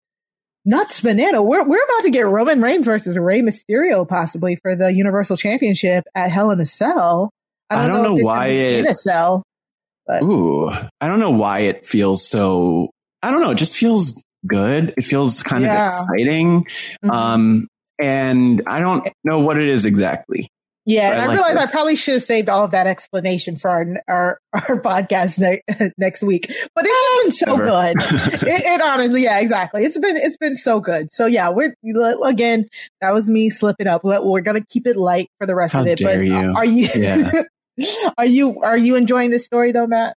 nuts 0.65 1.01
banana. 1.01 1.43
We're, 1.43 1.67
we're 1.67 1.85
about 1.85 2.03
to 2.03 2.11
get 2.11 2.27
Roman 2.27 2.63
Reigns 2.63 2.87
versus 2.87 3.19
Rey 3.19 3.43
Mysterio 3.43 4.09
possibly 4.09 4.57
for 4.57 4.75
the 4.75 4.93
Universal 4.93 5.37
Championship 5.37 6.05
at 6.15 6.31
Hell 6.31 6.51
in 6.51 6.61
a 6.61 6.67
Cell. 6.67 7.31
I 7.71 7.87
don't 7.87 8.03
know 8.03 8.15
if 8.15 8.19
it's 8.19 8.25
why 8.25 8.49
gonna 8.49 8.59
be 8.59 8.79
in 8.79 8.87
a 8.89 8.95
cell. 8.95 9.45
But 10.07 10.23
Ooh, 10.23 10.71
I 10.71 11.09
don't 11.09 11.21
know 11.21 11.31
why 11.31 11.61
it 11.61 11.87
feels 11.87 12.27
so. 12.29 12.91
I 13.23 13.31
don't 13.31 13.41
know. 13.41 13.51
It 13.51 13.59
just 13.59 13.77
feels 13.77 14.23
good. 14.47 14.95
It 14.97 15.05
feels 15.05 15.43
kind 15.43 15.65
Yeah. 15.65 15.87
of 15.87 15.93
exciting. 15.93 16.67
Mhm. 17.05 17.11
Um, 17.11 17.69
and 18.01 18.63
I 18.67 18.81
don't 18.81 19.07
know 19.25 19.41
what 19.41 19.59
it 19.59 19.69
is 19.69 19.85
exactly. 19.85 20.49
Yeah, 20.87 21.13
and 21.13 21.21
I 21.21 21.35
I, 21.35 21.37
like 21.37 21.53
it. 21.53 21.59
I 21.59 21.67
probably 21.67 21.95
should 21.95 22.15
have 22.15 22.23
saved 22.25 22.49
all 22.49 22.65
of 22.65 22.71
that 22.71 22.87
explanation 22.87 23.57
for 23.57 23.69
our 23.69 23.87
our, 24.09 24.39
our 24.55 24.81
podcast 24.81 25.39
ne- 25.39 25.61
next 25.99 26.23
week. 26.23 26.51
But 26.75 26.87
it's 26.89 26.99
just 27.27 27.47
been 27.47 27.49
so 27.49 27.59
good. 27.59 27.97
it, 28.49 28.63
it 28.65 28.81
honestly, 28.81 29.25
yeah, 29.25 29.39
exactly. 29.39 29.85
It's 29.85 29.99
been 29.99 30.17
it's 30.17 30.39
been 30.39 30.57
so 30.57 30.81
good. 30.81 31.13
So 31.13 31.27
yeah, 31.27 31.51
we're 31.51 31.75
again. 32.25 32.67
That 33.03 33.13
was 33.13 33.29
me 33.29 33.51
slipping 33.51 33.87
up. 33.87 34.03
We're 34.03 34.23
we're 34.25 34.41
gonna 34.41 34.65
keep 34.65 34.87
it 34.87 34.97
light 34.97 35.29
for 35.39 35.47
the 35.47 35.55
rest 35.55 35.75
How 35.75 35.83
of 35.83 35.87
it. 35.87 36.01
but 36.03 36.19
you. 36.25 36.35
are 36.57 36.65
you? 36.65 36.89
Yeah. 36.97 37.31
are 38.19 38.27
you 38.27 38.61
are 38.61 38.77
you 38.79 38.97
enjoying 38.97 39.31
this 39.31 39.45
story 39.45 39.73
though, 39.73 39.87
Matt? 39.87 40.17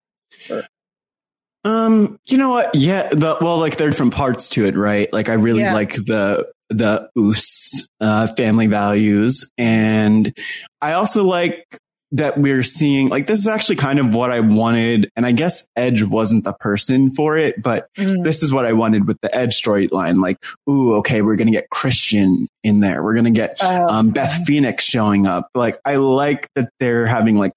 Um, 1.63 2.19
you 2.25 2.37
know 2.37 2.49
what? 2.49 2.73
Yeah, 2.73 3.09
the 3.09 3.37
well, 3.39 3.59
like 3.59 3.77
there 3.77 3.87
are 3.87 3.91
different 3.91 4.13
parts 4.13 4.49
to 4.49 4.65
it, 4.65 4.75
right? 4.75 5.11
Like 5.13 5.29
I 5.29 5.33
really 5.33 5.61
Yeah. 5.61 5.73
like 5.73 5.93
the 5.93 6.51
the 6.69 7.09
Oos 7.17 7.87
uh, 7.99 8.27
family 8.27 8.67
values, 8.67 9.51
and 9.57 10.35
I 10.81 10.93
also 10.93 11.23
like 11.23 11.65
that 12.13 12.37
we're 12.37 12.63
seeing 12.63 13.07
like 13.07 13.25
this 13.25 13.39
is 13.39 13.47
actually 13.47 13.77
kind 13.77 13.97
of 13.97 14.13
what 14.13 14.31
I 14.31 14.41
wanted. 14.41 15.09
And 15.15 15.25
I 15.25 15.31
guess 15.31 15.65
Edge 15.77 16.03
wasn't 16.03 16.43
the 16.43 16.51
person 16.53 17.09
for 17.09 17.37
it, 17.37 17.61
but 17.61 17.87
Mm. 17.97 18.23
this 18.25 18.43
is 18.43 18.53
what 18.53 18.65
I 18.65 18.73
wanted 18.73 19.07
with 19.07 19.17
the 19.21 19.33
Edge 19.33 19.61
storyline. 19.61 20.21
Like, 20.21 20.37
ooh, 20.69 20.95
okay, 20.95 21.21
we're 21.21 21.37
going 21.37 21.47
to 21.47 21.53
get 21.53 21.69
Christian 21.69 22.47
in 22.63 22.81
there. 22.81 23.01
We're 23.01 23.13
going 23.13 23.25
to 23.25 23.31
get 23.31 23.55
Oh, 23.61 23.87
um, 23.87 24.09
Beth 24.09 24.45
Phoenix 24.45 24.83
showing 24.83 25.25
up. 25.25 25.47
Like, 25.55 25.79
I 25.85 25.95
like 25.95 26.49
that 26.55 26.69
they're 26.81 27.05
having 27.05 27.37
like 27.37 27.53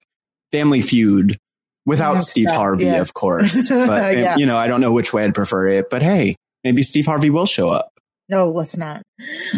family 0.53 0.81
feud 0.81 1.37
without 1.85 2.23
Steve 2.23 2.45
that- 2.47 2.55
Harvey, 2.55 2.85
yeah. 2.85 3.01
of 3.01 3.13
course. 3.13 3.67
But, 3.69 4.17
Yeah. 4.17 4.37
you 4.37 4.45
know, 4.45 4.55
I 4.57 4.67
don't 4.67 4.79
know 4.79 4.93
which 4.93 5.11
way 5.11 5.25
I'd 5.25 5.35
prefer 5.35 5.67
it, 5.67 5.89
but 5.89 6.01
hey, 6.01 6.35
maybe 6.63 6.81
Steve 6.81 7.05
Harvey 7.07 7.29
will 7.29 7.45
show 7.45 7.69
up. 7.69 7.89
No, 8.29 8.49
let's 8.49 8.77
not. 8.77 9.03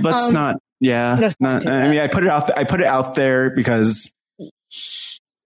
Let's 0.02 0.26
Um, 0.30 0.34
not. 0.34 0.58
Yeah. 0.80 1.18
let's 1.20 1.36
not 1.40 1.64
Not, 1.64 1.74
I 1.74 1.88
mean, 1.90 2.00
I 2.00 2.08
put 2.08 2.24
it 2.24 2.30
out, 2.30 2.58
I 2.58 2.64
put 2.64 2.82
it 2.82 2.86
out 2.88 3.16
there 3.16 3.50
because 3.52 4.12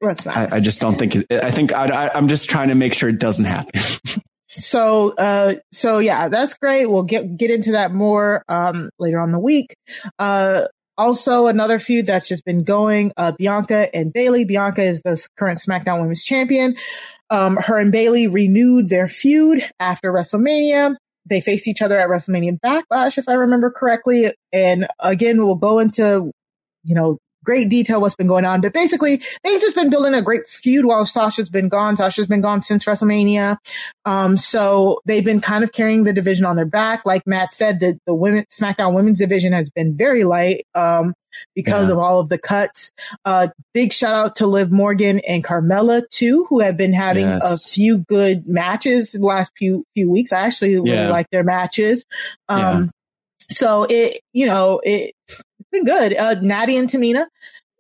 Let's 0.02 0.26
not. 0.26 0.36
I, 0.36 0.58
I 0.58 0.60
just 0.60 0.82
don't 0.82 0.98
think 0.98 1.16
it, 1.16 1.26
I 1.32 1.52
think 1.52 1.74
I, 1.74 2.08
I, 2.08 2.18
I'm 2.18 2.28
just 2.28 2.50
trying 2.50 2.70
to 2.70 2.76
make 2.76 2.94
sure 2.94 3.08
it 3.10 3.20
doesn't 3.20 3.46
happen. 3.46 3.82
So, 4.54 5.14
uh, 5.16 5.56
so 5.72 6.00
yeah, 6.00 6.28
that's 6.28 6.56
great. 6.56 6.86
We'll 6.86 7.04
get 7.04 7.38
get 7.38 7.52
into 7.52 7.72
that 7.72 7.94
more 7.94 8.44
um, 8.50 8.90
later 9.00 9.18
on 9.18 9.32
the 9.32 9.40
week. 9.40 9.78
Uh, 10.20 10.64
also, 10.98 11.48
another 11.48 11.80
feud 11.80 12.06
that's 12.06 12.28
just 12.28 12.44
been 12.44 12.66
going: 12.66 13.14
uh, 13.16 13.32
Bianca 13.32 13.94
and 13.96 14.12
Bayley. 14.12 14.44
Bianca 14.44 14.82
is 14.82 15.02
the 15.04 15.26
current 15.38 15.60
SmackDown 15.60 16.02
Women's 16.02 16.26
Champion. 16.26 16.76
Um, 17.30 17.56
her 17.56 17.78
and 17.78 17.94
Bayley 17.94 18.28
renewed 18.28 18.90
their 18.90 19.08
feud 19.08 19.64
after 19.80 20.12
WrestleMania. 20.12 20.98
They 21.30 21.40
faced 21.40 21.70
each 21.70 21.82
other 21.82 21.98
at 21.98 22.10
WrestleMania 22.10 22.60
Backlash, 22.60 23.18
if 23.18 23.30
I 23.30 23.34
remember 23.34 23.72
correctly. 23.72 24.34
And 24.52 24.86
again, 25.00 25.38
we'll 25.38 25.56
go 25.56 25.80
into 25.80 26.30
you 26.84 26.96
know 26.96 27.20
great 27.44 27.70
detail 27.70 28.02
what's 28.02 28.16
been 28.16 28.28
going 28.28 28.46
on. 28.46 28.62
But 28.62 28.74
basically, 28.74 29.22
they've 29.44 29.62
just 29.62 29.76
been 29.76 29.90
building 29.90 30.14
a 30.14 30.22
great 30.22 30.48
feud 30.48 30.86
while 30.86 31.06
Sasha's 31.06 31.50
been 31.50 31.70
gone. 31.70 31.98
Sasha's 31.98 32.28
been 32.28 32.42
gone 32.42 32.62
since 32.64 32.86
WrestleMania. 32.86 33.58
Um, 34.06 34.38
so 34.38 35.02
they've 35.06 35.26
been 35.26 35.42
kind 35.42 35.64
of 35.64 35.72
carrying 35.72 36.04
the 36.04 36.14
division 36.14 36.46
on 36.46 36.56
their 36.56 36.66
back. 36.66 37.06
Like 37.06 37.26
Matt 37.26 37.54
said, 37.54 37.80
the, 37.80 38.00
the 38.06 38.14
women, 38.14 38.46
SmackDown 38.52 38.94
women's 38.94 39.20
division 39.20 39.54
has 39.54 39.70
been 39.70 39.96
very 39.98 40.24
light, 40.24 40.66
um, 40.76 41.14
because 41.56 41.88
Yeah. 41.88 41.94
of 41.94 42.00
all 42.00 42.20
of 42.20 42.28
the 42.30 42.38
cuts. 42.38 42.92
Uh, 43.24 43.48
big 43.74 43.94
shout 43.94 44.14
out 44.16 44.36
to 44.38 44.48
Liv 44.48 44.70
Morgan 44.72 45.20
and 45.28 45.44
Carmella 45.44 46.04
too, 46.10 46.46
who 46.50 46.60
have 46.60 46.76
been 46.76 46.94
having 46.94 47.26
Yes. 47.26 47.50
a 47.50 47.58
few 47.58 48.00
good 48.00 48.48
matches 48.48 49.12
the 49.12 49.20
last 49.20 49.52
few, 49.58 49.86
few 49.94 50.10
weeks. 50.12 50.34
I 50.34 50.42
actually 50.42 50.76
really 50.76 50.92
Yeah. 50.92 51.10
like 51.10 51.30
their 51.32 51.46
matches. 51.46 52.04
Um, 52.50 52.60
Yeah. 52.60 52.88
so 53.50 53.84
it, 53.90 54.20
you 54.34 54.46
know, 54.46 54.82
it, 54.84 55.14
been 55.72 55.86
good. 55.86 56.16
Uh, 56.16 56.36
Natty 56.42 56.78
and 56.78 56.90
Tamina, 56.90 57.26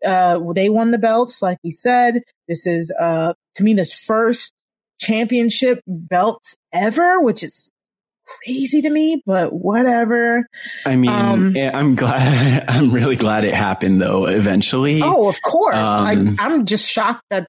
uh, 0.05 0.39
they 0.53 0.69
won 0.69 0.91
the 0.91 0.97
belts, 0.97 1.41
like 1.41 1.57
we 1.63 1.71
said. 1.71 2.21
This 2.47 2.65
is, 2.65 2.91
uh, 2.99 3.33
Tamina's 3.57 3.93
first 3.93 4.53
championship 4.99 5.81
belt 5.87 6.43
ever, 6.73 7.19
which 7.21 7.43
is 7.43 7.71
crazy 8.45 8.81
to 8.81 8.89
me, 8.89 9.21
but 9.25 9.51
whatever. 9.53 10.47
I 10.85 10.95
mean, 10.95 11.11
Um, 11.11 11.55
I'm 11.57 11.95
glad, 11.95 12.65
I'm 12.69 12.91
really 12.93 13.15
glad 13.15 13.43
it 13.43 13.53
happened 13.53 14.01
though, 14.01 14.25
eventually. 14.27 15.01
Oh, 15.01 15.27
of 15.27 15.41
course. 15.41 15.75
Um, 15.75 16.37
I, 16.39 16.43
I'm 16.43 16.65
just 16.65 16.89
shocked 16.89 17.23
that 17.29 17.47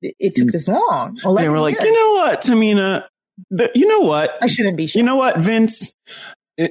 it, 0.00 0.34
took 0.34 0.48
this 0.48 0.68
long. 0.68 1.18
they 1.36 1.48
were 1.48 1.60
like, 1.60 1.74
years. 1.80 1.84
you 1.84 1.92
know 1.94 2.12
what, 2.22 2.40
Tamina, 2.40 3.06
the, 3.50 3.70
you 3.74 3.86
know 3.86 4.00
what? 4.00 4.30
I 4.40 4.46
shouldn't 4.48 4.76
be. 4.76 4.90
You 4.94 5.02
know 5.02 5.16
what, 5.16 5.38
Vince? 5.38 5.92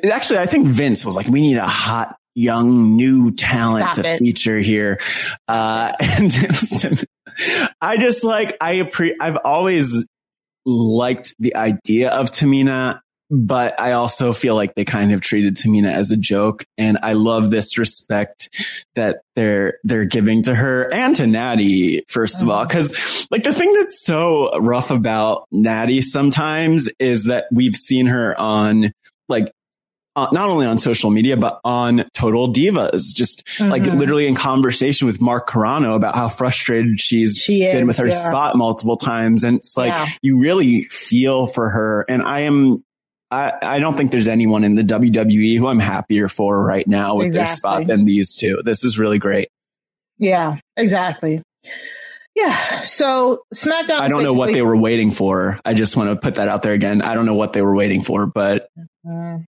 Actually, 0.10 0.40
I 0.40 0.46
think 0.46 0.68
Vince 0.68 1.04
was 1.06 1.16
like, 1.16 1.28
we 1.28 1.42
need 1.42 1.58
a 1.58 1.66
hot, 1.66 2.16
young, 2.36 2.96
new 2.96 3.32
talent 3.32 3.94
Stop 3.94 4.04
to 4.04 4.12
it. 4.12 4.20
feature 4.20 4.60
here. 4.60 5.00
Uh, 5.48 5.94
and 6.00 7.06
I 7.82 7.98
just 7.98 8.24
like, 8.24 8.58
I 8.62 8.76
appre- 8.76 9.16
I've 9.20 9.38
always 9.38 10.06
liked 10.66 11.34
the 11.40 11.56
idea 11.56 12.10
of 12.10 12.32
Tamina, 12.32 13.00
but 13.30 13.80
I 13.80 13.94
also 13.94 14.34
feel 14.34 14.56
like 14.56 14.76
they 14.76 14.84
kind 14.84 15.14
of 15.14 15.22
treated 15.22 15.56
Tamina 15.56 15.92
as 15.92 16.12
a 16.12 16.18
joke. 16.18 16.66
And 16.78 16.98
I 17.02 17.14
love 17.14 17.50
this 17.50 17.78
respect 17.78 18.50
that 18.96 19.22
they're, 19.36 19.80
they're 19.84 20.06
giving 20.06 20.44
to 20.44 20.54
her 20.54 20.94
and 20.94 21.16
to 21.16 21.28
Natty, 21.28 22.04
first 22.10 22.42
of 22.42 22.50
all. 22.50 22.66
Cause 22.66 23.28
like 23.32 23.44
the 23.44 23.54
thing 23.54 23.74
that's 23.74 24.04
so 24.04 24.58
rough 24.60 24.92
about 24.92 25.48
Natty 25.52 26.02
sometimes 26.02 26.90
is 27.00 27.26
that 27.26 27.46
we've 27.52 27.76
seen 27.78 28.08
her 28.08 28.38
on 28.38 28.92
like, 29.30 29.52
uh, 30.16 30.28
not 30.32 30.50
only 30.50 30.66
on 30.66 30.78
social 30.78 31.10
media, 31.10 31.38
but 31.38 31.60
on 31.64 32.04
Total 32.14 32.52
Divas, 32.52 33.14
just 33.14 33.44
like 33.62 33.84
Mhm. 33.84 33.98
literally 33.98 34.28
in 34.28 34.36
conversation 34.36 35.08
with 35.08 35.22
Mark 35.22 35.50
Carrano 35.50 35.96
about 35.96 36.16
how 36.16 36.28
frustrated 36.30 37.00
she's 37.00 37.38
She 37.38 37.62
has 37.62 37.76
been 37.76 37.88
with 37.88 37.98
her 37.98 38.08
yeah. 38.08 38.30
spot 38.30 38.56
multiple 38.58 38.98
times. 38.98 39.44
And 39.44 39.58
it's 39.58 39.78
like, 39.78 39.90
Yeah. 39.96 40.06
you 40.22 40.38
really 40.40 40.84
feel 40.90 41.48
for 41.48 41.70
her. 41.70 42.06
And 42.10 42.22
I 42.22 42.42
am, 42.42 42.84
I, 43.32 43.54
I 43.62 43.80
don't 43.80 43.96
think 43.96 44.12
there's 44.12 44.28
anyone 44.28 44.64
in 44.66 44.76
the 44.76 44.84
WWE 44.84 45.58
who 45.58 45.68
I'm 45.68 45.80
happier 45.80 46.28
for 46.28 46.62
right 46.62 46.86
now 46.88 47.16
with 47.16 47.32
their 47.32 47.48
spot 47.48 47.88
than 47.88 48.04
these 48.04 48.36
two. 48.36 48.62
This 48.66 48.84
is 48.84 49.00
really 49.00 49.20
great. 49.20 49.48
Yeah, 50.18 50.58
exactly. 50.76 51.42
Yeah. 52.36 52.82
So 52.84 53.44
SmackDown. 53.54 54.00
I 54.00 54.08
don't 54.10 54.24
know 54.24 54.34
what 54.34 54.54
they 54.54 54.62
were 54.62 54.76
waiting 54.78 55.12
for. 55.12 55.60
I 55.66 55.74
just 55.74 55.96
want 55.98 56.10
to 56.10 56.16
put 56.16 56.36
that 56.36 56.48
out 56.48 56.62
there 56.64 56.74
again. 56.74 57.02
I 57.02 57.14
don't 57.14 57.26
know 57.26 57.34
what 57.36 57.54
they 57.54 57.62
were 57.62 57.76
waiting 57.76 58.02
for, 58.04 58.26
but 58.26 58.68
Mm, 59.06 59.46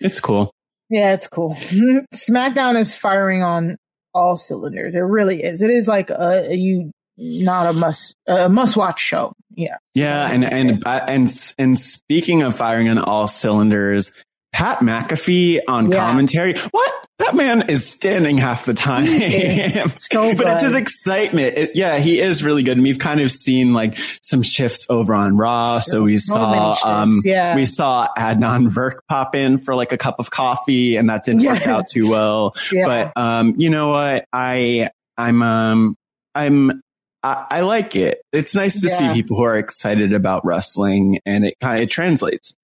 it's 0.00 0.20
cool. 0.20 0.52
yeah, 0.90 1.14
it's 1.14 1.28
cool. 1.28 1.54
SmackDown 2.14 2.78
is 2.78 2.94
firing 2.94 3.42
on 3.42 3.76
all 4.14 4.36
cylinders. 4.36 4.94
It 4.94 5.00
really 5.00 5.42
is. 5.42 5.60
It 5.62 5.70
is 5.70 5.86
like 5.86 6.10
a, 6.10 6.48
you 6.50 6.90
not 7.18 7.66
a 7.66 7.72
must 7.72 8.14
a 8.26 8.48
must 8.48 8.76
watch 8.76 9.00
show. 9.00 9.32
Yeah. 9.54 9.76
Yeah, 9.94 10.30
and 10.30 10.44
and 10.44 10.82
and 10.86 11.52
and 11.58 11.78
speaking 11.78 12.42
of 12.42 12.56
firing 12.56 12.88
on 12.88 12.98
all 12.98 13.26
cylinders, 13.26 14.12
Pat 14.56 14.78
McAfee 14.78 15.60
on 15.68 15.90
Yeah. 15.90 15.98
commentary. 15.98 16.54
What? 16.70 16.92
That 17.18 17.34
man 17.34 17.68
is 17.68 17.86
standing 17.86 18.38
half 18.38 18.64
the 18.64 18.72
time. 18.74 19.06
so 19.98 20.34
but 20.34 20.46
it's 20.46 20.62
his 20.62 20.74
excitement. 20.74 21.58
It- 21.58 21.70
yeah, 21.76 21.98
he 21.98 22.20
is 22.20 22.42
really 22.42 22.62
good. 22.62 22.78
And 22.78 22.82
we've 22.82 22.98
kind 22.98 23.20
of 23.20 23.30
seen 23.30 23.74
like 23.74 23.98
some 24.22 24.42
shifts 24.42 24.86
over 24.88 25.14
on 25.14 25.36
Raw. 25.36 25.80
So 25.80 26.04
we 26.04 26.16
So 26.18 26.34
saw, 26.34 26.78
um, 26.84 27.20
yeah. 27.24 27.54
we 27.54 27.66
saw 27.66 28.08
Adnan 28.16 28.68
Virk 28.70 28.96
pop 29.10 29.34
in 29.34 29.58
for 29.58 29.74
like 29.74 29.92
a 29.92 29.98
cup 29.98 30.16
of 30.20 30.30
coffee 30.30 30.96
and 30.96 31.10
that 31.10 31.24
didn't 31.24 31.44
work 31.44 31.66
out 31.66 31.88
too 31.88 32.08
well. 32.10 32.54
Yeah. 32.72 32.86
But, 33.14 33.20
um, 33.20 33.54
you 33.58 33.68
know 33.70 33.88
what? 33.90 34.24
I, 34.32 34.88
I'm, 35.18 35.42
um, 35.42 35.96
I'm, 36.34 36.80
I, 37.22 37.46
I 37.50 37.60
like 37.60 37.94
it. 37.96 38.20
It's 38.32 38.54
nice 38.54 38.80
to 38.80 38.88
Yeah. 38.88 39.12
see 39.12 39.20
people 39.20 39.36
who 39.36 39.42
are 39.44 39.58
excited 39.58 40.12
about 40.14 40.44
wrestling 40.46 41.18
and 41.26 41.44
it 41.44 41.54
kind 41.60 41.76
of 41.78 41.82
it 41.84 41.90
translates. 41.90 42.54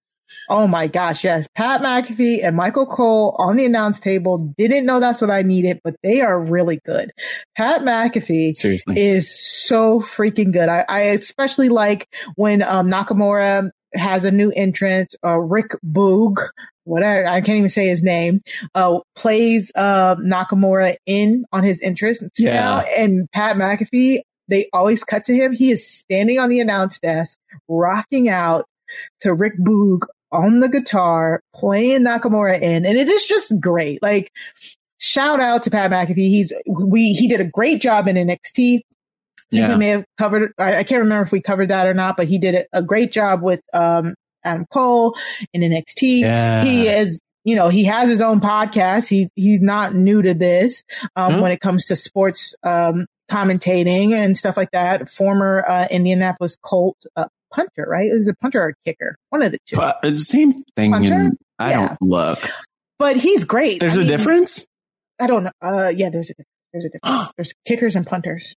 Oh 0.49 0.67
my 0.67 0.87
gosh, 0.87 1.23
yes. 1.23 1.47
Pat 1.55 1.81
McAfee 1.81 2.43
and 2.43 2.55
Michael 2.55 2.85
Cole 2.85 3.35
on 3.39 3.55
the 3.57 3.65
announce 3.65 3.99
table. 3.99 4.53
Didn't 4.57 4.85
know 4.85 4.99
that's 4.99 5.21
what 5.21 5.31
I 5.31 5.41
needed, 5.41 5.79
but 5.83 5.95
they 6.03 6.21
are 6.21 6.39
really 6.39 6.79
good. 6.85 7.11
Pat 7.55 7.81
McAfee 7.81 8.55
Seriously. 8.55 8.99
is 8.99 9.33
so 9.63 9.99
freaking 9.99 10.51
good. 10.51 10.69
I, 10.69 10.85
I 10.89 10.99
especially 11.01 11.69
like 11.69 12.07
when 12.35 12.61
um, 12.63 12.89
Nakamura 12.89 13.69
has 13.93 14.25
a 14.25 14.31
new 14.31 14.51
entrant, 14.55 15.15
uh, 15.23 15.37
Rick 15.39 15.71
Boog, 15.85 16.37
whatever, 16.83 17.27
I 17.27 17.41
can't 17.41 17.57
even 17.59 17.69
say 17.69 17.87
his 17.87 18.01
name, 18.01 18.41
uh, 18.73 18.99
plays 19.15 19.71
uh, 19.75 20.15
Nakamura 20.15 20.95
in 21.05 21.45
on 21.51 21.63
his 21.63 21.79
entrance 21.81 22.19
Yeah. 22.37 22.53
now. 22.53 22.79
And 22.97 23.29
Pat 23.31 23.55
McAfee, 23.55 24.21
they 24.47 24.67
always 24.73 25.03
cut 25.03 25.25
to 25.25 25.33
him. 25.35 25.51
He 25.53 25.71
is 25.71 25.87
standing 25.87 26.39
on 26.39 26.49
the 26.49 26.59
announce 26.59 26.99
desk, 26.99 27.37
rocking 27.67 28.29
out 28.29 28.65
to 29.21 29.33
Rick 29.33 29.57
Boog 29.59 30.01
on 30.33 30.59
the 30.59 30.67
guitar, 30.67 31.41
playing 31.55 32.01
Nakamura 32.01 32.59
in, 32.59 32.85
and 32.85 32.97
it 32.97 33.07
is 33.07 33.25
just 33.25 33.57
great. 33.59 34.01
Like, 34.01 34.31
shout 34.99 35.39
out 35.39 35.63
to 35.63 35.71
Pat 35.71 35.91
McAfee. 35.91 36.15
He's 36.15 36.51
we 36.67 37.13
he 37.13 37.27
did 37.27 37.39
a 37.39 37.45
great 37.45 37.81
job 37.81 38.07
in 38.07 38.15
NXT. 38.15 38.81
Yeah. 39.51 39.69
We 39.69 39.77
may 39.77 39.87
have 39.89 40.05
covered. 40.17 40.53
I, 40.57 40.77
I 40.77 40.83
can't 40.83 41.01
remember 41.01 41.23
if 41.23 41.31
we 41.31 41.41
covered 41.41 41.69
that 41.69 41.87
or 41.87 41.93
not, 41.93 42.17
but 42.17 42.27
he 42.27 42.39
did 42.39 42.65
a, 42.73 42.81
great 42.81 43.11
job 43.11 43.43
with 43.43 43.61
um 43.73 44.15
Adam 44.43 44.65
Cole 44.73 45.15
in 45.53 45.61
NXT. 45.61 46.19
Yeah. 46.21 46.63
He 46.63 46.87
is. 46.87 47.19
You 47.45 47.57
know, 47.57 47.67
he 47.67 47.83
has 47.83 48.09
his 48.09 48.21
own 48.21 48.39
podcast. 48.39 49.09
He 49.09 49.27
he's 49.35 49.59
not 49.59 49.93
new 49.93 50.21
to 50.21 50.33
this 50.33 50.81
um, 51.17 51.41
when 51.41 51.51
it 51.51 51.59
comes 51.59 51.87
to 51.87 51.97
sports 51.97 52.55
um, 52.63 53.05
commentating 53.29 54.13
and 54.13 54.37
stuff 54.37 54.55
like 54.55 54.71
that. 54.71 55.09
Former 55.09 55.65
uh, 55.67 55.87
Indianapolis 55.91 56.57
Colt 56.61 56.95
uh, 57.17 57.25
punter, 57.53 57.85
right? 57.87 58.09
Is 58.11 58.27
a 58.27 58.33
punter 58.35 58.61
or 58.61 58.69
a 58.69 58.73
kicker? 58.85 59.15
One 59.29 59.41
of 59.43 59.51
the 59.51 59.59
two. 59.67 59.75
But 59.75 60.17
same 60.17 60.53
thing. 60.75 60.93
And 60.93 61.37
I 61.59 61.71
Yeah. 61.71 61.87
don't 61.87 62.01
look. 62.01 62.49
But 62.99 63.17
he's 63.17 63.43
great. 63.43 63.79
There's 63.79 63.93
I 63.93 63.97
a 63.97 63.99
mean, 63.99 64.07
difference. 64.07 64.65
I 65.19 65.27
don't 65.27 65.43
know. 65.43 65.51
Uh, 65.61 65.89
yeah, 65.89 66.09
there's 66.09 66.29
a 66.31 66.33
there's 66.73 66.85
a 66.85 66.89
difference. 66.89 67.31
there's 67.37 67.53
kickers 67.65 67.95
and 67.95 68.05
punters. 68.07 68.55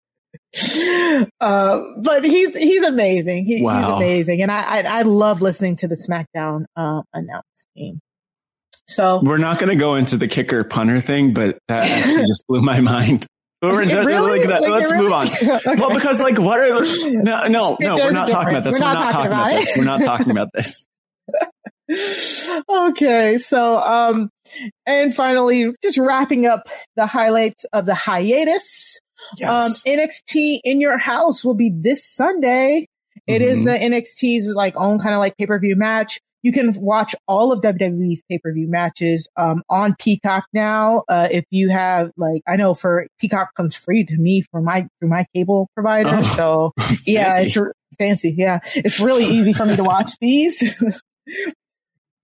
uh, 1.40 1.80
but 2.02 2.24
he's 2.24 2.54
he's 2.56 2.82
amazing. 2.82 3.46
He, 3.46 3.58
He's 3.58 3.68
amazing, 3.68 4.42
and 4.42 4.50
I, 4.50 4.62
I 4.62 4.80
I 4.98 5.02
love 5.02 5.40
listening 5.42 5.76
to 5.76 5.88
the 5.88 5.96
SmackDown 5.96 6.64
uh, 6.76 7.02
announce 7.12 7.66
team. 7.76 8.00
So 8.88 9.20
We're 9.22 9.38
not 9.38 9.58
going 9.58 9.70
to 9.70 9.76
go 9.76 9.94
into 9.94 10.16
the 10.16 10.28
kicker 10.28 10.64
punter 10.64 11.00
thing, 11.00 11.32
but 11.32 11.58
that 11.68 11.88
actually 11.90 12.26
just 12.26 12.44
blew 12.46 12.60
my 12.60 12.80
mind. 12.80 13.26
We're 13.62 13.84
just, 13.84 13.94
Really? 13.96 14.40
like, 14.40 14.48
that- 14.48 14.60
Like, 14.62 14.70
let's 14.70 14.90
really? 14.92 15.04
move 15.04 15.12
on. 15.12 15.28
Okay. 15.42 15.74
Well, 15.80 15.92
because 15.94 16.20
like, 16.20 16.38
what 16.38 16.58
are 16.58 16.84
the, 16.84 17.10
no, 17.22 17.46
no, 17.46 17.76
no, 17.80 17.94
we're 17.96 18.10
not 18.10 18.28
talking 18.28 18.50
about 18.54 18.64
this. 18.64 18.72
We're, 18.74 18.80
not, 18.80 19.12
talking 19.12 19.26
about, 19.28 19.52
this. 19.52 19.70
We're 19.76 19.84
not 19.84 20.02
talking 20.02 20.30
about 20.30 20.48
this. 20.52 20.86
okay, 22.68 23.38
so 23.38 23.78
um, 23.78 24.30
and 24.86 25.14
finally, 25.14 25.72
just 25.82 25.98
wrapping 25.98 26.46
up 26.46 26.68
the 26.96 27.06
highlights 27.06 27.64
of 27.72 27.86
the 27.86 27.94
hiatus. 27.94 28.98
Yes. 29.38 29.48
Um, 29.86 29.92
NXT 29.92 30.60
in 30.64 30.80
your 30.80 30.98
house 30.98 31.44
will 31.44 31.54
be 31.54 31.70
this 31.72 32.04
Sunday. 32.04 32.86
It 33.28 33.40
is 33.42 33.60
Mhm. 33.60 33.64
the 33.66 33.78
NXT's 33.78 34.52
like 34.54 34.74
own 34.76 34.98
kind 34.98 35.14
of 35.14 35.18
like 35.20 35.36
pay 35.36 35.46
per 35.46 35.58
view 35.60 35.76
match. 35.76 36.20
You 36.42 36.52
can 36.52 36.72
watch 36.80 37.14
all 37.28 37.52
of 37.52 37.60
WWE's 37.60 38.22
pay 38.28 38.38
per 38.38 38.52
view 38.52 38.68
matches 38.68 39.28
um, 39.36 39.62
on 39.68 39.94
Peacock 39.98 40.44
now. 40.52 41.04
Uh, 41.08 41.28
if 41.30 41.44
you 41.50 41.70
have 41.70 42.10
like, 42.16 42.42
I 42.46 42.56
know 42.56 42.74
for 42.74 43.06
Peacock 43.20 43.54
comes 43.56 43.74
free 43.74 44.04
to 44.04 44.16
me 44.16 44.42
for 44.50 44.60
my 44.60 44.86
through 44.98 45.08
my 45.08 45.26
cable 45.34 45.68
provider. 45.74 46.10
Oh, 46.12 46.22
so 46.36 46.72
yeah, 47.06 47.32
fancy. 47.36 47.60
it's 47.60 47.98
fancy. 47.98 48.34
Yeah, 48.36 48.60
it's 48.74 49.00
really 49.00 49.24
easy 49.24 49.52
for 49.52 49.66
me 49.66 49.76
to 49.76 49.84
watch 49.84 50.12
these. 50.20 50.62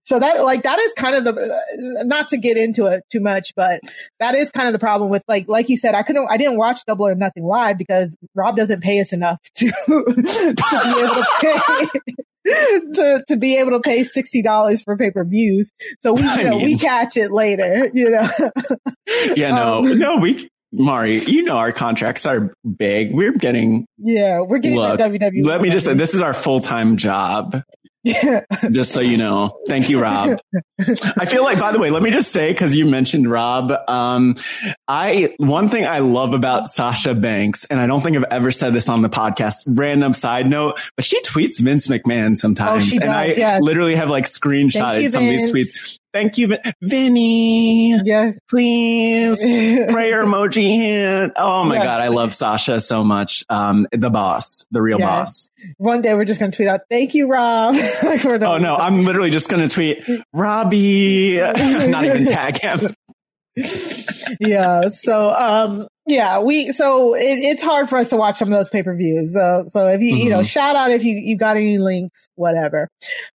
so 0.09 0.17
that 0.17 0.43
like 0.43 0.63
that 0.63 0.79
is 0.79 0.91
kind 0.93 1.15
of 1.15 1.23
the 1.23 2.03
not 2.03 2.29
to 2.29 2.37
get 2.37 2.57
into 2.57 2.87
it 2.87 3.03
too 3.11 3.19
much, 3.19 3.53
but 3.55 3.79
that 4.19 4.33
is 4.33 4.49
kind 4.49 4.67
of 4.67 4.73
the 4.73 4.79
problem 4.79 5.11
with 5.11 5.23
like 5.27 5.47
like 5.47 5.69
you 5.69 5.77
said, 5.77 5.93
I 5.93 6.01
couldn't 6.01 6.27
I 6.31 6.37
didn't 6.37 6.57
watch 6.57 6.83
Double 6.87 7.05
or 7.05 7.13
Nothing 7.13 7.43
live 7.43 7.77
because 7.77 8.15
Rob 8.33 8.57
doesn't 8.57 8.81
pay 8.81 8.99
us 9.01 9.13
enough 9.13 9.39
to 9.57 9.67
to 9.85 9.93
be 9.93 10.99
able 10.99 11.13
to 11.13 11.25
pay. 11.41 11.99
To, 12.45 13.23
to 13.27 13.37
be 13.37 13.57
able 13.57 13.71
to 13.71 13.79
pay 13.79 14.03
sixty 14.03 14.41
dollars 14.41 14.81
for 14.81 14.97
pay 14.97 15.11
per 15.11 15.23
views, 15.23 15.71
so 16.01 16.13
we 16.13 16.21
you 16.23 16.43
know 16.45 16.57
we 16.57 16.79
catch 16.79 17.15
it 17.15 17.31
later, 17.31 17.91
you 17.93 18.09
know. 18.09 18.27
Yeah, 19.35 19.51
no, 19.51 19.79
Um, 19.79 19.99
no, 19.99 20.17
we, 20.17 20.49
Mari, 20.71 21.19
you 21.19 21.43
know, 21.43 21.57
our 21.57 21.71
contracts 21.71 22.25
are 22.25 22.53
big. 22.77 23.13
We're 23.13 23.33
getting, 23.33 23.85
yeah, 23.97 24.39
we're 24.41 24.59
getting 24.59 24.77
look, 24.77 24.99
WWE. 24.99 25.45
let 25.45 25.61
me 25.61 25.69
just 25.69 25.85
say, 25.85 25.93
this 25.93 26.15
is 26.15 26.21
our 26.23 26.33
full-time 26.33 26.97
job. 26.97 27.61
Yeah. 28.03 28.41
Just 28.71 28.91
so 28.91 29.01
you 29.01 29.17
know. 29.17 29.59
Thank 29.67 29.89
you, 29.89 30.01
Rob. 30.01 30.39
I 30.79 31.25
feel 31.25 31.43
like, 31.43 31.59
by 31.59 31.71
the 31.71 31.79
way, 31.79 31.89
let 31.89 32.01
me 32.01 32.11
just 32.11 32.31
say, 32.31 32.53
cause 32.53 32.73
you 32.73 32.85
mentioned 32.85 33.29
Rob. 33.29 33.73
Um, 33.87 34.37
I, 34.87 35.35
one 35.37 35.69
thing 35.69 35.85
I 35.85 35.99
love 35.99 36.33
about 36.33 36.67
Sasha 36.67 37.13
Banks, 37.13 37.65
and 37.65 37.79
I 37.79 37.87
don't 37.87 38.01
think 38.01 38.15
I've 38.15 38.23
ever 38.31 38.51
said 38.51 38.73
this 38.73 38.87
on 38.87 39.01
the 39.01 39.09
podcast, 39.09 39.63
random 39.67 40.13
side 40.13 40.49
note, 40.49 40.79
but 40.95 41.03
she 41.03 41.21
tweets 41.23 41.59
Vince 41.59 41.87
McMahon 41.87 42.37
sometimes. 42.37 42.93
Oh, 42.93 42.99
and 43.01 43.11
I 43.11 43.25
yes. 43.25 43.61
literally 43.61 43.95
have 43.95 44.09
like 44.09 44.25
screenshotted 44.25 45.03
you, 45.03 45.09
some 45.09 45.23
of 45.23 45.29
these 45.29 45.51
tweets. 45.51 45.99
Thank 46.11 46.37
you, 46.39 46.47
Vin- 46.47 46.73
Vinny. 46.81 47.99
Yes. 48.03 48.39
Please. 48.49 49.41
Prayer 49.43 50.25
emoji 50.25 50.67
hand. 50.75 51.33
Oh 51.35 51.63
my 51.63 51.75
Yes. 51.75 51.83
God. 51.85 52.01
I 52.01 52.07
love 52.07 52.33
Sasha 52.33 52.81
so 52.81 53.03
much. 53.03 53.43
Um, 53.49 53.87
the 53.91 54.09
boss, 54.09 54.65
the 54.71 54.81
real 54.81 54.99
Yes. 54.99 55.07
boss. 55.07 55.51
One 55.77 56.01
day 56.01 56.13
we're 56.15 56.25
just 56.25 56.39
going 56.39 56.51
to 56.51 56.55
tweet 56.55 56.67
out, 56.67 56.81
"Thank 56.89 57.13
you, 57.13 57.27
Rob." 57.27 57.75
Like, 58.03 58.25
Oh 58.25 58.57
no, 58.57 58.75
I'm 58.75 59.03
literally 59.05 59.29
just 59.29 59.49
going 59.49 59.61
to 59.61 59.67
tweet 59.73 60.03
Robbie, 60.33 61.37
not 61.87 62.05
even 62.05 62.25
tag 62.25 62.57
him. 62.57 62.95
Yeah. 64.39 64.89
So, 64.89 65.29
um, 65.31 65.87
yeah, 66.05 66.39
we, 66.39 66.71
so 66.71 67.15
it, 67.15 67.39
it's 67.39 67.63
hard 67.63 67.89
for 67.89 67.97
us 67.97 68.09
to 68.09 68.17
watch 68.17 68.37
some 68.39 68.51
of 68.51 68.57
those 68.59 68.69
pay 68.69 68.83
per 68.83 68.95
views. 68.95 69.35
Uh, 69.35 69.65
so 69.65 69.87
if 69.87 70.01
you, 70.01 70.15
you 70.15 70.29
know, 70.29 70.39
Mhm. 70.41 70.49
shout 70.49 70.75
out 70.75 70.91
if 70.91 71.03
you, 71.03 71.15
you 71.15 71.37
got 71.37 71.57
any 71.57 71.77
links, 71.77 72.27
whatever. 72.35 72.87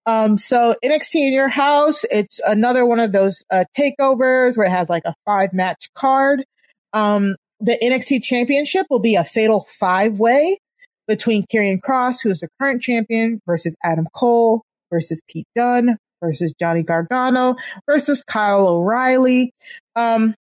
Um, 0.07 0.39
so 0.39 0.75
NXT 0.85 1.29
in 1.29 1.33
your 1.33 1.49
house, 1.49 2.05
it's 2.11 2.41
another 2.47 2.85
one 2.87 3.01
of 3.01 3.13
those, 3.13 3.45
uh, 3.51 3.65
takeovers 3.79 4.57
where 4.57 4.67
it 4.67 4.71
has 4.71 4.89
like 4.89 5.05
a 5.05 5.15
five 5.25 5.53
match 5.53 5.89
card. 5.95 6.45
Um, 6.93 7.37
the 7.61 7.79
NXT 7.83 8.23
championship 8.23 8.87
will 8.91 9.01
be 9.01 9.15
a 9.17 9.25
fatal 9.25 9.67
five 9.79 10.19
way 10.19 10.59
between 11.07 11.45
Karrion 11.53 11.79
Kross, 11.81 12.23
who 12.23 12.31
is 12.31 12.41
the 12.41 12.49
current 12.61 12.83
champion, 12.83 13.41
versus 13.47 13.77
Adam 13.85 14.07
Cole, 14.15 14.63
versus 14.93 15.21
Pete 15.29 15.47
Dunne, 15.57 15.97
versus 16.21 16.55
Johnny 16.59 16.83
Gargano, 16.83 17.57
versus 17.87 18.23
Kyle 18.23 18.67
O'Reilly. 18.67 19.53
Um, 19.97 20.35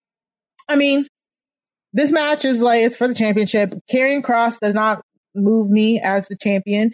I 0.67 0.75
mean, 0.75 1.07
this 1.93 2.11
match 2.11 2.45
is 2.45 2.61
like 2.61 2.83
it's 2.83 2.95
for 2.95 3.07
the 3.07 3.15
championship. 3.15 3.73
Karrion 3.91 4.21
Kross 4.21 4.59
does 4.59 4.73
not 4.73 5.01
move 5.35 5.69
me 5.69 5.99
as 5.99 6.27
the 6.27 6.35
champion. 6.35 6.91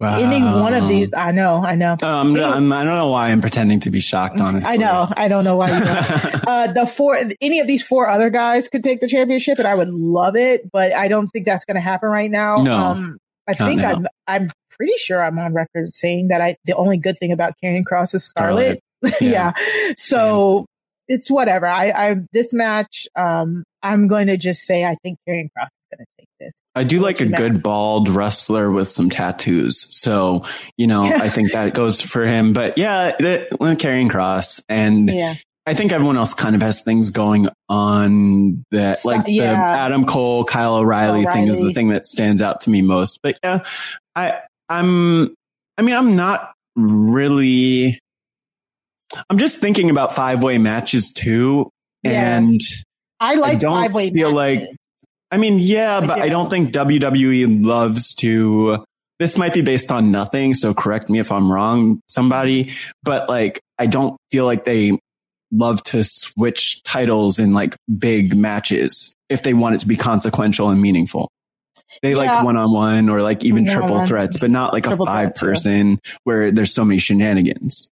Any 0.00 0.40
one 0.40 0.74
of 0.74 0.88
these, 0.88 1.08
I 1.12 1.32
know, 1.32 1.56
I 1.56 1.74
know. 1.74 1.96
Um, 2.00 2.36
I'm, 2.36 2.72
I 2.72 2.84
don't 2.84 2.94
know 2.94 3.10
why 3.10 3.30
I'm 3.30 3.40
pretending 3.40 3.80
to 3.80 3.90
be 3.90 3.98
shocked, 3.98 4.40
honestly. 4.40 4.72
I 4.72 4.76
know. 4.76 5.08
I 5.16 5.26
don't 5.26 5.42
know 5.42 5.56
why. 5.56 5.76
You 5.76 5.84
don't. 5.84 5.88
uh, 6.46 6.72
the 6.72 6.86
four, 6.86 7.18
any 7.40 7.58
of 7.58 7.66
these 7.66 7.82
four 7.82 8.08
other 8.08 8.30
guys 8.30 8.68
could 8.68 8.84
take 8.84 9.00
the 9.00 9.08
championship, 9.08 9.58
and 9.58 9.66
I 9.66 9.74
would 9.74 9.90
love 9.92 10.36
it. 10.36 10.70
But 10.70 10.92
I 10.92 11.08
don't 11.08 11.28
think 11.30 11.46
that's 11.46 11.64
going 11.64 11.74
to 11.74 11.80
happen 11.80 12.10
right 12.10 12.30
now. 12.30 12.62
No. 12.62 12.76
Um, 12.76 13.18
I 13.48 13.56
Not 13.58 13.68
think 13.68 13.80
now. 13.80 13.90
I'm. 13.90 14.06
I'm 14.28 14.50
pretty 14.78 14.96
sure 14.96 15.22
I'm 15.22 15.38
on 15.38 15.52
record 15.52 15.94
saying 15.94 16.28
that 16.28 16.40
I. 16.40 16.56
The 16.64 16.74
only 16.74 16.96
good 16.96 17.18
thing 17.18 17.32
about 17.32 17.54
Karrion 17.62 17.84
Kross 17.84 18.14
is 18.14 18.24
Scarlett. 18.24 18.80
yeah. 19.20 19.52
So 19.96 20.64
it's 21.08 21.30
whatever. 21.30 21.66
I. 21.66 21.90
I 21.90 22.16
this 22.32 22.54
match. 22.54 23.06
Um. 23.14 23.64
I'm 23.82 24.08
going 24.08 24.26
to 24.26 24.36
just 24.36 24.62
say 24.62 24.84
I 24.84 24.96
think 25.02 25.18
Karrion 25.28 25.48
Kross 25.56 25.66
is 25.66 25.96
going 25.96 26.04
to 26.04 26.06
take 26.18 26.28
this. 26.40 26.52
I 26.74 26.84
do 26.84 27.00
like 27.00 27.20
a 27.20 27.26
good 27.26 27.62
bald 27.62 28.08
wrestler 28.08 28.70
with 28.70 28.90
some 28.90 29.10
tattoos. 29.10 29.86
So, 29.90 30.44
you 30.76 30.86
know, 30.86 31.04
I 31.04 31.28
think 31.28 31.52
that 31.52 31.74
goes 31.74 32.00
for 32.00 32.26
him. 32.26 32.52
But 32.52 32.78
yeah, 32.78 33.12
the, 33.18 33.48
Karrion 33.78 34.10
Kross. 34.10 34.62
And 34.68 35.08
Yeah. 35.10 35.34
I 35.66 35.74
think 35.74 35.92
everyone 35.92 36.16
else 36.16 36.32
kind 36.32 36.56
of 36.56 36.62
has 36.62 36.80
things 36.80 37.10
going 37.10 37.48
on 37.68 38.64
that, 38.70 39.04
like 39.04 39.26
the 39.26 39.34
yeah. 39.34 39.84
Adam 39.84 40.06
Cole, 40.06 40.44
Kyle 40.44 40.76
O'Reilly, 40.76 41.26
thing 41.26 41.46
is 41.46 41.58
the 41.58 41.74
thing 41.74 41.90
that 41.90 42.06
stands 42.06 42.40
out 42.40 42.62
to 42.62 42.70
me 42.70 42.80
most. 42.80 43.20
But 43.22 43.38
yeah, 43.44 43.64
I, 44.16 44.40
I'm, 44.68 45.34
I 45.76 45.82
mean, 45.82 45.94
I'm 45.94 46.16
not 46.16 46.52
really, 46.76 47.98
I'm 49.30 49.38
just 49.38 49.58
thinking 49.58 49.90
about 49.90 50.14
five 50.14 50.42
way 50.42 50.58
matches 50.58 51.10
too. 51.10 51.70
Yeah. 52.02 52.36
And 52.36 52.60
I 53.20 53.34
like 53.34 53.58
don't 53.58 53.74
five 53.74 53.94
way. 53.94 54.10
feel 54.10 54.30
like 54.30 54.68
I 55.30 55.36
mean, 55.36 55.58
yeah, 55.58 56.00
but 56.00 56.20
I 56.20 56.28
don't 56.28 56.48
think 56.48 56.72
WWE 56.72 57.64
loves 57.64 58.14
to. 58.16 58.84
This 59.18 59.36
might 59.36 59.52
be 59.52 59.62
based 59.62 59.90
on 59.90 60.10
nothing, 60.10 60.54
so 60.54 60.72
correct 60.72 61.10
me 61.10 61.18
if 61.18 61.32
I'm 61.32 61.52
wrong, 61.52 62.00
somebody. 62.08 62.72
But 63.02 63.28
like, 63.28 63.60
I 63.78 63.86
don't 63.86 64.16
feel 64.30 64.46
like 64.46 64.64
they 64.64 64.98
love 65.50 65.82
to 65.82 66.04
switch 66.04 66.82
titles 66.82 67.38
in 67.38 67.52
like 67.52 67.74
big 67.98 68.36
matches 68.36 69.12
if 69.28 69.42
they 69.42 69.54
want 69.54 69.74
it 69.74 69.78
to 69.78 69.88
be 69.88 69.96
consequential 69.96 70.70
and 70.70 70.80
meaningful. 70.80 71.28
They 72.02 72.10
Yeah. 72.12 72.16
like 72.16 72.44
one 72.44 72.56
on 72.56 72.72
one 72.72 73.08
or 73.08 73.22
like 73.22 73.44
even 73.44 73.64
triple 73.64 73.82
One-on-one. 73.82 74.06
threats, 74.06 74.38
but 74.38 74.50
not 74.50 74.72
like 74.72 74.86
a 74.86 74.96
five 74.96 75.34
threats, 75.36 75.64
yeah. 75.64 75.72
person 75.72 76.00
where 76.24 76.50
there's 76.52 76.72
so 76.74 76.84
many 76.84 76.98
shenanigans. 76.98 77.90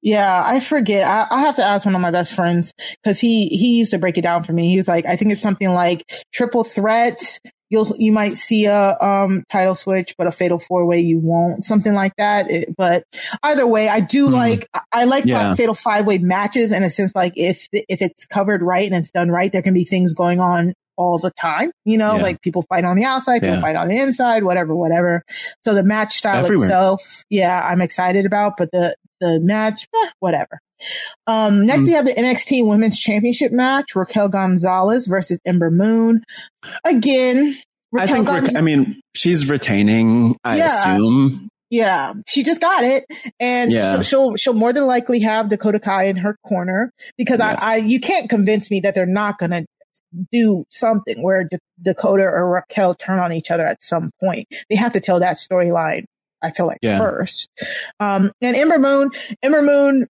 Yeah, 0.00 0.42
I 0.44 0.60
forget. 0.60 1.04
I, 1.08 1.26
I 1.28 1.40
have 1.40 1.56
to 1.56 1.64
ask 1.64 1.84
one 1.84 1.94
of 1.94 2.00
my 2.00 2.12
best 2.12 2.32
friends 2.32 2.72
because 3.02 3.18
he 3.18 3.48
he 3.48 3.78
used 3.78 3.90
to 3.90 3.98
break 3.98 4.16
it 4.16 4.22
down 4.22 4.44
for 4.44 4.52
me. 4.52 4.70
He 4.70 4.76
was 4.76 4.86
like, 4.86 5.04
I 5.06 5.16
think 5.16 5.32
it's 5.32 5.42
something 5.42 5.68
like 5.74 6.04
triple 6.32 6.62
threat. 6.62 7.40
You'll 7.70 7.92
you 7.98 8.12
might 8.12 8.36
see 8.36 8.66
a 8.66 8.96
um 9.00 9.42
title 9.50 9.74
switch, 9.74 10.14
but 10.16 10.28
a 10.28 10.30
fatal 10.30 10.60
four 10.60 10.86
way 10.86 11.00
you 11.00 11.18
won't. 11.18 11.64
Something 11.64 11.94
like 11.94 12.12
that. 12.16 12.48
It- 12.48 12.76
but 12.76 13.02
either 13.42 13.66
way, 13.66 13.88
I 13.88 13.98
do 14.00 14.28
like 14.28 14.68
I- 14.72 14.80
I 14.92 15.04
like 15.04 15.24
Yeah. 15.26 15.54
fatal 15.56 15.74
five 15.74 16.06
way 16.06 16.18
matches 16.18 16.70
in 16.70 16.84
a 16.84 16.90
sense. 16.90 17.12
Like 17.16 17.32
if 17.36 17.66
if 17.72 18.00
it's 18.00 18.24
covered 18.26 18.62
right 18.62 18.86
and 18.86 18.94
it's 18.94 19.10
done 19.10 19.30
right, 19.32 19.50
there 19.50 19.62
can 19.62 19.74
be 19.74 19.84
things 19.84 20.14
going 20.14 20.38
on 20.38 20.74
all 20.98 21.18
the 21.18 21.30
time. 21.30 21.70
You 21.86 21.96
know, 21.96 22.16
Yeah. 22.16 22.22
like 22.22 22.42
people 22.42 22.62
fight 22.68 22.84
on 22.84 22.96
the 22.96 23.04
outside, 23.04 23.40
people 23.40 23.54
Yeah. 23.56 23.60
fight 23.62 23.76
on 23.76 23.88
the 23.88 23.96
inside, 23.98 24.44
whatever, 24.44 24.74
whatever. 24.76 25.22
So 25.64 25.72
the 25.74 25.82
match 25.82 26.16
style 26.18 26.44
Everywhere. 26.44 26.66
itself, 26.66 27.24
yeah, 27.30 27.62
I'm 27.66 27.80
excited 27.80 28.26
about, 28.26 28.54
but 28.58 28.70
the 28.72 28.94
the 29.20 29.40
match, 29.40 29.86
eh, 29.96 30.08
whatever. 30.20 30.60
Um, 31.26 31.66
next 31.66 31.82
Mm. 31.82 31.86
we 31.86 31.92
have 31.92 32.04
the 32.04 32.16
NXT 32.16 32.62
Women's 32.64 33.00
Championship 33.00 33.50
match: 33.50 33.96
Raquel 33.96 34.28
Gonzalez 34.28 35.06
versus 35.08 35.40
Ember 35.44 35.70
Moon. 35.72 36.22
Again, 36.84 37.56
I 37.98 38.06
think, 38.06 38.28
Gonz- 38.28 38.56
I 38.56 38.60
mean, 38.60 39.00
she's 39.16 39.48
retaining, 39.48 40.36
I 40.44 40.58
Yeah. 40.58 40.66
assume. 40.94 41.48
yeah, 41.70 42.12
she 42.28 42.42
just 42.44 42.60
got 42.60 42.84
it, 42.84 43.04
and 43.40 43.72
Yeah. 43.72 43.94
she'll, 43.94 44.02
she'll 44.02 44.36
she'll 44.36 44.54
more 44.54 44.72
than 44.72 44.86
likely 44.86 45.20
have 45.20 45.48
Dakota 45.48 45.80
Kai 45.80 46.04
in 46.04 46.16
her 46.18 46.36
corner 46.46 46.92
because 47.16 47.40
Yes. 47.40 47.58
I, 47.62 47.72
I 47.72 47.76
you 47.78 47.98
can't 48.00 48.28
convince 48.30 48.70
me 48.70 48.80
that 48.80 48.94
they're 48.94 49.04
not 49.06 49.38
gonna 49.38 49.64
do 50.32 50.64
something 50.70 51.22
where 51.22 51.44
D- 51.44 51.58
Dakota 51.82 52.22
or 52.24 52.48
Raquel 52.50 52.94
turn 52.94 53.18
on 53.18 53.32
each 53.32 53.50
other 53.50 53.66
at 53.66 53.82
some 53.82 54.10
point. 54.20 54.46
They 54.70 54.76
have 54.76 54.92
to 54.94 55.00
tell 55.00 55.20
that 55.20 55.36
storyline. 55.36 56.04
I 56.42 56.50
feel 56.52 56.66
like 56.66 56.78
Yeah. 56.82 56.98
first. 56.98 57.48
Um, 58.00 58.32
and 58.40 58.56
Ember 58.56 58.78
Moon, 58.78 59.10
Ember 59.42 59.62
Moon, 59.62 60.06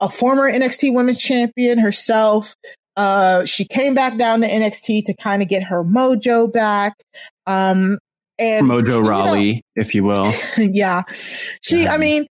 a 0.00 0.08
former 0.08 0.50
NXT 0.50 0.94
Women's 0.94 1.20
Champion 1.20 1.78
herself. 1.78 2.54
Uh, 2.96 3.44
she 3.46 3.64
came 3.64 3.94
back 3.94 4.16
down 4.18 4.40
to 4.42 4.48
NXT 4.48 5.06
to 5.06 5.14
kind 5.14 5.42
of 5.42 5.48
get 5.48 5.62
her 5.64 5.82
mojo 5.82 6.52
back. 6.52 6.94
Um, 7.46 7.98
and 8.38 8.66
Mojo 8.66 8.96
you 8.96 9.02
know, 9.54 9.60
if 9.76 9.94
you 9.94 10.04
will. 10.04 10.32
yeah. 10.58 11.02
She, 11.62 11.86
I 11.86 11.96
mean, 11.96 12.26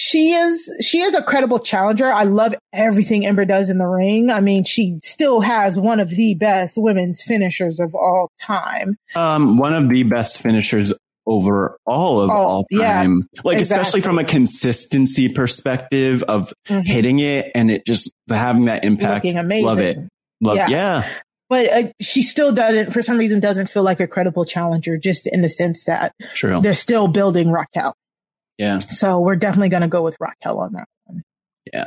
she 0.00 0.30
is 0.30 0.70
she 0.80 1.00
is 1.00 1.12
a 1.14 1.22
credible 1.22 1.58
challenger. 1.58 2.10
I 2.10 2.22
love 2.22 2.54
everything 2.72 3.26
Ember 3.26 3.44
does 3.44 3.68
in 3.68 3.78
the 3.78 3.86
ring. 3.86 4.30
I 4.30 4.40
mean, 4.40 4.62
she 4.62 5.00
still 5.02 5.40
has 5.40 5.78
one 5.78 5.98
of 5.98 6.08
the 6.10 6.34
best 6.34 6.78
women's 6.78 7.20
finishers 7.20 7.80
of 7.80 7.96
all 7.96 8.30
time. 8.40 8.96
Um, 9.16 9.58
one 9.58 9.74
of 9.74 9.88
the 9.88 10.04
best 10.04 10.40
finishers 10.40 10.92
over 11.26 11.76
all 11.84 12.20
of 12.20 12.30
Oh, 12.30 12.32
all 12.34 12.66
yeah, 12.70 13.02
time. 13.02 13.28
like 13.42 13.58
exactly. 13.58 13.82
especially 13.82 14.00
from 14.02 14.18
a 14.20 14.24
consistency 14.24 15.28
perspective 15.28 16.22
of 16.22 16.52
Mhm. 16.68 16.84
hitting 16.84 17.18
it 17.18 17.50
and 17.56 17.68
it 17.70 17.84
just 17.84 18.10
having 18.30 18.66
that 18.66 18.84
impact. 18.84 19.24
Love 19.34 19.80
it. 19.80 19.98
Love 20.40 20.56
Yeah. 20.56 20.68
yeah. 20.68 21.08
But 21.50 21.72
uh, 21.72 21.88
she 22.00 22.22
still 22.22 22.54
doesn't, 22.54 22.92
for 22.92 23.02
some 23.02 23.18
reason, 23.18 23.40
doesn't 23.40 23.68
feel 23.70 23.82
like 23.82 24.00
a 24.00 24.06
credible 24.06 24.44
challenger, 24.44 24.96
just 24.98 25.26
in 25.26 25.40
the 25.42 25.48
sense 25.48 25.84
that 25.84 26.12
True. 26.34 26.60
they're 26.60 26.74
still 26.74 27.08
building 27.08 27.50
Raquel. 27.50 27.94
Yeah. 28.58 28.78
So 28.78 29.20
we're 29.20 29.36
definitely 29.36 29.68
going 29.70 29.82
to 29.82 29.88
go 29.88 30.02
with 30.02 30.16
Raquel 30.20 30.58
on 30.58 30.72
that 30.74 30.86
one. 31.04 31.22
Yeah. 31.72 31.86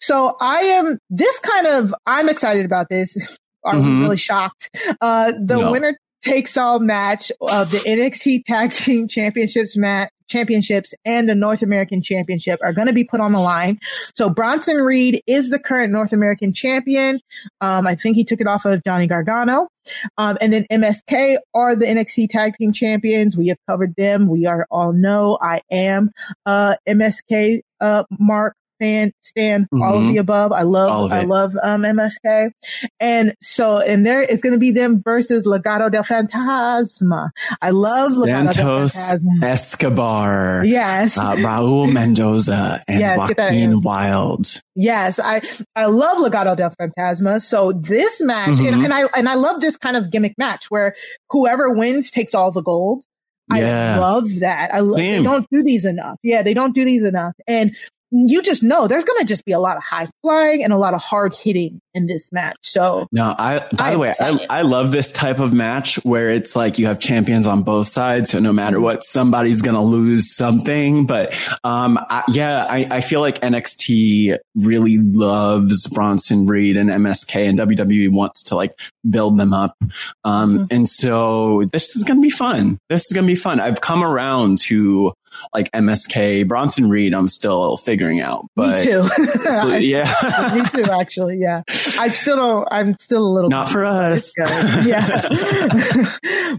So 0.00 0.36
I 0.40 0.60
am 0.62 0.98
this 1.10 1.38
kind 1.40 1.66
of 1.66 1.94
I'm 2.06 2.28
excited 2.28 2.64
about 2.64 2.88
this. 2.88 3.16
We 3.64 3.70
Mhm. 3.70 4.00
really 4.02 4.16
shocked? 4.16 4.70
Uh, 5.00 5.30
the 5.40 5.56
No. 5.56 5.70
winner 5.70 5.96
takes 6.24 6.56
all 6.56 6.80
match 6.80 7.30
of 7.40 7.70
the 7.70 7.78
NXT 7.78 8.42
Tag 8.44 8.72
Team 8.72 9.06
Championships 9.06 9.76
match. 9.76 10.10
Championships 10.32 10.94
and 11.04 11.28
the 11.28 11.34
North 11.34 11.62
American 11.62 12.02
Championship 12.02 12.58
are 12.62 12.72
going 12.72 12.88
to 12.88 12.92
be 12.92 13.04
put 13.04 13.20
on 13.20 13.32
the 13.32 13.40
line. 13.40 13.78
So 14.14 14.30
Bronson 14.30 14.78
Reed 14.78 15.22
is 15.26 15.50
the 15.50 15.58
current 15.58 15.92
North 15.92 16.12
American 16.12 16.52
champion. 16.52 17.20
Um, 17.60 17.86
I 17.86 17.94
think 17.94 18.16
he 18.16 18.24
took 18.24 18.40
it 18.40 18.46
off 18.46 18.64
of 18.64 18.82
Johnny 18.84 19.06
Gargano. 19.06 19.68
Um, 20.16 20.38
and 20.40 20.52
then 20.52 20.66
MSK 20.70 21.38
are 21.54 21.74
the 21.74 21.86
NXT 21.86 22.30
Tag 22.30 22.54
Team 22.56 22.72
Champions. 22.72 23.36
We 23.36 23.48
have 23.48 23.58
covered 23.68 23.94
them. 23.96 24.28
We 24.28 24.46
are 24.46 24.66
all 24.70 24.92
know 24.92 25.38
I 25.40 25.60
am 25.70 26.10
uh, 26.46 26.76
MSK 26.88 27.60
uh, 27.80 28.04
Mark 28.18 28.56
fan 28.82 29.12
stan 29.20 29.68
all 29.72 29.94
of 29.98 30.02
Mhm. 30.02 30.12
the 30.12 30.18
above. 30.18 30.50
I 30.52 30.62
love 30.62 31.12
I 31.12 31.22
love 31.22 31.52
um, 31.62 31.82
MSK. 31.84 32.50
And 32.98 33.34
so 33.40 33.78
and 33.78 34.04
there 34.04 34.20
it's 34.22 34.42
going 34.42 34.54
to 34.54 34.58
be 34.58 34.72
them 34.72 35.00
versus 35.04 35.44
Legado 35.46 35.90
del 35.90 36.02
Fantasma. 36.04 37.30
I 37.60 37.70
love 37.70 38.10
Legado 38.12 38.52
del 38.54 38.88
Santos 38.88 38.96
Fantasma. 38.96 39.44
Escobar. 39.44 40.64
Yes. 40.64 41.16
Uh, 41.16 41.34
Raul 41.36 41.92
Mendoza 41.92 42.82
and 42.88 43.00
Yes, 43.00 43.28
get 43.28 43.36
that 43.36 43.54
in. 43.54 43.70
Joaquin 43.70 43.82
Wilde. 43.82 44.60
Yes, 44.74 45.18
I 45.22 45.42
I 45.76 45.86
love 45.86 46.18
Legado 46.18 46.56
del 46.56 46.72
Fantasma. 46.80 47.40
So 47.42 47.72
this 47.72 48.20
match, 48.20 48.48
and, 48.48 48.60
Mhm. 48.60 48.84
and 48.84 48.92
I 48.94 49.02
and 49.16 49.28
I 49.28 49.34
love 49.34 49.60
this 49.60 49.76
kind 49.76 49.96
of 49.96 50.10
gimmick 50.10 50.34
match 50.38 50.66
where 50.70 50.94
whoever 51.30 51.70
wins 51.70 52.10
takes 52.10 52.34
all 52.34 52.50
the 52.50 52.62
gold. 52.62 53.04
Yeah. 53.52 53.96
I 53.96 53.98
love 53.98 54.28
that. 54.40 54.72
I 54.72 54.80
love, 54.80 54.96
they 54.96 55.22
don't 55.22 55.46
do 55.52 55.62
these 55.62 55.84
enough. 55.84 56.16
Yeah, 56.22 56.42
they 56.42 56.54
don't 56.54 56.74
do 56.74 56.84
these 56.84 57.02
enough, 57.02 57.34
and 57.46 57.76
you 58.12 58.42
just 58.42 58.62
know 58.62 58.86
there's 58.86 59.04
going 59.04 59.18
to 59.20 59.24
just 59.24 59.44
be 59.44 59.52
a 59.52 59.58
lot 59.58 59.76
of 59.76 59.82
high 59.82 60.08
flying 60.22 60.62
and 60.62 60.72
a 60.72 60.76
lot 60.76 60.94
of 60.94 61.00
hard 61.00 61.34
hitting 61.34 61.80
in 61.94 62.06
this 62.06 62.30
match. 62.32 62.56
So 62.62 63.06
No, 63.10 63.34
I, 63.38 63.60
by 63.76 63.88
I'm 63.88 63.92
the 63.94 63.98
way, 63.98 64.14
I. 64.20 64.46
I 64.50 64.62
love 64.62 64.92
this 64.92 65.10
type 65.10 65.38
of 65.38 65.52
match 65.52 65.96
where 66.04 66.30
it's 66.30 66.54
like 66.54 66.78
you 66.78 66.86
have 66.86 66.98
champions 67.00 67.46
on 67.46 67.62
both 67.62 67.88
sides. 67.88 68.30
So 68.30 68.38
no 68.38 68.52
matter 68.52 68.80
what, 68.80 69.02
somebody's 69.02 69.62
going 69.62 69.74
to 69.76 69.82
lose 69.82 70.34
something. 70.34 71.06
But, 71.06 71.34
um, 71.64 71.98
I, 72.10 72.22
yeah, 72.28 72.66
I, 72.68 72.86
I 72.90 73.00
feel 73.00 73.20
like 73.20 73.40
NXT 73.40 74.36
really 74.56 74.98
loves 74.98 75.86
Bronson 75.88 76.46
Reed 76.46 76.76
and 76.76 76.90
MSK 76.90 77.48
and 77.48 77.58
WWE 77.58 78.10
wants 78.10 78.42
to 78.44 78.56
like 78.56 78.72
build 79.08 79.38
them 79.38 79.52
up. 79.54 79.76
Um, 80.24 80.42
Mm-hmm. 80.52 80.64
and 80.70 80.88
so 80.88 81.64
this 81.72 81.94
is 81.96 82.02
going 82.04 82.18
to 82.18 82.22
be 82.22 82.30
fun. 82.30 82.78
This 82.90 83.06
is 83.06 83.12
going 83.12 83.24
to 83.26 83.32
be 83.32 83.36
fun. 83.36 83.60
I've 83.60 83.80
come 83.80 84.02
around 84.04 84.58
to 84.62 85.12
like 85.54 85.70
MSK, 85.72 86.46
Bronson 86.46 86.88
Reed. 86.88 87.14
I'm 87.14 87.28
still 87.28 87.76
figuring 87.76 88.20
out, 88.20 88.46
but 88.56 88.78
me 88.78 88.84
too. 88.84 89.08
Yeah. 89.80 90.52
me 90.54 90.62
too. 90.82 90.90
Actually, 90.90 91.38
yeah. 91.38 91.62
I 91.98 92.08
still 92.10 92.36
don't. 92.36 92.68
I'm 92.70 92.98
still 92.98 93.26
a 93.26 93.32
little 93.32 93.50
Not 93.50 93.68
for 93.68 93.84
us. 93.84 94.32
yeah. 94.38 95.28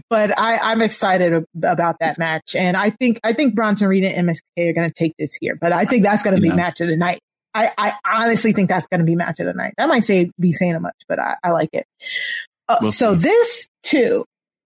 but 0.10 0.38
I, 0.38 0.58
I'm 0.58 0.82
excited 0.82 1.44
about 1.56 1.96
that 2.00 2.18
match, 2.18 2.54
and 2.54 2.76
I 2.76 2.90
think 2.90 3.20
I 3.24 3.32
think 3.32 3.54
Bronson 3.54 3.88
Reed 3.88 4.04
and 4.04 4.28
MSK 4.28 4.70
are 4.70 4.72
going 4.72 4.88
to 4.88 4.94
take 4.94 5.14
this 5.18 5.34
here. 5.40 5.56
But 5.60 5.72
I 5.72 5.84
think 5.84 6.02
that's 6.02 6.22
going 6.22 6.36
to 6.36 6.42
be 6.42 6.48
Yeah. 6.48 6.54
match 6.54 6.80
of 6.80 6.88
the 6.88 6.96
night. 6.96 7.20
I, 7.56 7.70
I 7.78 7.92
honestly 8.04 8.52
think 8.52 8.68
that's 8.68 8.88
going 8.88 8.98
to 8.98 9.06
be 9.06 9.14
match 9.14 9.38
of 9.38 9.46
the 9.46 9.54
night. 9.54 9.74
That 9.78 9.88
might 9.88 10.02
say 10.02 10.30
be 10.40 10.52
saying 10.52 10.74
a 10.74 10.80
much, 10.80 10.96
but 11.08 11.20
I, 11.20 11.36
I 11.44 11.50
like 11.50 11.70
it. 11.72 11.86
Uh, 12.68 12.78
We'll 12.82 12.90
so 12.90 13.14
see. 13.14 13.20
this 13.22 13.68
too. 13.84 14.24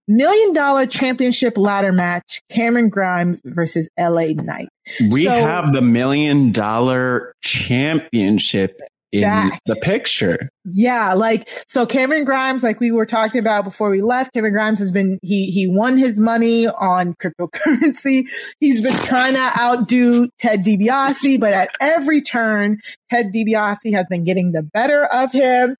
Million 0.08 0.52
dollar 0.54 0.86
championship 0.86 1.56
ladder 1.58 1.92
match, 1.92 2.40
Cameron 2.50 2.88
Grimes 2.88 3.40
versus 3.44 3.88
LA 3.98 4.28
Knight. 4.32 4.68
We 5.10 5.24
So- 5.24 5.30
have 5.30 5.72
the 5.72 5.82
million 5.82 6.50
dollar 6.50 7.34
championship 7.42 8.80
in 9.10 9.22
Back. 9.22 9.60
the 9.64 9.76
picture. 9.76 10.50
Yeah, 10.66 11.14
like 11.14 11.48
so 11.66 11.86
Cameron 11.86 12.24
Grimes, 12.24 12.62
like 12.62 12.78
we 12.78 12.90
were 12.90 13.06
talking 13.06 13.38
about 13.38 13.64
before 13.64 13.88
we 13.88 14.02
left, 14.02 14.34
Cameron 14.34 14.52
Grimes 14.52 14.78
has 14.80 14.92
been 14.92 15.18
he 15.22 15.50
he 15.50 15.66
won 15.66 15.96
his 15.96 16.18
money 16.20 16.66
on 16.66 17.14
cryptocurrency. 17.14 18.24
He's 18.60 18.82
been 18.82 18.92
trying 18.92 19.32
to 19.34 19.58
outdo 19.58 20.28
Ted 20.38 20.62
DiBiase, 20.62 21.40
but 21.40 21.54
at 21.54 21.70
every 21.80 22.20
turn, 22.20 22.80
Ted 23.10 23.32
DiBiase 23.34 23.94
has 23.94 24.04
been 24.10 24.24
getting 24.24 24.52
the 24.52 24.62
better 24.74 25.06
of 25.06 25.32
him. 25.32 25.76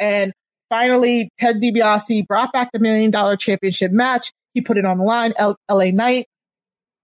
And 0.00 0.32
finally, 0.72 1.28
Ted 1.38 1.60
DiBiase 1.60 2.26
brought 2.26 2.50
back 2.52 2.70
the 2.72 2.78
million 2.78 3.10
dollar 3.10 3.36
championship 3.36 3.92
match. 3.92 4.32
He 4.54 4.62
put 4.62 4.78
it 4.78 4.84
on 4.86 4.96
the 4.98 5.04
line. 5.04 5.34
L- 5.38 5.56
LA 5.70 5.90
Knight. 5.90 6.26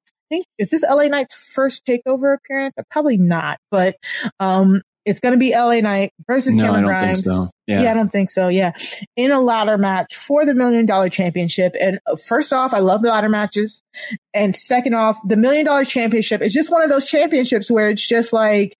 I 0.06 0.34
think 0.36 0.46
is 0.58 0.70
this 0.70 0.82
LA 0.82 1.04
Knight's 1.04 1.34
first 1.34 1.84
takeover 1.86 2.34
appearance? 2.34 2.74
Probably 2.90 3.16
not, 3.18 3.58
but 3.70 3.96
um, 4.40 4.80
it's 5.04 5.20
going 5.20 5.32
to 5.32 5.38
be 5.38 5.52
LA 5.54 5.80
Knight 5.80 6.12
versus 6.26 6.52
No, 6.54 6.64
I 6.64 6.66
Cameron 6.66 6.82
don't 6.84 6.92
think 6.92 7.24
Grimes. 7.24 7.24
so. 7.24 7.50
Yeah. 7.66 7.90
I 7.90 7.94
don't 7.94 8.12
think 8.12 8.30
so. 8.30 8.48
Yeah. 8.48 8.72
In 9.16 9.30
a 9.30 9.40
ladder 9.40 9.76
match 9.78 10.16
for 10.16 10.44
the 10.46 10.54
million 10.54 10.84
dollar 10.86 11.08
championship. 11.10 11.74
And 11.80 11.98
uh, 12.06 12.16
first 12.16 12.52
off, 12.52 12.72
I 12.74 12.78
love 12.80 13.02
the 13.02 13.08
ladder 13.08 13.28
matches. 13.30 13.82
And 14.34 14.54
second 14.56 14.94
off, 14.94 15.18
the 15.26 15.36
million 15.36 15.64
dollar 15.66 15.84
championship 15.86 16.40
is 16.42 16.52
just 16.52 16.70
one 16.70 16.82
of 16.82 16.88
those 16.90 17.06
championships 17.06 17.70
where 17.70 17.88
it's 17.90 18.06
just 18.06 18.32
like, 18.32 18.74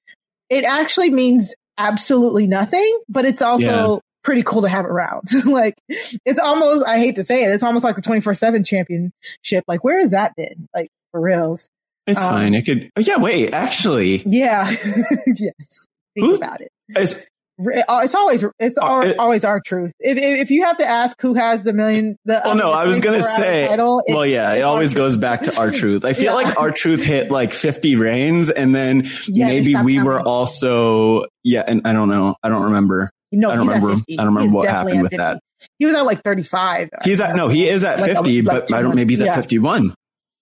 it 0.51 0.65
actually 0.65 1.11
means 1.11 1.55
absolutely 1.79 2.47
nothing, 2.47 2.99
but 3.09 3.25
it's 3.25 3.41
also 3.43 3.63
Yeah. 3.95 3.99
Pretty 4.23 4.43
cool 4.43 4.63
to 4.63 4.69
have 4.69 4.85
around. 4.85 5.29
like, 5.47 5.75
it's 5.89 6.39
almost, 6.39 6.85
I 6.87 6.99
hate 6.99 7.17
to 7.17 7.25
say 7.25 7.45
it, 7.45 7.51
it's 7.51 7.63
almost 7.63 7.85
like 7.85 7.97
the 7.97 8.03
24 8.03 8.35
7 8.35 8.65
championship. 8.65 9.65
Like, 9.67 9.85
where 9.85 10.01
has 10.01 10.11
that 10.11 10.35
been? 10.37 10.69
Like, 10.75 10.91
for 11.13 11.21
reals. 11.21 11.71
It's 12.07 12.23
Um, 12.23 12.31
fine. 12.31 12.55
It 12.55 12.63
could. 12.65 12.91
oh, 12.97 13.01
yeah. 13.01 13.19
Wait. 13.19 13.53
Actually, 13.53 14.23
Yeah. 14.27 14.71
yes. 15.27 15.87
Think 16.15 16.27
Who- 16.27 16.35
about 16.37 16.61
it. 16.61 16.69
it's, 16.91 17.15
uh, 17.15 18.01
It's 18.05 18.15
always 18.15 18.45
it's 18.61 18.79
al- 18.79 19.03
it- 19.03 19.19
always 19.19 19.45
our 19.45 19.61
truth. 19.61 19.93
If, 19.99 20.17
if 20.17 20.41
if 20.43 20.51
you 20.53 20.65
have 20.65 20.79
to 20.79 20.87
ask 20.87 21.21
who 21.21 21.35
has 21.35 21.65
the 21.65 21.73
million, 21.73 22.17
the 22.25 22.41
oh 22.47 22.53
um, 22.53 22.59
no, 22.59 22.71
the 22.71 22.77
I 22.79 22.85
was 22.87 23.01
gonna 23.01 23.21
say. 23.21 23.67
title, 23.67 24.01
well, 24.09 24.25
yeah, 24.25 24.55
it 24.55 24.63
always 24.63 24.91
truth. 24.93 24.97
goes 24.99 25.17
back 25.17 25.43
to 25.43 25.59
our 25.59 25.71
truth. 25.73 26.05
I 26.05 26.13
feel 26.15 26.27
Yeah. 26.27 26.33
like 26.35 26.57
our 26.61 26.71
truth 26.71 27.03
hit 27.03 27.33
like 27.33 27.53
50 27.53 27.97
reigns, 27.97 28.49
and 28.51 28.73
then 28.75 29.09
Yeah, 29.27 29.47
maybe 29.49 29.75
we 29.75 30.01
were 30.01 30.21
also 30.21 31.25
yeah, 31.43 31.65
and 31.67 31.83
I 31.85 31.93
don't 31.93 32.09
know. 32.09 32.37
I 32.45 32.49
don't 32.49 32.63
remember. 32.65 33.11
No, 33.33 33.51
I 33.51 33.57
don't 33.57 33.67
remember. 33.67 33.91
I 33.93 33.95
don't 34.17 34.27
remember 34.27 34.41
He's 34.43 34.53
what 34.53 34.69
happened 34.69 35.03
with 35.03 35.11
50. 35.13 35.17
that. 35.19 35.41
He 35.79 35.87
was 35.87 35.95
at 35.95 36.07
like 36.07 36.23
thirty 36.23 36.43
five. 36.45 36.89
He's 37.05 37.21
at 37.21 37.35
no, 37.37 37.49
he 37.49 37.69
is 37.69 37.85
at 37.85 38.01
Like 38.01 38.11
a- 38.13 38.15
50, 38.17 38.43
like 38.43 38.67
but 38.69 38.75
I 38.77 38.83
don't. 38.83 38.95
Maybe 38.95 39.13
he's 39.13 39.21
yeah. 39.21 39.33
at 39.33 39.37
51. 39.37 39.95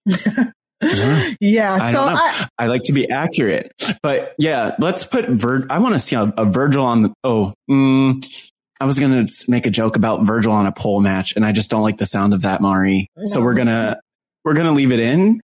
Yeah, 1.41 1.79
I 1.81 1.93
so. 1.93 2.01
I, 2.03 2.47
I, 2.59 2.67
like 2.67 2.83
to 2.85 2.93
be 2.93 3.09
accurate, 3.11 3.73
but 4.03 4.35
yeah, 4.39 4.75
let's 4.79 5.05
put 5.07 5.27
Vir. 5.27 5.67
I 5.71 5.79
want 5.79 5.95
to 5.95 5.99
see 5.99 6.17
a, 6.17 6.23
a 6.37 6.45
Virgil 6.45 6.85
on 6.85 7.01
the. 7.03 7.13
Oh, 7.25 7.55
mm, 7.71 8.23
I 8.79 8.85
was 8.85 8.99
gonna 8.99 9.25
make 9.49 9.67
a 9.67 9.71
joke 9.71 9.97
about 9.97 10.27
Virgil 10.27 10.53
on 10.53 10.67
a 10.67 10.73
pole 10.73 11.01
match, 11.01 11.35
and 11.35 11.47
I 11.47 11.53
just 11.53 11.71
don't 11.71 11.81
like 11.83 11.97
the 11.97 12.05
sound 12.05 12.35
of 12.35 12.43
that, 12.43 12.61
Mari. 12.61 13.09
So 13.25 13.41
we're 13.41 13.55
gonna 13.55 13.99
we're 14.45 14.53
gonna 14.55 14.73
leave 14.73 14.93
it 14.93 15.01
in, 15.01 15.41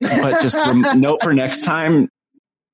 but 0.00 0.40
just 0.40 0.56
rem- 0.56 0.86
note 1.00 1.22
for 1.22 1.34
next 1.34 1.62
time. 1.62 2.08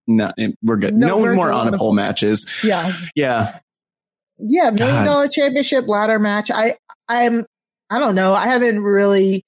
No, 0.07 0.33
we're 0.63 0.77
good. 0.77 0.95
No 0.95 1.19
No, 1.19 1.35
more 1.35 1.51
on 1.51 1.67
a 1.69 1.73
a 1.73 1.77
pole 1.79 1.93
matches. 1.93 2.47
yeah, 2.63 2.93
Yeah, 3.17 3.59
yeah, 4.39 4.71
million 4.71 5.05
dollar 5.05 5.29
championship 5.29 5.87
ladder 5.89 6.19
match. 6.19 6.51
I 6.51 6.77
I'm 7.09 7.47
I 7.91 7.99
don't 7.99 8.15
know. 8.15 8.35
I 8.35 8.47
haven't 8.49 8.83
really. 8.83 9.45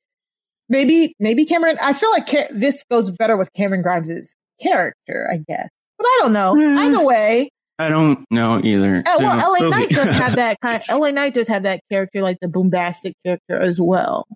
Maybe 0.69 1.15
maybe 1.19 1.45
Cameron. 1.47 1.79
I 1.83 1.93
feel 1.95 2.11
like 2.11 2.29
this 2.51 2.83
goes 2.91 3.11
better 3.11 3.37
with 3.37 3.51
Cameron 3.55 3.83
Grimes's 3.83 4.35
character. 4.61 5.29
I 5.33 5.39
guess, 5.49 5.69
but 5.97 6.05
I 6.07 6.19
don't 6.23 6.33
know. 6.35 6.55
Eh. 6.61 6.87
Either 6.87 7.05
way, 7.05 7.51
I 7.79 7.89
don't 7.89 8.25
know 8.31 8.61
either. 8.63 9.03
Oh, 9.07 9.19
So, 9.19 9.25
well, 9.25 9.53
LA 9.61 9.69
Knight 9.69 9.89
does 9.89 10.15
have 10.15 10.37
that 10.37 10.61
kind. 10.63 10.83
LA 10.91 11.11
Knight 11.11 11.33
does 11.35 11.49
have 11.49 11.63
that 11.63 11.81
character, 11.91 12.21
like 12.21 12.37
the 12.43 12.49
bombastic 12.49 13.15
character 13.25 13.59
as 13.59 13.81
well. 13.81 14.27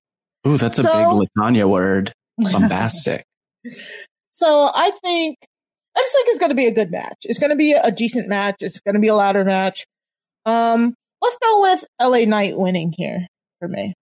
Ooh, 0.46 0.56
that's 0.56 0.78
a 0.78 0.82
So- 0.84 1.20
big 1.20 1.28
Latanya 1.38 1.68
word. 1.68 2.12
Bombastic. 2.38 3.24
So 4.34 4.70
I 4.74 4.90
think 5.02 5.36
I 5.94 6.00
just 6.00 6.12
think 6.12 6.28
it's 6.30 6.38
going 6.40 6.48
to 6.48 6.56
be 6.56 6.66
a 6.66 6.72
good 6.72 6.90
match. 6.90 7.18
It's 7.22 7.38
going 7.38 7.50
to 7.50 7.56
be 7.56 7.72
a 7.72 7.92
decent 7.92 8.28
match. 8.28 8.56
It's 8.60 8.80
going 8.80 8.94
to 8.94 9.00
be 9.00 9.08
a 9.08 9.14
ladder 9.14 9.44
match. 9.44 9.84
Um, 10.46 10.94
let's 11.20 11.36
go 11.42 11.62
with 11.62 11.84
LA 12.00 12.24
Knight 12.24 12.56
winning 12.56 12.92
here 12.96 13.26
for 13.60 13.68
me. 13.68 13.94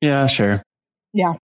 yeah, 0.00 0.26
sure. 0.26 0.62
Yeah. 1.12 1.34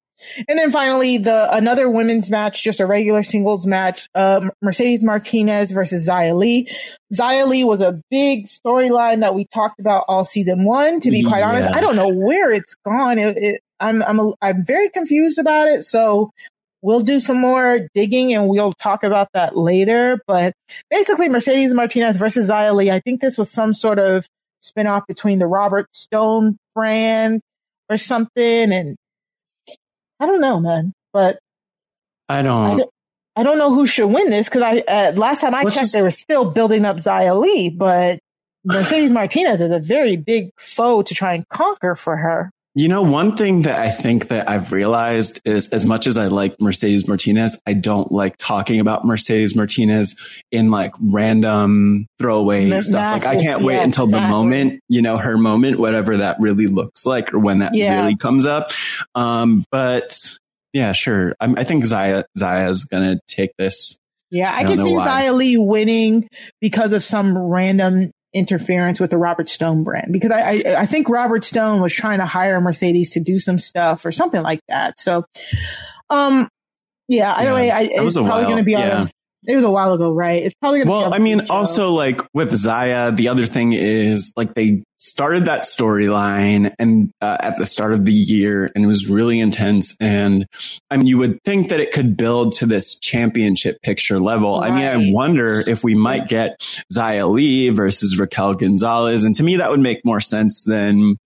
and 0.49 0.59
then 0.59 0.71
finally, 0.71 1.19
the 1.19 1.55
another 1.55 1.91
women's 1.91 2.31
match, 2.31 2.63
just 2.63 2.81
a 2.81 2.87
regular 2.87 3.23
singles 3.23 3.67
match, 3.67 4.09
uh, 4.15 4.49
Mercedes 4.63 5.03
Martinez 5.03 5.71
versus 5.73 6.09
Xia 6.09 6.35
Li. 6.37 6.71
Xia 7.13 7.47
Li 7.47 7.65
was 7.65 7.81
a 7.83 8.01
big 8.11 8.47
storyline 8.47 9.21
that 9.21 9.35
we 9.35 9.47
talked 9.53 9.79
about 9.79 10.05
all 10.09 10.25
season 10.25 10.65
one. 10.65 11.01
To 11.01 11.11
be 11.11 11.23
quite 11.23 11.41
Yeah. 11.41 11.49
honest, 11.51 11.69
I 11.71 11.81
don't 11.81 11.97
know 11.97 12.09
where 12.09 12.51
it's 12.51 12.75
gone. 12.77 13.19
It, 13.19 13.37
it, 13.37 13.61
I'm 13.79 14.03
I'm 14.03 14.19
a, 14.21 14.33
I'm 14.41 14.65
very 14.65 14.89
confused 14.89 15.39
about 15.39 15.69
it. 15.69 15.85
So 15.85 16.31
we'll 16.87 17.01
do 17.01 17.19
some 17.19 17.41
more 17.41 17.81
digging 17.95 18.33
and 18.33 18.49
we'll 18.49 18.73
talk 18.73 19.03
about 19.03 19.29
that 19.35 19.57
later. 19.57 20.21
But 20.29 20.55
basically, 20.89 21.29
Mercedes 21.29 21.75
Martinez 21.75 22.17
versus 22.17 22.49
Xia 22.49 22.73
Li, 22.75 22.93
I 22.93 23.01
think 23.01 23.21
this 23.21 23.37
was 23.37 23.51
some 23.51 23.75
sort 23.75 23.99
of 23.99 24.29
spinoff 24.63 25.05
between 25.09 25.41
the 25.41 25.49
Robert 25.49 25.89
Stone 25.93 26.57
brand 26.77 27.41
or 27.91 27.99
something, 27.99 28.73
and 28.73 28.97
I 30.21 30.27
don't 30.27 30.41
know, 30.41 30.61
man. 30.61 30.93
But 31.13 31.41
I 32.29 32.39
I 32.39 32.43
don't. 32.43 32.79
don't, 32.79 32.91
I 33.35 33.43
don't 33.43 33.59
know 33.59 33.75
who 33.75 33.87
should 33.87 34.07
win 34.07 34.31
this 34.31 34.49
because 34.49 34.63
I 34.63 34.79
uh, 34.79 35.13
last 35.17 35.41
time 35.41 35.55
I 35.57 35.63
Let's 35.63 35.75
checked, 35.75 35.83
just- 35.87 35.95
they 35.95 36.03
were 36.03 36.11
still 36.13 36.45
building 36.51 36.85
up 36.85 36.99
Xia 36.99 37.39
Li, 37.39 37.69
but 37.69 38.21
Mercedes 38.65 39.11
Martinez 39.11 39.61
is 39.61 39.71
a 39.73 39.81
very 39.81 40.17
big 40.17 40.51
foe 40.57 41.03
to 41.03 41.15
try 41.15 41.35
and 41.35 41.49
conquer 41.49 41.97
for 41.97 42.17
her. 42.17 42.51
You 42.79 42.89
know, 42.89 43.01
one 43.01 43.37
thing 43.37 43.63
that 43.63 43.81
I 43.81 43.91
think 43.91 44.29
that 44.29 44.51
I've 44.51 44.71
realized 44.71 45.41
is 45.47 45.71
as 45.71 45.87
much 45.87 46.07
as 46.07 46.19
I 46.19 46.27
like 46.27 46.61
Mercedes 46.61 47.09
Martinez, 47.09 47.59
I 47.67 47.73
don't 47.73 48.13
like 48.13 48.37
talking 48.37 48.81
about 48.81 49.03
Mercedes 49.03 49.57
Martinez 49.57 50.15
in 50.53 50.71
like 50.71 50.93
random 51.01 52.07
throwaway 52.19 52.79
stuff. 52.83 53.15
Like 53.15 53.25
I 53.25 53.41
can't 53.41 53.65
wait 53.65 53.77
yes, 53.77 53.85
until 53.87 54.09
the 54.09 54.21
moment, 54.21 54.81
you 54.91 55.01
know, 55.01 55.17
her 55.17 55.39
moment, 55.39 55.79
whatever 55.79 56.19
that 56.19 56.37
really 56.39 56.67
looks 56.67 57.07
like 57.07 57.33
or 57.33 57.39
when 57.39 57.61
that 57.61 57.75
Yeah. 57.75 58.03
really 58.03 58.15
comes 58.17 58.45
up. 58.45 58.71
Um, 59.15 59.65
but 59.73 60.15
yeah, 60.75 60.93
sure. 60.93 61.35
I'm, 61.41 61.59
I 61.59 61.65
think 61.65 61.87
Zaya, 61.87 62.25
Zaya 62.37 62.69
is 62.69 62.85
going 62.85 63.05
to 63.15 63.21
take 63.27 63.53
this. 63.57 63.99
Yeah, 64.31 64.53
I, 64.53 64.59
I 64.59 64.65
can 64.65 64.77
see 64.77 64.93
why. 64.93 65.23
Xia 65.23 65.35
Li 65.35 65.57
winning 65.57 66.29
because 66.61 66.93
of 66.93 67.05
some 67.05 67.39
random 67.39 68.11
interference 68.33 69.01
with 69.01 69.11
the 69.11 69.19
Robert 69.19 69.49
Stone 69.49 69.85
brand. 69.85 70.13
Because 70.13 70.31
I, 70.31 70.63
I, 70.67 70.75
I 70.81 70.87
think 70.87 71.09
Robert 71.09 71.45
Stone 71.45 71.81
was 71.81 71.93
trying 71.95 72.19
to 72.19 72.27
hire 72.27 72.61
Mercedes 72.61 73.11
to 73.11 73.21
do 73.21 73.39
some 73.39 73.59
stuff 73.59 74.05
or 74.05 74.13
something 74.13 74.43
like 74.43 74.61
that. 74.69 74.99
So, 75.01 75.25
um, 76.11 76.49
yeah, 77.09 77.33
either 77.35 77.51
Yeah, 77.51 77.55
way, 77.55 77.71
I, 77.71 77.81
it's 77.83 78.05
was 78.05 78.17
probably 78.17 78.45
going 78.45 78.59
to 78.59 78.65
be 78.65 78.75
on. 78.75 78.83
yeah. 78.83 79.07
It 79.45 79.55
was 79.55 79.65
a 79.65 79.71
while 79.71 79.93
ago, 79.93 80.13
right? 80.13 80.43
It's 80.43 80.55
probably 80.61 80.83
to. 80.83 80.89
Well, 80.89 81.15
I 81.15 81.19
mean, 81.19 81.47
also 81.51 81.91
like 81.91 82.21
with 82.35 82.55
Zaya, 82.55 83.13
the 83.13 83.29
other 83.29 83.47
thing 83.47 83.73
is 83.73 84.33
like 84.37 84.55
they 84.55 84.83
started 84.99 85.45
that 85.45 85.63
storyline 85.63 86.75
and 86.79 87.13
uh, 87.21 87.37
at 87.41 87.57
the 87.57 87.67
start 87.67 87.93
of 87.93 88.05
the 88.05 88.13
year 88.13 88.71
and 88.75 88.85
it 88.85 88.89
was 88.89 89.09
really 89.09 89.39
intense. 89.39 89.97
And 90.01 90.47
I 90.91 90.97
mean, 90.97 91.07
you 91.07 91.19
would 91.19 91.43
think 91.45 91.69
that 91.71 91.81
it 91.81 91.93
could 91.93 92.17
build 92.17 92.53
to 92.55 92.67
this 92.67 92.99
championship 92.99 93.81
picture 93.83 94.19
level. 94.19 94.61
I 94.61 94.71
mean, 94.71 94.85
I 94.85 95.13
wonder 95.13 95.63
if 95.67 95.85
we 95.85 95.95
might 95.95 96.29
get 96.29 96.61
Zaya 96.93 97.27
Lee 97.27 97.69
versus 97.69 98.19
Raquel 98.19 98.55
Gonzalez. 98.55 99.25
And 99.25 99.35
to 99.37 99.43
me, 99.43 99.57
that 99.57 99.71
would 99.71 99.81
make 99.81 100.05
more 100.05 100.21
sense 100.21 100.65
than, 100.65 101.19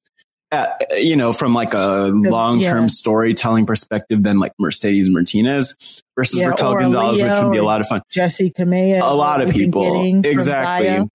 uh, 0.53 0.67
you 0.93 1.17
know, 1.17 1.33
from 1.33 1.55
like 1.55 1.75
a 1.75 2.11
long 2.13 2.63
term 2.63 2.85
yeah. 2.85 2.89
storytelling 2.89 3.67
perspective 3.67 4.23
than 4.23 4.39
like 4.39 4.53
Mercedes 4.59 5.09
Martinez 5.11 5.75
versus 6.17 6.41
Yeah, 6.41 6.49
Raquel 6.49 6.75
Gonzalez, 6.75 7.23
which 7.23 7.33
would 7.41 7.53
be 7.53 7.59
a 7.59 7.65
lot 7.65 7.81
of 7.81 7.87
fun 7.87 8.03
Jessi 8.13 8.53
Kamea. 8.53 9.01
a 9.01 9.15
lot 9.15 9.41
of 9.43 9.51
people 9.51 10.03
exactly 10.25 11.07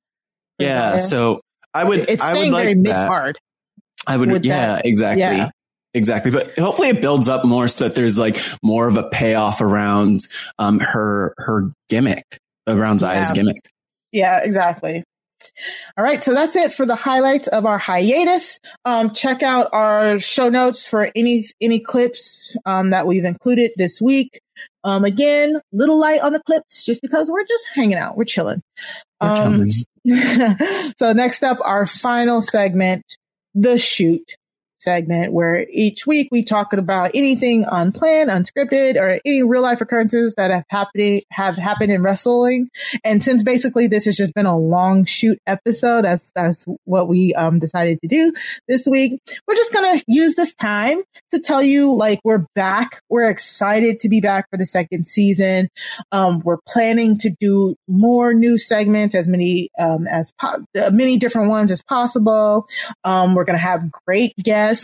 yeah 0.57 0.95
Xia. 0.95 0.99
so 1.01 1.41
i 1.73 1.83
would 1.83 2.09
It's 2.09 2.22
i 2.23 2.33
would 2.33 2.47
like 2.47 2.77
that 2.83 3.07
card. 3.09 3.38
i 4.07 4.15
would 4.15 4.45
yeah 4.45 4.75
that. 4.77 4.85
exactly 4.85 5.19
Yeah. 5.22 5.49
exactly 5.93 6.31
but 6.31 6.57
hopefully 6.57 6.88
it 6.88 7.01
builds 7.01 7.27
up 7.27 7.43
more 7.43 7.67
so 7.67 7.83
that 7.89 7.95
there's 7.95 8.17
like 8.17 8.38
more 8.64 8.88
of 8.88 8.95
a 8.95 9.03
payoff 9.03 9.59
around 9.59 10.22
um 10.59 10.80
her 10.80 11.33
her 11.38 11.72
gimmick 11.89 12.39
around 12.67 12.99
zaya's 12.99 13.31
gimmick 13.31 13.57
Yeah, 14.14 14.39
exactly. 14.41 15.03
All 15.98 16.03
right, 16.03 16.24
so 16.24 16.33
that's 16.33 16.56
it 16.56 16.74
for 16.74 16.85
the 16.85 16.95
highlights 16.95 17.48
of 17.48 17.65
our 17.65 17.77
hiatus. 17.77 18.59
Um, 18.85 19.11
check 19.11 19.43
out 19.43 19.69
our 19.74 20.19
show 20.19 20.49
notes 20.49 20.88
for 20.88 21.11
any 21.15 21.45
any 21.61 21.80
clips 21.80 22.56
um, 22.65 22.91
that 22.91 23.07
we've 23.07 23.25
included 23.25 23.72
this 23.77 24.01
week. 24.01 24.41
Um, 24.83 25.03
again, 25.03 25.59
little 25.72 25.99
light 25.99 26.22
on 26.22 26.33
the 26.33 26.41
clips, 26.41 26.85
just 26.85 27.01
because 27.01 27.30
we're 27.30 27.45
just 27.45 27.67
hanging 27.74 27.98
out, 27.98 28.17
we're 28.17 28.25
chilling. 28.25 28.61
We're 29.22 29.35
Um, 29.35 29.69
so 30.98 31.14
next 31.14 31.43
up, 31.43 31.57
our 31.64 31.88
final 31.88 32.41
segment, 32.41 33.03
the 33.53 33.80
shoot 33.80 34.35
segment, 34.85 35.33
where 35.33 35.65
each 35.69 36.07
week 36.07 36.30
we 36.31 36.43
talk 36.43 36.72
about 36.72 37.11
anything 37.14 37.65
unplanned, 37.69 38.30
unscripted, 38.30 38.95
or 38.95 39.19
any 39.25 39.43
real 39.43 39.61
life 39.61 39.81
occurrences 39.81 40.35
that 40.35 40.51
have 40.51 40.64
happened 40.69 41.23
have 41.31 41.55
happened 41.55 41.91
in 41.91 42.01
wrestling. 42.01 42.69
And 43.03 43.23
since 43.23 43.43
basically 43.43 43.88
this 43.88 44.05
has 44.05 44.15
just 44.15 44.33
been 44.33 44.45
a 44.45 44.57
long 44.57 45.05
shoot 45.05 45.39
episode, 45.47 46.03
that's 46.03 46.31
that's 46.35 46.65
what 46.85 47.07
we 47.07 47.33
um, 47.33 47.59
decided 47.59 47.99
to 48.01 48.07
do 48.07 48.31
this 48.67 48.85
week. 48.85 49.19
We're 49.47 49.55
just 49.55 49.73
gonna 49.73 49.99
use 50.07 50.35
this 50.35 50.53
time 50.53 51.01
to 51.31 51.39
tell 51.39 51.61
you 51.61 51.93
like 51.93 52.19
we're 52.23 52.45
back. 52.55 53.01
We're 53.09 53.30
excited 53.30 53.99
to 54.01 54.09
be 54.09 54.22
back 54.22 54.49
for 54.49 54.57
the 54.57 54.65
second 54.65 55.07
season. 55.07 55.69
Um, 56.11 56.41
we're 56.45 56.61
planning 56.67 57.17
to 57.19 57.31
do 57.39 57.75
more 57.88 58.33
new 58.33 58.57
segments, 58.57 59.15
as 59.15 59.27
many 59.27 59.69
um, 59.80 60.07
as 60.07 60.31
po- 60.39 60.64
uh, 60.80 60.91
many 60.91 61.17
different 61.17 61.49
ones 61.49 61.72
as 61.72 61.81
possible. 61.81 62.67
Um, 63.03 63.33
we're 63.33 63.45
gonna 63.45 63.57
have 63.57 63.91
great 63.91 64.35
guests. 64.38 64.74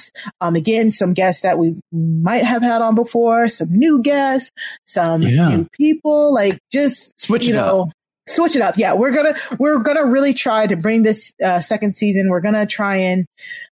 Um, 0.41 0.55
again, 0.55 0.91
some 0.91 1.13
guests 1.13 1.41
that 1.41 1.57
we 1.57 1.75
might 1.91 2.43
have 2.43 2.61
had 2.61 2.81
on 2.81 2.95
before, 2.95 3.47
some 3.49 3.69
new 3.71 4.01
guests, 4.01 4.51
some 4.85 5.21
Yeah. 5.21 5.49
new 5.49 5.67
people. 5.77 6.33
Like 6.33 6.59
just 6.71 7.19
Switch 7.19 7.47
you 7.47 7.53
it 7.55 7.57
up. 7.59 7.89
switch 8.29 8.55
it 8.55 8.61
up. 8.61 8.77
Yeah, 8.77 8.93
we're 8.93 9.11
gonna 9.11 9.35
we're 9.59 9.79
gonna 9.79 10.05
really 10.05 10.33
try 10.33 10.67
to 10.67 10.75
bring 10.75 11.03
this 11.03 11.33
uh, 11.43 11.59
second 11.61 11.95
season. 11.97 12.29
We're 12.29 12.41
gonna 12.41 12.65
try 12.65 12.97
and 12.97 13.25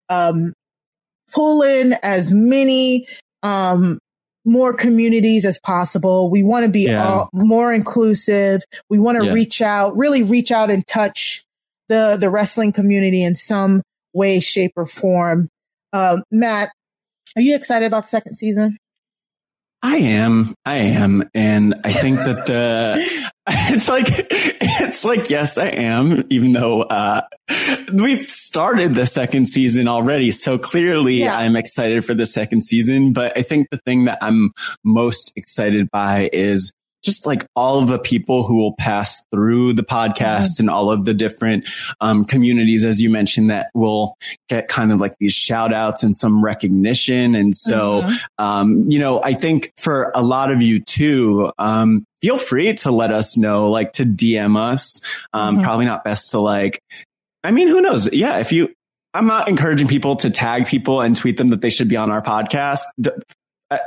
um, 0.09 0.53
pull 1.33 1.61
in 1.61 1.93
as 2.03 2.33
many 2.33 3.07
um, 3.43 3.99
more 4.45 4.73
communities 4.73 5.43
as 5.45 5.59
possible. 5.59 6.29
We 6.29 6.41
want 6.43 6.65
to 6.65 6.71
be 6.71 6.83
Yeah. 6.83 7.05
all, 7.05 7.29
more 7.33 7.73
inclusive. 7.73 8.61
We 8.89 8.97
want 8.99 9.19
to 9.19 9.25
Yes. 9.25 9.33
reach 9.33 9.61
out, 9.61 9.97
really 9.97 10.23
reach 10.23 10.51
out 10.51 10.71
and 10.71 10.85
touch 10.87 11.43
the 11.89 12.17
the 12.19 12.29
wrestling 12.29 12.71
community 12.71 13.21
in 13.23 13.35
some 13.35 13.81
way, 14.13 14.39
shape, 14.39 14.71
or 14.77 14.87
form. 14.87 15.49
Um, 15.93 16.24
Matt, 16.32 16.72
are 17.35 17.41
you 17.41 17.56
excited 17.56 17.85
about 17.85 18.03
the 18.03 18.09
second 18.09 18.35
season? 18.38 18.77
I 19.83 19.98
am. 19.98 20.56
I 20.66 20.77
am. 20.77 21.24
And 21.35 21.75
I 21.83 21.91
think 21.91 22.17
that 22.17 22.48
the, 22.48 22.98
it's 23.48 23.88
like, 23.88 24.07
it's 24.09 25.06
like, 25.06 25.30
yes, 25.30 25.57
I 25.57 25.67
am, 25.67 26.24
even 26.32 26.51
though, 26.53 26.82
uh, 26.82 27.22
we've 27.93 28.25
started 28.27 28.95
the 28.95 29.06
second 29.06 29.48
season 29.48 29.88
already. 29.88 30.32
So 30.32 30.57
clearly 30.57 31.19
Yeah. 31.19 31.38
I'm 31.38 31.56
excited 31.56 32.03
for 32.06 32.16
the 32.16 32.25
second 32.25 32.64
season. 32.64 33.14
But 33.14 33.38
I 33.38 33.43
think 33.43 33.67
the 33.69 33.77
thing 33.85 34.06
that 34.06 34.17
I'm 34.22 34.51
most 34.83 35.32
excited 35.35 35.90
by 35.91 36.30
is 36.33 36.74
just 37.08 37.26
like 37.26 37.45
all 37.56 37.80
of 37.82 37.88
the 37.88 37.98
people 37.98 38.45
who 38.45 38.58
will 38.58 38.76
pass 38.76 39.26
through 39.32 39.72
the 39.74 39.82
podcast 39.82 40.60
and 40.60 40.69
all 40.69 40.92
of 40.92 41.06
the 41.06 41.14
different 41.14 41.66
um, 42.02 42.26
communities, 42.26 42.84
as 42.84 43.02
you 43.02 43.10
mentioned, 43.10 43.50
that 43.50 43.72
will 43.74 44.16
get 44.50 44.68
kind 44.68 44.92
of 44.92 45.00
like 45.00 45.16
these 45.19 45.34
shout 45.34 45.72
outs 45.74 46.03
and 46.03 46.14
some 46.14 46.44
recognition. 46.44 47.34
And 47.34 47.56
so, 47.56 48.02
Mhm. 48.03 48.19
um, 48.38 48.84
you 48.90 49.00
know, 49.00 49.22
I 49.24 49.34
think 49.34 49.72
for 49.77 50.11
a 50.14 50.22
lot 50.22 50.52
of 50.52 50.61
you 50.61 50.82
too, 50.82 51.52
um, 51.58 52.03
feel 52.22 52.38
free 52.38 52.74
to 52.74 52.92
let 52.92 53.11
us 53.11 53.38
know, 53.38 53.72
like 53.72 53.94
to 53.94 54.03
DM 54.06 54.58
us. 54.58 55.00
Um, 55.34 55.60
Mhm. 55.60 55.64
Probably 55.64 55.86
not 55.86 56.03
best 56.03 56.32
to 56.32 56.40
like, 56.40 56.80
I 57.44 57.52
mean, 57.52 57.69
who 57.69 57.80
knows? 57.80 58.11
Yeah, 58.11 58.40
if 58.40 58.52
you, 58.52 58.69
I'm 59.14 59.27
not 59.27 59.48
encouraging 59.48 59.88
people 59.88 60.18
to 60.18 60.30
tag 60.30 60.68
people 60.68 61.00
and 61.02 61.16
tweet 61.16 61.38
them 61.38 61.50
that 61.52 61.61
they 61.61 61.69
should 61.69 61.88
be 61.88 61.95
on 61.95 62.11
our 62.11 62.22
podcast. 62.22 62.82
D- 63.00 63.10
I, 63.69 63.79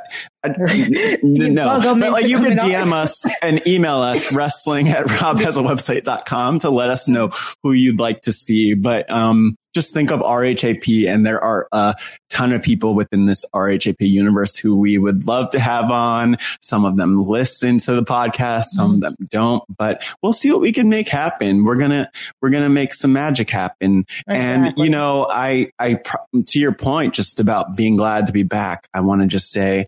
I, 0.44 0.48
no, 1.22 1.80
but 1.80 2.12
like 2.12 2.26
you 2.26 2.38
can. 2.38 2.58
DM 2.58 2.92
us 2.92 3.24
and 3.40 3.66
email 3.66 3.96
us 3.96 4.32
wrestling 4.32 4.88
at 4.88 5.06
robhasawebsite.com 5.06 6.58
to 6.60 6.70
let 6.70 6.90
us 6.90 7.08
know 7.08 7.30
who 7.62 7.72
you'd 7.72 7.98
like 7.98 8.20
to 8.22 8.32
see. 8.32 8.74
But, 8.74 9.10
um, 9.10 9.56
just 9.74 9.94
think 9.94 10.10
of 10.10 10.20
RHAP 10.20 11.08
and 11.08 11.24
there 11.24 11.42
are 11.42 11.68
a 11.72 11.94
ton 12.28 12.52
of 12.52 12.62
people 12.62 12.94
within 12.94 13.26
this 13.26 13.44
RHAP 13.54 13.96
universe 14.00 14.56
who 14.56 14.76
we 14.76 14.98
would 14.98 15.26
love 15.26 15.50
to 15.50 15.60
have 15.60 15.90
on. 15.90 16.36
Some 16.60 16.84
of 16.84 16.96
them 16.96 17.26
listen 17.26 17.78
to 17.78 17.94
the 17.94 18.02
podcast, 18.02 18.64
some 18.64 18.94
of 18.94 19.00
them 19.00 19.16
don't, 19.30 19.62
but 19.76 20.02
we'll 20.22 20.32
see 20.32 20.50
what 20.50 20.60
we 20.60 20.72
can 20.72 20.88
make 20.88 21.08
happen. 21.08 21.64
We're 21.64 21.76
going 21.76 21.90
to, 21.90 22.10
we're 22.40 22.50
going 22.50 22.64
to 22.64 22.68
make 22.68 22.94
some 22.94 23.12
magic 23.12 23.50
happen. 23.50 24.06
And, 24.26 24.74
you 24.76 24.90
know, 24.90 25.26
I, 25.30 25.70
I, 25.78 26.00
to 26.46 26.60
your 26.60 26.72
point, 26.72 27.14
just 27.14 27.40
about 27.40 27.76
being 27.76 27.96
glad 27.96 28.26
to 28.26 28.32
be 28.32 28.42
back, 28.42 28.88
I 28.94 29.00
want 29.00 29.22
to 29.22 29.28
just 29.28 29.50
say, 29.50 29.86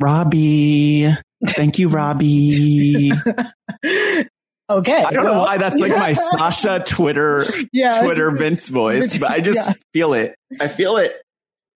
Robbie, 0.00 1.08
thank 1.46 1.78
you, 1.78 1.88
Robbie. 1.88 3.12
Okay. 4.70 5.02
I 5.04 5.10
don't 5.10 5.24
know 5.24 5.40
why 5.40 5.58
that's 5.58 5.80
like 5.80 5.92
my 5.96 6.12
Sasha 6.36 6.82
Twitter, 6.86 7.44
Yeah, 7.72 8.02
Twitter 8.02 8.30
Vince 8.30 8.68
voice, 8.68 9.18
but 9.18 9.30
I 9.30 9.40
just 9.40 9.66
Yeah. 9.68 9.74
feel 9.92 10.14
it. 10.14 10.34
I 10.60 10.68
feel 10.68 10.96
it. 10.96 11.14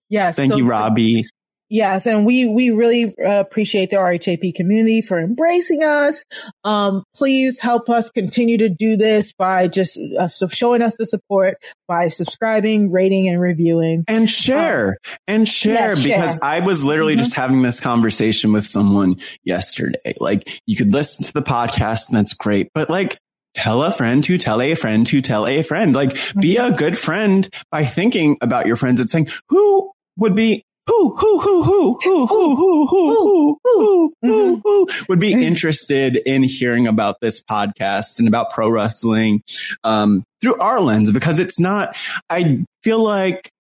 Yes. 0.09 0.37
Thank 0.37 0.53
so- 0.53 0.59
you, 0.59 0.67
Robbie. 0.67 1.29
Yes, 1.71 2.07
and 2.07 2.25
we 2.25 2.47
we 2.47 2.71
really 2.71 3.15
uh, 3.19 3.41
appreciate 3.41 3.91
the 3.91 3.97
RHAP 3.97 4.55
community 4.55 5.03
for 5.03 5.21
embracing 5.21 5.83
us. 5.83 6.25
Um, 6.65 7.05
please 7.15 7.61
help 7.61 7.91
us 7.91 8.11
continue 8.11 8.57
to 8.59 8.71
do 8.71 8.97
this 8.97 9.35
by 9.35 9.69
just 9.69 9.99
uh, 10.19 10.29
showing 10.29 10.81
us 10.81 10.97
the 10.97 11.07
support 11.07 11.59
by 11.87 12.09
subscribing, 12.09 12.91
rating, 12.91 13.29
and 13.29 13.39
reviewing, 13.39 14.05
and 14.09 14.31
share 14.31 14.97
um, 15.07 15.17
and 15.27 15.49
share 15.49 15.95
because 15.95 16.33
share. 16.33 16.45
I 16.45 16.61
was 16.61 16.85
literally 16.85 17.15
mm-hmm. 17.15 17.25
just 17.25 17.35
having 17.35 17.61
this 17.61 17.81
conversation 17.81 18.53
with 18.53 18.67
someone 18.67 19.17
yesterday. 19.45 20.15
Like 20.21 20.61
you 20.67 20.75
could 20.75 20.95
listen 20.95 21.25
to 21.25 21.33
the 21.35 21.43
podcast 21.43 22.09
and 22.09 22.17
that's 22.17 22.33
great, 22.33 22.71
but 22.75 22.89
like 22.89 23.19
tell 23.53 23.83
a 23.83 23.93
friend 23.93 24.25
to 24.25 24.39
tell 24.39 24.63
a 24.63 24.75
friend 24.75 25.07
to 25.09 25.21
tell 25.21 25.47
a 25.47 25.63
friend. 25.63 25.95
Like 25.95 26.17
be 26.41 26.57
a 26.57 26.73
good 26.73 26.97
friend 26.97 27.47
by 27.71 27.85
thinking 27.85 28.39
about 28.41 28.67
your 28.67 28.77
friends 28.77 29.01
and 29.01 29.11
saying 29.11 29.29
who 29.51 29.93
would 30.17 30.35
be 30.35 30.65
who, 30.89 31.17
who, 31.17 31.41
who, 31.41 31.63
who, 31.63 31.99
who, 32.03 32.27
who, 32.27 32.57
who, 32.57 32.87
who, 32.87 33.59
who, 33.63 34.15
who, 34.23 34.61
who 34.65 34.89
would 35.09 35.21
be 35.21 35.33
interested 35.33 36.17
in 36.17 36.43
hearing 36.43 36.87
about 36.87 37.21
this 37.21 37.41
podcast 37.43 38.19
and 38.19 38.27
about 38.27 38.51
pro 38.51 38.69
wrestling, 38.69 39.43
um, 39.85 40.25
through 40.41 40.57
our 40.59 40.81
lens 40.81 41.13
because 41.13 41.39
it's 41.39 41.61
not, 41.61 41.97
I 42.31 42.65
feel 42.83 43.03
like 43.03 43.51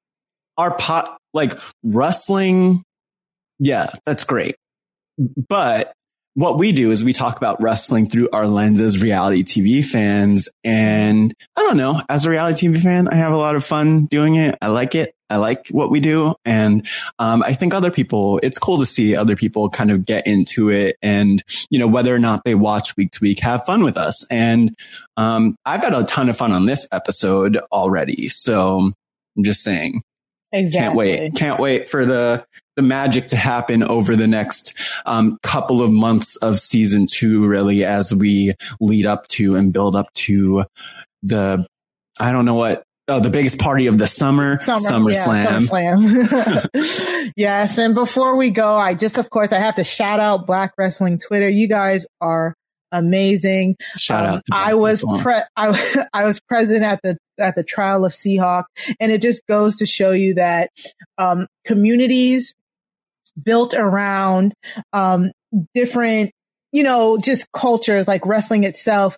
our 0.57 0.74
pot, 0.74 1.18
like 1.34 1.58
wrestling. 1.84 2.82
Yeah, 3.58 3.90
that's 4.07 4.24
great. 4.24 4.57
But 5.48 5.92
what 6.34 6.57
we 6.57 6.73
do 6.73 6.92
is 6.92 7.02
we 7.02 7.12
talk 7.12 7.36
about 7.36 7.60
wrestling 7.60 8.08
through 8.08 8.28
our 8.32 8.47
lens 8.47 8.81
as 8.81 9.02
reality 9.02 9.42
TV 9.42 9.84
fans. 9.84 10.48
And 10.62 11.34
I 11.57 11.62
don't 11.62 11.76
know, 11.76 12.00
as 12.08 12.26
a 12.26 12.31
reality 12.31 12.68
TV 12.68 12.81
fan, 12.81 13.08
I 13.08 13.16
have 13.16 13.32
a 13.32 13.36
lot 13.36 13.57
of 13.57 13.65
fun 13.65 14.07
doing 14.07 14.36
it. 14.36 14.57
I 14.62 14.68
like 14.68 14.94
it. 14.94 15.12
I 15.31 15.36
like 15.36 15.68
what 15.68 15.90
we 15.90 16.00
do. 16.00 16.34
And, 16.44 16.86
um, 17.18 17.42
I 17.42 17.55
think 17.55 17.74
other 17.74 17.90
people, 17.90 18.40
it's 18.42 18.58
cool 18.58 18.78
to 18.78 18.86
see 18.86 19.15
other 19.15 19.36
people 19.36 19.68
kind 19.68 19.90
of 19.90 20.05
get 20.05 20.26
into 20.26 20.70
it 20.70 20.97
and, 21.02 21.42
you 21.70 21.78
know, 21.78 21.86
whether 21.86 22.15
or 22.15 22.18
not 22.18 22.44
they 22.44 22.55
watch 22.55 22.97
week 22.97 23.10
to 23.12 23.18
week, 23.20 23.40
have 23.40 23.65
fun 23.65 23.84
with 23.84 23.97
us. 23.97 24.26
And, 24.31 24.74
um, 25.16 25.57
I've 25.66 25.82
had 25.82 25.94
a 25.94 26.05
ton 26.05 26.28
of 26.28 26.36
fun 26.36 26.52
on 26.52 26.66
this 26.66 26.86
episode 26.92 27.58
already. 27.73 28.28
So 28.28 28.92
I'm 29.36 29.44
just 29.44 29.62
saying. 29.62 30.02
Exactly. 30.50 30.81
Can't 30.81 30.97
wait. 30.97 31.34
Can't 31.34 31.60
wait 31.60 31.90
for 31.90 32.07
the, 32.07 32.47
the 32.76 32.82
magic 32.82 33.26
to 33.28 33.36
happen 33.36 33.82
over 33.82 34.16
the 34.16 34.26
next 34.26 34.74
um, 35.05 35.39
couple 35.42 35.82
of 35.82 35.90
months 35.90 36.36
of 36.36 36.58
season 36.58 37.07
two, 37.07 37.44
really, 37.44 37.84
as 37.84 38.15
we 38.15 38.55
lead 38.81 39.05
up 39.05 39.26
to 39.28 39.57
and 39.57 39.74
build 39.74 39.94
up 39.94 40.10
to 40.15 40.65
the, 41.23 41.66
I 42.18 42.32
don't 42.32 42.47
know 42.47 42.55
what 42.55 42.84
Oh, 43.10 43.20
the 43.20 43.30
biggest 43.30 43.58
party 43.58 43.86
of 43.86 43.96
the 43.96 44.06
summer, 44.06 44.58
summer 44.60 45.10
SummerSlam. 45.10 45.70
Yeah, 45.72 45.94
SummerSlam. 45.94 47.32
yes. 47.36 47.78
And 47.78 47.94
before 47.94 48.36
we 48.36 48.50
go, 48.50 48.76
I 48.76 48.92
just, 48.92 49.16
of 49.16 49.30
course, 49.30 49.50
I 49.50 49.58
have 49.58 49.76
to 49.76 49.84
shout 49.84 50.20
out 50.20 50.46
Black 50.46 50.74
Wrestling 50.76 51.18
Twitter. 51.18 51.48
You 51.48 51.68
guys 51.68 52.06
are 52.20 52.54
amazing. 52.92 53.76
Shout 53.96 54.26
um, 54.26 54.34
out. 54.34 54.42
I 54.52 54.74
was 54.74 55.02
pre- 55.20 55.40
I, 55.56 56.06
I 56.12 56.24
was 56.24 56.38
present 56.40 56.82
at 56.84 57.00
the 57.02 57.16
at 57.38 57.54
the 57.56 57.64
trial 57.64 58.04
of 58.04 58.12
Seahawk, 58.12 58.64
and 59.00 59.10
it 59.10 59.22
just 59.22 59.46
goes 59.46 59.76
to 59.76 59.86
show 59.86 60.10
you 60.10 60.34
that 60.34 60.70
um, 61.16 61.46
communities 61.64 62.54
built 63.42 63.72
around 63.72 64.52
um, 64.92 65.32
different 65.74 66.32
you 66.70 66.82
know, 66.82 67.16
just 67.16 67.50
cultures 67.52 68.06
like 68.06 68.26
wrestling 68.26 68.64
itself 68.64 69.16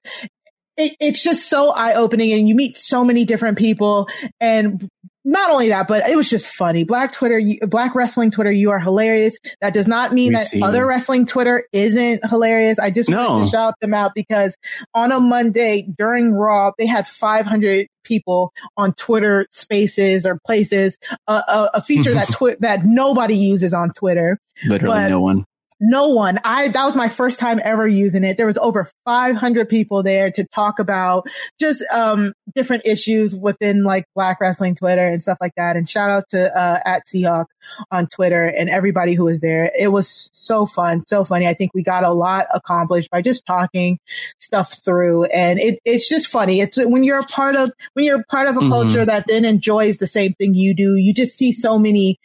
it, 0.80 0.96
it's 1.00 1.22
just 1.22 1.48
so 1.48 1.72
eye 1.72 1.94
opening 1.94 2.32
and 2.32 2.48
you 2.48 2.54
meet 2.54 2.78
so 2.78 3.04
many 3.04 3.24
different 3.24 3.58
people. 3.58 4.08
And 4.40 4.88
not 5.24 5.50
only 5.50 5.68
that, 5.68 5.86
but 5.86 6.08
it 6.08 6.16
was 6.16 6.30
just 6.30 6.46
funny. 6.46 6.84
Black 6.84 7.12
Twitter, 7.12 7.40
Black 7.66 7.94
Wrestling 7.94 8.30
Twitter, 8.30 8.50
you 8.50 8.70
are 8.70 8.78
hilarious. 8.78 9.36
That 9.60 9.74
does 9.74 9.86
not 9.86 10.12
mean 10.12 10.30
we 10.30 10.36
that 10.36 10.46
see. 10.46 10.62
other 10.62 10.86
wrestling 10.86 11.26
Twitter 11.26 11.64
isn't 11.72 12.26
hilarious. 12.28 12.78
I 12.78 12.90
just 12.90 13.10
no. 13.10 13.32
wanted 13.32 13.44
to 13.44 13.50
shout 13.50 13.74
them 13.80 13.92
out 13.92 14.12
because 14.14 14.56
on 14.94 15.12
a 15.12 15.20
Monday 15.20 15.86
during 15.98 16.32
Raw, 16.32 16.72
they 16.78 16.86
had 16.86 17.06
500 17.06 17.86
people 18.02 18.52
on 18.78 18.94
Twitter 18.94 19.46
spaces 19.50 20.24
or 20.24 20.38
places, 20.46 20.96
uh, 21.28 21.42
a, 21.46 21.78
a, 21.78 21.82
feature 21.82 22.14
that 22.14 22.28
twi- 22.32 22.56
that 22.60 22.84
nobody 22.84 23.36
uses 23.36 23.74
on 23.74 23.92
Twitter. 23.92 24.38
Literally 24.64 25.00
but, 25.00 25.08
no 25.08 25.20
one 25.20 25.44
no 25.80 26.08
one. 26.08 26.38
I, 26.44 26.68
that 26.68 26.84
was 26.84 26.94
my 26.94 27.08
first 27.08 27.40
time 27.40 27.60
ever 27.64 27.88
using 27.88 28.22
it. 28.22 28.36
There 28.36 28.46
was 28.46 28.58
over 28.58 28.90
500 29.06 29.68
people 29.68 30.02
there 30.02 30.30
to 30.30 30.44
talk 30.54 30.78
about 30.78 31.26
just, 31.58 31.82
um, 31.92 32.34
different 32.54 32.82
issues 32.84 33.34
within 33.34 33.82
like 33.82 34.04
black 34.14 34.40
wrestling 34.40 34.74
Twitter 34.74 35.06
and 35.08 35.22
stuff 35.22 35.38
like 35.40 35.54
that. 35.56 35.76
And 35.76 35.88
shout 35.88 36.10
out 36.10 36.28
to, 36.30 36.56
uh, 36.56 36.80
at 36.84 37.06
Seahawk 37.06 37.46
on 37.90 38.08
Twitter 38.08 38.44
and 38.44 38.68
everybody 38.68 39.14
who 39.14 39.24
was 39.24 39.40
there. 39.40 39.72
It 39.78 39.88
was 39.88 40.28
so 40.32 40.66
fun, 40.66 41.04
so 41.06 41.24
funny. 41.24 41.46
I 41.46 41.54
think 41.54 41.72
we 41.72 41.82
got 41.82 42.04
a 42.04 42.12
lot 42.12 42.46
accomplished 42.52 43.10
by 43.10 43.22
just 43.22 43.46
talking 43.46 43.98
stuff 44.38 44.82
through. 44.84 45.24
And 45.24 45.58
it, 45.58 45.80
it's 45.84 46.08
just 46.08 46.28
funny. 46.28 46.60
It's 46.60 46.76
when 46.76 47.04
you're 47.04 47.20
a 47.20 47.24
part 47.24 47.56
of, 47.56 47.72
when 47.94 48.04
you're 48.04 48.24
part 48.24 48.48
of 48.48 48.56
a 48.56 48.60
mm-hmm. 48.60 48.70
culture 48.70 49.04
that 49.04 49.26
then 49.28 49.44
enjoys 49.44 49.98
the 49.98 50.06
same 50.06 50.34
thing 50.34 50.54
you 50.54 50.74
do, 50.74 50.96
you 50.96 51.14
just 51.14 51.36
see 51.36 51.52
so 51.52 51.78
many 51.78 52.18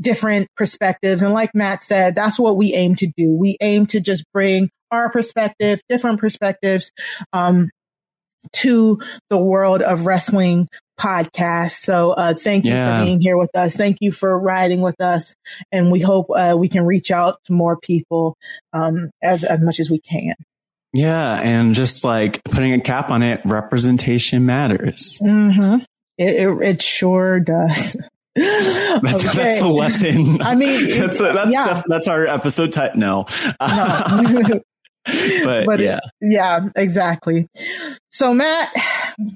different 0.00 0.48
perspectives. 0.56 1.22
And 1.22 1.32
like 1.32 1.54
Matt 1.54 1.82
said, 1.82 2.14
that's 2.14 2.38
what 2.38 2.56
we 2.56 2.74
aim 2.74 2.96
to 2.96 3.06
do. 3.16 3.34
We 3.34 3.56
aim 3.60 3.86
to 3.86 4.00
just 4.00 4.24
bring 4.32 4.70
our 4.90 5.10
perspective, 5.10 5.80
different 5.88 6.20
perspectives, 6.20 6.90
um, 7.32 7.70
to 8.52 9.00
the 9.28 9.38
world 9.38 9.82
of 9.82 10.06
wrestling 10.06 10.68
podcast. 10.98 11.72
So, 11.72 12.12
uh, 12.12 12.34
thank 12.34 12.64
you 12.64 12.72
yeah. 12.72 12.98
for 12.98 13.04
being 13.04 13.20
here 13.20 13.36
with 13.36 13.54
us. 13.54 13.76
Thank 13.76 13.98
you 14.00 14.12
for 14.12 14.38
riding 14.38 14.80
with 14.80 15.00
us. 15.00 15.34
And 15.70 15.92
we 15.92 16.00
hope, 16.00 16.26
uh, 16.34 16.56
we 16.58 16.68
can 16.68 16.86
reach 16.86 17.10
out 17.10 17.38
to 17.44 17.52
more 17.52 17.76
people, 17.76 18.36
um, 18.72 19.10
as, 19.22 19.44
as 19.44 19.60
much 19.60 19.78
as 19.78 19.90
we 19.90 20.00
can. 20.00 20.34
Yeah. 20.92 21.40
And 21.40 21.74
just 21.74 22.02
like 22.02 22.42
putting 22.44 22.72
a 22.72 22.80
cap 22.80 23.10
on 23.10 23.22
it, 23.22 23.40
representation 23.44 24.46
matters. 24.46 25.18
Mm-hmm. 25.22 25.84
It, 26.18 26.48
it, 26.48 26.62
it 26.62 26.82
sure 26.82 27.40
does. 27.40 27.96
That's, 28.36 29.28
okay. 29.28 29.42
that's 29.42 29.58
the 29.58 29.66
lesson. 29.66 30.40
I 30.40 30.54
mean, 30.54 30.88
that's 30.98 31.18
that's 31.18 31.52
yeah. 31.52 31.74
def- 31.74 31.84
that's 31.88 32.06
our 32.06 32.26
episode 32.26 32.72
title. 32.72 32.98
No, 33.00 33.26
no. 33.60 34.60
but, 35.44 35.66
but, 35.66 35.80
yeah, 35.80 35.98
yeah, 36.20 36.60
exactly. 36.76 37.48
So 38.20 38.34
Matt, 38.34 38.70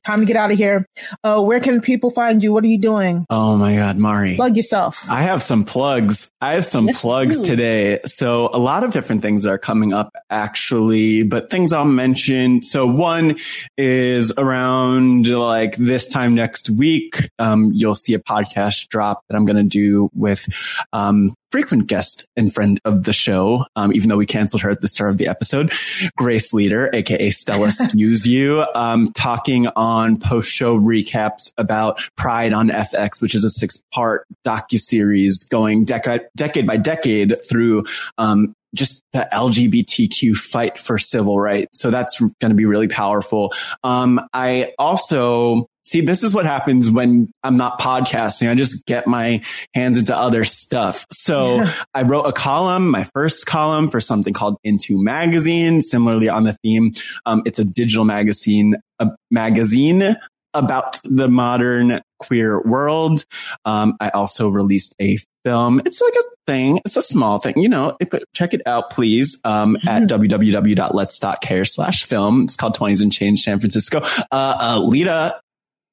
time 0.04 0.20
to 0.20 0.26
get 0.26 0.36
out 0.36 0.50
of 0.50 0.58
here. 0.58 0.86
Uh, 1.22 1.42
where 1.42 1.58
can 1.58 1.80
people 1.80 2.10
find 2.10 2.42
you? 2.42 2.52
What 2.52 2.64
are 2.64 2.66
you 2.66 2.78
doing? 2.78 3.24
Oh 3.30 3.56
my 3.56 3.76
God, 3.76 3.96
Mari. 3.96 4.36
Plug 4.36 4.58
yourself. 4.58 5.08
I 5.08 5.22
have 5.22 5.42
some 5.42 5.64
plugs. 5.64 6.30
I 6.42 6.56
have 6.56 6.66
some 6.66 6.88
plugs 6.88 7.40
today. 7.40 8.00
So 8.04 8.50
a 8.52 8.58
lot 8.58 8.84
of 8.84 8.92
different 8.92 9.22
things 9.22 9.46
are 9.46 9.56
coming 9.56 9.94
up 9.94 10.12
actually, 10.28 11.22
but 11.22 11.48
things 11.48 11.72
I'll 11.72 11.86
mention. 11.86 12.60
So 12.60 12.86
one 12.86 13.36
is 13.78 14.34
around 14.36 15.28
like 15.28 15.76
this 15.76 16.06
time 16.06 16.34
next 16.34 16.68
week. 16.68 17.30
Um, 17.38 17.70
you'll 17.72 17.94
see 17.94 18.12
a 18.12 18.18
podcast 18.18 18.88
drop 18.88 19.22
that 19.30 19.34
I'm 19.34 19.46
going 19.46 19.56
to 19.56 19.62
do 19.62 20.10
with, 20.12 20.46
um, 20.92 21.34
frequent 21.54 21.86
guest 21.86 22.28
and 22.36 22.52
friend 22.52 22.80
of 22.84 23.04
the 23.04 23.12
show, 23.12 23.64
um, 23.76 23.92
even 23.92 24.08
though 24.08 24.16
we 24.16 24.26
canceled 24.26 24.60
her 24.60 24.70
at 24.70 24.80
the 24.80 24.88
start 24.88 25.08
of 25.10 25.18
the 25.18 25.28
episode, 25.28 25.72
Grace 26.16 26.52
Leader, 26.52 26.90
aka 26.92 27.30
Stella 27.30 27.70
Use 27.94 28.26
You, 28.26 28.64
um, 28.74 29.12
talking 29.12 29.66
on 29.68 30.18
post 30.18 30.50
show 30.50 30.78
recaps 30.78 31.52
about 31.56 32.00
Pride 32.16 32.52
on 32.52 32.68
FX, 32.68 33.20
which 33.20 33.34
is 33.34 33.44
a 33.44 33.50
six 33.50 33.82
part 33.92 34.26
docu 34.44 34.78
series 34.78 35.44
going 35.44 35.84
decade 35.84 36.22
decade 36.36 36.66
by 36.66 36.76
decade 36.76 37.34
through 37.48 37.84
um, 38.18 38.54
just 38.74 39.02
the 39.12 39.28
LGBTQ 39.32 40.34
fight 40.34 40.78
for 40.78 40.98
civil 40.98 41.38
rights. 41.38 41.80
So 41.80 41.90
that's 41.90 42.18
going 42.18 42.50
to 42.50 42.54
be 42.54 42.66
really 42.66 42.88
powerful. 42.88 43.52
Um, 43.84 44.20
I 44.32 44.72
also 44.78 45.68
see 45.84 46.00
this 46.00 46.22
is 46.22 46.34
what 46.34 46.46
happens 46.46 46.90
when 46.90 47.32
I'm 47.42 47.56
not 47.56 47.78
podcasting. 47.78 48.50
I 48.50 48.54
just 48.54 48.86
get 48.86 49.06
my 49.06 49.42
hands 49.74 49.98
into 49.98 50.16
other 50.16 50.44
stuff. 50.44 51.06
So 51.10 51.56
yeah. 51.56 51.72
I 51.94 52.02
wrote 52.02 52.24
a 52.24 52.32
column, 52.32 52.90
my 52.90 53.04
first 53.14 53.46
column 53.46 53.90
for 53.90 54.00
something 54.00 54.32
called 54.32 54.56
Into 54.64 55.02
Magazine, 55.02 55.82
similarly 55.82 56.28
on 56.28 56.44
the 56.44 56.54
theme. 56.62 56.94
Um, 57.26 57.42
it's 57.44 57.58
a 57.58 57.64
digital 57.64 58.04
magazine, 58.04 58.76
a 58.98 59.10
magazine 59.30 60.16
about 60.54 61.00
the 61.04 61.28
modern 61.28 62.00
queer 62.20 62.60
world. 62.62 63.24
Um, 63.64 63.96
I 64.00 64.10
also 64.10 64.48
released 64.48 64.94
a 65.00 65.18
film. 65.44 65.82
It's 65.84 66.00
like 66.00 66.14
a 66.14 66.24
thing. 66.46 66.80
It's 66.84 66.96
a 66.96 67.02
small 67.02 67.38
thing, 67.38 67.58
you 67.58 67.68
know, 67.68 67.96
check 68.34 68.54
it 68.54 68.62
out, 68.66 68.90
please. 68.90 69.40
Um, 69.44 69.76
at 69.86 70.04
www.lets.care 70.04 71.64
slash 71.64 72.04
film. 72.04 72.44
It's 72.44 72.56
called 72.56 72.76
20s 72.76 73.02
and 73.02 73.12
change 73.12 73.42
San 73.42 73.58
Francisco. 73.58 74.00
Uh, 74.30 74.56
uh, 74.60 74.80
Lita, 74.80 75.40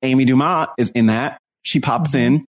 Amy 0.01 0.25
Dumas 0.25 0.67
is 0.77 0.89
in 0.91 1.07
that. 1.07 1.37
She 1.63 1.79
pops 1.79 2.15
in. 2.15 2.45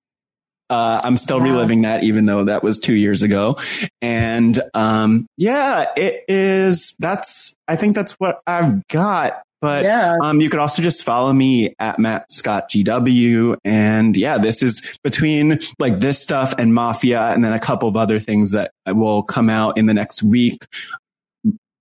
Uh, 0.69 1.01
I'm 1.03 1.17
still 1.17 1.39
wow. 1.39 1.47
reliving 1.47 1.83
that, 1.83 2.05
even 2.05 2.27
though 2.27 2.45
that 2.45 2.63
was 2.63 2.79
two 2.79 2.95
years 2.95 3.23
ago. 3.23 3.57
And, 4.01 4.59
um, 4.73 5.27
yeah, 5.37 5.87
it 5.97 6.25
is, 6.29 6.95
that's, 7.01 7.57
I 7.67 7.75
think 7.75 7.97
that's 7.97 8.13
what 8.13 8.41
I've 8.47 8.87
got 8.87 9.43
But 9.61 9.83
Yes. 9.83 10.17
um, 10.23 10.41
you 10.41 10.49
could 10.49 10.59
also 10.59 10.81
just 10.81 11.05
follow 11.05 11.33
me 11.33 11.75
at 11.79 11.99
Matt 11.99 12.33
Scott 12.33 12.71
GW. 12.71 13.57
And 13.65 14.17
yeah, 14.17 14.39
this 14.39 14.63
is 14.63 14.99
between 15.05 15.61
like 15.79 16.01
this 16.01 16.19
stuff 16.21 16.55
and 16.57 16.73
Mafia 16.73 17.21
and 17.21 17.45
then 17.45 17.53
a 17.53 17.61
couple 17.61 17.89
of 17.89 17.97
other 17.97 18.21
things 18.21 18.53
that 18.53 18.73
will 18.87 19.23
come 19.23 19.51
out 19.51 19.77
in 19.77 19.87
the 19.87 19.95
next 19.95 20.23
week. 20.23 20.67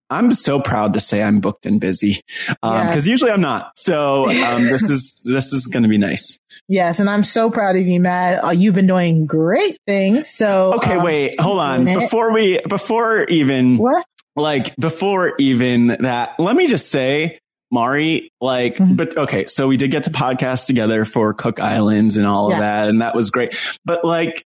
I'm 0.10 0.32
so 0.34 0.60
proud 0.60 0.94
to 0.94 1.00
say 1.00 1.22
I'm 1.22 1.40
booked 1.40 1.66
and 1.66 1.80
busy. 1.80 2.22
Um, 2.64 2.74
Yeah. 2.88 2.94
cause 2.94 3.08
usually 3.08 3.32
I'm 3.32 3.42
not. 3.42 3.72
So, 3.78 4.30
um, 4.30 4.64
this 4.66 4.84
is, 4.90 5.22
this 5.26 5.54
is 5.54 5.68
going 5.68 5.84
to 5.84 5.90
be 5.90 5.98
nice. 5.98 6.38
Yes, 6.68 7.00
and 7.00 7.10
I'm 7.10 7.24
so 7.24 7.52
proud 7.52 7.76
of 7.76 7.86
you, 7.86 8.00
Matt. 8.00 8.44
Uh, 8.44 8.50
you've 8.50 8.76
been 8.76 8.88
doing 8.88 9.26
great 9.26 9.78
things. 9.86 10.30
So 10.30 10.74
Okay, 10.76 10.96
um, 10.96 11.04
wait, 11.04 11.40
hold 11.40 11.60
on. 11.60 11.80
keep 11.80 11.86
doing 11.86 11.98
it. 11.98 12.02
Before 12.02 12.34
we, 12.34 12.60
before 12.68 13.24
even, 13.26 13.78
what? 13.78 14.06
like 14.36 14.76
before 14.78 15.34
even 15.40 15.88
that, 15.88 16.40
let 16.40 16.56
me 16.56 16.68
just 16.68 16.90
say, 16.90 17.40
Mari, 17.72 18.32
like, 18.42 18.78
Mm-hmm. 18.78 18.96
but 18.96 19.16
okay, 19.16 19.46
so 19.46 19.68
we 19.68 19.78
did 19.78 19.92
get 19.92 20.04
to 20.04 20.10
podcast 20.10 20.66
together 20.66 21.06
for 21.06 21.36
Cook 21.36 21.60
Islands 21.60 22.18
and 22.18 22.26
all 22.26 22.52
of 22.52 22.58
that, 22.58 22.90
and 22.90 23.02
that 23.04 23.14
was 23.16 23.30
great. 23.30 23.56
But 23.86 24.04
like, 24.04 24.44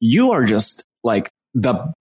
you 0.00 0.32
are 0.32 0.44
just 0.44 0.82
like 1.04 1.28
the, 1.54 1.92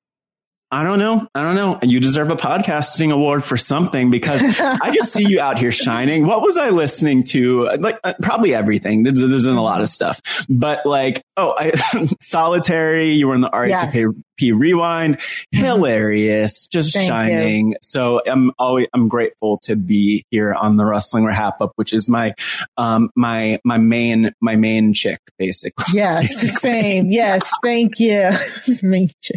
I 0.74 0.86
don't 0.86 1.00
know, 1.00 1.28
I 1.36 1.44
don't 1.44 1.56
know, 1.56 1.80
you 1.84 2.00
deserve 2.00 2.32
a 2.32 2.38
podcasting 2.38 3.12
award 3.12 3.44
for 3.44 3.58
something 3.58 4.10
because 4.10 4.42
I 4.42 4.92
just 4.96 5.12
see 5.12 5.28
you 5.28 5.42
out 5.42 5.60
here 5.60 5.72
shining. 5.72 6.26
What 6.26 6.42
was 6.42 6.58
I 6.58 6.70
listening 6.70 7.26
to? 7.26 7.66
Like, 7.78 8.00
uh, 8.06 8.14
probably 8.22 8.56
everything. 8.56 9.04
There's, 9.04 9.20
there's 9.20 9.44
been 9.44 9.56
a 9.56 9.62
lot 9.62 9.82
of 9.82 9.90
stuff, 9.90 10.22
but 10.48 10.86
like, 10.86 11.24
oh, 11.36 11.54
I, 11.58 11.74
solitary. 12.22 13.10
You 13.12 13.28
were 13.28 13.36
in 13.36 13.42
the 13.42 13.50
RHAP 13.50 14.14
Rewind. 14.50 15.20
Hilarious, 15.52 16.66
just 16.68 16.94
Thank 16.94 17.04
you. 17.04 17.08
shining. 17.08 17.76
So 17.82 18.22
I'm 18.26 18.52
always, 18.58 18.88
I'm 18.94 19.08
grateful 19.08 19.60
to 19.64 19.76
be 19.76 20.26
here 20.32 20.54
on 20.54 20.78
the 20.78 20.86
Wrestling 20.86 21.26
RHAP-Up, 21.26 21.74
which 21.76 21.94
is 21.94 22.10
my, 22.10 22.34
um, 22.78 23.10
my, 23.16 23.60
my 23.64 23.78
main, 23.78 24.32
my 24.42 24.56
main 24.56 24.94
chick, 24.94 25.20
basically. 25.38 25.86
Yes, 25.94 26.60
same. 26.62 27.12
Yes, 27.12 27.48
thank 27.62 28.00
you. 28.00 28.32
Me 28.82 29.12
too. 29.22 29.34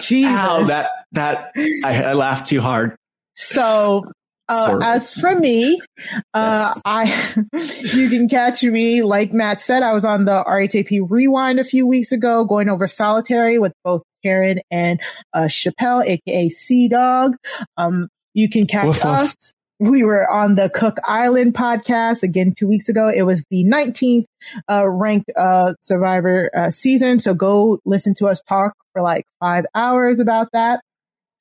Jesus. 0.00 0.32
Ow, 0.32 0.53
that, 0.62 0.90
that, 1.12 1.52
I, 1.56 2.02
I 2.04 2.12
laughed 2.14 2.46
too 2.46 2.60
hard. 2.60 2.96
So, 3.34 4.04
uh, 4.48 4.78
as 4.82 5.14
for 5.14 5.34
me, 5.34 5.80
uh, 6.34 6.74
I, 6.84 7.44
you 7.52 8.08
can 8.10 8.28
catch 8.28 8.62
me, 8.62 9.02
like 9.02 9.32
Matt 9.32 9.60
said, 9.60 9.82
I 9.82 9.92
was 9.92 10.04
on 10.04 10.24
the 10.24 10.44
RHAP 10.46 11.06
Rewind 11.08 11.58
a 11.58 11.64
few 11.64 11.86
weeks 11.86 12.12
ago, 12.12 12.44
going 12.44 12.68
over 12.68 12.86
solitary 12.86 13.58
with 13.58 13.72
both 13.84 14.02
Karen 14.22 14.60
and, 14.70 15.00
uh, 15.32 15.48
Chappelle, 15.48 16.04
aka 16.04 16.48
Sea 16.50 16.88
Dog. 16.88 17.36
Um, 17.76 18.08
you 18.34 18.48
can 18.48 18.66
catch 18.66 18.86
woof. 18.86 19.04
us. 19.04 19.54
We 19.80 20.04
were 20.04 20.30
on 20.30 20.54
the 20.54 20.70
Cook 20.70 20.98
Island 21.04 21.54
podcast 21.54 22.22
again 22.22 22.54
two 22.56 22.68
weeks 22.68 22.88
ago. 22.88 23.08
It 23.08 23.22
was 23.22 23.44
the 23.50 23.64
19th, 23.64 24.26
uh, 24.70 24.88
ranked, 24.88 25.30
uh, 25.36 25.74
survivor, 25.80 26.50
uh, 26.56 26.70
season. 26.70 27.18
So 27.20 27.34
go 27.34 27.78
listen 27.84 28.14
to 28.16 28.28
us 28.28 28.40
talk 28.48 28.74
for 28.92 29.02
like 29.02 29.26
five 29.40 29.66
hours 29.74 30.20
about 30.20 30.48
that. 30.52 30.80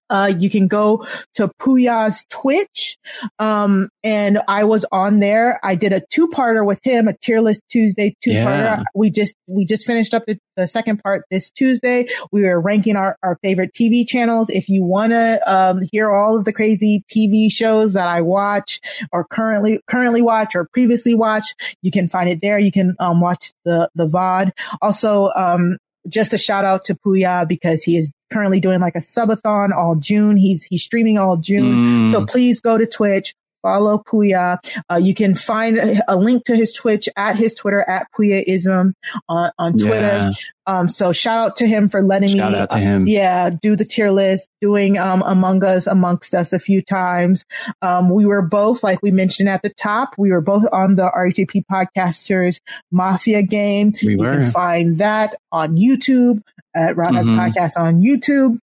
Uh, 0.10 0.32
you 0.38 0.50
can 0.50 0.68
go 0.68 1.06
to 1.36 1.48
Puya's 1.60 2.26
Twitch. 2.30 2.98
Um, 3.40 3.90
and 4.04 4.40
I 4.48 4.64
was 4.64 4.86
on 4.92 5.20
there. 5.20 5.60
I 5.64 5.76
did 5.76 5.94
a 5.94 6.02
two 6.12 6.28
parter 6.28 6.66
with 6.66 6.80
him, 6.84 7.08
a 7.08 7.14
Tier 7.14 7.42
List 7.42 7.64
Tuesday 7.70 8.16
two 8.24 8.32
parter. 8.32 8.78
Yeah. 8.78 8.84
We 8.96 9.10
just, 9.10 9.36
we 9.48 9.66
just 9.66 9.86
finished 9.86 10.14
up 10.14 10.26
the, 10.28 10.38
the 10.56 10.68
second 10.68 11.02
part 11.04 11.26
this 11.32 11.50
Tuesday. 11.50 12.08
We 12.32 12.44
were 12.44 12.60
ranking 12.60 12.96
our, 12.96 13.18
our 13.24 13.38
favorite 13.42 13.74
TV 13.74 14.08
channels. 14.08 14.50
If 14.50 14.70
you 14.70 14.84
want 14.84 15.14
to, 15.14 15.42
um, 15.52 15.82
hear 15.92 16.12
all 16.12 16.38
of 16.38 16.46
the 16.46 16.54
crazy 16.54 17.04
TV 17.12 17.52
shows 17.52 17.94
that 17.94 18.08
I 18.08 18.22
watch 18.22 18.80
or 19.12 19.26
currently, 19.26 19.80
currently 19.88 20.22
watch 20.22 20.56
or 20.56 20.68
previously 20.74 21.16
watch, 21.16 21.54
you 21.82 21.92
can 21.92 22.10
find 22.10 22.30
it 22.30 22.42
there. 22.42 22.60
You 22.60 22.72
can, 22.72 22.96
um, 23.00 23.22
watch 23.22 23.52
the, 23.66 23.90
the 23.96 24.08
VOD. 24.08 24.52
Also, 24.82 25.32
um, 25.36 25.78
just 26.08 26.34
a 26.34 26.38
shout 26.38 26.66
out 26.66 26.86
to 26.86 26.96
Puya 26.96 27.48
because 27.48 27.84
he 27.84 27.98
is 27.98 28.12
currently 28.34 28.60
doing 28.60 28.80
like 28.80 28.96
a 28.96 29.00
subathon 29.00 29.72
all 29.72 29.96
June. 29.96 30.38
He's 30.38 30.64
he's 30.64 30.84
streaming 30.84 31.18
all 31.18 31.38
June. 31.38 32.10
Mm. 32.10 32.12
So 32.12 32.26
please 32.26 32.60
go 32.60 32.78
to 32.78 32.86
Twitch, 32.86 33.36
follow 33.64 34.04
Puya. 34.08 34.60
Uh, 34.92 34.98
you 34.98 35.16
can 35.16 35.34
find 35.34 35.78
a, 35.80 36.00
a 36.08 36.16
link 36.16 36.46
to 36.46 36.56
his 36.56 36.72
Twitch 36.74 37.10
at 37.18 37.36
his 37.38 37.56
Twitter 37.56 37.82
at 37.90 38.06
Puyaism 38.16 38.94
on 39.28 39.52
on 39.58 39.74
Twitter. 39.74 39.92
Yeah. 40.02 40.32
Um, 40.66 40.88
so 40.88 41.12
shout 41.12 41.40
out 41.40 41.56
to 41.58 41.68
him 41.68 41.90
for 41.90 42.02
letting 42.02 42.38
Shout 42.38 42.54
me, 42.54 42.58
out 42.60 42.70
to 42.70 42.78
uh, 42.78 42.80
him. 42.80 43.06
yeah, 43.08 43.50
do 43.50 43.76
the 43.76 43.84
tier 43.84 44.12
list, 44.12 44.48
doing 44.62 44.98
um 44.98 45.22
Among 45.26 45.62
Us 45.64 45.88
amongst 45.88 46.34
us 46.34 46.54
a 46.54 46.60
few 46.60 46.82
times. 46.82 47.44
Um, 47.82 48.10
we 48.10 48.26
were 48.26 48.42
both, 48.42 48.82
like 48.84 49.02
we 49.02 49.12
mentioned 49.12 49.50
at 49.50 49.62
the 49.64 49.72
top, 49.74 50.16
we 50.18 50.32
were 50.32 50.40
both 50.42 50.64
on 50.72 50.96
the 50.96 51.10
RHAP 51.10 51.64
podcasters 51.70 52.62
Mafia 52.92 53.42
game. 53.42 53.94
We 54.04 54.12
you 54.14 54.18
were. 54.20 54.32
can 54.40 54.52
find 54.52 54.98
that 55.00 55.36
on 55.52 55.76
YouTube 55.76 56.42
at 56.74 56.96
Round 56.96 57.18
Up 57.18 57.26
Mhm. 57.26 57.38
Podcast 57.52 57.76
on 57.78 58.02
YouTube. 58.02 58.60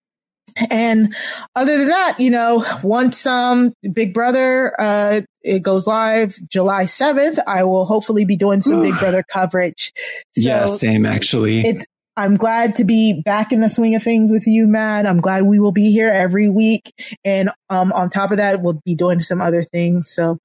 And 0.70 1.16
other 1.56 1.78
than 1.78 1.88
that, 1.90 2.20
you 2.20 2.30
know, 2.30 2.66
once 2.84 3.26
um 3.26 3.74
Big 3.94 4.14
Brother 4.14 4.80
uh 4.80 5.22
it 5.44 5.60
goes 5.60 5.88
live 5.88 6.38
July 6.50 6.86
7th, 6.86 7.40
I 7.48 7.64
will 7.64 7.86
hopefully 7.86 8.26
be 8.26 8.36
doing 8.36 8.62
some 8.62 8.82
Big 8.82 8.98
Brother 8.98 9.24
coverage. 9.24 9.94
So 10.36 10.42
yeah, 10.42 10.66
same 10.66 11.06
actually. 11.06 11.62
it 11.62 11.86
I'm 12.18 12.36
glad 12.36 12.76
to 12.78 12.84
be 12.84 13.22
back 13.22 13.52
in 13.52 13.62
the 13.62 13.70
swing 13.70 13.94
of 13.94 14.02
things 14.02 14.32
with 14.32 14.48
you, 14.48 14.66
Matt. 14.66 15.06
I'm 15.06 15.22
glad 15.22 15.44
we 15.44 15.60
will 15.60 15.72
be 15.72 15.92
here 15.92 16.10
every 16.10 16.50
week. 16.50 16.92
And 17.24 17.52
um 17.70 17.94
on 17.94 18.10
top 18.10 18.32
of 18.32 18.38
that, 18.38 18.64
we'll 18.64 18.82
be 18.84 18.96
doing 18.96 19.22
some 19.22 19.40
other 19.40 19.64
things. 19.64 20.10
So 20.10 20.40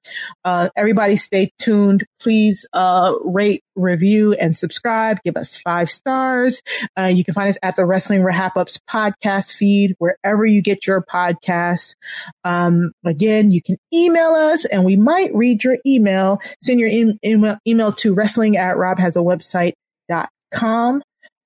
uh 0.45 0.69
everybody 0.77 1.17
stay 1.17 1.51
tuned. 1.57 2.05
Please 2.21 2.67
uh 2.73 3.15
rate, 3.23 3.63
review, 3.75 4.33
and 4.33 4.55
subscribe. 4.55 5.17
Give 5.25 5.35
us 5.35 5.57
five 5.57 5.89
stars. 5.89 6.61
Uh 6.95 7.05
you 7.05 7.23
can 7.23 7.33
find 7.33 7.49
us 7.49 7.57
at 7.63 7.75
the 7.75 7.85
Wrestling 7.85 8.21
RHAP-Ups 8.21 8.79
podcast 8.87 9.55
feed, 9.55 9.95
wherever 9.97 10.45
you 10.45 10.61
get 10.61 10.85
your 10.85 11.03
podcasts. 11.03 11.95
Um 12.43 12.91
again, 13.03 13.51
you 13.51 13.63
can 13.63 13.77
email 13.91 14.35
us 14.35 14.63
and 14.65 14.85
we 14.85 14.95
might 14.95 15.33
read 15.33 15.63
your 15.63 15.79
email. 15.87 16.39
Send 16.61 16.79
your 16.79 16.89
email 17.23 17.57
email 17.67 17.91
to 17.93 18.13
wrestling 18.13 18.57
at 18.57 18.75
robhasawebsite.com. 18.75 21.01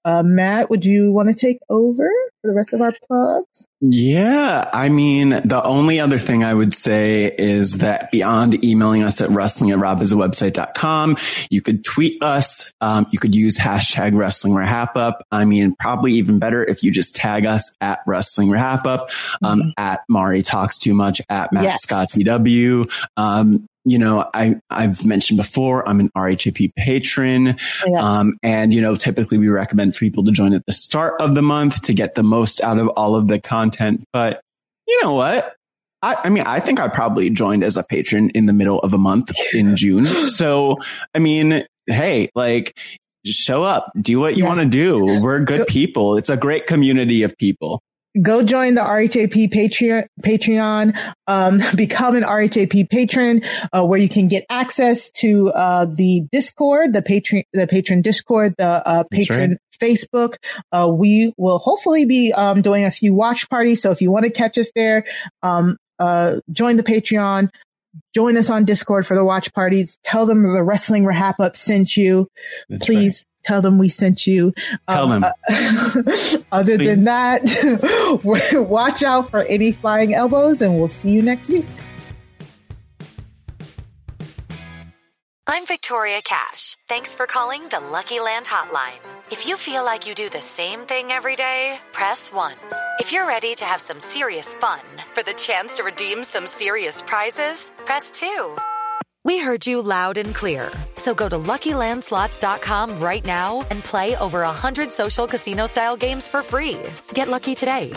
Uh, 0.08 0.24
Matt, 0.24 0.70
would 0.70 0.86
you 0.86 1.12
want 1.12 1.28
to 1.28 1.36
take 1.36 1.60
over 1.70 2.10
for 2.42 2.48
the 2.48 2.54
rest 2.54 2.72
of 2.72 2.82
our 2.82 2.94
plugs? 3.06 3.68
Yeah. 3.82 4.70
I 4.72 4.88
mean, 4.88 5.32
the 5.44 5.62
only 5.66 6.00
other 6.00 6.18
thing 6.18 6.46
I 6.46 6.54
would 6.54 6.74
say 6.74 7.26
is 7.38 7.80
that 7.80 8.10
beyond 8.10 8.64
emailing 8.64 9.04
us 9.04 9.20
at 9.20 9.30
wrestling 9.30 9.72
at 9.72 9.80
robhasawebsite.com, 9.80 11.18
you 11.50 11.62
could 11.62 11.84
tweet 11.84 12.24
us. 12.24 12.72
Um, 12.80 13.06
you 13.12 13.20
could 13.20 13.36
use 13.36 13.60
hashtag 13.60 14.16
wrestling 14.16 14.54
RHAP-Up. 14.54 15.24
I 15.30 15.44
mean, 15.44 15.76
probably 15.78 16.14
even 16.14 16.40
better 16.40 16.64
if 16.64 16.84
you 16.84 16.92
just 16.92 17.14
tag 17.14 17.46
us 17.46 17.76
at 17.82 18.00
wrestling 18.08 18.48
RHAP-Up, 18.48 19.10
um, 19.44 19.74
at 19.78 20.04
Mari 20.08 20.42
talks 20.42 20.78
too 20.78 20.94
much 20.94 21.22
at 21.28 21.52
Matt 21.52 21.64
Yes. 21.66 21.82
Scott 21.84 22.08
GW. 22.12 22.90
Um, 23.18 23.68
you 23.90 23.98
know, 23.98 24.30
I, 24.34 24.56
I've 24.70 25.06
mentioned 25.06 25.38
before, 25.38 25.88
I'm 25.88 26.00
an 26.00 26.10
RHAP 26.16 26.72
patron. 26.76 27.46
Yes. 27.48 27.58
Um, 27.98 28.38
and 28.44 28.74
you 28.74 28.82
know, 28.82 28.96
typically 28.96 29.38
we 29.38 29.48
recommend 29.48 29.96
for 29.96 30.00
people 30.00 30.24
to 30.26 30.32
join 30.32 30.54
at 30.54 30.66
the 30.66 30.74
start 30.74 31.20
of 31.22 31.36
the 31.36 31.42
month 31.42 31.82
to 31.84 31.94
get 31.94 32.16
the 32.16 32.24
most 32.24 32.62
out 32.62 32.78
of 32.80 32.88
all 32.90 33.16
of 33.16 33.28
the 33.28 33.40
content. 33.40 34.04
But 34.12 34.42
you 34.88 35.00
know 35.04 35.14
what? 35.14 35.54
I, 36.02 36.16
I 36.26 36.30
mean, 36.30 36.44
I 36.46 36.60
think 36.60 36.80
I 36.80 36.88
probably 36.90 37.30
joined 37.30 37.64
as 37.64 37.76
a 37.78 37.84
patron 37.84 38.30
in 38.32 38.46
the 38.46 38.54
middle 38.54 38.80
of 38.80 38.94
a 38.94 38.98
month 38.98 39.32
in 39.54 39.76
June. 39.76 40.06
So, 40.06 40.78
I 41.16 41.20
mean, 41.20 41.66
hey, 41.88 42.30
like, 42.36 42.78
show 43.26 43.64
up, 43.64 43.92
do 44.00 44.20
what 44.20 44.38
you 44.38 44.44
Yes. 44.44 44.48
want 44.48 44.60
to 44.62 44.70
do. 44.70 45.20
We're 45.22 45.40
good 45.40 45.68
people. 45.68 46.16
It's 46.18 46.30
a 46.30 46.38
great 46.38 46.66
community 46.68 47.24
of 47.24 47.36
people. 47.38 47.82
Go 48.22 48.44
join 48.44 48.76
the 48.76 48.82
RHAP 48.82 49.52
Patreon, 49.52 50.06
Patreon, 50.22 50.98
um, 51.28 51.62
become 51.76 52.16
an 52.16 52.24
RHAP 52.24 52.90
patron, 52.90 53.44
uh, 53.72 53.86
where 53.86 54.00
you 54.00 54.10
can 54.10 54.28
get 54.28 54.46
access 54.50 55.12
to, 55.12 55.50
uh, 55.52 55.86
the 55.86 56.24
Discord, 56.32 56.94
the 56.94 57.02
patron, 57.02 57.44
the 57.54 57.68
patron 57.68 58.02
Discord, 58.02 58.56
the, 58.58 58.66
uh, 58.66 59.04
patron 59.12 59.58
Facebook. 59.82 60.36
Uh, 60.72 60.92
we 60.92 61.34
will 61.38 61.60
hopefully 61.60 62.06
be, 62.06 62.34
um, 62.34 62.62
doing 62.62 62.86
a 62.86 62.92
few 62.92 63.14
watch 63.14 63.50
parties. 63.50 63.82
So 63.82 63.92
if 63.92 64.02
you 64.02 64.12
want 64.12 64.26
to 64.26 64.32
catch 64.32 64.58
us 64.58 64.72
there, 64.76 65.06
um, 65.44 65.78
uh, 66.00 66.38
join 66.52 66.78
the 66.78 66.84
Patreon. 66.84 67.50
Join 68.14 68.38
us 68.38 68.50
on 68.50 68.66
Discord 68.66 69.08
for 69.08 69.16
the 69.16 69.26
watch 69.26 69.54
parties. 69.54 69.98
Tell 70.04 70.26
them 70.26 70.44
the 70.44 70.64
Wrestling 70.64 71.04
RHAP-Up 71.04 71.58
sent 71.58 71.98
you. 71.98 72.28
That's 72.70 72.86
Please 72.86 73.26
tell 73.48 73.62
them 73.62 73.78
we 73.78 73.90
sent 73.90 74.28
you. 74.28 74.54
Tell 74.88 75.08
them. 75.08 75.24
uh, 75.24 75.32
other 76.52 76.78
than 76.78 77.06
that, 77.06 77.42
watch 78.70 79.04
out 79.04 79.30
for 79.30 79.44
any 79.44 79.72
flying 79.72 80.14
elbows, 80.14 80.62
and 80.62 80.78
we'll 80.78 80.88
see 80.90 81.12
you 81.12 81.22
next 81.22 81.50
week. 81.50 81.66
I'm 85.50 85.66
Victoria 85.66 86.20
Cash. 86.26 86.76
Thanks 86.90 87.16
for 87.16 87.26
calling 87.26 87.62
the 87.70 87.80
Lucky 87.80 88.20
Land 88.20 88.48
Hotline. 88.48 89.00
If 89.32 89.48
you 89.48 89.56
feel 89.56 89.86
like 89.86 90.06
you 90.06 90.14
do 90.14 90.30
the 90.30 90.42
same 90.42 90.82
thing 90.82 91.12
every 91.12 91.38
day, 91.38 91.80
press 91.94 92.34
1. 92.34 92.54
If 93.00 93.14
you're 93.14 93.26
ready 93.26 93.56
to 93.56 93.64
have 93.64 93.80
some 93.80 94.02
serious 94.02 94.54
fun 94.56 94.82
for 95.14 95.24
the 95.24 95.34
chance 95.34 95.76
to 95.76 95.84
redeem 95.84 96.26
some 96.26 96.48
serious 96.48 97.02
prizes, 97.02 97.72
press 97.86 98.12
2. 98.12 98.58
We 99.28 99.40
heard 99.40 99.68
you 99.68 99.82
loud 99.82 100.18
and 100.18 100.34
clear. 100.34 100.72
So 100.96 101.14
go 101.14 101.28
to 101.28 101.36
LuckyLandSlots.com 101.36 102.98
right 103.02 103.26
now 103.26 103.66
and 103.70 103.84
play 103.84 104.16
over 104.16 104.40
100 104.44 104.90
social 104.90 105.28
casino-style 105.28 105.98
games 105.98 106.30
for 106.30 106.42
free. 106.42 106.78
Get 107.14 107.28
lucky 107.28 107.54
today 107.54 107.92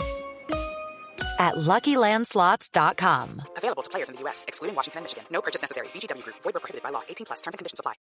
at 1.39 1.55
LuckyLandSlots.com. 1.55 3.43
Available 3.55 3.81
to 3.81 3.89
players 3.89 4.09
in 4.09 4.15
the 4.15 4.21
U.S., 4.23 4.43
excluding 4.45 4.75
Washington 4.75 4.97
and 4.99 5.03
Michigan. 5.05 5.23
No 5.31 5.41
purchase 5.41 5.61
necessary. 5.61 5.87
VGW 5.93 6.21
Group. 6.21 6.35
Void 6.43 6.53
where 6.53 6.59
prohibited 6.59 6.83
by 6.83 6.89
law. 6.89 7.03
18 7.07 7.25
plus. 7.25 7.39
Terms 7.39 7.55
and 7.55 7.59
conditions 7.59 7.79
apply. 7.79 7.93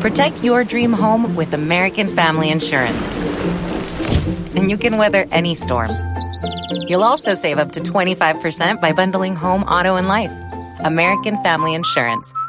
Protect 0.00 0.42
your 0.42 0.64
dream 0.64 0.92
home 0.92 1.36
with 1.36 1.54
American 1.54 2.08
Family 2.16 2.50
Insurance. 2.50 3.14
And 4.56 4.68
you 4.68 4.76
can 4.76 4.96
weather 4.96 5.24
any 5.30 5.54
storm. 5.54 5.92
You'll 6.88 7.04
also 7.04 7.34
save 7.34 7.58
up 7.58 7.70
to 7.72 7.80
25% 7.80 8.80
by 8.80 8.90
bundling 8.90 9.36
home, 9.36 9.62
auto, 9.62 9.94
and 9.94 10.08
life. 10.08 10.32
American 10.80 11.40
Family 11.44 11.74
Insurance. 11.74 12.32